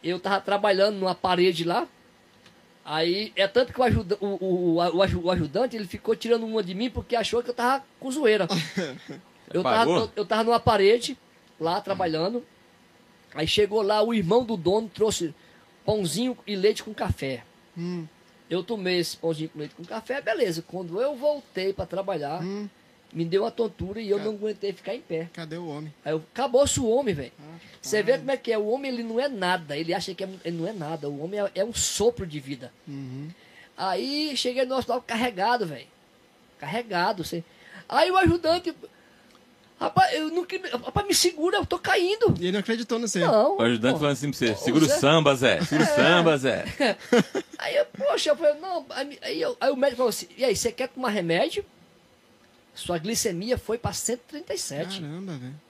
eu 0.02 0.20
tava 0.20 0.40
trabalhando 0.40 0.96
numa 0.96 1.14
parede 1.14 1.64
lá. 1.64 1.86
Aí, 2.84 3.32
é 3.36 3.46
tanto 3.46 3.72
que 3.72 3.80
o, 3.80 3.82
ajuda, 3.84 4.16
o, 4.20 4.26
o, 4.26 4.76
o, 4.78 5.20
o 5.24 5.30
ajudante, 5.30 5.76
ele 5.76 5.86
ficou 5.86 6.14
tirando 6.16 6.46
uma 6.46 6.62
de 6.62 6.74
mim 6.74 6.88
porque 6.90 7.14
achou 7.16 7.42
que 7.42 7.50
eu 7.50 7.54
tava 7.54 7.84
com 8.00 8.10
zoeira. 8.10 8.46
Eu 9.50 9.62
tava, 9.62 9.76
Pagou? 9.78 9.96
eu, 10.00 10.10
eu 10.16 10.26
tava 10.26 10.44
numa 10.44 10.60
parede, 10.60 11.16
lá 11.58 11.80
trabalhando. 11.80 12.44
Aí 13.34 13.46
chegou 13.48 13.80
lá, 13.80 14.02
o 14.02 14.12
irmão 14.12 14.44
do 14.44 14.58
dono 14.58 14.90
trouxe 14.92 15.34
pãozinho 15.86 16.36
e 16.46 16.54
leite 16.54 16.82
com 16.84 16.92
café. 16.92 17.44
Hum, 17.74 18.04
Eu 18.50 18.62
tomei 18.62 18.98
esse 18.98 19.16
pãozinho 19.16 19.48
com 19.48 19.58
leite 19.58 19.74
com 19.74 19.82
café, 19.86 20.20
beleza. 20.20 20.62
Quando 20.68 21.00
eu 21.00 21.16
voltei 21.16 21.72
pra 21.72 21.86
trabalhar, 21.86 22.42
hum, 22.42 22.68
me 23.18 23.24
deu 23.24 23.42
uma 23.42 23.50
tontura 23.50 24.00
e 24.00 24.08
eu 24.08 24.18
não 24.20 24.30
aguentei 24.32 24.72
ficar 24.72 24.94
em 24.94 25.00
pé. 25.00 25.28
cadê 25.32 25.56
o 25.56 25.66
homem? 25.66 25.92
Aí 26.04 26.12
eu, 26.12 26.22
acabou-se 26.32 26.78
o 26.78 26.88
homem, 26.88 27.12
velho. 27.14 27.32
Ah, 27.40 27.56
Você 27.82 28.00
vê 28.02 28.16
como 28.16 28.30
é 28.30 28.36
que 28.36 28.52
é? 28.52 28.56
O 28.58 28.68
homem 28.68 28.92
ele 28.92 29.02
não 29.02 29.18
é 29.18 29.28
nada. 29.28 29.76
Ele 29.76 29.92
acha 29.92 30.14
que 30.14 30.22
é- 30.22 30.28
ele 30.44 30.56
não 30.56 30.68
é 30.68 30.72
nada. 30.72 31.08
O 31.08 31.22
homem 31.24 31.40
é, 31.40 31.50
é 31.56 31.64
um 31.64 31.74
sopro 31.74 32.24
de 32.26 32.38
vida. 32.38 32.72
Uhum. 32.86 33.28
Aí 33.76 34.36
cheguei 34.36 34.64
no 34.64 34.76
hospital 34.76 35.02
carregado, 35.02 35.66
velho. 35.66 35.86
Carregado. 36.60 37.22
Assim. 37.22 37.42
Aí 37.88 38.10
o 38.10 38.16
ajudante. 38.16 38.74
Rapaz, 39.80 40.12
eu 40.12 40.28
não 40.30 40.44
queria- 40.44 40.70
Rapaz, 40.76 41.06
me 41.06 41.14
segura, 41.14 41.56
eu 41.58 41.64
tô 41.66 41.78
caindo. 41.78 42.34
E 42.40 42.42
ele 42.44 42.52
não 42.52 42.58
acreditou 42.60 42.98
no 42.98 43.06
seu. 43.06 43.26
Não. 43.30 43.58
O 43.58 43.62
ajudante 43.62 43.92
pô. 43.94 43.98
falando 44.00 44.12
assim 44.14 44.30
pra 44.30 44.38
você, 44.38 44.54
segura 44.56 44.84
o 44.84 44.88
Zé. 44.88 44.94
samba, 44.96 45.34
Zé. 45.36 45.60
Segura 45.60 45.88
o 45.88 45.94
samba, 45.94 46.36
Zé. 46.36 46.64
Aí, 47.58 47.76
eu, 47.76 47.84
poxa, 47.86 48.30
eu 48.30 48.36
falei, 48.36 48.54
não. 48.60 48.84
Aí 49.22 49.40
eu- 49.40 49.56
aí 49.60 49.70
o 49.70 49.76
médico 49.76 49.98
falou 49.98 50.10
assim: 50.10 50.26
e 50.36 50.44
aí, 50.44 50.54
você 50.56 50.72
quer 50.72 50.88
tomar 50.88 51.10
remédio? 51.10 51.64
Sua 52.78 52.96
glicemia 52.96 53.58
foi 53.58 53.76
pra 53.76 53.92
137. 53.92 55.00
Caramba, 55.00 55.32
velho. 55.36 55.60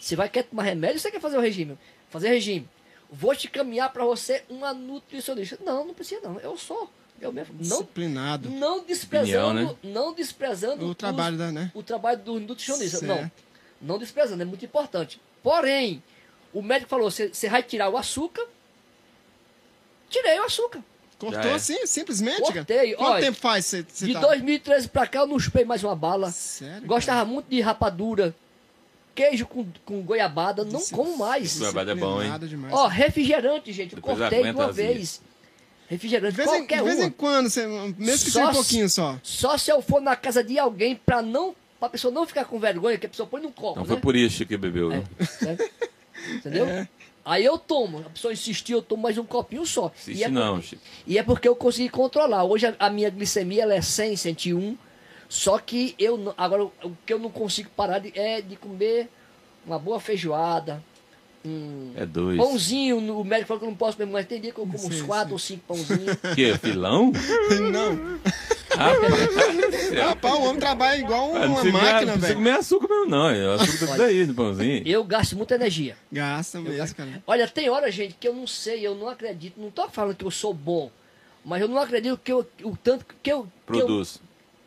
Você 0.00 0.16
vai 0.16 0.28
querer 0.28 0.48
tomar 0.48 0.64
remédio 0.64 0.96
ou 0.96 1.00
você 1.00 1.10
quer 1.12 1.20
fazer 1.20 1.36
o 1.36 1.40
regime? 1.40 1.78
Fazer 2.10 2.30
regime. 2.30 2.68
Vou 3.08 3.32
te 3.36 3.48
caminhar 3.48 3.92
pra 3.92 4.04
você 4.04 4.42
uma 4.48 4.74
nutricionista. 4.74 5.56
Não, 5.64 5.86
não 5.86 5.94
precisa 5.94 6.20
não. 6.20 6.40
Eu 6.40 6.58
sou. 6.58 6.90
Eu 7.20 7.32
mesmo. 7.32 7.54
Não, 7.54 7.60
Disciplinado. 7.62 8.50
não 8.50 8.84
desprezando, 8.84 9.70
Opinião, 9.70 9.72
né? 9.84 9.94
não 10.00 10.12
desprezando 10.12 10.84
O 10.84 10.94
trabalho 10.96 11.38
da, 11.38 11.52
né? 11.52 11.70
o 11.74 11.82
trabalho 11.82 12.18
do 12.18 12.40
nutricionista. 12.40 13.06
Não. 13.06 13.14
Certo. 13.18 13.32
Não 13.80 13.98
desprezando, 13.98 14.42
é 14.42 14.44
muito 14.44 14.64
importante. 14.64 15.20
Porém, 15.44 16.02
o 16.52 16.60
médico 16.60 16.90
falou: 16.90 17.08
você 17.08 17.48
vai 17.48 17.62
tirar 17.62 17.88
o 17.88 17.96
açúcar. 17.96 18.44
Tirei 20.10 20.40
o 20.40 20.44
açúcar. 20.44 20.82
Cortou 21.22 21.52
é. 21.52 21.54
assim, 21.54 21.86
simplesmente, 21.86 22.40
Cortei, 22.40 22.76
cara? 22.76 22.96
Quanto 22.96 23.10
olha, 23.12 23.22
tempo 23.22 23.38
faz 23.38 23.66
você, 23.66 23.82
De 23.84 24.12
tá... 24.12 24.20
2013 24.20 24.88
pra 24.88 25.06
cá 25.06 25.20
eu 25.20 25.26
não 25.26 25.38
chupei 25.38 25.64
mais 25.64 25.84
uma 25.84 25.94
bala. 25.94 26.32
Sério, 26.32 26.86
Gostava 26.86 27.24
muito 27.24 27.46
de 27.48 27.60
rapadura, 27.60 28.34
queijo 29.14 29.46
com, 29.46 29.64
com 29.84 30.02
goiabada, 30.02 30.64
não 30.64 30.80
Disci- 30.80 30.92
como 30.92 31.16
mais. 31.16 31.58
Goiabada 31.58 31.92
é 31.92 31.94
bom, 31.94 32.20
hein? 32.20 32.32
Demais. 32.40 32.74
Ó, 32.74 32.88
refrigerante, 32.88 33.72
gente, 33.72 33.92
eu 33.92 33.96
Depois 33.96 34.18
cortei 34.18 34.42
de 34.42 34.50
uma 34.50 34.66
azia. 34.66 34.86
vez. 34.88 35.20
Refrigerante, 35.88 36.32
de 36.32 36.36
vez, 36.36 36.48
em, 36.48 36.58
qualquer 36.58 36.78
de 36.78 36.84
vez 36.84 36.98
em 36.98 37.02
uma. 37.02 37.10
quando, 37.10 37.50
você, 37.50 37.66
mesmo 37.66 38.24
que 38.24 38.30
Só 38.30 38.40
seja 38.40 38.50
um 38.50 38.52
pouquinho 38.54 38.88
só. 38.88 39.18
Só 39.22 39.56
se 39.56 39.70
eu 39.70 39.80
for 39.80 40.00
na 40.00 40.16
casa 40.16 40.42
de 40.42 40.58
alguém 40.58 40.96
pra 40.96 41.22
não. 41.22 41.54
Pra 41.78 41.88
pessoa 41.88 42.14
não 42.14 42.26
ficar 42.26 42.44
com 42.44 42.58
vergonha, 42.58 42.96
que 42.96 43.06
a 43.06 43.08
pessoa 43.08 43.26
põe 43.26 43.42
num 43.42 43.50
copo. 43.50 43.76
Não 43.80 43.82
né? 43.82 43.88
foi 43.88 44.00
por 44.00 44.14
isso 44.16 44.46
que 44.46 44.56
bebeu, 44.56 44.90
viu? 44.90 45.04
É, 45.40 45.44
né? 45.44 45.58
Entendeu? 46.34 46.64
É. 46.66 46.88
Aí 47.24 47.44
eu 47.44 47.56
tomo. 47.56 47.98
A 48.00 48.10
pessoa 48.10 48.32
insistiu, 48.32 48.78
eu 48.78 48.82
tomo 48.82 49.02
mais 49.04 49.16
um 49.18 49.24
copinho 49.24 49.64
só. 49.64 49.92
E, 50.08 50.24
é 50.24 50.28
não, 50.28 50.56
por- 50.56 50.64
Chico. 50.64 50.82
e 51.06 51.18
é 51.18 51.22
porque 51.22 51.46
eu 51.48 51.54
consegui 51.54 51.88
controlar. 51.88 52.44
Hoje 52.44 52.66
a, 52.66 52.74
a 52.78 52.90
minha 52.90 53.10
glicemia 53.10 53.62
ela 53.62 53.74
é 53.74 53.80
100, 53.80 54.16
101. 54.16 54.76
Só 55.28 55.58
que 55.58 55.94
eu 55.98 56.34
agora 56.36 56.64
o 56.64 56.92
que 57.06 57.12
eu 57.12 57.18
não 57.18 57.30
consigo 57.30 57.70
parar 57.76 57.98
de- 58.00 58.12
é 58.18 58.40
de 58.42 58.56
comer 58.56 59.08
uma 59.64 59.78
boa 59.78 59.98
feijoada, 60.00 60.82
um 61.44 61.92
É 61.96 62.04
dois. 62.04 62.36
pãozinho. 62.36 62.98
O 63.18 63.24
médico 63.24 63.48
falou 63.48 63.60
que 63.60 63.66
eu 63.66 63.70
não 63.70 63.76
posso 63.76 63.96
comer, 63.96 64.10
mas 64.12 64.26
tem 64.26 64.40
dia 64.40 64.52
que 64.52 64.58
eu 64.58 64.66
como 64.66 64.74
uns 64.74 64.94
Sim, 64.96 65.06
4 65.06 65.28
sim. 65.28 65.32
ou 65.32 65.38
5 65.38 65.64
pãozinhos. 65.66 66.16
Que, 66.34 66.58
filão? 66.58 67.12
Não. 67.72 68.20
Rapaz, 70.00 70.34
o 70.34 70.42
homem 70.42 70.58
trabalha 70.60 70.98
igual 70.98 71.34
Ah, 71.36 71.40
não 71.40 71.48
uma 71.48 71.58
comer- 71.58 71.72
máquina, 71.72 71.92
não 71.92 72.02
precisa 72.04 72.20
velho. 72.26 72.34
comer 72.36 72.50
açúcar 72.52 72.88
mesmo, 72.88 73.06
não. 73.06 73.26
O 73.26 73.52
açúcar 73.54 73.86
tá 73.86 73.92
tudo 73.92 74.02
aí 74.04 74.26
no 74.26 74.34
pãozinho. 74.34 74.82
eu 74.86 75.04
gasto 75.04 75.36
muita 75.36 75.54
energia. 75.54 75.96
Gasta 76.10 76.60
mesmo, 76.60 76.94
cara. 76.96 77.22
Olha, 77.26 77.48
tem 77.48 77.68
hora, 77.70 77.90
gente, 77.90 78.14
que 78.18 78.26
eu 78.28 78.34
não 78.34 78.46
sei, 78.46 78.86
eu 78.86 78.94
não 78.94 79.08
acredito. 79.08 79.60
Não 79.60 79.70
tô 79.70 79.88
falando 79.88 80.16
que 80.16 80.24
eu 80.24 80.30
sou 80.30 80.52
bom, 80.54 80.90
mas 81.44 81.60
eu 81.60 81.68
não 81.68 81.78
acredito 81.78 82.18
que 82.22 82.32
eu, 82.32 82.46
o 82.64 82.76
tanto 82.76 83.04
que 83.22 83.32
eu. 83.32 83.42
que 83.44 83.72
eu- 83.72 83.78
Produz. 83.86 84.18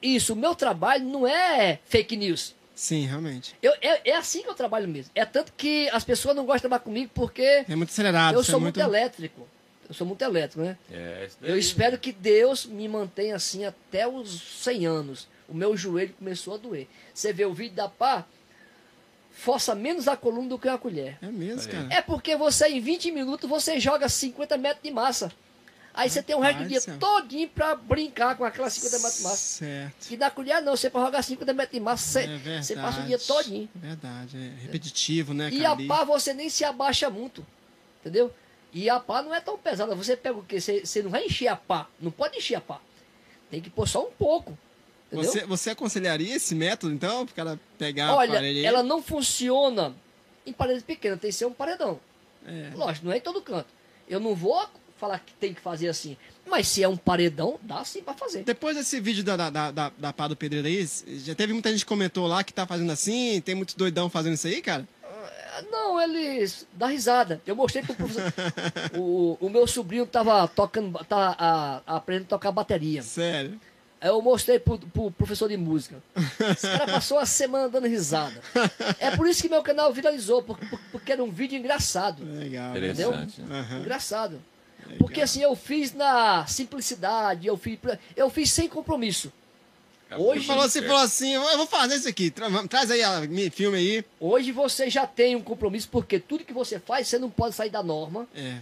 isso, 0.01 0.33
o 0.33 0.35
meu 0.35 0.53
trabalho 0.55 1.03
não 1.05 1.27
é 1.27 1.79
fake 1.85 2.15
news. 2.15 2.53
Sim, 2.75 3.05
realmente. 3.05 3.55
Eu, 3.61 3.71
é, 3.81 4.09
é 4.11 4.15
assim 4.17 4.41
que 4.43 4.49
eu 4.49 4.53
trabalho 4.53 4.85
mesmo. 4.87 5.09
É 5.15 5.23
tanto 5.23 5.53
que 5.55 5.87
as 5.91 6.03
pessoas 6.03 6.35
não 6.35 6.43
gostam 6.43 6.57
de 6.57 6.61
trabalhar 6.63 6.83
comigo 6.83 7.09
porque 7.15 7.41
É 7.69 7.73
muito 7.75 7.89
acelerado. 7.89 8.33
eu 8.35 8.43
você 8.43 8.51
sou 8.51 8.59
é 8.59 8.63
muito 8.63 8.79
elétrico. 8.79 9.47
Eu 9.87 9.93
sou 9.93 10.05
muito 10.07 10.21
elétrico, 10.23 10.61
né? 10.63 10.77
É. 10.91 11.27
Eu 11.41 11.57
espero 11.57 11.97
que 11.97 12.11
Deus 12.11 12.65
me 12.65 12.87
mantenha 12.87 13.35
assim 13.35 13.65
até 13.65 14.07
os 14.07 14.41
100 14.63 14.85
anos. 14.85 15.27
O 15.47 15.53
meu 15.53 15.77
joelho 15.77 16.13
começou 16.17 16.55
a 16.55 16.57
doer. 16.57 16.87
Você 17.13 17.31
vê 17.31 17.45
o 17.45 17.53
vídeo 17.53 17.75
da 17.75 17.87
pá, 17.87 18.25
força 19.31 19.75
menos 19.75 20.07
a 20.07 20.17
coluna 20.17 20.49
do 20.49 20.57
que 20.57 20.67
a 20.67 20.77
colher. 20.77 21.17
É 21.21 21.27
mesmo, 21.27 21.71
cara. 21.71 21.87
É 21.91 22.01
porque 22.01 22.35
você, 22.35 22.67
em 22.67 22.79
20 22.79 23.11
minutos, 23.11 23.49
você 23.49 23.79
joga 23.79 24.09
50 24.09 24.57
metros 24.57 24.83
de 24.83 24.91
massa. 24.91 25.31
Aí 25.93 26.09
você 26.09 26.21
tem 26.21 26.35
o 26.35 26.39
resto 26.41 26.63
do 26.63 26.67
dia 26.67 26.81
céu. 26.81 26.97
todinho 26.99 27.47
pra 27.47 27.73
brincar 27.73 28.35
com 28.35 28.43
aquelas 28.43 28.73
50 28.73 28.97
metros 28.97 29.17
de 29.17 29.23
massa. 29.23 29.37
Certo. 29.37 30.11
E 30.11 30.17
da 30.17 30.29
colher 30.29 30.61
não, 30.61 30.75
você 30.75 30.89
pode 30.89 31.05
jogar 31.05 31.21
50 31.21 31.53
metros 31.53 31.73
de 31.73 31.79
massa, 31.79 32.03
você, 32.11 32.19
É 32.19 32.37
verdade. 32.37 32.65
você 32.65 32.75
passa 32.75 32.99
o 33.01 33.03
dia 33.05 33.17
todinho. 33.19 33.69
Verdade, 33.75 34.37
é 34.37 34.61
repetitivo, 34.63 35.33
né, 35.33 35.49
E 35.53 35.57
cara? 35.59 35.69
a 35.69 35.71
ali. 35.73 35.87
pá 35.87 36.03
você 36.03 36.33
nem 36.33 36.49
se 36.49 36.65
abaixa 36.65 37.09
muito, 37.09 37.45
entendeu? 38.01 38.33
E 38.75 38.89
a 38.89 38.99
pá 38.99 39.21
não 39.21 39.33
é 39.33 39.39
tão 39.39 39.57
pesada. 39.57 39.95
Você 39.95 40.17
pega 40.17 40.37
o 40.37 40.43
quê? 40.43 40.59
Você, 40.59 40.81
você 40.85 41.01
não 41.01 41.09
vai 41.09 41.25
encher 41.25 41.47
a 41.47 41.55
pá. 41.55 41.87
Não 41.97 42.11
pode 42.11 42.37
encher 42.37 42.55
a 42.55 42.61
pá. 42.61 42.81
Tem 43.49 43.61
que 43.61 43.69
pôr 43.69 43.87
só 43.87 44.05
um 44.05 44.11
pouco. 44.11 44.57
Entendeu? 45.07 45.31
Você, 45.31 45.45
você 45.45 45.69
aconselharia 45.69 46.35
esse 46.35 46.53
método, 46.53 46.93
então, 46.93 47.25
pro 47.25 47.33
cara 47.33 47.57
pegar 47.77 48.07
a 48.07 48.15
Olha, 48.17 48.33
parede? 48.33 48.65
ela 48.65 48.83
não 48.83 49.01
funciona 49.01 49.95
em 50.45 50.51
paredes 50.51 50.83
pequenas, 50.83 51.21
tem 51.21 51.29
que 51.29 51.37
ser 51.37 51.45
um 51.45 51.53
paredão. 51.53 52.01
É. 52.45 52.71
Lógico, 52.75 53.05
não 53.05 53.13
é 53.13 53.17
em 53.17 53.21
todo 53.21 53.41
canto. 53.41 53.69
Eu 54.09 54.19
não 54.19 54.35
vou 54.35 54.67
falar 54.97 55.19
que 55.19 55.33
tem 55.35 55.53
que 55.53 55.61
fazer 55.61 55.87
assim. 55.87 56.17
Mas 56.45 56.67
se 56.67 56.83
é 56.83 56.87
um 56.87 56.97
paredão, 56.97 57.57
dá 57.61 57.83
sim 57.85 58.01
pra 58.01 58.13
fazer. 58.13 58.43
Depois 58.43 58.75
desse 58.75 58.99
vídeo 58.99 59.23
da, 59.23 59.37
da, 59.37 59.71
da, 59.71 59.91
da, 59.97 60.13
pá 60.13 60.27
do 60.27 60.35
pedreiro 60.35 60.67
aí, 60.67 60.85
já 61.19 61.33
teve 61.33 61.53
muita 61.53 61.71
gente 61.71 61.79
que 61.79 61.85
comentou 61.85 62.27
lá 62.27 62.43
que 62.43 62.53
tá 62.53 62.67
fazendo 62.67 62.91
assim, 62.91 63.39
tem 63.39 63.55
muitos 63.55 63.73
doidão 63.75 64.09
fazendo 64.09 64.33
isso 64.33 64.47
aí, 64.47 64.61
cara? 64.61 64.85
Não, 65.71 66.01
eles 66.01 66.65
dá 66.73 66.87
risada. 66.87 67.41
Eu 67.45 67.55
mostrei 67.55 67.83
pro 67.83 67.95
professor. 67.95 68.23
o, 68.97 69.37
o 69.39 69.49
meu 69.49 69.65
sobrinho 69.67 70.05
tava 70.05 70.47
tocando, 70.47 70.97
tá 71.05 71.35
a- 71.37 71.81
aprendendo 71.97 72.25
a 72.25 72.29
tocar 72.29 72.51
bateria. 72.51 73.01
Sério. 73.01 73.59
Aí 74.01 74.09
eu 74.09 74.21
mostrei 74.21 74.59
pro, 74.59 74.77
pro 74.77 75.09
professor 75.11 75.47
de 75.49 75.57
música. 75.57 75.95
Esse 76.51 76.67
cara 76.67 76.85
passou 76.85 77.17
a 77.17 77.25
semana 77.25 77.69
dando 77.69 77.87
risada. 77.87 78.39
É 78.99 79.15
por 79.15 79.27
isso 79.27 79.41
que 79.41 79.49
meu 79.49 79.63
canal 79.63 79.91
viralizou, 79.93 80.43
porque, 80.43 80.65
porque 80.91 81.11
era 81.11 81.23
um 81.23 81.31
vídeo 81.31 81.57
engraçado. 81.57 82.23
Legal. 82.23 82.71
Entendeu? 82.77 83.09
Interessante. 83.13 83.41
Aham. 83.49 83.79
Engraçado. 83.79 84.41
Porque 84.99 85.21
assim, 85.21 85.41
eu 85.41 85.55
fiz 85.55 85.93
na 85.93 86.45
simplicidade, 86.45 87.47
eu 87.47 87.57
fiz, 87.57 87.79
eu 88.15 88.29
fiz 88.29 88.51
sem 88.51 88.67
compromisso. 88.67 89.31
Hoje- 90.11 90.39
Ele 90.39 90.45
falou 90.45 90.63
assim, 90.63 90.81
falou 90.83 91.01
assim, 91.01 91.33
eu 91.33 91.57
vou 91.57 91.65
fazer 91.67 91.95
isso 91.95 92.07
aqui, 92.07 92.29
tra- 92.29 92.49
traz 92.67 92.91
aí, 92.91 93.01
a, 93.01 93.21
me- 93.21 93.49
filme 93.49 93.77
aí. 93.77 94.05
Hoje 94.19 94.51
você 94.51 94.89
já 94.89 95.05
tem 95.07 95.35
um 95.35 95.41
compromisso, 95.41 95.89
porque 95.91 96.19
tudo 96.19 96.43
que 96.45 96.53
você 96.53 96.79
faz, 96.79 97.07
você 97.07 97.17
não 97.17 97.29
pode 97.29 97.55
sair 97.55 97.69
da 97.69 97.81
norma. 97.83 98.27
É, 98.35 98.59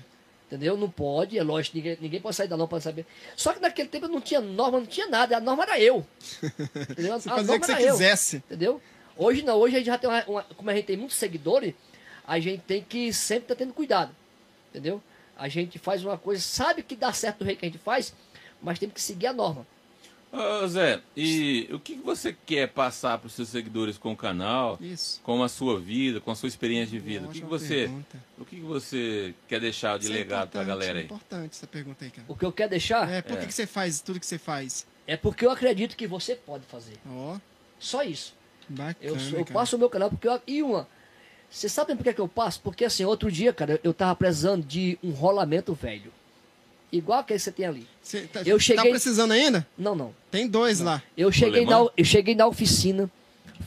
Entendeu? 0.48 0.78
Não 0.78 0.90
pode, 0.90 1.38
é 1.38 1.42
lógico, 1.44 1.76
ninguém, 1.78 1.98
ninguém 2.00 2.22
pode 2.22 2.36
sair 2.36 2.48
da 2.48 2.56
norma 2.56 2.70
para 2.70 2.80
saber. 2.80 3.06
Só 3.36 3.54
que 3.54 3.60
naquele 3.60 3.90
tempo 3.90 4.08
não 4.08 4.22
tinha 4.22 4.40
norma, 4.40 4.80
não 4.80 4.86
tinha 4.86 5.08
nada, 5.08 5.36
a 5.36 5.40
norma 5.40 5.64
era 5.64 5.80
eu. 5.80 6.06
Entendeu? 6.90 7.20
você 7.20 7.28
a 7.30 7.36
fazia 7.36 7.56
o 7.56 7.60
que 7.60 7.66
você 7.66 7.72
eu. 7.74 7.78
quisesse. 7.92 8.38
Entendeu? 8.38 8.82
Hoje 9.18 9.42
não, 9.42 9.58
hoje 9.58 9.76
a 9.76 9.78
gente 9.80 9.88
já 9.88 9.98
tem 9.98 10.10
uma, 10.10 10.24
uma- 10.26 10.44
Como 10.44 10.70
a 10.70 10.74
gente 10.76 10.86
tem 10.86 10.96
muitos 10.98 11.18
seguidores, 11.18 11.74
a 12.28 12.40
gente 12.40 12.62
tem 12.62 12.84
que 12.84 13.12
sempre 13.12 13.46
estar 13.46 13.56
tendo 13.56 13.74
cuidado. 13.74 14.16
Entendeu? 14.70 15.02
A 15.36 15.50
gente 15.50 15.80
faz 15.80 16.04
uma 16.06 16.18
coisa, 16.18 16.42
sabe 16.42 16.84
que 16.84 16.96
dá 16.96 17.12
certo 17.12 17.40
do 17.40 17.46
jeito 17.46 17.60
que 17.60 17.66
a 17.66 17.70
gente 17.70 17.82
faz, 17.82 18.14
mas 18.62 18.78
tem 18.78 18.90
que 18.90 19.02
seguir 19.02 19.28
a 19.28 19.34
norma. 19.34 19.66
Ô, 20.36 20.68
Zé, 20.68 21.00
e 21.16 21.70
o 21.72 21.80
que 21.80 21.94
você 21.94 22.36
quer 22.46 22.68
passar 22.70 23.20
para 23.20 23.28
os 23.28 23.34
seus 23.34 23.50
seguidores 23.50 24.00
com 24.00 24.14
o 24.14 24.18
canal, 24.18 24.80
Isso. 24.82 25.22
com 25.22 25.44
a 25.44 25.48
sua 25.48 25.80
vida, 25.80 26.20
com 26.20 26.32
a 26.32 26.36
sua 26.36 26.48
experiência 26.48 26.98
de 27.00 27.06
vida? 27.06 27.28
O 27.28 27.30
que, 27.30 27.42
você, 27.42 27.82
pergunta. 27.82 28.18
o 28.40 28.44
que 28.46 28.60
você 28.60 29.36
quer 29.48 29.60
deixar 29.60 30.00
de 30.00 30.06
Isso 30.06 30.14
é 30.14 30.18
legado 30.18 30.50
para 30.50 30.62
a 30.62 30.64
galera 30.64 30.98
É 30.98 31.02
aí? 31.02 31.06
importante 31.06 31.52
essa 31.52 31.68
pergunta 31.68 32.04
aí, 32.04 32.10
cara. 32.10 32.26
O 32.28 32.36
que 32.36 32.44
eu 32.44 32.52
quero 32.52 32.72
deixar 32.72 33.08
é, 33.12 33.18
É, 33.18 33.22
por 33.22 33.38
que, 33.38 33.44
É. 33.44 33.46
que 33.48 33.54
você 33.54 33.68
faz 33.68 34.02
tudo 34.02 34.20
que 34.20 34.26
você 34.26 34.40
faz? 34.40 34.88
porque 35.22 35.46
eu 35.46 35.52
acredito 35.52 35.96
que 35.96 36.08
você 36.08 36.36
pode 36.36 36.66
fazer. 36.66 36.96
Ó, 37.08 37.38
Só 37.78 38.02
isso. 38.02 38.34
bacana, 38.68 38.96
Eu, 39.02 39.16
eu 39.16 39.46
cara. 39.46 39.54
passo 39.54 39.76
o 39.76 39.80
meu 39.80 39.90
canal 39.90 40.10
porque 40.10 40.28
eu, 40.28 40.42
e 40.48 40.64
uma. 40.64 40.88
Você 41.48 41.70
sabe 41.70 41.96
por 41.96 42.04
que, 42.04 42.12
que 42.14 42.22
eu 42.22 42.28
passo? 42.28 42.60
Porque 42.62 42.84
assim, 42.86 43.06
outro 43.06 43.32
dia, 43.32 43.54
cara, 43.54 43.80
eu 43.84 43.94
tava 43.94 44.16
precisando 44.16 44.66
de 44.66 44.98
um 45.04 45.12
rolamento 45.12 45.76
velho. 45.76 46.12
Igual 46.94 47.22
aquele 47.22 47.40
que 47.40 47.44
você 47.44 47.52
tem 47.52 47.66
ali. 47.66 47.88
Você 48.04 48.22
tá, 48.22 48.42
Eu 48.46 48.58
tá 48.58 48.64
cheguei- 48.64 48.92
precisando 48.92 49.32
ainda? 49.32 49.66
Não, 49.76 49.96
não. 49.96 50.14
Tem 50.30 50.48
dois 50.48 50.80
lá. 50.80 51.02
Eu 51.18 51.32
cheguei, 51.32 51.66
na, 51.66 51.88
eu 51.98 52.06
cheguei 52.06 52.36
na 52.36 52.46
oficina, 52.46 53.10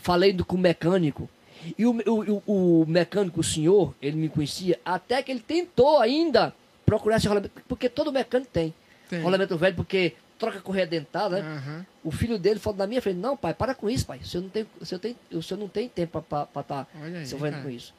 falei 0.01 0.33
do, 0.33 0.45
com 0.45 0.55
o 0.55 0.59
mecânico. 0.59 1.29
E 1.77 1.85
o, 1.85 1.91
o, 2.07 2.43
o, 2.47 2.87
mecânico, 2.87 3.41
o 3.41 3.43
senhor, 3.43 3.93
ele 4.01 4.17
me 4.17 4.29
conhecia, 4.29 4.79
até 4.85 5.21
que 5.25 5.33
ele 5.33 5.41
tentou 5.41 5.99
ainda 5.99 6.55
procurar 6.85 7.17
esse 7.17 7.27
rolamento. 7.27 7.61
Porque 7.67 7.89
todo 7.89 8.13
mecânico 8.13 8.49
tem. 8.53 8.73
Tem. 9.11 9.21
Rolamento 9.21 9.59
velho, 9.59 9.75
porque 9.75 10.13
troca 10.39 10.61
correia 10.61 10.87
dentada, 10.87 11.43
né? 11.43 11.49
Aham. 11.57 11.87
O 12.05 12.13
filho 12.13 12.39
dele 12.39 12.61
falou 12.61 12.79
na 12.79 12.87
minha 12.87 13.03
frente, 13.03 13.17
não, 13.17 13.37
pai, 13.37 13.55
para 13.55 13.75
com 13.75 13.91
isso, 13.91 14.07
pai. 14.07 14.19
O 14.19 14.25
senhor 14.25 14.45
não 14.45 14.51
tem, 14.51 14.65
o 14.81 14.87
senhor 14.87 15.01
tem, 15.01 15.17
o 15.33 15.43
senhor 15.43 15.59
não 15.59 15.67
tem 15.69 15.89
tempo 15.89 16.23
para 16.23 16.47
estar 16.61 16.87
aí, 17.03 17.27
se 17.27 17.35
envolvendo 17.35 17.65
com 17.65 17.71
isso. 17.71 17.93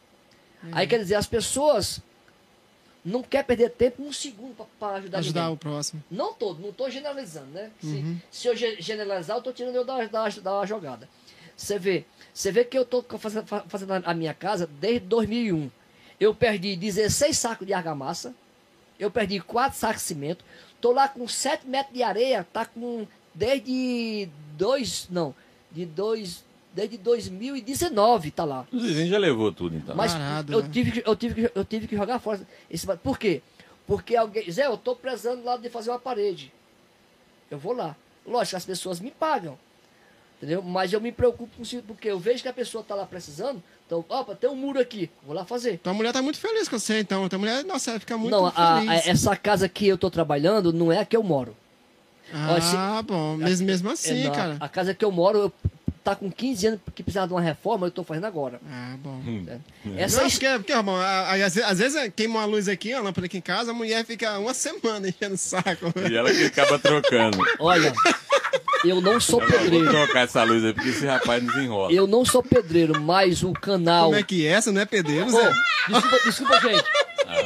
Aí 0.72 0.88
quer 0.88 1.00
dizer, 1.00 1.16
as 1.16 1.28
pessoas 1.28 2.02
não 3.08 3.24
querem 3.24 3.46
perder 3.46 3.70
tempo 3.72 4.04
um 4.04 4.12
segundo 4.12 4.54
para 4.80 4.96
ajudar, 4.98 5.18
Ajudar 5.20 5.42
ninguém. 5.42 5.54
o 5.56 5.58
próximo. 5.58 6.04
Não 6.12 6.34
todo, 6.34 6.60
não 6.62 6.70
estou 6.70 6.90
generalizando, 6.90 7.48
né? 7.48 7.72
Se, 7.80 7.88
Uhum. 7.88 8.20
se 8.32 8.48
eu 8.48 8.56
ge- 8.56 8.78
generalizar, 8.82 9.36
eu 9.36 9.40
estou 9.40 9.54
tirando 9.54 9.76
eu 9.76 9.86
da, 9.86 10.06
da, 10.06 10.28
da 10.30 10.66
jogada. 10.66 11.08
Você 11.56 11.80
vê, 11.80 12.06
você 12.34 12.52
vê 12.52 12.64
que 12.66 12.78
eu 12.78 12.84
estou 12.84 13.04
fazendo, 13.18 13.48
fa- 13.48 13.64
fazendo 13.68 13.94
a 13.94 14.14
minha 14.14 14.34
casa 14.34 14.68
desde 14.80 15.08
2001. 15.08 15.72
Eu 16.20 16.34
perdi 16.36 16.76
16 16.76 17.38
sacos 17.38 17.66
de 17.66 17.74
argamassa, 17.74 18.34
eu 19.00 19.10
perdi 19.10 19.40
4 19.40 19.78
sacos 19.80 20.02
de 20.02 20.08
cimento, 20.08 20.44
tô 20.82 20.92
lá 20.92 21.08
com 21.08 21.28
7 21.28 21.66
metros 21.68 21.94
de 21.94 22.04
areia, 22.04 22.46
tá 22.52 22.66
com 22.66 23.08
desde 23.34 24.28
2, 24.58 25.08
não, 25.10 25.34
de 25.72 25.86
2, 25.86 26.44
desde 26.78 26.98
2019 27.00 28.30
tá 28.32 28.46
lá. 28.46 28.66
O 28.72 28.80
Zizinho 28.80 29.08
já 29.10 29.18
levou 29.18 29.52
tudo, 29.52 29.76
então. 29.76 29.96
Mas 29.96 30.14
Parado, 30.14 30.54
eu, 30.54 30.62
né? 30.62 30.70
tive 30.72 30.92
que, 30.92 31.04
eu, 31.10 31.16
tive 31.16 31.48
que, 31.50 31.52
eu 31.58 31.66
tive 31.66 31.88
que 31.88 31.96
jogar 31.96 32.20
fora. 32.20 32.40
Esse, 32.70 32.86
por 32.98 33.18
quê? 33.18 33.42
Porque 33.88 34.16
alguém. 34.16 34.50
Zé, 34.52 34.68
eu 34.68 34.78
tô 34.78 34.96
precisando 34.96 35.44
lá 35.44 35.58
de 35.58 35.70
fazer 35.70 35.90
uma 35.90 36.00
parede. 36.00 36.54
Eu 37.50 37.58
vou 37.58 37.74
lá. 37.74 37.96
Lógico, 38.26 38.58
as 38.58 38.66
pessoas 38.66 39.00
me 39.00 39.10
pagam. 39.10 39.58
Entendeu? 40.38 40.62
Mas 40.62 40.94
eu 40.94 41.02
me 41.02 41.12
preocupo 41.12 41.50
com 41.58 41.64
isso, 41.64 41.82
porque 41.88 42.08
eu 42.10 42.20
vejo 42.20 42.44
que 42.44 42.48
a 42.50 42.54
pessoa 42.54 42.84
tá 42.84 42.94
lá 42.94 43.06
precisando. 43.08 43.64
Então, 43.88 44.06
opa, 44.08 44.36
tem 44.36 44.48
um 44.50 44.56
muro 44.56 44.80
aqui. 44.80 45.10
Vou 45.26 45.34
lá 45.34 45.44
fazer. 45.46 45.80
Tua 45.80 45.94
mulher 45.96 46.14
tá 46.14 46.22
muito 46.22 46.38
feliz 46.38 46.70
com 46.70 46.78
você, 46.78 47.00
então. 47.00 47.28
Tua 47.28 47.40
mulher, 47.40 47.64
nossa, 47.66 47.90
ela 47.92 48.00
fica 48.00 48.16
muito 48.18 48.32
não, 48.32 48.46
a- 48.46 48.52
feliz. 48.82 48.90
a- 49.08 49.10
essa 49.10 49.36
casa 49.36 49.68
que 49.68 49.88
eu 49.88 49.98
tô 49.98 50.12
trabalhando 50.12 50.72
não 50.72 50.92
é 50.92 51.00
a 51.00 51.06
que 51.06 51.18
eu 51.18 51.24
moro. 51.24 51.56
ó, 52.32 52.60
se- 52.62 52.76
Ah, 52.78 53.02
bom. 53.02 53.38
Mesmo, 53.38 53.66
mesmo 53.66 53.90
É, 53.90 53.94
assim, 53.94 54.26
não, 54.26 54.32
cara. 54.34 54.58
A 54.60 54.68
casa 54.70 54.94
que 54.94 55.04
eu 55.06 55.12
moro, 55.12 55.40
eu, 55.40 55.54
tá 56.08 56.16
com 56.16 56.32
15 56.32 56.68
anos 56.68 56.80
que 56.96 57.04
precisava 57.04 57.28
de 57.28 57.34
uma 57.34 57.42
reforma, 57.42 57.88
eu 57.88 57.92
tô 57.92 58.04
fazendo 58.04 58.26
agora. 58.26 58.62
Ah, 58.70 58.96
bom. 58.98 59.20
né? 59.26 59.60
Essa 59.98 60.22
Não, 60.22 60.28
his- 60.28 60.34
porque, 60.40 60.48
porque 60.58 60.72
a- 60.74 61.32
às 61.46 61.54
vezes, 61.56 61.78
vezes 61.80 62.12
queima 62.16 62.40
uma 62.40 62.46
luz 62.46 62.70
aqui, 62.70 62.94
uma 62.94 63.02
lâmpada 63.04 63.26
aqui 63.28 63.38
em 63.38 63.42
casa, 63.42 63.72
a 63.72 63.74
mulher 63.74 64.06
fica 64.06 64.40
uma 64.40 64.54
semana 64.54 65.08
enchendo 65.10 65.36
o 65.36 65.38
saco. 65.38 65.92
E 66.10 66.16
ela 66.16 66.34
que 66.34 66.46
acaba 66.46 66.80
trocando. 66.80 67.38
Olha, 67.60 67.92
eu 68.86 69.02
não 69.02 69.20
sou 69.20 69.40
Vou 69.40 69.50
pedreiro. 69.50 69.90
trocar 69.90 70.22
essa 70.22 70.44
luz 70.44 70.64
aí, 70.64 70.74
porque 70.74 70.90
esse 70.90 71.06
rapaz 71.06 71.44
nos 71.44 71.56
enrola. 71.58 71.92
Eu 71.92 72.08
não 72.08 72.24
sou 72.24 72.42
pedreiro, 72.42 73.02
mas 73.02 73.44
o 73.44 73.52
canal. 73.52 74.06
Como 74.06 74.16
é 74.18 74.24
que 74.24 74.46
é? 74.48 74.52
Essa 74.52 74.72
não 74.72 74.80
é 74.82 74.86
pedreiro, 74.86 75.30
Zé? 75.30 75.52
desculpa, 75.90 76.20
desculpa, 76.26 76.60
gente. 76.62 76.84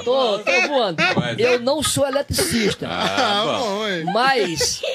Tô, 0.04 0.40
tô 0.40 0.68
voando. 0.68 1.04
Vai, 1.16 1.36
Zé. 1.36 1.56
Eu 1.56 1.60
não 1.60 1.82
sou 1.84 2.08
eletricista. 2.08 2.88
Ah, 2.90 3.42
Ah, 3.42 3.46
bom. 3.60 4.12
Mas 4.14 4.80
Tá 4.82 4.88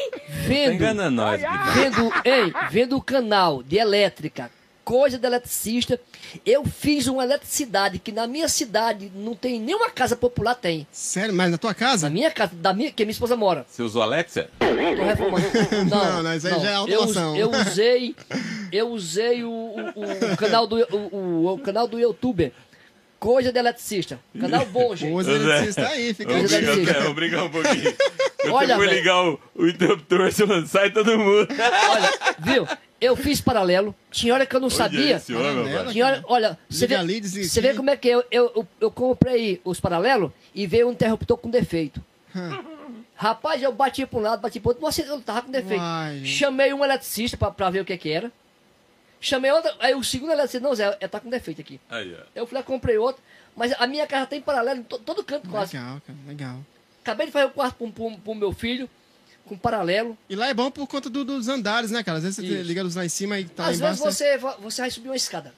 vendo, 0.46 0.72
enganando 0.74 1.10
nós. 1.16 1.40
Guilherme. 1.40 1.72
vendo, 1.74 2.12
ei, 2.24 2.52
vendo 2.70 2.96
o 2.96 3.02
canal 3.02 3.62
de 3.62 3.76
elétrica, 3.78 4.50
coisa 4.84 5.18
de 5.18 5.26
eletricista, 5.26 5.98
eu 6.44 6.64
fiz 6.64 7.06
uma 7.08 7.24
eletricidade 7.24 7.98
que 7.98 8.12
na 8.12 8.26
minha 8.26 8.48
cidade 8.48 9.10
não 9.14 9.34
tem 9.34 9.58
nenhuma 9.60 9.90
casa 9.90 10.14
popular 10.14 10.54
tem. 10.54 10.86
Sério, 10.92 11.34
mas 11.34 11.50
na 11.50 11.58
tua 11.58 11.74
casa? 11.74 12.06
Na 12.08 12.12
minha 12.14 12.30
casa, 12.30 12.52
da 12.54 12.72
minha, 12.72 12.92
que 12.92 13.04
minha 13.04 13.10
esposa 13.12 13.34
mora. 13.36 13.66
Você 13.68 13.82
usou 13.82 14.02
Alexia? 14.02 14.48
Tô 14.60 15.02
reformando. 15.04 15.44
Não, 15.90 16.22
não, 16.22 16.34
isso 16.36 16.46
aí 16.46 16.60
já 16.60 16.70
é 16.70 16.74
eu, 16.74 16.78
automação. 16.78 17.36
eu 17.36 17.50
usei, 17.50 18.14
eu 18.72 18.88
usei 18.90 19.42
o, 19.44 19.50
o, 19.50 20.32
o 20.32 20.36
canal 20.36 20.66
do 20.66 20.76
o, 20.76 21.16
o- 21.16 21.54
o 21.54 21.58
canal 21.58 21.88
do 21.88 21.98
YouTube. 21.98 22.52
Coisa 23.18 23.50
de 23.52 23.58
eletricista. 23.58 24.20
Canal 24.38 24.66
bom, 24.72 24.94
gente. 24.94 25.12
Os 25.12 25.24
Zé. 25.26 25.32
eletricistas 25.34 25.84
aí, 25.86 26.14
fica 26.14 26.32
Coisa 26.32 26.56
aí. 26.56 26.64
de 26.64 26.70
eletricista. 26.70 27.14
brigar 27.14 27.44
um 27.44 27.50
pouquinho. 27.50 27.94
Eu 28.44 28.52
Olha, 28.54 28.78
velho. 28.78 28.90
ligar 28.92 29.24
o, 29.24 29.40
o 29.54 29.66
interruptor, 29.66 30.30
você 30.30 30.66
sai 30.66 30.90
todo 30.90 31.18
mundo. 31.18 31.48
Olha, 31.90 32.12
viu? 32.38 32.68
Eu 33.00 33.14
fiz 33.16 33.40
paralelo. 33.40 33.94
Tinha 34.10 34.32
hora 34.34 34.46
que 34.46 34.54
eu 34.56 34.60
não 34.60 34.70
sabia. 34.70 35.16
Esse 35.16 35.34
homem, 35.34 35.64
Paralelo? 35.64 35.92
Tinha 35.92 36.06
hora, 36.06 36.24
olha, 36.26 36.58
você 36.68 36.86
vê, 36.86 36.94
ali, 36.94 37.20
você 37.22 37.60
vê 37.60 37.74
como 37.74 37.90
é 37.90 37.96
que 37.96 38.08
é? 38.08 38.14
eu, 38.14 38.24
eu, 38.30 38.52
eu, 38.56 38.68
eu 38.80 38.90
comprei 38.90 39.60
os 39.64 39.78
paralelos 39.80 40.30
e 40.54 40.66
veio 40.66 40.88
um 40.88 40.92
interruptor 40.92 41.36
com 41.36 41.50
defeito. 41.50 42.00
Rapaz, 43.14 43.62
eu 43.62 43.72
bati 43.72 44.04
para 44.06 44.18
um 44.18 44.22
lado, 44.22 44.40
bati 44.40 44.60
para 44.60 44.70
outro, 44.70 44.82
mas 44.82 44.98
eu 44.98 45.20
tava 45.20 45.42
com 45.42 45.50
defeito. 45.50 45.80
Uai. 45.82 46.22
Chamei 46.24 46.72
um 46.72 46.84
eletricista 46.84 47.36
pra, 47.36 47.50
pra 47.50 47.70
ver 47.70 47.80
o 47.80 47.84
que 47.84 47.96
que 47.96 48.10
era. 48.10 48.30
Chamei 49.28 49.50
outro, 49.50 49.72
aí 49.80 49.92
o 49.92 50.04
segundo 50.04 50.30
eletricista, 50.30 50.60
não, 50.66 50.72
Zé, 50.74 50.96
é, 51.00 51.08
tá 51.08 51.18
com 51.18 51.28
defeito 51.28 51.60
aqui. 51.60 51.80
Aí, 51.90 52.14
ó. 52.14 52.22
Eu 52.32 52.46
fui 52.46 52.56
lá, 52.56 52.62
comprei 52.62 52.96
outro, 52.96 53.20
mas 53.56 53.72
a 53.76 53.84
minha 53.86 54.06
casa 54.06 54.24
tem 54.26 54.40
paralelo 54.40 54.78
em 54.80 54.82
to- 54.84 55.00
todo 55.00 55.24
canto 55.24 55.48
quase. 55.48 55.76
Legal, 55.76 56.00
cara, 56.06 56.18
legal. 56.28 56.58
Acabei 57.02 57.26
de 57.26 57.32
fazer 57.32 57.46
o 57.46 57.50
quarto 57.50 57.74
pro, 57.76 57.90
pro, 57.90 58.18
pro 58.18 58.34
meu 58.36 58.52
filho, 58.52 58.88
com 59.44 59.58
paralelo. 59.58 60.16
E 60.28 60.36
lá 60.36 60.46
é 60.48 60.54
bom 60.54 60.70
por 60.70 60.86
conta 60.86 61.10
do- 61.10 61.24
dos 61.24 61.48
andares, 61.48 61.90
né, 61.90 62.04
cara? 62.04 62.18
Às 62.18 62.22
vezes 62.24 62.36
você 62.36 62.46
Isso. 62.46 62.62
liga 62.62 62.80
a 62.82 62.84
luz 62.84 62.94
lá 62.94 63.04
em 63.04 63.08
cima 63.08 63.40
e 63.40 63.46
tá 63.46 63.66
Às 63.66 63.78
embaixo. 63.78 64.04
vezes 64.04 64.16
você, 64.18 64.38
você 64.60 64.80
vai 64.82 64.90
subir 64.92 65.08
uma 65.08 65.16
escada. 65.16 65.52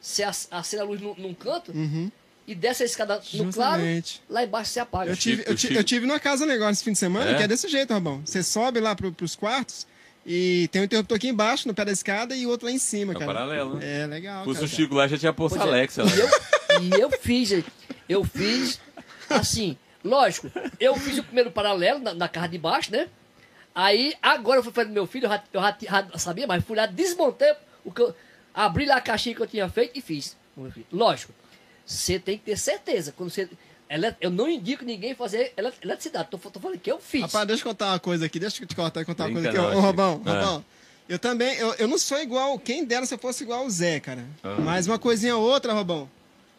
Você 0.00 0.22
ac- 0.22 0.48
acende 0.50 0.80
a 0.82 0.84
luz 0.86 0.98
num, 1.02 1.14
num 1.16 1.34
canto 1.34 1.72
Uhum. 1.72 2.10
e 2.46 2.54
desce 2.54 2.84
a 2.84 2.86
escada 2.86 3.20
no 3.34 3.52
claro, 3.52 3.82
lá 4.30 4.44
embaixo 4.44 4.70
você 4.70 4.80
apaga. 4.80 5.10
Eu 5.10 5.16
tive, 5.16 5.42
eu, 5.46 5.54
ti- 5.54 5.66
Chico. 5.68 5.74
eu 5.78 5.84
tive 5.84 6.06
numa 6.06 6.18
casa 6.18 6.46
negócio 6.46 6.72
esse 6.72 6.84
fim 6.84 6.92
de 6.92 6.98
semana, 6.98 7.32
É? 7.32 7.34
que 7.36 7.42
é 7.42 7.48
desse 7.48 7.68
jeito, 7.68 7.92
Rabão. 7.92 8.22
Você 8.24 8.42
sobe 8.42 8.80
lá 8.80 8.94
pro, 8.96 9.12
pros 9.12 9.36
quartos 9.36 9.86
e 10.26 10.68
tem 10.70 10.82
um 10.82 10.84
interruptor 10.84 11.16
aqui 11.16 11.28
embaixo, 11.28 11.66
no 11.66 11.74
pé 11.74 11.84
da 11.84 11.92
escada, 11.92 12.34
e 12.36 12.46
outro 12.46 12.66
lá 12.66 12.72
em 12.72 12.78
cima, 12.78 13.12
É 13.12 13.16
o 13.16 13.18
cara. 13.18 13.32
paralelo, 13.32 13.76
né? 13.76 14.02
É, 14.02 14.06
legal, 14.06 14.44
Fosse 14.44 14.64
o 14.64 14.68
Chico 14.68 14.94
lá, 14.94 15.08
já 15.08 15.16
tinha 15.18 15.32
posto 15.32 15.56
Pois 15.58 15.68
é. 15.68 15.72
Alexa 15.72 16.02
lá. 16.04 16.10
E 16.10 16.18
eu, 16.20 16.28
e 16.82 17.00
eu 17.00 17.10
fiz, 17.10 17.64
eu 18.08 18.24
fiz 18.24 18.80
assim, 19.28 19.76
lógico, 20.04 20.50
eu 20.78 20.94
fiz 20.96 21.18
o 21.18 21.22
primeiro 21.24 21.50
paralelo 21.50 22.00
na, 22.00 22.14
na 22.14 22.28
casa 22.28 22.48
de 22.48 22.58
baixo, 22.58 22.92
né? 22.92 23.08
Aí, 23.74 24.14
agora 24.20 24.58
eu 24.58 24.64
fui 24.64 24.72
fazer 24.72 24.88
do 24.88 24.94
meu 24.94 25.06
filho, 25.06 25.26
eu 25.26 25.30
já, 25.30 25.42
eu 25.52 25.60
já- 25.62 25.76
já 26.12 26.18
sabia, 26.18 26.46
mas 26.46 26.64
fui 26.64 26.76
lá, 26.76 26.86
desmontei 26.86 27.52
o 27.84 27.90
que 27.92 28.02
eu, 28.02 28.14
abri 28.52 28.84
lá 28.84 28.96
a 28.96 29.00
caixinha 29.00 29.34
que 29.34 29.40
eu 29.42 29.46
tinha 29.46 29.68
feito 29.68 29.96
e 29.98 30.00
fiz. 30.02 30.36
Lógico, 30.92 31.32
você 31.86 32.18
tem 32.18 32.36
que 32.36 32.44
ter 32.44 32.58
certeza. 32.58 33.12
Quando 33.16 33.30
você, 33.30 33.48
ele- 33.90 34.14
eu 34.20 34.30
não 34.30 34.48
indico 34.48 34.84
ninguém 34.84 35.14
fazer 35.14 35.52
ele- 35.56 35.72
eletricidade, 35.82 36.28
tô, 36.30 36.38
tô 36.38 36.60
falando 36.60 36.78
que 36.78 36.90
eu 36.90 36.98
fiz. 37.00 37.22
Rapaz, 37.22 37.46
deixa 37.46 37.62
eu 37.62 37.68
contar 37.70 37.88
uma 37.88 37.98
coisa 37.98 38.26
aqui, 38.26 38.38
deixa 38.38 38.62
eu 38.62 38.66
te 38.66 38.74
contar, 38.76 39.04
contar 39.04 39.24
uma 39.26 39.32
coisa 39.32 39.48
aqui. 39.50 39.58
Ô. 39.58 39.80
Robão, 39.80 40.22
Ah. 40.24 40.32
Robão, 40.32 40.64
eu 41.08 41.18
também, 41.18 41.54
eu, 41.56 41.74
eu 41.74 41.88
não 41.88 41.98
sou 41.98 42.18
igual, 42.20 42.58
quem 42.58 42.84
dera 42.84 43.04
se 43.04 43.12
eu 43.14 43.18
fosse 43.18 43.42
igual 43.44 43.66
o 43.66 43.70
Zé, 43.70 43.98
cara. 44.00 44.24
Ah. 44.42 44.56
Mas 44.60 44.86
uma 44.86 44.98
coisinha 44.98 45.36
ou 45.36 45.42
outra, 45.42 45.72
Robão, 45.72 46.08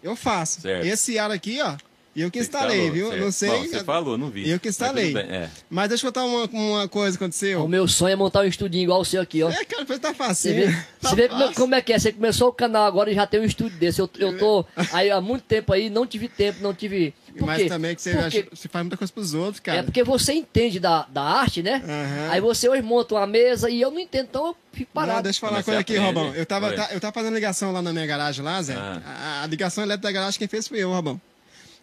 eu 0.04 0.16
faço. 0.16 0.62
Certo. 0.62 0.86
Esse 0.86 1.18
ar 1.18 1.32
aqui, 1.32 1.62
ó, 1.62 1.76
eu 2.16 2.30
que 2.32 2.40
Você 2.40 2.44
instalei, 2.46 2.78
falou, 2.80 2.92
viu? 2.94 3.08
certo. 3.10 3.22
Não 3.24 3.32
sei. 3.32 3.50
Bom, 3.50 3.64
você 3.68 3.84
falou, 3.84 4.18
não 4.18 4.30
vi. 4.30 4.50
Eu 4.50 4.60
que 4.60 4.68
Mas 4.68 4.76
instalei. 4.76 5.14
bem, 5.14 5.24
É. 5.30 5.50
Mas 5.70 5.90
deixa 5.90 6.06
eu 6.06 6.12
contar 6.12 6.26
uma, 6.26 6.46
uma 6.46 6.88
coisa 6.88 7.18
que 7.18 7.24
aconteceu. 7.24 7.64
O 7.64 7.68
meu 7.68 7.88
sonho 7.88 8.14
é 8.14 8.16
montar 8.16 8.42
um 8.42 8.46
estudinho 8.48 8.84
igual 8.84 9.02
o 9.02 9.06
seu 9.06 9.22
aqui, 9.22 9.42
ó. 9.44 9.50
É, 9.50 9.64
cara, 9.66 9.86
tá 9.86 10.10
Você 10.10 10.14
fácil. 10.14 10.54
vê, 10.56 10.66
Tá 11.02 11.10
você 11.10 11.16
vê 11.16 11.28
como, 11.30 11.42
fácil. 11.42 11.56
como 11.56 11.76
é 11.76 11.82
que 11.82 11.94
é? 11.94 12.00
Você 12.00 12.12
começou 12.12 12.50
o 12.50 12.54
canal 12.54 12.86
agora 12.86 13.12
e 13.12 13.16
já 13.16 13.26
tem 13.26 13.40
um 13.40 13.46
estúdio 13.46 13.78
desse. 13.78 14.00
Eu, 14.02 14.10
eu 14.20 14.38
tô 14.38 14.66
aí 14.92 15.10
há 15.10 15.22
muito 15.22 15.44
tempo 15.44 15.72
aí, 15.74 15.90
não 15.90 16.06
tive 16.06 16.28
tempo, 16.28 16.60
não 16.62 16.74
tive. 16.74 17.14
Por 17.38 17.46
Mas 17.48 17.62
quê? 17.64 17.70
também 17.70 17.96
que 17.96 18.02
você, 18.02 18.12
Porque- 18.12 18.40
acha- 18.40 18.48
você 18.54 18.68
faz 18.68 18.84
muita 18.84 18.98
coisa 18.98 19.14
pros 19.14 19.34
outros, 19.34 19.62
cara. 19.62 19.78
É 19.80 19.84
porque 19.84 20.04
você 20.04 20.34
entende 20.34 20.82
da, 20.82 21.06
da 21.10 21.22
arte, 21.22 21.64
né? 21.64 21.82
Aham. 21.82 22.30
Aí 22.30 22.42
você 22.42 22.68
hoje 22.68 22.82
monta 22.82 23.16
uma 23.16 23.26
mesa 23.26 23.70
e 23.70 23.80
eu 23.80 23.90
não 23.90 24.00
entendo, 24.02 24.26
então 24.30 24.48
eu 24.48 24.56
fico 24.74 24.92
Não, 24.94 25.02
parado. 25.02 25.24
deixa 25.24 25.38
eu 25.38 25.40
falar 25.40 25.52
uma 25.54 25.58
Mas 25.60 25.66
coisa 25.66 25.78
você 25.78 25.82
aqui, 25.82 25.98
aprende. 25.98 26.14
Robão. 26.20 26.36
Eu 26.36 26.46
tava, 26.46 26.74
tá- 26.74 26.90
eu 26.92 27.00
tava 27.00 27.14
fazendo 27.14 27.34
ligação 27.34 27.72
lá 27.72 27.82
na 27.82 27.94
minha 27.94 28.06
garagem 28.06 28.44
lá, 28.44 28.62
Zé. 28.62 28.74
Ah. 28.76 29.02
A, 29.06 29.44
a 29.44 29.48
ligação 29.48 29.82
elétrica 29.82 30.10
da 30.10 30.12
garagem 30.12 30.38
quem 30.38 30.48
fez 30.50 30.68
foi 30.68 30.80
eu, 30.80 30.92
Robão. 30.92 31.22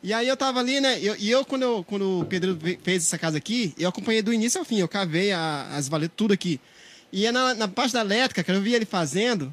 E 0.03 0.13
aí 0.13 0.29
eu 0.29 0.37
tava 0.37 0.61
ali, 0.61 0.81
né? 0.81 0.99
eu- 1.03 1.17
E 1.19 1.29
eu, 1.31 1.45
quando, 1.45 1.63
eu, 1.63 1.85
quando 1.85 2.21
o 2.21 2.25
Pedro 2.25 2.57
fez 2.85 3.03
essa 3.05 3.19
casa 3.19 3.37
aqui, 3.39 3.75
eu 3.79 3.89
acompanhei 3.89 4.23
do 4.23 4.33
início 4.33 4.59
ao 4.59 4.65
fim. 4.65 4.79
Eu 4.79 4.89
cavei 4.89 5.33
a- 5.33 5.69
as 5.75 5.89
valetas, 5.89 6.15
tudo 6.17 6.33
aqui. 6.33 6.61
E 7.13 7.27
é 7.27 7.33
na, 7.33 7.55
na 7.55 7.67
parte 7.69 7.93
da 7.95 8.01
elétrica, 8.01 8.45
cara, 8.45 8.59
eu 8.59 8.63
vi 8.63 8.75
ele 8.75 8.85
fazendo. 8.85 9.53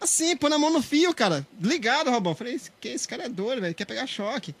Assim, 0.00 0.36
pôr 0.36 0.48
na 0.50 0.58
mão 0.58 0.70
no 0.72 0.82
fio, 0.82 1.12
cara. 1.14 1.46
Ligado, 1.60 2.10
Robão. 2.10 2.34
Falei, 2.34 2.54
esse, 2.54 2.70
que, 2.80 2.88
esse 2.88 3.08
cara 3.08 3.24
é 3.24 3.28
doido, 3.28 3.60
velho. 3.62 3.74
Quer 3.74 3.84
pegar 3.86 4.06
choque. 4.06 4.54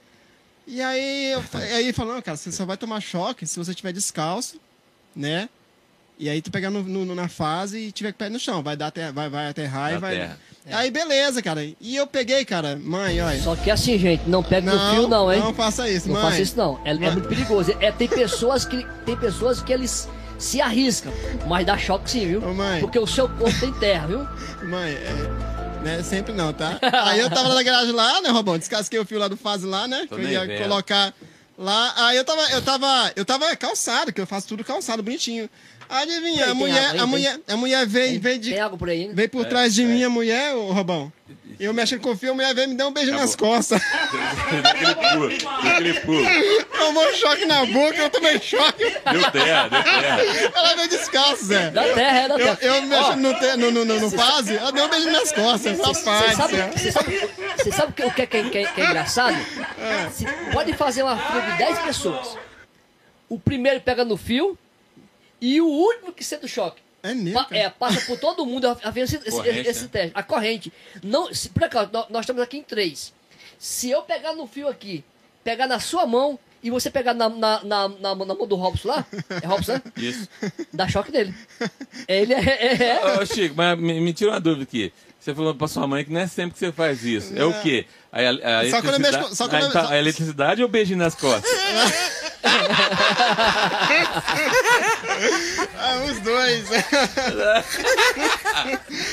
E 0.66 0.80
aí, 0.82 1.32
eu, 1.32 1.44
aí 1.54 1.84
ele 1.84 1.92
falou, 1.92 2.20
cara, 2.22 2.36
você 2.36 2.50
só 2.50 2.64
vai 2.66 2.76
tomar 2.76 3.00
choque 3.00 3.46
se 3.46 3.56
você 3.58 3.70
estiver 3.70 3.92
descalço, 3.92 4.60
né? 5.14 5.48
E 6.18 6.28
aí 6.28 6.42
tu 6.42 6.50
pegar 6.50 6.70
no, 6.70 6.82
no- 6.82 7.14
na 7.14 7.28
fase 7.28 7.78
e 7.78 7.92
tiver 7.92 8.12
com 8.12 8.16
o 8.16 8.18
pé 8.18 8.28
no 8.28 8.38
chão. 8.40 8.62
Vai 8.62 8.76
dar 8.76 8.88
até, 8.88 9.12
vai, 9.12 9.28
vai 9.28 9.48
aterrar 9.48 9.90
e 9.90 9.94
Na 9.94 10.00
vai. 10.00 10.16
terra. 10.16 10.40
Aí 10.70 10.90
beleza, 10.90 11.42
cara. 11.42 11.64
E 11.80 11.96
eu 11.96 12.06
peguei, 12.06 12.44
cara, 12.44 12.78
mãe, 12.82 13.20
olha. 13.20 13.40
Só 13.40 13.56
que 13.56 13.70
assim, 13.70 13.98
gente, 13.98 14.28
não 14.28 14.42
pega 14.42 14.72
no 14.72 14.94
fio 14.94 15.08
não, 15.08 15.32
hein? 15.32 15.40
Não 15.40 15.54
faça 15.54 15.88
isso, 15.88 16.08
Não 16.08 16.14
mãe. 16.14 16.24
faça 16.24 16.40
isso 16.42 16.56
não. 16.56 16.80
É, 16.84 16.90
é 16.90 17.10
muito 17.10 17.28
perigoso. 17.28 17.74
É, 17.80 17.90
tem 17.90 18.08
pessoas 18.08 18.64
que 18.64 18.86
tem 19.04 19.16
pessoas 19.16 19.60
que 19.62 19.72
eles 19.72 20.08
se 20.38 20.60
arriscam, 20.60 21.12
mas 21.46 21.66
dá 21.66 21.76
choque 21.76 22.10
sim, 22.10 22.26
viu? 22.26 22.42
Ô, 22.48 22.54
mãe. 22.54 22.80
Porque 22.80 22.98
o 22.98 23.06
seu 23.06 23.28
corpo 23.28 23.58
tem 23.58 23.72
terra, 23.74 24.06
viu? 24.06 24.28
Mãe, 24.68 24.92
é. 24.92 25.58
Né, 25.82 26.02
sempre 26.02 26.32
não, 26.32 26.52
tá? 26.52 26.78
Aí 27.04 27.20
eu 27.20 27.30
tava 27.30 27.54
na 27.54 27.62
garagem 27.62 27.92
lá, 27.92 28.20
né, 28.20 28.30
Robão? 28.30 28.58
Descasquei 28.58 28.98
o 28.98 29.04
fio 29.04 29.18
lá 29.18 29.28
do 29.28 29.36
fase 29.36 29.64
lá, 29.64 29.86
né? 29.86 30.06
Tô 30.08 30.16
que 30.16 30.22
eu 30.22 30.28
ia 30.28 30.44
vendo. 30.44 30.62
colocar 30.62 31.14
lá. 31.56 31.94
Aí 31.96 32.16
eu 32.16 32.24
tava, 32.24 32.42
eu 32.50 32.62
tava, 32.62 33.12
eu 33.14 33.24
tava 33.24 33.56
calçado, 33.56 34.12
que 34.12 34.20
eu 34.20 34.26
faço 34.26 34.48
tudo 34.48 34.64
calçado, 34.64 35.02
bonitinho. 35.02 35.48
Adivinha, 35.88 36.44
Aí, 36.44 36.50
a 36.50 36.54
mulher, 36.54 36.90
aí, 36.92 36.98
a 37.00 37.06
mulher, 37.06 37.40
a 37.48 37.56
mulher 37.56 37.86
veio, 37.86 38.20
veio 38.20 38.38
de. 38.38 38.50
Tem 38.50 38.60
água 38.60 38.76
por 38.76 38.90
aí, 38.90 39.06
né? 39.08 39.12
Veio 39.14 39.28
por 39.30 39.44
trás 39.46 39.74
de 39.74 39.84
mim 39.84 40.02
a 40.04 40.10
mulher, 40.10 40.54
ô 40.54 40.70
Robão. 40.72 41.12
Eu 41.58 41.74
mexendo 41.74 42.00
com 42.02 42.10
o 42.12 42.16
fio, 42.16 42.30
a 42.30 42.34
mulher 42.34 42.54
veio 42.54 42.66
e 42.66 42.68
me 42.68 42.74
deu 42.76 42.86
um 42.86 42.92
beijo 42.92 43.10
nas 43.10 43.34
Acabou. 43.34 43.54
costas. 43.56 43.82
Daquele 44.62 44.94
pulo, 44.94 45.28
daquele 45.64 45.94
pulo. 46.00 46.24
Tomou 46.78 47.04
um 47.08 47.14
choque 47.14 47.44
na 47.46 47.64
boca, 47.66 47.96
eu 47.96 48.10
tomei 48.10 48.38
choque. 48.40 48.84
Deu 48.84 49.30
terra, 49.32 49.68
deu 49.68 49.82
terra. 49.82 50.20
Ela 50.54 50.74
veio 50.76 50.88
descalço, 50.88 51.44
Zé. 51.46 51.70
Da 51.70 51.82
terra, 51.82 52.18
é 52.20 52.28
da 52.28 52.34
Eu, 52.38 52.56
terra. 52.56 52.76
eu 52.76 52.82
mexendo 52.82 53.10
Ó, 53.12 53.16
no, 53.16 53.34
te, 53.34 53.56
no, 53.56 53.70
no, 53.72 53.84
no, 53.84 54.00
no 54.00 54.10
fase, 54.10 54.56
ela 54.56 54.70
deu 54.70 54.84
um 54.84 54.88
beijo 54.88 55.10
nas 55.10 55.32
costas. 55.32 55.76
Você 55.78 55.98
Rapaz, 56.10 56.36
sabe, 56.36 56.56
você 56.78 56.92
sabe, 56.92 57.30
você 57.56 57.72
sabe 57.72 57.90
o 57.90 57.94
que, 57.94 58.02
o 58.04 58.10
que 58.14 58.22
é, 58.22 58.26
que 58.26 58.36
é- 58.36 58.42
que 58.50 58.58
é- 58.58 58.66
que 58.72 58.80
é 58.80 58.84
engraçado? 58.84 59.36
Se- 60.12 60.26
pode 60.52 60.72
fazer 60.74 61.02
uma 61.02 61.16
fila 61.16 61.40
de 61.40 61.58
10 61.58 61.78
pessoas. 61.80 62.36
O 63.28 63.36
primeiro 63.38 63.80
pega 63.80 64.04
no 64.04 64.16
fio 64.16 64.56
e 65.40 65.60
o 65.60 65.66
último 65.66 66.12
que 66.12 66.24
sente 66.24 66.44
o 66.44 66.48
choque. 66.48 66.80
É 67.02 67.14
mesmo, 67.14 67.32
Pa- 67.34 67.46
é, 67.54 67.70
passa 67.70 68.00
por 68.06 68.18
todo 68.18 68.44
mundo 68.44 68.66
havendo 68.82 69.04
esse, 69.04 69.16
esse- 69.16 69.30
Corrente, 69.30 69.68
esse 69.68 69.82
né? 69.84 69.88
teste. 69.92 70.12
A 70.14 70.22
corrente. 70.22 70.72
Não, 71.02 71.32
se, 71.32 71.48
por 71.48 71.62
acaso, 71.64 71.90
nó- 71.92 72.06
nós 72.10 72.22
estamos 72.22 72.42
aqui 72.42 72.56
em 72.58 72.62
três. 72.62 73.12
Se 73.58 73.88
eu 73.88 74.02
pegar 74.02 74.32
no 74.34 74.46
fio 74.48 74.66
aqui, 74.68 75.04
pegar 75.44 75.66
na 75.68 75.78
sua 75.78 76.04
mão 76.06 76.36
e 76.60 76.70
você 76.70 76.90
pegar 76.90 77.14
na, 77.14 77.28
na, 77.28 77.62
na, 77.64 77.88
na, 77.88 78.14
mão- 78.16 78.26
na 78.26 78.34
mão 78.34 78.46
do 78.48 78.56
Robson 78.56 78.88
lá, 78.88 79.06
é 79.42 79.46
Robson, 79.46 79.74
né? 79.74 79.82
Isso. 79.96 80.28
Dá 80.72 80.88
choque 80.88 81.12
nele. 81.12 81.32
Ele 82.08 82.34
é. 82.34 82.40
é- 82.40 82.82
é- 82.84 83.18
Ô, 83.20 83.24
Chico, 83.24 83.54
mas 83.56 83.78
me, 83.78 84.00
me 84.00 84.12
tira 84.12 84.32
uma 84.32 84.40
dúvida 84.40 84.64
aqui. 84.64 84.92
Você 85.20 85.34
falou 85.34 85.54
pra 85.54 85.68
sua 85.68 85.86
mãe 85.86 86.04
que 86.04 86.12
não 86.12 86.20
é 86.20 86.26
sempre 86.26 86.52
que 86.54 86.58
você 86.58 86.72
faz 86.72 87.04
isso. 87.04 87.36
É 87.36 87.44
o 87.44 87.60
quê? 87.62 87.86
A, 88.10 88.20
a, 88.20 88.60
a 88.60 88.70
Só 88.70 88.80
quando 88.80 88.94
eu 88.94 89.00
mexo 89.00 89.16
eletricidade- 89.18 89.28
com- 89.28 89.34
só 89.34 89.48
quando 89.48 89.54
Ah, 89.54 89.60
eu- 89.64 89.68
então, 89.68 89.84
só- 89.84 89.92
a 89.92 89.98
eletricidade 89.98 90.62
ou 90.62 90.68
beijinho 90.68 90.98
nas 90.98 91.14
costas? 91.14 91.50
Ah, 95.80 96.04
os 96.04 96.20
dois. 96.20 96.68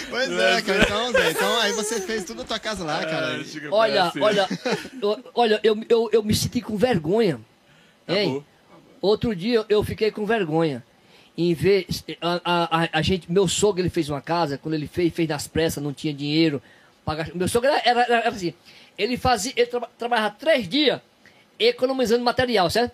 pois 0.10 0.32
é, 0.32 0.62
cara. 0.62 0.84
Então, 0.84 1.12
Zé, 1.12 1.32
então 1.32 1.62
aí 1.62 1.72
você 1.74 2.02
fez 2.02 2.24
tudo 2.24 2.38
na 2.40 2.44
tua 2.44 2.60
casa 2.60 2.84
lá, 2.84 3.00
cara. 3.06 3.38
Ah, 3.38 3.44
Olha, 3.72 4.04
assim. 4.06 4.20
olha, 4.22 4.48
olha, 5.34 5.60
eu, 5.64 5.78
eu, 5.90 6.10
eu 6.12 6.24
me 6.24 6.36
senti 6.36 6.62
com 6.62 6.78
vergonha. 6.78 7.40
Hein? 8.08 8.44
Outro 9.02 9.36
dia 9.36 9.66
eu 9.70 9.84
fiquei 9.84 10.12
com 10.12 10.26
vergonha. 10.26 10.84
Em 11.38 11.54
ver. 11.54 11.86
A, 12.22 12.42
a, 12.46 12.84
a- 12.84 12.90
a 12.94 13.02
gente, 13.02 13.32
meu 13.32 13.48
sogro 13.48 13.82
ele 13.82 13.90
fez 13.90 14.10
uma 14.10 14.22
casa, 14.22 14.58
quando 14.58 14.74
ele 14.76 14.88
fez, 14.88 15.14
fez 15.14 15.28
nas 15.28 15.48
pressas, 15.48 15.84
não 15.84 15.94
tinha 15.94 16.14
dinheiro. 16.14 16.62
Pagar, 17.04 17.30
meu 17.36 17.48
sogro 17.48 17.70
era, 17.70 17.82
era, 17.86 18.02
era 18.04 18.30
assim. 18.30 18.54
Ele 18.98 19.18
fazia. 19.18 19.54
Ele 19.56 19.66
traba- 19.68 19.90
trabalhava 19.98 20.36
três 20.38 20.68
dias 20.68 21.00
economizando 21.60 22.24
material, 22.24 22.70
certo? 22.70 22.94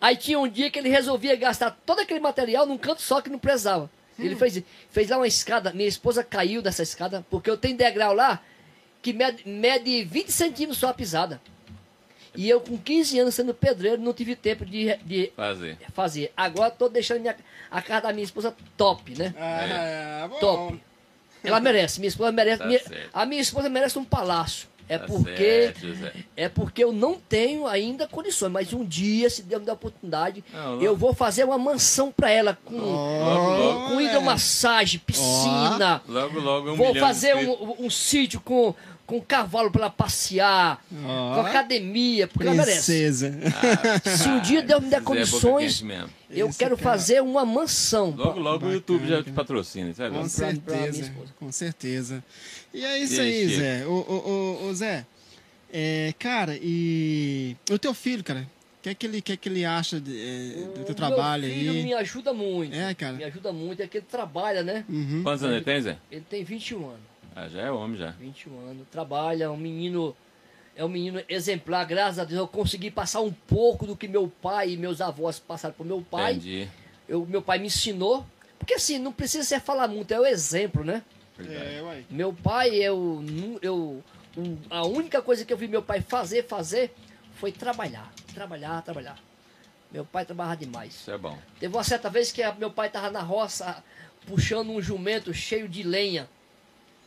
Aí 0.00 0.16
tinha 0.16 0.38
um 0.40 0.48
dia 0.48 0.70
que 0.70 0.78
ele 0.78 0.88
resolvia 0.88 1.36
gastar 1.36 1.70
todo 1.86 2.00
aquele 2.00 2.18
material 2.20 2.66
num 2.66 2.76
canto 2.76 3.00
só 3.00 3.20
que 3.20 3.30
não 3.30 3.38
precisava. 3.38 3.88
Ele 4.18 4.36
fez, 4.36 4.62
fez 4.90 5.08
lá 5.08 5.16
uma 5.16 5.26
escada. 5.26 5.72
Minha 5.72 5.88
esposa 5.88 6.22
caiu 6.24 6.60
dessa 6.60 6.82
escada, 6.82 7.24
porque 7.30 7.48
eu 7.48 7.56
tenho 7.56 7.76
degrau 7.76 8.12
lá 8.12 8.40
que 9.00 9.12
mede, 9.12 9.48
mede 9.48 10.04
20 10.04 10.30
centímetros 10.30 10.78
só 10.78 10.88
a 10.88 10.94
pisada. 10.94 11.40
E 12.34 12.48
eu, 12.48 12.60
com 12.60 12.78
15 12.78 13.18
anos 13.18 13.34
sendo 13.34 13.52
pedreiro, 13.52 14.00
não 14.00 14.12
tive 14.14 14.34
tempo 14.34 14.64
de, 14.64 14.94
de 15.04 15.32
Fazer. 15.36 15.78
fazer. 15.92 16.32
Agora 16.36 16.70
tô 16.70 16.88
deixando 16.88 17.20
minha, 17.20 17.36
a 17.70 17.82
casa 17.82 18.02
da 18.02 18.12
minha 18.12 18.24
esposa 18.24 18.54
top, 18.76 19.14
né? 19.18 19.34
Ah, 19.38 20.26
bom. 20.28 20.38
Top. 20.38 20.80
Ela 21.44 21.60
merece, 21.60 21.98
minha 22.00 22.08
esposa 22.08 22.32
merece. 22.32 22.58
Tá 22.58 22.66
minha- 22.66 22.80
a 23.12 23.26
minha 23.26 23.42
esposa 23.42 23.68
merece 23.68 23.98
um 23.98 24.04
palácio. 24.04 24.66
É 24.94 24.98
Tá 24.98 25.06
porque 25.06 25.72
certo, 25.74 25.86
é 26.36 26.48
porque 26.48 26.84
eu 26.84 26.92
não 26.92 27.14
tenho 27.14 27.66
ainda 27.66 28.06
condições, 28.06 28.50
mas 28.52 28.72
um 28.72 28.84
dia, 28.84 29.30
se 29.30 29.42
Deus 29.42 29.60
me 29.60 29.64
der 29.66 29.72
a 29.72 29.74
oportunidade, 29.74 30.44
Não, 30.52 30.76
não. 30.76 30.82
eu 30.82 30.96
vou 30.96 31.14
fazer 31.14 31.44
uma 31.44 31.56
mansão 31.58 32.12
pra 32.12 32.30
ela 32.30 32.58
com, 32.64 32.76
logo. 32.76 33.88
com 33.88 34.00
hidromassagem, 34.00 35.00
piscina. 35.00 36.02
Logo, 36.08 36.38
logo 36.40 36.72
um 36.72 36.76
Vou 36.76 36.94
fazer 36.96 37.34
um, 37.36 37.86
um 37.86 37.90
sítio 37.90 38.40
com, 38.40 38.74
com 39.06 39.20
cavalo 39.20 39.70
pra 39.70 39.82
ela 39.82 39.90
passear, 39.90 40.84
Ó. 41.04 41.34
com 41.34 41.40
academia, 41.40 42.26
porque 42.28 42.46
ela 42.46 42.54
merece. 42.56 42.74
Princesa. 42.92 43.32
Se 44.04 44.28
um 44.28 44.40
dia 44.40 44.62
Deus 44.62 44.82
me 44.82 44.88
der 44.90 45.00
boca 45.00 45.14
condições, 45.14 45.82
eu 46.30 46.48
Esse 46.48 46.58
quero 46.58 46.76
cara- 46.76 46.90
fazer 46.90 47.22
uma 47.22 47.44
mansão. 47.44 48.14
Logo, 48.16 48.40
logo 48.40 48.66
o 48.66 48.72
YouTube 48.72 49.06
já 49.06 49.22
te 49.22 49.30
patrocina, 49.32 49.92
sabe? 49.94 50.16
Com 50.16 50.28
certeza, 50.28 51.12
com 51.38 51.52
certeza. 51.52 52.22
E 52.72 52.84
é 52.84 52.98
isso 52.98 53.14
E 53.16 53.20
aí, 53.20 53.28
aí? 53.42 53.48
Zé. 53.56 53.86
Ô, 53.86 53.90
ô, 53.92 54.62
ô, 54.64 54.68
ô, 54.68 54.74
Zé, 54.74 55.06
é, 55.72 56.12
cara, 56.18 56.58
e 56.60 57.56
o 57.70 57.78
teu 57.78 57.92
filho, 57.94 58.22
cara, 58.24 58.40
o 58.78 58.82
que 58.82 58.88
é 58.90 58.94
que 58.94 59.06
ele, 59.06 59.20
que 59.22 59.32
é 59.32 59.36
que 59.36 59.48
ele 59.48 59.64
acha 59.64 60.00
de- 60.00 60.18
é, 60.18 60.78
do 60.78 60.84
teu 60.84 60.92
O 60.92 60.94
trabalho 60.94 61.44
meu 61.46 61.54
filho 61.54 61.70
aí? 61.72 61.82
me 61.82 61.94
ajuda 61.94 62.32
muito. 62.32 62.74
É, 62.74 62.94
cara. 62.94 63.12
Me 63.14 63.24
ajuda 63.24 63.52
muito, 63.52 63.82
é 63.82 63.86
que 63.86 63.98
ele 63.98 64.06
trabalha, 64.10 64.62
né? 64.62 64.84
Uhum. 64.88 65.22
Quantos 65.22 65.42
anos 65.42 65.56
ele 65.56 65.64
tem, 65.64 65.80
Zé? 65.80 65.96
Ele 66.10 66.24
tem 66.28 66.42
21 66.44 66.86
anos. 66.88 67.00
Ah, 67.34 67.48
já 67.48 67.62
é 67.62 67.70
homem, 67.70 67.96
já. 67.98 68.10
21 68.12 68.58
anos. 68.68 68.86
Trabalha, 68.90 69.44
é 69.44 69.48
um 69.48 69.56
menino. 69.56 70.14
É 70.74 70.84
um 70.84 70.88
menino 70.88 71.22
exemplar, 71.28 71.84
graças 71.86 72.18
a 72.18 72.24
Deus. 72.24 72.38
Eu 72.40 72.48
consegui 72.48 72.90
passar 72.90 73.20
um 73.20 73.30
pouco 73.32 73.86
do 73.86 73.94
que 73.96 74.08
meu 74.08 74.26
pai 74.40 74.70
e 74.72 74.76
meus 74.76 75.00
avós 75.02 75.38
passaram 75.38 75.74
pro 75.74 75.84
meu 75.84 76.00
pai. 76.02 76.32
Entendi. 76.32 76.68
Eu, 77.08 77.26
meu 77.26 77.40
pai 77.42 77.58
me 77.58 77.66
ensinou. 77.66 78.26
Porque 78.58 78.74
assim, 78.74 78.98
não 78.98 79.12
precisa 79.12 79.44
ser 79.44 79.60
falar 79.60 79.88
muito, 79.88 80.12
é 80.12 80.20
o 80.20 80.24
exemplo, 80.26 80.82
né? 80.84 81.02
É, 81.38 81.80
uai. 81.82 82.06
Meu 82.10 82.32
pai, 82.32 82.74
eu, 82.74 83.24
eu, 83.60 84.02
um, 84.36 84.56
a 84.70 84.84
única 84.86 85.22
coisa 85.22 85.44
que 85.44 85.52
eu 85.52 85.56
vi 85.56 85.66
meu 85.68 85.82
pai 85.82 86.00
fazer, 86.00 86.44
fazer, 86.46 86.94
foi 87.34 87.50
trabalhar, 87.52 88.12
trabalhar, 88.34 88.82
trabalhar. 88.82 89.18
Meu 89.90 90.04
pai 90.04 90.24
trabalhava 90.24 90.56
demais. 90.56 90.94
Isso 90.94 91.10
é 91.10 91.18
bom. 91.18 91.38
Teve 91.58 91.74
uma 91.74 91.84
certa 91.84 92.08
vez 92.08 92.32
que 92.32 92.42
meu 92.52 92.70
pai 92.70 92.88
tava 92.88 93.10
na 93.10 93.20
roça 93.20 93.82
puxando 94.26 94.70
um 94.70 94.80
jumento 94.80 95.34
cheio 95.34 95.68
de 95.68 95.82
lenha, 95.82 96.28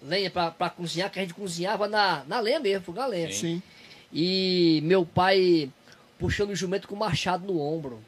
lenha 0.01 0.29
pra, 0.29 0.51
pra 0.51 0.69
cozinhar, 0.69 1.09
que 1.09 1.19
a 1.19 1.21
gente 1.21 1.33
cozinhava 1.33 1.87
na, 1.87 2.23
na 2.25 2.39
lenha 2.39 2.59
mesmo, 2.59 2.85
fogão 2.85 3.07
lenha. 3.07 3.31
Sim. 3.31 3.61
E 4.11 4.81
meu 4.83 5.05
pai 5.05 5.71
puxando 6.19 6.51
o 6.51 6.55
jumento 6.55 6.87
com 6.87 6.95
machado 6.95 7.45
no 7.45 7.59
ombro. 7.59 8.03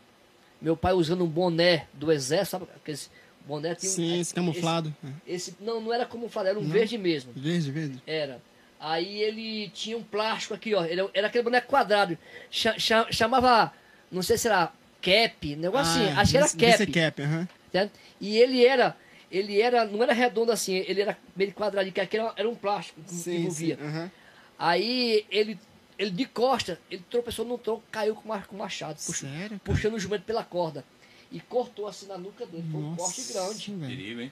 Meu 0.62 0.76
pai 0.76 0.94
usando 0.94 1.24
um 1.24 1.28
boné 1.28 1.88
do 1.94 2.12
exército, 2.12 2.52
sabe? 2.52 2.68
Aqueles 2.76 3.10
boné 3.48 3.74
tinha 3.76 3.92
um- 3.92 3.96
Sim, 3.96 4.20
esse 4.20 4.34
camuflado. 4.34 4.94
É. 5.04 5.34
esse, 5.34 5.56
não, 5.60 5.80
não 5.82 5.94
era 5.94 6.06
camuflado, 6.06 6.50
era 6.50 6.60
um 6.60 6.68
verde 6.68 6.98
mesmo. 6.98 7.32
Verde, 7.36 7.72
verde. 7.72 8.02
Era. 8.06 8.42
Aí 8.80 9.22
ele 9.24 9.70
tinha 9.70 9.98
um 9.98 10.04
plástico 10.04 10.54
aqui, 10.54 10.76
ó. 10.76 10.86
Ele, 10.86 11.10
era 11.14 11.28
aquele 11.28 11.44
boneco 11.44 11.68
quadrado. 11.68 12.18
Cha- 12.52 12.78
cha- 12.78 13.08
chamava, 13.12 13.74
não 14.12 14.22
sei 14.22 14.38
se 14.38 14.48
era 14.48 14.72
cap, 15.02 15.56
negócio 15.56 15.92
assim. 16.04 16.12
Ah, 16.14 16.22
Acho 16.22 16.32
que 16.32 16.38
era 16.38 16.48
deve 16.48 16.78
ser 16.78 16.86
cap. 16.86 16.92
cap, 17.16 17.22
aham. 17.24 17.48
certo? 17.72 17.92
E 18.22 18.38
ele 18.38 18.64
era, 18.66 18.96
ele 19.32 19.60
era, 19.60 19.84
não 19.86 20.04
era 20.04 20.14
redondo 20.14 20.52
assim, 20.52 20.76
ele 20.88 21.02
era 21.02 21.18
meio 21.36 21.52
quadradinho, 21.54 21.94
que 21.94 22.02
aquele 22.02 22.24
era, 22.36 22.48
um 22.50 22.56
plástico 22.56 23.02
que 23.02 23.14
Sim, 23.14 23.36
envolvia. 23.42 23.78
sim. 23.78 23.84
aham. 23.84 24.12
Aí 24.60 25.26
ele, 25.30 25.60
ele 25.98 26.12
de 26.12 26.26
costa, 26.26 26.80
ele 26.90 27.04
tropeçou 27.10 27.46
no 27.46 27.58
tronco, 27.58 27.84
caiu 27.92 28.16
com, 28.16 28.30
com 28.42 28.58
machado, 28.58 28.98
cara? 29.22 29.60
puxando 29.64 29.94
o 29.96 30.00
jumento 30.00 30.24
pela 30.24 30.44
corda. 30.44 30.84
E 31.32 31.40
cortou 31.40 31.88
assim 31.88 32.08
na 32.08 32.18
nuca 32.18 32.46
dele. 32.46 32.66
Foi 32.72 32.80
um 32.80 32.96
Nossa, 32.96 33.04
corte 33.04 33.72
grande. 33.72 33.88
Perigo, 33.88 34.22
hein? 34.22 34.32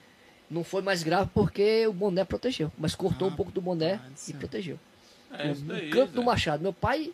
Não 0.50 0.62
foi 0.62 0.80
mais 0.80 1.02
grave 1.02 1.30
porque 1.34 1.86
o 1.86 1.92
boné 1.92 2.24
protegeu. 2.24 2.72
Mas 2.78 2.94
cortou 2.94 3.28
um 3.28 3.34
pouco 3.34 3.50
do 3.50 3.60
boné 3.60 4.00
e 4.28 4.32
protegeu. 4.32 4.78
É 5.32 5.50
isso 5.50 5.62
daí. 5.62 5.90
canto 5.90 6.12
do 6.12 6.22
machado. 6.22 6.62
Meu 6.62 6.72
pai 6.72 7.12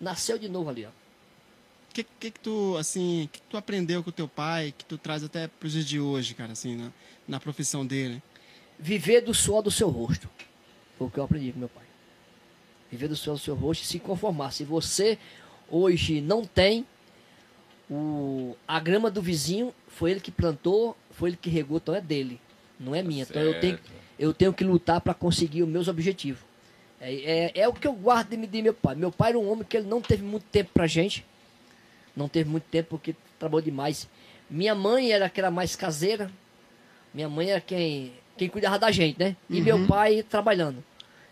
nasceu 0.00 0.38
de 0.38 0.48
novo 0.48 0.70
ali, 0.70 0.84
ó. 0.84 0.88
O 0.88 1.92
que, 1.92 2.04
que 2.04 2.30
que 2.30 2.38
tu, 2.40 2.76
assim, 2.78 3.28
que, 3.32 3.40
que 3.40 3.46
tu 3.48 3.56
aprendeu 3.56 4.02
com 4.02 4.10
o 4.10 4.12
teu 4.12 4.28
pai, 4.28 4.72
que 4.76 4.84
tu 4.84 4.96
traz 4.96 5.24
até 5.24 5.48
pros 5.48 5.72
dias 5.72 5.84
de 5.84 5.98
hoje, 5.98 6.34
cara, 6.34 6.52
assim, 6.52 6.76
na, 6.76 6.92
na 7.26 7.40
profissão 7.40 7.84
dele? 7.84 8.22
Viver 8.78 9.22
do 9.22 9.34
suor 9.34 9.62
do 9.62 9.70
seu 9.70 9.88
rosto. 9.88 10.28
Foi 10.96 11.08
o 11.08 11.10
que 11.10 11.18
eu 11.18 11.24
aprendi 11.24 11.50
com 11.50 11.58
meu 11.58 11.68
pai. 11.68 11.82
Viver 12.90 13.08
do 13.08 13.16
suor 13.16 13.36
do 13.36 13.42
seu 13.42 13.54
rosto 13.56 13.82
e 13.82 13.86
se 13.86 13.98
conformar. 13.98 14.52
Se 14.52 14.64
você 14.64 15.18
hoje 15.68 16.20
não 16.20 16.44
tem 16.44 16.86
o, 17.90 18.56
a 18.68 18.78
grama 18.78 19.10
do 19.10 19.20
vizinho, 19.20 19.74
foi 19.88 20.12
ele 20.12 20.20
que 20.20 20.30
plantou, 20.30 20.96
foi 21.10 21.30
ele 21.30 21.36
que 21.36 21.50
regou, 21.50 21.78
então 21.78 21.94
é 21.94 22.00
dele. 22.00 22.40
Não 22.78 22.94
é 22.94 23.02
minha. 23.02 23.26
Então 23.28 23.42
eu 23.42 23.60
tenho, 23.60 23.78
eu 24.18 24.32
tenho 24.32 24.52
que 24.52 24.62
lutar 24.62 25.00
para 25.00 25.12
conseguir 25.12 25.64
os 25.64 25.68
meus 25.68 25.88
objetivos. 25.88 26.40
É, 27.00 27.14
é, 27.14 27.52
é 27.62 27.68
o 27.68 27.72
que 27.72 27.86
eu 27.86 27.92
guardo 27.92 28.28
de, 28.28 28.46
de 28.46 28.62
meu 28.62 28.74
pai. 28.74 28.94
Meu 28.94 29.10
pai 29.10 29.30
era 29.30 29.38
um 29.38 29.50
homem 29.50 29.64
que 29.68 29.76
ele 29.76 29.88
não 29.88 30.00
teve 30.00 30.22
muito 30.22 30.44
tempo 30.44 30.70
pra 30.72 30.86
gente. 30.86 31.26
Não 32.16 32.28
teve 32.28 32.48
muito 32.48 32.64
tempo 32.64 32.90
porque 32.90 33.14
trabalhou 33.38 33.62
demais. 33.62 34.08
Minha 34.48 34.74
mãe 34.74 35.10
era 35.10 35.26
aquela 35.26 35.50
mais 35.50 35.74
caseira. 35.74 36.30
Minha 37.12 37.28
mãe 37.28 37.50
era 37.50 37.60
quem, 37.60 38.12
quem 38.36 38.48
cuidava 38.48 38.78
da 38.78 38.90
gente, 38.90 39.18
né? 39.18 39.36
E 39.48 39.60
meu 39.60 39.86
pai 39.86 40.22
trabalhando. 40.22 40.84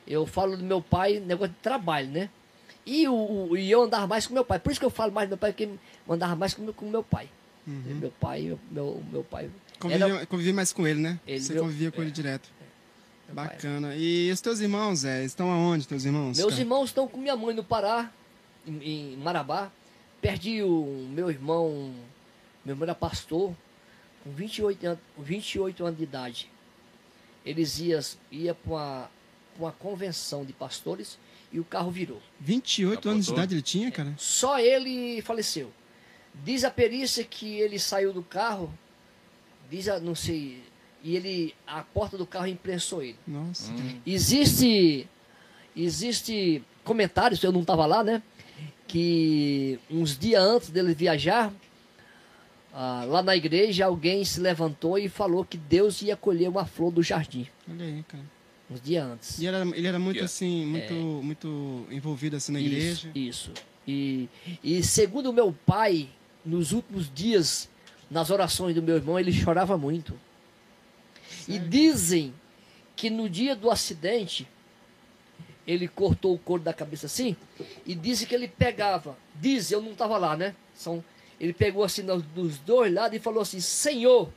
Eu 0.07 0.27
falo 0.27 0.57
do 0.57 0.65
meu 0.65 0.81
pai, 0.83 1.21
negócio 1.21 1.53
de 1.53 1.61
trabalho, 1.61 2.09
né? 2.09 2.31
E, 2.91 3.07
o, 3.07 3.55
e 3.57 3.71
eu 3.71 3.83
andava 3.83 4.07
mais 4.07 4.27
com 4.27 4.33
meu 4.33 4.45
pai. 4.45 4.59
Por 4.59 4.71
isso 4.71 4.81
que 4.81 4.87
eu 4.87 4.91
falo 4.91 5.13
mais 5.13 5.29
do 5.29 5.33
meu 5.33 5.39
pai, 5.39 5.53
porque 5.53 5.65
eu 5.65 6.15
andava 6.15 6.35
mais 6.35 6.55
com 6.55 6.63
meu, 6.63 6.73
com 6.73 6.89
meu 6.89 7.03
pai. 7.03 7.29
Meu 7.67 8.11
pai, 8.19 8.59
meu, 8.71 9.03
meu 9.13 9.23
pai. 9.23 9.51
Convivi, 9.79 10.03
Era- 10.03 10.55
mais 10.55 10.73
com 10.73 10.87
ele, 10.87 11.01
né? 11.01 11.21
Ele 11.27 11.39
Você 11.39 11.53
viu- 11.53 11.63
convivia 11.63 11.93
com 11.93 12.01
ele 12.01 12.11
direto. 12.11 12.49
meu 13.27 13.35
pai. 13.37 13.47
Bacana. 13.49 13.95
E 13.95 14.31
os 14.33 14.41
teus 14.41 14.59
irmãos, 14.61 15.01
Zé, 15.01 15.23
estão 15.23 15.51
aonde, 15.53 15.87
teus 15.87 16.07
irmãos? 16.07 16.39
Meus 16.39 16.49
cara? 16.51 16.63
irmãos 16.63 16.85
estão 16.87 17.07
com 17.07 17.19
minha 17.19 17.37
mãe 17.37 17.55
no 17.55 17.63
Pará, 17.63 18.11
em, 18.67 19.13
em 19.13 19.17
Marabá. 19.19 19.71
Perdi 20.23 20.63
o 20.63 21.07
meu 21.11 21.31
irmão, 21.31 21.93
meu 22.65 22.73
irmão 22.73 22.85
era 22.85 22.95
pastor, 22.95 23.53
com 24.25 24.31
28 24.31 24.87
anos, 24.87 24.99
com 25.15 25.23
28 25.23 25.85
anos 25.85 25.99
de 25.99 26.05
idade. 26.05 26.51
Eles 27.45 27.79
iam 27.79 28.01
ia 28.33 28.55
para 28.55 28.71
uma, 28.73 29.11
para 29.57 29.65
uma 29.67 29.73
convenção 29.73 30.43
de 30.45 30.53
pastores 30.55 31.19
e 31.53 31.59
o 31.61 31.65
carro 31.65 31.91
virou. 31.91 32.21
28 32.41 33.09
anos 33.09 33.25
de 33.27 33.31
Capotou? 33.31 33.45
idade 33.45 33.55
ele 33.55 33.63
tinha, 33.63 33.91
cara? 33.91 34.15
Só 34.19 34.59
ele 34.59 35.21
faleceu. 35.23 35.73
Diz 36.45 36.63
a 36.65 36.71
perícia 36.71 37.25
que 37.25 37.59
ele 37.59 37.79
saiu 37.79 38.13
do 38.13 38.23
carro, 38.23 38.73
diz 39.71 39.89
a, 39.89 39.99
não 39.99 40.15
sei, 40.15 40.63
e 41.03 41.17
ele 41.17 41.55
a 41.67 41.83
porta 41.83 42.17
do 42.17 42.27
carro 42.27 42.47
imprensou 42.47 43.03
ele. 43.03 43.17
Nossa. 43.27 43.73
Existe 44.07 45.09
existe 45.77 46.63
comentários, 46.85 47.43
eu 47.43 47.53
não 47.53 47.61
estava 47.63 47.87
lá, 47.87 48.03
né? 48.05 48.23
Que 48.87 49.79
uns 49.91 50.17
dias 50.19 50.43
antes 50.43 50.71
dele 50.71 50.95
viajar, 50.95 51.53
ah, 52.73 53.05
lá 53.07 53.23
na 53.23 53.37
igreja 53.37 53.87
alguém 53.87 54.25
se 54.25 54.41
levantou 54.41 54.99
e 54.99 55.09
falou 55.09 55.45
que 55.45 55.57
Deus 55.57 56.03
ia 56.03 56.17
colher 56.17 56.49
uma 56.49 56.65
flor 56.65 56.91
do 56.93 57.03
jardim. 57.03 57.47
Olha 57.71 57.85
aí, 57.85 58.05
cara. 58.07 58.25
Uns 58.71 58.81
dias 58.83 59.05
antes. 59.05 59.39
E 59.39 59.47
era, 59.47 59.63
ele 59.63 59.87
era 59.87 59.99
muito 59.99 60.17
Yeah. 60.17 60.27
assim, 60.27 60.67
muito, 60.67 60.93
muito 60.95 61.87
envolvido 61.91 62.37
assim 62.37 62.53
na 62.53 62.61
igreja. 62.61 63.11
Isso, 63.15 63.51
isso. 63.51 63.53
E, 63.87 64.29
e 64.63 64.83
segundo 64.83 65.31
o 65.31 65.33
meu 65.33 65.57
pai, 65.65 66.09
nos 66.45 66.73
últimos 66.73 67.11
dias, 67.13 67.69
nas 68.11 68.31
orações 68.31 68.75
do 68.75 68.83
meu 68.83 68.97
irmão, 68.97 69.19
ele 69.19 69.33
chorava 69.33 69.79
muito. 69.79 70.13
E 71.47 71.59
dizem 71.59 72.35
que 72.95 73.09
no 73.09 73.29
dia 73.29 73.57
do 73.57 73.71
acidente, 73.71 74.47
ele 75.67 75.89
cortou 75.89 76.35
o 76.35 76.39
couro 76.39 76.63
da 76.63 76.75
cabeça 76.75 77.07
assim, 77.07 77.37
e 77.87 77.95
dizem 77.95 78.27
que 78.27 78.35
ele 78.35 78.49
pegava, 78.49 79.17
diz, 79.35 79.71
eu 79.71 79.81
não 79.81 79.93
estava 79.93 80.19
lá, 80.19 80.37
né? 80.37 80.55
São, 80.75 81.03
ele 81.41 81.53
pegou 81.53 81.85
assim 81.85 82.05
dos 82.05 82.59
dois 82.59 82.93
lados 82.93 83.17
e 83.17 83.21
falou 83.21 83.41
assim, 83.41 83.61
Senhor, 83.61 84.31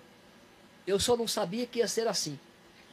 eu 0.88 1.00
só 1.00 1.18
não 1.18 1.28
sabia 1.28 1.66
que 1.66 1.80
ia 1.80 1.88
ser 1.88 2.08
assim. 2.08 2.40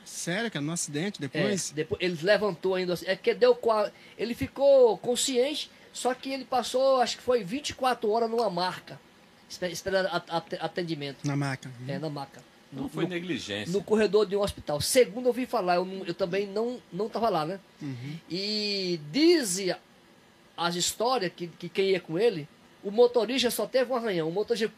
Sério, 0.09 0.51
cara, 0.51 0.65
no 0.65 0.73
acidente 0.73 1.19
É, 1.19 1.29
depois? 1.29 1.71
depois 1.71 2.01
ele 2.03 2.19
levantou 2.23 2.75
ainda 2.75 2.95
assim. 2.95 3.07
É 3.07 3.15
que 3.15 3.35
deu 3.35 3.55
qua- 3.55 3.93
Ele 4.17 4.35
ficou 4.35 4.97
consciente, 4.99 5.71
só 5.93 6.15
que 6.15 6.31
ele 6.33 6.45
passou, 6.45 7.01
acho 7.01 7.17
que 7.19 7.23
foi 7.23 7.45
24 7.45 8.11
horas 8.11 8.31
numa 8.31 8.49
marca, 8.51 8.99
espe- 9.49 9.71
esperando 9.71 10.09
atendimento. 10.61 11.27
Na 11.27 11.37
maca. 11.37 11.71
É, 11.87 11.99
na 11.99 12.09
maca. 12.09 12.43
No, 12.73 12.83
Não 12.83 12.89
foi 12.89 13.05
no- 13.05 13.11
negligência. 13.11 13.73
no 13.73 13.83
corredor 13.83 14.27
de 14.27 14.37
um 14.37 14.41
hospital. 14.43 14.81
Segundo 14.81 15.25
eu 15.25 15.29
ouvi 15.29 15.47
falar, 15.47 15.77
eu, 15.77 15.85
não- 15.85 16.05
eu 16.05 16.13
também 16.15 16.47
não 16.47 16.81
não 16.93 17.07
estava 17.07 17.29
lá, 17.31 17.45
né? 17.47 17.59
Uhum. 17.81 18.17
E 18.31 19.01
dizem 19.11 19.75
as 20.57 20.75
histórias 20.75 21.33
que, 21.35 21.47
que 21.47 21.69
quem 21.69 21.91
ia 21.91 22.01
com 22.01 22.19
ele, 22.19 22.47
o 22.83 22.91
motorista 22.91 23.51
só 23.51 23.67
teve 23.67 23.91
um 23.93 23.97
arranhão. 23.97 24.29
O 24.29 24.33
motorista 24.33 24.71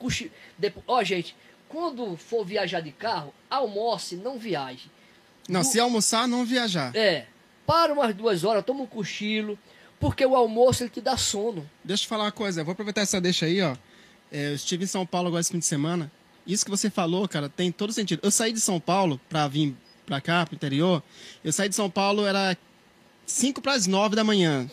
depois, 0.59 0.85
ó, 0.86 1.02
gente, 1.02 1.35
quando 1.69 2.16
for 2.16 2.44
viajar 2.44 2.81
de 2.81 2.93
carro, 2.93 3.32
almoce, 3.48 4.15
não 4.16 4.39
viaje. 4.39 4.89
Não, 5.48 5.64
se 5.64 5.80
almoçar, 5.80 6.28
não 6.28 6.44
viajar. 6.44 6.94
É, 6.94 7.26
para 7.66 7.92
umas 7.92 8.14
duas 8.14 8.44
horas, 8.44 8.64
toma 8.64 8.82
um 8.82 8.86
cochilo, 8.86 9.58
porque 9.98 10.24
o 10.24 10.34
almoço 10.34 10.82
ele 10.82 10.90
te 10.90 11.00
dá 11.00 11.16
sono. 11.16 11.68
Deixa 11.84 12.04
eu 12.04 12.08
falar 12.08 12.24
uma 12.24 12.32
coisa, 12.32 12.60
eu 12.60 12.64
vou 12.64 12.72
aproveitar 12.72 13.02
essa 13.02 13.20
deixa 13.20 13.46
aí, 13.46 13.60
ó. 13.60 13.76
É, 14.32 14.50
eu 14.50 14.54
estive 14.54 14.84
em 14.84 14.86
São 14.86 15.04
Paulo 15.04 15.28
agora 15.28 15.40
esse 15.40 15.50
fim 15.50 15.58
de 15.58 15.66
semana. 15.66 16.10
Isso 16.46 16.64
que 16.64 16.70
você 16.70 16.88
falou, 16.88 17.28
cara, 17.28 17.48
tem 17.48 17.70
todo 17.70 17.92
sentido. 17.92 18.20
Eu 18.22 18.30
saí 18.30 18.52
de 18.52 18.60
São 18.60 18.80
Paulo 18.80 19.20
pra 19.28 19.46
vir 19.46 19.76
pra 20.06 20.20
cá, 20.20 20.44
pro 20.44 20.54
interior. 20.54 21.02
Eu 21.44 21.52
saí 21.52 21.68
de 21.68 21.74
São 21.74 21.90
Paulo, 21.90 22.26
era 22.26 22.56
5 23.26 23.60
para 23.60 23.74
as 23.74 23.86
9 23.86 24.16
da 24.16 24.24
manhã. 24.24 24.68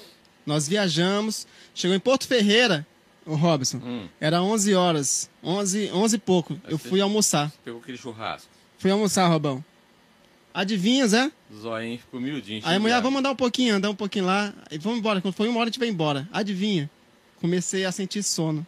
Nós 0.45 0.67
viajamos, 0.67 1.45
chegou 1.75 1.95
em 1.95 1.99
Porto 1.99 2.25
Ferreira, 2.27 2.87
o 3.25 3.35
Robson. 3.35 3.77
Hum. 3.77 4.07
Era 4.19 4.41
11 4.41 4.73
horas, 4.73 5.29
11, 5.43 5.91
11 5.91 6.15
e 6.15 6.19
pouco. 6.19 6.59
Eu 6.67 6.77
fui 6.77 7.01
almoçar. 7.01 7.51
Pegou 7.63 7.81
aquele 7.81 7.97
churrasco. 7.97 8.49
Fui 8.79 8.89
almoçar, 8.89 9.27
Robão. 9.27 9.63
Adivinha, 10.61 11.07
Zé? 11.07 11.31
Zoinho 11.55 11.99
ficou 11.99 12.19
miudinho. 12.19 12.61
Aí 12.65 12.75
a 12.77 12.79
mulher, 12.79 12.99
vamos 12.99 13.19
andar 13.19 13.29
um 13.31 13.35
pouquinho, 13.35 13.75
andar 13.75 13.91
um 13.91 13.95
pouquinho 13.95 14.25
lá. 14.25 14.51
E 14.71 14.77
vamos 14.79 14.97
embora. 14.97 15.21
Quando 15.21 15.35
foi 15.35 15.47
uma 15.47 15.59
hora, 15.59 15.69
a 15.69 15.71
gente 15.71 15.77
vai 15.77 15.87
embora. 15.87 16.27
Adivinha? 16.33 16.89
Comecei 17.39 17.85
a 17.85 17.91
sentir 17.91 18.23
sono. 18.23 18.65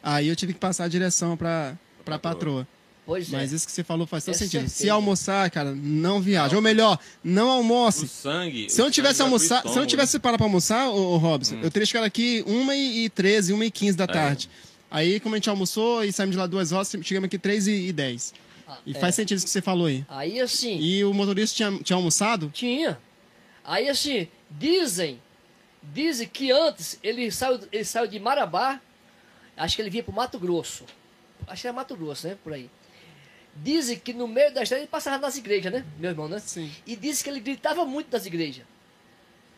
Aí 0.00 0.28
eu 0.28 0.36
tive 0.36 0.52
que 0.52 0.60
passar 0.60 0.84
a 0.84 0.88
direção 0.88 1.36
pra, 1.36 1.76
pra 2.04 2.16
patroa. 2.16 2.64
Pois 3.04 3.32
é. 3.32 3.36
Mas 3.38 3.50
isso 3.50 3.66
que 3.66 3.72
você 3.72 3.82
falou 3.82 4.06
faz 4.06 4.24
todo 4.24 4.36
É 4.36 4.38
sentido. 4.38 4.62
Se 4.68 4.68
certeza. 4.68 4.92
almoçar, 4.94 5.50
cara, 5.50 5.74
não 5.74 6.20
viaja. 6.20 6.50
Não. 6.50 6.56
Ou 6.58 6.62
melhor, 6.62 6.96
não 7.24 7.48
O 7.48 7.50
almoce. 7.50 8.06
sangue. 8.06 8.70
Se 8.70 8.80
eu 8.80 8.84
o 8.84 8.86
não 8.86 8.92
tivesse 8.92 9.20
almoçar, 9.20 9.62
se 9.62 9.68
eu 9.70 9.76
não 9.80 9.86
tivesse 9.86 10.16
parado 10.20 10.38
pra 10.38 10.46
almoçar, 10.46 10.88
ô, 10.90 11.14
ô 11.14 11.16
Robson, 11.16 11.56
Hum. 11.56 11.60
eu 11.64 11.70
teria 11.72 11.86
chegado 11.86 12.04
aqui 12.04 12.44
1 12.46 12.72
e 12.72 13.08
13, 13.10 13.52
1 13.52 13.64
e 13.64 13.70
15 13.72 13.96
da 13.96 14.04
É. 14.04 14.06
tarde. 14.06 14.48
Aí, 14.88 15.18
como 15.18 15.34
a 15.34 15.38
gente 15.38 15.50
almoçou 15.50 16.04
e 16.04 16.12
saímos 16.12 16.34
de 16.34 16.38
lá 16.38 16.46
duas 16.46 16.70
horas, 16.70 16.88
chegamos 17.02 17.26
aqui 17.26 17.36
3 17.38 17.66
e 17.66 17.92
10. 17.92 18.32
Ah, 18.72 18.78
E 18.86 18.92
é. 18.92 18.94
faz 18.94 19.14
sentido 19.14 19.36
isso 19.38 19.46
que 19.46 19.50
você 19.50 19.60
falou 19.62 19.86
aí. 19.86 20.04
Aí 20.08 20.40
assim, 20.40 20.78
E 20.78 21.04
o 21.04 21.12
motorista 21.12 21.56
tinha, 21.56 21.78
tinha 21.82 21.96
almoçado? 21.96 22.50
tinha. 22.54 22.98
Aí 23.64 23.88
assim, 23.88 24.28
dizem, 24.50 25.20
dizem 25.82 26.28
que 26.28 26.50
antes 26.50 26.98
ele 27.02 27.30
saiu, 27.30 27.60
ele 27.72 27.84
saiu 27.84 28.06
de 28.06 28.18
Marabá, 28.20 28.80
acho 29.56 29.76
que 29.76 29.82
ele 29.82 29.90
vinha 29.90 30.02
pro 30.02 30.12
Mato 30.12 30.38
Grosso. 30.38 30.84
Acho 31.46 31.62
que 31.62 31.66
era 31.66 31.74
Mato 31.74 31.96
Grosso, 31.96 32.26
né? 32.28 32.36
Por 32.42 32.52
aí. 32.52 32.70
Dizem 33.56 33.98
que 33.98 34.12
no 34.12 34.28
meio 34.28 34.52
da 34.54 34.62
estrada 34.62 34.82
ele 34.82 34.88
passava 34.90 35.18
nas 35.18 35.36
igrejas, 35.36 35.72
né? 35.72 35.84
Meu 35.98 36.10
irmão, 36.10 36.28
né? 36.28 36.38
Sim. 36.38 36.70
E 36.86 36.94
dizem 36.94 37.24
que 37.24 37.30
ele 37.30 37.40
gritava 37.40 37.84
muito 37.84 38.10
nas 38.12 38.24
igrejas. 38.24 38.64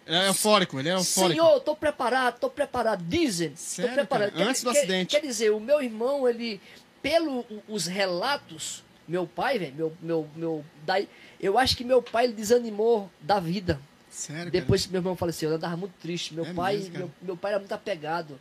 Era 0.06 0.26
eufórico, 0.26 0.80
ele 0.80 0.88
era 0.88 0.98
eufórico. 0.98 1.40
Senhor, 1.40 1.60
tô 1.60 1.76
preparado, 1.76 2.38
tô 2.40 2.50
preparado. 2.50 3.04
Dizem, 3.04 3.52
Sério, 3.54 3.90
tô 3.90 3.94
preparado. 3.94 4.32
cara? 4.32 4.44
Antes 4.50 4.62
do 4.64 4.72
quer, 4.72 4.78
acidente. 4.78 5.10
Quer 5.14 5.20
dizer, 5.24 5.50
o 5.52 5.60
meu 5.60 5.80
irmão, 5.80 6.28
ele, 6.28 6.60
pelo 7.00 7.44
os 7.68 7.86
relatos, 7.86 8.82
meu 9.08 9.26
pai, 9.26 9.58
velho, 9.58 9.74
meu, 9.74 9.96
meu, 10.00 10.28
meu, 10.36 10.64
daí, 10.86 11.08
eu 11.40 11.58
acho 11.58 11.76
que 11.76 11.84
meu 11.84 12.00
pai 12.02 12.24
ele 12.24 12.32
desanimou 12.34 13.10
da 13.20 13.38
vida. 13.40 13.80
Sério, 14.10 14.44
cara? 14.44 14.50
Depois 14.50 14.84
que 14.86 14.92
meu 14.92 15.00
irmão 15.00 15.16
faleceu, 15.16 15.50
eu 15.50 15.56
andava 15.56 15.76
muito 15.76 15.94
triste. 16.00 16.34
Meu 16.34 16.44
É 16.44 16.52
pai, 16.52 16.76
mesmo, 16.76 16.92
cara? 16.92 16.98
meu, 17.04 17.10
meu 17.22 17.36
pai 17.36 17.52
era 17.52 17.58
muito 17.58 17.72
apegado. 17.72 18.38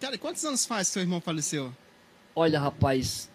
Cara, 0.00 0.14
e 0.14 0.18
quantos 0.18 0.44
anos 0.44 0.66
faz 0.66 0.88
que 0.88 0.94
seu 0.94 1.02
irmão 1.02 1.20
faleceu? 1.20 1.72
Olha, 2.36 2.58
rapaz, 2.58 3.30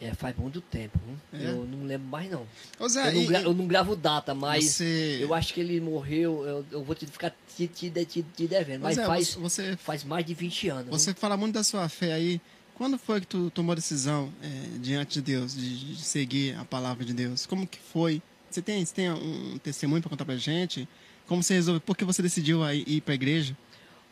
é, 0.00 0.12
faz 0.14 0.36
muito 0.36 0.60
tempo. 0.60 0.98
É? 1.32 1.46
Eu 1.46 1.64
não 1.64 1.84
lembro 1.86 2.06
mais 2.08 2.30
não. 2.30 2.46
Ô 2.78 2.88
Zé, 2.88 3.08
Eu 3.08 3.12
não, 3.14 3.40
e- 3.40 3.44
eu 3.44 3.54
não 3.54 3.66
gravo 3.66 3.96
data, 3.96 4.34
mas 4.34 4.64
você... 4.64 5.18
eu 5.20 5.32
acho 5.34 5.52
que 5.54 5.60
ele 5.60 5.80
morreu. 5.80 6.44
Eu, 6.46 6.66
eu 6.70 6.84
vou 6.84 6.94
te 6.94 7.06
ficar 7.06 7.34
te, 7.56 7.66
te, 7.68 7.90
te, 7.90 8.22
te 8.22 8.46
devendo. 8.46 8.82
Mas 8.82 8.96
Zé, 8.96 9.06
faz, 9.06 9.34
você, 9.34 9.76
faz 9.76 10.04
mais 10.04 10.24
de 10.24 10.34
20 10.34 10.68
anos. 10.68 10.88
você 10.90 11.14
fala 11.14 11.36
muito 11.36 11.54
da 11.54 11.64
sua 11.64 11.88
fé 11.88 12.12
aí. 12.12 12.40
Quando 12.80 12.96
foi 12.96 13.20
que 13.20 13.26
tu 13.26 13.50
tomou 13.50 13.72
a 13.72 13.74
decisão 13.74 14.32
é, 14.42 14.78
diante 14.78 15.20
de 15.20 15.32
Deus, 15.32 15.54
de, 15.54 15.96
de 15.96 16.02
seguir 16.02 16.56
a 16.58 16.64
palavra 16.64 17.04
de 17.04 17.12
Deus? 17.12 17.44
Como 17.44 17.66
que 17.66 17.78
foi? 17.78 18.22
Você 18.50 18.62
tem, 18.62 18.82
você 18.82 18.94
tem 18.94 19.10
um 19.10 19.58
testemunho 19.58 20.00
para 20.00 20.08
contar 20.08 20.24
pra 20.24 20.34
gente? 20.38 20.88
Como 21.26 21.42
você 21.42 21.52
resolveu? 21.52 21.78
Por 21.82 21.94
que 21.94 22.06
você 22.06 22.22
decidiu 22.22 22.64
aí 22.64 22.82
ir 22.86 23.02
pra 23.02 23.12
igreja? 23.12 23.54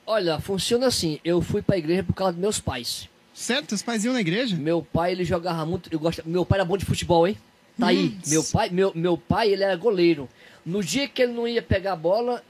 Olha, 0.06 0.38
funciona 0.38 0.86
assim. 0.86 1.18
Eu 1.24 1.40
fui 1.40 1.62
pra 1.62 1.78
igreja 1.78 2.02
por 2.02 2.12
causa 2.12 2.34
dos 2.34 2.42
meus 2.42 2.60
pais. 2.60 3.08
Sério? 3.32 3.66
Teus 3.66 3.80
pais 3.80 4.04
iam 4.04 4.12
na 4.12 4.20
igreja? 4.20 4.54
Meu 4.54 4.82
pai, 4.82 5.12
ele 5.12 5.24
jogava 5.24 5.64
muito. 5.64 5.88
Eu 5.90 5.98
gosto, 5.98 6.22
meu 6.26 6.44
pai 6.44 6.58
era 6.58 6.66
bom 6.66 6.76
de 6.76 6.84
futebol, 6.84 7.26
hein? 7.26 7.38
Tá 7.80 7.86
aí. 7.86 8.08
Hum. 8.08 8.18
Meu 8.26 8.44
pai, 8.44 8.68
meu, 8.68 8.92
meu 8.94 9.16
pai, 9.16 9.50
ele 9.50 9.64
era 9.64 9.76
goleiro. 9.76 10.28
No 10.62 10.84
dia 10.84 11.08
que 11.08 11.22
ele 11.22 11.32
não 11.32 11.48
ia 11.48 11.62
pegar 11.62 11.94
a 11.94 11.96
bola, 11.96 12.44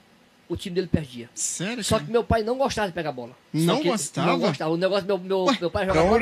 o 0.48 0.56
time 0.56 0.74
dele 0.74 0.86
perdia. 0.86 1.28
Sério, 1.34 1.84
Só 1.84 1.98
que 1.98 2.10
meu 2.10 2.24
pai 2.24 2.42
não 2.42 2.56
gostava 2.56 2.88
de 2.88 2.94
pegar 2.94 3.12
bola. 3.12 3.36
Não 3.52 3.82
gostava? 3.82 4.26
Não 4.32 4.38
gostava. 4.38 4.70
O 4.72 4.76
negócio, 4.76 5.06
meu, 5.06 5.18
meu, 5.18 5.46
meu 5.60 5.70
pai 5.70 5.86
jogava 5.86 6.08
bola. 6.08 6.20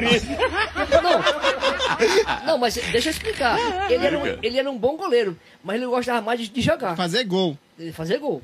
Não. 1.03 2.47
Não, 2.47 2.59
mas 2.59 2.75
deixa 2.75 3.09
eu 3.09 3.13
explicar. 3.13 3.59
Ele 3.91 4.05
era, 4.07 4.19
um, 4.19 4.27
ele 4.43 4.59
era 4.59 4.71
um 4.71 4.77
bom 4.79 4.97
goleiro, 4.97 5.39
mas 5.63 5.77
ele 5.77 5.87
gostava 5.87 6.21
mais 6.21 6.41
de, 6.41 6.49
de 6.49 6.61
jogar, 6.61 6.97
Fazer 6.97 7.25
gol. 7.25 7.57
fazer 7.93 8.19
gol. 8.19 8.43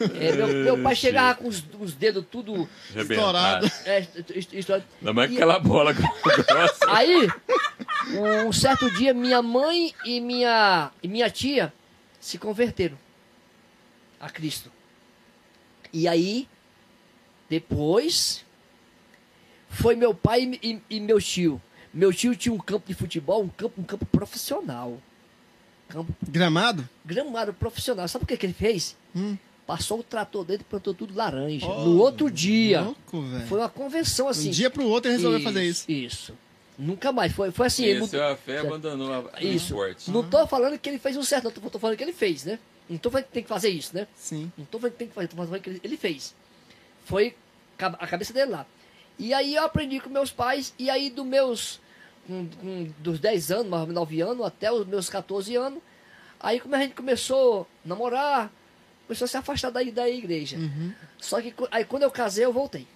É, 0.00 0.32
meu, 0.32 0.46
meu 0.48 0.82
pai 0.82 0.94
chegava 0.96 1.34
com 1.36 1.46
os, 1.48 1.62
os 1.78 1.92
dedos 1.94 2.24
tudo. 2.30 2.68
Arrebentado. 2.90 3.66
Estourado. 3.66 3.70
É, 3.84 4.06
est- 4.34 4.52
estourado. 4.54 4.84
Não 5.00 5.12
mais 5.14 5.30
E- 5.30 5.34
aquela 5.34 5.58
bola 5.60 5.92
grossa. 5.92 6.86
Aí, 6.88 7.28
um 8.46 8.52
certo 8.52 8.90
dia, 8.90 9.14
minha 9.14 9.40
mãe 9.42 9.94
e 10.04 10.20
minha, 10.20 10.90
e 11.02 11.06
minha 11.08 11.30
tia 11.30 11.72
se 12.18 12.38
converteram 12.38 12.96
a 14.18 14.28
Cristo. 14.30 14.72
E 15.96 16.08
aí, 16.08 16.48
depois, 17.48 18.44
foi 19.68 19.94
meu 19.94 20.12
pai 20.12 20.58
e, 20.62 20.80
e 20.90 21.00
meu 21.00 21.20
tio. 21.20 21.62
Meu 21.92 22.12
tio 22.12 22.34
tinha 22.34 22.52
um 22.52 22.58
campo 22.58 22.86
de 22.88 22.94
futebol, 22.94 23.42
um 23.44 23.48
campo, 23.48 23.80
um 23.80 23.84
campo 23.84 24.04
profissional. 24.06 25.00
Campo 25.88 26.12
Gramado? 26.28 26.88
gramado 27.04 27.54
profissional. 27.54 28.08
Sabe 28.08 28.24
o 28.24 28.26
que, 28.26 28.36
que 28.36 28.46
ele 28.46 28.52
fez? 28.52 28.96
Hum. 29.14 29.36
Passou 29.66 30.00
o 30.00 30.02
trator 30.02 30.44
dele 30.44 30.62
e 30.62 30.64
plantou 30.64 30.92
tudo 30.92 31.14
laranja. 31.16 31.66
Oh, 31.66 31.84
no 31.84 31.98
outro 32.00 32.30
dia, 32.30 32.80
Louco, 32.82 33.22
velho. 33.22 33.46
foi 33.46 33.58
uma 33.60 33.68
convenção 33.68 34.26
assim. 34.28 34.48
Um 34.48 34.52
dia 34.52 34.68
pro 34.70 34.84
outro 34.86 35.08
ele 35.10 35.16
resolveu 35.16 35.40
fazer 35.40 35.64
isso. 35.64 35.90
Isso. 35.90 36.34
Nunca 36.76 37.12
mais. 37.12 37.32
Foi, 37.32 37.52
foi 37.52 37.66
assim. 37.68 37.84
ele 37.84 38.00
Conheceu 38.00 38.18
mudou- 38.20 38.32
a 38.34 38.36
fé, 38.36 38.58
abandonou 38.58 39.12
a- 39.32 39.40
Isso. 39.42 39.66
esporte. 39.68 40.10
Não 40.10 40.28
tô 40.28 40.44
falando 40.46 40.76
que 40.78 40.88
ele 40.88 40.98
fez 40.98 41.16
um 41.16 41.22
certo, 41.22 41.44
não 41.44 41.52
tô, 41.52 41.60
tô 41.70 41.78
falando 41.78 41.96
que 41.96 42.02
ele 42.02 42.12
fez, 42.12 42.44
né? 42.44 42.58
Tô 43.00 43.10
falando 43.10 43.26
que 43.26 43.32
tem 43.32 43.42
que 43.42 43.48
fazer 43.48 43.70
isso, 43.70 43.94
né? 43.96 44.06
Sim. 44.14 44.52
Tô 44.70 44.78
falando 44.78 44.92
que 44.92 44.98
tem 44.98 45.08
que 45.08 45.14
fazer, 45.14 45.28
falando 45.28 45.60
que 45.60 45.80
ele, 45.82 45.96
fez. 45.96 46.34
Foi 47.04 47.34
a 47.78 48.06
cabeça 48.06 48.32
dele 48.32 48.50
lá. 48.50 48.66
E 49.18 49.32
aí 49.32 49.54
eu 49.54 49.64
aprendi 49.64 50.00
com 50.00 50.10
meus 50.10 50.30
pais, 50.30 50.74
e 50.78 50.88
aí 50.90 51.10
dos 51.10 51.24
meus. 51.26 51.80
com- 52.26 52.48
com- 52.60 52.92
dos 52.98 53.18
10 53.20 53.50
anos, 53.50 53.66
mais 53.68 53.82
ou 53.82 53.86
menos 53.88 54.00
9 54.00 54.20
anos, 54.22 54.46
até 54.46 54.72
os 54.72 54.86
meus 54.86 55.08
14 55.08 55.54
anos, 55.56 55.80
Aí 56.40 56.60
como 56.60 56.74
a 56.74 56.78
gente 56.78 56.94
começou 56.94 57.66
a 57.84 57.88
namorar, 57.88 58.52
começou 59.06 59.24
a 59.24 59.28
se 59.28 59.36
afastar 59.38 59.70
da, 59.70 59.82
da 59.82 60.08
igreja. 60.10 60.58
Uhum. 60.58 60.92
Só 61.18 61.40
que 61.40 61.54
aí 61.70 61.84
quando 61.86 62.02
eu 62.02 62.10
casei, 62.10 62.44
eu 62.44 62.52
voltei. 62.52 62.86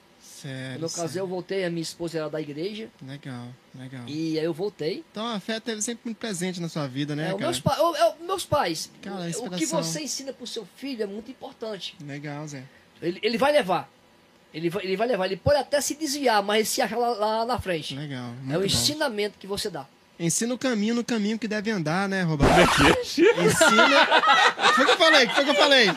Quando 0.43 0.82
eu 0.82 0.90
casei, 0.90 1.20
eu 1.23 1.27
voltei, 1.27 1.65
a 1.65 1.70
minha 1.70 1.82
esposa 1.82 2.19
era 2.19 2.28
da 2.31 2.40
igreja. 2.40 2.89
Legal, 3.02 3.48
legal. 3.74 4.05
E 4.06 4.39
aí 4.39 4.44
eu 4.44 4.52
voltei. 4.55 5.05
Então 5.10 5.27
a 5.27 5.40
fé 5.40 5.59
teve 5.60 5.81
sempre 5.82 6.02
muito 6.06 6.19
presente 6.19 6.60
na 6.60 6.69
sua 6.69 6.86
vida, 6.86 7.16
né, 7.16 7.24
É, 7.24 7.31
cara? 7.32 7.39
meus, 7.39 7.60
pa- 7.60 7.77
meus 8.24 8.44
pais, 8.44 8.90
Cara, 9.02 9.28
o 9.40 9.51
que 9.51 9.66
você 9.66 10.02
ensina 10.02 10.32
pro 10.32 10.47
seu 10.47 10.66
filho 10.77 11.02
é 11.02 11.06
muito 11.06 11.31
importante. 11.31 11.97
Legal, 12.05 12.47
Zé. 12.47 12.62
Ele, 13.02 13.19
ele 13.23 13.39
vai 13.39 13.52
levar. 13.52 13.90
Ele 14.52 14.70
vai, 14.70 14.85
ele 14.85 14.97
vai 14.97 15.06
levar. 15.06 15.27
Ele 15.27 15.36
pode 15.36 15.59
até 15.59 15.81
se 15.81 15.94
desviar, 15.94 16.43
mas 16.43 16.56
ele 16.59 16.66
se 16.66 16.81
acha 16.82 16.97
lá, 16.97 17.10
lá 17.10 17.44
na 17.44 17.60
frente. 17.60 17.94
Legal. 17.94 18.32
É 18.51 18.56
o 18.56 18.60
bom. 18.60 18.66
ensinamento 18.66 19.39
que 19.39 19.47
você 19.47 19.69
dá. 19.69 19.86
Ensina 20.20 20.53
o 20.53 20.59
caminho 20.59 20.97
no 20.97 21.05
caminho 21.05 21.39
que 21.39 21.47
deve 21.47 21.70
andar, 21.70 22.09
né, 22.09 22.23
Roberto? 22.23 22.53
Que? 22.77 23.23
Ensina. 23.23 24.07
foi 24.74 24.85
o 24.85 24.86
que 24.86 24.93
eu 24.93 24.97
falei, 24.99 25.28
foi 25.28 25.43
o 25.43 25.45
que 25.45 25.51
eu 25.51 25.55
falei. 25.55 25.90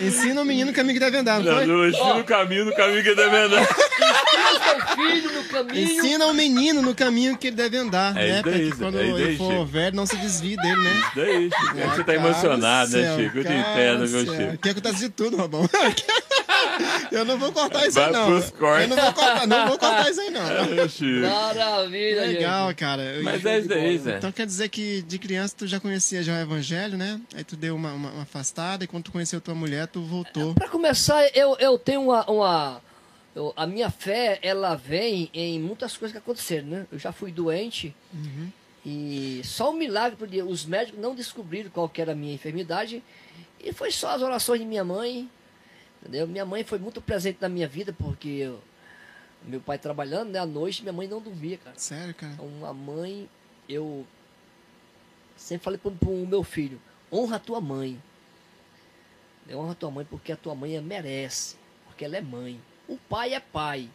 Ensina 0.00 0.42
o 0.42 0.44
menino 0.44 0.70
o 0.70 0.74
caminho 0.74 0.94
que 0.94 1.00
deve 1.00 1.16
andar, 1.16 1.40
não 1.40 1.52
Não, 1.66 1.76
foi? 1.78 1.88
ensina 1.90 2.14
o 2.16 2.24
caminho, 2.24 2.64
no 2.66 2.74
caminho 2.74 3.02
que 3.02 3.08
ele 3.08 3.16
deve 3.16 3.36
andar. 3.36 3.62
Ensina 3.62 4.52
o 4.52 4.62
seu 4.64 4.96
filho 4.96 5.32
no 5.32 5.44
caminho. 5.44 5.78
Ensina 5.84 6.26
o 6.26 6.34
menino 6.34 6.82
no 6.82 6.94
caminho 6.94 7.38
que 7.38 7.46
ele 7.46 7.56
deve 7.56 7.76
andar, 7.78 8.14
É 8.18 8.26
né? 8.26 8.34
isso 8.34 8.42
Pra 8.42 8.52
que 8.52 8.72
quando 8.76 8.98
é 9.00 9.06
isso 9.06 9.16
ele 9.18 9.36
for 9.38 9.50
Chico. 9.52 9.64
velho 9.66 9.96
não 9.96 10.04
se 10.06 10.16
desvie 10.16 10.56
dele, 10.56 10.76
né? 10.76 11.02
Daí, 11.16 11.50
Chico. 11.50 11.78
É 11.78 11.82
que 11.82 11.88
você 11.88 11.96
tá 11.96 12.04
Cara 12.04 12.14
emocionado, 12.18 12.90
do 12.90 12.96
né, 12.98 13.16
Chico? 13.16 13.38
Eu 13.38 13.44
te 13.44 13.52
entendo, 13.52 14.04
do 14.06 14.10
meu. 14.10 14.26
Chico. 14.26 14.52
Aqui 14.54 14.68
acontece 14.68 14.98
de 14.98 15.08
tudo, 15.08 15.36
Robão. 15.38 15.66
Eu 17.12 17.24
não 17.24 17.38
vou 17.38 17.52
cortar 17.52 17.86
isso 17.86 17.98
aí, 18.00 18.10
não. 18.12 18.28
Eu 18.30 18.88
não 18.88 18.96
vou 18.96 19.12
cortar, 19.12 19.46
não 19.46 19.68
vou 19.68 19.78
cortar 19.78 20.10
isso 20.10 20.20
aí, 20.20 20.30
não. 20.30 20.40
É. 20.42 21.28
Maravilha, 21.28 22.20
Legal, 22.22 22.68
gente. 22.68 22.76
cara. 22.78 23.02
Mas 23.22 23.44
é 23.44 23.54
de 23.54 23.58
isso 23.60 23.68
daí. 23.68 23.98
Zé. 23.98 24.16
Então 24.18 24.32
quer 24.32 24.46
dizer 24.46 24.68
que 24.68 25.02
de 25.02 25.18
criança 25.18 25.54
tu 25.56 25.66
já 25.66 25.78
conhecia 25.80 26.22
já 26.22 26.34
o 26.34 26.40
evangelho, 26.40 26.96
né? 26.96 27.20
Aí 27.34 27.44
tu 27.44 27.56
deu 27.56 27.74
uma, 27.76 27.92
uma- 27.92 28.10
uma 28.10 28.22
afastada 28.22 28.84
e 28.84 28.86
quando 28.86 29.04
tu 29.04 29.12
conheceu 29.12 29.40
tua 29.40 29.54
mulher, 29.54 29.86
tu 29.86 30.02
voltou. 30.02 30.54
Pra 30.54 30.68
começar, 30.68 31.24
eu, 31.36 31.56
eu 31.58 31.78
tenho 31.78 32.02
uma. 32.02 32.28
uma 32.30 32.80
eu- 33.34 33.52
a 33.56 33.66
minha 33.66 33.90
fé, 33.90 34.38
ela 34.42 34.74
vem 34.74 35.30
em 35.34 35.58
muitas 35.60 35.96
coisas 35.96 36.12
que 36.12 36.18
aconteceram, 36.18 36.66
né? 36.68 36.86
Eu 36.90 36.98
já 36.98 37.12
fui 37.12 37.30
doente 37.32 37.94
Uhum. 38.12 38.48
e 38.84 39.40
só 39.44 39.70
um 39.70 39.74
milagre 39.76 40.16
podia. 40.16 40.44
Os 40.44 40.64
médicos 40.64 41.00
não 41.00 41.14
descobriram 41.14 41.70
qual 41.70 41.88
que 41.88 42.00
era 42.00 42.12
a 42.12 42.14
minha 42.14 42.34
enfermidade 42.34 43.02
e 43.62 43.72
foi 43.72 43.90
só 43.90 44.10
as 44.10 44.22
orações 44.22 44.60
de 44.60 44.66
minha 44.66 44.84
mãe, 44.84 45.28
entendeu? 46.04 46.26
Minha 46.28 46.44
mãe 46.44 46.62
foi 46.64 46.78
muito 46.78 47.00
presente 47.00 47.38
na 47.40 47.48
minha 47.48 47.66
vida 47.66 47.92
porque 47.92 48.28
eu- 48.28 48.60
meu 49.42 49.60
pai 49.60 49.78
trabalhando, 49.78 50.30
né? 50.30 50.38
À 50.38 50.46
noite 50.46 50.82
minha 50.82 50.92
mãe 50.92 51.08
não 51.08 51.20
dormia, 51.20 51.58
cara. 51.58 51.78
Sério, 51.78 52.14
cara? 52.14 52.32
Então, 52.34 52.64
a 52.66 52.72
mãe, 52.72 53.28
eu 53.68 54.06
sempre 55.36 55.64
falei 55.64 55.78
pro, 55.78 55.90
pro 55.92 56.10
meu 56.26 56.42
filho, 56.42 56.80
honra 57.12 57.36
a 57.36 57.40
tua 57.40 57.60
mãe. 57.60 58.00
Honra 59.52 59.72
a 59.72 59.74
tua 59.74 59.90
mãe 59.90 60.06
porque 60.08 60.32
a 60.32 60.36
tua 60.36 60.54
mãe 60.54 60.80
merece, 60.80 61.56
porque 61.86 62.04
ela 62.04 62.16
é 62.16 62.20
mãe. 62.22 62.58
O 62.88 62.96
pai 62.96 63.34
é 63.34 63.40
pai, 63.40 63.90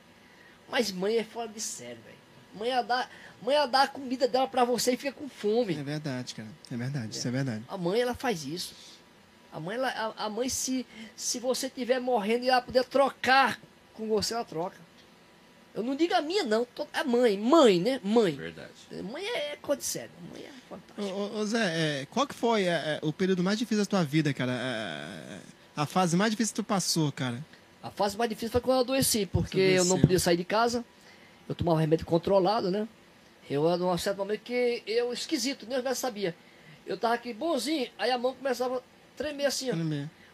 mas 0.70 0.92
mãe 0.92 1.18
é 1.18 1.24
fora 1.24 1.48
de 1.48 1.60
série, 1.60 1.96
velho. 1.96 2.18
Mãe 2.56 2.70
ia 2.70 2.82
dar, 2.84 3.10
mãe 3.42 3.56
ia 3.56 3.66
dar 3.66 3.84
a 3.84 3.88
comida 3.88 4.28
dela 4.28 4.48
pra 4.48 4.64
você 4.64 4.94
e 4.94 4.98
fica 4.98 5.12
com 5.14 5.26
É 5.26 5.30
fome. 5.30 5.74
verdade, 5.74 6.36
cara. 6.36 6.48
É 6.72 6.78
verdade, 6.78 7.16
isso 7.16 7.28
é 7.28 7.32
verdade. 7.32 7.64
A 7.68 7.78
mãe, 7.78 8.00
ela 8.02 8.14
faz 8.14 8.44
isso. 8.46 8.76
A 9.52 9.60
mãe, 9.60 9.76
ela, 9.78 9.90
a, 10.18 10.26
a 10.26 10.30
mãe 10.30 10.48
se, 10.50 10.86
se 11.16 11.40
você 11.40 11.68
estiver 11.68 12.00
morrendo 12.00 12.46
e 12.46 12.50
ela 12.50 12.62
puder 12.62 12.84
trocar 12.86 13.60
com 13.94 14.08
você, 14.08 14.34
ela 14.34 14.46
troca. 14.46 14.78
Eu 15.74 15.84
não 15.84 15.96
digo 15.96 16.14
a 16.14 16.22
minha, 16.22 16.44
não. 16.44 16.66
tô- 16.66 16.88
É 16.94 17.04
mãe. 17.04 17.38
Mãe, 17.38 17.80
né? 17.80 18.00
Mãe. 18.04 18.32
Verdade. 18.36 18.72
Mãe 19.04 19.24
é 19.26 19.58
coisa 19.62 19.80
de 19.80 19.86
sério. 19.88 20.12
Mãe 20.32 20.44
é 20.44 20.50
Ô, 20.50 20.76
fantástica. 20.78 21.16
ô, 21.16 21.38
ô, 21.40 21.46
Zé, 21.46 22.02
é, 22.02 22.06
qual 22.08 22.28
que 22.28 22.36
foi 22.36 22.64
é, 22.64 22.70
é, 22.70 23.00
o 23.02 23.12
período 23.14 23.44
mais 23.44 23.58
difícil 23.58 23.84
da 23.84 23.90
tua 23.90 24.04
vida, 24.04 24.34
cara? 24.34 24.52
É, 24.52 25.40
a 25.76 25.86
fase 25.86 26.16
mais 26.18 26.32
difícil 26.32 26.54
que 26.54 26.62
tu 26.62 26.66
passou, 26.66 27.12
cara? 27.12 27.44
A 27.82 27.90
fase 27.90 28.18
mais 28.18 28.30
difícil 28.30 28.52
foi 28.52 28.62
quando 28.62 28.78
eu 28.78 28.82
adoeci, 28.82 29.26
porque 29.26 29.60
eu 29.60 29.86
não 29.86 30.00
podia 30.00 30.20
sair 30.20 30.38
de 30.38 30.44
casa. 30.44 30.84
Eu 31.48 31.56
tomava 31.56 31.80
remédio 31.80 32.06
controlado, 32.06 32.70
né? 32.70 32.88
Eu 33.50 33.68
era 33.68 33.78
num 33.78 33.98
certo 33.98 34.18
momento 34.18 34.42
que 34.42 34.84
eu, 34.86 35.12
esquisito, 35.14 35.66
nem 35.66 35.78
médicos 35.78 35.98
sabiam. 35.98 36.34
Eu 36.86 36.98
tava 36.98 37.14
aqui 37.16 37.34
bonzinho, 37.34 37.90
aí 37.98 38.12
a 38.12 38.18
mão 38.18 38.34
começava 38.36 38.78
a 38.78 38.82
tremer 39.24 39.46
assim, 39.46 39.70
ó. 39.72 39.74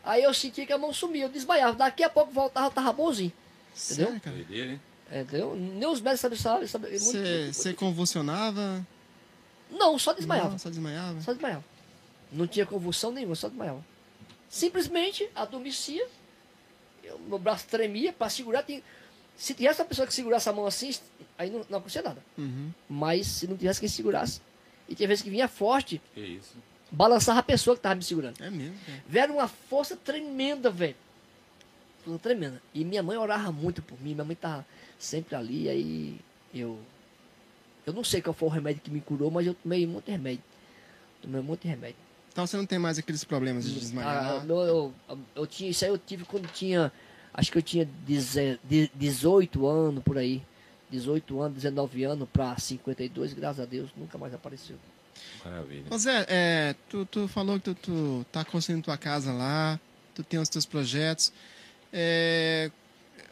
Aí 0.04 0.22
eu 0.24 0.34
sentia 0.34 0.66
que 0.66 0.72
a 0.74 0.78
mão 0.78 0.94
sumia, 0.94 1.24
eu 1.26 1.30
desmaiava. 1.30 1.76
Daqui 1.76 2.04
a 2.04 2.10
pouco 2.10 2.32
voltava, 2.32 2.68
eu 2.68 2.72
tava 2.72 2.94
bonzinho. 2.94 3.32
Entendeu? 3.74 4.06
Sério, 4.08 4.22
cara? 4.22 4.36
Doideira, 4.36 4.72
hein? 4.74 4.82
É, 5.12 5.22
Entendeu? 5.22 5.56
Nem 5.56 5.88
os 5.90 6.00
médicos 6.02 6.40
sabiam, 6.40 6.68
sabiam, 6.68 6.68
sabiam 7.00 7.04
muito- 7.04 7.54
Você 7.54 7.74
convulsionava? 7.74 8.86
Não, 9.72 9.98
só 9.98 10.14
desmaiava. 10.14 10.50
Não, 10.52 10.58
só 10.60 10.70
desmaiava? 10.70 11.22
Só 11.22 11.34
desmaiava. 11.34 11.64
Não 12.32 12.46
tinha 12.48 12.66
convulsão 12.66 13.12
nenhuma, 13.12 13.36
só 13.36 13.48
desmaiava. 13.50 13.84
Simplesmente 14.50 15.28
adormecia, 15.36 16.08
eu, 17.04 17.20
meu 17.20 17.40
braço 17.40 17.66
tremia 17.68 18.14
para 18.14 18.30
segurar. 18.30 18.64
Tem, 18.64 18.84
se 19.36 19.54
tivesse 19.54 19.82
uma 19.82 19.88
pessoa 19.88 20.08
que 20.08 20.14
segurasse 20.14 20.48
a 20.48 20.54
mão 20.54 20.66
assim, 20.66 20.94
aí 21.38 21.50
não, 21.50 21.66
não 21.70 21.80
acontecia 21.80 22.02
nada. 22.02 22.24
Uhum. 22.38 22.72
Mas 22.88 23.26
se 23.28 23.48
não 23.48 23.58
tivesse 23.58 23.80
quem 23.80 23.90
segurasse, 23.90 24.40
e 24.88 24.96
tinha 24.96 25.08
vezes 25.08 25.24
que 25.24 25.30
vinha 25.30 25.48
forte, 25.48 26.00
Que 26.14 26.22
isso. 26.22 26.56
Balançava 26.92 27.40
a 27.40 27.44
pessoa 27.44 27.76
que 27.76 27.80
estava 27.80 27.96
me 27.96 28.04
segurando. 28.04 28.42
É 28.44 28.50
mesmo, 28.50 28.76
cara. 28.86 29.04
Velho, 29.08 29.34
uma 29.34 29.48
força 29.48 29.96
tremenda, 29.96 30.70
velho. 30.70 30.96
Força 32.04 32.20
tremenda. 32.20 32.62
E 32.74 32.84
minha 32.86 33.02
mãe 33.04 33.18
orava 33.18 33.52
muito 33.52 33.82
por 33.82 34.00
mim, 34.02 34.14
minha 34.14 34.26
mãe 34.26 34.36
tava 34.36 34.66
sempre 35.00 35.36
ali, 35.36 35.68
aí 35.70 36.20
eu. 36.54 36.80
Eu 37.86 37.94
não 37.94 38.04
sei 38.04 38.22
qual 38.22 38.34
foi 38.34 38.48
o 38.48 38.52
remédio 38.52 38.82
que 38.82 38.90
me 38.90 39.00
curou, 39.02 39.30
mas 39.30 39.46
eu 39.46 39.54
tomei 39.54 39.86
muito 39.86 40.10
remédio. 40.10 40.44
Tomei 41.22 41.42
muito 41.42 41.68
remédio. 41.68 41.98
Então 42.32 42.46
você 42.46 42.58
não 42.58 42.66
tem 42.66 42.80
mais 42.80 42.98
aqueles 42.98 43.24
problemas 43.24 43.66
de 43.66 43.76
Ah, 43.78 43.80
desmaiar? 43.80 44.46
meu- 44.46 44.60
eu, 44.62 44.94
eu 45.36 45.48
tinha, 45.48 45.70
isso 45.70 45.86
aí 45.86 45.92
eu 45.92 45.98
tive 45.98 46.26
quando 46.26 46.48
tinha, 46.52 46.92
acho 47.34 47.52
que 47.52 47.58
eu 47.58 47.62
tinha 47.62 47.86
deze- 48.06 48.60
de- 48.64 48.92
18 48.96 49.68
anos 49.68 50.04
por 50.04 50.18
aí. 50.18 50.42
18 50.90 51.40
anos, 51.42 51.56
19 51.56 52.04
anos 52.04 52.28
para 52.32 52.58
52, 52.58 53.34
graças 53.34 53.60
a 53.62 53.66
Deus, 53.66 53.90
nunca 53.96 54.18
mais 54.18 54.34
apareceu. 54.34 54.78
Maravilha. 55.46 55.86
Ô 55.90 55.98
Zé, 55.98 56.26
é, 56.28 56.76
tu, 56.90 57.06
tu 57.06 57.28
falou 57.28 57.60
que 57.60 57.66
tu, 57.74 57.76
tu 57.76 58.26
tá 58.32 58.44
construindo 58.44 58.84
tua 58.84 58.98
casa 58.98 59.32
lá, 59.32 59.80
tu 60.14 60.24
tem 60.24 60.40
os 60.40 60.50
teus 60.50 60.66
projetos. 60.66 61.32
É, 61.94 62.72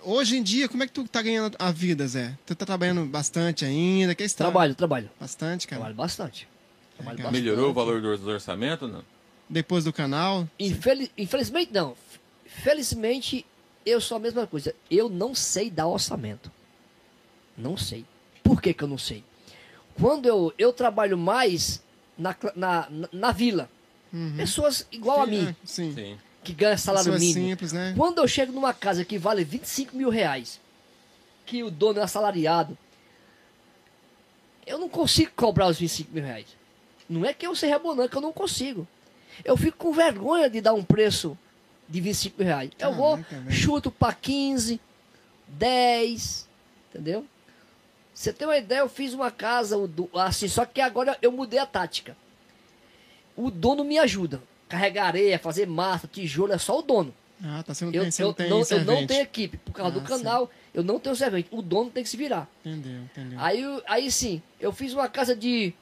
hoje 0.03 0.37
em 0.37 0.43
dia, 0.43 0.69
como 0.69 0.83
é 0.83 0.87
que 0.87 0.93
tu 0.93 1.05
tá 1.07 1.21
ganhando 1.21 1.55
a 1.59 1.71
vida, 1.71 2.07
Zé? 2.07 2.37
Tu 2.45 2.55
tá 2.55 2.65
trabalhando 2.65 3.03
bastante 3.05 3.65
ainda? 3.65 4.13
Que 4.13 4.23
história? 4.23 4.51
Trabalho, 4.51 4.75
trabalho. 4.75 5.09
Bastante, 5.19 5.67
cara. 5.67 5.79
Trabalho 5.79 5.95
bastante. 5.95 6.47
Trabalho 6.95 7.17
Legal. 7.17 7.31
bastante. 7.31 7.43
Melhorou 7.43 7.71
o 7.71 7.73
valor 7.73 7.99
do 8.01 8.29
orçamento 8.29 8.85
ou 8.85 8.91
não? 8.91 9.03
Depois 9.49 9.83
do 9.83 9.91
canal? 9.91 10.47
Infeli- 10.59 11.11
infelizmente 11.17 11.71
não. 11.73 11.95
Felizmente, 12.45 13.45
eu 13.85 13.99
sou 13.99 14.17
a 14.17 14.19
mesma 14.19 14.47
coisa. 14.47 14.73
Eu 14.89 15.09
não 15.09 15.35
sei 15.35 15.69
dar 15.69 15.87
orçamento. 15.87 16.51
Não 17.57 17.75
sei. 17.75 18.05
Por 18.43 18.61
que, 18.61 18.73
que 18.73 18.83
eu 18.83 18.87
não 18.87 18.97
sei? 18.97 19.23
Quando 19.99 20.25
eu, 20.27 20.53
eu 20.57 20.71
trabalho 20.71 21.17
mais 21.17 21.82
na, 22.17 22.35
na, 22.55 22.87
na, 23.11 23.31
vila, 23.31 23.69
Uhum. 24.11 24.35
pessoas 24.37 24.85
igual 24.91 25.21
a 25.21 25.25
mim, 25.27 25.47
É, 25.49 25.55
sim. 25.65 25.91
Sim. 25.93 26.17
que 26.43 26.53
ganham 26.53 26.77
salário 26.77 27.11
Pessoas 27.11 27.21
mínimo. 27.33 27.49
simples, 27.49 27.71
né? 27.73 27.93
Quando 27.97 28.19
eu 28.19 28.27
chego 28.27 28.51
numa 28.51 28.73
casa 28.73 29.03
que 29.03 29.17
vale 29.17 29.43
25 29.43 29.95
mil 29.97 30.09
reais, 30.09 30.59
que 31.45 31.63
o 31.63 31.71
dono 31.71 31.99
é 31.99 32.03
assalariado, 32.03 32.77
eu 34.65 34.77
não 34.77 34.87
consigo 34.87 35.31
cobrar 35.35 35.67
os 35.67 35.77
25 35.79 36.11
mil 36.13 36.23
reais. 36.23 36.45
Não 37.09 37.25
é 37.25 37.33
que 37.33 37.45
eu 37.45 37.55
seja 37.55 37.77
bonão, 37.79 38.05
é 38.05 38.07
que 38.07 38.15
eu 38.15 38.21
não 38.21 38.31
consigo. 38.31 38.87
Eu 39.43 39.57
fico 39.57 39.77
com 39.77 39.91
vergonha 39.91 40.49
de 40.49 40.61
dar 40.61 40.73
um 40.73 40.83
preço 40.83 41.37
de 41.89 41.99
25 41.99 42.37
mil 42.37 42.47
reais. 42.47 42.69
eu 42.79 42.93
vou, 42.93 43.17
Caraca, 43.17 43.35
velho. 43.39 43.51
chuto 43.51 43.91
para 43.91 44.13
15, 44.13 44.79
10, 45.47 46.47
entendeu? 46.89 47.25
Você 48.13 48.31
tem 48.31 48.47
uma 48.47 48.57
ideia, 48.57 48.79
eu 48.79 48.89
fiz 48.89 49.13
uma 49.13 49.31
casa 49.31 49.75
assim, 50.13 50.47
só 50.47 50.65
que 50.65 50.79
agora 50.79 51.17
eu 51.21 51.31
mudei 51.31 51.59
a 51.59 51.65
tática. 51.65 52.15
O 53.35 53.49
dono 53.49 53.83
me 53.83 53.97
ajuda. 53.97 54.41
Carregar 54.69 55.07
areia, 55.07 55.39
fazer 55.39 55.67
massa, 55.67 56.07
tijolo, 56.07 56.53
é 56.53 56.57
só 56.57 56.77
o 56.77 56.81
dono. 56.81 57.13
Ah, 57.43 57.63
tá. 57.63 57.73
Não 57.81 57.91
Eu, 57.91 58.03
eu 58.03 58.25
não 58.27 58.33
tem 58.33 58.49
não, 58.49 58.61
eu 58.61 58.85
não 58.85 59.07
tenho 59.07 59.21
equipe. 59.21 59.57
Por 59.57 59.73
causa 59.73 59.97
Ah, 59.97 59.99
do 59.99 60.07
canal, 60.07 60.49
eu 60.73 60.83
não 60.83 60.99
tenho 60.99 61.15
servente. 61.15 61.49
O 61.51 61.61
dono 61.61 61.89
tem 61.89 62.03
que 62.03 62.09
se 62.09 62.15
virar. 62.15 62.47
Entendeu, 62.63 63.01
entendeu. 63.01 63.39
Aí, 63.39 63.63
aí 63.85 64.11
sim, 64.11 64.41
eu 64.59 64.71
fiz 64.71 64.93
uma 64.93 65.09
casa 65.09 65.35
de 65.35 65.73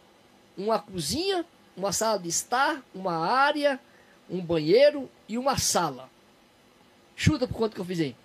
uma 0.58 0.80
cozinha, 0.80 1.46
uma 1.78 1.92
sala 1.92 2.18
de 2.18 2.30
estar, 2.30 2.82
uma 2.96 3.16
área, 3.16 3.80
um 4.30 4.42
banheiro 4.42 5.10
e 5.28 5.38
uma 5.38 5.58
sala. 5.58 6.10
Chuta 7.16 7.48
por 7.48 7.56
quanto 7.56 7.76
que 7.76 7.82
eu 7.82 7.86
fiz 7.86 8.00
aí? 8.00 8.16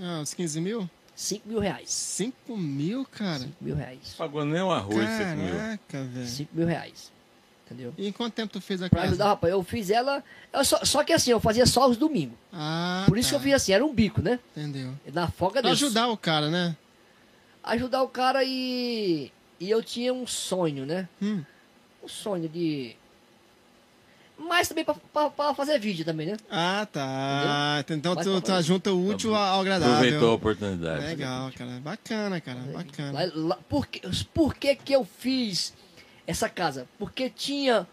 Ah, 0.00 0.20
os 0.22 0.32
15 0.32 0.60
mil? 0.60 0.88
5 1.20 1.48
mil 1.48 1.58
reais. 1.58 1.90
5 1.90 2.56
mil, 2.56 3.04
cara? 3.04 3.40
5 3.40 3.52
mil 3.60 3.74
reais. 3.74 4.14
Pagou 4.16 4.44
nem 4.44 4.62
um 4.62 4.70
arroz, 4.70 4.96
5 5.08 5.36
mil. 5.36 5.52
Caraca, 5.56 6.04
velho. 6.04 6.26
5 6.28 6.50
mil 6.56 6.66
reais. 6.68 7.10
Entendeu? 7.66 7.92
E 7.98 8.06
em 8.06 8.12
quanto 8.12 8.34
tempo 8.34 8.52
tu 8.52 8.60
fez 8.60 8.80
a 8.80 8.88
Pra 8.88 9.00
casa? 9.00 9.08
ajudar, 9.14 9.26
rapaz, 9.26 9.52
eu 9.52 9.62
fiz 9.64 9.90
ela. 9.90 10.22
eu 10.52 10.64
só, 10.64 10.84
só 10.84 11.02
que 11.02 11.12
assim, 11.12 11.32
eu 11.32 11.40
fazia 11.40 11.66
só 11.66 11.88
os 11.88 11.96
domingos. 11.96 12.38
Ah, 12.52 13.04
Por 13.08 13.18
isso 13.18 13.30
tá. 13.30 13.34
que 13.34 13.40
eu 13.40 13.44
fiz 13.44 13.54
assim, 13.54 13.72
era 13.72 13.84
um 13.84 13.92
bico, 13.92 14.22
né? 14.22 14.38
Entendeu. 14.56 14.94
Na 15.12 15.28
folga 15.28 15.60
Pra 15.60 15.70
desse. 15.72 15.84
ajudar 15.84 16.08
o 16.08 16.16
cara, 16.16 16.48
né? 16.50 16.76
ajudar 17.64 18.02
o 18.02 18.08
cara 18.08 18.42
e. 18.44 19.30
E 19.60 19.68
eu 19.68 19.82
tinha 19.82 20.14
um 20.14 20.24
sonho, 20.26 20.86
né? 20.86 21.08
Hum, 21.20 21.42
Um 22.02 22.08
sonho 22.08 22.48
de. 22.48 22.96
Mas 24.38 24.68
também 24.68 24.84
pra 24.84 25.54
fazer 25.54 25.78
vídeo 25.78 26.04
também, 26.04 26.28
né? 26.28 26.36
Ah, 26.50 26.86
tá. 26.90 27.84
Então 27.90 28.14
Vai 28.14 28.24
tu, 28.24 28.40
tu 28.40 28.62
junta 28.62 28.92
o 28.92 29.08
útil 29.08 29.34
ao 29.34 29.60
Aproveitou 29.60 29.76
a 29.76 29.76
agradável. 30.00 30.32
oportunidade. 30.32 31.04
Legal, 31.06 31.52
cara. 31.56 31.70
Bacana, 31.80 32.40
cara. 32.40 32.60
Bacana. 32.72 33.12
Lá- 33.12 33.32
lá- 33.34 33.58
por, 33.68 33.86
que, 33.86 34.00
por 34.32 34.54
que 34.54 34.74
que 34.76 34.92
eu 34.92 35.04
fiz 35.04 35.72
essa 36.26 36.48
casa? 36.48 36.86
Porque 36.98 37.28
tinha 37.28 37.86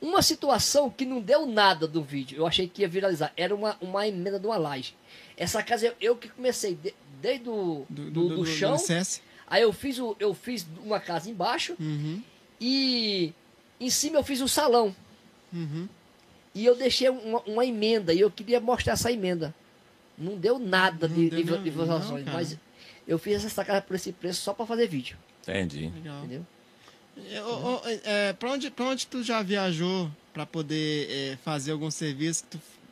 uma 0.00 0.22
situação 0.22 0.88
que 0.90 1.04
não 1.04 1.20
deu 1.20 1.46
nada 1.46 1.86
do 1.86 2.02
vídeo. 2.02 2.38
Eu 2.38 2.46
achei 2.46 2.66
que 2.68 2.82
ia 2.82 2.88
viralizar. 2.88 3.32
Era 3.36 3.54
uma, 3.54 3.76
uma 3.80 4.06
emenda 4.06 4.38
de 4.38 4.46
uma 4.46 4.56
laje. 4.56 4.94
Essa 5.36 5.62
casa 5.62 5.86
eu, 5.86 5.94
eu 6.00 6.16
que 6.16 6.28
comecei 6.28 6.74
de- 6.74 6.94
desde 7.20 7.48
o 7.48 7.84
do, 7.88 8.10
do, 8.10 8.46
chão. 8.46 8.74
alicerce. 8.74 9.20
aí 9.46 9.62
eu 9.62 9.72
fiz, 9.72 9.98
o, 9.98 10.16
eu 10.18 10.34
fiz 10.34 10.66
uma 10.84 10.98
casa 11.00 11.30
embaixo 11.30 11.74
Uhum, 11.78 12.20
e 12.60 13.32
em 13.80 13.90
cima 13.90 14.18
eu 14.18 14.24
fiz 14.24 14.40
um 14.40 14.48
salão. 14.48 14.94
Uhum. 15.52 15.88
E 16.54 16.66
eu 16.66 16.76
deixei 16.76 17.08
uma, 17.08 17.40
uma 17.40 17.64
emenda 17.64 18.12
e 18.12 18.20
eu 18.20 18.30
queria 18.30 18.60
mostrar 18.60 18.92
essa 18.92 19.10
emenda. 19.10 19.54
Não 20.18 20.36
deu 20.36 20.58
nada 20.58 21.08
Não 21.08 21.16
de, 21.16 21.30
deu 21.30 21.58
de, 21.58 21.70
de 21.70 22.30
mas 22.30 22.58
eu 23.08 23.18
fiz 23.18 23.44
essa 23.44 23.64
casa 23.64 23.80
por 23.80 23.96
esse 23.96 24.12
preço 24.12 24.42
só 24.42 24.52
para 24.52 24.66
fazer 24.66 24.86
vídeo, 24.86 25.16
Entendi. 25.42 25.90
Legal. 25.94 26.18
entendeu? 26.18 26.46
É, 27.84 28.00
é, 28.04 28.32
pra, 28.32 28.50
onde, 28.52 28.70
pra 28.70 28.86
onde 28.86 29.06
tu 29.06 29.22
já 29.22 29.42
viajou 29.42 30.10
pra 30.32 30.46
poder 30.46 31.10
é, 31.10 31.36
fazer 31.44 31.72
algum 31.72 31.90
serviço 31.90 32.44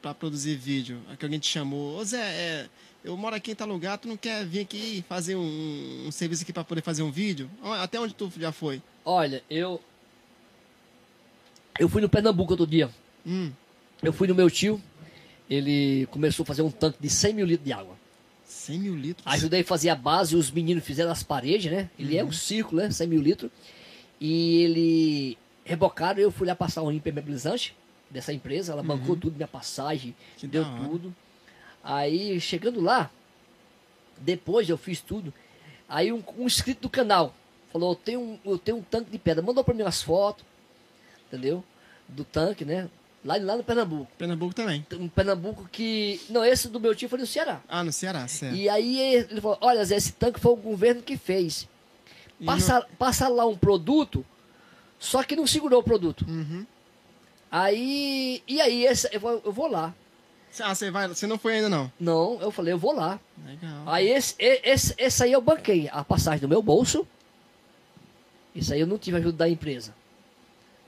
pra 0.02 0.12
produzir 0.12 0.56
vídeo? 0.56 1.00
Que 1.18 1.24
alguém 1.24 1.38
te 1.38 1.48
chamou. 1.48 1.96
Ô 1.98 2.04
Zé, 2.04 2.18
é, 2.20 2.68
eu 3.04 3.16
moro 3.16 3.34
aqui 3.34 3.52
em 3.52 3.54
tal 3.54 3.68
lugar, 3.68 3.98
tu 3.98 4.08
não 4.08 4.16
quer 4.16 4.44
vir 4.44 4.60
aqui 4.60 5.04
fazer 5.08 5.36
um, 5.36 6.04
um 6.06 6.10
serviço 6.10 6.42
aqui 6.42 6.52
pra 6.52 6.64
poder 6.64 6.82
fazer 6.82 7.02
um 7.02 7.10
vídeo? 7.10 7.50
Até 7.80 7.98
onde 7.98 8.14
tu 8.14 8.30
já 8.38 8.52
foi? 8.52 8.82
Olha, 9.04 9.42
eu. 9.48 9.80
Eu 11.80 11.88
fui 11.88 12.02
no 12.02 12.08
Pernambuco 12.08 12.52
outro 12.52 12.66
dia. 12.66 12.90
Hum, 13.26 13.50
Eu 14.02 14.12
fui 14.12 14.28
no 14.28 14.34
meu 14.34 14.50
tio. 14.50 14.80
Ele 15.48 16.06
começou 16.10 16.42
a 16.44 16.46
fazer 16.46 16.62
um 16.62 16.70
tanque 16.70 16.98
de 17.00 17.08
100 17.10 17.34
mil 17.34 17.46
litros 17.46 17.64
de 17.64 17.72
água. 17.72 17.96
100 18.44 18.78
mil 18.78 18.94
litros. 18.96 19.26
Ajudei 19.26 19.62
a 19.62 19.64
fazer 19.64 19.88
a 19.88 19.94
base, 19.94 20.36
os 20.36 20.50
meninos 20.50 20.84
fizeram 20.84 21.10
as 21.10 21.22
paredes, 21.22 21.72
né? 21.72 21.88
Ele 21.98 22.14
Uhum. 22.14 22.20
é 22.20 22.24
um 22.24 22.32
círculo, 22.32 22.82
né? 22.82 22.90
100 22.90 23.06
mil 23.08 23.20
litros. 23.22 23.50
E 24.20 24.62
ele 24.62 25.38
rebocaram, 25.64 26.20
eu 26.20 26.30
fui 26.30 26.46
lá 26.46 26.54
passar 26.54 26.82
um 26.82 26.92
impermeabilizante 26.92 27.74
dessa 28.10 28.32
empresa. 28.32 28.72
Ela 28.72 28.82
bancou 28.82 29.16
tudo, 29.16 29.34
minha 29.36 29.48
passagem, 29.48 30.10
Uhum. 30.10 30.38
Que 30.38 30.46
deu 30.46 30.64
tudo. 30.64 31.14
Aí, 31.82 32.38
chegando 32.40 32.80
lá, 32.80 33.10
depois 34.18 34.68
eu 34.68 34.76
fiz 34.76 35.00
tudo. 35.00 35.32
Aí 35.88 36.12
um, 36.12 36.22
um 36.38 36.44
inscrito 36.46 36.82
do 36.82 36.90
canal 36.90 37.34
falou, 37.72 37.92
eu 37.92 37.96
tenho, 37.96 38.20
um, 38.20 38.38
eu 38.44 38.58
tenho 38.58 38.76
um 38.78 38.82
tanque 38.82 39.10
de 39.10 39.18
pedra. 39.18 39.42
Mandou 39.42 39.64
pra 39.64 39.72
mim 39.74 39.82
umas 39.82 40.02
fotos, 40.02 40.44
entendeu? 41.30 41.64
Do 42.08 42.24
tanque, 42.24 42.64
né? 42.64 42.88
Lá, 43.24 43.36
lá 43.36 43.56
no 43.56 43.62
Pernambuco. 43.62 44.10
Pernambuco 44.18 44.54
também. 44.54 44.84
Um 44.92 45.08
Pernambuco 45.08 45.68
que... 45.70 46.20
Não, 46.30 46.44
esse 46.44 46.68
do 46.68 46.80
meu 46.80 46.94
tio 46.94 47.08
foi 47.08 47.18
no 47.18 47.26
Ceará. 47.26 47.60
Ah, 47.68 47.84
no 47.84 47.92
Ceará, 47.92 48.26
certo. 48.26 48.56
E 48.56 48.68
aí 48.68 48.98
ele 48.98 49.40
falou, 49.40 49.58
olha 49.60 49.84
Zé, 49.84 49.96
esse 49.96 50.12
tanque 50.12 50.40
foi 50.40 50.52
o 50.52 50.56
governo 50.56 51.02
que 51.02 51.16
fez. 51.16 51.68
Passa, 52.44 52.86
passa 52.98 53.28
lá 53.28 53.46
um 53.46 53.56
produto, 53.56 54.24
só 54.98 55.22
que 55.22 55.36
não 55.36 55.46
segurou 55.46 55.80
o 55.80 55.84
produto. 55.84 56.24
Uhum. 56.26 56.64
Aí, 57.50 58.42
e 58.48 58.60
aí, 58.60 58.86
esse, 58.86 59.08
eu, 59.12 59.20
vou, 59.20 59.42
eu 59.44 59.52
vou 59.52 59.66
lá. 59.66 59.94
Ah, 60.60 60.74
você 60.74 60.90
vai. 60.90 61.06
Você 61.06 61.26
não 61.26 61.38
foi 61.38 61.56
ainda, 61.56 61.68
não. 61.68 61.92
Não, 62.00 62.40
eu 62.40 62.50
falei, 62.50 62.72
eu 62.72 62.78
vou 62.78 62.92
lá. 62.92 63.20
Legal. 63.44 63.82
Aí 63.86 64.08
esse, 64.08 64.34
esse, 64.38 64.94
esse 64.96 65.22
aí 65.22 65.32
eu 65.32 65.40
banquei 65.40 65.88
a 65.92 66.02
passagem 66.02 66.40
do 66.40 66.48
meu 66.48 66.62
bolso. 66.62 67.06
Isso 68.54 68.72
aí 68.72 68.80
eu 68.80 68.86
não 68.86 68.98
tive 68.98 69.18
ajuda 69.18 69.38
da 69.38 69.48
empresa. 69.48 69.94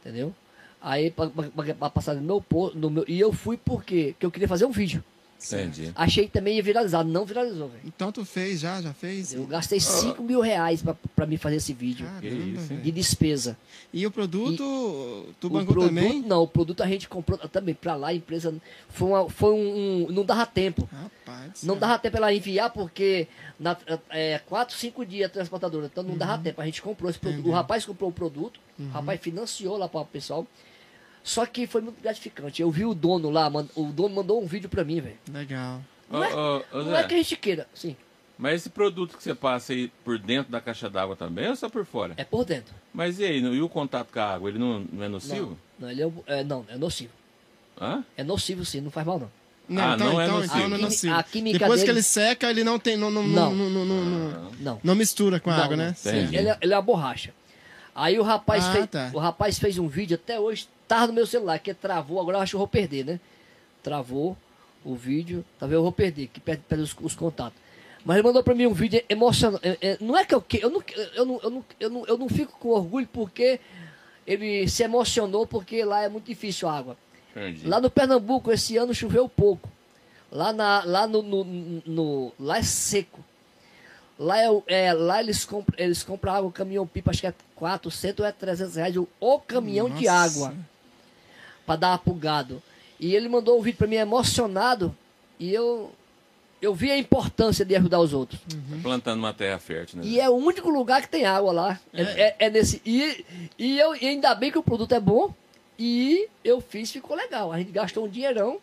Entendeu? 0.03 0.35
Aí 0.81 1.11
pa- 1.12 1.29
pa- 1.29 1.45
paguei 1.55 1.77
a 1.81 1.91
passagem 1.91 2.20
do 2.20 2.27
meu, 2.27 2.41
po- 2.41 2.73
no 2.74 2.91
meu. 2.91 3.05
E 3.07 3.19
eu 3.20 3.33
fui 3.33 3.57
porque 3.57 4.09
Porque 4.12 4.27
eu 4.27 4.31
queria 4.31 4.49
fazer 4.49 4.65
um 4.66 4.73
vídeo. 4.73 5.03
Entendi. 5.47 5.93
Achei 5.94 6.27
que 6.27 6.32
também 6.32 6.56
ia 6.56 6.62
viralizar. 6.62 7.02
Não 7.05 7.24
viralizou, 7.24 7.69
velho. 7.69 7.82
Então 7.85 8.12
tu 8.12 8.24
fez 8.24 8.60
já, 8.60 8.81
já 8.81 8.93
fez? 8.93 9.32
Eu 9.35 9.44
gastei 9.47 9.81
5 9.81 10.23
mil 10.23 10.40
reais 10.40 10.82
pra, 10.82 10.94
pra 11.16 11.27
mim 11.27 11.36
fazer 11.36 11.56
esse 11.56 11.73
vídeo. 11.73 12.06
Caramba, 12.06 12.60
isso. 12.60 12.74
De 12.74 12.90
despesa. 12.90 13.56
E 13.93 14.06
o 14.06 14.10
produto, 14.10 15.27
tu 15.40 15.47
O 15.47 15.51
bancou 15.51 15.74
produto, 15.74 15.89
também? 15.89 16.20
Não, 16.23 16.43
o 16.43 16.48
produto 16.48 16.82
a 16.82 16.86
gente 16.86 17.09
comprou 17.09 17.39
também 17.48 17.74
pra 17.74 17.94
lá, 17.97 18.09
a 18.09 18.14
empresa. 18.14 18.55
Foi, 18.89 19.09
uma, 19.09 19.28
foi 19.28 19.52
um, 19.52 20.06
um- 20.09 20.12
Não 20.12 20.24
dava 20.24 20.47
tempo. 20.47 20.89
Rapaz. 20.93 21.62
Não 21.62 21.77
dava 21.77 21.98
tempo 21.98 22.16
ela 22.16 22.32
enviar 22.32 22.70
porque 22.70 23.27
na, 23.59 23.77
é, 24.10 24.39
quatro, 24.47 24.77
cinco 24.77 25.05
dias 25.05 25.27
a 25.31 25.32
transportadora. 25.32 25.86
Então 25.86 26.02
não 26.05 26.16
dava 26.16 26.43
tempo. 26.43 26.60
A 26.60 26.64
gente 26.64 26.81
comprou 26.82 27.10
esse 27.10 27.19
produto. 27.19 27.39
O 27.39 27.43
Entendi. 27.43 27.55
rapaz 27.56 27.85
comprou 27.85 28.10
o 28.10 28.12
produto, 28.12 28.60
o 28.78 28.89
rapaz 28.89 29.20
financiou 29.20 29.77
lá 29.77 29.89
para 29.89 30.01
o 30.01 30.05
pessoal. 30.06 30.47
Só 31.24 31.47
que 31.47 31.66
foi 31.66 31.81
muito 31.81 32.01
gratificante. 32.03 32.61
Eu 32.62 32.70
vi 32.70 32.85
o 32.85 32.94
dono 32.94 33.31
lá, 33.31 33.49
o 33.77 33.85
dono 33.85 34.15
mandou 34.15 34.43
um 34.43 34.47
vídeo 34.47 34.69
pra 34.69 34.82
mim, 34.85 35.01
velho. 35.01 35.16
Legal. 35.32 35.81
Não, 36.11 36.23
é, 36.24 36.35
Ô, 36.35 36.39
ô, 36.39 36.65
ô, 36.81 36.82
não 36.85 36.97
é 36.97 37.03
Zé, 37.03 37.09
que 37.09 37.15
a 37.15 37.16
gente 37.19 37.36
queira, 37.36 37.66
sim, 37.74 37.97
Mas 38.36 38.57
esse 38.62 38.70
produto 38.70 39.16
que 39.16 39.23
você 39.23 39.35
passa 39.35 39.73
aí 39.73 39.89
por 40.05 40.19
dentro 40.19 40.51
da 40.53 40.61
caixa 40.61 40.90
d'água 40.90 41.15
também 41.16 41.49
ou 41.49 41.57
só 41.57 41.69
por 41.70 41.86
fora? 41.86 42.15
é 42.16 42.24
por 42.24 42.44
dentro. 42.44 42.74
Mas 42.93 43.19
e 43.19 43.24
aí, 43.24 43.39
e 43.40 43.62
o 43.62 43.69
contato 43.69 44.12
com 44.12 44.19
a 44.20 44.35
água, 44.35 44.51
ele 44.51 44.59
não, 44.59 44.81
não 44.93 45.05
é 45.05 45.09
nocivo? 45.09 45.57
Não, 45.78 45.86
não, 45.86 45.90
ele 45.90 46.03
é, 46.03 46.12
é, 46.40 46.44
não, 46.44 46.66
é 46.69 46.77
nocivo. 46.77 47.12
Hã? 47.81 48.05
É 48.16 48.23
nocivo 48.24 48.65
sim, 48.65 48.81
não 48.81 48.90
faz 48.90 49.07
mal 49.07 49.19
não. 49.20 49.31
Não, 49.69 49.82
Ah, 49.82 49.94
então, 49.94 50.12
não 50.12 50.20
é 50.20 50.24
então, 50.24 50.36
nocivo. 50.39 50.57
então 50.59 50.69
não 50.69 50.77
é 50.77 50.81
nocivo. 50.81 51.15
a 51.15 51.23
química 51.23 51.59
Depois 51.61 51.81
que 51.81 51.86
dele- 51.86 51.99
ele 51.99 52.03
seca, 52.03 52.51
ele 52.51 52.65
não 52.65 52.78
tem. 52.78 52.97
Não, 52.97 53.11
não, 53.11 53.23
não, 53.23 53.55
Não. 53.55 53.55
não, 53.55 53.70
não, 53.70 53.85
não, 53.85 54.05
não- 54.05 54.51
Não. 54.61 54.81
não 54.82 54.94
mistura 54.97 55.39
com 55.40 55.51
a 55.51 55.57
Não, 55.57 55.65
água, 55.65 55.77
né? 55.77 55.94
não. 56.05 56.12
Entendi. 56.12 56.36
Ele, 56.36 56.49
é- 56.49 56.59
ele 56.61 56.73
é 56.74 56.77
uma 56.77 56.82
borracha. 56.82 57.32
Aí 57.94 58.19
o 58.19 58.23
rapaz, 58.23 58.65
Ah, 58.66 58.73
fez, 58.73 58.86
tá. 58.90 59.11
o 59.15 59.19
rapaz 59.19 59.59
fez 59.59 59.78
um 59.78 59.86
vídeo, 59.86 60.16
até 60.23 60.39
hoje 60.39 60.66
tava 60.93 61.06
no 61.06 61.12
meu 61.14 61.27
celular, 61.27 61.59
que 61.59 61.73
travou, 61.73 62.20
agora 62.20 62.36
eu 62.36 62.43
acho 62.43 62.51
que 62.51 62.56
eu 62.56 62.59
vou 62.59 62.69
perder, 62.69 63.05
né? 63.05 63.20
Travou 63.82 64.36
o 64.85 64.94
vídeo, 64.94 65.43
talvez 65.59 65.77
eu 65.77 65.82
vou 65.82 65.93
perder, 65.93 66.27
que 66.28 66.39
perde, 66.39 66.62
perde 66.69 66.85
os, 66.85 66.94
os 67.01 67.14
contatos. 67.14 67.59
Mas 68.05 68.16
ele 68.19 68.27
mandou 68.27 68.43
pra 68.43 68.55
mim 68.55 68.66
um 68.66 68.74
vídeo 68.74 69.02
emocionante. 69.09 69.66
É, 69.66 69.78
é, 69.81 69.98
não 70.01 70.19
é 70.19 70.24
que 70.24 70.35
eu, 70.35 70.43
que- 70.43 70.62
eu, 70.62 70.69
não, 70.69 70.82
eu, 71.14 71.24
não, 71.24 71.40
eu, 71.43 71.51
não, 71.51 71.64
eu, 71.81 71.90
não, 71.90 72.06
eu 72.06 72.19
não 72.19 72.28
fico 72.28 72.59
com 72.59 72.69
orgulho 72.70 73.09
porque 73.10 73.59
ele 74.27 74.69
se 74.69 74.82
emocionou, 74.82 75.47
porque 75.47 75.82
lá 75.85 76.02
é 76.02 76.09
muito 76.10 76.27
difícil 76.27 76.69
a 76.69 76.77
água. 76.77 76.97
Entendi. 77.35 77.66
Lá 77.66 77.81
no 77.81 77.89
Pernambuco, 77.90 78.52
esse 78.52 78.77
ano 78.77 78.93
choveu 78.93 79.27
pouco. 79.28 79.70
Lá, 80.31 80.52
na, 80.52 80.82
lá, 80.85 81.06
no, 81.06 81.23
no, 81.23 81.44
no- 81.86 82.32
lá 82.39 82.59
é 82.59 82.62
seco. 82.62 83.20
Lá, 84.19 84.39
é, 84.39 84.48
é, 84.66 84.93
lá 84.93 85.20
eles, 85.23 85.44
compram, 85.44 85.74
eles 85.82 86.02
compram 86.02 86.35
água, 86.35 86.52
caminhão 86.52 86.86
pipa, 86.86 87.10
acho 87.10 87.20
que 87.23 87.27
é 87.27 87.35
400 87.56 88.20
ou 88.20 88.27
é 88.27 88.32
300 88.32 88.74
reais 88.77 88.94
o, 88.97 89.39
caminhão 89.39 89.89
de 89.89 90.05
Nossa. 90.05 90.12
água 90.47 90.55
para 91.67 91.77
dar 91.77 91.99
pro 91.99 92.15
gado. 92.15 92.63
E 93.01 93.15
ele 93.15 93.29
mandou 93.29 93.59
um 93.59 93.63
vídeo 93.63 93.79
para 93.79 93.87
mim 93.87 93.97
emocionado 93.97 94.95
e 95.39 95.53
eu, 95.53 95.91
eu 96.61 96.75
vi 96.75 96.91
a 96.91 96.97
importância 96.99 97.65
de 97.65 97.75
ajudar 97.75 97.99
os 98.01 98.13
outros. 98.13 98.41
Plantando 98.83 99.19
uma 99.19 99.33
terra 99.35 99.59
fértil, 99.59 99.99
né? 100.01 100.05
E 100.07 100.21
é 100.21 100.29
o 100.31 100.35
único 100.35 100.69
lugar 100.71 101.03
que 101.03 101.09
tem 101.09 101.25
água 101.25 101.53
lá. 101.53 101.81
É, 101.93 102.03
é- 102.03 102.37
é 102.39 102.51
nesse. 102.51 102.81
E, 102.87 103.25
e, 103.59 103.79
eu, 103.79 103.95
e 103.97 104.07
ainda 104.07 104.35
bem 104.35 104.51
que 104.53 104.59
o 104.59 104.63
produto 104.63 104.93
é 104.93 105.01
bom. 105.01 105.35
E 105.79 106.29
eu 106.45 106.61
fiz, 106.61 106.93
ficou 106.93 107.17
legal. 107.17 107.51
A 107.51 107.59
gente 107.59 107.73
gastou 107.73 108.05
um 108.05 108.09
dinheirão 108.09 108.59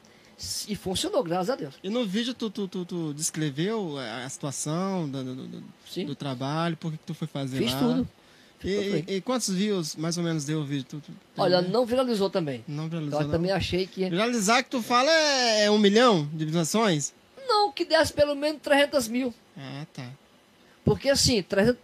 e 0.70 0.76
funcionou, 0.76 1.22
graças 1.22 1.50
a 1.50 1.56
Deus. 1.58 1.74
E 1.84 1.90
no 1.90 2.06
vídeo 2.06 2.34
tu, 2.34 2.50
tu, 2.50 2.66
tu, 2.66 2.86
tu 2.86 3.14
descreveu 3.14 3.98
a 3.98 4.30
situação 4.30 5.10
do, 5.10 5.22
do, 5.24 5.36
do- 5.48 5.64
do 6.06 6.16
trabalho, 6.16 6.78
por 6.78 6.92
que 6.92 6.98
que 6.98 7.04
tu 7.06 7.14
foi 7.14 7.28
fazer 7.28 7.58
Fiz 7.58 7.74
lá? 7.74 7.80
tudo. 7.80 8.08
E, 8.64 9.06
e- 9.08 9.22
quantos 9.22 9.50
views 9.50 9.96
mais 9.96 10.18
ou 10.18 10.24
menos 10.24 10.44
deu 10.46 10.60
o 10.60 10.66
vídeo? 10.66 10.86
Tu, 10.90 11.00
tu, 11.02 11.12
Olha, 11.38 11.62
não 11.62 11.86
viralizou 11.86 12.30
também. 12.30 12.64
não 12.68 12.90
viralizou, 12.90 13.20
Eu 13.22 13.26
não? 13.28 13.32
também 13.32 13.52
achei 13.52 13.88
que. 13.88 14.10
Viralizar 14.10 14.64
que 14.64 14.70
tu 14.70 14.82
fala 14.82 15.10
é, 15.12 15.66
é 15.66 15.72
um 15.72 15.78
milhão 15.78 16.26
de 16.34 16.46
visualizações? 16.46 17.14
Não, 17.48 17.72
que 17.72 17.86
desse 17.86 18.12
pelo 18.14 18.36
menos 18.36 18.62
300 18.62 19.08
mil. 19.08 19.34
Ah, 19.58 19.86
tá. 19.94 20.10
Porque 20.84 21.10
assim, 21.10 21.42
300 21.42 21.78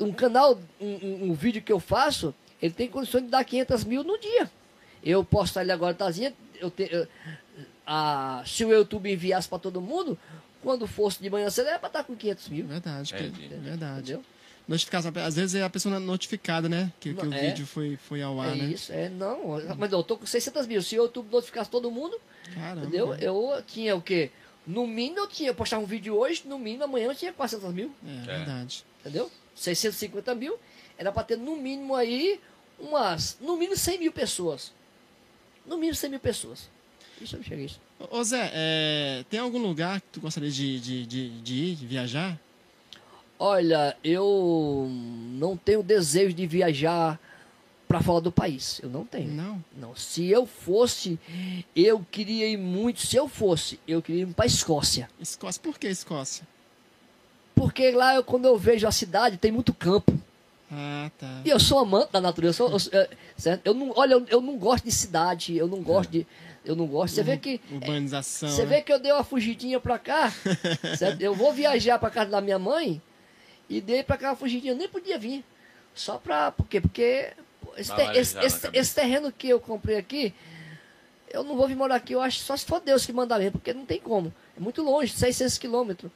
um 0.00 0.12
canal, 0.12 0.58
um, 0.80 0.86
um- 0.86 1.30
um 1.30 1.34
vídeo 1.34 1.62
que 1.62 1.72
eu 1.72 1.78
faço, 1.80 2.34
ele 2.60 2.72
tem 2.74 2.88
condições 2.88 3.22
de 3.24 3.28
dar 3.28 3.44
500 3.44 3.84
mil 3.84 4.02
no 4.02 4.18
dia. 4.18 4.50
Eu 5.04 5.22
postar 5.24 5.62
ele 5.62 5.70
agora, 5.72 5.94
tazinha, 5.94 6.32
eu 6.60 6.70
te, 6.70 6.88
eu- 6.90 7.06
a, 7.86 8.42
se 8.46 8.64
o 8.64 8.72
YouTube 8.72 9.10
enviasse 9.10 9.48
para 9.48 9.58
todo 9.58 9.80
mundo, 9.80 10.18
quando 10.62 10.86
fosse 10.86 11.22
de 11.22 11.30
manhã 11.30 11.48
cedo, 11.50 11.68
era 11.68 11.78
para 11.78 11.86
estar 11.88 12.04
com 12.04 12.14
500 12.16 12.48
mil. 12.48 12.66
Verdade, 12.66 13.14
que- 13.14 13.22
Entendi. 13.24 13.54
verdade. 13.54 14.00
Entendeu? 14.12 14.24
Notificação, 14.68 15.10
às 15.24 15.34
vezes 15.34 15.54
é 15.54 15.62
a 15.62 15.70
pessoa 15.70 15.98
notificada, 15.98 16.68
né? 16.68 16.92
Que, 17.00 17.14
que 17.14 17.26
o 17.26 17.32
É. 17.32 17.48
vídeo 17.48 17.66
foi, 17.66 17.96
foi 17.96 18.20
ao 18.20 18.38
ar, 18.38 18.52
É 18.52 18.54
né? 18.56 18.64
isso, 18.66 18.92
é, 18.92 19.08
não. 19.08 19.58
Mas 19.78 19.90
eu 19.90 20.02
tô 20.02 20.18
com 20.18 20.26
600 20.26 20.66
mil. 20.66 20.82
Se 20.82 20.94
o 20.98 21.02
YouTube 21.04 21.32
notificasse 21.32 21.70
todo 21.70 21.90
mundo, 21.90 22.20
Caramba. 22.54 22.82
entendeu? 22.82 23.14
Eu 23.14 23.62
tinha 23.66 23.96
o 23.96 24.02
quê? 24.02 24.30
No 24.66 24.86
mínimo 24.86 25.20
eu 25.20 25.26
tinha, 25.26 25.54
postar 25.54 25.78
um 25.78 25.86
vídeo 25.86 26.14
hoje, 26.14 26.42
no 26.44 26.58
mínimo 26.58 26.84
amanhã 26.84 27.06
eu 27.06 27.14
tinha 27.14 27.32
400 27.32 27.72
mil, 27.72 27.90
É, 28.06 28.26
verdade. 28.26 28.84
entendeu? 29.00 29.30
650 29.54 30.34
mil, 30.34 30.58
era 30.98 31.10
para 31.10 31.22
ter 31.22 31.38
no 31.38 31.56
mínimo 31.56 31.94
aí 31.96 32.38
umas, 32.78 33.38
no 33.40 33.56
mínimo 33.56 33.74
100 33.76 33.98
mil 34.00 34.12
pessoas. 34.12 34.70
No 35.66 35.76
mínimo 35.78 35.94
100 35.96 36.10
mil 36.10 36.20
pessoas. 36.20 36.68
Isso 37.20 37.36
eu 37.36 37.42
cheguei 37.42 37.70
ô, 38.10 38.22
Zé, 38.22 38.50
é, 38.54 39.24
tem 39.30 39.40
algum 39.40 39.58
lugar 39.58 40.00
que 40.00 40.06
tu 40.12 40.20
gostaria 40.20 40.50
de, 40.50 40.78
de, 40.78 41.06
de, 41.06 41.40
de 41.40 41.54
ir, 41.54 41.74
de 41.74 41.86
viajar? 41.86 42.38
Olha, 43.38 43.96
eu 44.02 44.88
não 44.90 45.56
tenho 45.56 45.82
desejo 45.82 46.34
de 46.34 46.46
viajar 46.46 47.18
para 47.86 48.02
fora 48.02 48.20
do 48.20 48.32
país. 48.32 48.80
Eu 48.82 48.90
não 48.90 49.04
tenho. 49.04 49.32
Não. 49.32 49.64
Não. 49.76 49.94
Se 49.94 50.26
eu 50.28 50.44
fosse, 50.44 51.18
eu 51.74 52.04
queria 52.10 52.48
ir 52.48 52.56
muito. 52.56 53.00
Se 53.00 53.16
eu 53.16 53.28
fosse, 53.28 53.78
eu 53.86 54.02
queria 54.02 54.22
ir 54.24 54.34
para 54.34 54.44
Escócia. 54.44 55.08
Escócia. 55.20 55.60
Por 55.62 55.78
que 55.78 55.86
Escócia? 55.86 56.46
Porque 57.54 57.90
lá, 57.92 58.14
eu, 58.14 58.22
quando 58.24 58.44
eu 58.44 58.56
vejo 58.58 58.86
a 58.86 58.92
cidade, 58.92 59.36
tem 59.36 59.50
muito 59.50 59.72
campo. 59.72 60.12
Ah, 60.70 61.10
tá. 61.18 61.40
E 61.44 61.48
eu 61.48 61.58
sou 61.58 61.78
amante 61.78 62.12
da 62.12 62.20
natureza. 62.20 62.62
Eu, 62.62 62.78
sou- 62.78 62.90
eu, 62.92 63.00
eu- 63.00 63.08
certo? 63.36 63.62
Eu 63.64 63.72
não, 63.74 63.92
olha, 63.96 64.14
eu, 64.14 64.26
eu 64.28 64.40
não 64.40 64.56
gosto 64.58 64.84
de 64.84 64.92
cidade. 64.92 65.56
Eu 65.56 65.66
não 65.66 65.80
gosto 65.82 66.10
de. 66.10 66.26
Eu 66.64 66.76
não 66.76 66.86
gosto. 66.86 67.14
Você 67.14 67.22
vê 67.22 67.36
que. 67.38 67.60
Urbanização. 67.72 68.50
Você 68.50 68.64
né? 68.64 68.76
vê 68.76 68.82
que 68.82 68.92
eu 68.92 68.98
dei 68.98 69.12
uma 69.12 69.24
fugidinha 69.24 69.80
pra 69.80 69.98
cá. 69.98 70.30
certo? 70.98 71.22
Eu 71.22 71.34
vou 71.34 71.52
viajar 71.52 71.98
pra 71.98 72.10
casa 72.10 72.30
da 72.30 72.40
minha 72.40 72.58
mãe 72.58 73.00
e 73.68 73.80
dei 73.80 74.02
pra 74.02 74.16
cá 74.16 74.30
uma 74.30 74.36
fugidinha. 74.36 74.72
Eu 74.72 74.76
nem 74.76 74.88
podia 74.88 75.18
vir. 75.18 75.44
Só 75.94 76.18
pra. 76.18 76.50
Por 76.52 76.66
quê? 76.66 76.80
Porque 76.80 77.32
esse, 77.76 77.90
Vai 77.90 78.12
te- 78.12 78.18
esse- 78.18 78.38
esse- 78.38 78.70
esse 78.72 78.94
terreno 78.94 79.32
que 79.32 79.48
eu 79.48 79.58
comprei 79.60 79.96
aqui, 79.96 80.32
eu 81.30 81.42
não 81.44 81.56
vou 81.56 81.66
vir 81.68 81.76
morar 81.76 81.96
aqui. 81.96 82.12
Eu 82.14 82.20
acho 82.20 82.38
só 82.40 82.56
se 82.56 82.64
for 82.64 82.80
Deus 82.80 83.04
que 83.04 83.12
mandar 83.12 83.38
mesmo, 83.38 83.52
porque 83.52 83.72
não 83.74 83.84
tem 83.84 84.00
como. 84.00 84.32
É 84.56 84.60
muito 84.60 84.82
longe, 84.82 85.12
600 85.12 85.58
quilômetros. 85.58 86.10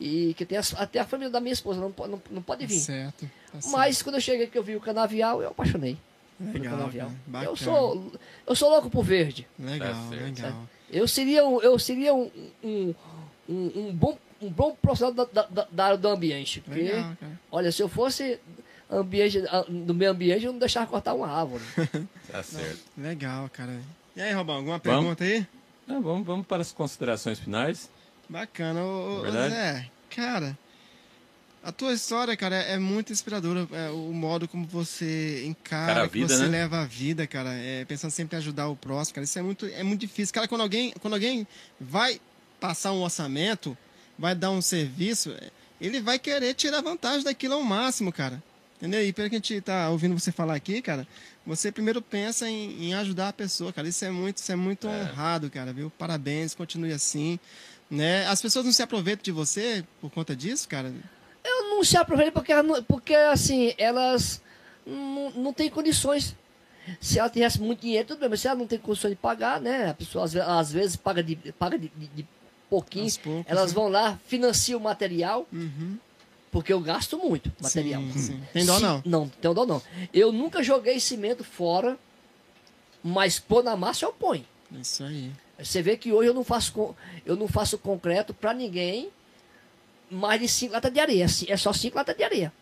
E 0.00 0.32
que 0.34 0.44
tem 0.46 0.56
as- 0.58 0.74
até 0.74 1.00
a 1.00 1.04
família 1.04 1.30
da 1.30 1.40
minha 1.40 1.52
esposa 1.52 1.80
não, 1.80 1.92
não, 2.06 2.22
não 2.30 2.42
pode 2.42 2.64
vir. 2.66 2.78
Certo. 2.78 3.28
tá 3.52 3.60
certo. 3.60 3.70
Mas 3.72 4.00
quando 4.02 4.14
eu 4.16 4.20
cheguei 4.20 4.46
que 4.46 4.56
eu 4.56 4.62
vi 4.62 4.76
o 4.76 4.80
canavial, 4.80 5.42
eu 5.42 5.48
apaixonei. 5.48 5.96
Legal. 6.40 6.88
Bacana. 7.26 7.44
Eu 7.50 7.56
sou, 7.56 8.12
eu 8.46 8.54
sou 8.54 8.70
louco 8.70 8.88
por 8.88 9.02
verde. 9.04 9.46
Legal, 9.58 9.92
Tá 9.92 10.08
certo. 10.10 10.22
legal. 10.36 10.68
Eu 10.90 11.08
seria 11.08 11.44
um, 11.44 11.60
eu 11.60 11.76
seria 11.80 12.14
um, 12.14 12.30
um, 12.62 12.94
um, 13.48 13.72
um 13.88 13.92
bom, 13.92 14.16
um 14.40 14.50
bom 14.50 14.74
profissional 14.80 15.14
da, 15.14 15.24
da, 15.24 15.42
da- 15.48 15.68
da 15.70 15.84
área 15.86 15.96
do 15.98 16.08
ambiente. 16.08 16.60
Porque, 16.60 16.80
Legal, 16.82 17.16
olha, 17.50 17.72
se 17.72 17.82
eu 17.82 17.88
fosse 17.88 18.38
ambiente, 18.90 19.42
do 19.68 19.94
meio 19.94 20.10
ambiente, 20.12 20.44
eu 20.44 20.52
não 20.52 20.58
deixava 20.58 20.86
cortar 20.86 21.14
uma 21.14 21.28
árvore. 21.28 21.62
Tá 22.30 22.42
certo. 22.42 22.80
Legal, 22.96 23.48
cara. 23.50 23.80
E 24.14 24.20
aí, 24.20 24.32
Robão, 24.34 24.56
alguma 24.56 24.78
Vamos. 24.78 25.00
pergunta 25.16 25.24
aí? 25.24 25.46
Não, 25.86 26.02
vamos, 26.02 26.26
vamos 26.26 26.46
para 26.46 26.60
as 26.60 26.72
considerações 26.72 27.38
finais. 27.38 27.88
Bacana. 28.28 28.84
Ô, 28.84 29.18
ô, 29.18 29.22
Verdade? 29.22 29.54
Zé, 29.54 29.90
cara, 30.14 30.58
a 31.64 31.72
tua 31.72 31.94
história, 31.94 32.36
cara, 32.36 32.56
é 32.56 32.78
muito 32.78 33.10
inspiradora. 33.12 33.66
É, 33.72 33.88
o 33.90 34.12
modo 34.12 34.46
como 34.46 34.66
você 34.66 35.44
encara, 35.46 35.94
Cara, 35.94 36.06
vida, 36.06 36.28
você 36.28 36.42
né? 36.42 36.48
leva 36.48 36.80
a 36.80 36.84
vida, 36.84 37.26
cara, 37.26 37.52
é, 37.54 37.84
pensando 37.86 38.10
sempre 38.10 38.36
em 38.36 38.38
ajudar 38.38 38.68
o 38.68 38.76
próximo, 38.76 39.14
cara. 39.14 39.24
Isso 39.24 39.38
é 39.38 39.42
muito, 39.42 39.64
é 39.66 39.82
muito 39.82 40.00
difícil. 40.02 40.34
Cara, 40.34 40.46
quando 40.46 40.60
alguém, 40.60 40.92
quando 41.00 41.14
alguém 41.14 41.46
vai 41.80 42.20
passar 42.60 42.92
um 42.92 43.02
orçamento, 43.02 43.74
vai 44.18 44.34
dar 44.34 44.50
um 44.50 44.60
serviço, 44.60 45.30
é, 45.30 45.50
ele 45.80 46.00
vai 46.00 46.18
querer 46.18 46.54
tirar 46.54 46.80
vantagem 46.82 47.22
daquilo 47.24 47.54
ao 47.54 47.62
máximo, 47.62 48.12
cara. 48.12 48.42
Entendeu? 48.76 49.04
E 49.04 49.12
pelo 49.12 49.28
que 49.28 49.34
a 49.34 49.38
gente 49.38 49.60
tá 49.60 49.90
ouvindo 49.90 50.18
você 50.18 50.30
falar 50.30 50.54
aqui, 50.54 50.80
cara, 50.80 51.06
você 51.44 51.72
primeiro 51.72 52.00
pensa 52.00 52.48
em, 52.48 52.84
em 52.86 52.94
ajudar 52.94 53.28
a 53.28 53.32
pessoa, 53.32 53.72
cara. 53.72 53.88
Isso 53.88 54.04
é 54.04 54.10
muito, 54.10 54.36
isso 54.36 54.52
é 54.52 54.56
muito 54.56 54.86
honrado, 54.86 55.50
cara, 55.50 55.72
viu? 55.72 55.90
Parabéns, 55.98 56.54
continue 56.54 56.92
assim. 56.92 57.40
Né? 57.90 58.26
As 58.26 58.40
pessoas 58.40 58.64
não 58.64 58.72
se 58.72 58.82
aproveitam 58.82 59.22
de 59.24 59.32
você 59.32 59.84
por 60.00 60.10
conta 60.10 60.36
disso, 60.36 60.68
cara? 60.68 60.92
Eu 61.42 61.70
não 61.70 61.82
se 61.82 61.96
aproveito 61.96 62.32
porque, 62.32 62.52
porque 62.86 63.14
assim, 63.14 63.72
elas 63.78 64.40
não, 64.86 65.30
não 65.30 65.52
têm 65.52 65.68
condições. 65.70 66.36
Se 67.00 67.18
ela 67.18 67.28
tivesse 67.30 67.60
muito 67.60 67.80
dinheiro, 67.80 68.06
tudo 68.08 68.20
bem, 68.20 68.28
mas 68.28 68.40
se 68.40 68.46
ela 68.46 68.56
não 68.58 68.66
tem 68.66 68.78
condições 68.78 69.10
de 69.10 69.16
pagar, 69.16 69.60
né? 69.60 69.90
A 69.90 69.94
pessoa 69.94 70.24
às, 70.24 70.32
ve- 70.32 70.40
às 70.40 70.70
vezes 70.72 70.96
paga 70.96 71.22
de, 71.22 71.34
paga 71.58 71.76
de- 71.78 71.90
de 72.14 72.24
pouquinho, 72.68 73.10
poucos, 73.22 73.44
elas 73.50 73.70
né? 73.72 73.74
vão 73.74 73.88
lá, 73.88 74.18
financiam 74.26 74.78
o 74.80 74.82
material, 74.82 75.46
Uhum. 75.52 75.96
porque 76.50 76.72
eu 76.72 76.80
gasto 76.80 77.18
muito 77.18 77.50
material. 77.60 78.02
Sim, 78.12 78.18
sim. 78.18 78.42
Tem 78.52 78.64
dó 78.64 78.76
Se- 78.76 78.82
não? 78.82 79.02
Não, 79.04 79.28
tem 79.28 79.52
dó 79.54 79.66
não. 79.66 79.82
Eu 80.12 80.32
nunca 80.32 80.62
joguei 80.62 80.98
cimento 81.00 81.42
fora, 81.44 81.98
mas 83.02 83.38
pôr 83.38 83.62
na 83.62 83.76
massa 83.76 84.04
eu 84.04 84.12
ponho. 84.12 84.44
Isso 84.72 85.02
aí. 85.04 85.30
Você 85.58 85.82
vê 85.82 85.96
que 85.96 86.12
hoje 86.12 86.28
eu 86.28 86.34
não 86.34 86.44
faço, 86.44 86.94
eu 87.26 87.36
não 87.36 87.48
faço 87.48 87.78
concreto 87.78 88.32
para 88.32 88.52
ninguém 88.54 89.10
mais 90.10 90.40
de 90.40 90.48
5 90.48 90.72
latas 90.72 90.92
de 90.92 91.00
areia. 91.00 91.26
É 91.48 91.56
só 91.56 91.72
5 91.72 91.96
latas 91.96 92.16
de 92.16 92.22
areia. 92.22 92.52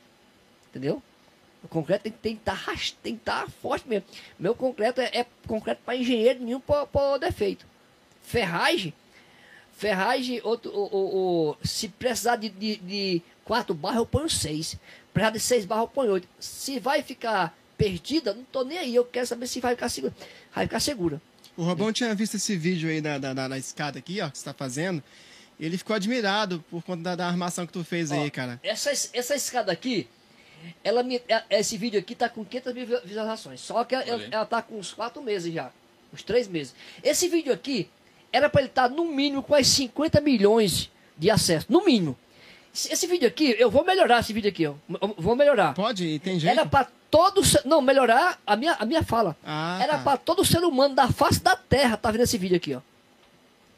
Entendeu? 0.70 1.02
O 1.62 1.68
concreto 1.68 2.02
tem, 2.04 2.12
tem 2.12 2.34
que 2.36 2.42
estar 2.42 3.44
tá 3.44 3.48
forte 3.60 3.88
mesmo. 3.88 4.06
Meu 4.38 4.54
concreto 4.54 5.00
é, 5.00 5.10
é 5.12 5.26
concreto 5.46 5.82
para 5.84 5.96
engenheiro 5.96 6.42
nenhum 6.42 6.60
por, 6.60 7.18
defeito. 7.18 7.66
Ferragem. 8.22 8.94
Ferragem, 9.76 10.40
outro, 10.42 10.70
o, 10.72 10.84
o- 10.86 11.50
o- 11.50 11.56
se 11.62 11.88
precisar 11.88 12.36
de, 12.36 12.48
de, 12.48 12.76
de 12.76 13.22
quatro 13.44 13.74
barras, 13.74 13.98
eu 13.98 14.06
ponho 14.06 14.28
seis. 14.28 14.76
Precisar 15.12 15.30
de 15.32 15.40
seis 15.40 15.64
barras, 15.66 15.84
eu 15.84 15.88
ponho 15.88 16.12
oito. 16.12 16.26
Se 16.40 16.80
vai 16.80 17.02
ficar 17.02 17.56
perdida, 17.76 18.32
não 18.32 18.42
tô 18.44 18.64
nem 18.64 18.78
aí. 18.78 18.94
Eu 18.94 19.04
quero 19.04 19.26
saber 19.26 19.46
se 19.46 19.60
vai 19.60 19.74
ficar 19.74 19.88
segura. 19.90 20.14
Vai 20.54 20.64
ficar 20.66 20.80
segura. 20.80 21.20
O 21.56 21.62
Robão 21.62 21.92
tinha 21.92 22.14
visto 22.14 22.36
esse 22.36 22.56
vídeo 22.56 22.88
aí 22.88 23.00
da, 23.02 23.18
da, 23.18 23.34
da- 23.34 23.48
da 23.48 23.58
escada 23.58 23.98
aqui, 23.98 24.20
ó, 24.22 24.30
que 24.30 24.38
você 24.38 24.44
tá 24.44 24.54
fazendo. 24.54 25.02
Ele 25.60 25.76
ficou 25.78 25.94
admirado 25.96 26.64
por 26.70 26.82
conta 26.82 27.02
da, 27.02 27.16
da 27.16 27.26
armação 27.26 27.66
que 27.66 27.72
tu 27.72 27.82
fez 27.84 28.10
aí, 28.12 28.26
Ó, 28.26 28.30
cara. 28.30 28.58
Essa, 28.62 28.90
essa 28.90 29.34
escada 29.34 29.72
aqui, 29.72 30.06
ela 30.82 31.02
me, 31.02 31.16
é- 31.28 31.44
esse 31.50 31.76
vídeo 31.76 31.98
aqui 32.00 32.14
tá 32.14 32.28
com 32.30 32.44
500 32.44 32.72
mil 32.74 32.86
vi- 32.86 33.00
visualizações. 33.04 33.60
Só 33.60 33.84
que 33.84 33.94
ela, 33.94 34.04
aí. 34.04 34.28
ela 34.30 34.44
tá 34.46 34.60
com 34.62 34.78
uns 34.78 34.92
4 34.94 35.22
meses 35.22 35.52
já. 35.52 35.70
Uns 36.12 36.22
3 36.22 36.48
meses. 36.48 36.74
Esse 37.02 37.28
vídeo 37.28 37.52
aqui 37.52 37.88
era 38.36 38.48
para 38.50 38.60
ele 38.60 38.68
estar 38.68 38.88
no 38.90 39.04
mínimo 39.06 39.42
com 39.42 39.54
as 39.54 39.66
50 39.66 40.20
milhões 40.20 40.90
de 41.16 41.30
acessos. 41.30 41.68
No 41.68 41.84
mínimo. 41.84 42.16
Esse, 42.72 43.06
vídeo 43.06 43.26
aqui, 43.26 43.56
eu 43.58 43.70
vou 43.70 43.84
melhorar 43.84 44.20
esse 44.20 44.32
vídeo 44.34 44.50
aqui, 44.50 44.66
ó. 44.66 44.74
Eu 45.00 45.14
Vou 45.16 45.34
melhorar. 45.34 45.72
Pode? 45.74 46.18
Tem 46.18 46.38
jeito? 46.38 46.52
Era 46.52 46.66
para 46.68 46.86
todo 47.10 47.42
ser, 47.42 47.62
Não, 47.64 47.80
melhorar 47.80 48.38
a 48.46 48.54
minha, 48.54 48.74
a 48.74 48.84
minha 48.84 49.02
fala. 49.02 49.34
Ah, 49.44 49.78
Era 49.82 49.96
tá. 49.96 50.04
para 50.04 50.18
todo 50.18 50.44
ser 50.44 50.62
humano 50.62 50.94
da 50.94 51.08
face 51.08 51.40
da 51.42 51.56
terra 51.56 51.96
tá 51.96 52.10
vendo 52.10 52.20
esse 52.24 52.36
vídeo 52.36 52.56
aqui, 52.58 52.74
ó. 52.74 52.80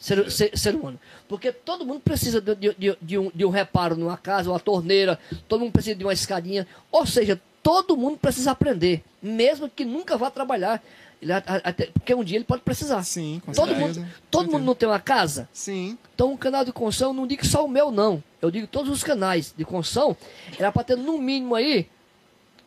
Ser, 0.00 0.30
ser, 0.30 0.56
ser 0.58 0.74
humano. 0.74 0.98
Porque 1.28 1.50
todo 1.52 1.84
mundo 1.86 2.00
precisa 2.00 2.40
de, 2.40 2.54
de- 2.56 2.74
de- 2.78 2.98
de 3.00 3.18
um, 3.18 3.30
de 3.34 3.44
um 3.44 3.50
reparo 3.50 3.96
numa 3.96 4.16
casa, 4.16 4.50
uma 4.50 4.60
torneira, 4.60 5.18
todo 5.48 5.60
mundo 5.60 5.72
precisa 5.72 5.94
de 5.96 6.04
uma 6.04 6.12
escadinha. 6.12 6.66
Ou 6.90 7.04
seja, 7.06 7.40
todo 7.62 7.96
mundo 7.96 8.16
precisa 8.16 8.50
aprender, 8.52 9.02
mesmo 9.22 9.68
que 9.68 9.84
nunca 9.84 10.16
vá 10.16 10.30
trabalhar. 10.30 10.82
Ele 11.20 11.32
até- 11.32 11.86
porque 11.86 12.14
um 12.14 12.22
dia 12.22 12.36
ele 12.36 12.44
pode 12.44 12.62
precisar. 12.62 13.02
Sim, 13.02 13.42
com 13.44 13.50
todo 13.52 13.68
certeza. 13.74 14.00
mundo, 14.00 14.12
todo 14.30 14.50
mundo 14.52 14.64
não 14.64 14.74
tem 14.74 14.88
uma 14.88 15.00
casa? 15.00 15.48
Sim. 15.52 15.98
Então, 16.14 16.32
o 16.32 16.38
canal 16.38 16.64
de 16.64 16.72
construção, 16.72 17.12
não 17.12 17.26
digo 17.26 17.44
só 17.44 17.64
o 17.64 17.68
meu, 17.68 17.90
não. 17.90 18.22
Eu 18.40 18.50
digo 18.50 18.66
todos 18.68 18.90
os 18.92 19.02
canais 19.02 19.52
de 19.56 19.64
construção. 19.64 20.16
Era 20.58 20.70
para 20.70 20.84
ter 20.84 20.96
no 20.96 21.18
mínimo 21.18 21.56
aí 21.56 21.88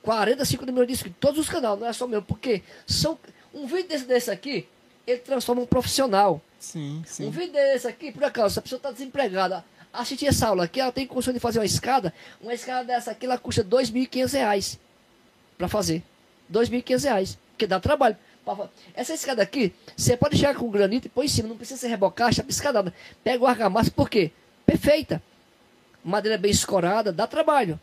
40, 0.01 0.43
50 0.43 0.71
milhões 0.71 0.87
de 0.87 0.93
inscritos. 0.93 1.17
Todos 1.19 1.39
os 1.39 1.49
canais, 1.49 1.79
não 1.79 1.87
é 1.87 1.93
só 1.93 2.05
o 2.05 2.09
meu. 2.09 2.21
Porque 2.21 2.61
são, 2.85 3.17
um 3.53 3.65
vídeo 3.65 3.87
desse, 3.87 4.05
desse 4.05 4.31
aqui, 4.31 4.67
ele 5.07 5.19
transforma 5.19 5.61
um 5.61 5.65
profissional. 5.65 6.41
Sim, 6.59 7.01
sim. 7.05 7.27
Um 7.27 7.31
vídeo 7.31 7.53
desse 7.53 7.87
aqui, 7.87 8.11
por 8.11 8.23
acaso, 8.23 8.53
se 8.55 8.59
a 8.59 8.61
pessoa 8.61 8.77
está 8.77 8.91
desempregada, 8.91 9.63
assistir 9.93 10.27
essa 10.27 10.47
aula 10.47 10.65
aqui, 10.65 10.79
ela 10.81 10.91
tem 10.91 11.07
condição 11.07 11.33
de 11.33 11.39
fazer 11.39 11.59
uma 11.59 11.65
escada. 11.65 12.13
Uma 12.41 12.53
escada 12.53 12.83
dessa 12.83 13.11
aqui, 13.11 13.25
ela 13.25 13.37
custa 13.37 13.63
2.500 13.63 14.33
reais 14.33 14.79
para 15.57 15.67
fazer. 15.69 16.03
2.500 16.51 17.03
reais. 17.05 17.37
Porque 17.51 17.65
dá 17.67 17.79
trabalho. 17.79 18.17
Essa 18.93 19.13
escada 19.13 19.41
aqui, 19.43 19.73
você 19.95 20.17
pode 20.17 20.35
chegar 20.37 20.55
com 20.55 20.69
granito 20.69 21.05
e 21.07 21.09
pôr 21.09 21.23
em 21.23 21.27
cima, 21.27 21.47
não 21.49 21.57
precisa 21.57 21.79
ser 21.79 21.87
rebocada, 21.87 22.31
chapa 22.31 22.49
escadada. 22.49 22.93
Pega 23.23 23.43
o 23.43 23.47
argamassa, 23.47 23.91
por 23.91 24.09
quê? 24.09 24.31
Perfeita. 24.65 25.21
Madeira 26.03 26.37
bem 26.37 26.51
escorada, 26.51 27.11
dá 27.11 27.27
trabalho. 27.27 27.79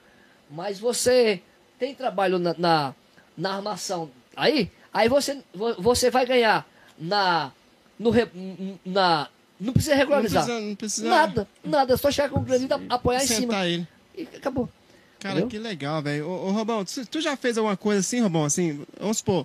Mas 0.51 0.79
você 0.81 1.41
tem 1.79 1.95
trabalho 1.95 2.39
na, 2.39 2.55
na, 2.59 2.95
na 3.37 3.55
armação 3.57 4.11
aí, 4.37 4.71
aí 4.93 5.09
você, 5.09 5.39
vo- 5.55 5.75
você 5.81 6.11
vai 6.11 6.27
ganhar 6.27 6.67
na. 6.99 7.53
No, 7.99 8.11
na 8.85 9.29
não 9.61 9.73
precisa 9.73 9.95
Não 9.95 9.99
regularizar. 10.01 10.45
precisa, 10.45 10.67
não 10.67 10.75
precisa 10.77 11.09
Nada, 11.09 11.49
nada. 11.65 11.95
É 11.95 11.97
só 11.97 12.11
chegar 12.11 12.29
com 12.31 12.39
o 12.39 12.43
granito, 12.43 12.75
apoiar 12.89 13.23
em 13.25 13.27
cima. 13.27 13.67
ele. 13.67 13.87
E 14.17 14.23
acabou. 14.37 14.69
Cara, 15.19 15.41
Entendeu? 15.41 15.49
que 15.49 15.59
legal, 15.59 16.01
velho. 16.01 16.29
Ô, 16.29 16.47
ô, 16.47 16.51
Robão, 16.53 16.85
tu, 16.85 17.05
tu 17.07 17.21
já 17.21 17.37
fez 17.37 17.59
alguma 17.59 17.77
coisa 17.77 17.99
assim, 18.01 18.21
Robão? 18.21 18.45
Assim, 18.45 18.85
vamos 19.01 19.19
supor, 19.19 19.45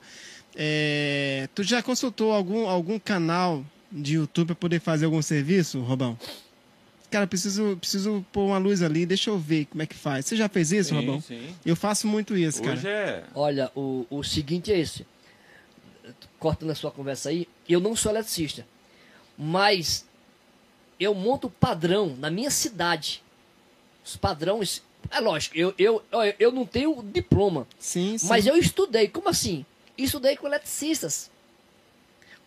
é, 0.56 1.48
tu 1.56 1.64
já 1.64 1.82
consultou 1.82 2.32
algum, 2.32 2.68
algum 2.68 3.00
canal 3.00 3.64
de 3.92 4.16
YouTube 4.16 4.48
para 4.48 4.56
poder 4.56 4.80
fazer 4.80 5.06
algum 5.06 5.22
serviço, 5.22 5.80
Robão? 5.82 6.18
Cara, 7.10 7.28
preciso, 7.28 7.78
preciso 7.80 8.26
pôr 8.32 8.48
uma 8.48 8.58
luz 8.58 8.82
ali, 8.82 9.06
deixa 9.06 9.30
eu 9.30 9.38
ver 9.38 9.66
como 9.66 9.84
é 9.84 9.86
que 9.86 9.96
faz. 9.96 10.26
Você 10.26 10.36
já 10.36 10.50
fez 10.50 10.72
isso, 10.72 10.90
Sim, 10.90 10.96
Robão? 10.96 11.22
sim. 11.22 11.56
Eu 11.64 11.76
faço 11.76 12.08
muito 12.08 12.36
isso, 12.36 12.62
cara. 12.64 12.76
Hoje 12.76 12.88
é. 12.88 13.24
Olha, 13.36 13.72
o, 13.76 14.08
o 14.10 14.24
seguinte 14.24 14.72
é 14.72 14.80
esse. 14.80 15.06
Cortando 16.40 16.72
a 16.72 16.76
sua 16.76 16.90
conversa 16.92 17.30
aí, 17.30 17.48
eu 17.70 17.80
não 17.80 17.96
sou 17.96 18.12
eletricista. 18.12 18.66
Mas 19.38 20.06
eu 21.00 21.14
monto 21.14 21.50
padrão 21.50 22.16
na 22.18 22.32
minha 22.32 22.50
cidade. 22.50 23.22
Os 24.04 24.16
padrões. 24.18 24.82
É 25.12 25.20
lógico, 25.20 25.56
eu, 25.58 25.74
eu, 25.78 26.02
eu 26.40 26.52
não 26.52 26.66
tenho 26.66 27.04
diploma. 27.14 27.68
Sim, 27.78 28.18
sim. 28.18 28.28
Mas 28.28 28.48
eu 28.48 28.58
estudei. 28.58 29.08
Como 29.08 29.30
assim? 29.30 29.64
Estudei 29.98 30.36
com 30.38 30.48
eletricistas. 30.48 31.30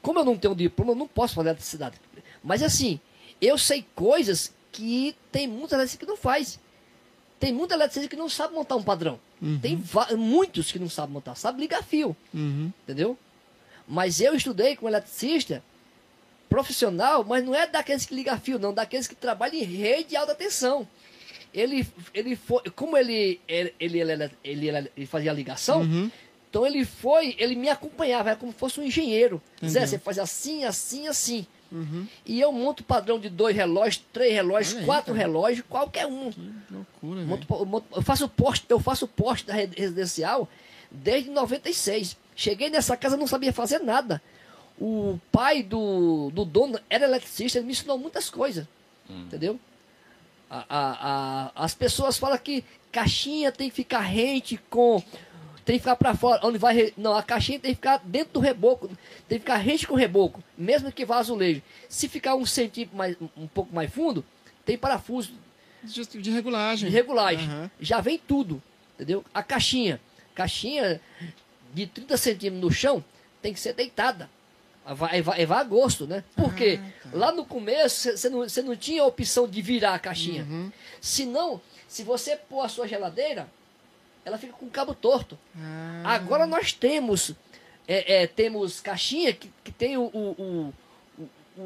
Como 0.02 0.18
eu 0.18 0.24
não 0.24 0.36
tenho 0.36 0.54
diploma, 0.54 0.92
eu 0.92 0.96
não 0.96 1.08
posso 1.08 1.34
fazer 1.34 1.48
eletricidade. 1.50 1.96
Mas 2.42 2.62
assim, 2.62 3.00
eu 3.40 3.56
sei 3.58 3.84
coisas 3.94 4.52
que 4.72 5.14
tem 5.32 5.46
muitas 5.48 5.72
eletricistas 5.72 6.06
que 6.06 6.10
não 6.10 6.16
faz. 6.16 6.58
Tem 7.40 7.52
muita 7.52 7.74
eletricista 7.74 8.08
que 8.08 8.16
não 8.16 8.28
sabe 8.28 8.54
montar 8.54 8.76
um 8.76 8.82
padrão. 8.82 9.18
Uhum. 9.42 9.58
Tem 9.60 9.78
muitos 10.16 10.72
que 10.72 10.78
não 10.78 10.88
sabem 10.88 11.12
montar, 11.12 11.34
sabe 11.34 11.60
ligar 11.60 11.82
fio, 11.82 12.16
Uhum. 12.32 12.72
entendeu? 12.84 13.18
Mas 13.86 14.20
eu 14.20 14.34
estudei 14.34 14.74
com 14.74 14.88
eletricista 14.88 15.62
profissional, 16.48 17.24
mas 17.24 17.44
não 17.44 17.54
é 17.54 17.66
daqueles 17.66 18.06
que 18.06 18.14
ligam 18.14 18.38
fio, 18.40 18.58
não, 18.58 18.72
daqueles 18.72 19.06
que 19.06 19.14
trabalham 19.14 19.56
em 19.56 19.64
rede 19.64 20.10
de 20.10 20.16
alta 20.16 20.34
tensão. 20.34 20.86
Ele, 21.52 21.86
ele 22.12 22.36
foi, 22.36 22.62
como 22.70 22.96
ele, 22.96 23.40
ele, 23.48 23.74
ele, 23.78 24.00
ele, 24.00 24.30
ele, 24.44 24.90
ele 24.96 25.06
fazia 25.06 25.30
a 25.30 25.34
ligação, 25.34 25.82
Uhum. 25.82 26.10
Então 26.48 26.66
ele 26.66 26.84
foi, 26.84 27.34
ele 27.38 27.54
me 27.54 27.68
acompanhava, 27.68 28.30
era 28.30 28.38
como 28.38 28.52
se 28.52 28.58
fosse 28.58 28.80
um 28.80 28.84
engenheiro. 28.84 29.40
Zé, 29.60 29.66
Entendeu. 29.68 29.88
você 29.88 29.98
faz 29.98 30.18
assim, 30.18 30.64
assim, 30.64 31.06
assim. 31.08 31.46
Uhum. 31.70 32.06
E 32.24 32.40
eu 32.40 32.52
monto 32.52 32.84
padrão 32.84 33.18
de 33.18 33.28
dois 33.28 33.54
relógios, 33.54 34.02
três 34.12 34.32
relógios, 34.32 34.76
aí, 34.78 34.84
quatro 34.86 35.12
cara. 35.12 35.26
relógios, 35.26 35.66
qualquer 35.68 36.06
um. 36.06 36.30
Que 36.30 36.40
loucura. 36.70 37.20
Monto- 37.22 37.46
eu 37.54 37.66
monto- 37.66 37.86
eu 37.96 38.02
faço 38.02 38.28
poste, 38.28 38.64
eu 38.68 38.78
faço 38.80 39.08
poste 39.08 39.46
da 39.46 39.54
residencial 39.54 40.48
desde 40.90 41.28
96. 41.30 42.16
Cheguei 42.36 42.70
nessa 42.70 42.96
casa 42.96 43.16
não 43.16 43.26
sabia 43.26 43.52
fazer 43.52 43.80
nada. 43.80 44.22
O 44.80 45.18
pai 45.32 45.62
do, 45.62 46.30
do 46.32 46.44
dono 46.44 46.78
era 46.88 47.04
eletricista, 47.04 47.58
ele 47.58 47.66
me 47.66 47.72
ensinou 47.72 47.98
muitas 47.98 48.30
coisas. 48.30 48.66
Entendeu? 49.10 49.58
A- 50.48 50.64
a- 50.68 51.50
a- 51.56 51.64
as 51.64 51.74
pessoas 51.74 52.16
falam 52.16 52.38
que 52.38 52.62
caixinha 52.92 53.50
tem 53.50 53.68
que 53.68 53.74
ficar 53.74 54.00
rente 54.00 54.56
com. 54.70 55.02
Tem 55.66 55.74
que 55.76 55.80
ficar 55.80 55.96
para 55.96 56.14
fora, 56.14 56.40
onde 56.46 56.56
vai. 56.58 56.94
Não, 56.96 57.12
a 57.14 57.22
caixinha 57.24 57.58
tem 57.58 57.72
que 57.72 57.76
ficar 57.76 57.98
dentro 58.04 58.34
do 58.34 58.40
reboco. 58.40 58.86
Tem 59.28 59.36
que 59.38 59.44
ficar 59.44 59.56
rente 59.56 59.84
com 59.86 59.94
o 59.94 59.96
reboco, 59.96 60.42
mesmo 60.56 60.92
que 60.92 61.04
vá 61.04 61.18
azulejo. 61.18 61.60
Se 61.88 62.08
ficar 62.08 62.36
um 62.36 62.46
centímetro 62.46 62.96
mais, 62.96 63.16
um 63.36 63.48
pouco 63.48 63.74
mais 63.74 63.92
fundo, 63.92 64.24
tem 64.64 64.78
parafuso 64.78 65.32
Justo 65.84 66.22
de 66.22 66.30
regulagem. 66.30 66.88
de 66.88 66.94
regulagem. 66.94 67.48
Aham. 67.48 67.70
Já 67.80 68.00
vem 68.00 68.16
tudo, 68.16 68.62
entendeu? 68.94 69.24
A 69.34 69.42
caixinha, 69.42 70.00
caixinha 70.36 71.00
de 71.74 71.86
30 71.88 72.16
centímetros 72.16 72.62
no 72.62 72.70
chão 72.70 73.04
tem 73.42 73.52
que 73.52 73.58
ser 73.60 73.72
deitada. 73.74 74.30
Vai, 74.88 75.20
vai, 75.20 75.44
vai 75.44 75.58
a 75.58 75.64
gosto, 75.64 76.06
né? 76.06 76.22
Porque 76.36 76.78
Ah, 77.06 77.08
lá 77.12 77.32
no 77.32 77.44
começo 77.44 78.16
você 78.16 78.28
não, 78.30 78.38
você 78.48 78.62
não 78.62 78.76
tinha 78.76 79.02
a 79.02 79.06
opção 79.06 79.48
de 79.48 79.60
virar 79.60 79.94
a 79.94 79.98
caixinha. 79.98 80.44
Uhum. 80.44 80.70
Senão, 81.00 81.60
se 81.88 82.04
você 82.04 82.36
pôr 82.36 82.60
a 82.64 82.68
sua 82.68 82.86
geladeira, 82.86 83.48
ela 84.26 84.36
fica 84.36 84.52
com 84.52 84.66
o 84.66 84.70
cabo 84.70 84.92
torto. 84.94 85.38
Ah, 85.58 86.02
Agora 86.16 86.46
nós 86.46 86.72
temos 86.74 87.32
é, 87.88 88.22
é, 88.22 88.26
temos 88.26 88.80
caixinha 88.80 89.32
que, 89.32 89.50
que 89.64 89.70
tem 89.72 89.96
o, 89.96 90.02
o, 90.12 90.30
o- 90.42 90.74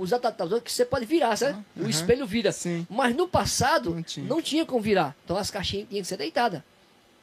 os 0.02 0.12
adaptadores 0.12 0.62
que 0.62 0.70
você 0.70 0.84
pode 0.84 1.04
virar, 1.06 1.34
sabe? 1.36 1.64
O 1.76 1.88
espelho 1.88 2.24
vira. 2.26 2.52
Sim. 2.52 2.86
Mas 2.88 3.16
no 3.16 3.26
passado 3.26 3.92
Não 3.94 4.02
tinha. 4.02 4.26
não 4.28 4.40
tinha 4.40 4.64
como 4.64 4.80
virar. 4.80 5.16
Então 5.24 5.36
as 5.36 5.50
caixinhas 5.50 5.88
tinham 5.88 6.02
que 6.02 6.08
ser 6.08 6.16
deitadas. 6.18 6.62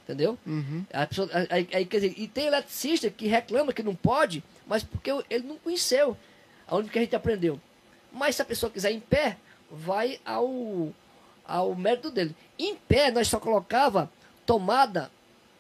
Entendeu? 0.04 0.38
Uhum. 0.46 0.84
A 0.92 1.06
pessoa- 1.06 1.30
aí- 1.50 1.68
aí, 1.74 1.86
quer 1.86 1.98
dizer, 2.00 2.14
e 2.18 2.28
tem 2.28 2.48
eletricista 2.48 3.10
que 3.10 3.28
reclama 3.28 3.72
que 3.72 3.84
não 3.84 3.94
pode, 3.96 4.44
mas 4.66 4.84
porque 4.84 5.12
ele 5.30 5.46
não 5.48 5.58
conheceu 5.58 6.18
aonde 6.68 6.90
que 6.90 6.98
a 6.98 7.02
gente 7.02 7.16
aprendeu. 7.16 7.60
Mas 8.12 8.36
se 8.36 8.42
a 8.42 8.46
pessoa 8.46 8.70
quiser 8.72 8.92
em 8.92 9.00
pé, 9.02 9.38
vai 9.70 10.20
ao, 10.26 10.92
ao 11.46 11.76
mérito 11.76 12.10
dele. 12.10 12.36
Em 12.58 12.74
pé, 12.76 13.12
nós 13.12 13.28
só 13.28 13.38
colocava 13.40 14.10
tomada 14.46 15.12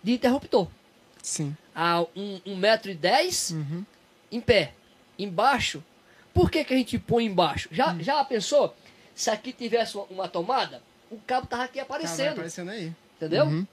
de 0.03 0.14
interruptor. 0.14 0.68
Sim. 1.22 1.56
A 1.76 2.02
um, 2.15 2.40
um 2.45 2.56
metro 2.56 2.90
e 2.91 2.95
dez 2.95 3.52
Uhum. 3.52 3.84
em 4.32 4.40
pé. 4.41 4.74
Embaixo. 5.19 5.84
Por 6.34 6.52
que, 6.52 6.64
que 6.64 6.74
a 6.74 6.78
gente 6.78 6.98
põe 6.99 7.26
embaixo? 7.26 7.68
Já, 7.72 7.91
Hum. 7.91 7.98
já 8.02 8.24
pensou? 8.24 8.76
Se 9.15 9.30
aqui 9.30 9.52
tivesse 9.52 9.95
uma, 9.98 10.06
uma 10.10 10.28
tomada, 10.28 10.82
o 11.10 11.18
cabo 11.26 11.48
tava 11.48 11.64
aqui 11.64 11.80
Tá, 11.80 11.86
vai 11.86 11.98
aparecendo. 11.98 12.34
aparecendo 12.34 12.69
aí. 12.72 12.94
Entendeu? 13.18 13.45
Uhum. 13.45 13.65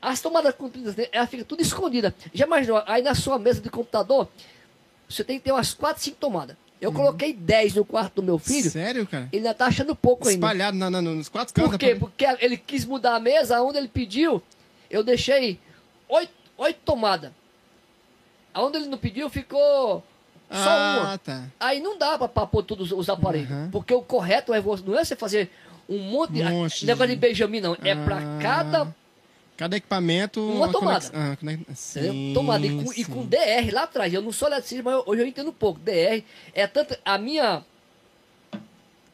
As 0.00 0.20
tomadas 0.20 0.54
compridas, 0.54 0.94
né, 0.94 1.06
ela 1.10 1.26
fica 1.26 1.44
tudo 1.44 1.60
escondida. 1.62 2.14
Já 2.32 2.46
imaginou? 2.46 2.82
Aí 2.86 3.02
na 3.02 3.14
sua 3.14 3.38
mesa 3.38 3.60
de 3.60 3.68
computador, 3.68 4.28
você 5.08 5.24
tem 5.24 5.38
que 5.38 5.44
ter 5.46 5.52
umas 5.52 5.74
4, 5.74 6.02
5 6.02 6.16
tomadas. 6.18 6.56
Eu 6.80 6.92
coloquei 6.92 7.32
10 7.32 7.74
no 7.74 7.84
quarto 7.84 8.16
do 8.16 8.22
meu 8.22 8.38
filho, 8.38 8.70
Sério, 8.70 9.04
cara? 9.04 9.28
ele 9.32 9.38
ainda 9.44 9.52
tá 9.54 9.66
achando 9.66 9.96
pouco 9.96 10.28
ainda. 10.28 10.46
Espalhado 10.46 10.76
na, 10.76 10.88
na- 10.88 11.02
nos 11.02 11.28
quatro 11.28 11.52
cantos. 11.52 11.70
Por 11.72 11.78
quê? 11.78 11.96
Porque 11.96 12.24
ele 12.38 12.56
quis 12.56 12.84
mudar 12.84 13.16
a 13.16 13.20
mesa, 13.20 13.60
onde 13.60 13.78
ele 13.78 13.88
pediu, 13.88 14.40
eu 14.90 15.02
deixei 15.02 15.58
8, 16.08 16.32
oito 16.58 16.80
tomadas. 16.84 17.30
Aonde 18.54 18.78
ele 18.78 18.86
não 18.86 18.98
pediu, 18.98 19.28
ficou 19.30 20.02
só 20.50 20.56
ah, 20.70 20.98
uma. 21.02 21.18
tá. 21.18 21.44
Aí 21.60 21.80
não 21.80 21.98
dá 21.98 22.16
pra, 22.18 22.26
pra 22.28 22.46
pôr 22.46 22.62
todos 22.62 22.90
os 22.92 23.08
aparelhos. 23.08 23.50
Uhum. 23.50 23.70
Porque 23.70 23.92
o 23.94 24.02
correto 24.02 24.52
é 24.54 24.60
você, 24.60 24.82
não 24.86 24.98
é 24.98 25.04
você 25.04 25.14
fazer 25.14 25.50
um 25.88 25.98
monte 25.98 26.32
de. 26.32 26.42
Monte 26.44 26.86
negócio 26.86 27.08
de- 27.08 27.14
de 27.14 27.20
Benjamin, 27.20 27.60
não. 27.60 27.76
É 27.82 27.94
pra 27.94 28.16
Ah, 28.18 28.38
cada 28.40 28.94
Cada 29.56 29.76
equipamento. 29.76 30.40
Uma 30.40 30.70
tomada. 30.70 31.10
conex- 31.10 31.12
Ah, 31.14 31.36
conex-? 31.36 31.64
Sim, 31.78 32.30
Tomada. 32.32 32.64
E 32.64 32.84
com, 32.84 32.92
e 32.92 33.04
com 33.04 33.26
DR 33.26 33.70
lá 33.72 33.82
atrás. 33.82 34.14
Eu 34.14 34.22
não 34.22 34.30
sou 34.30 34.46
eletricista, 34.48 34.84
mas 34.84 35.02
hoje 35.04 35.20
eu 35.22 35.26
entendo 35.26 35.50
um 35.50 35.52
pouco. 35.52 35.80
DR 35.80 36.22
é 36.54 36.66
tanto. 36.66 36.96
A 37.04 37.18
minha. 37.18 37.64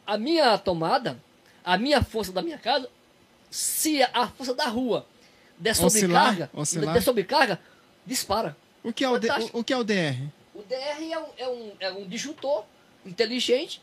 A 0.07 0.19
minha 0.19 0.59
tomada, 0.59 1.19
a 1.65 1.79
minha 1.79 2.03
força 2.03 2.31
da 2.31 2.43
minha 2.43 2.59
casa, 2.59 2.89
se 3.51 4.03
a 4.03 4.29
força 4.29 4.53
da 4.55 4.67
rua 4.67 5.07
der 5.59 5.75
sobrecarga, 5.75 6.51
oscilar. 6.55 7.03
sobrecarga, 7.03 7.61
dispara. 8.07 8.57
O 8.83 8.93
que 8.93 9.05
é 9.05 9.09
o, 9.09 9.19
D- 9.19 9.29
o, 9.31 9.61
o 9.61 9.65
que 9.65 9.73
é 9.73 9.77
o 9.77 9.85
DR? 9.85 10.17
O 10.55 10.63
DR 10.63 11.03
é 11.13 11.19
um, 11.19 11.27
é 11.39 11.49
um, 11.49 11.73
é 11.81 11.93
um 11.93 12.07
disjuntor 12.09 12.65
inteligente 13.05 13.81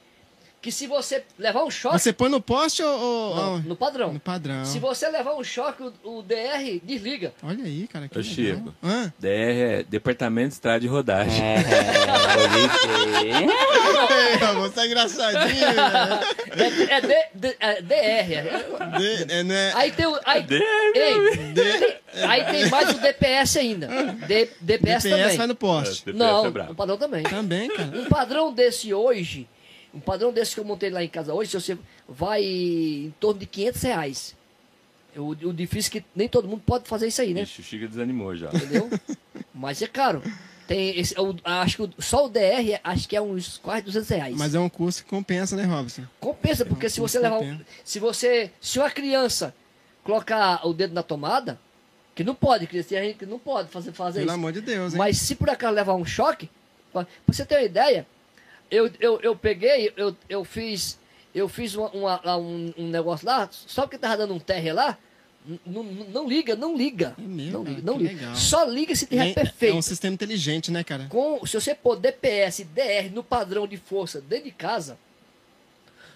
que 0.62 0.72
se 0.72 0.86
você 0.86 1.24
levar 1.40 1.64
um 1.64 1.72
choque. 1.72 1.98
Você 2.00 2.14
põe 2.14 2.30
no 2.30 2.40
poste 2.40 2.84
ou. 2.84 3.00
ou- 3.00 3.36
Não, 3.36 3.60
no 3.60 3.76
padrão. 3.76 4.14
No 4.14 4.20
padrão. 4.20 4.64
Se 4.64 4.78
você 4.80 5.10
levar 5.10 5.34
um 5.36 5.44
choque, 5.44 5.82
o, 5.84 5.94
o 6.20 6.22
DR 6.22 6.80
desliga. 6.84 7.34
Olha 7.42 7.64
aí, 7.66 7.88
cara. 7.88 8.08
Que 8.08 8.18
Ô, 8.18 8.22
legal. 8.22 8.36
Chico. 8.36 8.76
Hã? 8.84 9.12
DR 9.18 9.28
é 9.80 9.84
Departamento 9.90 10.50
de 10.50 10.54
Estrada 10.54 10.80
de 10.80 10.88
Rodagem. 10.88 11.44
É, 11.44 11.56
Ei, 13.24 14.38
você 14.56 14.80
é 14.82 14.86
engraçadinho, 14.86 15.60
velho. 15.60 16.90
É, 16.90 16.94
é, 16.96 17.02
D- 17.02 17.26
D- 17.34 17.56
é 17.60 17.82
DR. 17.82 18.34
é- 18.34 18.98
D- 19.00 19.26
é, 19.34 19.44
né? 19.44 19.72
Aí 19.76 19.92
tem 19.92 20.06
o. 20.06 20.20
Aí, 20.26 20.44
DR, 20.44 20.62
ei, 20.96 21.38
D- 21.54 21.96
aí 22.24 22.46
tem 22.46 22.70
mais 22.70 22.90
o 22.92 23.00
DPS 23.00 23.58
ainda. 23.58 23.88
D, 23.88 24.50
DPS, 24.60 24.60
DPS 24.62 25.04
também. 25.10 25.38
vai 25.38 25.48
no 25.48 25.56
poste. 25.56 26.06
DPS 26.06 26.18
Não, 26.18 26.46
é 26.46 26.70
o 26.70 26.76
padrão 26.76 26.98
também. 26.98 27.24
Também, 27.24 27.70
cara. 27.70 27.90
Um 27.98 28.06
padrão 28.06 28.54
desse 28.54 28.94
hoje, 28.94 29.48
um 29.94 30.00
padrão 30.00 30.32
desse 30.32 30.54
que 30.54 30.60
eu 30.60 30.66
montei 30.66 30.90
lá 30.90 31.04
em 31.04 31.08
casa 31.10 31.34
hoje, 31.34 31.52
se 31.52 31.60
você 31.62 31.78
vai 32.08 32.44
em 32.44 33.14
torno 33.20 33.40
de 33.40 33.46
500 33.46 33.82
reais. 33.84 34.36
O, 35.16 35.30
o 35.32 35.54
difícil 35.54 35.90
é 35.90 36.00
que 36.00 36.06
nem 36.16 36.30
todo 36.30 36.48
mundo 36.48 36.64
pode 36.66 36.88
fazer 36.88 37.08
isso 37.08 37.22
aí, 37.22 37.34
né? 37.34 37.42
Ixi, 37.42 37.60
o 37.62 37.64
Chica 37.64 37.88
desanimou 37.88 38.36
já. 38.36 38.48
Entendeu? 38.50 38.90
Mas 39.54 39.82
é 39.82 39.88
caro. 39.88 40.24
Tem 40.68 40.98
esse, 40.98 41.14
eu 41.18 41.36
acho 41.44 41.76
que 41.76 41.84
o- 41.84 41.94
só 42.02 42.26
o 42.26 42.30
DR 42.30 42.80
acho 42.82 43.10
que 43.10 43.16
é 43.18 43.22
uns 43.22 43.58
quase 43.58 43.82
200 43.84 44.10
reais. 44.10 44.36
Mas 44.38 44.56
é 44.56 44.60
um 44.60 44.70
curso 44.70 45.04
que 45.04 45.10
compensa, 45.10 45.58
né, 45.58 45.64
Robson? 45.66 46.04
Compensa, 46.20 46.64
porque 46.66 46.90
se 46.90 47.02
você 47.02 47.20
levar. 47.20 47.40
um-. 47.40 47.60
Se 47.84 48.00
você. 48.00 48.52
Se 48.62 48.80
uma 48.80 48.90
criança 48.90 49.54
colocar 50.02 50.66
o 50.66 50.74
dedo 50.74 50.94
na 50.94 51.04
tomada, 51.04 51.60
que 52.16 52.24
não 52.24 52.34
pode, 52.34 52.66
que 52.68 52.82
tem 52.82 53.04
gente 53.04 53.18
que 53.18 53.26
não 53.26 53.38
pode 53.40 53.68
fazer, 53.70 53.92
fazer 53.92 54.20
Pelo 54.20 54.32
isso. 54.32 54.36
amor 54.36 54.54
de 54.54 54.62
Deus, 54.62 54.94
hein? 54.94 54.98
Mas 54.98 55.18
se 55.18 55.36
por 55.36 55.50
acaso 55.50 55.74
levar 55.74 55.96
um 55.96 56.06
choque, 56.06 56.50
pra 56.94 57.06
você 57.28 57.46
ter 57.46 57.56
uma 57.56 57.64
ideia, 57.64 58.08
eu, 58.72 58.90
eu, 59.00 59.20
eu 59.22 59.36
peguei, 59.36 59.92
eu, 59.96 60.16
eu 60.30 60.44
fiz. 60.44 60.98
Eu 61.34 61.48
fiz 61.48 61.76
uma, 61.76 61.90
uma- 61.92 62.38
um, 62.38 62.74
um 62.78 62.88
negócio 62.90 63.26
lá, 63.28 63.48
só 63.52 63.84
porque 63.84 63.98
tava 63.98 64.18
dando 64.18 64.34
um 64.34 64.40
terra 64.40 64.74
lá, 64.74 64.98
não 65.66 66.28
liga, 66.28 66.56
não 66.58 66.76
liga. 66.76 67.16
É 67.18 67.22
mesmo, 67.22 67.52
não 67.54 67.64
liga, 67.64 67.82
não 67.84 67.98
liga. 67.98 68.14
legal. 68.14 68.36
Só 68.36 68.64
liga 68.66 68.94
se 68.96 69.06
tiver 69.08 69.30
É- 69.30 69.34
perfeito. 69.34 69.74
É 69.76 69.78
um 69.78 69.82
sistema 69.82 70.14
inteligente, 70.14 70.72
né, 70.72 70.84
cara? 70.84 71.08
Com, 71.10 71.46
se 71.46 71.54
você 71.60 71.74
pôr 71.74 71.96
DPS 71.96 72.64
e 72.64 72.66
DR 72.66 73.10
no 73.14 73.24
padrão 73.24 73.66
de 73.66 73.78
força 73.78 74.20
dentro 74.20 74.46
de 74.46 74.52
casa, 74.52 74.98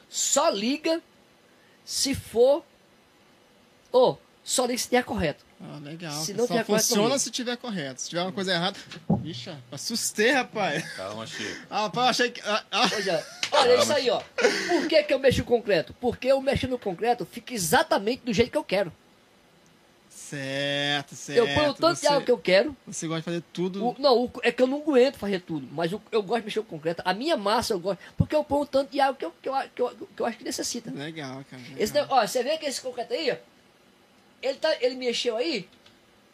só 0.09 0.49
liga 0.49 1.01
se 1.85 2.13
for. 2.13 2.63
Ou, 3.93 4.19
só 4.43 4.65
liga 4.65 4.77
se 4.79 4.89
tiver 4.89 5.03
correto. 5.05 5.44
Ah, 5.61 5.79
legal. 5.81 6.11
Se 6.23 6.33
não 6.33 6.41
Só 6.45 6.53
correto, 6.53 6.65
funciona 6.71 7.17
se 7.17 7.31
tiver 7.31 7.55
correto. 7.57 8.01
Se 8.01 8.09
tiver 8.09 8.21
uma 8.21 8.31
coisa 8.31 8.51
errada. 8.53 8.77
Ixi, 9.23 9.51
assustei, 9.71 10.31
rapaz. 10.31 10.83
Calma, 10.93 11.25
Chico. 11.25 11.65
Ah, 11.69 11.83
rapaz, 11.83 12.05
eu 12.05 12.09
achei 12.25 12.31
que. 12.31 12.41
Ah, 12.45 12.63
ah. 12.71 12.89
É. 13.07 13.25
Olha 13.51 13.75
isso 13.81 13.93
aí, 13.93 14.09
ó. 14.09 14.19
Por 14.19 14.87
que, 14.87 15.03
que 15.03 15.13
eu 15.13 15.19
mexo 15.19 15.39
no 15.39 15.45
concreto? 15.45 15.93
Porque 16.01 16.27
eu 16.27 16.41
mexo 16.41 16.67
no 16.67 16.77
concreto 16.77 17.25
fica 17.25 17.53
exatamente 17.53 18.23
do 18.25 18.33
jeito 18.33 18.51
que 18.51 18.57
eu 18.57 18.63
quero. 18.63 18.91
Certo, 20.09 21.13
certo. 21.15 21.37
eu 21.37 21.45
ponho 21.53 21.69
o 21.69 21.73
tanto 21.73 21.95
você, 21.97 22.01
de 22.01 22.07
água 22.07 22.21
que 22.23 22.31
eu 22.31 22.37
quero. 22.37 22.75
Você 22.87 23.05
gosta 23.07 23.19
de 23.21 23.25
fazer 23.25 23.43
tudo. 23.53 23.85
O- 23.85 23.95
não, 23.99 24.23
o- 24.25 24.31
é 24.43 24.51
que 24.51 24.61
eu 24.61 24.67
não 24.67 24.77
aguento 24.81 25.17
fazer 25.17 25.39
tudo, 25.41 25.67
mas 25.71 25.93
o- 25.93 26.01
eu 26.11 26.23
gosto 26.23 26.39
de 26.41 26.45
mexer 26.45 26.59
com 26.61 26.65
concreto. 26.77 27.01
A 27.05 27.13
minha 27.13 27.37
massa 27.37 27.73
eu 27.73 27.79
gosto, 27.79 27.99
porque 28.17 28.35
eu 28.35 28.43
ponho 28.43 28.61
o 28.63 28.65
tanto 28.65 28.91
de 28.91 28.99
água 28.99 29.15
que 29.15 29.25
eu, 29.25 29.31
que 29.41 29.49
eu, 29.49 29.53
que 29.75 29.81
eu, 29.81 30.07
que 30.15 30.21
eu 30.21 30.25
acho 30.25 30.37
que 30.37 30.43
necessita. 30.43 30.89
Legal, 30.91 31.43
cara. 31.49 31.61
legal. 31.61 31.77
Esse, 31.77 31.93
ó, 32.09 32.25
você 32.25 32.43
vê 32.43 32.57
que 32.57 32.65
esse 32.65 32.81
concreto 32.81 33.13
aí, 33.13 33.31
ó, 33.31 33.35
ele, 34.41 34.57
tá, 34.57 34.75
ele 34.81 34.95
mexeu 34.95 35.35
aí 35.37 35.67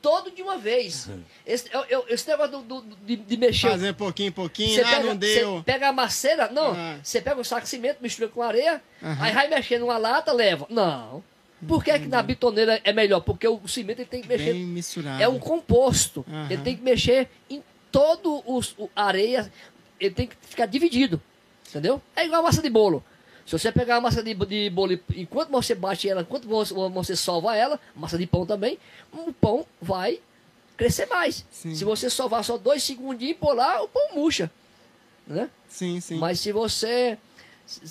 todo 0.01 0.31
de 0.31 0.41
uma 0.41 0.57
vez. 0.57 1.07
Esse, 1.45 1.69
eu, 1.71 1.81
eu- 1.85 2.05
esse 2.09 2.27
negócio 2.27 2.59
do, 2.59 2.81
do- 2.81 2.95
de, 3.05 3.15
de 3.15 3.37
mexer. 3.37 3.69
Fazer 3.69 3.93
pouquinho, 3.93 4.31
pouquinho. 4.31 4.73
Você 4.75 4.81
ah, 4.81 4.89
pega, 4.89 5.03
não 5.03 5.15
deu. 5.15 5.57
você 5.57 5.63
pega 5.63 5.87
a 5.89 5.93
maceira, 5.93 6.49
não. 6.51 6.71
Ah. 6.71 6.97
Você 7.03 7.21
pega 7.21 7.39
um 7.39 7.43
saco 7.43 7.61
de 7.63 7.69
cimento, 7.69 7.99
mistura 8.01 8.27
com 8.27 8.41
areia, 8.41 8.81
Aham. 9.03 9.23
aí 9.23 9.33
vai 9.33 9.47
mexer 9.47 9.77
numa 9.79 9.97
lata, 9.97 10.31
leva. 10.33 10.65
Não. 10.69 11.23
Por 11.67 11.83
que, 11.83 11.99
que 11.99 12.07
na 12.07 12.23
bitoneira 12.23 12.81
é 12.83 12.91
melhor? 12.91 13.19
Porque 13.21 13.47
o 13.47 13.67
cimento 13.67 13.99
ele 13.99 14.07
tem 14.09 14.21
que 14.23 14.27
mexer. 14.27 14.53
Bem 14.53 14.65
misturado. 14.65 15.21
É 15.21 15.27
um 15.27 15.37
composto. 15.37 16.25
Aham. 16.27 16.47
Ele 16.49 16.61
tem 16.63 16.75
que 16.75 16.81
mexer 16.81 17.29
em 17.47 17.63
todo 17.91 18.41
os, 18.47 18.73
o 18.79 18.89
a 18.95 19.03
areia. 19.05 19.51
Ele 19.99 20.15
tem 20.15 20.25
que 20.27 20.35
ficar 20.41 20.65
dividido. 20.65 21.21
Entendeu? 21.69 22.01
É 22.15 22.25
igual 22.25 22.41
a 22.41 22.43
massa 22.45 22.63
de 22.63 22.69
bolo. 22.71 23.03
Se 23.57 23.59
você 23.59 23.71
pegar 23.71 23.97
a 23.97 24.01
massa 24.01 24.23
de, 24.23 24.33
de 24.33 24.69
bolo, 24.69 24.93
e- 24.93 25.01
enquanto 25.17 25.49
você 25.49 25.75
bate 25.75 26.07
ela, 26.07 26.21
enquanto 26.21 26.47
você, 26.47 26.73
você 26.73 27.15
sova 27.17 27.53
ela, 27.53 27.77
massa 27.93 28.17
de 28.17 28.25
pão 28.25 28.45
também, 28.45 28.79
o 29.11 29.33
pão 29.33 29.65
vai 29.81 30.21
crescer 30.77 31.05
mais. 31.07 31.45
Sim. 31.51 31.75
Se 31.75 31.83
você 31.83 32.09
sovar 32.09 32.45
só 32.45 32.57
dois 32.57 32.81
segundinhos 32.81 33.35
e 33.41 33.53
lá, 33.53 33.81
o 33.81 33.89
pão 33.89 34.15
murcha. 34.15 34.49
Né? 35.27 35.49
Sim, 35.67 35.99
sim. 35.99 36.17
Mas 36.17 36.39
se 36.39 36.53
você. 36.53 37.17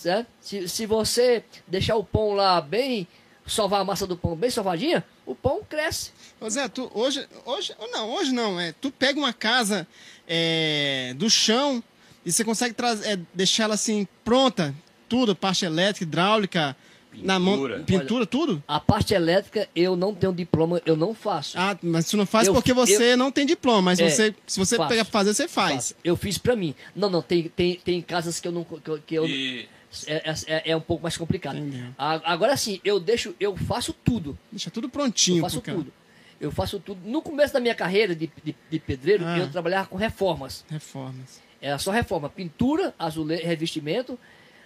né, 0.05 0.27
Se, 0.41 0.67
se 0.67 0.87
você 0.87 1.45
deixar 1.67 1.97
o 1.97 2.05
pão 2.05 2.33
lá 2.33 2.61
bem. 2.61 3.07
Sovar 3.47 3.81
a 3.81 3.85
massa 3.85 4.07
do 4.07 4.17
pão 4.17 4.37
bem 4.37 4.49
sovadinha, 4.49 5.05
o 5.27 5.35
pão 5.35 5.61
cresce. 5.69 6.13
Ô 6.41 6.49
Zé, 6.49 6.69
tu 6.69 6.89
hoje, 6.95 7.27
hoje, 7.45 7.75
não, 7.91 8.09
hoje 8.11 8.33
não, 8.33 8.61
é, 8.61 8.71
tu 8.73 8.93
pega 8.93 9.19
uma 9.19 9.33
casa 9.33 9.89
é, 10.29 11.13
do 11.17 11.29
chão 11.29 11.83
e 12.25 12.31
você 12.31 12.45
consegue 12.45 12.75
trazer, 12.75 13.09
é, 13.09 13.19
deixar 13.35 13.65
ela 13.65 13.75
assim 13.75 14.07
pronta, 14.25 14.73
tudo, 15.11 15.35
parte 15.37 15.65
elétrica, 15.67 16.05
hidráulica, 16.05 16.77
na 17.13 17.41
mão, 17.41 17.55
Pintura. 17.57 17.79
pintura, 17.81 18.27
tudo? 18.27 18.63
A 18.69 18.79
parte 18.79 19.13
elétrica 19.13 19.69
eu 19.75 19.97
não 19.97 20.15
tenho 20.15 20.33
diploma, 20.33 20.81
eu 20.87 20.97
não 20.97 21.13
faço. 21.13 21.59
Ah, 21.59 21.77
mas 21.83 22.07
tu 22.09 22.17
não 22.17 22.25
faz 22.25 22.47
Eu- 22.47 22.55
porque 22.55 22.73
você 22.73 23.17
não 23.17 23.33
tem 23.33 23.45
diploma, 23.45 23.83
mas 23.83 23.99
É, 23.99 24.09
você, 24.09 24.35
se 24.47 24.59
você 24.61 24.77
faço. 24.77 24.89
pegar 24.89 25.05
pra 25.05 25.11
fazer, 25.13 25.35
você 25.35 25.49
faz. 25.49 25.75
Faço. 25.75 25.95
Eu 26.05 26.17
fiz 26.17 26.39
pra 26.39 26.55
mim. 26.55 26.73
Não, 26.95 27.11
não, 27.11 27.21
tem, 27.21 27.49
tem, 27.49 27.75
tem 27.75 28.01
casas 28.01 28.39
que 28.39 28.47
eu 28.47 28.53
não. 28.53 28.63
Que 28.65 28.89
eu, 28.89 28.99
que 29.05 29.15
eu- 29.17 29.27
E 29.27 29.69
é, 30.07 30.33
é, 30.47 30.71
é 30.71 30.77
um 30.77 30.81
pouco 30.81 31.03
mais 31.03 31.17
complicado. 31.17 31.59
Agora 31.99 32.57
sim, 32.57 32.81
eu 32.85 33.01
deixo, 33.01 33.35
eu 33.41 33.57
faço 33.57 33.93
tudo. 33.93 34.39
Deixa 34.53 34.71
tudo 34.71 34.85
Eu 34.87 34.91
prontinho 34.91 35.41
faço 35.43 35.57
pro 35.61 35.63
cara. 35.67 35.79
tudo. 35.79 35.93
Eu 36.41 36.53
faço 36.53 36.79
tudo. 36.79 37.01
No 37.05 37.21
começo 37.21 37.53
da 37.53 37.59
minha 37.61 37.75
carreira 37.75 38.15
de, 38.15 38.31
de, 38.45 38.55
de 38.71 38.79
pedreiro, 38.79 39.25
Ah. 39.27 39.37
eu 39.37 39.51
trabalhava 39.51 39.89
com 39.89 39.97
reformas. 39.97 40.65
Reformas. 40.71 41.43
Era 41.61 41.77
só 41.77 41.91
reforma. 41.91 42.29
Pintura, 42.31 42.95
azule... 42.99 43.35
revestimento. 43.35 44.17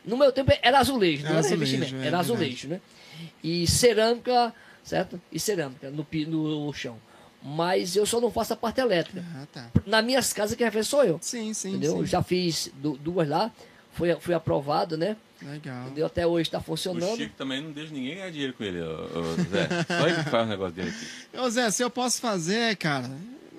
No 0.05 0.17
meu 0.17 0.31
tempo 0.33 0.53
era 0.63 0.79
azulejo, 0.79 1.23
não 1.25 1.31
Era 1.31 1.39
azulejo, 1.41 1.61
revestimento. 1.73 2.05
é 2.05 2.07
era 2.07 2.19
azulejo, 2.19 2.69
né? 2.69 2.81
E 3.43 3.67
cerâmica, 3.67 4.53
certo? 4.83 5.21
E 5.33 5.39
cerâmica 5.41 5.91
no, 5.91 6.07
no 6.67 6.73
chão. 6.73 6.97
Mas 7.43 7.95
eu 7.95 8.07
só 8.07 8.21
não 8.21 8.31
faço 8.31 8.53
a 8.55 8.57
parte 8.57 8.81
elétrica. 8.81 9.23
Ah, 9.37 9.47
tá. 9.53 9.71
nas 9.87 10.05
minhas 10.05 10.33
casas 10.33 10.57
quem 10.57 10.65
vai 10.65 10.73
fazer 10.73 10.85
sou 10.85 11.05
eu. 11.05 11.19
Sim, 11.21 11.53
sim, 11.53 11.71
entendeu? 11.71 11.93
Eu 11.97 12.01
sim. 12.01 12.07
já 12.07 12.23
fiz 12.23 12.71
du- 12.75 12.97
duas 12.97 13.29
lá, 13.29 13.51
foi, 13.93 14.15
foi 14.17 14.35
aprovado, 14.35 14.97
né? 14.97 15.17
Legal. 15.43 15.85
Entendeu? 15.85 16.07
Até 16.07 16.27
hoje 16.27 16.49
está 16.49 16.59
o 16.59 16.63
funcionando. 16.63 17.17
Chico 17.17 17.35
também 17.37 17.61
não 17.61 17.71
deixa 17.71 17.93
ninguém 17.93 18.15
ganhar 18.15 18.31
dinheiro 18.31 18.55
com 18.55 18.65
ele, 18.65 18.81
ô, 18.81 18.87
ô, 19.21 19.35
Zé. 19.51 19.69
Só 19.99 20.09
ele 20.09 20.25
que 20.25 20.31
faz 20.31 20.47
o 20.47 20.49
negócio 20.51 20.75
dele 20.75 20.89
aqui. 20.89 21.07
Ô 21.39 21.51
Zé, 21.51 21.71
se 21.71 21.83
eu 21.83 21.91
posso 21.91 22.19
fazer, 22.19 22.77
cara, 22.77 23.11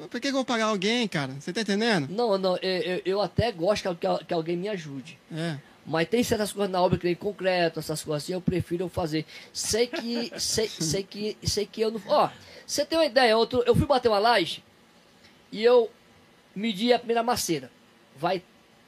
por 0.09 0.19
que, 0.19 0.21
que 0.21 0.27
eu 0.29 0.33
vou 0.33 0.45
pagar 0.45 0.65
alguém, 0.65 1.07
cara? 1.07 1.33
Você 1.39 1.53
tá 1.53 1.61
entendendo? 1.61 2.07
Não, 2.09 2.37
não, 2.39 2.57
eu, 2.57 2.81
eu- 2.81 3.01
eu 3.05 3.21
até 3.21 3.51
gosto 3.51 3.87
que, 3.87 3.95
que- 4.07 4.25
que 4.25 4.33
alguém 4.33 4.57
me 4.57 4.67
ajude. 4.67 5.19
É. 5.31 5.57
Mas 5.85 6.07
tem 6.07 6.23
certas 6.23 6.51
coisas 6.51 6.71
na 6.71 6.81
obra 6.81 6.97
que 6.97 7.05
nem 7.05 7.15
concreto, 7.15 7.79
essas 7.79 8.03
coisas 8.03 8.23
assim, 8.23 8.33
eu 8.33 8.41
prefiro 8.41 8.89
fazer. 8.89 9.25
Sei 9.53 9.85
que. 9.85 10.31
sei, 10.39 10.67
sei 10.67 11.03
que. 11.03 11.37
Sei 11.43 11.65
que 11.65 11.81
eu 11.81 11.91
não. 11.91 12.01
Ó, 12.07 12.29
você 12.65 12.83
tem 12.83 12.97
uma 12.97 13.05
ideia, 13.05 13.37
outro, 13.37 13.63
eu 13.65 13.75
fui 13.75 13.85
bater 13.85 14.09
uma 14.09 14.17
laje 14.17 14.63
e 15.51 15.63
eu 15.63 15.89
medi 16.55 16.91
a 16.91 16.97
primeira 16.97 17.21
maceira. 17.21 17.71
Vai 18.17 18.41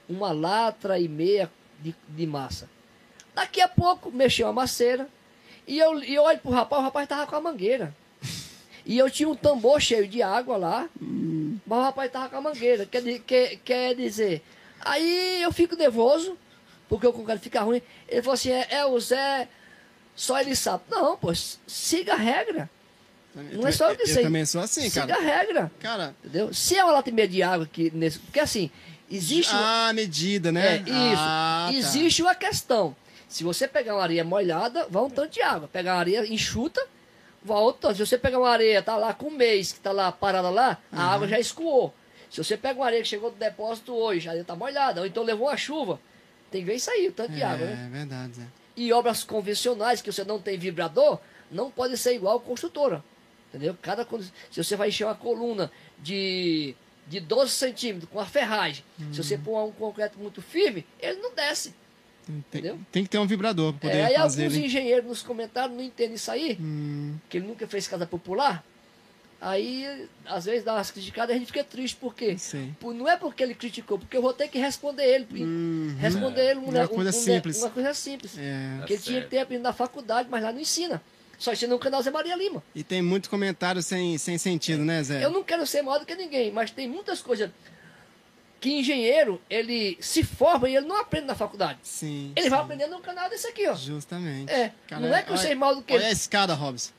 uma 0.10 0.32
latra 0.32 0.98
e 1.00 1.08
meia 1.08 1.52
de, 1.80 1.96
de 2.08 2.26
massa. 2.26 2.70
Daqui 3.36 3.62
a 3.62 3.68
pouco 3.68 4.12
mexeu 4.12 4.48
a 4.48 4.54
maceira 4.54 5.08
e 5.68 5.78
eu, 5.78 6.02
e 6.04 6.16
eu 6.16 6.24
olho 6.24 6.40
pro 6.40 6.50
rapaz, 6.50 6.82
o 6.82 6.86
rapaz 6.86 7.08
tava 7.08 7.28
com 7.28 7.36
a 7.36 7.42
mangueira. 7.42 7.96
E 8.86 8.98
eu 8.98 9.12
tinha 9.12 9.28
um 9.28 9.36
tambor 9.36 9.82
cheio 9.82 10.08
de 10.08 10.22
água 10.22 10.56
lá, 10.56 10.90
mas 11.00 11.80
o 11.80 11.82
rapaz 11.82 12.12
tava 12.12 12.30
com 12.30 12.38
a 12.38 12.42
mangueira. 12.42 12.86
Quer, 12.86 13.20
quer, 13.20 13.58
quer 13.58 13.96
dizer, 13.96 14.42
aí 14.80 15.42
eu 15.42 15.52
fico 15.52 15.76
nervoso, 15.76 16.38
porque 16.88 17.08
o 17.08 17.14
concreto 17.14 17.42
fica 17.42 17.62
ruim. 17.62 17.82
Ele 18.08 18.22
falou 18.22 18.34
assim: 18.36 18.52
é, 18.52 18.68
é 18.70 18.86
o 18.86 19.00
Zé, 19.00 19.48
só 20.16 20.40
ele 20.40 20.56
sabe. 20.56 20.84
Não, 20.90 21.18
pô, 21.18 21.32
siga 21.68 22.14
a 22.14 22.18
regra. 22.18 22.70
Não 23.54 23.68
é 23.68 23.72
só 23.72 23.92
eu 23.92 23.96
que 23.96 24.02
Eu 24.04 24.08
sei. 24.08 24.24
também 24.24 24.46
sou 24.46 24.62
assim, 24.62 24.90
siga 24.90 25.06
cara. 25.08 25.20
a 25.20 25.24
regra. 25.24 25.72
Cara, 25.80 26.16
Entendeu? 26.24 26.52
Se 26.54 26.76
é 26.76 26.84
uma 26.84 26.94
lata 26.94 27.10
e 27.10 27.14
meia 27.14 27.28
de 27.28 27.44
água 27.44 27.66
aqui 27.66 27.92
nesse. 27.94 28.18
Porque 28.20 28.40
assim, 28.40 28.72
existe. 29.10 29.52
ah, 29.54 29.92
medida, 29.94 30.50
é, 30.50 30.52
né? 30.52 30.78
isso. 30.78 30.92
Ah, 31.18 31.70
tá. 31.72 31.78
existe 31.78 32.22
uma 32.22 32.34
questão. 32.34 32.96
Se 33.28 33.44
você 33.44 33.68
pegar 33.68 33.94
uma 33.94 34.02
areia 34.04 34.24
molhada, 34.24 34.88
vai 34.90 35.04
um 35.04 35.10
tanto 35.10 35.34
de 35.34 35.42
água. 35.42 35.68
Pegar 35.68 35.94
uma 35.94 36.00
areia 36.00 36.26
enxuta, 36.34 36.82
vai 37.44 37.58
outro 37.58 37.82
tanto. 37.82 37.98
Se 37.98 38.06
você 38.06 38.18
pegar 38.18 38.40
uma 38.40 38.50
areia, 38.50 38.82
tá 38.82 38.96
lá 38.96 39.14
com 39.14 39.28
um 39.28 39.32
mês, 39.32 39.72
que 39.72 39.80
tá 39.80 39.92
lá 39.92 40.12
parada 40.12 40.50
lá, 40.50 40.78
a 40.92 41.04
água 41.14 41.28
já 41.28 41.40
escoou. 41.40 41.94
Se 42.32 42.44
você 42.44 42.58
pega 42.58 42.80
uma 42.80 42.86
areia 42.86 43.02
que 43.02 43.08
chegou 43.08 43.30
do 43.30 43.38
depósito 43.38 43.94
hoje, 43.94 44.28
a 44.28 44.32
areia 44.32 44.46
tá 44.46 44.56
molhada, 44.56 45.02
ou 45.02 45.08
então 45.08 45.24
levou 45.24 45.48
uma 45.48 45.58
chuva, 45.58 46.00
tem 46.52 46.62
que 46.62 46.68
ver 46.68 46.76
isso 46.76 46.90
aí, 46.90 47.08
o 47.08 47.12
tanto 47.12 47.32
de 47.34 47.44
água, 47.44 47.66
né? 47.66 47.86
É 47.86 47.90
verdade, 47.90 48.34
Zé. 48.34 48.44
E 48.76 48.92
obras 48.94 49.24
convencionais 49.24 50.02
que 50.02 50.12
você 50.12 50.24
não 50.24 50.40
tem 50.40 50.58
vibrador, 50.58 51.20
não 51.52 51.72
pode 51.72 51.98
ser 51.98 52.14
igual 52.16 52.40
construtora. 52.40 53.04
Entendeu? 53.50 53.76
Cada, 53.82 54.06
se 54.52 54.64
você 54.64 54.76
vai 54.76 54.90
encher 54.90 55.06
uma 55.06 55.16
coluna 55.16 55.72
de, 56.00 56.76
de 57.08 57.20
12 57.20 57.52
centímetros 57.52 58.10
com 58.12 58.20
a 58.20 58.26
ferragem, 58.26 58.84
se 59.12 59.24
você 59.24 59.38
pôr 59.38 59.64
um 59.66 59.72
concreto 59.72 60.20
muito 60.20 60.42
firme, 60.42 60.86
ele 61.00 61.20
não 61.20 61.34
desce. 61.34 61.74
Tem, 62.26 62.36
Entendeu? 62.36 62.78
tem 62.92 63.04
que 63.04 63.10
ter 63.10 63.18
um 63.20 63.26
vibrador 63.26 63.72
pra 63.74 63.90
poder 63.90 64.02
É, 64.02 64.06
aí 64.08 64.16
fazer 64.16 64.44
alguns 64.44 64.58
ele. 64.58 64.66
engenheiros 64.66 65.06
nos 65.08 65.24
comentários 65.24 65.76
não 65.78 65.84
entendem 65.84 66.16
isso 66.16 66.30
aí, 66.30 66.58
Hum, 66.60 67.16
que 67.30 67.38
ele 67.38 67.48
nunca 67.48 67.66
fez 67.66 67.88
casa 67.88 68.06
popular. 68.06 68.64
Aí, 69.40 70.08
às 70.26 70.46
vezes, 70.46 70.64
dá 70.64 70.74
umas 70.74 70.90
criticadas 70.90 71.32
e 71.32 71.36
a 71.36 71.40
gente 71.40 71.48
fica 71.48 71.64
triste, 71.64 71.96
por 71.98 72.16
quê? 72.16 72.36
sei. 72.40 72.74
Por- 72.80 72.94
Não 72.94 73.08
é 73.08 73.16
porque 73.16 73.44
ele 73.44 73.54
criticou, 73.54 74.00
porque 74.00 74.18
eu 74.18 74.22
vou 74.22 74.34
ter 74.34 74.48
que 74.48 74.58
responder 74.58 75.04
ele. 75.04 75.28
responder 76.00 76.42
ele 76.52 76.60
um, 76.60 76.70
Uma 76.70 76.84
um- 76.84 76.88
coisa 76.88 77.10
um- 77.12 77.14
simples. 77.14 77.58
Uma 77.62 77.70
coisa 77.70 77.94
simples. 77.94 78.36
É. 78.38 78.84
Que 78.88 78.94
ele 78.94 79.02
tinha 79.02 79.22
que 79.22 79.28
ter 79.28 79.40
aprendido 79.40 79.64
na 79.64 79.74
faculdade, 79.74 80.28
mas 80.32 80.42
lá 80.44 80.52
não 80.52 80.60
ensina. 80.60 81.02
Só 81.38 81.54
ensina 81.54 81.72
no 81.72 81.78
canal 81.80 82.02
Zé 82.02 82.10
Maria 82.10 82.36
Lima. 82.36 82.64
E 82.74 82.84
tem 82.84 83.00
muito 83.00 83.30
comentário 83.30 83.84
sem, 83.84 84.18
sem 84.18 84.40
sentido, 84.40 84.84
né, 84.84 85.04
Zé? 85.04 85.24
Eu 85.24 85.30
não 85.30 85.44
quero 85.44 85.68
ser 85.68 85.84
maior 85.84 86.00
do 86.00 86.06
que 86.08 86.16
ninguém, 86.16 86.52
mas 86.52 86.72
tem 86.72 86.88
muitas 86.88 87.22
coisas 87.22 87.52
que 88.60 88.72
engenheiro, 88.80 89.40
ele 89.48 89.96
se 90.02 90.24
forma 90.24 90.68
e 90.68 90.76
ele 90.76 90.88
não 90.88 91.00
aprende 91.00 91.28
na 91.28 91.36
faculdade. 91.36 91.78
Sim. 91.84 92.34
Ele 92.36 92.50
vai 92.50 92.58
sim. 92.58 92.66
aprender 92.66 92.88
no 92.88 93.00
canal 93.02 93.30
desse 93.30 93.46
aqui, 93.48 93.68
ó. 93.68 93.76
Justamente. 93.76 94.52
É, 94.52 94.72
não 95.00 95.14
é 95.16 95.22
que 95.22 95.30
eu 95.30 95.34
olha- 95.36 95.42
seja 95.44 95.56
mal 95.56 95.76
do 95.76 95.84
que 95.84 95.94
Olha 95.94 96.00
ele. 96.02 96.10
a 96.10 96.12
escada, 96.12 96.56
Robson. 96.56 96.92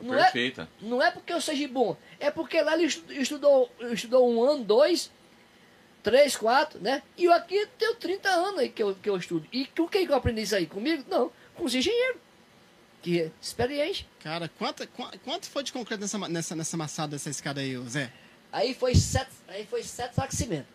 Não 0.00 0.14
é, 0.14 0.22
Perfeita. 0.22 0.68
não 0.80 1.02
é 1.02 1.10
porque 1.10 1.32
eu 1.32 1.40
seja 1.40 1.66
bom, 1.68 1.96
é 2.20 2.30
porque 2.30 2.60
lá 2.62 2.74
ele 2.74 2.84
estu- 2.84 3.12
estudou, 3.12 3.70
estudou 3.92 4.32
um 4.32 4.42
ano, 4.42 4.62
dois, 4.64 5.10
três, 6.02 6.36
quatro, 6.36 6.80
né? 6.80 7.02
E 7.16 7.24
eu 7.24 7.32
aqui 7.32 7.66
tenho 7.78 7.94
30 7.96 8.28
anos 8.28 8.60
aí 8.60 8.68
que 8.68 8.82
eu, 8.82 8.94
que 8.94 9.10
eu 9.10 9.16
estudo. 9.16 9.46
E 9.52 9.66
com 9.66 9.88
quem 9.88 10.06
que 10.06 10.12
eu 10.12 10.16
aprendi 10.16 10.42
isso 10.42 10.54
aí? 10.54 10.66
Comigo? 10.66 11.04
Não, 11.08 11.32
com 11.54 11.64
os 11.64 11.74
engenheiros. 11.74 12.20
Que 13.02 13.22
é 13.22 13.30
experiente. 13.40 14.08
Cara, 14.22 14.48
quanto, 14.58 14.86
qua- 14.88 15.12
quanto 15.24 15.46
foi 15.48 15.62
de 15.62 15.72
concreto 15.72 16.00
nessa, 16.00 16.18
nessa, 16.28 16.56
nessa 16.56 16.76
maçada 16.76 17.12
dessa 17.12 17.30
escada 17.30 17.60
aí, 17.60 17.76
Zé? 17.88 18.12
Aí 18.52 18.74
foi 18.74 18.94
sete, 18.94 19.30
aí 19.48 19.66
foi 19.66 19.82
sete 19.82 20.14
sacos 20.14 20.30
de 20.36 20.42
cimento. 20.44 20.66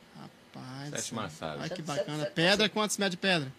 Rapaz. 0.54 0.90
Sete 0.90 1.14
maçadas. 1.16 1.60
Olha 1.62 1.70
que 1.70 1.76
Sete- 1.76 1.82
bacana. 1.86 2.06
sete- 2.18 2.20
sete 2.26 2.34
pedra, 2.34 2.70
quantos 2.70 2.98
metros 2.98 3.12
de 3.12 3.18
pedra? 3.18 3.52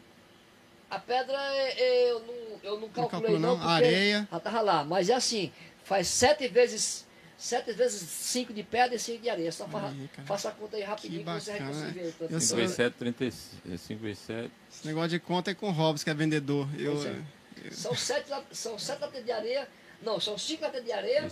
A 0.91 0.99
pedra 0.99 1.37
é- 1.37 1.81
é- 1.81 2.11
eu 2.13 2.21
não, 2.21 2.35
eu 2.63 2.81
não 2.81 2.89
calculei 2.89 3.33
não, 3.33 3.41
não? 3.41 3.57
porque 3.57 3.71
Areia. 3.71 4.29
já 4.31 4.41
tava 4.41 4.61
lá. 4.61 4.85
Mas 4.85 5.09
é 5.09 5.15
assim, 5.15 5.53
faz 5.85 6.07
sete 6.09 6.47
vezes 6.49 7.05
sete 7.37 7.73
vezes 7.73 8.01
cinco 8.09 8.53
de 8.55 8.63
pedra 8.63 8.95
e 8.95 8.99
cinco 8.99 9.23
de 9.23 9.29
areia. 9.29 9.51
Só 9.51 9.65
Aí, 9.73 10.09
faça 10.25 10.49
a 10.49 10.53
conta 10.53 10.77
aí 10.77 10.83
rapidinho 10.83 11.25
Que 11.25 11.31
que 11.33 11.41
você 11.41 11.53
tanto 11.53 12.33
Eu 12.33 12.41
5 12.41 12.41
sou- 12.41 12.57
vezes 12.57 12.77
7, 12.77 12.95
35. 12.95 13.79
5 13.79 14.03
vezes 14.03 14.19
7. 14.21 14.51
Esse 14.73 14.87
negócio 14.87 15.11
de 15.11 15.19
conta 15.19 15.51
é 15.51 15.55
com 15.55 15.69
o 15.69 15.73
Robson, 15.73 16.05
que 16.05 16.11
é 16.11 16.15
vendedor. 16.15 16.69
Eu, 16.79 16.95
é. 17.07 17.71
São 17.71 17.95
sete, 17.95 18.31
são 18.53 18.79
sete 18.79 19.01
latas 19.01 19.25
de 19.25 19.33
areia. 19.33 19.69
Não, 20.03 20.21
são 20.21 20.37
cinco 20.39 20.63
latas 20.65 20.85
de 20.85 20.93
areia 20.93 21.29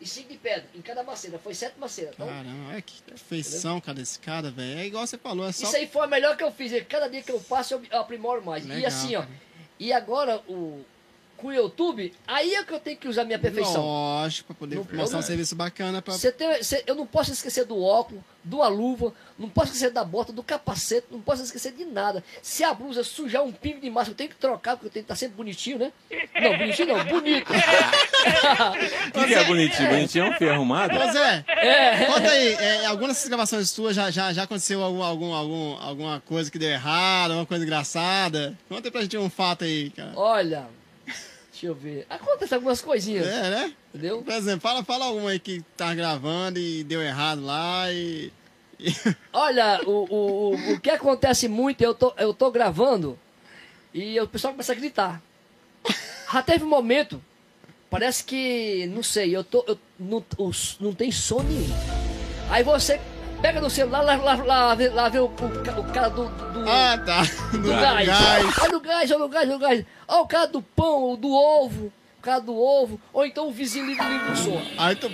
e 0.00 0.06
cinco 0.06 0.28
de 0.30 0.38
pedra. 0.38 0.66
Em 0.74 0.80
cada 0.82 1.02
maceta. 1.02 1.38
Foi 1.38 1.54
sete 1.54 1.78
macetas. 1.78 2.14
Então, 2.14 2.26
Caramba, 2.26 2.68
olha 2.70 2.82
que 2.82 3.02
perfeição, 3.02 3.80
cara, 3.80 3.96
desse 3.98 4.18
cara, 4.18 4.50
velho. 4.50 4.78
É 4.80 4.86
igual 4.86 5.06
você 5.06 5.16
falou, 5.18 5.46
é 5.48 5.52
só. 5.52 5.66
isso 5.66 5.76
aí 5.76 5.86
foi 5.86 6.04
a 6.04 6.06
melhor 6.06 6.36
que 6.36 6.44
eu 6.44 6.52
fiz. 6.52 6.72
E 6.72 6.80
Cada 6.82 7.08
dia 7.08 7.22
que 7.22 7.32
eu 7.32 7.40
faço, 7.40 7.74
eu 7.74 7.98
aprimoro 8.00 8.44
mais. 8.44 8.64
e 8.64 8.68
Legal, 8.68 8.86
assim, 8.88 9.16
ó. 9.16 9.20
cara. 9.20 9.32
E 9.78 9.92
agora, 9.92 10.38
o, 10.48 10.84
com 11.36 11.48
o 11.48 11.52
YouTube, 11.52 12.12
aí 12.26 12.54
é 12.54 12.64
que 12.64 12.72
eu 12.72 12.80
tenho 12.80 12.96
que 12.96 13.08
usar 13.08 13.24
minha 13.24 13.38
perfeição. 13.38 13.82
Lógico, 13.84 14.48
pra 14.48 14.56
poder 14.56 14.76
Não- 14.76 14.86
mostrar 14.92 15.18
um 15.18 15.22
serviço 15.22 15.54
bacana 15.54 16.00
pra. 16.02 16.14
Você 16.14 16.32
tem, 16.32 16.62
você- 16.62 16.82
eu 16.86 16.94
não 16.94 17.06
posso 17.06 17.30
esquecer 17.32 17.64
do 17.64 17.80
óculos, 17.82 18.22
de 18.44 18.54
uma 18.54 18.68
luva, 18.68 19.12
não 19.38 19.48
posso 19.48 19.72
esquecer 19.72 19.90
da 19.90 20.04
bota, 20.04 20.32
do 20.32 20.42
capacete, 20.42 21.08
não 21.10 21.20
posso 21.20 21.42
esquecer 21.42 21.72
de 21.72 21.84
nada. 21.84 22.22
Se 22.42 22.62
a 22.62 22.72
blusa 22.72 23.02
sujar 23.02 23.42
um 23.42 23.50
pingo 23.52 23.80
de 23.80 23.90
massa, 23.90 24.10
eu 24.10 24.14
tenho 24.14 24.30
que 24.30 24.36
trocar, 24.36 24.76
porque 24.76 24.86
eu 24.86 24.90
tenho 24.92 25.04
que 25.04 25.12
estar 25.12 25.16
sempre 25.16 25.36
bonitinho, 25.36 25.78
né? 25.78 25.92
Não, 26.40 26.56
bonitinho 26.56 26.88
não, 26.96 27.04
bonito. 27.04 27.50
O 27.50 27.52
que, 29.12 29.26
que 29.26 29.34
é 29.34 29.44
bonitinho? 29.44 29.88
Bonitinho 29.88 30.26
é 30.26 30.30
um 30.30 30.32
ferro 30.34 30.54
arrumado? 30.54 30.96
Ô 30.96 31.12
Zé, 31.12 31.44
É. 31.48 32.06
conta 32.06 32.30
aí, 32.30 32.52
é, 32.54 32.86
algumas 32.86 33.16
dessas 33.16 33.28
gravações 33.28 33.70
suas 33.70 33.94
já, 33.96 34.10
já, 34.10 34.32
já 34.32 34.44
aconteceu 34.44 34.82
algum, 34.82 35.02
algum, 35.02 35.34
algum, 35.34 35.76
alguma 35.80 36.20
coisa 36.20 36.50
que 36.50 36.58
deu 36.58 36.70
errado, 36.70 37.32
alguma 37.32 37.46
coisa 37.46 37.64
engraçada? 37.64 38.56
Conta 38.68 38.88
aí 38.88 38.92
pra 38.92 39.00
gente 39.02 39.16
um 39.16 39.28
fato 39.30 39.64
aí, 39.64 39.90
cara. 39.90 40.12
Olha, 40.14 40.66
Deixa 41.56 41.66
eu 41.68 41.74
ver. 41.74 42.04
Acontece 42.10 42.54
algumas 42.54 42.82
coisinhas, 42.82 43.26
É, 43.26 43.48
né? 43.50 43.72
entendeu? 43.94 44.20
Por 44.20 44.34
exemplo, 44.34 44.60
fala, 44.60 44.84
fala 44.84 45.08
uma 45.08 45.30
aí 45.30 45.38
que 45.38 45.62
tá 45.74 45.94
gravando 45.94 46.58
e 46.58 46.84
deu 46.84 47.00
errado 47.00 47.42
lá 47.42 47.90
e. 47.90 48.30
e- 48.78 48.92
Olha, 49.32 49.80
o, 49.86 49.90
o, 49.90 50.54
o, 50.54 50.72
o 50.74 50.80
que 50.80 50.90
acontece 50.90 51.48
muito, 51.48 51.80
eu 51.80 51.94
tô, 51.94 52.12
eu 52.18 52.34
tô 52.34 52.50
gravando 52.50 53.18
e 53.94 54.20
o 54.20 54.28
pessoal 54.28 54.52
começa 54.52 54.72
a 54.72 54.74
gritar. 54.76 55.22
Já 56.30 56.42
teve 56.42 56.62
um 56.62 56.68
momento, 56.68 57.22
parece 57.88 58.22
que, 58.22 58.86
não 58.88 59.02
sei, 59.02 59.34
eu 59.34 59.42
tô, 59.42 59.64
eu, 59.66 59.78
não, 59.98 60.22
os- 60.36 60.76
não 60.78 60.92
tem 60.92 61.10
som 61.10 61.40
nenhum. 61.42 61.74
Aí 62.50 62.62
você 62.62 63.00
pega 63.46 63.60
no 63.60 63.70
celular, 63.70 64.00
lá, 64.02 64.16
lá, 64.16 64.34
lá, 64.34 64.76
lá 64.92 65.08
vê 65.08 65.18
o, 65.20 65.26
o, 65.26 65.80
o 65.80 65.92
cara 65.92 66.08
do, 66.08 66.24
do, 66.28 66.68
Ah, 66.68 66.98
tá. 66.98 67.22
do 67.52 67.58
Do 67.62 67.68
gás. 67.68 68.06
gás. 68.08 68.58
Olha 68.60 68.76
o 68.76 68.80
gás, 68.80 69.10
olha 69.12 69.24
o 69.24 69.28
gás, 69.28 69.46
olha 69.48 69.56
o 69.56 69.58
gás. 69.60 69.84
Olha 70.08 70.20
o 70.22 70.26
cara 70.26 70.46
do 70.46 70.60
pão, 70.62 71.14
do 71.16 71.30
ovo, 71.32 71.92
o 72.18 72.22
cara 72.22 72.40
do 72.40 72.56
ovo, 72.56 73.00
ou 73.12 73.24
então 73.24 73.46
o 73.48 73.52
vizinho 73.52 73.86
liga, 73.86 74.02
liga 74.04 74.32
o 74.32 74.36
som. 74.36 74.60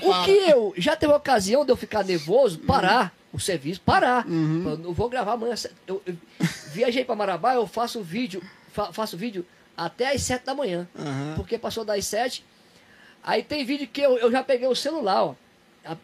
O 0.01 0.25
que 0.25 0.31
eu. 0.31 0.73
Já 0.79 0.97
teve 0.97 1.13
ocasião 1.13 1.63
de 1.65 1.73
eu 1.73 1.77
ficar 1.77 2.03
nervoso, 2.05 2.59
parar 2.61 3.13
o 3.35 3.39
serviço, 3.39 3.83
parar. 3.83 4.27
Uhum. 4.27 4.65
Eu 4.71 4.79
não 4.79 4.93
vou 4.95 5.11
gravar 5.11 5.33
amanhã. 5.33 5.55
Eu, 5.87 6.03
eu 6.07 6.17
viajei 6.73 7.05
para 7.05 7.15
Marabá, 7.15 7.53
eu 7.55 7.67
faço 7.67 8.01
vídeo, 8.03 8.43
fa- 8.73 8.93
faço 8.95 9.15
vídeo 9.15 9.45
até 9.77 10.11
às 10.15 10.23
7 10.23 10.47
da 10.47 10.55
manhã. 10.55 10.89
Aham. 10.99 11.35
Porque 11.37 11.59
passou 11.59 11.85
das 11.85 12.07
7. 12.07 12.43
Aí 13.23 13.43
tem 13.43 13.63
vídeo 13.63 13.87
que 13.87 14.01
eu, 14.01 14.17
eu 14.17 14.33
já 14.33 14.43
peguei 14.43 14.67
o 14.69 14.75
celular, 14.75 15.23
ó. 15.23 15.35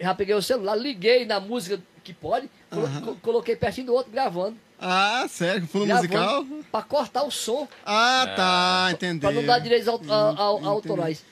Já 0.00 0.14
peguei 0.14 0.34
o 0.34 0.42
celular, 0.42 0.74
liguei 0.74 1.24
na 1.24 1.38
música 1.40 1.80
que 2.12 2.18
pode, 2.20 2.50
colo- 2.70 2.86
Aham. 2.86 3.00
co- 3.02 3.16
coloquei 3.22 3.54
pertinho 3.56 3.86
do 3.88 3.94
outro 3.94 4.10
gravando. 4.10 4.56
Ah, 4.80 5.26
sério? 5.28 5.66
Fundo 5.66 5.86
musical? 5.86 6.42
gravando 6.44 6.64
pra 6.70 6.82
cortar 6.82 7.22
o 7.24 7.30
som. 7.30 7.66
Ah, 7.84 8.32
tá. 8.36 8.88
Entendeu. 8.92 9.30
Pra 9.30 9.32
não 9.32 9.44
dar 9.46 9.58
direitos 9.58 9.88
au- 9.88 10.00
a- 10.08 10.40
ao- 10.40 10.54
Entendi. 10.56 10.68
autorais. 10.68 11.24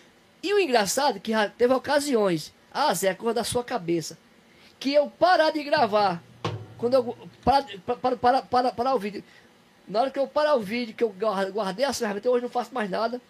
E 0.42 0.52
o 0.52 0.58
engraçado 0.58 1.16
é 1.16 1.20
que 1.20 1.32
teve 1.56 1.72
ocasiões, 1.74 2.52
ah, 2.72 2.92
Zé, 2.94 3.14
coisa 3.14 3.34
da 3.34 3.44
sua 3.44 3.64
cabeça, 3.64 4.18
que 4.78 4.92
eu 4.92 5.08
parar 5.08 5.50
de 5.50 5.62
gravar, 5.64 6.22
quando 6.78 6.94
eu 6.94 7.16
parar, 7.44 7.66
para, 7.86 8.16
para, 8.16 8.42
para, 8.42 8.72
parar 8.72 8.94
o 8.94 8.98
vídeo, 8.98 9.24
na 9.88 10.00
hora 10.02 10.10
que 10.10 10.18
eu 10.18 10.26
parar 10.26 10.54
o 10.56 10.60
vídeo, 10.60 10.94
que 10.94 11.02
eu 11.02 11.08
guar- 11.10 11.50
guardei 11.50 11.84
as 11.86 11.98
ferramentas, 11.98 12.30
hoje 12.30 12.42
não 12.42 12.50
faço 12.50 12.74
mais 12.74 12.90
nada, 12.90 13.20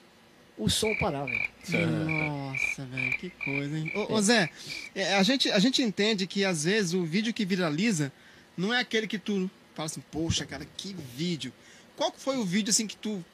o 0.58 0.68
som 0.70 0.94
parava. 0.96 1.30
Nossa, 1.68 2.84
velho, 2.86 3.18
que 3.18 3.30
coisa, 3.30 3.78
hein? 3.78 3.92
Ô, 3.94 4.14
ô, 4.14 4.22
Zé, 4.22 4.50
é, 4.94 5.14
a 5.14 5.22
gente, 5.22 5.50
a 5.50 5.58
gente 5.58 5.82
entende 5.82 6.26
que 6.26 6.44
às 6.44 6.64
vezes 6.64 6.94
o 6.94 7.04
vídeo 7.04 7.32
que 7.32 7.44
viraliza 7.44 8.12
não 8.56 8.72
é 8.72 8.80
aquele 8.80 9.06
que 9.06 9.18
tu 9.18 9.50
fala 9.74 9.86
assim, 9.86 10.02
poxa, 10.10 10.44
cara, 10.46 10.66
que 10.76 10.94
vídeo. 11.16 11.52
Qual 11.96 12.12
foi 12.16 12.36
o 12.36 12.44
vídeo 12.44 12.70
assim 12.70 12.86
que 12.86 12.96
tu 12.96 13.24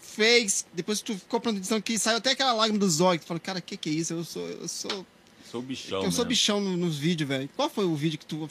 fez, 0.00 0.66
depois 0.72 0.98
que 1.00 1.04
tu 1.12 1.18
ficou 1.18 1.40
pronto 1.40 1.58
edição, 1.58 1.80
que 1.80 1.98
saiu 1.98 2.18
até 2.18 2.30
aquela 2.32 2.52
lágrima 2.52 2.78
dos 2.78 3.00
olhos, 3.00 3.24
tu 3.24 3.28
falou, 3.28 3.40
cara, 3.40 3.60
que 3.60 3.76
que 3.76 3.88
é 3.88 3.92
isso? 3.92 4.12
Eu 4.14 4.24
sou, 4.24 4.48
eu 4.48 4.68
sou, 4.68 5.06
Sou 5.50 5.62
bichão. 5.62 5.98
eu 6.02 6.10
sou 6.10 6.24
mesmo. 6.24 6.24
bichão 6.26 6.60
no- 6.60 6.76
nos 6.76 6.98
vídeos, 6.98 7.28
velho. 7.28 7.48
Qual 7.56 7.68
foi 7.70 7.84
o 7.84 7.94
vídeo 7.94 8.18
que 8.18 8.26
tu, 8.26 8.48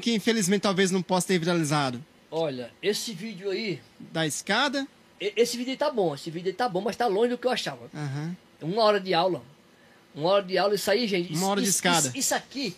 que 0.00 0.14
infelizmente 0.14 0.62
talvez 0.62 0.90
não 0.90 1.02
possa 1.02 1.26
ter 1.28 1.38
viralizado? 1.38 2.04
Olha, 2.30 2.70
esse 2.82 3.12
vídeo 3.14 3.50
aí, 3.50 3.80
Da 4.12 4.26
escada? 4.26 4.86
Esse 5.20 5.56
vídeo 5.56 5.70
aí 5.72 5.76
tá 5.76 5.90
bom, 5.90 6.14
esse 6.14 6.30
vídeo 6.30 6.48
aí 6.48 6.54
tá 6.54 6.68
bom, 6.68 6.80
mas 6.80 6.96
tá 6.96 7.06
longe 7.06 7.30
do 7.30 7.38
que 7.38 7.46
eu 7.46 7.50
achava. 7.50 7.88
Aham. 7.94 8.36
Uma 8.62 8.82
hora 8.84 9.00
de 9.00 9.14
aula. 9.14 9.42
Uma 10.14 10.30
hora 10.30 10.42
de 10.44 10.58
aula, 10.58 10.74
isso 10.74 10.90
aí, 10.90 11.06
gente. 11.06 11.28
Uma 11.30 11.36
isso- 11.36 11.46
hora 11.46 11.60
de 11.60 11.68
isso- 11.68 11.76
escada. 11.76 12.08
Isso, 12.08 12.16
isso 12.18 12.34
aqui 12.34 12.76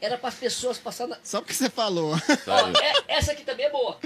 era 0.00 0.16
para 0.18 0.28
as 0.28 0.34
pessoas 0.36 0.78
passando. 0.78 1.16
Só 1.24 1.40
porque 1.40 1.54
você 1.54 1.68
falou. 1.70 2.12
Ó, 2.14 2.80
é- 2.82 3.16
essa 3.16 3.32
aqui 3.32 3.42
também 3.44 3.66
é 3.66 3.70
boa. 3.70 3.98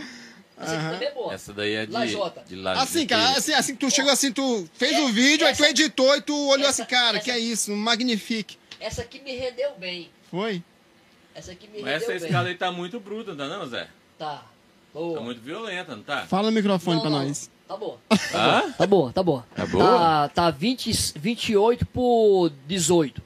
Essa 0.59 0.73
aqui 0.75 0.81
Aham. 0.85 0.93
também 0.93 1.09
é 1.09 1.13
boa. 1.13 1.35
Essa 1.35 1.53
daí 1.53 1.75
é 1.75 1.87
de. 1.87 1.93
Lajota. 1.93 2.45
de 2.47 2.67
Assim, 2.69 3.07
cara, 3.07 3.37
assim, 3.39 3.53
assim, 3.53 3.75
tu 3.75 3.91
chegou 3.91 4.13
assim, 4.13 4.33
tu 4.33 4.69
fez 4.75 4.99
o 4.99 5.09
É, 5.09 5.13
vídeo, 5.13 5.47
aí 5.47 5.55
tu 5.55 5.63
essa- 5.63 5.71
editou 5.71 6.17
e 6.17 6.21
tu 6.21 6.35
olhou 6.49 6.69
essa- 6.69 6.83
assim, 6.83 6.91
cara, 6.91 7.17
essa- 7.19 7.25
que 7.25 7.31
é 7.31 7.39
isso, 7.39 7.73
magnifique. 7.75 8.57
Essa 8.79 9.03
aqui 9.03 9.21
me 9.21 9.33
rendeu 9.37 9.73
bem. 9.79 10.11
Foi? 10.31 10.63
Essa 11.35 11.53
aqui 11.53 11.67
me 11.69 11.81
Mas 11.83 11.93
rendeu 11.93 12.11
essa 12.11 12.19
bem. 12.21 12.29
escada 12.29 12.49
aí 12.49 12.55
tá 12.55 12.71
muito 12.71 13.01
bruta, 13.01 13.35
tá 13.35 13.49
não, 13.49 13.67
Zé? 13.67 13.89
Tá. 14.19 14.45
Boa. 14.95 15.19
Tá 15.19 15.25
muito 15.25 15.41
violenta, 15.41 15.97
não 15.97 16.03
tá? 16.03 16.27
Fala 16.27 16.51
no 16.51 16.53
microfone 16.55 16.97
Não, 16.97 17.03
pra 17.03 17.11
não. 17.11 17.25
nós. 17.27 17.51
Tá 17.69 17.77
boa. 17.77 17.99
Tá 18.77 18.87
boa, 18.87 19.13
tá 19.13 19.23
boa. 19.23 19.47
Tá 19.55 19.67
boa? 19.67 19.85
Tá, 19.85 20.29
tá 20.29 20.51
20, 20.51 20.91
28 21.19 21.87
por 21.87 22.51
18. 22.67 23.23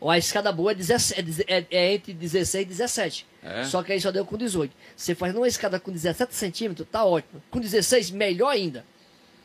Ó, 0.00 0.10
A 0.10 0.18
escada 0.18 0.52
boa 0.52 0.72
é, 0.72 0.74
17, 0.74 1.44
é, 1.48 1.64
é 1.70 1.94
entre 1.94 2.12
16 2.12 2.64
e 2.64 2.68
17. 2.68 3.26
É? 3.42 3.64
Só 3.64 3.82
que 3.82 3.92
aí 3.92 4.00
só 4.00 4.10
deu 4.12 4.24
com 4.24 4.36
18. 4.36 4.72
Você 4.96 5.14
faz 5.14 5.34
uma 5.34 5.48
escada 5.48 5.80
com 5.80 5.90
17 5.90 6.34
centímetros, 6.34 6.86
tá 6.90 7.04
ótimo. 7.04 7.42
Com 7.50 7.58
16, 7.60 8.10
melhor 8.10 8.50
ainda. 8.50 8.84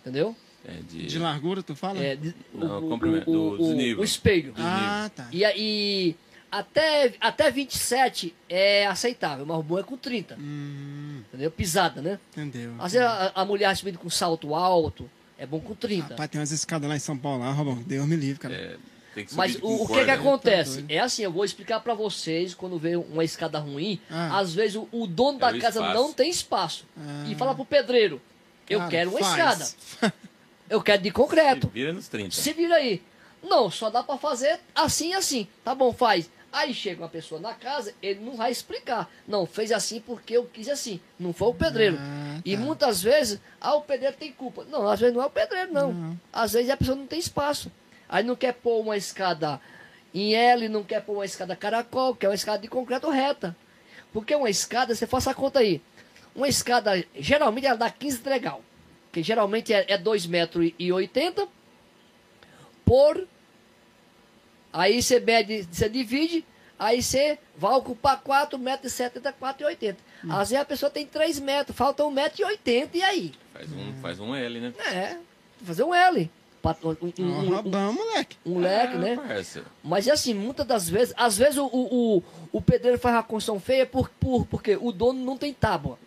Entendeu? 0.02 0.36
É 0.66 0.74
de. 0.88 1.06
De 1.08 1.20
largura, 1.20 1.64
tu 1.64 1.76
fala? 1.76 2.00
É, 2.00 2.16
de- 2.16 2.36
Não, 2.54 2.86
o, 2.86 2.90
comprimento, 2.90 3.30
o, 3.30 3.34
do 3.34 3.64
o, 3.64 3.68
desnível. 3.68 4.02
o 4.02 4.04
espelho. 4.04 4.54
Ah, 4.58 5.10
tá. 5.16 5.28
E 5.32 5.44
aí, 5.46 6.16
até, 6.52 7.14
até 7.20 7.52
27 7.52 8.34
é 8.50 8.86
aceitável, 8.88 9.46
mas 9.46 9.58
o 9.58 9.64
bom 9.64 9.78
é 9.80 9.84
com 9.84 9.98
30. 9.98 10.36
Hum, 10.40 11.22
Entendeu? 11.28 11.52
Pisada, 11.52 12.02
né? 12.02 12.20
entendeu. 12.32 12.74
Às 12.80 12.94
vezes 12.94 13.08
a, 13.08 13.32
a 13.36 13.46
mulher 13.46 13.76
subindo 13.76 13.98
com 14.00 14.10
salto 14.10 14.56
alto, 14.56 15.10
é 15.38 15.46
bom 15.46 15.60
com 15.60 15.76
30. 15.76 16.10
Rapaz, 16.10 16.30
tem 16.30 16.40
umas 16.40 16.52
escadas 16.52 16.90
lá 16.90 16.96
em 16.96 17.00
São 17.00 17.18
Paulo, 17.18 17.40
lá, 17.44 17.52
Robão. 17.52 17.76
Deus 17.86 18.08
me 18.08 18.16
livre, 18.16 18.40
cara. 18.40 18.56
É, 18.56 18.78
tem 19.14 19.26
que 19.26 19.32
subir 19.32 19.38
Mas 19.38 19.56
com 19.58 19.68
o, 19.68 19.76
o 19.76 19.80
que 19.82 19.88
corda, 19.88 20.02
que 20.02 20.08
né? 20.08 20.14
acontece? 20.14 20.72
doido. 20.76 20.92
É 20.92 21.00
assim, 21.00 21.24
eu 21.24 21.32
vou 21.32 21.44
explicar 21.46 21.80
pra 21.82 21.94
vocês, 21.94 22.54
quando 22.54 22.78
vê 22.80 22.96
uma 22.96 23.24
escada 23.24 23.60
ruim, 23.60 24.00
Ah. 24.10 24.40
às 24.40 24.54
vezes 24.54 24.76
o, 24.78 24.88
o 24.92 25.06
dono 25.06 25.38
É 25.38 25.42
da 25.42 25.48
o 25.58 25.60
casa 25.60 25.80
espaço. 25.80 25.94
não 25.94 26.14
tem 26.14 26.30
espaço. 26.30 26.86
Ah. 26.98 27.26
E 27.28 27.36
fala 27.36 27.54
pro 27.54 27.66
pedreiro, 27.66 28.22
eu 28.70 28.80
Cara, 28.80 28.92
quero 28.92 29.10
uma 29.12 29.20
faz. 29.20 29.76
escada, 29.76 30.14
eu 30.70 30.82
quero 30.82 31.02
de 31.02 31.10
Se 31.10 31.14
concreto. 31.14 31.68
vira 31.74 31.92
nos 31.94 32.08
30. 32.08 32.36
Se 32.36 32.54
vira 32.54 32.76
aí. 32.76 33.02
Não, 33.44 33.70
só 33.70 33.90
dá 33.92 34.02
pra 34.04 34.18
fazer 34.18 34.60
assim 34.74 35.10
e 35.12 35.14
assim. 35.14 35.48
Tá 35.64 35.76
bom, 35.76 35.94
faz. 35.94 36.30
Aí 36.52 36.74
chega 36.74 37.02
uma 37.04 37.10
pessoa 37.10 37.40
na 37.42 37.54
casa, 37.54 37.94
ele 38.02 38.22
não 38.22 38.36
vai 38.36 38.52
explicar. 38.52 39.10
Não, 39.28 39.46
fez 39.46 39.72
assim 39.72 40.00
porque 40.00 40.38
eu 40.38 40.46
quis 40.46 40.70
assim. 40.70 41.00
Não 41.20 41.34
foi 41.34 41.50
o 41.50 41.54
pedreiro. 41.54 41.98
Ah, 42.00 42.40
E 42.46 42.56
tá. 42.56 42.62
muitas 42.64 43.02
vezes, 43.04 43.40
ah, 43.60 43.76
o 43.76 43.82
pedreiro 43.82 44.16
tem 44.18 44.32
culpa. 44.32 44.66
Não, 44.70 44.88
às 44.88 45.00
vezes 45.00 45.14
não 45.14 45.22
é 45.22 45.26
o 45.26 45.30
pedreiro, 45.30 45.74
não. 45.74 45.94
Não. 45.94 46.20
Às 46.32 46.54
vezes 46.54 46.70
a 46.70 46.78
pessoa 46.78 46.96
não 46.96 47.06
tem 47.06 47.20
espaço. 47.20 47.72
Aí 48.10 48.24
não 48.24 48.36
quer 48.36 48.54
pôr 48.54 48.80
uma 48.80 48.96
escada 48.96 49.60
em 50.14 50.34
L, 50.34 50.70
não 50.70 50.84
quer 50.84 51.02
pôr 51.02 51.14
uma 51.14 51.26
escada 51.26 51.56
caracol, 51.56 52.16
que 52.16 52.26
é 52.26 52.30
uma 52.30 52.36
escada 52.36 52.60
de 52.60 52.68
concreto 52.68 53.10
reta. 53.10 53.56
Porque 54.14 54.34
uma 54.34 54.50
escada, 54.50 54.96
você 54.96 55.06
faça 55.06 55.32
a 55.32 55.34
conta 55.36 55.60
aí. 55.60 55.82
Uma 56.34 56.48
escada, 56.48 57.04
geralmente 57.20 57.68
ela 57.68 57.78
dá 57.78 57.90
15 57.90 58.22
legal. 58.28 58.64
Que 59.12 59.22
geralmente 59.22 59.74
é, 59.74 59.86
é 59.90 59.98
2,80 59.98 60.28
metros 60.30 60.72
e 60.80 60.92
80 60.92 61.48
por. 62.86 63.28
Aí 64.78 65.02
você 65.02 65.20
mede, 65.20 65.68
você 65.72 65.90
divide, 65.90 66.46
aí 66.78 67.02
você 67.02 67.40
vai 67.58 67.74
ocupar 67.74 68.22
4 68.22 68.60
metros 68.60 68.94
e 68.94 68.96
70, 68.96 69.34
4 69.34 69.64
e 69.64 69.66
80. 69.66 69.98
Às 70.30 70.50
vezes 70.50 70.62
a 70.62 70.66
pessoa 70.66 70.90
tem 70.92 71.06
3 71.06 71.40
metros, 71.40 71.76
falta 71.76 72.06
1 72.06 72.12
metro 72.12 72.42
e 72.42 72.46
80, 72.46 72.98
e 72.98 73.02
aí? 73.04 73.34
Faz 73.54 73.72
um, 73.72 73.94
faz 74.02 74.20
um 74.20 74.36
L, 74.36 74.60
né? 74.60 74.74
É, 74.94 75.18
fazer 75.64 75.84
um 75.84 75.94
L. 75.96 76.30
Um, 76.84 76.90
um, 76.90 77.14
um- 77.24 77.60
um- 77.60 77.94
moleque. 77.94 78.38
um 78.46 78.60
leque, 78.60 78.96
Ah, 78.96 79.00
né? 79.00 79.16
parça. 79.16 79.64
Mas 79.82 80.06
é 80.06 80.12
assim, 80.12 80.34
muitas 80.34 80.66
das 80.68 80.90
vezes, 80.90 81.14
às 81.18 81.38
vezes 81.38 81.58
o, 81.58 81.66
o, 81.66 82.24
o, 82.52 82.62
pedreiro 82.62 83.00
faz 83.00 83.16
uma 83.16 83.24
construção 83.24 83.58
feia 83.60 83.86
por, 83.86 84.10
por, 84.20 84.46
porque 84.48 84.76
o 84.76 84.92
dono 84.92 85.24
não 85.24 85.38
tem 85.38 85.54
tábua. 85.54 85.98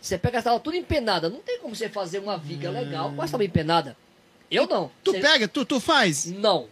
Você 0.00 0.18
pega 0.18 0.40
a 0.40 0.42
tábua 0.42 0.58
tudo 0.58 0.76
empenada, 0.76 1.30
não 1.30 1.38
tem 1.38 1.60
como 1.60 1.76
você 1.76 1.88
fazer 1.88 2.18
uma 2.18 2.36
viga 2.36 2.68
legal 2.68 3.12
com 3.12 3.22
a 3.22 3.28
tábua 3.28 3.44
empenada. 3.44 3.96
Eu 4.50 4.66
não. 4.66 4.90
Tu 5.04 5.12
Você- 5.12 5.20
pega, 5.20 5.46
tu, 5.46 5.64
tu 5.64 5.78
faz? 5.78 6.26
Não, 6.26 6.66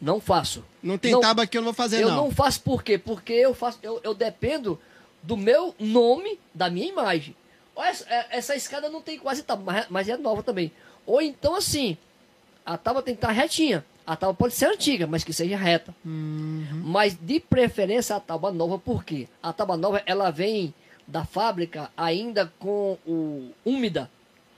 não 0.00 0.20
faço. 0.20 0.64
Não 0.82 0.96
tem 0.96 1.12
Não. 1.12 1.20
tábua 1.20 1.44
aqui, 1.44 1.56
eu 1.56 1.62
não 1.62 1.66
vou 1.66 1.74
fazer, 1.74 2.02
eu 2.02 2.08
não. 2.08 2.16
não. 2.24 2.30
faço 2.30 2.60
por 2.62 2.82
quê? 2.82 2.96
Porque 2.98 3.32
eu 3.32 3.54
faço, 3.54 3.78
eu, 3.82 4.00
eu 4.04 4.14
dependo 4.14 4.78
do 5.22 5.36
meu 5.36 5.74
nome, 5.78 6.38
da 6.54 6.70
minha 6.70 6.88
imagem. 6.88 7.34
Essa, 7.76 8.04
é- 8.08 8.26
essa 8.30 8.56
escada 8.56 8.88
não 8.88 9.00
tem 9.00 9.18
quase 9.18 9.42
tábua, 9.42 9.72
mas, 9.72 9.86
mas 9.88 10.08
é 10.08 10.16
nova 10.16 10.42
também. 10.42 10.72
Ou 11.06 11.20
então 11.20 11.56
assim, 11.56 11.96
a 12.64 12.76
tábua 12.76 13.02
tem 13.02 13.14
que 13.14 13.18
estar 13.18 13.32
retinha. 13.32 13.84
A 14.06 14.16
tábua 14.16 14.34
pode 14.34 14.54
ser 14.54 14.66
antiga, 14.66 15.06
mas 15.06 15.22
que 15.22 15.32
seja 15.32 15.56
reta. 15.56 15.94
Uhum. 16.04 16.82
Mas 16.84 17.16
de 17.20 17.38
preferência 17.40 18.16
a 18.16 18.20
tábua 18.20 18.50
nova, 18.50 18.78
por 18.78 19.04
quê? 19.04 19.28
A 19.42 19.52
tábua 19.52 19.76
nova 19.76 20.02
ela 20.06 20.30
vem 20.30 20.72
da 21.06 21.24
fábrica 21.24 21.90
ainda 21.96 22.52
com 22.58 22.96
o 23.06 23.50
úmida, 23.64 24.10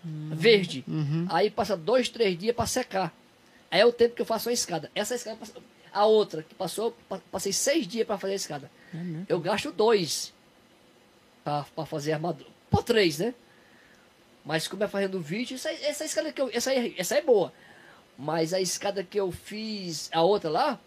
verde. 0.04 0.84
Uhum. 0.86 1.26
Aí 1.28 1.50
passa 1.50 1.76
dois, 1.76 2.08
três 2.08 2.38
dias 2.38 2.54
para 2.54 2.66
secar. 2.66 3.12
Aí 3.70 3.80
é 3.80 3.86
o 3.86 3.92
tempo 3.92 4.14
que 4.16 4.22
eu 4.22 4.26
faço 4.26 4.48
a 4.48 4.52
escada. 4.52 4.90
Essa 4.94 5.14
escada, 5.14 5.38
a 5.92 6.04
outra 6.06 6.42
que 6.42 6.54
passou, 6.54 6.92
pa- 7.08 7.20
passei 7.30 7.52
seis 7.52 7.86
dias 7.86 8.06
para 8.06 8.18
fazer 8.18 8.32
a 8.32 8.36
escada. 8.36 8.70
É? 8.94 8.98
Eu 9.28 9.38
gasto 9.40 9.70
dois 9.70 10.32
para 11.44 11.64
fazer 11.86 12.12
a 12.12 12.16
armadura. 12.16 12.48
Por 12.70 12.82
três, 12.82 13.18
né? 13.18 13.34
Mas 14.44 14.66
como 14.66 14.82
é 14.82 14.88
fazendo 14.88 15.20
vídeo, 15.20 15.54
essa, 15.54 15.70
essa 15.70 16.04
escada 16.04 16.32
que 16.32 16.40
eu. 16.40 16.50
Essa, 16.52 16.70
aí- 16.70 16.94
essa 16.98 17.14
é 17.16 17.22
boa. 17.22 17.52
Mas 18.18 18.52
a 18.52 18.60
escada 18.60 19.02
que 19.04 19.18
eu 19.18 19.30
fiz, 19.32 20.08
a 20.12 20.22
outra 20.22 20.50
lá, 20.50 20.80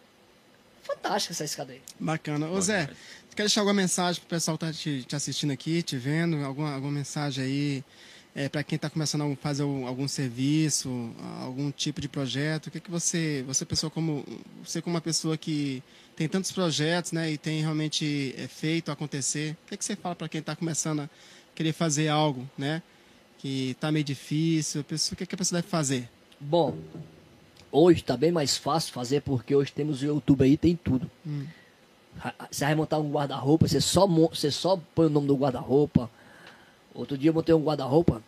fantástica 0.81 1.33
essa 1.33 1.43
escada 1.45 1.71
aí. 1.73 1.81
Bacana. 1.99 2.49
Ô, 2.49 2.59
Zé, 2.61 2.89
quer 3.35 3.43
deixar 3.43 3.61
alguma 3.61 3.73
mensagem 3.81 4.19
pro 4.21 4.29
pessoal 4.29 4.57
que 4.57 4.65
tá 4.65 4.73
te, 4.73 5.03
te 5.03 5.15
assistindo 5.15 5.51
aqui, 5.51 5.81
te 5.81 5.97
vendo? 5.97 6.43
Alguma, 6.43 6.73
alguma 6.73 6.91
mensagem 6.91 7.43
aí 7.43 7.83
é, 8.35 8.49
para 8.49 8.63
quem 8.63 8.75
está 8.75 8.89
começando 8.89 9.31
a 9.31 9.35
fazer 9.35 9.63
algum, 9.63 10.07
serviço, 10.07 11.11
algum 11.41 11.71
tipo 11.71 12.01
de 12.01 12.09
projeto? 12.09 12.67
O 12.67 12.71
que, 12.71 12.79
que 12.79 12.89
você, 12.89 13.43
você 13.45 13.63
pessoa 13.65 13.89
como 13.89 14.25
você 14.63 14.81
como 14.81 14.95
uma 14.95 15.01
pessoa 15.01 15.37
que 15.37 15.83
tem 16.15 16.27
tantos 16.27 16.51
projetos, 16.51 17.11
né, 17.11 17.31
e 17.31 17.37
tem 17.37 17.61
realmente 17.61 18.33
é, 18.37 18.47
feito 18.47 18.91
acontecer, 18.91 19.55
o 19.65 19.69
que, 19.69 19.77
que 19.77 19.85
você 19.85 19.95
fala 19.95 20.15
para 20.15 20.29
quem 20.29 20.39
está 20.39 20.55
começando 20.55 21.01
a 21.01 21.09
querer 21.55 21.73
fazer 21.73 22.07
algo, 22.07 22.47
né, 22.57 22.81
que 23.37 23.71
está 23.71 23.91
meio 23.91 24.05
difícil? 24.05 24.81
A 24.81 24.83
pessoa, 24.83 25.13
o 25.13 25.17
que, 25.17 25.25
que 25.25 25.35
a 25.35 25.37
pessoa 25.37 25.61
deve 25.61 25.69
fazer? 25.69 26.09
Bom, 26.39 26.77
hoje 27.71 28.01
está 28.01 28.17
bem 28.17 28.31
mais 28.31 28.57
fácil 28.57 28.93
fazer 28.93 29.21
porque 29.21 29.55
hoje 29.55 29.71
temos 29.71 30.01
o 30.01 30.05
YouTube 30.05 30.43
aí, 30.43 30.57
tem 30.57 30.75
tudo. 30.75 31.09
Hum. 31.25 31.45
Você 32.51 32.65
vai 32.65 32.75
montar 32.75 32.99
um 32.99 33.11
guarda-roupa, 33.11 33.67
você 33.67 33.81
só, 33.81 34.05
você 34.05 34.51
só 34.51 34.79
põe 34.93 35.07
o 35.07 35.09
nome 35.09 35.27
do 35.27 35.35
guarda-roupa. 35.35 36.09
Outro 36.93 37.17
dia 37.17 37.29
eu 37.29 37.33
montei 37.33 37.55
um 37.55 37.63
guarda-roupa 37.63 38.21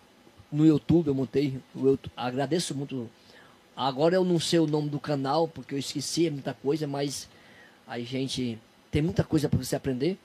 no 0.51 0.65
YouTube, 0.65 1.07
eu 1.07 1.13
montei. 1.13 1.59
Eu 1.75 1.99
agradeço 2.15 2.73
muito. 2.73 3.09
Agora 3.75 4.15
eu 4.15 4.23
não 4.23 4.39
sei 4.39 4.59
o 4.59 4.67
nome 4.67 4.89
do 4.89 4.99
canal, 4.99 5.47
porque 5.47 5.75
eu 5.75 5.79
esqueci 5.79 6.29
muita 6.29 6.53
coisa, 6.53 6.87
mas 6.87 7.27
a 7.87 7.99
gente 7.99 8.57
tem 8.89 9.01
muita 9.01 9.23
coisa 9.23 9.49
para 9.49 9.61
você 9.61 9.75
aprender. 9.75 10.17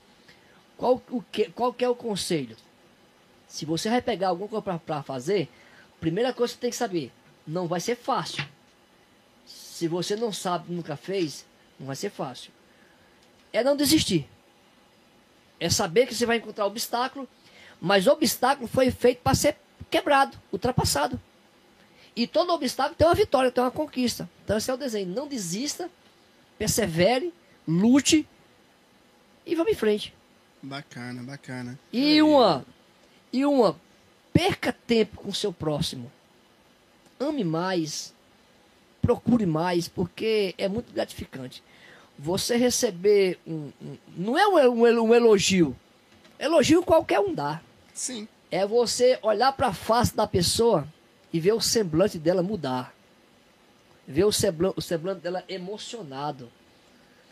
Qual, 0.77 1.01
o 1.11 1.21
que, 1.21 1.49
qual 1.51 1.73
que 1.73 1.85
é 1.85 1.89
o 1.89 1.95
conselho? 1.95 2.55
Se 3.47 3.65
você 3.65 3.89
vai 3.89 4.01
pegar 4.01 4.29
alguma 4.29 4.47
coisa 4.47 4.79
para 4.79 5.03
fazer, 5.03 5.49
primeira 5.99 6.33
coisa 6.33 6.53
que 6.53 6.57
você 6.57 6.61
tem 6.61 6.69
que 6.71 6.75
saber, 6.75 7.11
não 7.45 7.67
vai 7.67 7.79
ser 7.79 7.95
fácil. 7.95 8.43
Se 9.45 9.87
você 9.87 10.15
não 10.15 10.31
sabe, 10.31 10.73
nunca 10.73 10.95
fez, 10.95 11.45
não 11.79 11.87
vai 11.87 11.95
ser 11.95 12.09
fácil. 12.09 12.51
É 13.51 13.63
não 13.63 13.75
desistir. 13.75 14.27
É 15.59 15.69
saber 15.69 16.07
que 16.07 16.15
você 16.15 16.25
vai 16.25 16.37
encontrar 16.37 16.65
obstáculo, 16.65 17.27
mas 17.81 18.05
o 18.05 18.11
obstáculo 18.11 18.67
foi 18.67 18.91
feito 18.91 19.21
para 19.23 19.33
ser 19.33 19.57
quebrado, 19.89 20.37
ultrapassado. 20.51 21.19
E 22.15 22.27
todo 22.27 22.53
obstáculo 22.53 22.95
tem 22.95 23.07
uma 23.07 23.15
vitória, 23.15 23.51
tem 23.51 23.63
uma 23.63 23.71
conquista. 23.71 24.29
Então 24.45 24.55
esse 24.57 24.69
é 24.69 24.73
o 24.73 24.77
desenho. 24.77 25.07
Não 25.07 25.27
desista, 25.27 25.89
persevere, 26.59 27.33
lute 27.67 28.27
e 29.45 29.55
vamos 29.55 29.71
em 29.71 29.75
frente. 29.75 30.13
Bacana, 30.61 31.23
bacana. 31.23 31.79
E 31.91 32.21
uma, 32.21 32.63
e 33.33 33.43
uma, 33.43 33.75
perca 34.31 34.71
tempo 34.71 35.17
com 35.17 35.29
o 35.29 35.35
seu 35.35 35.51
próximo. 35.51 36.11
Ame 37.19 37.43
mais, 37.43 38.13
procure 39.01 39.45
mais, 39.47 39.87
porque 39.87 40.53
é 40.57 40.67
muito 40.67 40.93
gratificante. 40.93 41.63
Você 42.19 42.57
receber 42.57 43.39
um, 43.47 43.71
um 43.81 43.97
não 44.15 44.37
é 44.37 44.47
um, 44.69 44.81
um 44.83 45.13
elogio, 45.15 45.75
elogio 46.37 46.83
qualquer 46.83 47.19
um 47.19 47.33
dá. 47.33 47.61
Sim. 47.93 48.27
É 48.49 48.65
você 48.65 49.19
olhar 49.21 49.51
para 49.53 49.67
a 49.67 49.73
face 49.73 50.15
da 50.15 50.27
pessoa 50.27 50.87
e 51.31 51.39
ver 51.39 51.53
o 51.53 51.61
semblante 51.61 52.19
dela 52.19 52.43
mudar. 52.43 52.93
Ver 54.07 54.25
o 54.25 54.31
semblante, 54.31 54.79
o 54.79 54.81
semblante 54.81 55.21
dela 55.21 55.43
emocionado. 55.47 56.51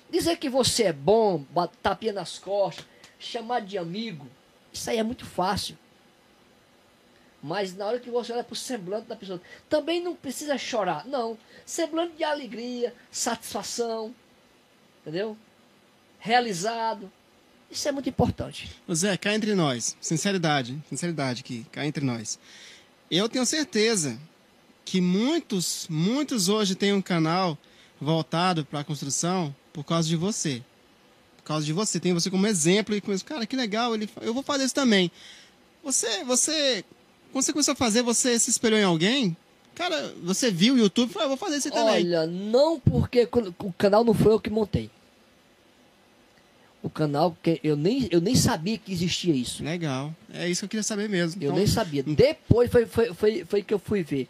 Dizer 0.10 0.38
que 0.38 0.49
você 0.49 0.84
é 0.84 0.94
bom, 0.94 1.45
tapinha 1.84 2.14
nas 2.14 2.40
costas, 2.40 2.86
chamar 3.19 3.61
de 3.61 3.77
amigo, 3.77 4.27
isso 4.72 4.90
aí 4.90 4.98
é 4.98 5.03
muito 5.03 5.26
fácil. 5.26 5.77
Mas 7.41 7.76
na 7.76 7.86
hora 7.86 7.99
que 7.99 8.10
você 8.10 8.34
olha 8.34 8.44
para 8.44 8.53
o 8.53 8.57
semblante 8.57 9.07
da 9.07 9.15
pessoa, 9.15 9.41
também 9.69 10.02
não 10.02 10.15
precisa 10.15 10.57
chorar. 10.57 11.06
Não. 11.06 11.38
Semblante 11.65 12.18
de 12.18 12.23
alegria, 12.23 12.94
satisfação, 13.10 14.14
entendeu? 15.02 15.38
Realizado. 16.19 17.11
Isso 17.72 17.88
é 17.88 17.91
muito 17.91 18.10
importante. 18.10 18.70
Zé, 18.91 19.16
cá 19.16 19.34
entre 19.34 19.54
nós. 19.54 19.96
Sinceridade, 20.02 20.78
sinceridade 20.90 21.41
aqui, 21.41 21.66
cá 21.72 21.86
entre 21.86 22.04
nós. 22.04 22.40
Eu 23.12 23.30
tenho 23.30 23.46
certeza 23.46 24.20
que 24.84 25.00
muitos, 25.00 25.86
muitos 25.90 26.50
hoje 26.50 26.74
têm 26.74 26.94
um 26.94 27.02
canal 27.02 27.58
voltado 28.02 28.66
para 28.66 28.80
a 28.80 28.84
construção 28.84 29.56
por 29.72 29.84
causa 29.84 30.08
de 30.08 30.16
você. 30.16 30.64
Por 31.38 31.44
causa 31.44 31.66
de 31.66 31.74
você. 31.74 32.00
Tem 32.00 32.14
você 32.14 32.30
como 32.30 32.48
exemplo 32.48 32.96
e 32.96 33.02
começa, 33.02 33.24
cara, 33.24 33.46
que 33.46 33.56
legal, 33.56 33.94
ele, 33.94 34.10
eu 34.22 34.34
vou 34.34 34.41
fazer 34.41 34.66
isso 34.66 34.74
também. 34.74 35.12
Você, 35.84 36.24
você, 36.24 36.84
quando 37.32 37.46
você 37.46 37.54
começou 37.54 37.74
a 37.74 37.76
fazer, 37.76 38.02
você 38.02 38.38
se 38.40 38.50
espelhou 38.50 38.80
em 38.80 38.84
alguém? 38.84 39.38
Cara, 39.76 40.14
você 40.24 40.52
viu 40.52 40.74
o 40.74 40.78
YouTube 40.78 41.10
e 41.10 41.14
falou, 41.14 41.26
eu 41.26 41.30
vou 41.30 41.38
fazer 41.38 41.58
isso 41.58 41.70
também. 41.70 41.96
Olha, 41.96 42.26
não 42.26 42.80
porque 42.80 43.30
o 43.60 43.72
canal 43.74 44.04
não 44.04 44.14
foi 44.14 44.34
eu 44.34 44.40
que 44.40 44.50
montei 44.50 44.90
o 46.81 46.89
canal, 46.89 47.31
porque 47.31 47.60
eu 47.64 47.76
nem, 47.76 48.07
eu 48.11 48.22
nem 48.22 48.35
sabia 48.35 48.77
que 48.77 48.91
existia 48.91 49.34
isso. 49.34 49.64
Legal. 49.64 50.15
É 50.34 50.47
isso 50.47 50.61
que 50.61 50.65
eu 50.65 50.69
queria 50.69 50.84
saber 50.84 51.10
mesmo. 51.10 51.41
Eu 51.41 51.47
então... 51.47 51.57
nem 51.57 51.68
sabia. 51.68 52.03
Depois 52.03 52.72
foi, 52.72 52.85
foi, 52.85 53.14
foi, 53.14 53.45
foi 53.45 53.64
que 53.64 53.73
eu 53.73 53.80
fui 53.80 54.03
ver. 54.03 54.27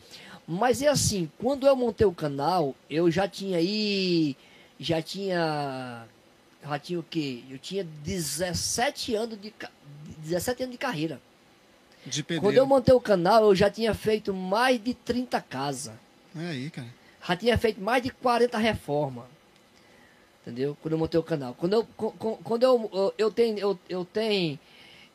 Mas 0.47 0.81
é 0.81 0.87
assim, 0.87 1.29
quando 1.37 1.67
eu 1.67 1.75
montei 1.75 2.07
o 2.07 2.11
canal, 2.11 2.75
eu 2.89 3.11
já 3.11 3.27
tinha 3.27 3.59
aí. 3.59 4.35
Já 4.79 5.01
tinha. 5.01 6.05
Já 6.63 6.79
tinha 6.79 6.99
o 6.99 7.03
quê? 7.03 7.43
Eu 7.49 7.59
tinha 7.59 7.83
17 7.83 9.15
anos 9.15 9.39
de, 9.39 9.53
17 10.17 10.63
anos 10.63 10.73
de 10.73 10.79
carreira. 10.79 11.21
De 12.05 12.23
pedreiro. 12.23 12.41
Quando 12.41 12.57
eu 12.57 12.65
montei 12.65 12.93
o 12.93 12.99
canal, 12.99 13.43
eu 13.43 13.55
já 13.55 13.69
tinha 13.69 13.93
feito 13.93 14.33
mais 14.33 14.83
de 14.83 14.93
30 14.93 15.39
casas. 15.41 15.93
É 16.35 16.47
aí, 16.49 16.69
cara. 16.69 16.87
Já 17.27 17.35
tinha 17.35 17.57
feito 17.57 17.79
mais 17.79 18.01
de 18.01 18.09
40 18.09 18.57
reformas. 18.57 19.25
Entendeu? 20.49 20.75
Quando 20.81 20.93
eu 20.93 20.97
montei 20.97 21.19
o 21.19 21.23
canal. 21.23 21.53
Quando 21.53 21.73
eu, 21.73 21.83
quando 22.43 22.63
eu, 22.63 23.13
eu, 23.17 23.31
tenho, 23.31 23.59
eu, 23.59 23.79
eu 23.87 24.03
tenho, 24.03 24.59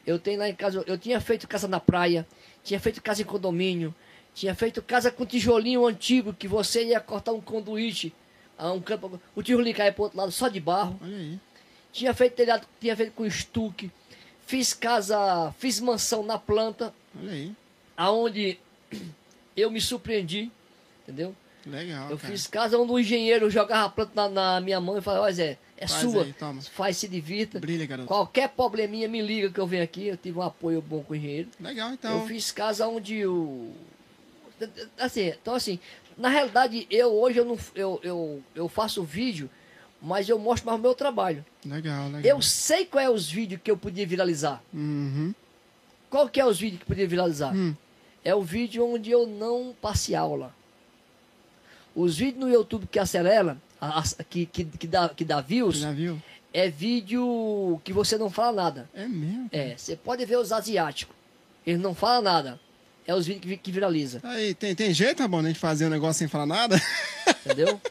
eu 0.07 0.17
tenho 0.17 0.39
lá 0.39 0.49
em 0.49 0.55
casa, 0.55 0.85
eu 0.87 0.97
tinha 0.97 1.21
feito 1.21 1.49
casa 1.49 1.67
na 1.67 1.81
praia, 1.81 2.25
tinha 2.63 2.79
feito 2.79 3.03
casa 3.03 3.23
em 3.23 3.25
condomínio, 3.25 3.93
tinha 4.33 4.55
feito 4.55 4.81
casa 4.81 5.11
com 5.11 5.27
tijolinho 5.27 5.85
antigo, 5.85 6.33
que 6.33 6.47
você 6.47 6.85
ia 6.85 7.01
cortar 7.01 7.33
um 7.33 7.41
conduíte, 7.41 8.15
a 8.57 8.71
um 8.71 8.81
campo, 8.81 9.21
o 9.35 9.43
tijolinho 9.43 9.75
caia 9.75 9.93
pro 9.93 10.05
outro 10.05 10.17
lado 10.17 10.31
só 10.31 10.47
de 10.47 10.61
barro. 10.61 11.01
Tinha 11.93 12.15
feito 12.15 12.35
telhado, 12.35 12.67
tinha 12.81 12.97
feito 12.97 13.13
com 13.13 13.27
estuque. 13.27 13.91
Fiz 14.47 14.73
casa, 14.73 15.53
fiz 15.59 15.81
mansão 15.81 16.23
na 16.23 16.39
planta. 16.39 16.95
Olha 17.19 17.33
aí. 17.33 17.53
Aonde 17.97 18.59
eu 19.57 19.69
me 19.69 19.81
surpreendi, 19.81 20.51
entendeu? 21.03 21.35
Legal. 21.67 22.11
Eu 22.11 22.19
cara. 22.19 22.33
fiz 22.33 22.47
casa 22.47 22.79
onde 22.79 22.93
o 22.93 22.99
engenheiro 22.99 23.51
jogava 23.51 23.87
a 23.87 23.89
planta 23.89 24.13
na, 24.15 24.29
na 24.29 24.61
minha 24.61 24.81
mão 24.81 24.99
e 24.99 25.01
falava, 25.01 25.25
olha 25.25 25.33
Zé, 25.33 25.59
é 25.77 25.89
Faz 25.89 26.01
sua. 26.01 26.23
aí. 26.25 26.35
Faz, 26.73 26.97
se 26.97 27.09
divirta. 27.09 27.59
Brilha, 27.59 27.87
garoto. 27.87 28.07
Qualquer 28.07 28.49
probleminha 28.51 29.09
me 29.09 29.21
liga 29.21 29.51
que 29.51 29.59
eu 29.59 29.67
venho 29.67 29.83
aqui. 29.83 30.07
Eu 30.07 30.17
tive 30.17 30.39
um 30.39 30.43
apoio 30.43 30.81
bom 30.81 31.03
com 31.03 31.13
o 31.13 31.17
engenheiro. 31.17 31.49
Legal, 31.61 31.93
então. 31.93 32.21
Eu 32.21 32.27
fiz 32.27 32.51
casa 32.53 32.87
onde 32.87 33.27
o. 33.27 33.73
Assim, 34.99 35.29
então 35.29 35.55
assim, 35.55 35.81
na 36.17 36.29
realidade, 36.29 36.87
eu 36.91 37.13
hoje 37.13 37.39
eu, 37.39 37.45
não, 37.45 37.59
eu, 37.75 38.01
eu, 38.03 38.43
eu 38.55 38.69
faço 38.69 39.03
vídeo, 39.03 39.51
mas 40.01 40.29
eu 40.29 40.39
mostro 40.39 40.67
mais 40.67 40.79
o 40.79 40.83
meu 40.83 40.95
trabalho. 40.95 41.45
Legal, 41.67 42.07
legal. 42.07 42.23
Eu 42.23 42.41
sei 42.41 42.87
qual 42.87 43.03
é 43.03 43.11
os 43.11 43.29
vídeos 43.29 43.61
que 43.63 43.71
eu 43.71 43.77
podia 43.77 44.07
viralizar. 44.07 44.63
Uhum. 44.73 45.35
Qual 46.09 46.29
que 46.29 46.41
é 46.41 46.47
os 46.47 46.61
vídeos 46.61 46.81
que 46.81 46.87
podia 46.87 47.09
viralizar? 47.09 47.55
Hum. 47.55 47.75
É 48.25 48.35
o 48.35 48.43
vídeo 48.43 48.87
onde 48.87 49.11
eu 49.11 49.27
não 49.27 49.75
passei 49.83 50.15
aula. 50.15 50.55
Os 51.95 52.17
vídeos 52.17 52.41
no 52.45 52.51
YouTube 52.51 52.87
que 52.91 52.99
acelera, 52.99 53.57
que, 54.29 54.47
que, 54.47 54.65
que, 54.65 54.87
dá, 54.87 55.09
que 55.09 55.25
dá 55.25 55.41
views, 55.41 55.79
Já 55.79 55.93
viu? 55.93 56.21
é 56.53 56.69
vídeo 56.69 57.81
que 57.85 57.93
você 57.93 58.17
não 58.19 58.31
fala 58.31 58.53
nada. 58.53 58.91
É 58.95 59.07
mesmo? 59.07 59.49
É, 59.53 59.77
você 59.77 59.97
pode 59.97 60.25
ver 60.25 60.39
os 60.39 60.53
asiáticos. 60.53 61.15
Eles 61.67 61.81
não 61.81 61.95
falam 61.95 62.23
nada. 62.23 62.61
É 63.07 63.15
os 63.15 63.27
vídeos 63.27 63.45
que, 63.53 63.57
que 63.59 63.73
viraliza. 63.73 64.21
Aí, 64.23 64.55
tem, 64.55 64.75
tem 64.75 64.93
jeito, 64.95 65.19
tá 65.19 65.29
bom, 65.29 65.43
né, 65.43 65.53
de 65.53 65.59
fazer 65.59 65.87
um 65.87 65.91
negócio 65.91 66.19
sem 66.21 66.29
falar 66.29 66.47
nada? 66.47 66.81
Entendeu? 67.45 67.81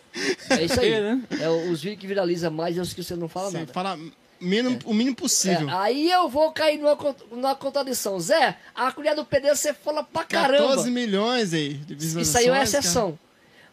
É 0.50 0.66
isso 0.66 0.80
aí. 0.80 0.92
É, 0.92 1.02
né? 1.02 1.24
É 1.40 1.50
os 1.50 1.82
vídeos 1.82 2.00
que 2.02 2.06
viraliza 2.06 2.50
mais 2.50 2.78
é 2.78 2.82
os 2.82 2.94
que 2.94 3.04
você 3.04 3.16
não 3.16 3.28
fala 3.28 3.50
Sem 3.50 3.62
nada. 3.62 3.74
falar 3.74 3.98
mínimo, 4.40 4.78
o 4.86 4.94
mínimo 4.94 5.16
possível. 5.16 5.68
É, 5.68 5.74
aí 5.74 6.12
eu 6.12 6.30
vou 6.30 6.52
cair 6.52 6.78
numa, 6.78 6.96
numa 7.32 7.56
contradição. 7.56 8.20
Zé, 8.20 8.56
a 8.76 8.92
colher 8.92 9.16
do 9.16 9.26
pedreiro 9.26 9.58
você 9.58 9.74
fala 9.74 10.04
pra 10.04 10.24
caramba. 10.24 10.68
14 10.68 10.92
milhões 10.92 11.54
aí 11.54 11.74
de 11.74 11.96
visualizações. 11.96 12.28
Isso 12.28 12.38
aí 12.38 12.46
é 12.46 12.50
uma 12.50 12.54
cara. 12.58 12.64
exceção. 12.66 13.20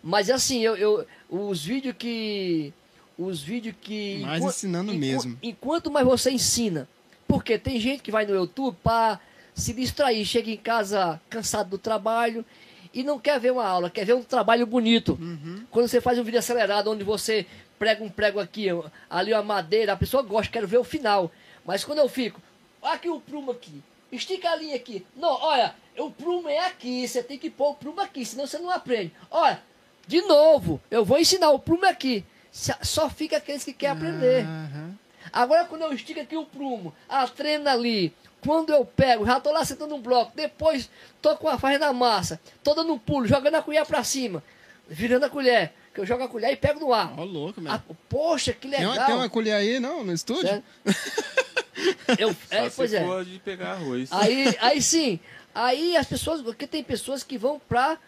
Mas 0.02 0.30
assim, 0.30 0.60
eu, 0.60 0.76
eu 0.76 1.06
os 1.28 1.64
vídeos 1.64 1.94
que. 1.98 2.72
Os 3.18 3.42
vídeos 3.42 3.74
que. 3.80 4.18
Mais 4.20 4.40
enqu- 4.40 4.50
ensinando 4.50 4.90
enqu- 4.92 5.00
mesmo. 5.00 5.38
Enquanto 5.42 5.90
mais 5.90 6.06
você 6.06 6.30
ensina. 6.30 6.88
Porque 7.28 7.58
tem 7.58 7.78
gente 7.78 8.02
que 8.02 8.10
vai 8.10 8.26
no 8.26 8.34
YouTube 8.34 8.76
para 8.82 9.20
se 9.54 9.72
distrair, 9.72 10.24
chega 10.24 10.50
em 10.50 10.56
casa 10.56 11.20
cansado 11.28 11.70
do 11.70 11.78
trabalho 11.78 12.44
e 12.92 13.04
não 13.04 13.18
quer 13.20 13.38
ver 13.38 13.52
uma 13.52 13.64
aula, 13.64 13.88
quer 13.90 14.04
ver 14.04 14.14
um 14.14 14.22
trabalho 14.22 14.66
bonito. 14.66 15.16
Uhum. 15.20 15.64
Quando 15.70 15.86
você 15.86 16.00
faz 16.00 16.18
um 16.18 16.24
vídeo 16.24 16.38
acelerado, 16.40 16.90
onde 16.90 17.04
você 17.04 17.46
prega 17.78 18.02
um 18.02 18.08
prego 18.08 18.40
aqui, 18.40 18.66
ali 19.08 19.32
uma 19.32 19.42
madeira, 19.42 19.92
a 19.92 19.96
pessoa 19.96 20.22
gosta, 20.24 20.50
quero 20.52 20.66
ver 20.66 20.78
o 20.78 20.84
final. 20.84 21.30
Mas 21.64 21.84
quando 21.84 21.98
eu 21.98 22.08
fico, 22.08 22.40
aqui 22.82 23.08
o 23.08 23.20
prumo 23.20 23.52
aqui, 23.52 23.80
estica 24.10 24.50
a 24.50 24.56
linha 24.56 24.74
aqui. 24.74 25.06
Não, 25.14 25.28
olha, 25.30 25.74
o 25.98 26.10
prumo 26.10 26.48
é 26.48 26.66
aqui, 26.66 27.06
você 27.06 27.22
tem 27.22 27.38
que 27.38 27.48
pôr 27.50 27.70
o 27.70 27.74
prumo 27.74 28.00
aqui, 28.00 28.24
senão 28.24 28.44
você 28.46 28.58
não 28.58 28.70
aprende. 28.70 29.12
Olha, 29.30 29.62
de 30.06 30.20
novo, 30.22 30.80
eu 30.90 31.04
vou 31.04 31.18
ensinar, 31.18 31.50
o 31.50 31.58
prumo 31.58 31.86
aqui. 31.86 32.24
Só 32.52 33.08
fica 33.08 33.36
aqueles 33.36 33.64
que 33.64 33.72
querem 33.72 33.96
aprender. 33.96 34.44
Aham. 34.44 34.98
Agora 35.32 35.64
quando 35.64 35.82
eu 35.82 35.92
estico 35.92 36.20
aqui 36.20 36.36
o 36.36 36.44
prumo, 36.44 36.92
a 37.08 37.26
trena 37.28 37.72
ali, 37.72 38.12
quando 38.40 38.70
eu 38.70 38.84
pego, 38.84 39.24
já 39.24 39.38
tô 39.38 39.52
lá 39.52 39.64
sentando 39.64 39.94
um 39.94 40.00
bloco, 40.00 40.32
depois 40.34 40.90
tô 41.22 41.36
com 41.36 41.48
a 41.48 41.58
fazendo 41.58 41.84
a 41.84 41.92
massa, 41.92 42.40
tô 42.64 42.74
dando 42.74 42.92
um 42.92 42.98
pulo, 42.98 43.26
jogando 43.26 43.54
a 43.54 43.62
colher 43.62 43.84
pra 43.86 44.02
cima, 44.02 44.42
virando 44.88 45.26
a 45.26 45.30
colher, 45.30 45.72
que 45.94 46.00
eu 46.00 46.06
jogo 46.06 46.24
a 46.24 46.28
colher 46.28 46.52
e 46.52 46.56
pego 46.56 46.80
no 46.80 46.92
ar. 46.92 47.14
Ó, 47.16 47.22
louco, 47.22 47.60
meu. 47.60 47.72
Ah, 47.72 47.80
poxa, 48.08 48.52
que 48.52 48.68
Tem 48.68 48.80
legal. 48.80 48.92
uma, 48.94 49.06
tem 49.06 49.14
uma 49.14 49.28
colher 49.28 49.54
aí, 49.54 49.78
não, 49.78 50.02
no 50.02 50.12
estúdio? 50.12 50.62
Eu, 52.18 52.36
é, 52.50 52.68
Só 52.68 52.76
pois 52.76 52.90
se 52.90 52.96
é. 52.96 53.24
de 53.24 53.38
pegar 53.38 53.72
arroz. 53.72 54.10
Aí, 54.12 54.54
aí 54.60 54.82
sim, 54.82 55.18
aí 55.54 55.96
as 55.96 56.06
pessoas, 56.06 56.42
porque 56.42 56.66
tem 56.66 56.82
pessoas 56.82 57.22
que 57.22 57.38
vão 57.38 57.60
pra. 57.68 57.98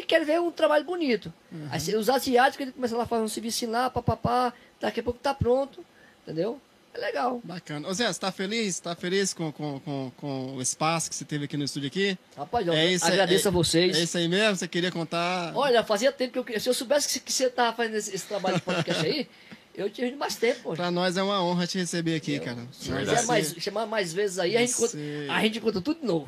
Que 0.00 0.06
querem 0.08 0.24
ver 0.26 0.40
um 0.40 0.50
trabalho 0.50 0.84
bonito. 0.84 1.32
Aí 1.70 1.78
se- 1.78 1.94
os 1.94 2.08
asiáticos, 2.08 2.62
eles 2.62 2.74
começam 2.74 2.96
lá 2.96 3.04
a 3.04 3.06
fazer 3.06 3.22
um 3.22 3.28
serviço 3.28 3.68
lá, 3.70 3.90
papapá, 3.90 4.52
daqui 4.80 5.00
a 5.00 5.02
pouco 5.02 5.18
tá 5.18 5.34
pronto, 5.34 5.84
entendeu? 6.22 6.58
É 6.94 6.98
legal. 6.98 7.40
Bacana. 7.42 7.88
Ô 7.88 7.94
Zé, 7.94 8.12
você 8.12 8.20
tá 8.20 8.30
feliz? 8.30 8.78
Tá 8.78 8.94
feliz 8.94 9.32
com, 9.32 9.50
com, 9.50 9.80
com, 9.80 10.12
com 10.16 10.56
o 10.56 10.60
espaço 10.62 11.08
que 11.08 11.16
você 11.16 11.24
teve 11.24 11.46
aqui 11.46 11.56
no 11.56 11.64
estúdio 11.64 11.86
aqui? 11.88 12.18
Rapaz, 12.36 12.68
É 12.68 12.92
isso 12.92 13.06
aí- 13.06 13.12
agradeço 13.12 13.48
é- 13.48 13.50
a 13.50 13.52
vocês. 13.52 13.96
É 13.96 14.02
isso 14.02 14.18
aí 14.18 14.28
mesmo? 14.28 14.56
Você 14.56 14.68
queria 14.68 14.92
contar? 14.92 15.52
Olha, 15.56 15.82
fazia 15.82 16.12
tempo 16.12 16.32
que 16.34 16.38
eu 16.38 16.44
queria. 16.44 16.60
Se 16.60 16.68
eu 16.68 16.74
soubesse 16.74 17.08
que, 17.18 17.24
que 17.26 17.32
você 17.32 17.48
tava 17.48 17.74
fazendo 17.74 17.94
esse, 17.96 18.14
esse 18.14 18.26
trabalho 18.26 18.56
de 18.56 18.62
podcast 18.62 19.06
aí, 19.06 19.26
eu 19.74 19.90
vindo 19.90 20.16
mais 20.18 20.36
tempo, 20.36 20.60
poxa. 20.62 20.76
Pra 20.82 20.90
nós 20.90 21.16
é 21.16 21.22
uma 21.22 21.42
honra 21.42 21.66
te 21.66 21.78
receber 21.78 22.14
aqui, 22.16 22.34
Eu- 22.34 22.42
cara. 22.42 22.66
Se 22.72 22.90
você- 22.90 23.22
mais, 23.26 23.54
chamar 23.58 23.86
mais 23.86 24.12
vezes 24.12 24.38
aí, 24.38 24.56
a 24.56 24.60
gente, 24.60 24.74
conta, 24.74 24.88
Você- 24.88 25.26
a 25.30 25.40
gente 25.42 25.60
conta 25.60 25.80
tudo 25.80 26.00
de 26.00 26.06
novo. 26.06 26.26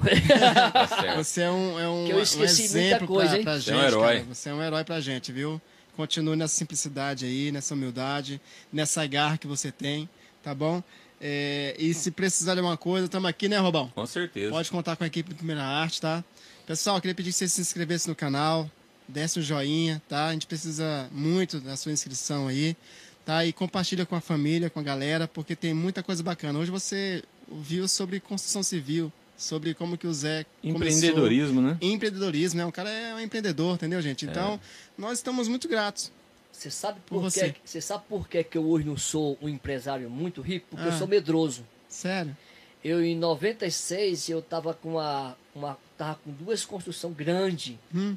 Tá 0.72 0.86
certo. 0.88 1.16
Você 1.24 1.40
é 1.42 1.50
um, 1.50 1.78
é 1.80 1.88
um, 1.88 2.04
Que 2.06 2.12
eu 2.12 2.16
um 2.18 2.22
esqueci 2.22 2.62
muita 2.62 2.78
exemplo 2.78 3.06
coisa, 3.06 3.28
pra, 3.30 3.38
hein? 3.38 3.44
pra 3.44 3.54
Você 3.54 3.60
gente, 3.60 3.74
é 3.74 3.76
um 3.76 3.84
herói. 3.86 4.14
cara. 4.20 4.34
Você 4.34 4.48
é 4.48 4.54
um 4.54 4.62
herói 4.62 4.84
pra 4.84 5.00
gente, 5.00 5.32
viu? 5.32 5.60
Continue 5.96 6.36
nessa 6.36 6.54
simplicidade 6.56 7.24
aí, 7.24 7.52
nessa 7.52 7.74
humildade, 7.74 8.40
nessa 8.72 9.06
garra 9.06 9.38
que 9.38 9.46
você 9.46 9.70
tem, 9.70 10.08
tá 10.42 10.54
bom? 10.54 10.82
É, 11.20 11.74
e 11.78 11.94
se 11.94 12.10
precisar 12.10 12.54
de 12.54 12.60
alguma 12.60 12.76
coisa, 12.76 13.06
estamos 13.06 13.28
aqui, 13.30 13.48
né, 13.48 13.58
Robão? 13.58 13.88
Com 13.94 14.04
certeza. 14.06 14.50
Pode 14.50 14.70
contar 14.70 14.96
com 14.96 15.04
a 15.04 15.06
equipe 15.06 15.28
do 15.30 15.36
Primeira 15.36 15.62
Arte, 15.62 16.00
tá? 16.00 16.24
Pessoal, 16.66 17.00
queria 17.00 17.14
pedir 17.14 17.30
que 17.30 17.36
você 17.36 17.48
se 17.48 17.60
inscrevesse 17.60 18.08
no 18.08 18.14
canal, 18.14 18.68
desse 19.06 19.38
um 19.38 19.42
joinha, 19.42 20.02
tá? 20.08 20.26
A 20.28 20.32
gente 20.32 20.46
precisa 20.46 21.08
muito 21.12 21.60
da 21.60 21.76
sua 21.76 21.92
inscrição 21.92 22.48
aí, 22.48 22.76
tá? 23.24 23.44
E 23.44 23.52
compartilha 23.52 24.04
com 24.06 24.14
a 24.14 24.20
família, 24.20 24.68
com 24.70 24.80
a 24.80 24.82
galera, 24.82 25.26
porque 25.28 25.54
tem 25.56 25.72
muita 25.74 26.02
coisa 26.02 26.22
bacana. 26.22 26.58
Hoje 26.58 26.70
você 26.70 27.22
ouviu 27.50 27.86
sobre 27.88 28.20
construção 28.20 28.62
civil, 28.62 29.12
sobre 29.36 29.74
como 29.74 29.96
que 29.98 30.06
o 30.06 30.12
Zé 30.14 30.44
começou. 30.62 30.76
Empreendedorismo, 30.86 31.60
né? 31.62 31.78
Empreendedorismo, 31.80 32.58
né? 32.58 32.66
O 32.66 32.72
cara 32.72 32.90
é 32.90 33.14
um 33.14 33.20
empreendedor, 33.20 33.74
entendeu, 33.74 34.00
gente? 34.02 34.24
Então, 34.26 34.60
nós 34.96 35.18
estamos 35.18 35.48
muito 35.48 35.68
gratos. 35.68 36.10
Você 36.52 36.70
sabe 36.70 37.00
Por 37.06 37.16
por, 37.16 37.22
você. 37.30 37.50
que, 37.52 37.60
você 37.64 37.80
sabe 37.80 38.04
por 38.08 38.28
que, 38.28 38.44
que 38.44 38.56
eu 38.56 38.64
hoje 38.68 38.86
não 38.86 38.96
sou 38.96 39.36
um 39.42 39.48
empresário 39.48 40.08
muito 40.08 40.40
rico? 40.40 40.66
Porque 40.70 40.86
eu 40.86 40.92
Ah. 40.92 40.98
sou 40.98 41.08
medroso. 41.08 41.64
Sério? 41.88 42.36
Eu 42.82 43.02
em 43.02 43.16
96 43.16 44.28
eu 44.28 44.40
tava 44.42 44.72
com 44.74 44.90
uma, 44.92 45.36
uma 45.54 45.76
tava 45.98 46.16
com 46.22 46.30
duas 46.30 46.64
construções 46.64 47.16
grandes 47.16 47.76
Hum, 47.94 48.14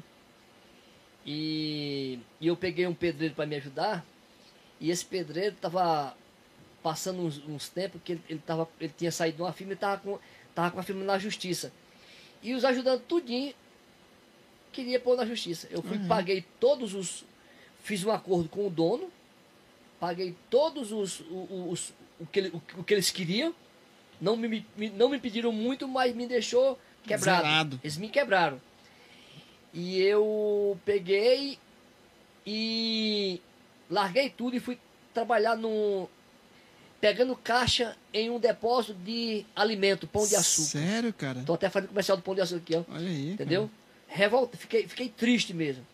e, 1.26 2.18
e 2.40 2.46
eu 2.46 2.56
peguei 2.56 2.86
um 2.86 2.94
pedreiro 2.94 3.34
para 3.34 3.46
me 3.46 3.56
ajudar 3.56 4.04
e 4.80 4.90
esse 4.90 5.04
pedreiro 5.04 5.56
tava 5.60 6.16
passando 6.82 7.20
uns, 7.22 7.38
uns 7.46 7.68
tempos 7.68 8.00
que 8.04 8.12
ele, 8.12 8.22
ele, 8.28 8.42
tava, 8.46 8.68
ele 8.80 8.92
tinha 8.96 9.10
saído 9.10 9.36
de 9.36 9.42
uma 9.42 9.52
firma 9.52 9.72
e 9.72 9.76
tava 9.76 10.00
com, 10.00 10.18
tava 10.54 10.70
com 10.70 10.80
a 10.80 10.82
firma 10.82 11.04
na 11.04 11.18
justiça. 11.18 11.72
E 12.42 12.54
os 12.54 12.64
ajudando 12.64 13.00
tudinho 13.02 13.52
queria 14.72 15.00
pôr 15.00 15.16
na 15.16 15.26
justiça. 15.26 15.66
Eu 15.70 15.82
fui, 15.82 15.98
paguei 16.06 16.44
todos 16.60 16.94
os. 16.94 17.24
Fiz 17.82 18.04
um 18.04 18.10
acordo 18.12 18.48
com 18.48 18.66
o 18.66 18.70
dono, 18.70 19.10
paguei 19.98 20.34
todos 20.50 20.92
os. 20.92 21.20
o- 21.20 21.68
os 21.70 21.92
o, 22.20 22.26
que, 22.26 22.38
ele- 22.40 22.48
o, 22.50 22.62
o 22.80 22.84
que 22.84 22.94
eles 22.94 23.10
queriam. 23.10 23.54
Não 24.20 24.36
me, 24.36 24.64
me- 24.76 24.90
não 24.90 25.08
me 25.08 25.18
pediram 25.18 25.50
muito, 25.52 25.86
mas 25.88 26.14
me 26.14 26.26
deixou 26.26 26.78
quebrado. 27.04 27.42
Zerado. 27.42 27.80
Eles 27.82 27.96
me 27.96 28.08
quebraram. 28.08 28.60
E 29.74 30.00
eu 30.00 30.78
peguei 30.84 31.58
e 32.46 33.40
larguei 33.90 34.30
tudo 34.30 34.56
e 34.56 34.60
fui 34.60 34.78
trabalhar 35.14 35.56
no. 35.56 36.08
pegando 37.00 37.34
caixa 37.36 37.96
em 38.12 38.28
um 38.30 38.38
depósito 38.38 38.94
de 38.94 39.44
alimento, 39.54 40.06
pão 40.06 40.26
de 40.26 40.34
açúcar. 40.36 40.68
Sério, 40.80 41.12
cara? 41.12 41.42
Tô 41.46 41.54
até 41.54 41.68
fazendo 41.70 41.88
comercial 41.90 42.16
do 42.16 42.22
pão 42.22 42.34
de 42.34 42.40
açúcar 42.40 42.60
aqui, 42.62 42.76
ó. 42.76 42.82
Olha 42.92 43.08
aí. 43.08 43.30
Entendeu? 43.32 43.70
Revolta, 44.08 44.56
fiquei, 44.56 44.86
fiquei 44.88 45.08
triste 45.08 45.52
mesmo. 45.54 45.86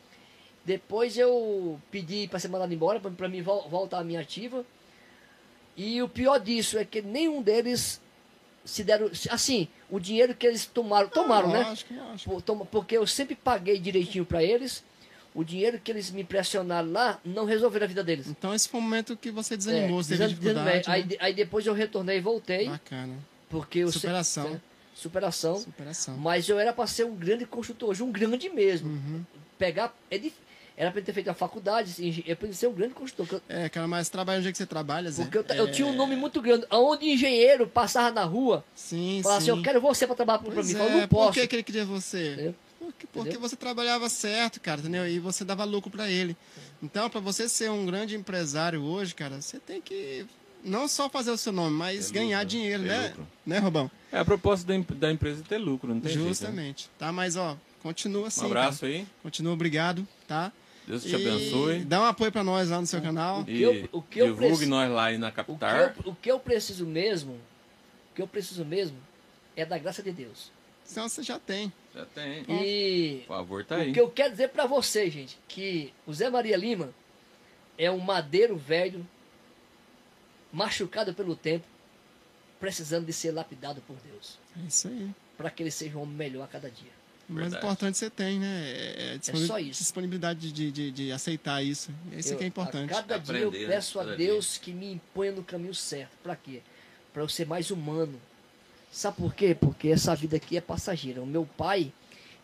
Depois 0.64 1.18
eu 1.18 1.78
pedi 1.90 2.26
para 2.28 2.38
ser 2.38 2.48
mandado 2.48 2.72
embora, 2.72 2.98
para 2.98 3.28
mim 3.28 3.42
vol- 3.42 3.68
voltar 3.68 3.98
à 3.98 4.04
minha 4.04 4.20
ativa. 4.20 4.64
E 5.76 6.00
o 6.00 6.08
pior 6.08 6.38
disso 6.38 6.78
é 6.78 6.84
que 6.84 7.02
nenhum 7.02 7.42
deles 7.42 8.00
se 8.64 8.82
deram. 8.84 9.10
Assim, 9.30 9.68
o 9.90 9.98
dinheiro 10.00 10.34
que 10.34 10.46
eles 10.46 10.64
tomaram. 10.64 11.08
Tomaram, 11.08 11.48
né? 11.52 11.64
Lógico, 11.64 11.92
lógico. 11.94 12.42
Por- 12.42 12.66
Porque 12.66 12.96
eu 12.96 13.06
sempre 13.06 13.34
paguei 13.34 13.78
direitinho 13.78 14.24
para 14.24 14.42
eles. 14.42 14.82
O 15.34 15.42
dinheiro 15.42 15.80
que 15.82 15.90
eles 15.90 16.10
me 16.12 16.22
pressionaram 16.22 16.92
lá 16.92 17.18
não 17.24 17.44
resolveram 17.44 17.84
a 17.84 17.88
vida 17.88 18.04
deles. 18.04 18.28
Então 18.28 18.54
esse 18.54 18.68
foi 18.68 18.78
o 18.78 18.82
momento 18.82 19.16
que 19.16 19.30
você 19.32 19.56
desanimou, 19.56 20.02
você 20.02 20.16
teve 20.16 20.34
desan- 20.34 20.62
aí, 20.86 21.02
né? 21.02 21.08
de- 21.08 21.16
aí 21.20 21.34
depois 21.34 21.66
eu 21.66 21.74
retornei 21.74 22.18
e 22.18 22.20
voltei. 22.20 22.68
Bacana. 22.68 23.14
Porque 23.50 23.80
eu 23.80 23.88
se- 23.88 23.94
Superação. 23.98 24.50
né, 24.50 24.60
superação. 24.94 25.56
Superação. 25.58 26.16
Mas 26.16 26.48
eu 26.48 26.58
era 26.58 26.72
para 26.72 26.86
ser 26.86 27.04
um 27.04 27.14
grande 27.16 27.44
construtor, 27.46 27.90
hoje 27.90 28.02
um 28.02 28.12
grande 28.12 28.48
mesmo. 28.48 28.88
Uhum. 28.90 29.24
Pegar. 29.58 29.92
É 30.10 30.18
dif- 30.18 30.44
Era 30.76 30.90
para 30.90 31.00
ter 31.02 31.12
feito 31.12 31.28
a 31.30 31.34
faculdade, 31.34 31.90
assim, 31.92 32.24
é 32.26 32.34
para 32.34 32.52
ser 32.52 32.66
um 32.66 32.72
grande 32.72 32.94
construtor. 32.94 33.40
eu- 33.48 33.56
É, 33.56 33.68
cara, 33.68 33.86
mas 33.86 34.08
trabalha 34.08 34.40
onde 34.40 34.48
é 34.48 34.50
que 34.50 34.58
você 34.58 34.66
trabalha, 34.66 35.08
Zé? 35.08 35.22
Porque 35.22 35.38
eu, 35.38 35.44
ta- 35.44 35.54
eu 35.54 35.68
É, 35.68 35.70
tinha 35.70 35.86
um 35.86 35.94
nome 35.94 36.16
muito 36.16 36.42
grande. 36.42 36.66
Onde 36.68 37.06
engenheiro 37.06 37.68
passava 37.68 38.10
na 38.10 38.24
rua, 38.24 38.64
Sim, 38.74 39.20
falava 39.22 39.40
sim. 39.40 39.50
assim, 39.52 39.56
eu 39.58 39.62
quero 39.62 39.80
você 39.80 40.04
para 40.04 40.16
trabalhar 40.16 40.40
para 40.40 40.52
Pois 40.52 40.66
mim. 40.72 40.74
é, 40.80 40.84
Eu 40.84 40.90
não 40.90 41.00
Por 41.02 41.08
posso. 41.08 41.32
que, 41.34 41.46
que 41.46 41.54
ele 41.54 41.62
queria 41.62 41.84
você? 41.84 42.32
Entendeu? 42.32 42.54
Porque, 42.84 43.06
porque 43.06 43.38
você 43.38 43.56
trabalhava 43.56 44.08
certo, 44.08 44.60
cara, 44.60 44.80
entendeu? 44.80 45.06
E 45.08 45.18
você 45.18 45.44
dava 45.44 45.64
lucro 45.64 45.90
pra 45.90 46.10
ele. 46.10 46.36
Então, 46.82 47.08
pra 47.10 47.20
você 47.20 47.48
ser 47.48 47.70
um 47.70 47.86
grande 47.86 48.14
empresário 48.16 48.82
hoje, 48.82 49.14
cara, 49.14 49.40
você 49.40 49.58
tem 49.58 49.80
que 49.80 50.26
não 50.64 50.86
só 50.88 51.08
fazer 51.08 51.30
o 51.30 51.36
seu 51.36 51.52
nome, 51.52 51.76
mas 51.76 52.06
Ter 52.10 52.14
ganhar 52.20 52.38
lucro, 52.38 52.48
dinheiro, 52.50 52.82
ter 52.82 52.88
né? 52.88 53.08
lucro. 53.08 53.26
Né, 53.46 53.58
Robão? 53.58 53.90
É 54.12 54.18
a 54.18 54.24
proposta 54.24 54.66
da, 54.66 54.74
em- 54.74 54.82
da 54.82 55.10
empresa 55.12 55.40
é 55.40 55.48
ter 55.48 55.58
lucro, 55.58 55.92
não 55.92 56.00
tem 56.00 56.12
jeito, 56.12 56.22
né? 56.24 56.28
Justamente. 56.30 56.90
Tá, 56.98 57.12
mas 57.12 57.36
ó, 57.36 57.56
continua 57.82 58.28
assim. 58.28 58.42
Um 58.42 58.46
abraço 58.46 58.80
cara. 58.80 58.92
aí. 58.92 59.06
Continua, 59.22 59.52
obrigado, 59.52 60.06
tá? 60.28 60.52
Deus 60.86 61.02
te 61.02 61.08
E 61.10 61.14
abençoe. 61.14 61.80
Dá 61.84 62.00
um 62.02 62.04
apoio 62.04 62.30
pra 62.30 62.44
nós 62.44 62.68
lá 62.68 62.80
no 62.80 62.86
seu 62.86 63.00
canal. 63.00 63.44
que 63.44 63.52
E 63.52 63.62
eu- 63.62 63.88
o 63.92 64.02
que 64.02 64.18
eu 64.20 64.26
divulgue 64.26 64.46
preciso- 64.48 64.70
nós 64.70 64.90
lá 64.90 65.04
aí 65.06 65.18
na 65.18 65.28
O 65.28 65.32
que, 65.32 65.40
eu, 65.42 66.10
o 66.12 66.14
que 66.14 66.30
eu 66.30 66.38
preciso 66.38 66.84
mesmo, 66.86 67.32
o 67.32 68.14
que 68.14 68.20
eu 68.22 68.28
preciso 68.28 68.64
mesmo 68.64 68.96
é 69.56 69.64
da 69.64 69.78
graça 69.78 70.02
de 70.02 70.12
Deus. 70.12 70.50
Senão 70.84 71.08
você 71.08 71.22
já 71.22 71.38
tem. 71.38 71.72
Já 71.94 72.04
tem. 72.06 72.44
E 72.48 73.20
Por 73.26 73.36
favor, 73.36 73.64
tá 73.64 73.76
o 73.76 73.80
aí. 73.80 73.92
que 73.92 74.00
eu 74.00 74.10
quero 74.10 74.30
dizer 74.32 74.48
para 74.48 74.66
vocês, 74.66 75.12
gente, 75.12 75.38
que 75.46 75.92
o 76.06 76.12
Zé 76.12 76.28
Maria 76.28 76.56
Lima 76.56 76.92
é 77.78 77.90
um 77.90 77.98
madeiro 77.98 78.56
velho, 78.56 79.06
machucado 80.52 81.14
pelo 81.14 81.34
tempo, 81.36 81.64
precisando 82.60 83.06
de 83.06 83.12
ser 83.12 83.30
lapidado 83.32 83.80
por 83.86 83.96
Deus, 84.04 84.38
É 84.62 84.66
isso 84.66 84.88
aí. 84.88 85.10
para 85.36 85.50
que 85.50 85.62
ele 85.62 85.70
seja 85.70 85.96
um 85.98 86.02
homem 86.02 86.14
melhor 86.16 86.44
a 86.44 86.48
cada 86.48 86.70
dia. 86.70 86.90
O 87.28 87.32
mais 87.32 87.44
Verdade. 87.52 87.64
importante 87.64 87.98
você 87.98 88.10
tem, 88.10 88.38
né? 88.38 88.62
É, 88.70 89.14
é 89.16 89.34
só 89.46 89.58
isso. 89.58 89.80
disponibilidade 89.82 90.52
de, 90.52 90.70
de, 90.70 90.90
de 90.90 91.10
aceitar 91.12 91.62
isso. 91.64 91.90
Isso 92.12 92.34
Eu- 92.34 92.38
que 92.38 92.44
é 92.44 92.46
importante. 92.46 92.92
A 92.92 92.96
cada 92.96 93.18
dia 93.18 93.38
eu 93.38 93.48
Aprender, 93.48 93.66
né? 93.68 93.74
peço 93.74 93.98
a 93.98 94.04
Deus 94.14 94.58
que 94.58 94.72
me 94.72 94.92
imponha 94.92 95.32
no 95.32 95.42
caminho 95.42 95.74
certo. 95.74 96.10
Para 96.22 96.36
quê? 96.36 96.60
Para 97.14 97.22
eu 97.22 97.28
ser 97.28 97.46
mais 97.46 97.70
humano. 97.70 98.20
Sabe 98.94 99.16
por 99.16 99.34
quê? 99.34 99.56
Porque 99.58 99.88
essa 99.88 100.14
vida 100.14 100.36
aqui 100.36 100.56
é 100.56 100.60
passageira. 100.60 101.20
O 101.20 101.26
meu 101.26 101.44
pai, 101.44 101.92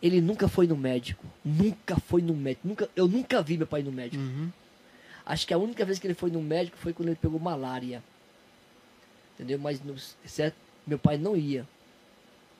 ele 0.03 0.21
nunca 0.21 0.49
foi 0.49 0.67
no 0.67 0.77
médico. 0.77 1.25
Nunca 1.45 1.95
foi 1.97 2.21
no 2.21 2.35
médico. 2.35 2.67
Nunca, 2.67 2.91
eu 2.97 3.07
nunca 3.07 3.41
vi 3.41 3.57
meu 3.57 3.69
pai 3.69 3.85
no 3.85 3.93
médico. 3.93 4.21
Uhum. 4.21 4.51
Acho 5.25 5.47
que 5.47 5.55
a 5.55 5.59
única 5.59 5.85
vez 5.85 6.01
que 6.01 6.09
ele 6.09 6.15
foi 6.15 6.29
no 6.29 6.43
médico 6.43 6.77
foi 6.77 6.93
quando 6.93 7.11
ele 7.11 7.19
pegou 7.23 7.39
malária. 7.39 8.03
Entendeu? 9.35 9.61
Mas 9.61 9.81
no, 9.81 9.97
certo? 9.97 10.57
meu 10.85 10.99
pai 10.99 11.17
não 11.17 11.37
ia. 11.37 11.65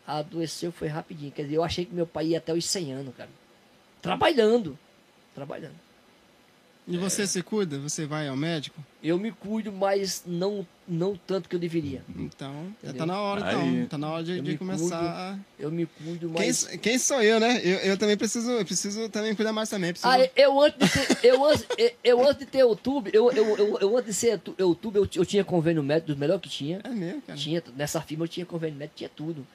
Adoeceu 0.07 0.71
foi 0.71 0.87
rapidinho. 0.87 1.33
Quer 1.33 1.43
dizer, 1.43 1.57
eu 1.57 1.65
achei 1.65 1.85
que 1.85 1.93
meu 1.93 2.07
pai 2.07 2.29
ia 2.29 2.39
até 2.39 2.55
os 2.55 2.65
100 2.65 2.93
anos, 2.93 3.17
cara. 3.17 3.31
Trabalhando. 4.01 4.79
Trabalhando. 5.35 5.75
E 6.91 6.97
É. 6.97 6.99
você 6.99 7.25
se 7.27 7.41
cuida? 7.43 7.79
Você 7.79 8.05
vai 8.05 8.27
ao 8.27 8.37
médico? 8.37 8.85
Eu 9.03 9.17
me 9.17 9.31
cuido, 9.31 9.71
mas 9.73 10.25
não, 10.27 10.67
não 10.89 11.17
tanto 11.27 11.49
que 11.49 11.55
eu 11.55 11.61
deveria. 11.61 12.03
Então, 12.17 12.53
já 12.83 12.91
Entendeu? 12.91 12.95
tá 12.99 13.07
na 13.07 13.21
hora, 13.21 13.47
Aí, 13.47 13.75
então. 13.77 13.87
Tá 13.89 13.99
na 13.99 14.11
hora 14.13 14.25
de, 14.25 14.35
de 14.41 14.43
me 14.53 14.59
começar 14.59 14.99
cuido, 14.99 15.09
a... 15.15 15.39
Eu 15.59 15.71
me 15.71 15.87
cuido, 15.87 16.29
Quem, 16.31 16.47
mas... 16.49 16.65
quem 16.83 16.99
sou 16.99 17.23
eu, 17.23 17.39
né? 17.39 17.61
Eu, 17.65 17.77
eu 17.79 17.97
também 17.97 18.17
preciso, 18.17 18.51
eu 18.51 18.65
preciso 18.65 19.09
também 19.09 19.35
cuidar 19.37 19.53
mais 19.53 19.69
também. 19.71 19.93
Preciso... 19.93 20.13
Ah, 20.13 20.19
eu 20.37 20.61
antes 20.61 20.79
de 20.91 21.15
ter, 21.15 21.27
eu 21.29 21.45
antes, 21.45 21.67
eu- 21.79 21.93
eu 22.03 22.23
antes 22.29 22.39
de 22.41 22.47
ter 22.47 22.59
YouTube, 22.59 23.11
eu, 23.15 23.31
eu, 23.31 23.57
eu, 23.57 23.79
eu 23.79 23.97
antes 23.97 24.07
de 24.07 24.15
ser 24.15 24.39
tu- 24.41 24.55
YouTube, 24.59 24.97
eu, 24.97 25.09
eu 25.15 25.25
tinha 25.25 25.45
convênio 25.45 25.83
médico, 25.85 26.09
dos 26.09 26.19
melhores 26.19 26.43
que 26.43 26.49
tinha. 26.49 26.81
É 26.83 26.89
mesmo, 26.91 27.23
cara. 27.23 27.39
Tinha, 27.39 27.63
nessa 27.77 28.01
firma 28.01 28.25
eu 28.25 28.29
tinha 28.29 28.45
convênio 28.45 28.77
médico, 28.77 28.97
tinha 28.99 29.09
tudo. 29.15 29.47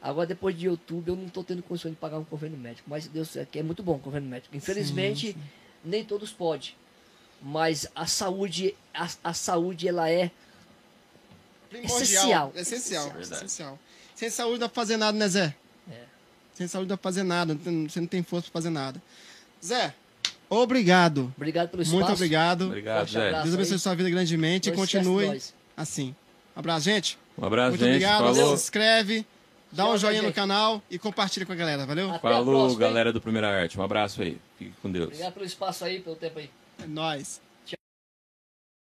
Agora, 0.00 0.26
depois 0.26 0.56
de 0.58 0.66
YouTube, 0.66 1.08
eu 1.08 1.16
não 1.16 1.26
estou 1.26 1.44
tendo 1.44 1.62
condições 1.62 1.90
de 1.90 1.96
pagar 1.98 2.18
um 2.18 2.24
convênio 2.24 2.56
médico. 2.56 2.88
Mas 2.88 3.06
Deus 3.06 3.36
é 3.36 3.44
que 3.44 3.58
é 3.58 3.62
muito 3.62 3.82
bom 3.82 3.96
o 3.96 3.98
convênio 3.98 4.30
médico. 4.30 4.56
Infelizmente, 4.56 5.36
nem 5.84 6.04
todos 6.04 6.30
podem. 6.30 6.70
Mas 7.42 7.86
a 7.94 8.06
saúde, 8.06 8.74
a, 8.92 9.08
a 9.24 9.32
saúde, 9.32 9.88
ela 9.88 10.10
é 10.10 10.30
primordial. 11.70 12.00
Essencial. 12.02 12.52
Essencial. 12.54 13.04
Verdade. 13.10 13.34
Essencial. 13.44 13.78
Sem 14.14 14.28
saúde 14.28 14.52
não 14.54 14.58
dá 14.60 14.68
pra 14.68 14.74
fazer 14.82 14.96
nada, 14.96 15.16
né, 15.16 15.28
Zé? 15.28 15.54
É. 15.90 15.94
Sem 16.52 16.68
saúde 16.68 16.84
não 16.84 16.94
dá 16.94 16.98
pra 16.98 17.10
fazer 17.10 17.22
nada. 17.22 17.54
Você 17.88 18.00
não 18.00 18.06
tem 18.06 18.22
força 18.22 18.50
pra 18.50 18.60
fazer 18.60 18.70
nada. 18.70 19.00
Zé, 19.64 19.94
obrigado. 20.48 21.32
Obrigado 21.36 21.68
pelo 21.70 21.82
espaço. 21.82 21.98
Muito 21.98 22.12
obrigado. 22.12 22.66
Obrigado, 22.66 23.08
Zé. 23.08 23.30
Deus 23.42 23.54
abençoe 23.54 23.74
aí. 23.74 23.78
sua 23.78 23.94
vida 23.94 24.10
grandemente 24.10 24.68
e 24.68 24.72
continue 24.72 25.40
assim. 25.76 26.14
Abraço, 26.54 26.84
gente. 26.84 27.18
Um 27.38 27.46
abraço, 27.46 27.70
Muito 27.70 27.80
gente. 27.84 27.90
obrigado. 28.04 28.34
Falou. 28.34 28.56
Se 28.56 28.64
inscreve, 28.64 29.26
dá 29.72 29.88
um 29.88 29.96
joinha 29.96 30.22
no 30.22 30.32
canal 30.32 30.82
e 30.90 30.98
compartilha 30.98 31.46
com 31.46 31.52
a 31.52 31.56
galera. 31.56 31.86
Valeu? 31.86 32.10
Até 32.10 32.18
Falou, 32.20 32.60
próxima, 32.60 32.80
galera 32.80 33.12
do 33.12 33.20
Primeira 33.20 33.48
Arte. 33.48 33.78
Um 33.78 33.82
abraço 33.82 34.22
aí. 34.22 34.38
Fique 34.58 34.72
com 34.82 34.90
Deus. 34.90 35.06
Obrigado 35.06 35.32
pelo 35.32 35.46
espaço 35.46 35.84
aí, 35.84 36.00
pelo 36.00 36.16
tempo 36.16 36.38
aí. 36.38 36.50
É 36.82 36.86
nóis. 36.86 37.40